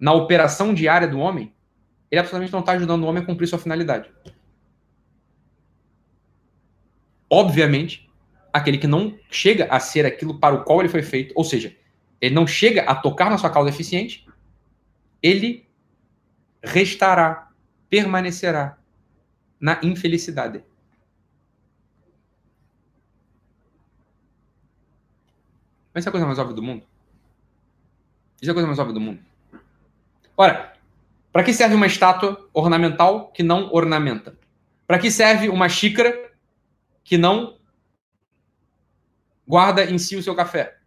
na 0.00 0.14
operação 0.14 0.72
diária 0.72 1.06
do 1.06 1.18
homem, 1.18 1.52
ele 2.10 2.20
absolutamente 2.20 2.52
não 2.52 2.60
está 2.60 2.72
ajudando 2.72 3.02
o 3.02 3.06
homem 3.06 3.22
a 3.22 3.26
cumprir 3.26 3.46
sua 3.46 3.58
finalidade. 3.58 4.10
Obviamente, 7.28 8.10
aquele 8.54 8.78
que 8.78 8.86
não 8.86 9.18
chega 9.28 9.64
a 9.64 9.80
ser 9.80 10.06
aquilo 10.06 10.38
para 10.38 10.54
o 10.54 10.62
qual 10.62 10.78
ele 10.78 10.88
foi 10.88 11.02
feito, 11.02 11.32
ou 11.34 11.42
seja, 11.42 11.76
ele 12.20 12.36
não 12.36 12.46
chega 12.46 12.82
a 12.82 12.94
tocar 12.94 13.28
na 13.28 13.36
sua 13.36 13.50
causa 13.50 13.68
eficiente, 13.68 14.24
ele 15.20 15.68
restará, 16.62 17.50
permanecerá 17.90 18.78
na 19.58 19.80
infelicidade. 19.82 20.62
Mas 25.92 26.06
é 26.06 26.08
a 26.08 26.12
coisa 26.12 26.26
mais 26.26 26.38
óbvia 26.38 26.54
do 26.54 26.62
mundo? 26.62 26.86
Isso 28.40 28.48
é 28.48 28.52
a 28.52 28.54
coisa 28.54 28.68
mais 28.68 28.78
óbvia 28.78 28.94
do 28.94 29.00
mundo. 29.00 29.20
Ora, 30.36 30.74
para 31.32 31.42
que 31.42 31.52
serve 31.52 31.74
uma 31.74 31.86
estátua 31.86 32.48
ornamental 32.52 33.32
que 33.32 33.42
não 33.42 33.72
ornamenta? 33.72 34.38
Para 34.86 35.00
que 35.00 35.10
serve 35.10 35.48
uma 35.48 35.68
xícara 35.68 36.32
que 37.02 37.18
não 37.18 37.58
guarda 39.46 39.84
em 39.84 39.98
si 39.98 40.16
o 40.16 40.22
seu 40.22 40.34
café? 40.34 40.78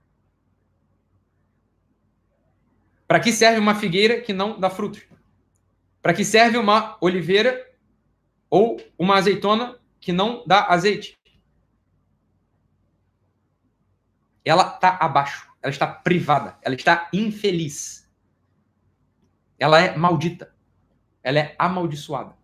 Para 3.08 3.20
que 3.20 3.32
serve 3.32 3.60
uma 3.60 3.76
figueira 3.76 4.22
que 4.22 4.34
não 4.34 4.60
dá 4.60 4.70
frutos? 4.70 5.02
Para 6.02 6.14
que 6.14 6.26
serve 6.26 6.58
uma 6.58 6.98
oliveira 7.00 7.66
ou 8.50 8.82
uma 8.98 9.16
azeitona 9.16 9.78
que 10.00 10.12
não 10.12 10.44
dá 10.46 10.66
azeite? 10.66 11.18
Ela 14.44 14.74
está 14.76 14.98
abaixo, 14.98 15.52
ela 15.62 15.72
está 15.72 15.88
privada, 15.88 16.58
ela 16.62 16.76
está 16.76 17.10
infeliz. 17.12 18.10
Ela 19.60 19.82
é 19.82 19.98
maldita. 19.98 20.54
Ela 21.24 21.40
é 21.40 21.56
amaldiçoada. 21.58 22.38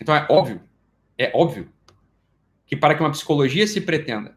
Então 0.00 0.14
é 0.14 0.26
óbvio, 0.30 0.60
é 1.16 1.30
óbvio 1.34 1.72
que 2.66 2.76
para 2.76 2.94
que 2.94 3.00
uma 3.00 3.10
psicologia 3.10 3.66
se 3.66 3.80
pretenda 3.80 4.36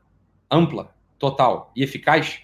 ampla, 0.50 0.94
total 1.18 1.72
e 1.76 1.84
eficaz, 1.84 2.42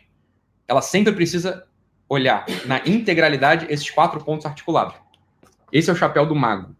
ela 0.67 0.81
sempre 0.81 1.13
precisa 1.13 1.67
olhar 2.07 2.45
na 2.65 2.79
integralidade 2.85 3.65
esses 3.69 3.89
quatro 3.89 4.23
pontos 4.23 4.45
articulados. 4.45 4.95
Esse 5.71 5.89
é 5.89 5.93
o 5.93 5.95
chapéu 5.95 6.25
do 6.25 6.35
mago. 6.35 6.75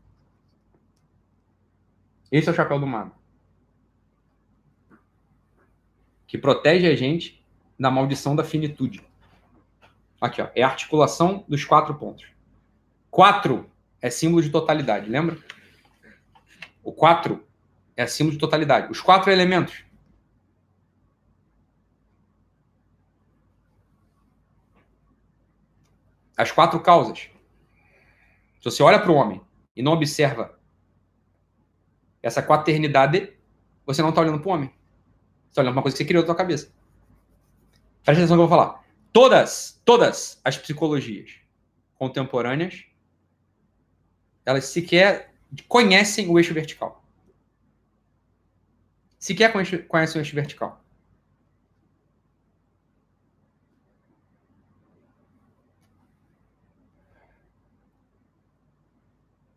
Esse 2.31 2.49
é 2.49 2.51
o 2.51 2.55
chapéu 2.55 2.79
do 2.79 2.85
mago. 2.85 3.15
Que 6.27 6.37
protege 6.37 6.87
a 6.87 6.95
gente 6.95 7.43
da 7.79 7.89
maldição 7.89 8.35
da 8.35 8.43
finitude. 8.43 9.01
Aqui, 10.19 10.41
ó, 10.41 10.49
é 10.55 10.63
a 10.63 10.67
articulação 10.67 11.43
dos 11.47 11.63
quatro 11.63 11.95
pontos. 11.95 12.25
Quatro 13.09 13.69
é 14.01 14.09
símbolo 14.09 14.41
de 14.41 14.49
totalidade, 14.49 15.09
lembra? 15.09 15.37
O 16.85 16.93
quatro 16.93 17.45
é 17.97 18.07
símbolo 18.07 18.35
de 18.35 18.39
totalidade. 18.39 18.89
Os 18.89 19.01
quatro 19.01 19.29
elementos 19.29 19.83
as 26.37 26.51
quatro 26.51 26.79
causas. 26.81 27.29
Se 28.59 28.65
você 28.65 28.83
olha 28.83 28.99
para 28.99 29.11
o 29.11 29.15
homem 29.15 29.41
e 29.75 29.81
não 29.81 29.93
observa 29.93 30.59
essa 32.21 32.41
quaternidade, 32.41 33.33
você 33.85 34.01
não 34.01 34.09
está 34.09 34.21
olhando 34.21 34.39
para 34.39 34.49
o 34.49 34.53
homem. 34.53 34.69
Você 34.69 35.51
está 35.51 35.61
olhando 35.61 35.73
para 35.73 35.79
uma 35.79 35.83
coisa 35.83 35.95
que 35.95 36.03
você 36.03 36.07
criou 36.07 36.23
na 36.23 36.27
sua 36.27 36.35
cabeça. 36.35 36.73
Presta 38.03 38.23
atenção 38.23 38.37
no 38.37 38.43
que 38.43 38.45
eu 38.45 38.49
vou 38.49 38.57
falar. 38.57 38.83
Todas, 39.13 39.81
todas 39.85 40.41
as 40.43 40.57
psicologias 40.57 41.39
contemporâneas, 41.95 42.85
elas 44.45 44.65
sequer 44.65 45.34
conhecem 45.63 46.29
o 46.29 46.37
eixo 46.37 46.53
vertical. 46.53 47.03
Sequer 49.17 49.51
conhecem 49.87 50.19
o 50.19 50.21
eixo 50.21 50.35
vertical. 50.35 50.83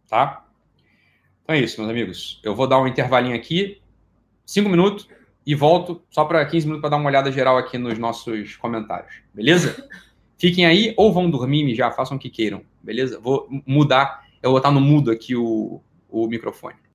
Tá? 0.08 0.46
Então 1.42 1.54
é 1.54 1.60
isso, 1.60 1.80
meus 1.80 1.90
amigos. 1.90 2.40
Eu 2.42 2.54
vou 2.54 2.66
dar 2.66 2.80
um 2.80 2.86
intervalinho 2.86 3.36
aqui, 3.36 3.80
cinco 4.44 4.68
minutos, 4.68 5.06
e 5.46 5.54
volto 5.54 6.02
só 6.10 6.24
para 6.24 6.44
15 6.44 6.66
minutos 6.66 6.82
para 6.82 6.90
dar 6.90 6.96
uma 6.96 7.08
olhada 7.08 7.30
geral 7.32 7.56
aqui 7.56 7.78
nos 7.78 7.98
nossos 7.98 8.56
comentários. 8.56 9.22
Beleza? 9.32 9.88
Fiquem 10.36 10.66
aí 10.66 10.94
ou 10.96 11.12
vão 11.12 11.30
dormir 11.30 11.74
já, 11.74 11.90
façam 11.90 12.16
o 12.16 12.20
que 12.20 12.30
queiram. 12.30 12.62
Beleza? 12.82 13.18
Vou 13.18 13.48
mudar, 13.66 14.26
eu 14.42 14.50
vou 14.50 14.60
botar 14.60 14.70
no 14.70 14.80
mudo 14.80 15.10
aqui 15.10 15.34
o, 15.34 15.82
o 16.08 16.26
microfone. 16.26 16.87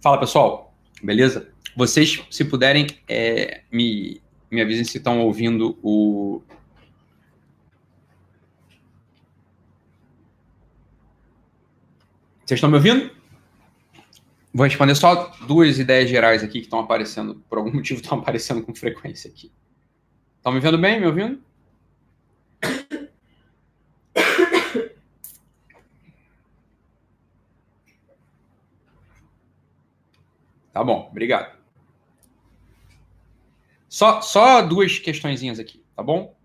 Fala 0.00 0.18
pessoal, 0.18 0.74
beleza? 1.02 1.52
Vocês, 1.76 2.24
se 2.30 2.44
puderem, 2.44 2.86
é, 3.08 3.62
me, 3.70 4.20
me 4.50 4.60
avisem 4.60 4.84
se 4.84 4.98
estão 4.98 5.20
ouvindo 5.20 5.78
o. 5.82 6.42
Vocês 12.44 12.58
estão 12.58 12.70
me 12.70 12.76
ouvindo? 12.76 13.10
Vou 14.54 14.64
responder 14.64 14.94
só 14.94 15.36
duas 15.46 15.78
ideias 15.78 16.08
gerais 16.08 16.42
aqui 16.42 16.60
que 16.60 16.66
estão 16.66 16.80
aparecendo, 16.80 17.42
por 17.48 17.58
algum 17.58 17.72
motivo 17.74 18.00
estão 18.00 18.18
aparecendo 18.18 18.62
com 18.62 18.74
frequência 18.74 19.30
aqui. 19.30 19.52
Estão 20.38 20.52
me 20.52 20.60
vendo 20.60 20.78
bem? 20.78 21.00
Me 21.00 21.06
ouvindo? 21.06 21.42
Tá 30.76 30.84
bom, 30.84 31.08
obrigado. 31.10 31.56
Só, 33.88 34.20
só 34.20 34.60
duas 34.60 34.98
questõezinhas 34.98 35.58
aqui, 35.58 35.82
tá 35.96 36.02
bom? 36.02 36.36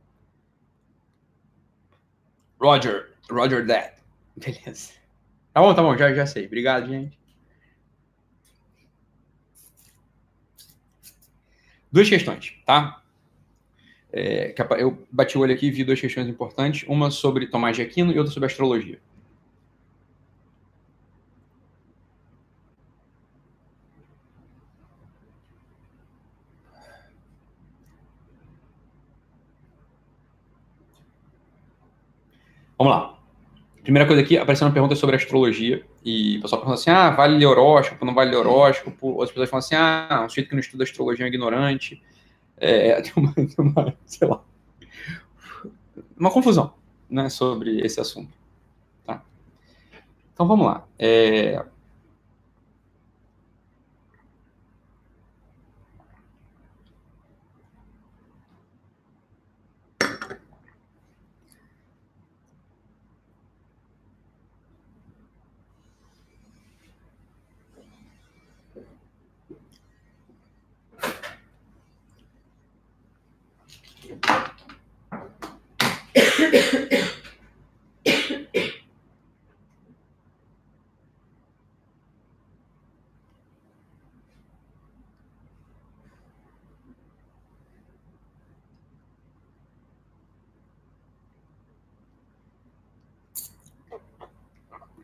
Roger, 2.58 3.14
Roger 3.30 3.68
that. 3.68 4.02
Beleza. 4.38 4.94
Tá 5.54 5.60
bom, 5.60 5.76
tá 5.76 5.82
bom, 5.82 5.98
já, 5.98 6.14
já 6.14 6.26
sei. 6.26 6.46
Obrigado, 6.46 6.88
gente. 6.88 7.20
Duas 11.92 12.08
questões, 12.08 12.56
tá? 12.66 13.04
É, 14.14 14.56
eu 14.80 15.06
bati 15.12 15.38
o 15.38 15.42
olho 15.42 15.54
aqui 15.54 15.68
e 15.68 15.72
vi 15.72 15.84
duas 15.84 16.00
questões 16.00 16.30
importantes. 16.30 16.88
Uma 16.88 17.12
sobre 17.12 17.48
Tomás 17.48 17.76
de 17.76 17.82
Aquino 17.82 18.14
e 18.14 18.18
outra 18.18 18.34
sobre 18.34 18.48
astrologia. 18.48 19.02
Vamos 32.82 32.98
lá. 32.98 33.16
Primeira 33.84 34.08
coisa 34.08 34.24
aqui, 34.24 34.40
apareceu 34.40 34.66
uma 34.66 34.74
pergunta 34.74 34.96
sobre 34.96 35.16
astrologia, 35.16 35.86
e 36.04 36.40
o 36.40 36.42
pessoal 36.42 36.62
pergunta 36.62 36.82
assim, 36.82 36.90
ah, 36.90 37.12
vale 37.12 37.38
ler 37.38 37.46
horóscopo, 37.46 38.04
não 38.04 38.16
vale 38.16 38.32
ler 38.32 38.38
horóscopo? 38.38 39.10
Outras 39.10 39.30
pessoas 39.30 39.50
falam 39.52 39.60
assim, 39.60 39.76
ah, 39.76 40.24
um 40.26 40.28
sujeito 40.28 40.50
que 40.50 40.56
não 40.56 40.60
estuda 40.60 40.84
astrologia 40.84 41.28
é 41.28 41.30
ignorante. 41.30 42.02
É, 42.58 43.00
tem 43.04 43.14
uma, 43.16 43.36
uma, 43.60 43.98
sei 44.04 44.28
lá, 44.28 44.44
uma 46.18 46.32
confusão, 46.32 46.74
né, 47.08 47.30
sobre 47.30 47.82
esse 47.86 48.02
assunto. 48.02 48.34
Tá? 49.06 49.22
Então, 50.34 50.48
vamos 50.48 50.66
lá. 50.66 50.84
É, 50.98 51.64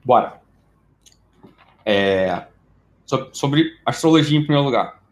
Bora. 0.07 0.39
É, 1.85 2.47
sobre 3.33 3.77
astrologia 3.85 4.39
em 4.39 4.41
primeiro 4.41 4.63
lugar. 4.63 5.03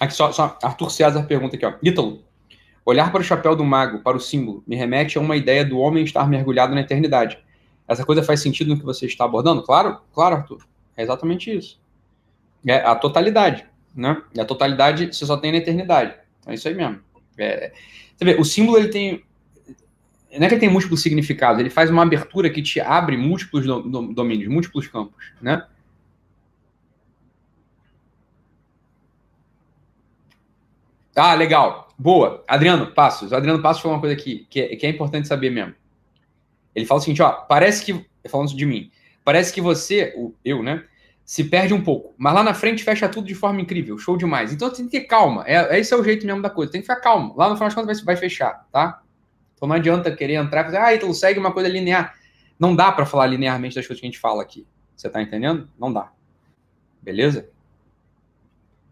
Aqui 0.00 0.14
só, 0.14 0.32
só 0.32 0.58
Arthur 0.62 0.90
César 0.90 1.24
pergunta 1.24 1.56
aqui, 1.56 1.66
ó. 1.66 1.74
Ítalo, 1.82 2.24
olhar 2.86 3.12
para 3.12 3.20
o 3.20 3.24
chapéu 3.24 3.54
do 3.54 3.64
mago, 3.64 3.98
para 3.98 4.16
o 4.16 4.20
símbolo, 4.20 4.64
me 4.66 4.76
remete 4.76 5.18
a 5.18 5.20
uma 5.20 5.36
ideia 5.36 5.62
do 5.62 5.78
homem 5.78 6.04
estar 6.04 6.26
mergulhado 6.26 6.74
na 6.74 6.80
eternidade. 6.80 7.38
Essa 7.86 8.02
coisa 8.02 8.22
faz 8.22 8.40
sentido 8.40 8.68
no 8.68 8.78
que 8.78 8.84
você 8.86 9.04
está 9.04 9.26
abordando? 9.26 9.62
Claro, 9.62 10.00
claro, 10.14 10.36
Arthur. 10.36 10.66
É 10.96 11.02
exatamente 11.02 11.54
isso. 11.54 11.78
É 12.66 12.76
a 12.76 12.94
totalidade, 12.94 13.68
né? 13.94 14.22
E 14.34 14.40
a 14.40 14.44
totalidade 14.44 15.14
você 15.14 15.26
só 15.26 15.36
tem 15.36 15.52
na 15.52 15.58
eternidade. 15.58 16.14
Então 16.40 16.52
é 16.52 16.54
isso 16.54 16.68
aí 16.68 16.74
mesmo. 16.74 17.00
É, 17.38 17.72
você 18.16 18.24
vê, 18.24 18.34
o 18.40 18.44
símbolo 18.44 18.78
ele 18.78 18.88
tem 18.88 19.24
não 20.38 20.46
é 20.46 20.48
que 20.48 20.54
ele 20.54 20.60
tem 20.60 20.70
múltiplos 20.70 21.00
significados, 21.00 21.60
ele 21.60 21.70
faz 21.70 21.90
uma 21.90 22.02
abertura 22.02 22.50
que 22.50 22.60
te 22.60 22.80
abre 22.80 23.16
múltiplos 23.16 23.64
domínios, 24.14 24.52
múltiplos 24.52 24.88
campos, 24.88 25.32
né? 25.40 25.64
Ah, 31.14 31.34
legal. 31.34 31.88
Boa. 31.96 32.42
Adriano 32.48 32.88
Passos. 32.92 33.32
Adriano 33.32 33.62
Passos 33.62 33.80
falou 33.80 33.96
uma 33.96 34.00
coisa 34.00 34.16
aqui 34.16 34.46
que 34.50 34.60
é, 34.60 34.76
que 34.76 34.84
é 34.84 34.90
importante 34.90 35.28
saber 35.28 35.50
mesmo. 35.50 35.74
Ele 36.74 36.84
fala 36.84 36.98
o 36.98 37.02
seguinte, 37.02 37.22
ó, 37.22 37.30
parece 37.30 37.84
que, 37.84 38.04
falando 38.28 38.54
de 38.54 38.66
mim, 38.66 38.90
parece 39.24 39.52
que 39.52 39.60
você, 39.60 40.12
o, 40.16 40.34
eu, 40.44 40.60
né, 40.60 40.84
se 41.24 41.44
perde 41.44 41.72
um 41.72 41.82
pouco, 41.82 42.14
mas 42.18 42.34
lá 42.34 42.42
na 42.42 42.52
frente 42.52 42.84
fecha 42.84 43.08
tudo 43.08 43.26
de 43.26 43.34
forma 43.34 43.60
incrível, 43.60 43.96
show 43.96 44.16
demais. 44.16 44.52
Então 44.52 44.70
tem 44.70 44.84
que 44.84 44.90
ter 44.90 45.04
calma, 45.06 45.42
é, 45.46 45.78
esse 45.78 45.94
é 45.94 45.96
o 45.96 46.04
jeito 46.04 46.26
mesmo 46.26 46.42
da 46.42 46.50
coisa, 46.50 46.70
tem 46.70 46.80
que 46.80 46.86
ficar 46.86 47.00
calmo. 47.00 47.34
Lá 47.36 47.48
no 47.48 47.56
final 47.56 47.68
das 47.68 47.74
contas 47.74 48.02
vai, 48.02 48.14
vai 48.14 48.16
fechar, 48.16 48.66
tá? 48.70 49.02
Então 49.54 49.66
não 49.66 49.76
adianta 49.76 50.14
querer 50.14 50.34
entrar 50.34 50.60
e 50.60 50.64
fazer, 50.64 50.76
ah, 50.76 50.94
então 50.94 51.12
segue 51.14 51.38
uma 51.38 51.52
coisa 51.52 51.68
linear. 51.68 52.14
Não 52.58 52.76
dá 52.76 52.92
para 52.92 53.06
falar 53.06 53.26
linearmente 53.26 53.74
das 53.74 53.86
coisas 53.86 54.00
que 54.00 54.06
a 54.06 54.10
gente 54.10 54.20
fala 54.20 54.42
aqui. 54.42 54.66
Você 54.94 55.08
tá 55.08 55.22
entendendo? 55.22 55.68
Não 55.78 55.92
dá. 55.92 56.12
Beleza? 57.02 57.48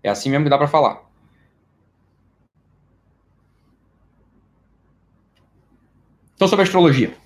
É 0.02 0.08
assim 0.08 0.30
mesmo 0.30 0.44
que 0.44 0.50
dá 0.50 0.58
para 0.58 0.66
falar. 0.66 1.02
Então, 6.34 6.48
sobre 6.48 6.64
astrologia. 6.64 7.21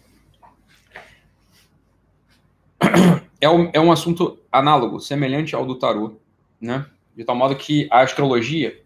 É 3.46 3.48
um, 3.48 3.70
é 3.72 3.80
um 3.80 3.92
assunto 3.92 4.40
análogo, 4.50 4.98
semelhante 4.98 5.54
ao 5.54 5.64
do 5.64 5.76
tarô, 5.76 6.18
né? 6.60 6.84
De 7.14 7.22
tal 7.22 7.36
modo 7.36 7.54
que 7.54 7.86
a 7.92 8.00
astrologia 8.00 8.76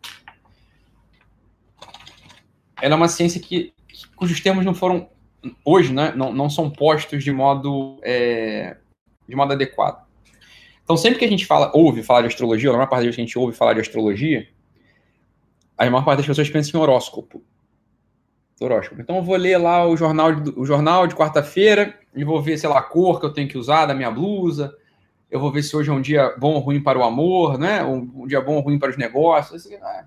ela 2.83 2.93
é 2.93 2.97
uma 2.97 3.09
ciência 3.09 3.41
que, 3.41 3.73
cujos 4.15 4.39
termos 4.43 4.63
não 4.63 4.75
foram 4.75 5.09
hoje, 5.65 5.95
né? 5.95 6.13
Não, 6.15 6.31
não 6.31 6.51
são 6.51 6.69
postos 6.69 7.25
de 7.25 7.33
modo 7.33 7.99
é, 8.03 8.77
de 9.27 9.35
modo 9.35 9.55
adequado. 9.55 10.07
Então, 10.85 10.95
sempre 10.95 11.21
que 11.21 11.25
a 11.25 11.29
gente 11.29 11.47
fala, 11.47 11.73
ouve 11.75 12.03
falar 12.03 12.21
de 12.21 12.27
astrologia, 12.27 12.69
ou 12.69 12.77
maior 12.77 12.87
parte 12.87 13.07
das 13.07 13.07
vezes 13.07 13.17
que 13.17 13.23
a 13.23 13.25
gente 13.25 13.39
ouve 13.39 13.57
falar 13.57 13.73
de 13.73 13.81
astrologia, 13.81 14.47
a 15.79 15.89
maior 15.89 16.05
parte 16.05 16.19
das 16.19 16.27
pessoas 16.27 16.51
pensa 16.51 16.77
em 16.77 16.79
horóscopo 16.79 17.43
horóscopo. 18.61 19.01
Então 19.01 19.17
eu 19.17 19.23
vou 19.23 19.37
ler 19.37 19.57
lá 19.57 19.87
o 19.87 19.97
jornal 19.97 20.35
de, 20.35 20.53
o 20.57 20.65
jornal 20.65 21.07
de 21.07 21.15
quarta-feira 21.15 21.99
e 22.15 22.25
vou 22.25 22.41
ver, 22.43 22.59
sei 22.59 22.69
lá, 22.69 22.79
a 22.79 22.83
cor 22.83 23.19
que 23.19 23.27
eu 23.27 23.33
tenho 23.33 23.49
que 23.49 23.59
usar 23.59 23.87
da 23.87 23.95
minha 23.95 24.11
blusa. 24.11 24.77
Eu 25.31 25.41
vou 25.41 25.51
ver 25.51 25.63
se 25.63 25.75
hoje 25.75 25.91
é 25.91 25.93
um 25.93 26.01
dia 26.01 26.35
bom 26.39 26.55
ou 26.55 26.61
ruim 26.61 26.83
para 26.83 26.99
o 26.99 27.03
amor, 27.03 27.59
né? 27.59 27.83
Um, 27.83 28.11
um 28.15 28.27
dia 28.27 28.41
bom 28.41 28.57
ou 28.57 28.61
ruim 28.61 28.79
para 28.79 28.91
os 28.91 28.97
negócios. 28.97 29.65
Né? 29.65 30.05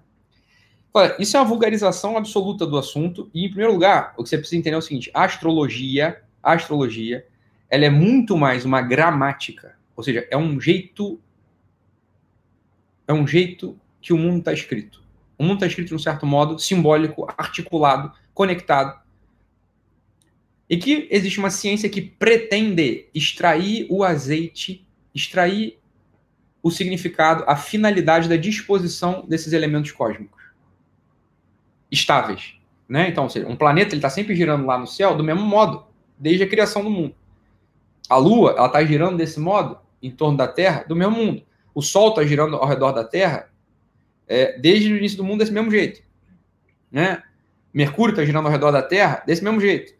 Olha, 0.94 1.16
isso 1.18 1.36
é 1.36 1.40
uma 1.40 1.48
vulgarização 1.48 2.18
absoluta 2.18 2.66
do 2.66 2.78
assunto. 2.78 3.30
E, 3.34 3.46
em 3.46 3.50
primeiro 3.50 3.74
lugar, 3.74 4.14
o 4.18 4.24
que 4.24 4.30
você 4.30 4.38
precisa 4.38 4.60
entender 4.60 4.76
é 4.76 4.80
o 4.80 4.82
seguinte: 4.82 5.10
a 5.14 5.24
astrologia, 5.24 6.22
a 6.42 6.54
astrologia, 6.54 7.26
ela 7.70 7.86
é 7.86 7.90
muito 7.90 8.38
mais 8.38 8.66
uma 8.66 8.82
gramática. 8.82 9.76
Ou 9.96 10.04
seja, 10.04 10.28
é 10.30 10.38
um 10.38 10.60
jeito. 10.60 11.20
É 13.08 13.14
um 13.14 13.26
jeito 13.26 13.78
que 14.02 14.14
o 14.14 14.18
mundo 14.18 14.40
está 14.40 14.54
escrito. 14.54 15.02
O 15.38 15.44
mundo 15.44 15.56
está 15.56 15.68
escrito 15.68 15.90
de 15.90 15.96
um 15.96 16.00
certo 16.00 16.26
modo 16.26 16.60
simbólico, 16.60 17.28
articulado, 17.38 18.12
conectado. 18.34 19.02
E 20.70 20.78
que 20.78 21.08
existe 21.12 21.40
uma 21.40 21.50
ciência 21.50 21.90
que 21.90 22.02
pretende 22.02 23.08
extrair 23.14 23.86
o 23.90 24.04
azeite, 24.04 24.88
extrair 25.14 25.80
o 26.62 26.72
significado, 26.72 27.44
a 27.46 27.56
finalidade 27.56 28.30
da 28.30 28.38
disposição 28.38 29.26
desses 29.28 29.52
elementos 29.52 29.92
cósmicos 29.92 30.42
estáveis. 31.92 32.56
Né? 32.88 33.10
Então, 33.10 33.30
seja, 33.30 33.48
um 33.48 33.56
planeta 33.56 33.96
está 33.96 34.10
sempre 34.10 34.36
girando 34.36 34.66
lá 34.66 34.78
no 34.78 34.88
céu 34.88 35.16
do 35.16 35.24
mesmo 35.24 35.44
modo, 35.44 35.86
desde 36.18 36.44
a 36.44 36.48
criação 36.48 36.84
do 36.84 36.90
mundo. 36.90 37.16
A 38.10 38.18
Lua 38.18 38.56
está 38.66 38.84
girando 38.84 39.18
desse 39.18 39.40
modo 39.40 39.78
em 40.02 40.12
torno 40.12 40.38
da 40.38 40.48
Terra 40.48 40.84
do 40.88 40.96
mesmo 40.96 41.16
mundo. 41.16 41.44
O 41.74 41.82
Sol 41.82 42.10
está 42.10 42.24
girando 42.24 42.56
ao 42.56 42.68
redor 42.68 42.92
da 42.92 43.04
Terra 43.04 43.50
é, 44.28 44.58
desde 44.60 44.92
o 44.92 44.98
início 44.98 45.18
do 45.18 45.24
mundo 45.24 45.40
desse 45.40 45.52
mesmo 45.52 45.72
jeito. 45.72 46.02
Né? 46.92 47.22
Mercúrio 47.74 48.12
está 48.12 48.24
girando 48.24 48.46
ao 48.46 48.52
redor 48.52 48.72
da 48.72 48.82
Terra 48.82 49.24
desse 49.26 49.44
mesmo 49.44 49.60
jeito. 49.60 49.94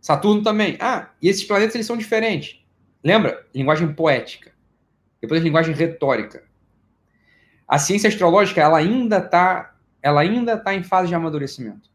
Saturno 0.00 0.42
também. 0.42 0.76
Ah, 0.78 1.10
e 1.20 1.28
esses 1.28 1.44
planetas 1.44 1.74
eles 1.74 1.86
são 1.86 1.96
diferentes. 1.96 2.60
Lembra? 3.02 3.46
Linguagem 3.54 3.92
poética. 3.92 4.52
Depois 5.20 5.42
linguagem 5.42 5.74
retórica. 5.74 6.44
A 7.66 7.78
ciência 7.78 8.08
astrológica, 8.08 8.60
ela 8.60 8.78
ainda 8.78 9.18
está 9.18 9.72
ela 10.02 10.20
ainda 10.20 10.52
está 10.52 10.72
em 10.72 10.84
fase 10.84 11.08
de 11.08 11.16
amadurecimento. 11.16 11.90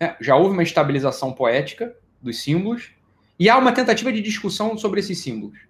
É, 0.00 0.16
já 0.20 0.34
houve 0.34 0.52
uma 0.52 0.64
estabilização 0.64 1.32
poética 1.32 1.94
dos 2.20 2.42
símbolos 2.42 2.90
e 3.38 3.48
há 3.48 3.56
uma 3.56 3.70
tentativa 3.70 4.12
de 4.12 4.20
discussão 4.20 4.76
sobre 4.76 4.98
esses 4.98 5.20
símbolos, 5.20 5.60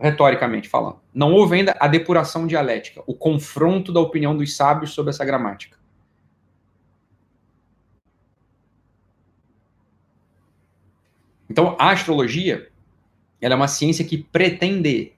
retoricamente 0.00 0.68
falando. 0.68 0.98
Não 1.14 1.32
houve 1.32 1.56
ainda 1.56 1.76
a 1.78 1.86
depuração 1.86 2.46
dialética, 2.46 3.02
o 3.06 3.14
confronto 3.14 3.92
da 3.92 4.00
opinião 4.00 4.36
dos 4.36 4.56
sábios 4.56 4.92
sobre 4.92 5.10
essa 5.10 5.24
gramática. 5.24 5.78
Então, 11.48 11.76
a 11.78 11.90
astrologia 11.90 12.68
ela 13.40 13.54
é 13.54 13.56
uma 13.56 13.68
ciência 13.68 14.04
que 14.04 14.18
pretende 14.18 15.12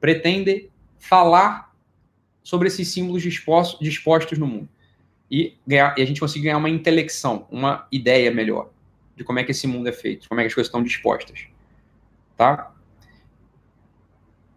pretende 0.00 0.70
falar 0.98 1.74
sobre 2.42 2.68
esses 2.68 2.88
símbolos 2.88 3.22
dispostos, 3.22 3.80
dispostos 3.80 4.38
no 4.38 4.46
mundo 4.46 4.68
e, 5.30 5.56
ganhar, 5.66 5.98
e 5.98 6.02
a 6.02 6.04
gente 6.04 6.20
conseguir 6.20 6.44
ganhar 6.44 6.58
uma 6.58 6.68
intelecção, 6.68 7.46
uma 7.50 7.86
ideia 7.90 8.30
melhor 8.30 8.70
de 9.16 9.24
como 9.24 9.38
é 9.38 9.44
que 9.44 9.50
esse 9.50 9.66
mundo 9.66 9.88
é 9.88 9.92
feito, 9.92 10.28
como 10.28 10.40
é 10.40 10.44
que 10.44 10.48
as 10.48 10.54
coisas 10.54 10.68
estão 10.68 10.82
dispostas, 10.82 11.46
tá? 12.36 12.73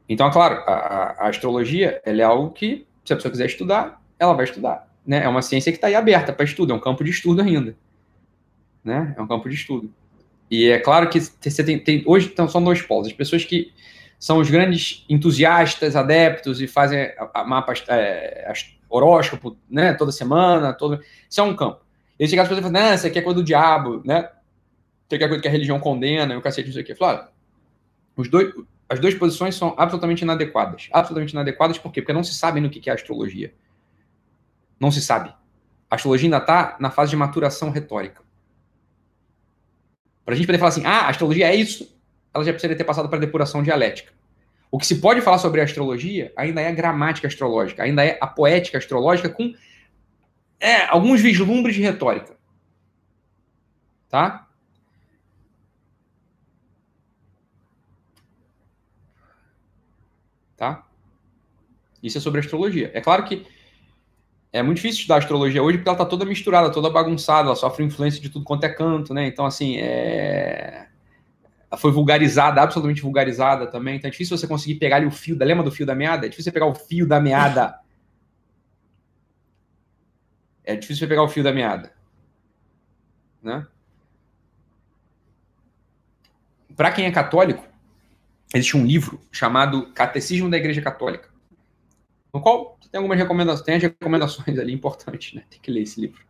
Então, 0.09 0.27
é 0.27 0.31
claro, 0.31 0.63
a, 0.65 1.15
a 1.19 1.27
astrologia 1.29 2.01
é 2.05 2.21
algo 2.21 2.51
que, 2.51 2.85
se 3.03 3.13
a 3.13 3.15
pessoa 3.15 3.31
quiser 3.31 3.45
estudar, 3.45 4.01
ela 4.17 4.33
vai 4.33 4.45
estudar, 4.45 4.87
né? 5.05 5.23
É 5.23 5.27
uma 5.27 5.41
ciência 5.41 5.71
que 5.71 5.77
está 5.77 5.87
aí 5.87 5.95
aberta 5.95 6.31
para 6.31 6.45
estudo, 6.45 6.71
é 6.71 6.75
um 6.75 6.79
campo 6.79 7.03
de 7.03 7.11
estudo 7.11 7.41
ainda, 7.41 7.75
né? 8.83 9.13
É 9.17 9.21
um 9.21 9.27
campo 9.27 9.49
de 9.49 9.55
estudo. 9.55 9.91
E 10.49 10.69
é 10.69 10.79
claro 10.79 11.09
que 11.09 11.19
você 11.19 11.63
tem, 11.63 11.77
tem 11.77 12.03
hoje 12.05 12.29
então, 12.31 12.47
são 12.47 12.63
dois 12.63 12.81
polos. 12.81 13.07
As 13.07 13.13
pessoas 13.13 13.43
que 13.43 13.73
são 14.17 14.39
os 14.39 14.49
grandes 14.49 15.05
entusiastas, 15.09 15.95
adeptos 15.95 16.61
e 16.61 16.67
fazem 16.67 17.11
mapas, 17.45 17.83
é, 17.87 18.51
horóscopo, 18.89 19.57
né, 19.69 19.93
toda 19.93 20.11
semana, 20.11 20.73
todo... 20.73 21.01
isso 21.29 21.39
é 21.39 21.43
um 21.43 21.55
campo. 21.55 21.81
E 22.19 22.27
chega 22.27 22.41
as 22.41 22.47
pessoas 22.47 22.65
e 22.65 22.71
falam, 22.71 22.95
isso 22.95 23.05
aqui 23.05 23.19
é 23.19 23.21
coisa 23.21 23.39
do 23.39 23.43
diabo, 23.43 24.01
né? 24.03 24.29
Isso 25.05 25.15
aqui 25.15 25.23
é 25.23 25.27
coisa 25.27 25.41
que 25.41 25.47
a 25.47 25.51
religião 25.51 25.79
condena, 25.79 26.37
o 26.37 26.41
cacete, 26.41 26.67
não 26.67 26.73
sei 26.73 26.81
o 26.81 26.85
quê. 26.85 26.95
Claro, 26.95 27.27
os 28.15 28.29
dois, 28.29 28.51
as 28.89 28.99
duas 28.99 29.13
posições 29.13 29.55
são 29.55 29.75
absolutamente 29.77 30.23
inadequadas. 30.23 30.87
Absolutamente 30.91 31.33
inadequadas, 31.33 31.77
por 31.77 31.91
quê? 31.91 32.01
Porque 32.01 32.13
não 32.13 32.23
se 32.23 32.33
sabe 32.33 32.61
no 32.61 32.69
que 32.69 32.89
é 32.89 32.93
astrologia. 32.93 33.53
Não 34.79 34.91
se 34.91 35.01
sabe. 35.01 35.33
A 35.89 35.95
astrologia 35.95 36.27
ainda 36.27 36.37
está 36.37 36.77
na 36.79 36.89
fase 36.89 37.09
de 37.09 37.17
maturação 37.17 37.69
retórica. 37.69 38.21
Para 40.23 40.33
a 40.33 40.37
gente 40.37 40.45
poder 40.45 40.57
falar 40.57 40.69
assim, 40.69 40.85
ah, 40.85 41.01
a 41.01 41.09
astrologia 41.09 41.47
é 41.47 41.55
isso, 41.55 41.97
ela 42.33 42.43
já 42.43 42.51
precisaria 42.51 42.77
ter 42.77 42.83
passado 42.83 43.09
para 43.09 43.19
depuração 43.19 43.63
dialética. 43.63 44.11
O 44.69 44.77
que 44.77 44.85
se 44.85 44.99
pode 44.99 45.21
falar 45.21 45.37
sobre 45.37 45.61
a 45.61 45.63
astrologia 45.63 46.33
ainda 46.35 46.61
é 46.61 46.67
a 46.67 46.71
gramática 46.71 47.27
astrológica, 47.27 47.83
ainda 47.83 48.05
é 48.05 48.17
a 48.19 48.27
poética 48.27 48.77
astrológica 48.77 49.29
com 49.29 49.53
é, 50.59 50.85
alguns 50.85 51.21
vislumbres 51.21 51.75
de 51.75 51.81
retórica. 51.81 52.35
Tá? 54.09 54.46
Isso 62.01 62.17
é 62.17 62.21
sobre 62.21 62.39
astrologia. 62.39 62.91
É 62.93 63.01
claro 63.01 63.23
que 63.25 63.45
é 64.51 64.63
muito 64.63 64.77
difícil 64.77 65.01
estudar 65.01 65.17
astrologia 65.17 65.61
hoje 65.61 65.77
porque 65.77 65.89
ela 65.89 65.95
está 65.95 66.05
toda 66.05 66.25
misturada, 66.25 66.71
toda 66.71 66.89
bagunçada, 66.89 67.47
ela 67.47 67.55
sofre 67.55 67.83
influência 67.83 68.21
de 68.21 68.29
tudo 68.29 68.45
quanto 68.45 68.63
é 68.63 68.69
canto, 68.69 69.13
né? 69.13 69.27
Então, 69.27 69.45
assim, 69.45 69.77
é... 69.77 70.87
ela 71.69 71.79
foi 71.79 71.91
vulgarizada, 71.91 72.61
absolutamente 72.61 73.01
vulgarizada 73.01 73.67
também. 73.67 73.97
Então 73.97 74.07
é 74.07 74.11
difícil 74.11 74.37
você 74.37 74.47
conseguir 74.47 74.75
pegar 74.75 74.97
ali 74.97 75.05
o 75.05 75.11
fio, 75.11 75.35
da... 75.35 75.45
lembra 75.45 75.63
do 75.63 75.71
fio 75.71 75.85
da 75.85 75.95
meada? 75.95 76.25
É 76.25 76.29
difícil 76.29 76.45
você 76.45 76.53
pegar 76.53 76.67
o 76.67 76.75
fio 76.75 77.07
da 77.07 77.19
meada. 77.19 77.79
É 80.63 80.75
difícil 80.75 81.01
você 81.01 81.07
pegar 81.07 81.23
o 81.23 81.29
fio 81.29 81.43
da 81.43 81.53
meada. 81.53 81.91
Né? 83.41 83.65
Para 86.75 86.91
quem 86.91 87.05
é 87.05 87.11
católico, 87.11 87.65
existe 88.53 88.77
um 88.77 88.85
livro 88.85 89.19
chamado 89.31 89.91
Catecismo 89.93 90.49
da 90.49 90.57
Igreja 90.57 90.81
Católica, 90.81 91.29
no 92.33 92.41
qual 92.41 92.77
tem 92.91 92.97
algumas 92.97 93.17
recomendações, 93.17 93.65
tem 93.65 93.75
as 93.75 93.81
recomendações 93.81 94.57
ali 94.59 94.73
importantes, 94.73 95.33
né? 95.33 95.43
Tem 95.49 95.59
que 95.59 95.71
ler 95.71 95.81
esse 95.81 95.99
livro. 95.99 96.25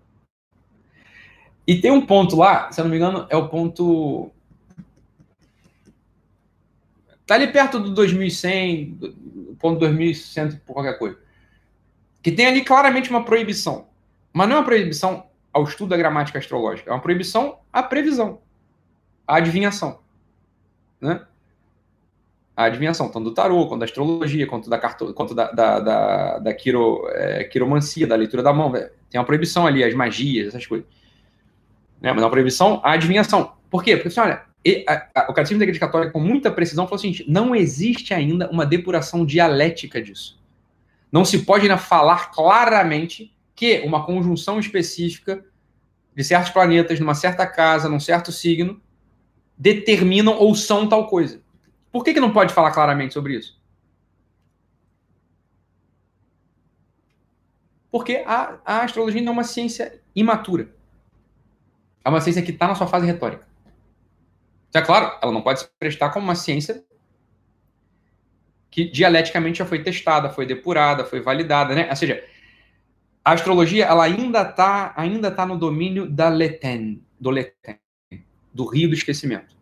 E 1.65 1.81
tem 1.81 1.91
um 1.91 2.05
ponto 2.05 2.35
lá, 2.35 2.71
se 2.71 2.79
eu 2.79 2.85
não 2.85 2.91
me 2.91 2.97
engano, 2.97 3.27
é 3.29 3.35
o 3.35 3.49
ponto. 3.49 4.31
Tá 7.25 7.35
ali 7.35 7.51
perto 7.51 7.77
do 7.77 7.93
2100, 7.93 8.93
do 8.93 9.57
ponto 9.59 9.79
2100 9.79 10.59
por 10.65 10.73
qualquer 10.73 10.97
coisa. 10.97 11.19
Que 12.23 12.31
tem 12.31 12.45
ali 12.45 12.63
claramente 12.63 13.09
uma 13.09 13.25
proibição. 13.25 13.87
Mas 14.31 14.47
não 14.47 14.55
é 14.55 14.59
uma 14.59 14.65
proibição 14.65 15.27
ao 15.51 15.63
estudo 15.63 15.89
da 15.89 15.97
gramática 15.97 16.37
astrológica, 16.37 16.89
é 16.89 16.93
uma 16.93 17.01
proibição 17.01 17.57
à 17.73 17.81
previsão, 17.81 18.39
à 19.25 19.37
adivinhação. 19.37 19.99
Né? 21.01 21.25
A 22.57 22.63
adivinhação, 22.63 23.07
tanto 23.07 23.25
do 23.25 23.33
tarô, 23.35 23.67
quanto 23.67 23.81
da 23.81 23.85
astrologia, 23.85 24.47
quanto 24.47 24.67
da, 24.67 24.79
carto, 24.79 25.13
quanto 25.13 25.35
da, 25.35 25.51
da, 25.51 25.79
da, 25.79 26.39
da 26.39 26.53
quiro, 26.55 27.07
é, 27.11 27.43
quiromancia, 27.43 28.07
da 28.07 28.15
leitura 28.15 28.41
da 28.41 28.51
mão. 28.51 28.71
Tem 28.71 29.19
uma 29.19 29.23
proibição 29.23 29.67
ali, 29.67 29.83
as 29.83 29.93
magias, 29.93 30.47
essas 30.47 30.65
coisas. 30.65 30.87
Né? 32.01 32.11
Mas 32.11 32.17
é 32.17 32.25
uma 32.25 32.31
proibição 32.31 32.81
a 32.83 32.93
adivinhação. 32.93 33.53
Por 33.69 33.83
quê? 33.83 33.95
Porque, 33.95 34.07
assim, 34.07 34.21
olha, 34.21 34.41
a, 34.87 35.21
a, 35.21 35.31
o 35.31 35.35
Catecismo 35.35 35.59
da 35.59 35.65
Igreja 35.65 35.79
Católica, 35.79 36.11
com 36.11 36.19
muita 36.19 36.49
precisão, 36.49 36.85
falou 36.85 36.97
o 36.97 36.99
seguinte: 36.99 37.23
não 37.27 37.55
existe 37.55 38.11
ainda 38.11 38.49
uma 38.49 38.65
depuração 38.65 39.23
dialética 39.23 40.01
disso. 40.01 40.41
Não 41.11 41.23
se 41.23 41.45
pode 41.45 41.63
ainda 41.63 41.77
falar 41.77 42.31
claramente 42.31 43.31
que 43.55 43.81
uma 43.85 44.03
conjunção 44.03 44.59
específica 44.59 45.45
de 46.15 46.23
certos 46.23 46.49
planetas 46.49 46.99
numa 46.99 47.13
certa 47.13 47.45
casa, 47.45 47.87
num 47.87 47.99
certo 47.99 48.31
signo, 48.31 48.81
determinam 49.55 50.35
ou 50.39 50.55
são 50.55 50.89
tal 50.89 51.05
coisa. 51.07 51.39
Por 51.91 52.03
que, 52.03 52.13
que 52.13 52.19
não 52.19 52.33
pode 52.33 52.53
falar 52.53 52.71
claramente 52.71 53.13
sobre 53.13 53.35
isso? 53.35 53.59
Porque 57.91 58.23
a, 58.27 58.59
a 58.65 58.83
astrologia 58.83 59.21
não 59.21 59.31
é 59.31 59.33
uma 59.33 59.43
ciência 59.43 60.01
imatura. 60.15 60.69
É 62.05 62.09
uma 62.09 62.21
ciência 62.21 62.41
que 62.41 62.51
está 62.51 62.67
na 62.67 62.75
sua 62.75 62.87
fase 62.87 63.05
retórica. 63.05 63.47
Então, 64.69 64.81
é 64.81 64.85
claro, 64.85 65.17
ela 65.21 65.31
não 65.31 65.41
pode 65.41 65.61
se 65.61 65.69
prestar 65.79 66.11
como 66.11 66.25
uma 66.25 66.35
ciência 66.35 66.85
que 68.69 68.85
dialeticamente 68.85 69.57
já 69.57 69.65
foi 69.65 69.81
testada, 69.81 70.29
foi 70.29 70.45
depurada, 70.45 71.03
foi 71.03 71.19
validada, 71.19 71.73
né? 71.73 71.89
Ou 71.89 71.95
seja, 71.95 72.23
a 73.25 73.31
astrologia 73.31 73.85
ela 73.85 74.03
ainda 74.03 74.43
está 74.43 74.93
ainda 74.95 75.31
tá 75.31 75.45
no 75.45 75.57
domínio 75.57 76.07
da 76.07 76.29
Leten, 76.29 77.03
do 77.19 77.31
Leten, 77.31 77.79
do 78.53 78.65
rio 78.65 78.87
do 78.87 78.93
esquecimento. 78.93 79.56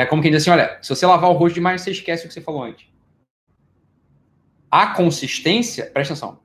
É 0.00 0.06
como 0.06 0.22
quem 0.22 0.30
diz 0.30 0.42
assim: 0.42 0.50
olha, 0.50 0.78
se 0.80 0.88
você 0.88 1.04
lavar 1.06 1.30
o 1.30 1.34
rosto 1.34 1.54
demais, 1.54 1.82
você 1.82 1.90
esquece 1.90 2.24
o 2.24 2.28
que 2.28 2.34
você 2.34 2.40
falou 2.40 2.62
antes. 2.62 2.88
A 4.70 4.94
consistência, 4.94 5.90
presta 5.90 6.14
atenção, 6.14 6.40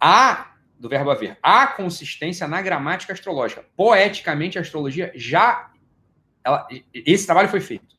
a, 0.00 0.54
do 0.78 0.88
verbo 0.88 1.10
haver, 1.10 1.38
a 1.42 1.66
consistência 1.66 2.48
na 2.48 2.60
gramática 2.60 3.12
astrológica. 3.12 3.64
Poeticamente, 3.76 4.58
a 4.58 4.62
astrologia 4.62 5.12
já. 5.14 5.70
Ela, 6.42 6.66
esse 6.92 7.26
trabalho 7.26 7.48
foi 7.48 7.60
feito. 7.60 7.96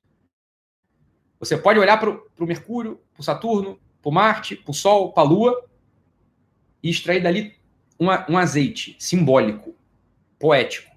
Você 1.40 1.58
pode 1.58 1.80
olhar 1.80 1.98
para 1.98 2.10
o 2.10 2.46
Mercúrio, 2.46 3.00
para 3.14 3.22
o 3.22 3.24
Saturno, 3.24 3.80
para 4.02 4.12
Marte, 4.12 4.56
para 4.56 4.72
o 4.72 4.74
Sol, 4.74 5.14
para 5.14 5.24
a 5.24 5.26
Lua 5.26 5.70
e 6.84 6.90
extrair 6.90 7.22
dali 7.22 7.56
uma, 7.98 8.26
um 8.30 8.38
azeite 8.38 8.96
simbólico, 9.00 9.76
poético, 10.40 10.92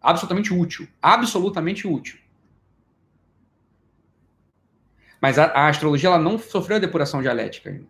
absolutamente 0.00 0.52
útil. 0.52 0.86
Absolutamente 1.00 1.86
útil. 1.86 2.21
Mas 5.22 5.38
a, 5.38 5.44
a 5.44 5.68
astrologia 5.68 6.08
ela 6.08 6.18
não 6.18 6.36
sofreu 6.36 6.78
a 6.78 6.80
depuração 6.80 7.22
dialética 7.22 7.70
ainda. 7.70 7.86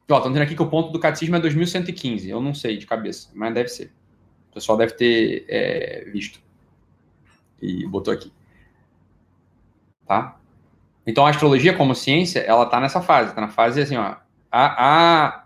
Estão 0.00 0.22
dizendo 0.22 0.42
aqui 0.42 0.56
que 0.56 0.62
o 0.62 0.70
ponto 0.70 0.90
do 0.90 0.98
catecismo 0.98 1.36
é 1.36 1.38
2115. 1.38 2.30
Eu 2.30 2.40
não 2.40 2.54
sei 2.54 2.78
de 2.78 2.86
cabeça, 2.86 3.28
mas 3.34 3.52
deve 3.52 3.68
ser. 3.68 3.92
O 4.50 4.54
pessoal 4.54 4.78
deve 4.78 4.94
ter 4.94 5.44
é, 5.48 6.04
visto. 6.10 6.40
E 7.60 7.86
botou 7.86 8.14
aqui. 8.14 8.32
Tá? 10.06 10.40
Então 11.06 11.26
a 11.26 11.30
astrologia 11.30 11.76
como 11.76 11.94
ciência, 11.94 12.40
ela 12.40 12.64
tá 12.64 12.80
nessa 12.80 13.02
fase. 13.02 13.34
Tá 13.34 13.42
na 13.42 13.48
fase 13.48 13.82
assim, 13.82 13.98
ó. 13.98 14.16
A, 14.50 15.26
a, 15.30 15.44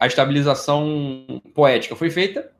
a 0.00 0.06
estabilização 0.08 1.40
poética 1.54 1.94
foi 1.94 2.10
feita. 2.10 2.52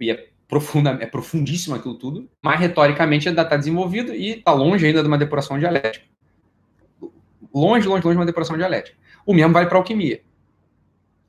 E 0.00 0.10
é 0.10 0.30
profunda, 0.48 0.98
é 1.00 1.06
profundíssimo 1.06 1.76
aquilo 1.76 1.94
tudo, 1.94 2.28
mas 2.42 2.58
retoricamente 2.58 3.28
ainda 3.28 3.42
está 3.42 3.56
desenvolvido 3.56 4.14
e 4.14 4.38
está 4.38 4.52
longe 4.52 4.84
ainda 4.86 5.02
de 5.02 5.08
uma 5.08 5.18
depuração 5.18 5.58
dialética. 5.58 6.06
Longe, 7.54 7.86
longe, 7.86 8.02
longe 8.02 8.14
de 8.14 8.18
uma 8.18 8.26
depuração 8.26 8.56
dialética. 8.56 8.96
O 9.26 9.34
mesmo 9.34 9.52
vale 9.52 9.68
para 9.68 9.76
alquimia. 9.76 10.22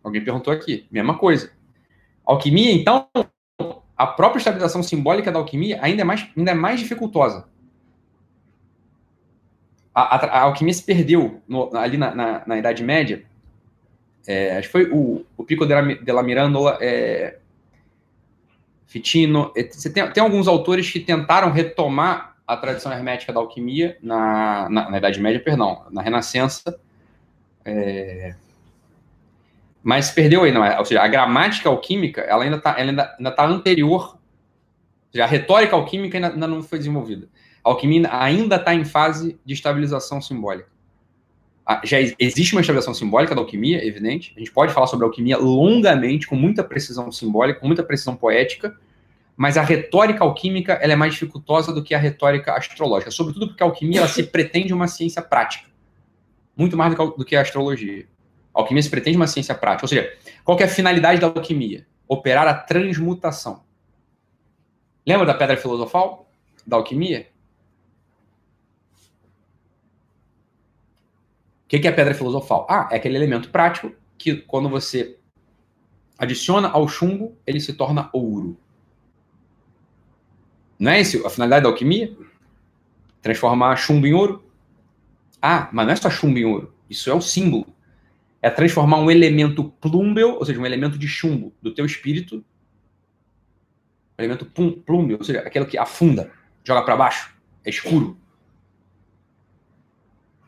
Alguém 0.02 0.24
perguntou 0.24 0.54
aqui, 0.54 0.88
mesma 0.90 1.18
coisa. 1.18 1.52
Alquimia, 2.26 2.72
então, 2.72 3.10
a 3.98 4.08
própria 4.08 4.40
estabilização 4.40 4.82
simbólica 4.82 5.32
da 5.32 5.40
alquimia 5.40 5.80
ainda 5.82 6.02
é 6.02 6.06
mais, 6.06 6.26
ainda 6.38 6.52
é 6.52 6.54
mais 6.54 6.80
dificultosa. 6.80 7.46
A, 9.94 10.16
a, 10.16 10.26
a 10.26 10.42
alquimia 10.44 10.74
se 10.74 10.84
perdeu 10.84 11.42
no, 11.46 11.76
ali 11.76 11.98
na, 11.98 12.16
na, 12.16 12.44
na, 12.48 12.58
Idade 12.58 12.84
Média. 12.84 13.26
É, 14.26 14.58
acho 14.58 14.68
que 14.68 14.72
foi 14.72 14.90
o, 14.90 15.26
o 15.36 15.44
Pico 15.44 15.66
de 15.66 15.74
la, 15.74 15.82
de 15.82 16.12
la 16.12 16.24
Mirandola, 16.24 16.78
é, 16.80 17.39
Fitino. 18.90 19.54
Você 19.70 19.90
tem, 19.90 20.12
tem 20.12 20.22
alguns 20.22 20.48
autores 20.48 20.92
que 20.92 21.00
tentaram 21.00 21.52
retomar 21.52 22.36
a 22.46 22.58
tradição 22.58 22.92
hermética 22.92 23.32
da 23.32 23.40
alquimia 23.40 23.96
na, 24.02 24.68
na, 24.68 24.90
na 24.90 24.98
Idade 24.98 25.22
Média, 25.22 25.40
perdão, 25.40 25.86
na 25.92 26.02
Renascença. 26.02 26.80
É, 27.64 28.34
mas 29.84 30.10
perdeu 30.10 30.44
aí, 30.44 30.52
não 30.52 30.66
é? 30.66 30.80
Ou 30.80 30.86
seja, 30.86 31.04
a 31.04 31.08
gramática 31.08 31.70
alquímica 31.70 32.22
ela 32.22 32.44
ainda 32.44 32.58
está 32.58 32.76
ainda, 32.76 33.16
ainda 33.16 33.32
tá 33.32 33.46
anterior. 33.46 34.18
Seja, 35.12 35.24
a 35.24 35.28
retórica 35.28 35.76
alquímica 35.76 36.18
ainda, 36.18 36.30
ainda, 36.30 36.48
não 36.48 36.64
foi 36.64 36.80
desenvolvida. 36.80 37.30
A 37.64 37.70
alquimia 37.70 38.10
ainda 38.12 38.56
está 38.56 38.74
em 38.74 38.84
fase 38.84 39.40
de 39.46 39.54
estabilização 39.54 40.20
simbólica. 40.20 40.72
Já 41.84 41.98
existe 42.18 42.54
uma 42.54 42.62
estabilização 42.62 42.94
simbólica 42.94 43.36
da 43.36 43.42
alquimia, 43.42 43.86
evidente. 43.86 44.34
A 44.36 44.40
gente 44.40 44.52
pode 44.52 44.74
falar 44.74 44.88
sobre 44.88 45.06
alquimia 45.06 45.38
longamente, 45.38 46.26
com 46.26 46.36
muita 46.36 46.64
precisão 46.64 47.12
simbólica, 47.12 47.60
com 47.60 47.68
muita 47.68 47.84
precisão 47.84 48.16
poética, 48.16 48.76
mas 49.38 49.56
a 49.56 49.62
retórica 49.62 50.24
alquímica 50.24 50.74
ela 50.82 50.94
é 50.94 50.96
mais 50.96 51.14
dificultosa 51.14 51.72
do 51.72 51.84
que 51.84 51.94
a 51.94 51.98
retórica 52.00 52.54
astrológica, 52.54 53.12
sobretudo 53.12 53.48
porque 53.48 53.62
a 53.62 53.66
alquimia 53.66 54.00
ela 54.00 54.08
se 54.08 54.24
pretende 54.24 54.74
uma 54.74 54.88
ciência 54.88 55.22
prática, 55.22 55.66
muito 56.58 56.76
mais 56.76 56.94
do 56.96 57.24
que 57.24 57.36
a 57.36 57.42
astrologia. 57.42 58.06
A 58.54 58.62
alquimia 58.62 58.82
se 58.82 58.90
pretende 58.90 59.16
uma 59.16 59.28
ciência 59.28 59.54
prática. 59.54 59.86
Ou 59.86 59.88
seja, 59.88 60.12
qual 60.44 60.60
é 60.60 60.64
a 60.64 60.68
finalidade 60.68 61.22
da 61.22 61.28
alquimia? 61.28 61.86
Operar 62.08 62.48
a 62.48 62.54
transmutação. 62.54 63.64
Lembra 65.06 65.26
da 65.26 65.34
pedra 65.34 65.56
filosofal 65.56 66.30
da 66.66 66.78
alquimia? 66.78 67.28
O 71.70 71.80
que 71.80 71.88
é 71.88 71.90
a 71.90 71.94
pedra 71.94 72.16
filosofal? 72.16 72.66
Ah, 72.68 72.90
é 72.92 72.96
aquele 72.96 73.16
elemento 73.16 73.50
prático 73.50 73.92
que 74.18 74.36
quando 74.36 74.68
você 74.68 75.18
adiciona 76.18 76.68
ao 76.68 76.88
chumbo, 76.88 77.38
ele 77.46 77.60
se 77.60 77.74
torna 77.74 78.10
ouro. 78.12 78.58
Não 80.80 80.92
é 80.92 81.02
isso 81.02 81.26
a 81.26 81.30
finalidade 81.30 81.64
da 81.64 81.70
alquimia? 81.70 82.12
Transformar 83.22 83.76
chumbo 83.76 84.08
em 84.08 84.14
ouro? 84.14 84.44
Ah, 85.42 85.70
mas 85.72 85.86
não 85.86 85.94
é 85.94 85.96
só 85.96 86.10
chumbo 86.10 86.40
em 86.40 86.46
ouro. 86.46 86.74
Isso 86.90 87.10
é 87.10 87.14
o 87.14 87.22
símbolo 87.22 87.68
é 88.42 88.50
transformar 88.50 88.98
um 88.98 89.12
elemento 89.12 89.64
plúmbeo, 89.82 90.36
ou 90.36 90.46
seja, 90.46 90.60
um 90.60 90.66
elemento 90.66 90.98
de 90.98 91.08
chumbo 91.08 91.54
do 91.62 91.74
teu 91.74 91.86
espírito, 91.86 92.44
elemento 94.18 94.46
plúmbeo, 94.46 95.18
ou 95.18 95.24
seja, 95.24 95.40
aquilo 95.40 95.66
que 95.66 95.78
afunda, 95.78 96.32
joga 96.64 96.84
para 96.84 96.96
baixo, 96.96 97.36
é 97.66 97.70
escuro, 97.70 98.18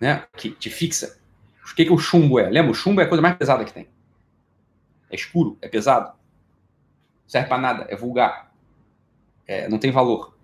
né? 0.02 0.26
Que 0.36 0.50
te 0.52 0.70
fixa. 0.70 1.18
O 1.64 1.76
que, 1.76 1.86
que 1.86 1.94
o 1.94 1.98
chumbo 1.98 2.40
é? 2.40 2.50
Lembra? 2.50 2.72
O 2.72 2.76
chumbo 2.76 3.00
é 3.00 3.06
a 3.06 3.08
coisa 3.08 3.22
mais 3.22 3.38
pesada 3.38 3.64
que 3.64 3.72
tem. 3.72 3.88
É 5.10 5.16
escuro, 5.16 5.58
é 5.62 5.68
pesado, 5.70 6.14
serve 7.28 7.48
para 7.48 7.58
nada, 7.58 7.86
é 7.90 7.96
vulgar, 7.96 8.52
é, 9.46 9.70
não 9.70 9.78
tem 9.78 9.92
valor. 9.92 10.36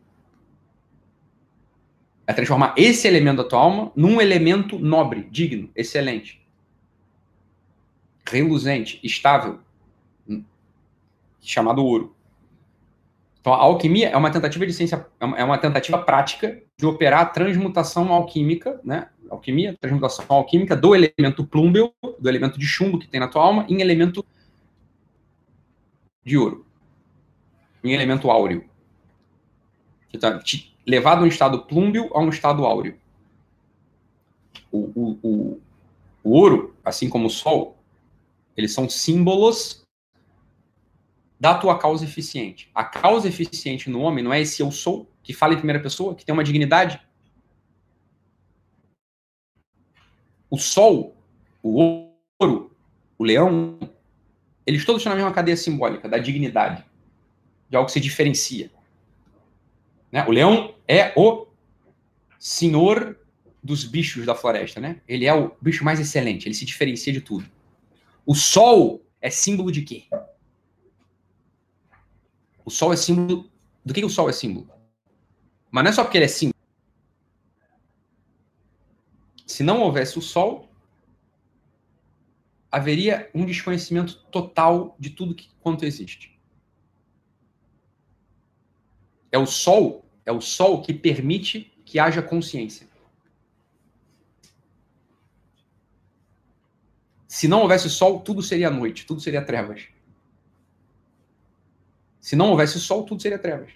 É 2.26 2.34
transformar 2.34 2.74
esse 2.78 3.08
elemento 3.08 3.44
da 3.44 3.50
tua 3.50 3.60
alma 3.60 3.92
num 3.96 4.22
elemento 4.22 4.78
nobre, 4.78 5.28
digno, 5.32 5.70
excelente 5.74 6.46
reluzente, 8.30 9.00
estável, 9.04 9.60
chamado 11.42 11.84
ouro. 11.84 12.16
Então, 13.40 13.54
a 13.54 13.58
alquimia 13.58 14.10
é 14.10 14.18
uma 14.18 14.30
tentativa 14.30 14.66
de 14.66 14.74
ciência, 14.74 15.08
é 15.20 15.44
uma 15.44 15.58
tentativa 15.58 15.98
prática 16.00 16.62
de 16.78 16.86
operar 16.86 17.22
a 17.22 17.26
transmutação 17.26 18.12
alquímica, 18.12 18.80
né? 18.84 19.10
Alquimia, 19.30 19.76
transmutação 19.80 20.26
alquímica 20.30 20.76
do 20.76 20.96
elemento 20.96 21.46
plúmbeo, 21.46 21.94
do 22.20 22.30
elemento 22.30 22.58
de 22.60 22.66
chumbo 22.66 23.00
que 23.00 23.08
tem 23.08 23.20
na 23.20 23.28
tua 23.28 23.44
alma, 23.44 23.66
em 23.70 23.82
elemento 23.82 24.26
de 26.24 26.38
ouro, 26.38 26.66
em 27.84 27.94
elemento 27.94 28.30
áureo. 28.30 28.70
Então, 30.14 30.40
te 30.40 30.76
levar 30.86 31.16
de 31.16 31.24
um 31.24 31.28
estado 31.28 31.64
plúmbio 31.64 32.10
a 32.14 32.20
um 32.20 32.30
estado 32.30 32.66
áureo. 32.66 32.98
O, 34.72 34.80
o, 34.96 35.20
o, 35.24 35.62
o 36.24 36.32
ouro, 36.32 36.76
assim 36.84 37.10
como 37.10 37.28
o 37.28 37.30
sol, 37.30 37.78
eles 38.56 38.74
são 38.74 38.90
símbolos 38.90 39.86
da 41.40 41.54
tua 41.54 41.78
causa 41.78 42.04
eficiente. 42.04 42.70
A 42.74 42.84
causa 42.84 43.28
eficiente 43.28 43.90
no 43.90 44.02
homem 44.02 44.24
não 44.24 44.34
é 44.34 44.42
esse 44.42 44.62
eu 44.62 44.72
sou, 44.72 45.10
que 45.22 45.34
fala 45.34 45.54
em 45.54 45.58
primeira 45.58 45.82
pessoa, 45.82 46.16
que 46.16 46.26
tem 46.26 46.34
uma 46.34 46.44
dignidade. 46.44 47.00
O 50.50 50.58
sol, 50.58 51.16
o 51.62 52.12
ouro, 52.40 52.76
o 53.18 53.24
leão, 53.24 53.80
eles 54.66 54.86
todos 54.86 55.02
estão 55.02 55.12
na 55.12 55.16
mesma 55.16 55.34
cadeia 55.34 55.58
simbólica 55.58 56.08
da 56.08 56.18
dignidade, 56.18 56.86
de 57.70 57.76
algo 57.76 57.88
que 57.88 57.94
se 57.94 58.00
diferencia. 58.00 58.72
Né? 60.12 60.26
O 60.28 60.32
leão 60.32 60.74
é 60.88 61.14
o 61.16 61.48
senhor 62.40 63.20
dos 63.62 63.84
bichos 63.84 64.26
da 64.26 64.34
floresta, 64.34 64.80
né? 64.80 65.02
Ele 65.08 65.26
é 65.26 65.34
o 65.34 65.52
bicho 65.60 65.84
mais 65.84 66.00
excelente, 66.00 66.48
ele 66.48 66.56
se 66.56 66.64
diferencia 66.64 67.12
de 67.12 67.20
tudo. 67.20 67.46
O 68.26 68.34
sol 68.34 69.06
é 69.22 69.30
símbolo 69.30 69.72
de 69.72 69.82
quê? 69.82 70.06
O 72.64 72.70
sol 72.70 72.94
é 72.94 72.98
símbolo. 72.98 73.50
Do 73.84 73.94
que, 73.94 74.04
o 74.04 74.10
sol 74.10 74.30
é 74.30 74.34
símbolo? 74.34 74.70
Mas 75.72 75.84
não 75.84 75.92
é 75.92 75.94
só 75.94 76.04
porque 76.04 76.18
ele 76.18 76.26
é 76.26 76.30
símbolo. 76.30 76.57
Se 79.58 79.64
não 79.64 79.82
houvesse 79.82 80.20
o 80.20 80.22
sol, 80.22 80.70
haveria 82.72 83.28
um 83.34 83.44
desconhecimento 83.44 84.24
total 84.26 84.96
de 85.00 85.10
tudo 85.10 85.34
que, 85.34 85.50
quanto 85.60 85.84
existe. 85.84 86.40
É 89.32 89.38
o 89.40 89.48
sol, 89.48 90.06
é 90.28 90.32
o 90.32 90.40
sol 90.40 90.84
que 90.84 90.94
permite 90.94 91.76
que 91.84 91.98
haja 91.98 92.22
consciência. 92.22 92.88
Se 97.28 97.48
não 97.48 97.64
houvesse 97.64 97.90
sol, 97.90 98.20
tudo 98.20 98.44
seria 98.44 98.70
noite, 98.70 99.08
tudo 99.08 99.20
seria 99.20 99.44
trevas. 99.44 99.88
Se 102.22 102.36
não 102.36 102.52
houvesse 102.52 102.80
sol, 102.80 103.06
tudo 103.06 103.20
seria 103.20 103.40
trevas. 103.40 103.72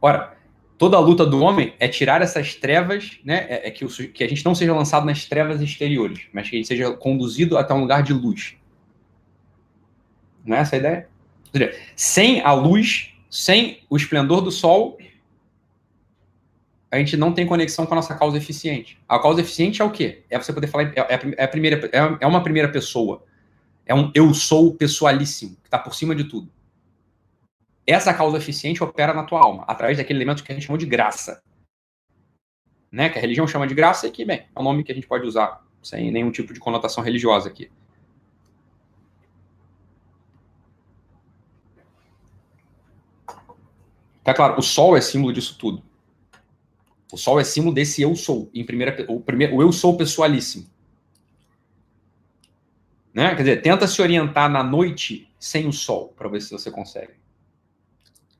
Ora, 0.00 0.36
toda 0.76 0.96
a 0.96 1.00
luta 1.00 1.26
do 1.26 1.40
homem 1.40 1.74
é 1.78 1.88
tirar 1.88 2.22
essas 2.22 2.54
trevas, 2.54 3.18
né? 3.24 3.46
É, 3.48 3.68
é 3.68 3.70
que, 3.70 3.84
o, 3.84 3.88
que, 3.88 4.22
a 4.22 4.28
gente 4.28 4.44
não 4.44 4.54
seja 4.54 4.74
lançado 4.74 5.04
nas 5.04 5.24
trevas 5.26 5.60
exteriores, 5.60 6.22
mas 6.32 6.48
que 6.48 6.56
a 6.56 6.58
gente 6.58 6.68
seja 6.68 6.92
conduzido 6.92 7.58
até 7.58 7.74
um 7.74 7.80
lugar 7.80 8.02
de 8.02 8.12
luz. 8.12 8.56
Não 10.44 10.56
é 10.56 10.60
essa 10.60 10.76
a 10.76 10.78
ideia? 10.78 11.08
sem 11.96 12.42
a 12.42 12.52
luz, 12.52 13.14
sem 13.30 13.80
o 13.88 13.96
esplendor 13.96 14.42
do 14.42 14.50
sol, 14.50 14.98
a 16.90 16.98
gente 16.98 17.16
não 17.16 17.32
tem 17.32 17.46
conexão 17.46 17.84
com 17.84 17.94
a 17.94 17.96
nossa 17.96 18.14
causa 18.14 18.36
eficiente. 18.36 18.98
A 19.08 19.18
causa 19.18 19.40
eficiente 19.40 19.82
é 19.82 19.84
o 19.84 19.90
quê? 19.90 20.22
É 20.30 20.38
você 20.38 20.52
poder 20.52 20.68
falar, 20.68 20.84
é, 20.94 21.00
é, 21.00 21.20
é 21.36 21.44
a 21.44 21.48
primeira, 21.48 21.86
é, 21.92 21.98
é 22.20 22.26
uma 22.26 22.42
primeira 22.42 22.68
pessoa. 22.68 23.24
É 23.84 23.94
um 23.94 24.10
eu 24.14 24.32
sou 24.34 24.74
pessoalíssimo, 24.74 25.56
que 25.56 25.66
está 25.66 25.78
por 25.78 25.94
cima 25.94 26.14
de 26.14 26.24
tudo. 26.24 26.50
Essa 27.90 28.12
causa 28.12 28.36
eficiente 28.36 28.84
opera 28.84 29.14
na 29.14 29.24
tua 29.24 29.40
alma, 29.40 29.64
através 29.66 29.96
daquele 29.96 30.18
elemento 30.18 30.44
que 30.44 30.52
a 30.52 30.54
gente 30.54 30.66
chamou 30.66 30.76
de 30.76 30.84
graça. 30.84 31.42
Né? 32.92 33.08
Que 33.08 33.16
a 33.16 33.20
religião 33.20 33.48
chama 33.48 33.66
de 33.66 33.74
graça 33.74 34.06
e 34.06 34.10
que, 34.10 34.26
bem, 34.26 34.46
é 34.54 34.60
um 34.60 34.62
nome 34.62 34.84
que 34.84 34.92
a 34.92 34.94
gente 34.94 35.06
pode 35.06 35.26
usar 35.26 35.66
sem 35.82 36.12
nenhum 36.12 36.30
tipo 36.30 36.52
de 36.52 36.60
conotação 36.60 37.02
religiosa 37.02 37.48
aqui. 37.48 37.70
Tá 44.22 44.34
claro, 44.34 44.58
o 44.58 44.62
sol 44.62 44.94
é 44.94 45.00
símbolo 45.00 45.32
disso 45.32 45.56
tudo. 45.58 45.82
O 47.10 47.16
sol 47.16 47.40
é 47.40 47.44
símbolo 47.44 47.74
desse 47.74 48.02
eu 48.02 48.14
sou, 48.14 48.50
em 48.52 48.66
primeira, 48.66 49.06
o, 49.08 49.18
primeiro, 49.18 49.56
o 49.56 49.62
eu 49.62 49.72
sou 49.72 49.96
pessoalíssimo. 49.96 50.66
Né? 53.14 53.30
Quer 53.30 53.42
dizer, 53.42 53.62
tenta 53.62 53.86
se 53.86 54.02
orientar 54.02 54.50
na 54.50 54.62
noite 54.62 55.32
sem 55.40 55.66
o 55.66 55.72
sol, 55.72 56.08
para 56.08 56.28
ver 56.28 56.42
se 56.42 56.50
você 56.50 56.70
consegue. 56.70 57.17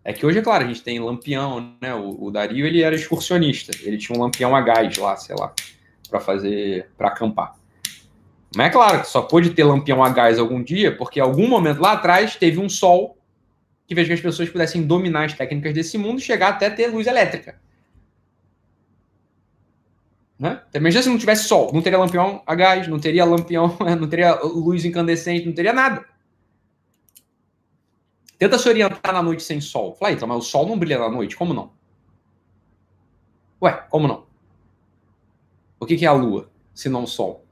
É 0.08 0.12
que 0.14 0.24
hoje, 0.24 0.38
é 0.38 0.42
claro, 0.42 0.64
a 0.64 0.66
gente 0.66 0.82
tem 0.82 0.98
lampião, 0.98 1.76
né? 1.82 1.94
O, 1.94 2.24
o 2.24 2.30
Dario, 2.30 2.64
ele 2.64 2.80
era 2.80 2.94
excursionista. 2.94 3.72
Ele 3.82 3.98
tinha 3.98 4.18
um 4.18 4.22
lampião 4.22 4.56
a 4.56 4.62
gás 4.62 4.96
lá, 4.96 5.14
sei 5.16 5.36
lá, 5.36 5.52
para 6.08 6.18
fazer, 6.18 6.88
para 6.96 7.08
acampar. 7.08 7.54
Mas 8.56 8.68
é 8.68 8.70
claro 8.70 9.02
que 9.02 9.06
só 9.06 9.20
pôde 9.20 9.50
ter 9.50 9.64
lampião 9.64 10.02
a 10.02 10.08
gás 10.08 10.38
algum 10.38 10.62
dia, 10.62 10.96
porque 10.96 11.20
algum 11.20 11.46
momento 11.46 11.82
lá 11.82 11.92
atrás 11.92 12.36
teve 12.36 12.58
um 12.58 12.70
sol 12.70 13.18
que 13.86 13.94
fez 13.94 14.06
que 14.06 14.14
as 14.14 14.20
pessoas 14.22 14.48
pudessem 14.48 14.82
dominar 14.82 15.26
as 15.26 15.34
técnicas 15.34 15.74
desse 15.74 15.98
mundo 15.98 16.20
e 16.20 16.22
chegar 16.22 16.48
até 16.48 16.70
ter 16.70 16.86
luz 16.86 17.06
elétrica. 17.06 17.60
Né? 20.38 20.58
Imagina 20.72 21.02
se 21.02 21.10
não 21.10 21.18
tivesse 21.18 21.44
sol, 21.44 21.70
não 21.70 21.82
teria 21.82 21.98
lampião 21.98 22.42
a 22.46 22.54
gás, 22.54 22.88
não 22.88 22.98
teria 22.98 23.26
lampião, 23.26 23.76
não 24.00 24.08
teria 24.08 24.36
luz 24.36 24.86
incandescente, 24.86 25.44
não 25.44 25.52
teria 25.52 25.74
nada. 25.74 26.02
Tenta 28.39 28.57
se 28.57 28.68
orientar 28.68 29.12
na 29.12 29.23
noite 29.23 29.42
sem 29.42 29.60
sol. 29.60 29.97
Fala, 29.97 30.12
então, 30.12 30.28
mas 30.28 30.39
o 30.39 30.42
sol 30.42 30.67
não 30.67 30.78
brilha 30.78 30.99
na 30.99 31.10
noite, 31.10 31.36
como 31.36 31.52
não? 31.52 31.73
Ué, 33.60 33.73
como 33.91 34.07
não? 34.07 34.26
O 35.81 35.84
que, 35.84 35.97
que 35.97 36.05
é 36.05 36.08
a 36.08 36.12
lua, 36.12 36.49
se 36.73 36.89
não 36.89 37.02
o 37.02 37.07
sol? 37.07 37.44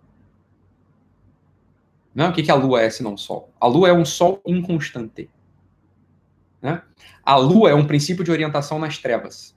Não, 2.15 2.31
o 2.31 2.33
que, 2.33 2.43
que 2.43 2.51
a 2.51 2.55
lua 2.55 2.81
é, 2.81 2.89
se 2.89 3.03
não 3.03 3.15
o 3.15 3.19
sol? 3.19 3.53
A 3.61 3.67
lua 3.67 3.89
é 3.89 3.93
um 3.93 4.05
sol 4.05 4.41
inconstante. 4.47 5.29
Né? 6.63 6.81
A 7.23 7.37
lua 7.37 7.71
é 7.71 7.75
um 7.75 7.87
princípio 7.87 8.25
de 8.25 8.31
orientação 8.31 8.79
nas 8.79 8.97
trevas. 8.99 9.57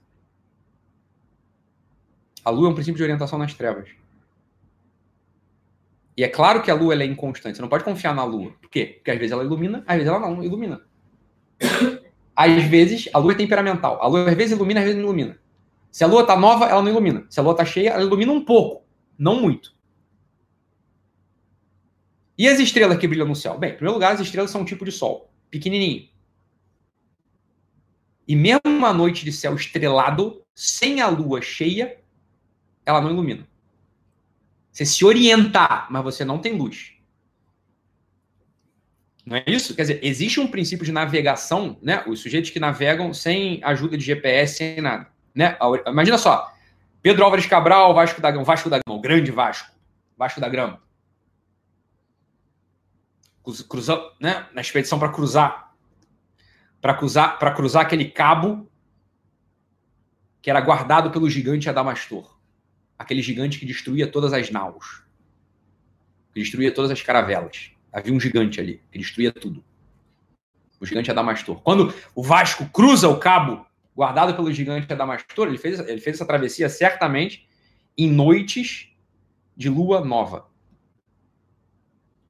A 2.44 2.50
lua 2.50 2.68
é 2.68 2.70
um 2.70 2.74
princípio 2.74 2.96
de 2.96 3.02
orientação 3.02 3.38
nas 3.38 3.54
trevas. 3.54 3.88
E 6.16 6.24
é 6.24 6.28
claro 6.28 6.62
que 6.62 6.70
a 6.70 6.74
lua 6.74 6.94
é 6.94 7.06
inconstante. 7.06 7.56
Você 7.56 7.62
não 7.62 7.68
pode 7.68 7.84
confiar 7.84 8.14
na 8.14 8.24
lua. 8.24 8.52
Por 8.60 8.68
quê? 8.68 8.94
Porque 8.96 9.10
às 9.10 9.18
vezes 9.18 9.32
ela 9.32 9.44
ilumina, 9.44 9.84
às 9.86 9.96
vezes 9.96 10.08
ela 10.08 10.18
não 10.18 10.42
ilumina. 10.42 10.89
Às 12.34 12.64
vezes, 12.64 13.08
a 13.12 13.18
lua 13.18 13.32
é 13.32 13.36
temperamental. 13.36 14.02
A 14.02 14.06
lua 14.06 14.30
às 14.30 14.36
vezes 14.36 14.52
ilumina, 14.56 14.80
às 14.80 14.86
vezes 14.86 14.98
não 14.98 15.08
ilumina. 15.08 15.38
Se 15.90 16.04
a 16.04 16.06
lua 16.06 16.24
tá 16.24 16.36
nova, 16.36 16.66
ela 16.66 16.82
não 16.82 16.90
ilumina. 16.90 17.26
Se 17.28 17.38
a 17.40 17.42
lua 17.42 17.54
tá 17.54 17.64
cheia, 17.64 17.90
ela 17.90 18.02
ilumina 18.02 18.32
um 18.32 18.44
pouco, 18.44 18.84
não 19.18 19.40
muito. 19.40 19.74
E 22.38 22.48
as 22.48 22.58
estrelas 22.58 22.96
que 22.96 23.06
brilham 23.06 23.26
no 23.26 23.36
céu? 23.36 23.58
Bem, 23.58 23.72
em 23.72 23.74
primeiro 23.74 23.94
lugar, 23.94 24.14
as 24.14 24.20
estrelas 24.20 24.50
são 24.50 24.62
um 24.62 24.64
tipo 24.64 24.84
de 24.84 24.92
sol, 24.92 25.30
pequenininho. 25.50 26.08
E 28.26 28.34
mesmo 28.34 28.62
uma 28.64 28.92
noite 28.92 29.24
de 29.24 29.32
céu 29.32 29.54
estrelado, 29.54 30.42
sem 30.54 31.02
a 31.02 31.08
lua 31.08 31.42
cheia, 31.42 31.98
ela 32.86 33.00
não 33.00 33.10
ilumina. 33.10 33.46
Você 34.72 34.86
se 34.86 35.04
orientar, 35.04 35.88
mas 35.90 36.02
você 36.02 36.24
não 36.24 36.38
tem 36.38 36.56
luz. 36.56 36.94
Não 39.24 39.36
é 39.36 39.44
isso? 39.46 39.74
Quer 39.74 39.82
dizer, 39.82 40.00
existe 40.02 40.40
um 40.40 40.48
princípio 40.48 40.84
de 40.84 40.92
navegação, 40.92 41.78
né? 41.82 42.02
Os 42.06 42.20
sujeitos 42.20 42.50
que 42.50 42.58
navegam 42.58 43.12
sem 43.12 43.60
ajuda 43.62 43.96
de 43.96 44.04
GPS, 44.04 44.56
sem 44.56 44.80
nada. 44.80 45.08
Né? 45.34 45.56
Imagina 45.86 46.18
só, 46.18 46.52
Pedro 47.02 47.24
Álvares 47.24 47.46
Cabral, 47.46 47.94
Vasco 47.94 48.20
da 48.20 48.30
Gama, 48.30 48.44
Vasco 48.44 48.68
da 48.68 48.78
Gama, 48.78 48.98
o 48.98 49.00
grande 49.00 49.30
Vasco, 49.30 49.70
Vasco 50.16 50.40
da 50.40 50.48
Grama. 50.48 50.82
Cruzando, 53.68 54.10
né? 54.20 54.46
Na 54.52 54.60
expedição 54.60 54.98
para 54.98 55.08
cruzar, 55.10 55.74
para 56.80 56.94
cruzar, 56.94 57.38
para 57.38 57.52
cruzar 57.52 57.82
aquele 57.82 58.06
cabo 58.06 58.70
que 60.42 60.50
era 60.50 60.60
guardado 60.60 61.10
pelo 61.10 61.28
gigante 61.28 61.68
Adamastor, 61.68 62.38
aquele 62.98 63.22
gigante 63.22 63.58
que 63.58 63.66
destruía 63.66 64.10
todas 64.10 64.32
as 64.32 64.50
naus, 64.50 65.02
que 66.32 66.40
destruía 66.40 66.72
todas 66.72 66.90
as 66.90 67.02
caravelas. 67.02 67.72
Havia 67.92 68.12
um 68.12 68.20
gigante 68.20 68.60
ali, 68.60 68.82
que 68.90 68.98
destruía 68.98 69.32
tudo. 69.32 69.64
O 70.80 70.86
gigante 70.86 71.10
Adamastor. 71.10 71.60
Quando 71.62 71.94
o 72.14 72.22
Vasco 72.22 72.66
cruza 72.66 73.08
o 73.08 73.18
cabo 73.18 73.66
guardado 73.94 74.34
pelo 74.34 74.52
gigante 74.52 74.90
Adamastor, 74.92 75.48
ele 75.48 75.58
fez, 75.58 75.78
ele 75.80 76.00
fez 76.00 76.16
essa 76.16 76.24
travessia 76.24 76.68
certamente 76.68 77.46
em 77.98 78.10
noites 78.10 78.88
de 79.56 79.68
lua 79.68 80.02
nova. 80.02 80.48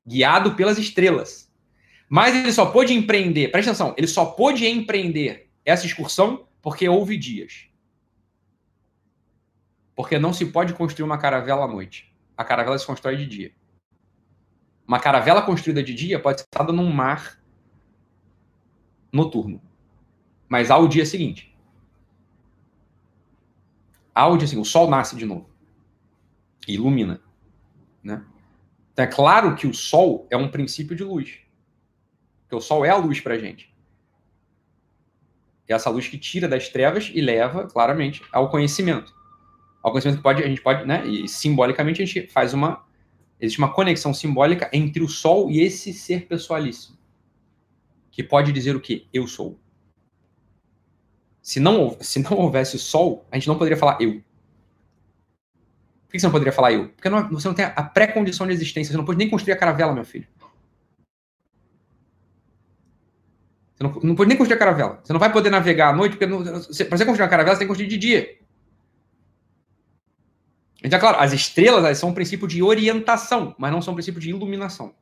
Guiado 0.07 0.55
pelas 0.55 0.79
estrelas. 0.79 1.51
Mas 2.09 2.35
ele 2.35 2.53
só 2.53 2.67
pôde 2.67 2.93
empreender, 2.93 3.49
presta 3.53 3.71
atenção, 3.71 3.95
ele 3.97 4.09
só 4.09 4.25
pôde 4.25 4.67
empreender 4.67 5.49
essa 5.65 5.87
excursão 5.87 6.49
porque 6.61 6.89
houve 6.89 7.17
dias. 7.17 7.69
Porque 9.95 10.19
não 10.19 10.33
se 10.33 10.47
pode 10.47 10.73
construir 10.75 11.05
uma 11.05 11.19
caravela 11.19 11.67
à 11.67 11.69
noite. 11.69 12.13
A 12.37 12.43
caravela 12.43 12.79
se 12.79 12.87
constrói 12.87 13.17
de 13.17 13.27
dia. 13.27 13.53
Uma 14.91 14.99
caravela 14.99 15.41
construída 15.41 15.85
de 15.85 15.95
dia 15.95 16.19
pode 16.19 16.41
ser 16.41 16.47
estada 16.47 16.73
num 16.73 16.91
mar 16.91 17.41
noturno. 19.13 19.63
Mas 20.49 20.69
há 20.69 20.77
o 20.79 20.89
dia 20.89 21.07
seguinte. 21.07 21.57
Há 24.13 24.27
o 24.27 24.37
dia 24.37 24.49
seguinte. 24.49 24.67
O 24.67 24.69
sol 24.69 24.91
nasce 24.91 25.15
de 25.15 25.25
novo. 25.25 25.49
E 26.67 26.75
ilumina. 26.75 27.21
Né? 28.03 28.25
Então 28.93 29.05
é 29.05 29.07
claro 29.07 29.55
que 29.55 29.69
o 29.69 29.73
sol 29.73 30.27
é 30.29 30.37
um 30.37 30.51
princípio 30.51 30.97
de 30.97 31.05
luz. 31.05 31.39
Porque 32.41 32.57
o 32.57 32.61
sol 32.61 32.85
é 32.85 32.91
a 32.91 32.97
luz 32.97 33.21
para 33.21 33.35
a 33.35 33.39
gente. 33.39 33.73
É 35.69 35.73
essa 35.73 35.89
luz 35.89 36.09
que 36.09 36.19
tira 36.19 36.49
das 36.49 36.69
trevas 36.69 37.13
e 37.15 37.21
leva, 37.21 37.69
claramente, 37.69 38.25
ao 38.33 38.51
conhecimento. 38.51 39.15
Ao 39.85 39.93
conhecimento 39.93 40.17
que 40.17 40.23
pode, 40.25 40.43
a 40.43 40.49
gente 40.49 40.61
pode, 40.61 40.85
né? 40.85 41.07
E 41.07 41.29
simbolicamente 41.29 42.03
a 42.03 42.05
gente 42.05 42.27
faz 42.27 42.53
uma 42.53 42.90
Existe 43.41 43.59
uma 43.59 43.73
conexão 43.73 44.13
simbólica 44.13 44.69
entre 44.73 45.03
o 45.03 45.09
Sol 45.09 45.51
e 45.51 45.61
esse 45.61 45.95
ser 45.95 46.27
pessoalíssimo. 46.27 46.99
Que 48.11 48.23
pode 48.23 48.53
dizer 48.53 48.77
o 48.77 48.81
quê? 48.81 49.07
Eu 49.13 49.27
sou. 49.27 49.59
Se 51.41 51.59
não, 51.59 51.97
se 52.01 52.19
não 52.19 52.37
houvesse 52.37 52.79
Sol, 52.79 53.27
a 53.31 53.37
gente 53.37 53.49
não 53.49 53.57
poderia 53.57 53.79
falar 53.79 53.97
eu. 54.01 54.23
Por 56.07 56.13
que 56.13 56.19
você 56.19 56.27
não 56.27 56.33
poderia 56.33 56.53
falar 56.53 56.73
eu? 56.73 56.89
Porque 56.91 57.09
não, 57.09 57.29
você 57.31 57.49
não 57.49 57.55
tem 57.55 57.65
a 57.65 57.83
pré-condição 57.83 58.47
de 58.47 58.53
existência. 58.53 58.93
Você 58.93 58.99
não 58.99 59.05
pode 59.05 59.19
nem 59.19 59.31
construir 59.31 59.55
a 59.55 59.57
caravela, 59.57 59.95
meu 59.95 60.05
filho. 60.05 60.27
Você 63.75 63.85
não, 63.85 63.93
não 64.03 64.15
pode 64.15 64.29
nem 64.29 64.37
construir 64.37 64.57
a 64.57 64.59
caravela. 64.59 65.01
Você 65.03 65.13
não 65.13 65.21
vai 65.21 65.33
poder 65.33 65.49
navegar 65.51 65.91
à 65.91 65.93
noite, 65.97 66.17
porque 66.17 66.27
para 66.27 66.99
você 66.99 67.05
construir 67.05 67.23
uma 67.23 67.29
caravela, 67.29 67.55
você 67.55 67.61
tem 67.61 67.67
que 67.67 67.71
construir 67.71 67.89
de 67.89 67.97
dia. 67.97 68.39
Então, 70.83 70.97
é 70.97 71.01
claro, 71.01 71.19
as 71.21 71.33
estrelas 71.33 71.85
elas 71.85 71.99
são 71.99 72.11
um 72.11 72.15
princípio 72.15 72.49
de 72.49 72.63
orientação, 72.63 73.55
mas 73.59 73.71
não 73.71 73.83
são 73.83 73.93
um 73.93 73.95
princípio 73.95 74.21
de 74.21 74.31
iluminação. 74.31 74.95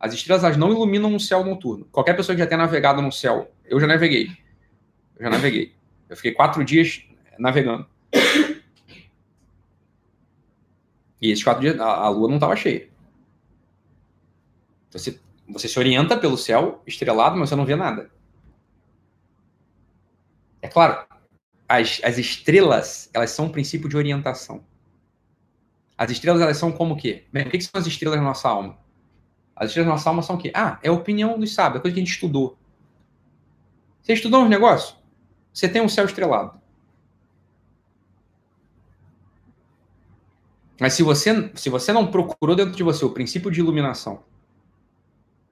As 0.00 0.14
estrelas 0.14 0.44
elas 0.44 0.56
não 0.56 0.70
iluminam 0.70 1.14
o 1.14 1.20
céu 1.20 1.44
noturno. 1.44 1.84
Qualquer 1.86 2.14
pessoa 2.14 2.34
que 2.34 2.42
já 2.42 2.46
tenha 2.46 2.58
navegado 2.58 3.02
no 3.02 3.12
céu, 3.12 3.50
eu 3.64 3.78
já 3.78 3.86
naveguei. 3.86 4.30
Eu 5.16 5.24
já 5.24 5.30
naveguei. 5.30 5.74
Eu 6.08 6.16
fiquei 6.16 6.32
quatro 6.32 6.64
dias 6.64 7.02
navegando. 7.38 7.86
E 11.20 11.30
esses 11.30 11.42
quatro 11.42 11.62
dias 11.62 11.78
a, 11.80 11.86
a 11.86 12.08
lua 12.08 12.28
não 12.28 12.36
estava 12.36 12.54
cheia. 12.56 12.88
Então, 14.88 15.00
você, 15.00 15.18
você 15.48 15.68
se 15.68 15.78
orienta 15.78 16.16
pelo 16.16 16.36
céu 16.36 16.82
estrelado, 16.86 17.36
mas 17.36 17.48
você 17.48 17.56
não 17.56 17.64
vê 17.64 17.76
nada. 17.76 18.10
É 20.60 20.68
claro, 20.68 21.06
as, 21.68 22.00
as 22.04 22.18
estrelas 22.18 23.10
elas 23.12 23.30
são 23.30 23.46
um 23.46 23.50
princípio 23.50 23.88
de 23.88 23.96
orientação. 23.96 24.64
As 25.96 26.10
estrelas, 26.10 26.42
elas 26.42 26.56
são 26.56 26.72
como 26.72 26.94
o 26.94 26.96
quê? 26.96 27.24
O 27.32 27.50
que, 27.50 27.60
são 27.60 27.80
as 27.80 27.86
estrelas 27.86 28.18
na 28.18 28.24
nossa 28.24 28.48
alma? 28.48 28.76
As 29.54 29.68
estrelas 29.68 29.88
na 29.88 29.94
nossa 29.94 30.10
alma 30.10 30.22
são 30.22 30.36
o 30.36 30.38
quê? 30.38 30.50
Ah, 30.54 30.78
é 30.82 30.88
a 30.88 30.92
opinião 30.92 31.38
dos 31.38 31.54
sábios, 31.54 31.78
é 31.78 31.82
coisa 31.82 31.94
que 31.94 32.00
a 32.00 32.04
gente 32.04 32.12
estudou. 32.12 32.58
Você 34.02 34.12
estudou 34.12 34.42
uns 34.42 34.50
negócios? 34.50 34.96
Você 35.52 35.68
tem 35.68 35.80
um 35.80 35.88
céu 35.88 36.04
estrelado. 36.04 36.60
Mas 40.80 40.94
se 40.94 41.04
você, 41.04 41.52
se 41.54 41.70
você 41.70 41.92
não 41.92 42.10
procurou 42.10 42.56
dentro 42.56 42.74
de 42.74 42.82
você 42.82 43.04
o 43.04 43.10
princípio 43.10 43.50
de 43.50 43.60
iluminação, 43.60 44.24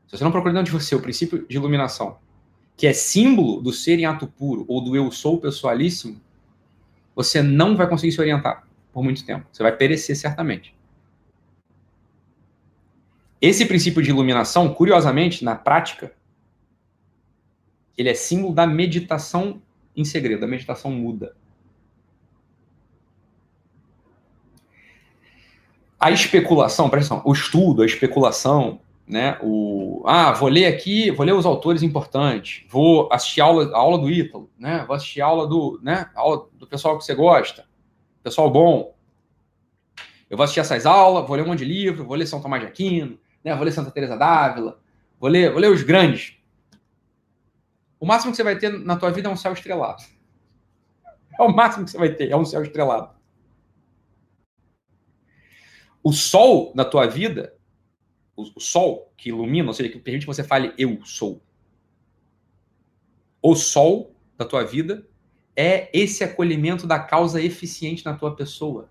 se 0.08 0.18
você 0.18 0.24
não 0.24 0.32
procurou 0.32 0.54
dentro 0.54 0.72
de 0.72 0.78
você 0.78 0.96
o 0.96 1.00
princípio 1.00 1.46
de 1.46 1.56
iluminação, 1.56 2.18
que 2.76 2.88
é 2.88 2.92
símbolo 2.92 3.62
do 3.62 3.72
ser 3.72 4.00
em 4.00 4.04
ato 4.04 4.26
puro 4.26 4.64
ou 4.66 4.82
do 4.82 4.96
eu 4.96 5.08
sou 5.12 5.40
pessoalíssimo, 5.40 6.20
você 7.14 7.40
não 7.40 7.76
vai 7.76 7.88
conseguir 7.88 8.10
se 8.10 8.20
orientar 8.20 8.66
por 8.92 9.02
muito 9.02 9.24
tempo. 9.24 9.46
Você 9.50 9.62
vai 9.62 9.74
perecer 9.74 10.16
certamente. 10.16 10.74
Esse 13.40 13.66
princípio 13.66 14.02
de 14.02 14.10
iluminação, 14.10 14.72
curiosamente, 14.72 15.44
na 15.44 15.56
prática, 15.56 16.12
ele 17.96 18.08
é 18.08 18.14
símbolo 18.14 18.54
da 18.54 18.66
meditação 18.66 19.60
em 19.96 20.04
segredo, 20.04 20.42
da 20.42 20.46
meditação 20.46 20.92
muda. 20.92 21.34
A 25.98 26.10
especulação, 26.10 26.88
presta 26.88 27.14
atenção, 27.14 27.30
o 27.30 27.32
estudo, 27.32 27.82
a 27.82 27.86
especulação, 27.86 28.80
né? 29.06 29.38
O 29.42 30.02
ah, 30.06 30.32
vou 30.32 30.48
ler 30.48 30.66
aqui, 30.66 31.10
vou 31.10 31.24
ler 31.24 31.32
os 31.32 31.46
autores 31.46 31.82
importantes, 31.82 32.64
vou 32.68 33.08
assistir 33.12 33.40
a 33.40 33.44
aula, 33.44 33.70
a 33.72 33.78
aula 33.78 33.98
do 33.98 34.10
Ítalo, 34.10 34.50
né? 34.58 34.84
Vou 34.86 34.96
assistir 34.96 35.20
a 35.20 35.26
aula 35.26 35.46
do, 35.46 35.78
né? 35.82 36.10
A 36.14 36.20
aula 36.20 36.48
do 36.54 36.66
pessoal 36.66 36.98
que 36.98 37.04
você 37.04 37.14
gosta 37.14 37.64
pessoal 38.22 38.50
bom. 38.50 38.94
Eu 40.30 40.36
vou 40.36 40.44
assistir 40.44 40.60
essas 40.60 40.86
aulas, 40.86 41.26
vou 41.26 41.36
ler 41.36 41.42
um 41.42 41.48
monte 41.48 41.58
de 41.58 41.64
livro, 41.66 42.06
vou 42.06 42.16
ler 42.16 42.26
São 42.26 42.40
Tomás 42.40 42.62
de 42.62 42.68
Aquino, 42.68 43.18
né? 43.44 43.54
vou 43.54 43.64
ler 43.64 43.72
Santa 43.72 43.90
Teresa 43.90 44.16
d'Ávila, 44.16 44.80
vou 45.20 45.28
ler, 45.28 45.50
vou 45.50 45.60
ler 45.60 45.70
os 45.70 45.82
grandes. 45.82 46.38
O 48.00 48.06
máximo 48.06 48.32
que 48.32 48.36
você 48.36 48.42
vai 48.42 48.58
ter 48.58 48.70
na 48.70 48.96
tua 48.96 49.10
vida 49.10 49.28
é 49.28 49.32
um 49.32 49.36
céu 49.36 49.52
estrelado. 49.52 50.02
É 51.38 51.42
o 51.42 51.48
máximo 51.48 51.86
que 51.86 51.90
você 51.90 51.96
vai 51.96 52.14
ter, 52.14 52.30
é 52.30 52.36
um 52.36 52.44
céu 52.44 52.62
estrelado. 52.62 53.10
O 56.02 56.12
sol 56.12 56.72
na 56.74 56.84
tua 56.84 57.06
vida, 57.06 57.56
o, 58.36 58.60
sol 58.60 59.10
que 59.16 59.30
ilumina, 59.30 59.68
ou 59.68 59.72
seja, 59.72 59.88
que 59.88 59.98
permite 59.98 60.26
que 60.26 60.26
você 60.26 60.44
fale 60.44 60.74
eu 60.76 61.02
sou. 61.06 61.40
O 63.40 63.54
sol 63.54 64.14
da 64.36 64.44
tua 64.44 64.62
vida 64.62 65.08
é 65.56 65.90
esse 65.92 66.24
acolhimento 66.24 66.86
da 66.86 66.98
causa 66.98 67.40
eficiente 67.40 68.04
na 68.04 68.14
tua 68.14 68.34
pessoa. 68.34 68.88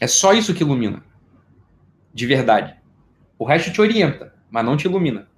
É 0.00 0.06
só 0.06 0.32
isso 0.32 0.54
que 0.54 0.62
ilumina. 0.62 1.04
De 2.12 2.26
verdade. 2.26 2.76
O 3.38 3.44
resto 3.44 3.72
te 3.72 3.80
orienta, 3.80 4.34
mas 4.50 4.64
não 4.64 4.76
te 4.76 4.86
ilumina. 4.86 5.28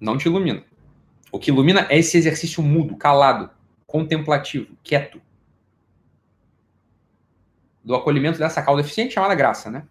Não 0.00 0.16
te 0.16 0.26
ilumina. 0.26 0.62
O 1.32 1.38
que 1.38 1.50
ilumina 1.50 1.86
é 1.88 1.98
esse 1.98 2.16
exercício 2.16 2.62
mudo, 2.62 2.96
calado, 2.96 3.50
contemplativo, 3.86 4.76
quieto. 4.82 5.20
Do 7.82 7.94
acolhimento 7.94 8.38
dessa 8.38 8.62
causa 8.62 8.82
eficiente 8.82 9.14
chamada 9.14 9.34
graça, 9.34 9.70
né? 9.70 9.86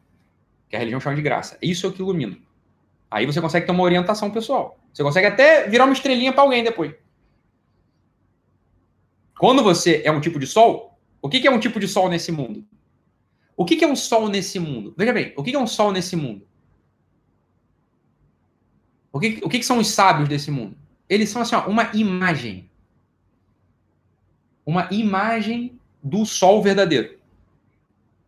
Que 0.69 0.75
a 0.75 0.79
religião 0.79 0.99
chama 0.99 1.15
de 1.15 1.21
graça. 1.21 1.57
Isso 1.61 1.85
é 1.85 1.89
o 1.89 1.93
que 1.93 2.01
ilumina. 2.01 2.37
Aí 3.09 3.25
você 3.25 3.40
consegue 3.40 3.66
ter 3.66 3.72
uma 3.72 3.84
orientação 3.84 4.32
pessoal. 4.32 4.80
Você 4.93 5.03
consegue 5.03 5.27
até 5.27 5.67
virar 5.67 5.85
uma 5.85 5.93
estrelinha 5.93 6.34
para 6.34 6.43
alguém 6.43 6.64
depois. 6.64 6.93
Quando 9.38 9.64
você 9.64 10.01
é 10.06 10.11
um 10.11 10.22
tipo 10.22 10.40
de 10.40 10.48
sol, 10.48 10.98
o 11.22 11.30
que 11.30 11.45
é 11.45 11.51
um 11.51 11.59
tipo 11.59 11.80
de 11.80 11.88
sol 11.88 12.09
nesse 12.09 12.32
mundo? 12.32 12.66
O 13.58 13.66
que 13.66 13.84
é 13.84 13.88
um 13.88 13.95
sol 13.95 14.27
nesse 14.27 14.59
mundo? 14.59 14.93
Veja 14.98 15.14
bem, 15.14 15.34
o 15.35 15.43
que 15.43 15.56
é 15.56 15.59
um 15.59 15.67
sol 15.67 15.92
nesse 15.92 16.16
mundo? 16.16 16.48
O 19.11 19.19
que, 19.19 19.40
o 19.43 19.50
que 19.50 19.64
são 19.64 19.77
os 19.77 19.88
sábios 19.88 20.27
desse 20.27 20.51
mundo? 20.51 20.77
Eles 21.08 21.30
são 21.30 21.42
assim, 21.42 21.56
ó, 21.56 21.67
uma 21.67 21.90
imagem. 21.93 22.69
Uma 24.66 24.90
imagem 24.92 25.80
do 26.03 26.25
sol 26.25 26.61
verdadeiro. 26.61 27.17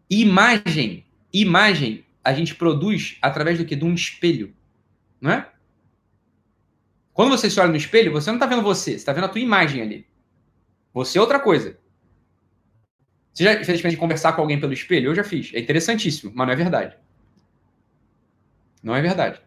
Imagem, 0.10 1.06
imagem, 1.34 2.06
a 2.24 2.34
gente 2.34 2.56
produz 2.56 3.18
através 3.22 3.58
do 3.58 3.66
que? 3.66 3.76
De 3.76 3.84
um 3.84 3.94
espelho. 3.94 4.56
Não 5.20 5.32
é? 5.32 5.52
Quando 7.14 7.30
você 7.30 7.50
se 7.50 7.60
olha 7.60 7.70
no 7.70 7.76
espelho, 7.76 8.12
você 8.12 8.30
não 8.30 8.38
está 8.38 8.46
vendo 8.46 8.62
você, 8.62 8.92
você 8.92 8.98
está 8.98 9.12
vendo 9.12 9.26
a 9.26 9.30
tua 9.30 9.42
imagem 9.42 9.82
ali. 9.82 10.08
Você 10.94 11.18
é 11.18 11.22
outra 11.22 11.40
coisa. 11.40 11.78
Você 13.34 13.44
já 13.44 13.64
fez 13.64 13.86
a 13.86 13.90
de 13.90 13.98
conversar 13.98 14.34
com 14.34 14.42
alguém 14.42 14.60
pelo 14.60 14.74
espelho? 14.74 15.12
Eu 15.12 15.16
já 15.16 15.24
fiz. 15.24 15.54
É 15.54 15.60
interessantíssimo, 15.60 16.32
mas 16.34 16.48
não 16.48 16.54
é 16.54 16.56
verdade. 16.56 16.98
Não 18.82 18.96
é 18.96 19.02
verdade. 19.02 19.42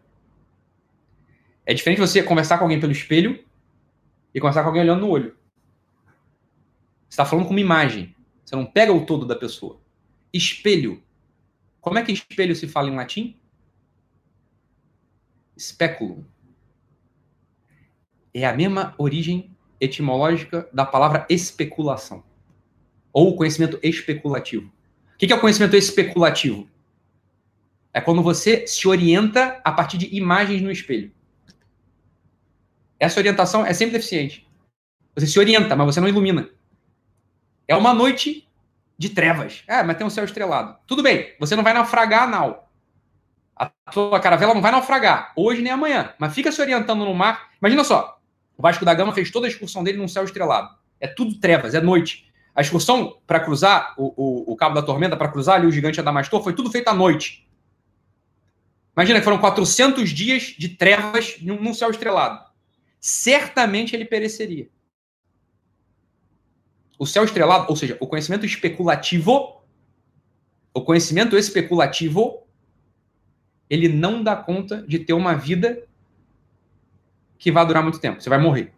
É 1.65 1.73
diferente 1.73 1.99
você 1.99 2.23
conversar 2.23 2.57
com 2.57 2.65
alguém 2.65 2.79
pelo 2.79 2.91
espelho 2.91 3.43
e 4.33 4.39
conversar 4.39 4.61
com 4.61 4.69
alguém 4.69 4.81
olhando 4.81 5.01
no 5.01 5.09
olho. 5.09 5.35
Você 7.09 7.15
está 7.15 7.25
falando 7.25 7.45
com 7.45 7.51
uma 7.51 7.59
imagem. 7.59 8.15
Você 8.45 8.55
não 8.55 8.65
pega 8.65 8.93
o 8.93 9.05
todo 9.05 9.25
da 9.25 9.35
pessoa. 9.35 9.81
Espelho. 10.33 11.03
Como 11.81 11.97
é 11.97 12.03
que 12.03 12.11
espelho 12.11 12.55
se 12.55 12.67
fala 12.67 12.89
em 12.89 12.95
latim? 12.95 13.40
Speculum. 15.61 16.23
É 18.33 18.45
a 18.45 18.53
mesma 18.53 18.95
origem 18.97 19.55
etimológica 19.79 20.67
da 20.73 20.83
palavra 20.85 21.25
especulação. 21.29 22.23
Ou 23.13 23.35
conhecimento 23.35 23.79
especulativo. 23.83 24.71
O 25.13 25.17
que 25.17 25.31
é 25.31 25.35
o 25.35 25.39
conhecimento 25.39 25.75
especulativo? 25.75 26.67
É 27.93 28.01
quando 28.01 28.23
você 28.23 28.65
se 28.65 28.87
orienta 28.87 29.61
a 29.63 29.71
partir 29.71 29.97
de 29.97 30.15
imagens 30.15 30.61
no 30.61 30.71
espelho. 30.71 31.11
Essa 32.99 33.19
orientação 33.19 33.65
é 33.65 33.73
sempre 33.73 33.93
deficiente. 33.93 34.47
Você 35.13 35.27
se 35.27 35.37
orienta, 35.37 35.75
mas 35.75 35.93
você 35.93 35.99
não 35.99 36.07
ilumina. 36.07 36.49
É 37.67 37.75
uma 37.75 37.93
noite 37.93 38.49
de 38.97 39.09
trevas. 39.09 39.63
Ah, 39.67 39.83
mas 39.83 39.97
tem 39.97 40.07
um 40.07 40.09
céu 40.09 40.23
estrelado. 40.23 40.77
Tudo 40.87 41.03
bem, 41.03 41.35
você 41.39 41.55
não 41.55 41.63
vai 41.63 41.73
naufragar 41.73 42.29
não. 42.29 42.70
A 43.61 43.91
tua 43.91 44.19
caravela 44.19 44.55
não 44.55 44.61
vai 44.61 44.71
naufragar, 44.71 45.33
hoje 45.35 45.61
nem 45.61 45.71
amanhã. 45.71 46.15
Mas 46.17 46.33
fica 46.33 46.51
se 46.51 46.59
orientando 46.59 47.05
no 47.05 47.13
mar. 47.13 47.51
Imagina 47.61 47.83
só, 47.83 48.19
o 48.57 48.61
Vasco 48.63 48.83
da 48.83 48.91
Gama 48.91 49.13
fez 49.13 49.29
toda 49.29 49.45
a 49.45 49.49
excursão 49.49 49.83
dele 49.83 49.99
num 49.99 50.07
céu 50.07 50.23
estrelado. 50.23 50.75
É 50.99 51.05
tudo 51.07 51.39
trevas, 51.39 51.75
é 51.75 51.79
noite. 51.79 52.27
A 52.55 52.61
excursão 52.61 53.19
para 53.27 53.39
cruzar 53.39 53.93
o, 53.99 54.13
o, 54.17 54.53
o, 54.53 54.55
Cabo 54.55 54.73
da 54.73 54.81
Tormenta, 54.81 55.15
para 55.15 55.27
cruzar 55.27 55.57
ali 55.57 55.67
o 55.67 55.71
Gigante 55.71 55.99
Adamastor, 55.99 56.43
foi 56.43 56.53
tudo 56.53 56.71
feito 56.71 56.87
à 56.87 56.93
noite. 56.95 57.47
Imagina 58.97 59.19
que 59.19 59.25
foram 59.25 59.37
400 59.37 60.09
dias 60.09 60.55
de 60.57 60.69
trevas 60.69 61.37
num 61.39 61.71
céu 61.71 61.91
estrelado. 61.91 62.43
Certamente 62.99 63.95
ele 63.95 64.05
pereceria. 64.05 64.69
O 66.97 67.05
céu 67.05 67.23
estrelado, 67.23 67.67
ou 67.69 67.75
seja, 67.75 67.95
o 67.99 68.07
conhecimento 68.07 68.43
especulativo, 68.43 69.61
o 70.73 70.81
conhecimento 70.81 71.37
especulativo, 71.37 72.47
ele 73.71 73.87
não 73.87 74.21
dá 74.21 74.35
conta 74.35 74.85
de 74.85 74.99
ter 74.99 75.13
uma 75.13 75.33
vida 75.33 75.81
que 77.39 77.49
vai 77.49 77.65
durar 77.65 77.81
muito 77.81 77.99
tempo. 77.99 78.21
Você 78.21 78.29
vai 78.29 78.37
morrer. 78.37 78.73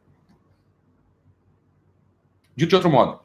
Dito 2.55 2.69
de 2.69 2.75
outro 2.75 2.91
modo, 2.91 3.19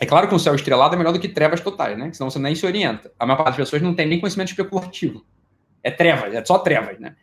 é 0.00 0.06
claro 0.06 0.28
que 0.28 0.34
um 0.34 0.38
céu 0.38 0.54
estrelado 0.54 0.94
é 0.94 0.98
melhor 0.98 1.12
do 1.12 1.18
que 1.18 1.28
trevas 1.28 1.60
totais, 1.60 1.98
né? 1.98 2.12
Senão 2.12 2.30
você 2.30 2.38
nem 2.38 2.54
se 2.54 2.64
orienta. 2.64 3.12
A 3.18 3.26
maior 3.26 3.38
parte 3.38 3.48
das 3.48 3.56
pessoas 3.56 3.82
não 3.82 3.96
tem 3.96 4.06
nem 4.06 4.20
conhecimento 4.20 4.50
especulativo. 4.50 5.26
É 5.82 5.90
trevas, 5.90 6.32
é 6.32 6.44
só 6.44 6.60
trevas, 6.60 7.00
né? 7.00 7.16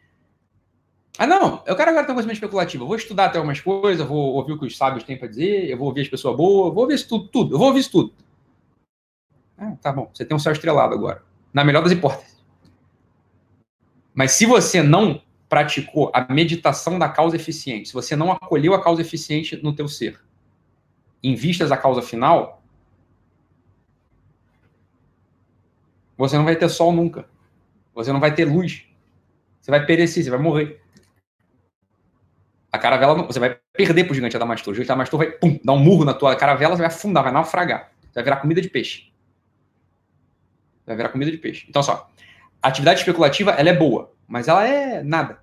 Ah, 1.18 1.26
não, 1.26 1.64
eu 1.66 1.74
quero 1.74 1.92
agora 1.92 2.06
ter 2.06 2.12
um 2.12 2.16
conhecimento 2.16 2.36
especulativo. 2.36 2.84
Eu 2.84 2.88
vou 2.88 2.98
estudar 2.98 3.26
até 3.26 3.38
algumas 3.38 3.62
coisas, 3.62 4.06
vou 4.06 4.36
ouvir 4.36 4.52
o 4.52 4.60
que 4.60 4.66
os 4.66 4.76
sábios 4.76 5.06
têm 5.06 5.18
para 5.18 5.30
dizer, 5.30 5.70
eu 5.70 5.78
vou 5.78 5.88
ouvir 5.88 6.02
as 6.02 6.10
pessoas 6.10 6.36
boas, 6.36 6.74
vou 6.74 6.84
ouvir 6.84 6.96
isso 6.96 7.08
tudo, 7.08 7.30
tudo. 7.30 7.56
Eu 7.56 7.58
vou 7.58 7.70
ouvir 7.70 7.80
isso 7.80 7.92
tudo. 7.92 8.14
Ah, 9.58 9.72
tá 9.82 9.94
bom, 9.94 10.12
você 10.14 10.26
tem 10.26 10.36
um 10.36 10.40
céu 10.40 10.52
estrelado 10.52 10.94
agora. 10.94 11.24
Na 11.54 11.64
melhor 11.64 11.82
das 11.82 11.94
hipóteses. 11.94 12.39
Mas 14.20 14.34
se 14.34 14.46
você 14.46 14.84
não 14.84 15.22
praticou 15.48 16.12
a 16.14 16.34
meditação 16.34 17.00
da 17.00 17.08
causa 17.08 17.38
eficiente, 17.38 17.88
se 17.88 17.94
você 17.94 18.18
não 18.18 18.34
acolheu 18.34 18.74
a 18.74 18.84
causa 18.84 19.02
eficiente 19.02 19.56
no 19.64 19.74
teu 19.74 19.88
ser, 19.88 20.20
em 21.24 21.36
vistas 21.36 21.72
à 21.72 21.78
causa 21.78 22.02
final, 22.02 22.62
você 26.18 26.36
não 26.36 26.44
vai 26.44 26.58
ter 26.58 26.68
sol 26.68 26.92
nunca. 26.92 27.30
Você 27.96 28.12
não 28.12 28.20
vai 28.20 28.36
ter 28.36 28.44
luz. 28.44 28.84
Você 29.62 29.72
vai 29.72 29.86
perecer, 29.86 30.22
você 30.22 30.30
vai 30.30 30.40
morrer. 30.40 30.82
A 32.74 32.78
caravela, 32.78 33.24
você 33.24 33.40
vai 33.40 33.58
perder 33.72 34.04
pro 34.04 34.14
gigante 34.14 34.36
Adamastor. 34.36 34.74
O 34.74 34.76
gigante 34.76 34.92
Adamastor 34.92 35.18
vai 35.18 35.32
pum, 35.32 35.58
dar 35.64 35.72
um 35.72 35.80
murro 35.80 36.04
na 36.04 36.14
tua 36.14 36.36
caravela, 36.36 36.76
você 36.76 36.82
vai 36.82 36.92
afundar, 36.92 37.24
vai 37.24 37.32
naufragar. 37.32 37.94
Você 38.02 38.16
vai 38.16 38.24
virar 38.26 38.36
comida 38.42 38.62
de 38.62 38.70
peixe. 38.70 39.14
Vai 40.86 40.98
virar 40.98 41.08
comida 41.08 41.32
de 41.32 41.38
peixe. 41.38 41.66
Então, 41.70 41.82
só, 41.82 42.12
a 42.62 42.68
atividade 42.68 43.00
especulativa, 43.00 43.52
ela 43.52 43.70
é 43.70 43.74
boa, 43.74 44.14
mas 44.28 44.48
ela 44.48 44.68
é 44.68 45.02
nada. 45.04 45.42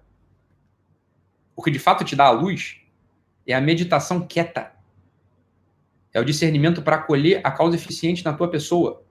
O 1.54 1.62
que 1.62 1.70
de 1.70 1.78
fato 1.78 2.04
te 2.04 2.14
dá 2.14 2.26
a 2.26 2.30
luz 2.30 2.80
é 3.46 3.54
a 3.54 3.60
meditação 3.60 4.26
quieta. 4.26 4.72
É 6.12 6.20
o 6.20 6.24
discernimento 6.24 6.82
para 6.82 6.96
acolher 6.96 7.40
a 7.44 7.50
causa 7.50 7.76
eficiente 7.76 8.24
na 8.24 8.32
tua 8.32 8.48
pessoa. 8.48 9.02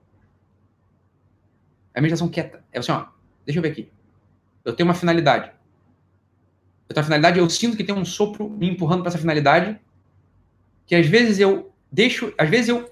É 1.94 1.98
a 1.98 2.02
meditação 2.02 2.28
quieta. 2.28 2.64
É 2.72 2.78
assim, 2.78 2.92
ó, 2.92 3.06
deixa 3.44 3.58
eu 3.58 3.62
ver 3.62 3.70
aqui. 3.70 3.90
Eu 4.64 4.74
tenho 4.74 4.88
uma 4.88 4.94
finalidade. 4.94 5.50
Eu 6.88 6.94
tenho 6.94 7.02
uma 7.02 7.04
finalidade, 7.04 7.38
eu 7.38 7.50
sinto 7.50 7.76
que 7.76 7.82
tem 7.82 7.94
um 7.94 8.04
sopro 8.04 8.48
me 8.48 8.68
empurrando 8.68 9.00
para 9.00 9.08
essa 9.08 9.18
finalidade, 9.18 9.78
que 10.86 10.94
às 10.94 11.06
vezes 11.06 11.40
eu 11.40 11.72
deixo, 11.90 12.32
às 12.38 12.48
vezes 12.48 12.68
eu, 12.68 12.88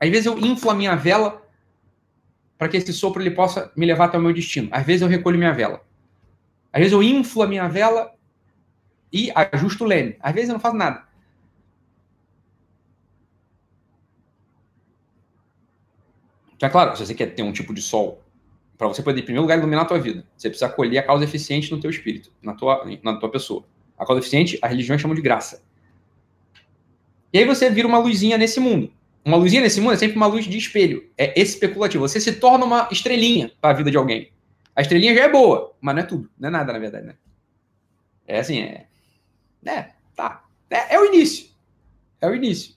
às 0.00 0.08
vezes 0.08 0.24
eu 0.24 0.38
inflo 0.38 0.70
a 0.70 0.74
minha 0.74 0.96
vela 0.96 1.42
para 2.58 2.68
que 2.68 2.76
esse 2.76 2.92
sopro 2.92 3.22
ele 3.22 3.30
possa 3.30 3.72
me 3.76 3.86
levar 3.86 4.06
até 4.06 4.18
o 4.18 4.20
meu 4.20 4.32
destino. 4.32 4.68
Às 4.72 4.84
vezes 4.84 5.02
eu 5.02 5.08
recolho 5.08 5.38
minha 5.38 5.52
vela. 5.52 5.80
Às 6.72 6.80
vezes 6.80 6.92
eu 6.92 7.02
inflo 7.02 7.42
a 7.42 7.46
minha 7.46 7.68
vela 7.68 8.12
e 9.12 9.32
ajusto 9.52 9.84
o 9.84 9.86
leme. 9.86 10.16
Às 10.20 10.34
vezes 10.34 10.48
eu 10.48 10.54
não 10.54 10.60
faço 10.60 10.76
nada. 10.76 11.06
Então, 16.56 16.68
é 16.68 16.72
claro, 16.72 16.96
se 16.96 17.06
você 17.06 17.14
quer 17.14 17.26
ter 17.26 17.44
um 17.44 17.52
tipo 17.52 17.72
de 17.72 17.80
sol, 17.80 18.20
para 18.76 18.88
você 18.88 19.00
poder, 19.00 19.20
em 19.20 19.24
primeiro 19.24 19.42
lugar, 19.42 19.56
iluminar 19.56 19.84
a 19.84 19.88
tua 19.88 20.00
vida, 20.00 20.24
você 20.36 20.48
precisa 20.48 20.66
acolher 20.66 20.98
a 20.98 21.02
causa 21.04 21.22
eficiente 21.22 21.70
no 21.70 21.80
teu 21.80 21.88
espírito, 21.88 22.32
na 22.42 22.52
tua, 22.54 22.84
na 23.02 23.16
tua 23.16 23.30
pessoa. 23.30 23.64
A 23.96 24.04
causa 24.04 24.20
eficiente, 24.20 24.58
a 24.60 24.66
religião 24.66 24.98
chama 24.98 25.14
de 25.14 25.22
graça. 25.22 25.62
E 27.32 27.38
aí 27.38 27.44
você 27.44 27.70
vira 27.70 27.86
uma 27.86 27.98
luzinha 27.98 28.36
nesse 28.36 28.58
mundo. 28.58 28.92
Uma 29.24 29.36
luzinha 29.36 29.62
nesse 29.62 29.80
mundo 29.80 29.94
é 29.94 29.96
sempre 29.96 30.16
uma 30.16 30.26
luz 30.26 30.46
de 30.46 30.56
espelho. 30.56 31.10
É 31.16 31.38
especulativo. 31.40 32.06
Você 32.06 32.20
se 32.20 32.32
torna 32.32 32.64
uma 32.64 32.88
estrelinha 32.90 33.52
para 33.60 33.70
a 33.70 33.74
vida 33.74 33.90
de 33.90 33.96
alguém. 33.96 34.32
A 34.74 34.80
estrelinha 34.80 35.14
já 35.14 35.24
é 35.24 35.28
boa, 35.28 35.74
mas 35.80 35.94
não 35.94 36.02
é 36.02 36.06
tudo. 36.06 36.30
Não 36.38 36.48
é 36.48 36.52
nada, 36.52 36.72
na 36.72 36.78
verdade, 36.78 37.06
né? 37.06 37.16
É 38.26 38.38
assim, 38.40 38.60
é. 38.60 38.86
É, 39.64 39.90
tá. 40.14 40.44
É, 40.70 40.94
é 40.94 41.00
o 41.00 41.06
início. 41.06 41.48
É 42.20 42.28
o 42.28 42.34
início. 42.34 42.74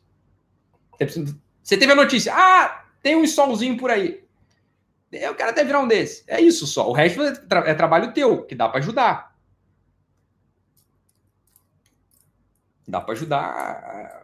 Você 1.63 1.77
teve 1.77 1.91
a 1.91 1.95
notícia. 1.95 2.33
Ah, 2.35 2.85
tem 3.01 3.15
um 3.15 3.25
solzinho 3.25 3.77
por 3.77 3.89
aí. 3.89 4.23
Eu 5.11 5.35
quero 5.35 5.49
até 5.49 5.63
virar 5.63 5.79
um 5.79 5.87
desses. 5.87 6.23
É 6.27 6.39
isso 6.39 6.65
só. 6.65 6.89
O 6.89 6.93
resto 6.93 7.21
é, 7.21 7.35
tra 7.35 7.59
é 7.69 7.73
trabalho 7.73 8.13
teu, 8.13 8.45
que 8.45 8.55
dá 8.55 8.69
para 8.69 8.79
ajudar. 8.79 9.35
Dá 12.87 13.01
para 13.01 13.13
ajudar 13.13 14.21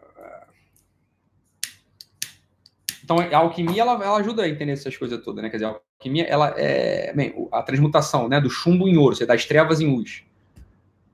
Então, 3.08 3.20
a 3.20 3.38
alquimia, 3.38 3.82
ela, 3.82 3.94
ela 3.94 4.18
ajuda 4.18 4.44
a 4.44 4.50
entender 4.50 4.74
essas 4.74 4.98
coisas 4.98 5.24
todas, 5.24 5.42
né? 5.42 5.50
Quer 5.50 5.56
dizer, 5.56 5.68
a 5.68 5.80
alquimia, 5.98 6.26
ela 6.26 6.54
é... 6.58 7.14
Bem, 7.14 7.34
a 7.54 7.64
transmutação, 7.64 8.28
né? 8.28 8.42
Do 8.42 8.50
chumbo 8.50 8.86
em 8.86 8.98
ouro, 8.98 9.16
você 9.16 9.26
das 9.26 9.46
trevas 9.46 9.80
em 9.80 9.88
luz. 9.88 10.26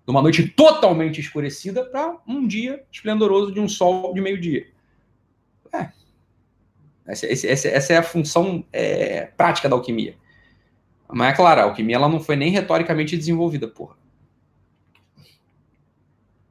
De 0.03 0.09
uma 0.09 0.19
noite 0.19 0.47
totalmente 0.47 1.21
escurecida 1.21 1.85
para 1.85 2.17
um 2.27 2.47
dia 2.47 2.83
esplendoroso 2.91 3.51
de 3.51 3.59
um 3.59 3.69
sol 3.69 4.11
de 4.11 4.21
meio-dia. 4.21 4.65
É. 5.71 5.91
Essa, 7.05 7.27
essa, 7.27 7.67
essa 7.67 7.93
é 7.93 7.97
a 7.97 8.03
função 8.03 8.65
é, 8.73 9.25
prática 9.37 9.69
da 9.69 9.75
alquimia. 9.75 10.15
Mas 11.07 11.31
é 11.31 11.35
claro, 11.35 11.61
a 11.61 11.63
alquimia 11.65 11.97
ela 11.97 12.09
não 12.09 12.19
foi 12.19 12.35
nem 12.35 12.49
retoricamente 12.49 13.15
desenvolvida, 13.15 13.67
porra. 13.67 13.95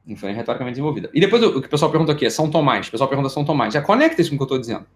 Não 0.06 0.14
foi 0.14 0.30
retoricamente 0.30 0.74
desenvolvida. 0.74 1.10
E 1.12 1.18
depois 1.18 1.42
o 1.42 1.60
que 1.60 1.66
o 1.66 1.70
pessoal 1.70 1.90
pergunta 1.90 2.12
aqui 2.12 2.26
é 2.26 2.30
São 2.30 2.48
Tomás. 2.48 2.86
O 2.86 2.92
pessoal 2.92 3.08
pergunta 3.08 3.28
São 3.28 3.44
Tomás. 3.44 3.74
Já 3.74 3.82
conecta 3.82 4.22
isso 4.22 4.30
com 4.30 4.36
o 4.36 4.38
que 4.38 4.42
eu 4.42 4.56
estou 4.56 4.58
dizendo. 4.60 4.86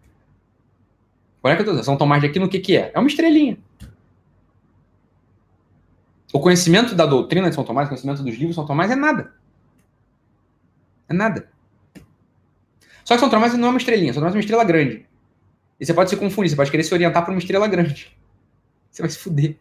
Conecta 1.47 1.71
isso. 1.71 1.85
São 1.85 1.97
Tomás 1.97 2.21
de 2.21 2.27
Aquino, 2.27 2.47
o 2.47 2.49
que, 2.49 2.59
que 2.59 2.77
é? 2.77 2.91
É 2.93 2.99
uma 2.99 3.07
estrelinha. 3.07 3.57
O 6.33 6.41
conhecimento 6.41 6.93
da 6.93 7.07
doutrina 7.07 7.49
de 7.49 7.55
São 7.55 7.63
Tomás, 7.63 7.87
o 7.87 7.91
conhecimento 7.91 8.21
dos 8.21 8.33
livros 8.33 8.49
de 8.49 8.55
São 8.57 8.67
Tomás 8.67 8.91
é 8.91 8.97
nada. 8.97 9.33
É 11.09 11.15
nada. 11.15 11.49
Só 13.05 13.15
que 13.15 13.21
São 13.21 13.31
Tomás 13.31 13.55
não 13.55 13.69
é 13.69 13.71
uma 13.71 13.79
estrelinha, 13.79 14.13
São 14.13 14.21
Tomás 14.21 14.35
é 14.35 14.39
uma 14.39 14.41
estrela 14.41 14.65
grande. 14.65 15.07
E 15.79 15.87
você 15.87 15.95
pode 15.95 16.11
se 16.11 16.17
confundir, 16.17 16.51
você 16.51 16.57
pode 16.57 16.69
querer 16.69 16.83
se 16.83 16.93
orientar 16.93 17.23
para 17.23 17.33
uma 17.33 17.39
estrela 17.39 17.69
grande. 17.69 18.19
Você 18.91 19.03
vai 19.03 19.11
se 19.13 19.19
fuder. 19.19 19.57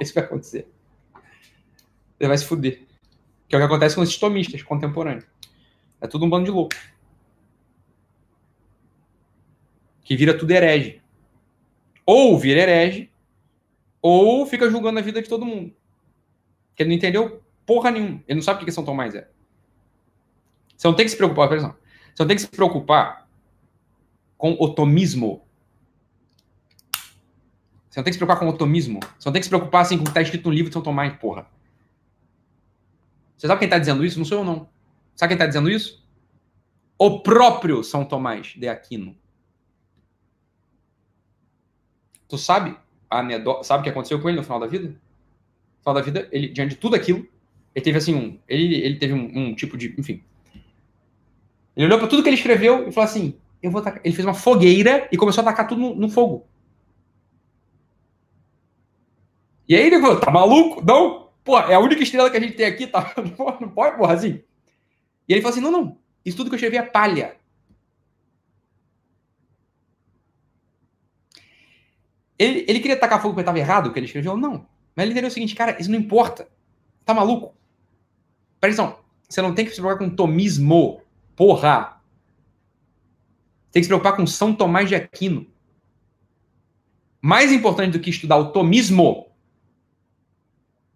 Isso 0.00 0.14
vai 0.14 0.24
acontecer. 0.24 0.66
Você 2.18 2.26
vai 2.26 2.38
se 2.38 2.46
fuder. 2.46 2.86
Que 3.50 3.54
é 3.54 3.58
o 3.58 3.60
que 3.60 3.66
acontece 3.66 3.96
com 3.96 4.00
os 4.00 4.16
tomistas 4.16 4.62
contemporâneos. 4.62 5.26
É 6.00 6.06
tudo 6.06 6.24
um 6.24 6.30
bando 6.30 6.46
de 6.46 6.50
louco. 6.50 6.74
Que 10.12 10.16
vira 10.16 10.36
tudo 10.36 10.50
herege. 10.50 11.00
Ou 12.04 12.38
vira 12.38 12.60
herege, 12.60 13.10
ou 14.02 14.44
fica 14.44 14.68
julgando 14.68 14.98
a 14.98 15.02
vida 15.02 15.22
de 15.22 15.28
todo 15.28 15.46
mundo. 15.46 15.74
Porque 16.68 16.82
ele 16.82 16.90
não 16.90 16.96
entendeu 16.96 17.42
porra 17.64 17.90
nenhuma. 17.90 18.22
Ele 18.28 18.34
não 18.36 18.42
sabe 18.42 18.62
o 18.62 18.66
que 18.66 18.70
São 18.70 18.84
Tomás 18.84 19.14
é. 19.14 19.26
Você 20.76 20.86
não 20.86 20.94
tem 20.94 21.06
que 21.06 21.12
se 21.12 21.16
preocupar, 21.16 21.50
exemplo. 21.50 21.78
Você 22.14 22.22
não 22.22 22.28
tem 22.28 22.36
que 22.36 22.42
se 22.42 22.48
preocupar 22.48 23.26
com 24.36 24.52
o 24.60 24.68
tomismo 24.74 25.42
você 27.88 28.00
não 28.00 28.04
tem 28.04 28.10
que 28.10 28.14
se 28.14 28.18
preocupar 28.18 28.38
com 28.38 28.48
otomismo. 28.48 29.00
Você 29.18 29.28
não 29.28 29.32
tem 29.32 29.40
que 29.40 29.44
se 29.44 29.50
preocupar 29.50 29.82
assim, 29.82 29.96
com 29.96 30.02
o 30.02 30.04
que 30.04 30.10
está 30.10 30.22
escrito 30.22 30.46
no 30.48 30.54
livro 30.54 30.68
de 30.68 30.72
São 30.74 30.82
Tomás, 30.82 31.14
porra. 31.16 31.46
Você 33.36 33.46
sabe 33.46 33.58
quem 33.58 33.66
está 33.66 33.78
dizendo 33.78 34.04
isso? 34.04 34.18
Não 34.18 34.24
sou 34.26 34.38
eu, 34.38 34.44
não. 34.44 34.68
Sabe 35.16 35.30
quem 35.30 35.34
está 35.34 35.46
dizendo 35.46 35.70
isso? 35.70 36.06
O 36.98 37.20
próprio 37.20 37.82
São 37.82 38.04
Tomás 38.04 38.54
de 38.56 38.68
Aquino. 38.68 39.14
Tu 42.32 42.38
sabe 42.38 42.74
a 43.10 43.18
anedota, 43.18 43.62
sabe 43.62 43.82
o 43.82 43.84
que 43.84 43.90
aconteceu 43.90 44.18
com 44.18 44.26
ele 44.26 44.38
no 44.38 44.42
final 44.42 44.58
da 44.58 44.66
vida? 44.66 44.88
No 44.88 45.80
final 45.80 45.94
da 45.94 46.00
vida, 46.00 46.26
ele, 46.32 46.48
diante 46.48 46.70
de 46.70 46.76
tudo 46.76 46.96
aquilo, 46.96 47.28
ele 47.74 47.84
teve 47.84 47.98
assim 47.98 48.14
um. 48.14 48.38
Ele, 48.48 48.74
ele 48.76 48.96
teve 48.96 49.12
um, 49.12 49.30
um 49.38 49.54
tipo 49.54 49.76
de. 49.76 49.94
Enfim. 49.98 50.24
Ele 51.76 51.84
olhou 51.84 51.98
para 51.98 52.08
tudo 52.08 52.22
que 52.22 52.30
ele 52.30 52.36
escreveu 52.36 52.88
e 52.88 52.90
falou 52.90 53.04
assim: 53.04 53.36
eu 53.62 53.70
vou. 53.70 53.84
Ele 54.02 54.14
fez 54.14 54.24
uma 54.24 54.32
fogueira 54.32 55.06
e 55.12 55.18
começou 55.18 55.42
a 55.42 55.44
tacar 55.44 55.68
tudo 55.68 55.82
no, 55.82 55.94
no 55.94 56.08
fogo. 56.08 56.46
E 59.68 59.76
aí 59.76 59.88
ele 59.88 60.00
falou, 60.00 60.18
tá 60.18 60.30
maluco? 60.30 60.82
Não, 60.82 61.28
pô, 61.44 61.58
é 61.58 61.74
a 61.74 61.80
única 61.80 62.02
estrela 62.02 62.30
que 62.30 62.38
a 62.38 62.40
gente 62.40 62.54
tem 62.54 62.64
aqui, 62.64 62.86
tá? 62.86 63.12
Não 63.60 63.68
pode, 63.68 63.98
porra, 63.98 64.14
assim. 64.14 64.42
E 65.28 65.34
ele 65.34 65.42
falou 65.42 65.52
assim, 65.52 65.60
não, 65.62 65.70
não, 65.70 65.98
isso 66.24 66.38
tudo 66.38 66.48
que 66.48 66.54
eu 66.54 66.56
escrevi 66.56 66.78
é 66.78 66.82
palha. 66.82 67.36
Ele, 72.42 72.64
ele 72.66 72.80
queria 72.80 72.98
tacar 72.98 73.22
fogo 73.22 73.34
porque 73.34 73.42
estava 73.42 73.58
errado 73.58 73.86
o 73.86 73.92
que 73.92 73.98
ele 74.00 74.06
escreveu? 74.06 74.36
Não. 74.36 74.66
Mas 74.96 75.04
ele 75.04 75.12
entendeu 75.12 75.28
o 75.28 75.32
seguinte, 75.32 75.54
cara, 75.54 75.80
isso 75.80 75.90
não 75.90 75.98
importa. 75.98 76.48
Tá 77.04 77.14
maluco? 77.14 77.54
Presta 78.60 78.82
atenção, 78.82 79.04
você 79.28 79.40
não 79.40 79.54
tem 79.54 79.64
que 79.64 79.70
se 79.70 79.80
preocupar 79.80 80.08
com 80.08 80.14
tomismo. 80.14 81.00
Porra! 81.36 82.00
Tem 83.70 83.80
que 83.80 83.84
se 83.84 83.88
preocupar 83.88 84.16
com 84.16 84.26
São 84.26 84.52
Tomás 84.52 84.88
de 84.88 84.96
Aquino. 84.96 85.46
Mais 87.20 87.52
importante 87.52 87.92
do 87.92 88.00
que 88.00 88.10
estudar 88.10 88.36
o 88.36 88.50
tomismo 88.50 89.30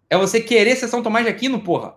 é 0.09 0.17
você 0.17 0.41
querer 0.41 0.75
ser 0.75 0.89
São 0.89 1.01
Tomás 1.01 1.25
de 1.25 1.31
Aquino, 1.31 1.61
porra. 1.61 1.95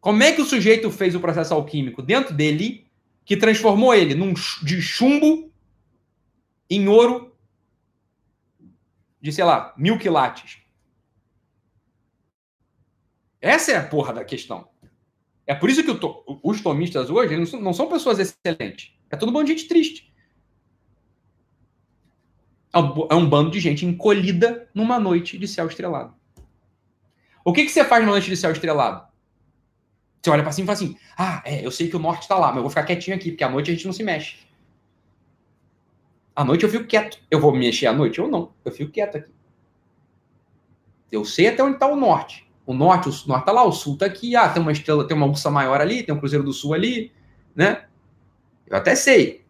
Como 0.00 0.22
é 0.22 0.32
que 0.32 0.40
o 0.40 0.46
sujeito 0.46 0.90
fez 0.90 1.14
o 1.14 1.20
processo 1.20 1.52
alquímico 1.52 2.00
dentro 2.00 2.34
dele 2.34 2.86
que 3.26 3.36
transformou 3.36 3.94
ele 3.94 4.14
num, 4.14 4.32
de 4.62 4.80
chumbo 4.80 5.47
em 6.68 6.88
ouro 6.88 7.36
de, 9.20 9.32
sei 9.32 9.44
lá, 9.44 9.74
mil 9.76 9.98
quilates? 9.98 10.58
Essa 13.40 13.72
é 13.72 13.76
a 13.76 13.86
porra 13.86 14.12
da 14.12 14.24
questão. 14.24 14.68
É 15.46 15.54
por 15.54 15.70
isso 15.70 15.82
que 15.82 15.94
to, 15.94 16.22
os 16.42 16.60
tomistas 16.60 17.08
hoje 17.08 17.36
não 17.36 17.46
são, 17.46 17.60
não 17.60 17.72
são 17.72 17.88
pessoas 17.88 18.18
excelentes. 18.18 18.92
É 19.10 19.16
todo 19.16 19.32
mundo 19.32 19.46
de 19.46 19.52
gente 19.52 19.68
triste. 19.68 20.12
É, 22.74 22.78
é 22.78 23.14
um 23.14 23.28
bando 23.28 23.50
de 23.50 23.60
gente 23.60 23.86
encolhida 23.86 24.68
numa 24.74 25.00
noite 25.00 25.38
de 25.38 25.48
céu 25.48 25.66
estrelado. 25.66 26.14
O 27.44 27.52
que, 27.52 27.64
que 27.64 27.70
você 27.70 27.82
faz 27.84 28.02
numa 28.02 28.12
noite 28.12 28.28
de 28.28 28.36
céu 28.36 28.52
estrelado? 28.52 29.08
Você 30.20 30.30
olha 30.30 30.42
para 30.42 30.52
cima 30.52 30.64
e 30.64 30.76
fala 30.76 30.90
assim: 30.90 30.98
Ah, 31.16 31.42
é, 31.46 31.64
eu 31.64 31.70
sei 31.70 31.88
que 31.88 31.96
o 31.96 32.00
norte 32.00 32.22
está 32.22 32.36
lá, 32.36 32.48
mas 32.48 32.56
eu 32.56 32.62
vou 32.62 32.70
ficar 32.70 32.84
quietinho 32.84 33.16
aqui, 33.16 33.30
porque 33.30 33.44
à 33.44 33.48
noite 33.48 33.70
a 33.70 33.74
gente 33.74 33.86
não 33.86 33.92
se 33.92 34.02
mexe. 34.02 34.36
À 36.38 36.44
noite 36.44 36.62
eu 36.62 36.70
fico 36.70 36.84
quieto. 36.84 37.18
Eu 37.28 37.40
vou 37.40 37.50
me 37.50 37.58
mexer 37.58 37.88
à 37.88 37.92
noite 37.92 38.20
ou 38.20 38.28
não? 38.28 38.52
Eu 38.64 38.70
fico 38.70 38.92
quieto 38.92 39.16
aqui. 39.16 39.28
Eu 41.10 41.24
sei 41.24 41.48
até 41.48 41.64
onde 41.64 41.74
está 41.74 41.88
o 41.88 41.96
norte. 41.96 42.48
O 42.64 42.72
norte, 42.72 43.08
o 43.08 43.28
norte 43.28 43.42
está 43.42 43.50
lá, 43.50 43.64
o 43.64 43.72
sul 43.72 43.94
está 43.94 44.06
aqui. 44.06 44.36
Ah, 44.36 44.48
tem 44.48 44.62
uma 44.62 44.70
estrela, 44.70 45.04
tem 45.04 45.16
uma 45.16 45.26
ursa 45.26 45.50
maior 45.50 45.80
ali, 45.80 46.04
tem 46.04 46.14
um 46.14 46.18
cruzeiro 46.20 46.44
do 46.44 46.52
sul 46.52 46.74
ali, 46.74 47.10
né? 47.56 47.86
Eu 48.68 48.76
até 48.76 48.94
sei. 48.94 49.44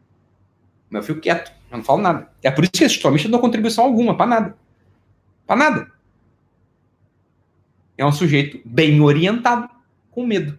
Mas 0.88 1.02
eu 1.02 1.08
fico 1.08 1.20
quieto. 1.20 1.52
Eu 1.70 1.76
não 1.76 1.84
falo 1.84 2.00
nada. 2.00 2.32
É 2.42 2.50
por 2.50 2.64
isso 2.64 2.72
que 2.72 2.84
esse 2.84 2.98
tomistas 2.98 3.30
não 3.30 3.38
dão 3.38 3.46
contribuição 3.46 3.84
alguma, 3.84 4.16
para 4.16 4.26
nada. 4.26 4.58
Para 5.46 5.56
nada. 5.56 5.92
É 7.98 8.06
um 8.06 8.12
sujeito 8.12 8.62
bem 8.64 8.98
orientado, 9.02 9.68
com 10.10 10.26
medo. 10.26 10.58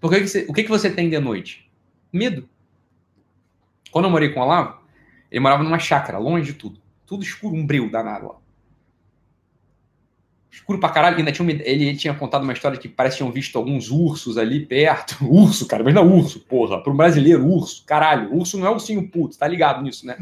Por 0.00 0.10
que, 0.10 0.22
que 0.22 0.26
você, 0.26 0.46
o 0.48 0.52
que 0.52 0.66
você 0.66 0.90
tem 0.90 1.08
de 1.08 1.20
noite? 1.20 1.70
Medo. 2.12 2.48
Quando 3.96 4.04
eu 4.04 4.10
morei 4.10 4.28
com 4.28 4.40
o 4.40 4.42
Olavo, 4.42 4.78
ele 5.30 5.40
morava 5.40 5.62
numa 5.62 5.78
chácara, 5.78 6.18
longe 6.18 6.52
de 6.52 6.58
tudo. 6.58 6.78
Tudo 7.06 7.24
escuro, 7.24 7.56
um 7.56 7.66
breu 7.66 7.90
danado 7.90 8.26
lá 8.26 8.36
escuro 10.50 10.78
pra 10.78 10.90
caralho. 10.90 11.16
Ainda 11.16 11.32
tinha 11.32 11.50
ele, 11.50 11.62
ele, 11.64 11.96
tinha 11.96 12.12
contado 12.12 12.42
uma 12.42 12.52
história 12.52 12.76
que 12.76 12.90
parece 12.90 13.16
que 13.16 13.22
tinham 13.22 13.32
visto 13.32 13.56
alguns 13.56 13.90
ursos 13.90 14.36
ali 14.36 14.66
perto. 14.66 15.16
Urso, 15.24 15.66
cara, 15.66 15.82
mas 15.82 15.94
não 15.94 16.14
urso, 16.14 16.40
porra. 16.40 16.82
Para 16.82 16.92
um 16.92 16.96
brasileiro, 16.96 17.46
urso, 17.46 17.84
caralho. 17.86 18.34
Urso 18.34 18.58
não 18.58 18.66
é 18.66 18.70
ursinho 18.70 19.08
puto, 19.08 19.38
tá 19.38 19.48
ligado 19.48 19.82
nisso, 19.82 20.06
né? 20.06 20.18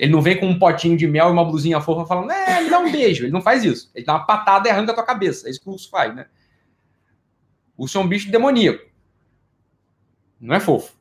Ele 0.00 0.10
não 0.10 0.20
vem 0.20 0.40
com 0.40 0.46
um 0.46 0.58
potinho 0.58 0.96
de 0.96 1.06
mel 1.06 1.28
e 1.28 1.32
uma 1.32 1.44
blusinha 1.44 1.80
fofa 1.80 2.04
falando, 2.04 2.32
é, 2.32 2.60
me 2.60 2.70
dá 2.70 2.80
um 2.80 2.90
beijo. 2.90 3.24
Ele 3.24 3.32
não 3.32 3.40
faz 3.40 3.62
isso. 3.64 3.88
Ele 3.94 4.04
dá 4.04 4.14
uma 4.14 4.26
patada 4.26 4.68
e 4.68 4.72
arranca 4.72 4.90
a 4.90 4.94
tua 4.96 5.06
cabeça. 5.06 5.46
É 5.46 5.50
isso 5.52 5.60
que 5.60 5.68
o 5.68 5.72
urso 5.72 5.88
faz, 5.88 6.12
né? 6.12 6.26
Urso 7.78 7.98
é 7.98 8.00
um 8.00 8.08
bicho 8.08 8.32
demoníaco. 8.32 8.84
Não 10.40 10.56
é 10.56 10.60
fofo. 10.60 10.92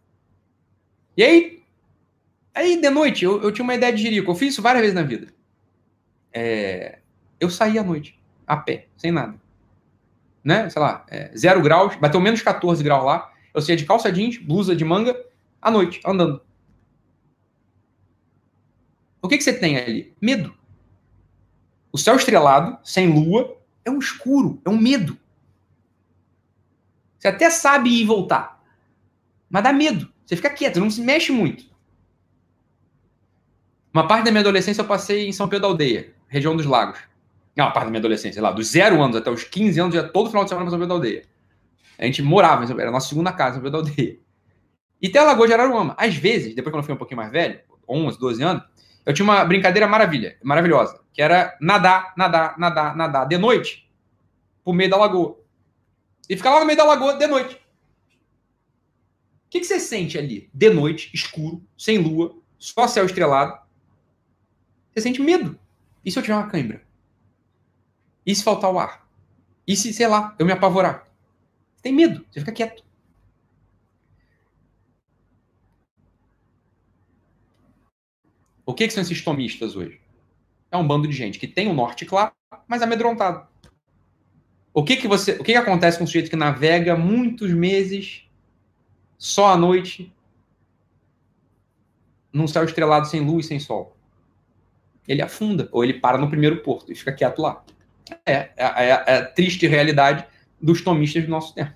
E 1.17 1.23
aí, 1.23 1.60
aí 2.53 2.79
de 2.79 2.89
noite, 2.89 3.25
eu, 3.25 3.41
eu 3.41 3.51
tinha 3.51 3.63
uma 3.63 3.75
ideia 3.75 3.93
de 3.93 4.01
jirico. 4.01 4.31
Eu 4.31 4.35
fiz 4.35 4.53
isso 4.53 4.61
várias 4.61 4.81
vezes 4.81 4.95
na 4.95 5.03
vida. 5.03 5.27
É, 6.33 6.99
eu 7.39 7.49
saí 7.49 7.77
à 7.77 7.83
noite 7.83 8.19
a 8.47 8.57
pé, 8.57 8.87
sem 8.97 9.11
nada. 9.11 9.39
Né? 10.43 10.69
Sei 10.69 10.81
lá, 10.81 11.05
é, 11.09 11.31
zero 11.37 11.61
graus, 11.61 11.95
bateu 11.95 12.19
menos 12.19 12.41
14 12.41 12.83
graus 12.83 13.05
lá. 13.05 13.31
Eu 13.53 13.61
saía 13.61 13.77
de 13.77 13.85
calça 13.85 14.11
jeans, 14.11 14.37
blusa 14.37 14.75
de 14.75 14.83
manga, 14.83 15.15
à 15.61 15.71
noite, 15.71 16.01
andando. 16.05 16.41
O 19.21 19.27
que, 19.27 19.37
que 19.37 19.43
você 19.43 19.53
tem 19.53 19.77
ali? 19.77 20.13
Medo. 20.19 20.53
O 21.91 21.97
céu 21.97 22.15
estrelado, 22.15 22.77
sem 22.83 23.07
lua, 23.07 23.57
é 23.85 23.91
um 23.91 23.99
escuro, 23.99 24.61
é 24.65 24.69
um 24.69 24.77
medo. 24.77 25.17
Você 27.17 27.27
até 27.27 27.49
sabe 27.49 27.89
ir 27.89 28.01
e 28.01 28.05
voltar, 28.05 28.63
mas 29.49 29.63
dá 29.63 29.71
medo. 29.71 30.11
Você 30.25 30.35
fica 30.35 30.49
quieto, 30.49 30.79
não 30.79 30.89
se 30.89 31.01
mexe 31.01 31.31
muito. 31.31 31.70
Uma 33.93 34.07
parte 34.07 34.25
da 34.25 34.31
minha 34.31 34.41
adolescência 34.41 34.81
eu 34.81 34.85
passei 34.85 35.27
em 35.27 35.33
São 35.33 35.47
Pedro 35.47 35.63
da 35.63 35.67
Aldeia, 35.69 36.13
região 36.27 36.55
dos 36.55 36.65
lagos. 36.65 36.99
Não, 37.55 37.65
a 37.65 37.71
parte 37.71 37.85
da 37.85 37.91
minha 37.91 37.99
adolescência, 37.99 38.41
lá, 38.41 38.51
dos 38.51 38.67
zero 38.67 39.01
anos 39.01 39.17
até 39.17 39.29
os 39.29 39.43
15 39.43 39.79
anos, 39.79 39.95
ia 39.95 40.03
todo 40.03 40.29
final 40.29 40.43
de 40.43 40.49
semana 40.49 40.65
para 40.65 40.71
São 40.71 40.79
Pedro 40.79 40.87
da 40.87 40.95
Aldeia. 40.95 41.25
A 41.99 42.05
gente 42.05 42.21
morava, 42.21 42.63
era 42.63 42.89
a 42.89 42.91
nossa 42.91 43.09
segunda 43.09 43.33
casa, 43.33 43.55
São 43.55 43.63
Pedro 43.63 43.83
da 43.83 43.89
Aldeia. 43.89 44.17
E 45.01 45.09
tem 45.09 45.21
a 45.21 45.25
Lagoa 45.25 45.47
de 45.47 45.53
Araruama. 45.53 45.95
Às 45.97 46.15
vezes, 46.15 46.55
depois 46.55 46.71
quando 46.71 46.83
eu 46.83 46.85
fui 46.85 46.93
um 46.93 46.97
pouquinho 46.97 47.17
mais 47.17 47.31
velho, 47.31 47.59
11, 47.87 48.17
12 48.17 48.43
anos, 48.43 48.63
eu 49.05 49.13
tinha 49.13 49.23
uma 49.23 49.43
brincadeira 49.43 49.87
maravilha, 49.87 50.37
maravilhosa, 50.43 51.01
que 51.11 51.21
era 51.21 51.57
nadar, 51.59 52.13
nadar, 52.15 52.57
nadar, 52.57 52.95
nadar 52.95 53.27
de 53.27 53.37
noite 53.37 53.89
pro 54.63 54.73
meio 54.73 54.89
da 54.89 54.97
lagoa. 54.97 55.39
E 56.29 56.37
ficar 56.37 56.51
lá 56.51 56.59
no 56.59 56.65
meio 56.65 56.77
da 56.77 56.85
lagoa 56.85 57.15
de 57.17 57.27
noite. 57.27 57.55
O 57.55 59.49
que, 59.49 59.59
que 59.59 59.65
você 59.65 59.79
sente 59.79 60.17
ali? 60.17 60.49
De 60.53 60.69
noite, 60.69 61.11
escuro, 61.13 61.61
sem 61.77 61.97
lua, 61.97 62.37
só 62.57 62.87
céu 62.87 63.05
estrelado. 63.05 63.59
Você 64.93 65.01
sente 65.01 65.21
medo. 65.21 65.57
E 66.03 66.11
se 66.11 66.19
eu 66.19 66.23
tiver 66.23 66.35
uma 66.35 66.47
cãibra? 66.47 66.83
E 68.25 68.35
se 68.35 68.43
faltar 68.43 68.71
o 68.71 68.79
ar? 68.79 69.07
E 69.67 69.75
se, 69.75 69.93
sei 69.93 70.07
lá, 70.07 70.35
eu 70.37 70.45
me 70.45 70.51
apavorar? 70.51 71.07
Você 71.75 71.83
tem 71.83 71.93
medo, 71.93 72.25
você 72.29 72.39
fica 72.39 72.51
quieto. 72.51 72.83
O 78.65 78.73
que, 78.73 78.87
que 78.87 78.93
são 78.93 79.01
esses 79.01 79.23
tomistas 79.23 79.75
hoje? 79.75 79.99
É 80.71 80.77
um 80.77 80.87
bando 80.87 81.07
de 81.07 81.13
gente 81.13 81.39
que 81.39 81.47
tem 81.47 81.67
o 81.67 81.71
um 81.71 81.75
norte 81.75 82.05
claro, 82.05 82.31
mas 82.67 82.81
amedrontado. 82.81 83.47
O 84.73 84.83
que 84.83 84.95
que 84.95 85.07
você, 85.07 85.33
o 85.33 85.43
que, 85.43 85.51
que 85.51 85.57
acontece 85.57 85.97
com 85.97 86.05
um 86.05 86.07
sujeito 86.07 86.29
que 86.29 86.35
navega 86.35 86.95
muitos 86.95 87.51
meses 87.51 88.23
só 89.17 89.51
à 89.51 89.57
noite 89.57 90.13
num 92.31 92.47
céu 92.47 92.63
estrelado 92.63 93.07
sem 93.07 93.19
luz, 93.19 93.47
sem 93.47 93.59
sol? 93.59 93.97
Ele 95.07 95.21
afunda 95.21 95.67
ou 95.71 95.83
ele 95.83 95.95
para 95.95 96.17
no 96.17 96.29
primeiro 96.29 96.61
porto 96.61 96.91
e 96.91 96.95
fica 96.95 97.11
quieto 97.11 97.41
lá. 97.41 97.63
É, 98.25 98.33
é, 98.33 98.53
é, 98.57 98.89
é 98.89 99.17
a 99.17 99.25
triste 99.25 99.67
realidade 99.67 100.25
dos 100.61 100.81
tomistas 100.81 101.23
do 101.23 101.29
nosso 101.29 101.53
tempo. 101.53 101.75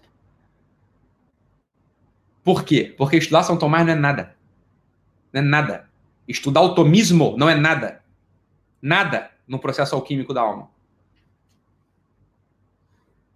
Por 2.44 2.64
quê? 2.64 2.94
Porque 2.95 3.18
estudar 3.18 3.44
São 3.44 3.58
Tomás 3.58 3.86
não 3.86 3.94
é 3.94 3.95
nada. 3.95 4.36
Não 5.34 5.42
é 5.42 5.44
nada. 5.44 5.90
Estudar 6.28 6.62
o 6.62 6.76
tomismo 6.76 7.36
não 7.38 7.50
é 7.50 7.56
nada. 7.56 8.04
Nada 8.82 9.32
no 9.48 9.60
processo 9.60 9.95
alquímico 9.95 10.34
da 10.34 10.42
alma. 10.42 10.70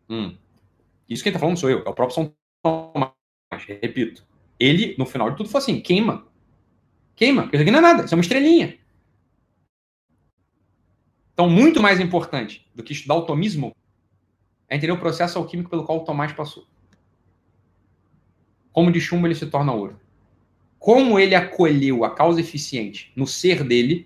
Hum. 0.10 0.36
Isso 1.08 1.24
quem 1.24 1.32
está 1.32 1.40
falando 1.40 1.58
sou 1.58 1.70
eu, 1.70 1.80
é 1.80 1.90
o 1.90 1.94
próprio 1.94 2.16
São 2.16 2.34
Tomás. 2.64 3.12
Repito. 3.82 4.24
Ele, 4.60 4.96
no 4.98 5.06
final 5.06 5.30
de 5.32 5.38
tudo, 5.38 5.50
foi 5.50 5.60
assim: 5.60 5.82
queima. 5.82 6.28
Queima. 7.16 7.50
Isso 7.52 7.62
aqui 7.62 7.72
não 7.72 7.80
é 7.80 7.82
nada, 7.82 8.06
isso 8.06 8.14
é 8.14 8.18
uma 8.18 8.22
estrelinha. 8.22 8.78
Então, 11.40 11.50
muito 11.50 11.82
mais 11.82 12.02
importante 12.02 12.68
do 12.76 12.84
que 12.84 12.92
estudar 12.92 13.16
o 13.16 13.22
tomismo 13.22 13.74
é 14.68 14.76
entender 14.76 14.92
o 14.92 15.00
processo 15.00 15.40
alquímico 15.40 15.70
pelo 15.70 15.86
qual 15.86 16.00
o 16.00 16.04
Tomás 16.04 16.34
passou. 16.34 16.68
Como 18.74 18.92
de 18.92 19.00
chumbo 19.00 19.26
ele 19.26 19.36
se 19.36 19.46
torna 19.46 19.72
ouro. 19.72 19.98
Como 20.78 21.18
ele 21.18 21.34
acolheu 21.34 22.04
a 22.04 22.14
causa 22.14 22.42
eficiente 22.42 23.14
no 23.16 23.26
ser 23.26 23.64
dele, 23.64 24.06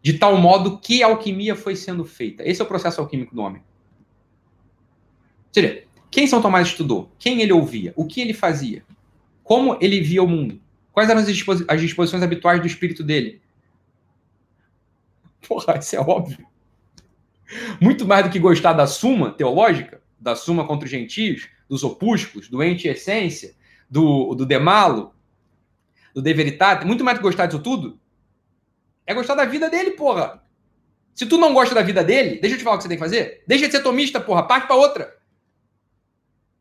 de 0.00 0.14
tal 0.14 0.38
modo 0.38 0.78
que 0.78 1.02
a 1.02 1.08
alquimia 1.08 1.54
foi 1.54 1.76
sendo 1.76 2.06
feita. 2.06 2.42
Esse 2.48 2.62
é 2.62 2.64
o 2.64 2.68
processo 2.68 3.02
alquímico 3.02 3.34
do 3.34 3.42
homem. 3.42 3.60
Ou 5.48 5.52
seja, 5.52 5.84
quem 6.10 6.26
São 6.26 6.40
Tomás 6.40 6.68
estudou? 6.68 7.12
Quem 7.18 7.42
ele 7.42 7.52
ouvia? 7.52 7.92
O 7.94 8.06
que 8.06 8.18
ele 8.18 8.32
fazia? 8.32 8.82
Como 9.44 9.76
ele 9.78 10.00
via 10.00 10.22
o 10.22 10.26
mundo? 10.26 10.58
Quais 10.90 11.10
eram 11.10 11.20
as, 11.20 11.28
as 11.68 11.80
disposições 11.82 12.22
habituais 12.22 12.62
do 12.62 12.66
espírito 12.66 13.04
dele? 13.04 13.42
Porra, 15.46 15.78
isso 15.78 15.96
é 15.96 16.00
óbvio. 16.00 16.46
Muito 17.80 18.06
mais 18.06 18.24
do 18.24 18.30
que 18.30 18.38
gostar 18.38 18.72
da 18.72 18.86
suma 18.86 19.32
teológica, 19.32 20.00
da 20.18 20.36
suma 20.36 20.66
contra 20.66 20.84
os 20.84 20.90
gentios, 20.90 21.48
dos 21.68 21.82
opúsculos, 21.82 22.48
do 22.48 22.62
ente 22.62 22.88
essência, 22.88 23.54
do, 23.88 24.34
do 24.34 24.46
demalo, 24.46 25.14
do 26.14 26.22
de 26.22 26.32
veritate, 26.32 26.86
muito 26.86 27.04
mais 27.04 27.18
do 27.18 27.20
que 27.20 27.26
gostar 27.26 27.46
disso 27.46 27.60
tudo, 27.60 27.98
é 29.06 29.14
gostar 29.14 29.34
da 29.34 29.44
vida 29.44 29.68
dele, 29.68 29.92
porra. 29.92 30.42
Se 31.14 31.26
tu 31.26 31.36
não 31.36 31.52
gosta 31.52 31.74
da 31.74 31.82
vida 31.82 32.02
dele, 32.04 32.38
deixa 32.40 32.54
eu 32.54 32.58
te 32.58 32.64
falar 32.64 32.76
o 32.76 32.78
que 32.78 32.84
você 32.84 32.88
tem 32.88 32.96
que 32.96 33.04
fazer. 33.04 33.42
Deixa 33.46 33.66
de 33.66 33.72
ser 33.72 33.82
tomista, 33.82 34.20
porra, 34.20 34.44
parte 34.44 34.66
pra 34.66 34.76
outra. 34.76 35.20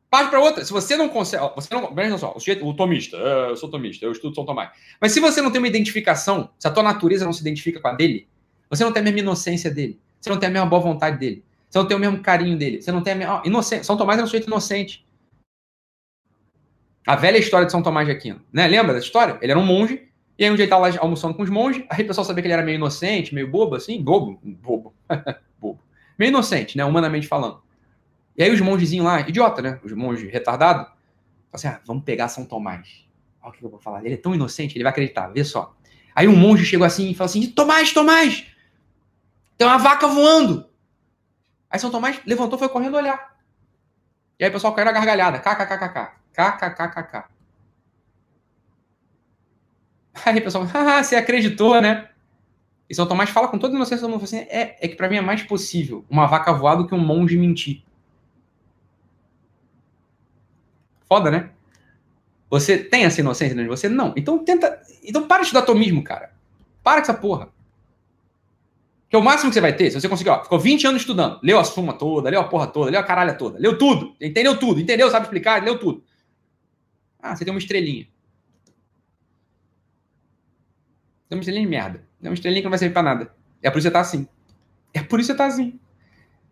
Parte 0.09 0.31
para 0.31 0.39
outra. 0.39 0.65
Se 0.65 0.71
você 0.71 0.97
não 0.97 1.07
consegue. 1.07 1.43
Você 1.55 1.73
não, 1.73 1.93
veja 1.93 2.17
só, 2.17 2.33
o, 2.35 2.39
sujeito, 2.39 2.65
o 2.65 2.73
tomista, 2.73 3.15
é, 3.15 3.51
eu 3.51 3.55
sou 3.55 3.69
tomista, 3.69 4.03
eu 4.03 4.11
estudo 4.11 4.33
São 4.33 4.45
Tomás. 4.45 4.71
Mas 4.99 5.11
se 5.11 5.19
você 5.19 5.41
não 5.41 5.51
tem 5.51 5.59
uma 5.59 5.67
identificação, 5.67 6.49
se 6.57 6.67
a 6.67 6.71
tua 6.71 6.81
natureza 6.81 7.25
não 7.25 7.33
se 7.33 7.41
identifica 7.41 7.79
com 7.79 7.87
a 7.87 7.93
dele, 7.93 8.27
você 8.69 8.83
não 8.83 8.91
tem 8.91 9.01
a 9.01 9.03
mesma 9.03 9.19
inocência 9.19 9.71
dele. 9.71 9.99
Você 10.19 10.29
não 10.29 10.37
tem 10.37 10.49
a 10.49 10.51
mesma 10.51 10.67
boa 10.67 10.81
vontade 10.81 11.17
dele. 11.17 11.43
Você 11.69 11.77
não 11.79 11.87
tem 11.87 11.97
o 11.97 11.99
mesmo 11.99 12.19
carinho 12.19 12.57
dele. 12.57 12.81
Você 12.81 12.91
não 12.91 13.01
tem 13.01 13.13
a 13.13 13.15
mesma. 13.15 13.41
inocente. 13.45 13.85
São 13.85 13.97
Tomás 13.97 14.19
é 14.19 14.23
um 14.23 14.25
sujeito 14.25 14.47
inocente. 14.47 15.05
A 17.05 17.15
velha 17.15 17.37
história 17.37 17.65
de 17.65 17.71
São 17.71 17.81
Tomás 17.81 18.07
de 18.07 18.13
Aquino. 18.13 18.41
Né? 18.51 18.67
Lembra 18.67 18.93
dessa 18.93 19.05
história? 19.05 19.37
Ele 19.41 19.51
era 19.51 19.59
um 19.59 19.65
monge, 19.65 20.07
e 20.37 20.43
aí 20.43 20.51
um 20.51 20.55
dia 20.55 20.63
ele 20.63 20.71
estava 20.71 20.87
lá 20.87 20.95
almoçando 20.99 21.33
com 21.33 21.41
os 21.43 21.49
monges, 21.49 21.83
aí 21.89 22.03
o 22.03 22.07
pessoal 22.07 22.23
sabia 22.23 22.41
que 22.41 22.47
ele 22.47 22.53
era 22.53 22.63
meio 22.63 22.75
inocente, 22.75 23.33
meio 23.33 23.49
bobo, 23.49 23.75
assim, 23.75 24.01
bobo, 24.01 24.39
bobo, 24.43 24.93
bobo. 25.59 25.81
Meio 26.17 26.29
inocente, 26.29 26.77
né? 26.77 26.85
Humanamente 26.85 27.27
falando. 27.27 27.61
E 28.37 28.43
aí 28.43 28.51
os 28.51 28.61
mongezinhos 28.61 29.05
lá, 29.05 29.21
idiota, 29.21 29.61
né? 29.61 29.79
Os 29.83 29.91
monges 29.91 30.31
retardados, 30.31 30.83
falam 30.83 30.95
assim: 31.53 31.67
ah, 31.67 31.81
vamos 31.85 32.03
pegar 32.03 32.29
São 32.29 32.45
Tomás. 32.45 33.05
Olha 33.41 33.49
o 33.49 33.57
que 33.57 33.65
eu 33.65 33.69
vou 33.69 33.79
falar. 33.79 34.05
Ele 34.05 34.13
é 34.13 34.17
tão 34.17 34.33
inocente, 34.33 34.77
ele 34.77 34.83
vai 34.83 34.91
acreditar, 34.91 35.27
vê 35.27 35.43
só. 35.43 35.75
Aí 36.15 36.27
um 36.27 36.35
monge 36.35 36.63
chegou 36.65 36.85
assim 36.85 37.09
e 37.09 37.13
falou 37.13 37.29
assim: 37.29 37.47
Tomás, 37.47 37.91
Tomás, 37.91 38.45
tem 39.59 39.67
uma 39.67 39.77
vaca 39.77 40.07
voando. 40.07 40.65
Aí 41.69 41.77
São 41.77 41.91
Tomás 41.91 42.21
levantou 42.25 42.57
foi 42.57 42.69
correndo 42.69 42.95
olhar. 42.95 43.37
E 44.39 44.43
aí 44.45 44.49
o 44.49 44.53
pessoal 44.53 44.73
caiu 44.73 44.85
na 44.85 44.93
gargalhada. 44.93 45.37
KKKKK. 45.39 46.13
KKKKK. 46.31 47.25
Aí 50.25 50.39
o 50.39 50.43
pessoal, 50.43 50.65
ah, 50.73 51.03
você 51.03 51.17
acreditou, 51.17 51.81
né? 51.81 52.07
E 52.89 52.95
São 52.95 53.05
Tomás 53.05 53.29
fala 53.29 53.49
com 53.49 53.59
toda 53.59 53.75
inocência 53.75 54.07
do 54.07 54.09
mundo 54.09 54.23
assim: 54.23 54.37
é, 54.37 54.77
é 54.79 54.87
que 54.87 54.95
para 54.95 55.09
mim 55.09 55.17
é 55.17 55.21
mais 55.21 55.43
possível 55.43 56.05
uma 56.09 56.25
vaca 56.25 56.53
voar 56.53 56.75
do 56.75 56.87
que 56.87 56.95
um 56.95 56.99
monge 56.99 57.37
mentir. 57.37 57.83
Foda, 61.05 61.29
né? 61.29 61.49
Você 62.49 62.77
tem 62.77 63.03
essa 63.03 63.19
inocência 63.19 63.53
dentro 63.53 63.69
de 63.69 63.77
você? 63.77 63.89
Não. 63.89 64.13
Então 64.15 64.39
tenta. 64.39 64.81
Então 65.03 65.27
para 65.27 65.39
de 65.39 65.47
estudar 65.47 65.63
atomismo, 65.63 66.01
cara. 66.01 66.31
Para 66.81 67.01
com 67.01 67.11
essa 67.11 67.13
porra. 67.13 67.49
Que 69.09 69.15
é 69.15 69.19
o 69.19 69.23
máximo 69.23 69.49
que 69.49 69.55
você 69.55 69.61
vai 69.61 69.75
ter, 69.75 69.89
se 69.89 69.99
você 69.99 70.07
conseguir, 70.07 70.29
ó, 70.29 70.43
ficou 70.43 70.59
20 70.59 70.85
anos 70.85 71.01
estudando, 71.01 71.39
leu 71.41 71.59
a 71.59 71.63
suma 71.63 71.93
toda, 71.93 72.29
leu 72.29 72.39
a 72.39 72.43
porra 72.43 72.67
toda, 72.67 72.91
leu 72.91 72.99
a 72.99 73.03
caralha 73.03 73.33
toda, 73.33 73.57
leu 73.57 73.75
tudo, 73.75 74.15
entendeu 74.21 74.57
tudo, 74.59 74.79
entendeu, 74.79 75.09
sabe 75.09 75.25
explicar, 75.25 75.63
leu 75.63 75.79
tudo. 75.79 76.03
Ah, 77.19 77.35
você 77.35 77.43
tem 77.43 77.51
uma 77.51 77.59
estrelinha. 77.59 78.07
Tem 81.27 81.37
uma 81.37 81.41
estrelinha 81.41 81.65
de 81.65 81.69
merda. 81.69 82.07
Tem 82.21 82.29
uma 82.29 82.35
estrelinha 82.35 82.61
que 82.61 82.65
não 82.65 82.71
vai 82.71 82.79
servir 82.79 82.93
pra 82.93 83.03
nada. 83.03 83.33
É 83.61 83.69
por 83.69 83.79
isso 83.79 83.87
que 83.87 83.91
você 83.91 83.91
tá 83.91 83.99
assim. 83.99 84.27
É 84.93 85.01
por 85.01 85.19
isso 85.19 85.31
que 85.31 85.33
você 85.33 85.37
tá 85.37 85.45
assim. 85.47 85.79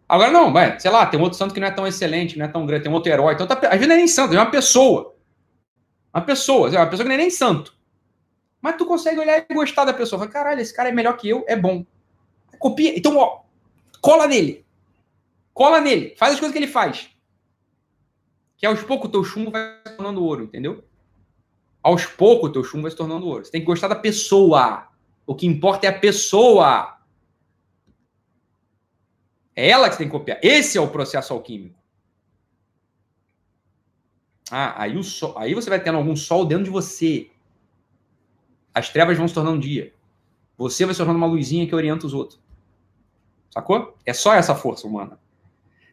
Agora 0.10 0.32
não, 0.32 0.54
vai, 0.54 0.80
sei 0.80 0.90
lá, 0.90 1.06
tem 1.06 1.20
um 1.20 1.24
outro 1.24 1.38
santo 1.38 1.54
que 1.54 1.60
não 1.60 1.68
é 1.68 1.72
tão 1.72 1.86
excelente, 1.86 2.38
não 2.38 2.46
é 2.46 2.48
tão 2.48 2.66
grande, 2.66 2.84
tem 2.84 2.92
um 2.92 2.96
outro 2.96 3.12
herói. 3.12 3.34
Então, 3.34 3.46
tá, 3.46 3.56
às 3.56 3.72
vezes 3.72 3.88
não 3.88 3.96
é 3.96 3.98
nem 3.98 4.08
santo, 4.08 4.34
é 4.34 4.38
uma 4.38 4.50
pessoa. 4.50 5.16
Uma 6.14 6.22
pessoa, 6.22 6.70
uma 6.70 6.88
pessoa 6.88 7.04
que 7.04 7.10
não 7.10 7.16
é 7.16 7.18
nem 7.18 7.30
santo. 7.30 7.76
Mas 8.62 8.78
tu 8.78 8.86
consegue 8.86 9.20
olhar 9.20 9.46
e 9.48 9.54
gostar 9.54 9.86
da 9.86 9.94
pessoa. 9.94 10.20
Fala, 10.20 10.32
caralho, 10.32 10.62
esse 10.62 10.74
cara 10.74 10.90
é 10.90 10.92
melhor 10.92 11.16
que 11.18 11.28
eu, 11.30 11.44
é 11.48 11.56
bom. 11.56 11.86
Copia. 12.60 12.98
Então, 12.98 13.18
ó, 13.18 13.42
cola 14.02 14.28
nele. 14.28 14.66
Cola 15.54 15.82
nele. 15.82 16.16
Faz 16.18 16.34
as 16.34 16.40
coisas 16.40 16.54
que 16.54 16.60
ele 16.60 16.72
faz. 16.72 17.10
Que 18.58 18.66
aos 18.66 18.82
poucos 18.84 19.10
o 19.10 19.12
teu 19.12 19.24
chumbo 19.24 19.52
vai 19.52 19.80
se 19.86 19.96
tornando 19.96 20.24
ouro, 20.24 20.44
entendeu? 20.44 20.84
Aos 21.82 22.06
poucos 22.06 22.50
o 22.50 22.54
teu 22.54 22.64
chumbo 22.64 22.84
vai 22.84 22.92
se 22.92 22.98
tornando 22.98 23.28
ouro. 23.28 23.46
Você 23.46 23.52
tem 23.52 23.62
que 23.62 23.68
gostar 23.68 23.88
da 23.88 23.96
pessoa. 23.96 24.88
O 25.26 25.36
que 25.36 25.46
importa 25.46 25.86
é 25.86 25.90
a 25.90 26.00
pessoa. 26.00 26.98
É 29.56 29.70
ela 29.70 29.90
que 29.90 29.96
você 29.96 30.00
tem 30.00 30.08
que 30.08 30.18
copiar. 30.18 30.40
Esse 30.42 30.78
é 30.78 30.82
o 30.82 30.90
processo 30.90 31.34
alquímico. 31.34 31.78
Ah, 34.50 34.84
aí, 34.84 34.98
o 34.98 35.04
sol, 35.04 35.38
aí 35.38 35.54
você 35.54 35.70
vai 35.70 35.82
tendo 35.82 35.98
algum 35.98 36.16
sol 36.16 36.46
dentro 36.46 36.64
de 36.64 36.70
você. 36.70 37.30
As 38.74 38.90
trevas 38.90 39.18
vão 39.18 39.28
se 39.28 39.34
tornando 39.34 39.58
um 39.58 39.60
dia. 39.60 39.94
Você 40.58 40.86
vai 40.86 40.94
se 40.94 41.00
tornando 41.00 41.18
uma 41.18 41.28
luzinha 41.28 41.68
que 41.68 41.76
orienta 41.76 42.06
os 42.06 42.14
outros. 42.14 42.40
Sacou? 43.58 43.98
É 44.06 44.14
só 44.14 44.36
essa 44.36 44.54
força 44.54 44.86
humana. 44.86 45.20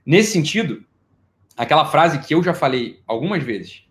Nesse 0.05 0.33
sentido, 0.33 0.85
aquela 1.57 1.87
frase 1.87 2.19
que 2.19 2.35
eu 2.35 2.43
já 2.43 2.53
falei 2.53 3.03
algumas 3.07 3.43
vezes, 3.43 3.89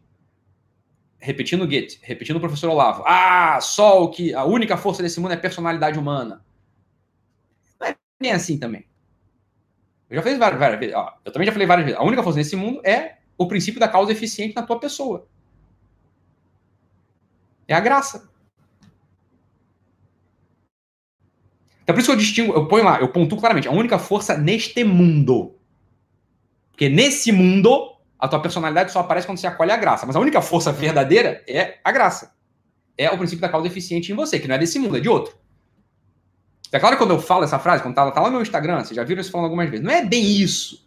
repetindo 1.18 1.66
Goethe, 1.66 1.98
repetindo 2.04 2.36
o 2.36 2.40
professor 2.40 2.70
Olavo, 2.70 3.04
ah, 3.08 3.60
só 3.60 4.04
o 4.04 4.12
que 4.12 4.32
a 4.32 4.44
única 4.44 4.78
força 4.78 5.02
desse 5.02 5.20
mundo 5.20 5.32
é 5.32 5.38
personalidade 5.38 5.98
humana. 5.98 6.46
Não 7.80 7.88
é 7.88 7.96
bem 8.22 8.32
assim 8.32 8.60
também. 8.60 8.86
Eu 10.08 10.18
já 10.18 10.22
falei 10.22 10.38
várias, 10.38 10.60
várias 10.60 10.80
vezes. 10.80 10.96
Ó, 10.96 11.12
eu 11.26 11.32
também 11.32 11.48
já 11.48 11.52
falei 11.52 11.66
várias 11.66 11.86
vezes. 11.88 12.00
A 12.00 12.04
única 12.04 12.22
força 12.22 12.38
nesse 12.38 12.56
mundo 12.56 12.80
é 12.86 13.18
o 13.36 13.48
princípio 13.48 13.80
da 13.80 13.88
causa 13.88 14.12
eficiente 14.12 14.56
na 14.56 14.62
tua 14.62 14.80
pessoa. 14.80 15.28
É 17.68 17.74
a 17.74 17.80
graça. 17.80 18.32
Então 21.84 21.94
por 21.94 22.00
isso 22.00 22.10
que 22.10 22.14
eu 22.14 22.20
distingo, 22.20 22.54
eu 22.54 22.68
ponho 22.68 22.86
lá, 22.86 23.00
eu 23.00 23.10
pontuo 23.10 23.38
claramente, 23.38 23.68
a 23.68 23.72
única 23.72 24.00
força 24.00 24.38
neste 24.38 24.84
mundo. 24.84 25.56
Porque 26.72 26.90
nesse 26.90 27.32
mundo, 27.32 27.94
a 28.18 28.28
tua 28.28 28.40
personalidade 28.40 28.92
só 28.92 29.00
aparece 29.00 29.28
quando 29.28 29.38
você 29.38 29.48
acolhe 29.48 29.72
a 29.72 29.78
graça. 29.78 30.06
Mas 30.06 30.16
a 30.16 30.20
única 30.20 30.42
força 30.42 30.72
verdadeira 30.72 31.44
é 31.48 31.80
a 31.84 31.92
graça. 31.92 32.34
É 32.98 33.10
o 33.12 33.18
princípio 33.18 33.42
da 33.42 33.50
causa 33.50 33.68
eficiente 33.68 34.12
em 34.12 34.16
você, 34.16 34.40
que 34.40 34.48
não 34.48 34.56
é 34.56 34.58
desse 34.58 34.80
mundo, 34.80 34.98
é 34.98 35.00
de 35.00 35.10
outro. 35.10 35.38
É 36.72 36.80
claro 36.80 36.96
que 36.96 37.04
quando 37.04 37.12
eu 37.12 37.20
falo 37.20 37.44
essa 37.44 37.60
frase, 37.60 37.84
quando 37.84 37.94
tá, 37.94 38.10
tá 38.10 38.20
lá 38.20 38.28
no 38.28 38.34
meu 38.34 38.42
Instagram, 38.42 38.80
vocês 38.80 38.96
já 38.96 39.04
viram 39.04 39.22
isso 39.22 39.30
falando 39.30 39.46
algumas 39.46 39.70
vezes. 39.70 39.86
Não 39.86 39.94
é 39.94 40.04
bem 40.04 40.26
isso. 40.26 40.84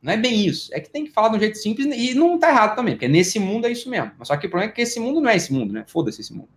Não 0.00 0.12
é 0.12 0.16
bem 0.16 0.46
isso. 0.46 0.70
É 0.72 0.78
que 0.78 0.88
tem 0.88 1.04
que 1.04 1.10
falar 1.10 1.28
de 1.30 1.36
um 1.36 1.40
jeito 1.40 1.58
simples 1.58 1.86
e 1.86 2.14
não 2.14 2.38
tá 2.38 2.48
errado 2.48 2.76
também, 2.76 2.94
porque 2.94 3.08
nesse 3.08 3.38
mundo 3.38 3.66
é 3.66 3.72
isso 3.72 3.90
mesmo. 3.90 4.12
Mas 4.16 4.28
só 4.28 4.36
que 4.36 4.46
o 4.46 4.50
problema 4.50 4.70
é 4.70 4.74
que 4.74 4.82
esse 4.82 5.00
mundo 5.00 5.20
não 5.20 5.28
é 5.28 5.36
esse 5.36 5.52
mundo, 5.52 5.72
né? 5.72 5.84
Foda-se 5.86 6.20
esse 6.20 6.32
mundo. 6.32 6.48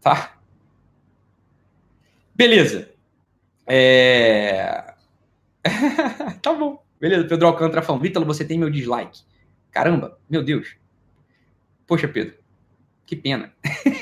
Tá? 0.00 0.39
Beleza. 2.40 2.88
É... 3.66 4.94
tá 6.40 6.54
bom. 6.54 6.82
Beleza, 6.98 7.28
Pedro 7.28 7.48
Alcântara 7.48 7.82
falando. 7.82 8.00
Vítalo, 8.00 8.24
você 8.24 8.46
tem 8.46 8.58
meu 8.58 8.70
dislike. 8.70 9.20
Caramba, 9.70 10.18
meu 10.28 10.42
Deus. 10.42 10.74
Poxa, 11.86 12.08
Pedro. 12.08 12.34
Que 13.04 13.14
pena. 13.14 13.52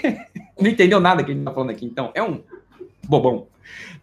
não 0.61 0.71
entendeu 0.71 1.01
nada 1.01 1.25
que 1.25 1.33
a 1.33 1.35
gente 1.35 1.45
tá 1.45 1.53
falando 1.53 1.71
aqui, 1.71 1.85
então 1.85 2.13
é 2.15 2.23
um 2.23 2.45
bobão. 3.09 3.49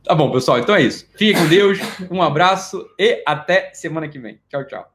Tá 0.03 0.13
bom, 0.13 0.29
pessoal, 0.31 0.59
então 0.59 0.75
é 0.75 0.81
isso. 0.81 1.07
Fique 1.15 1.39
com 1.39 1.47
Deus, 1.47 1.79
um 2.11 2.21
abraço 2.21 2.85
e 2.99 3.23
até 3.25 3.73
semana 3.73 4.09
que 4.09 4.19
vem. 4.19 4.39
Tchau, 4.49 4.65
tchau. 4.65 4.94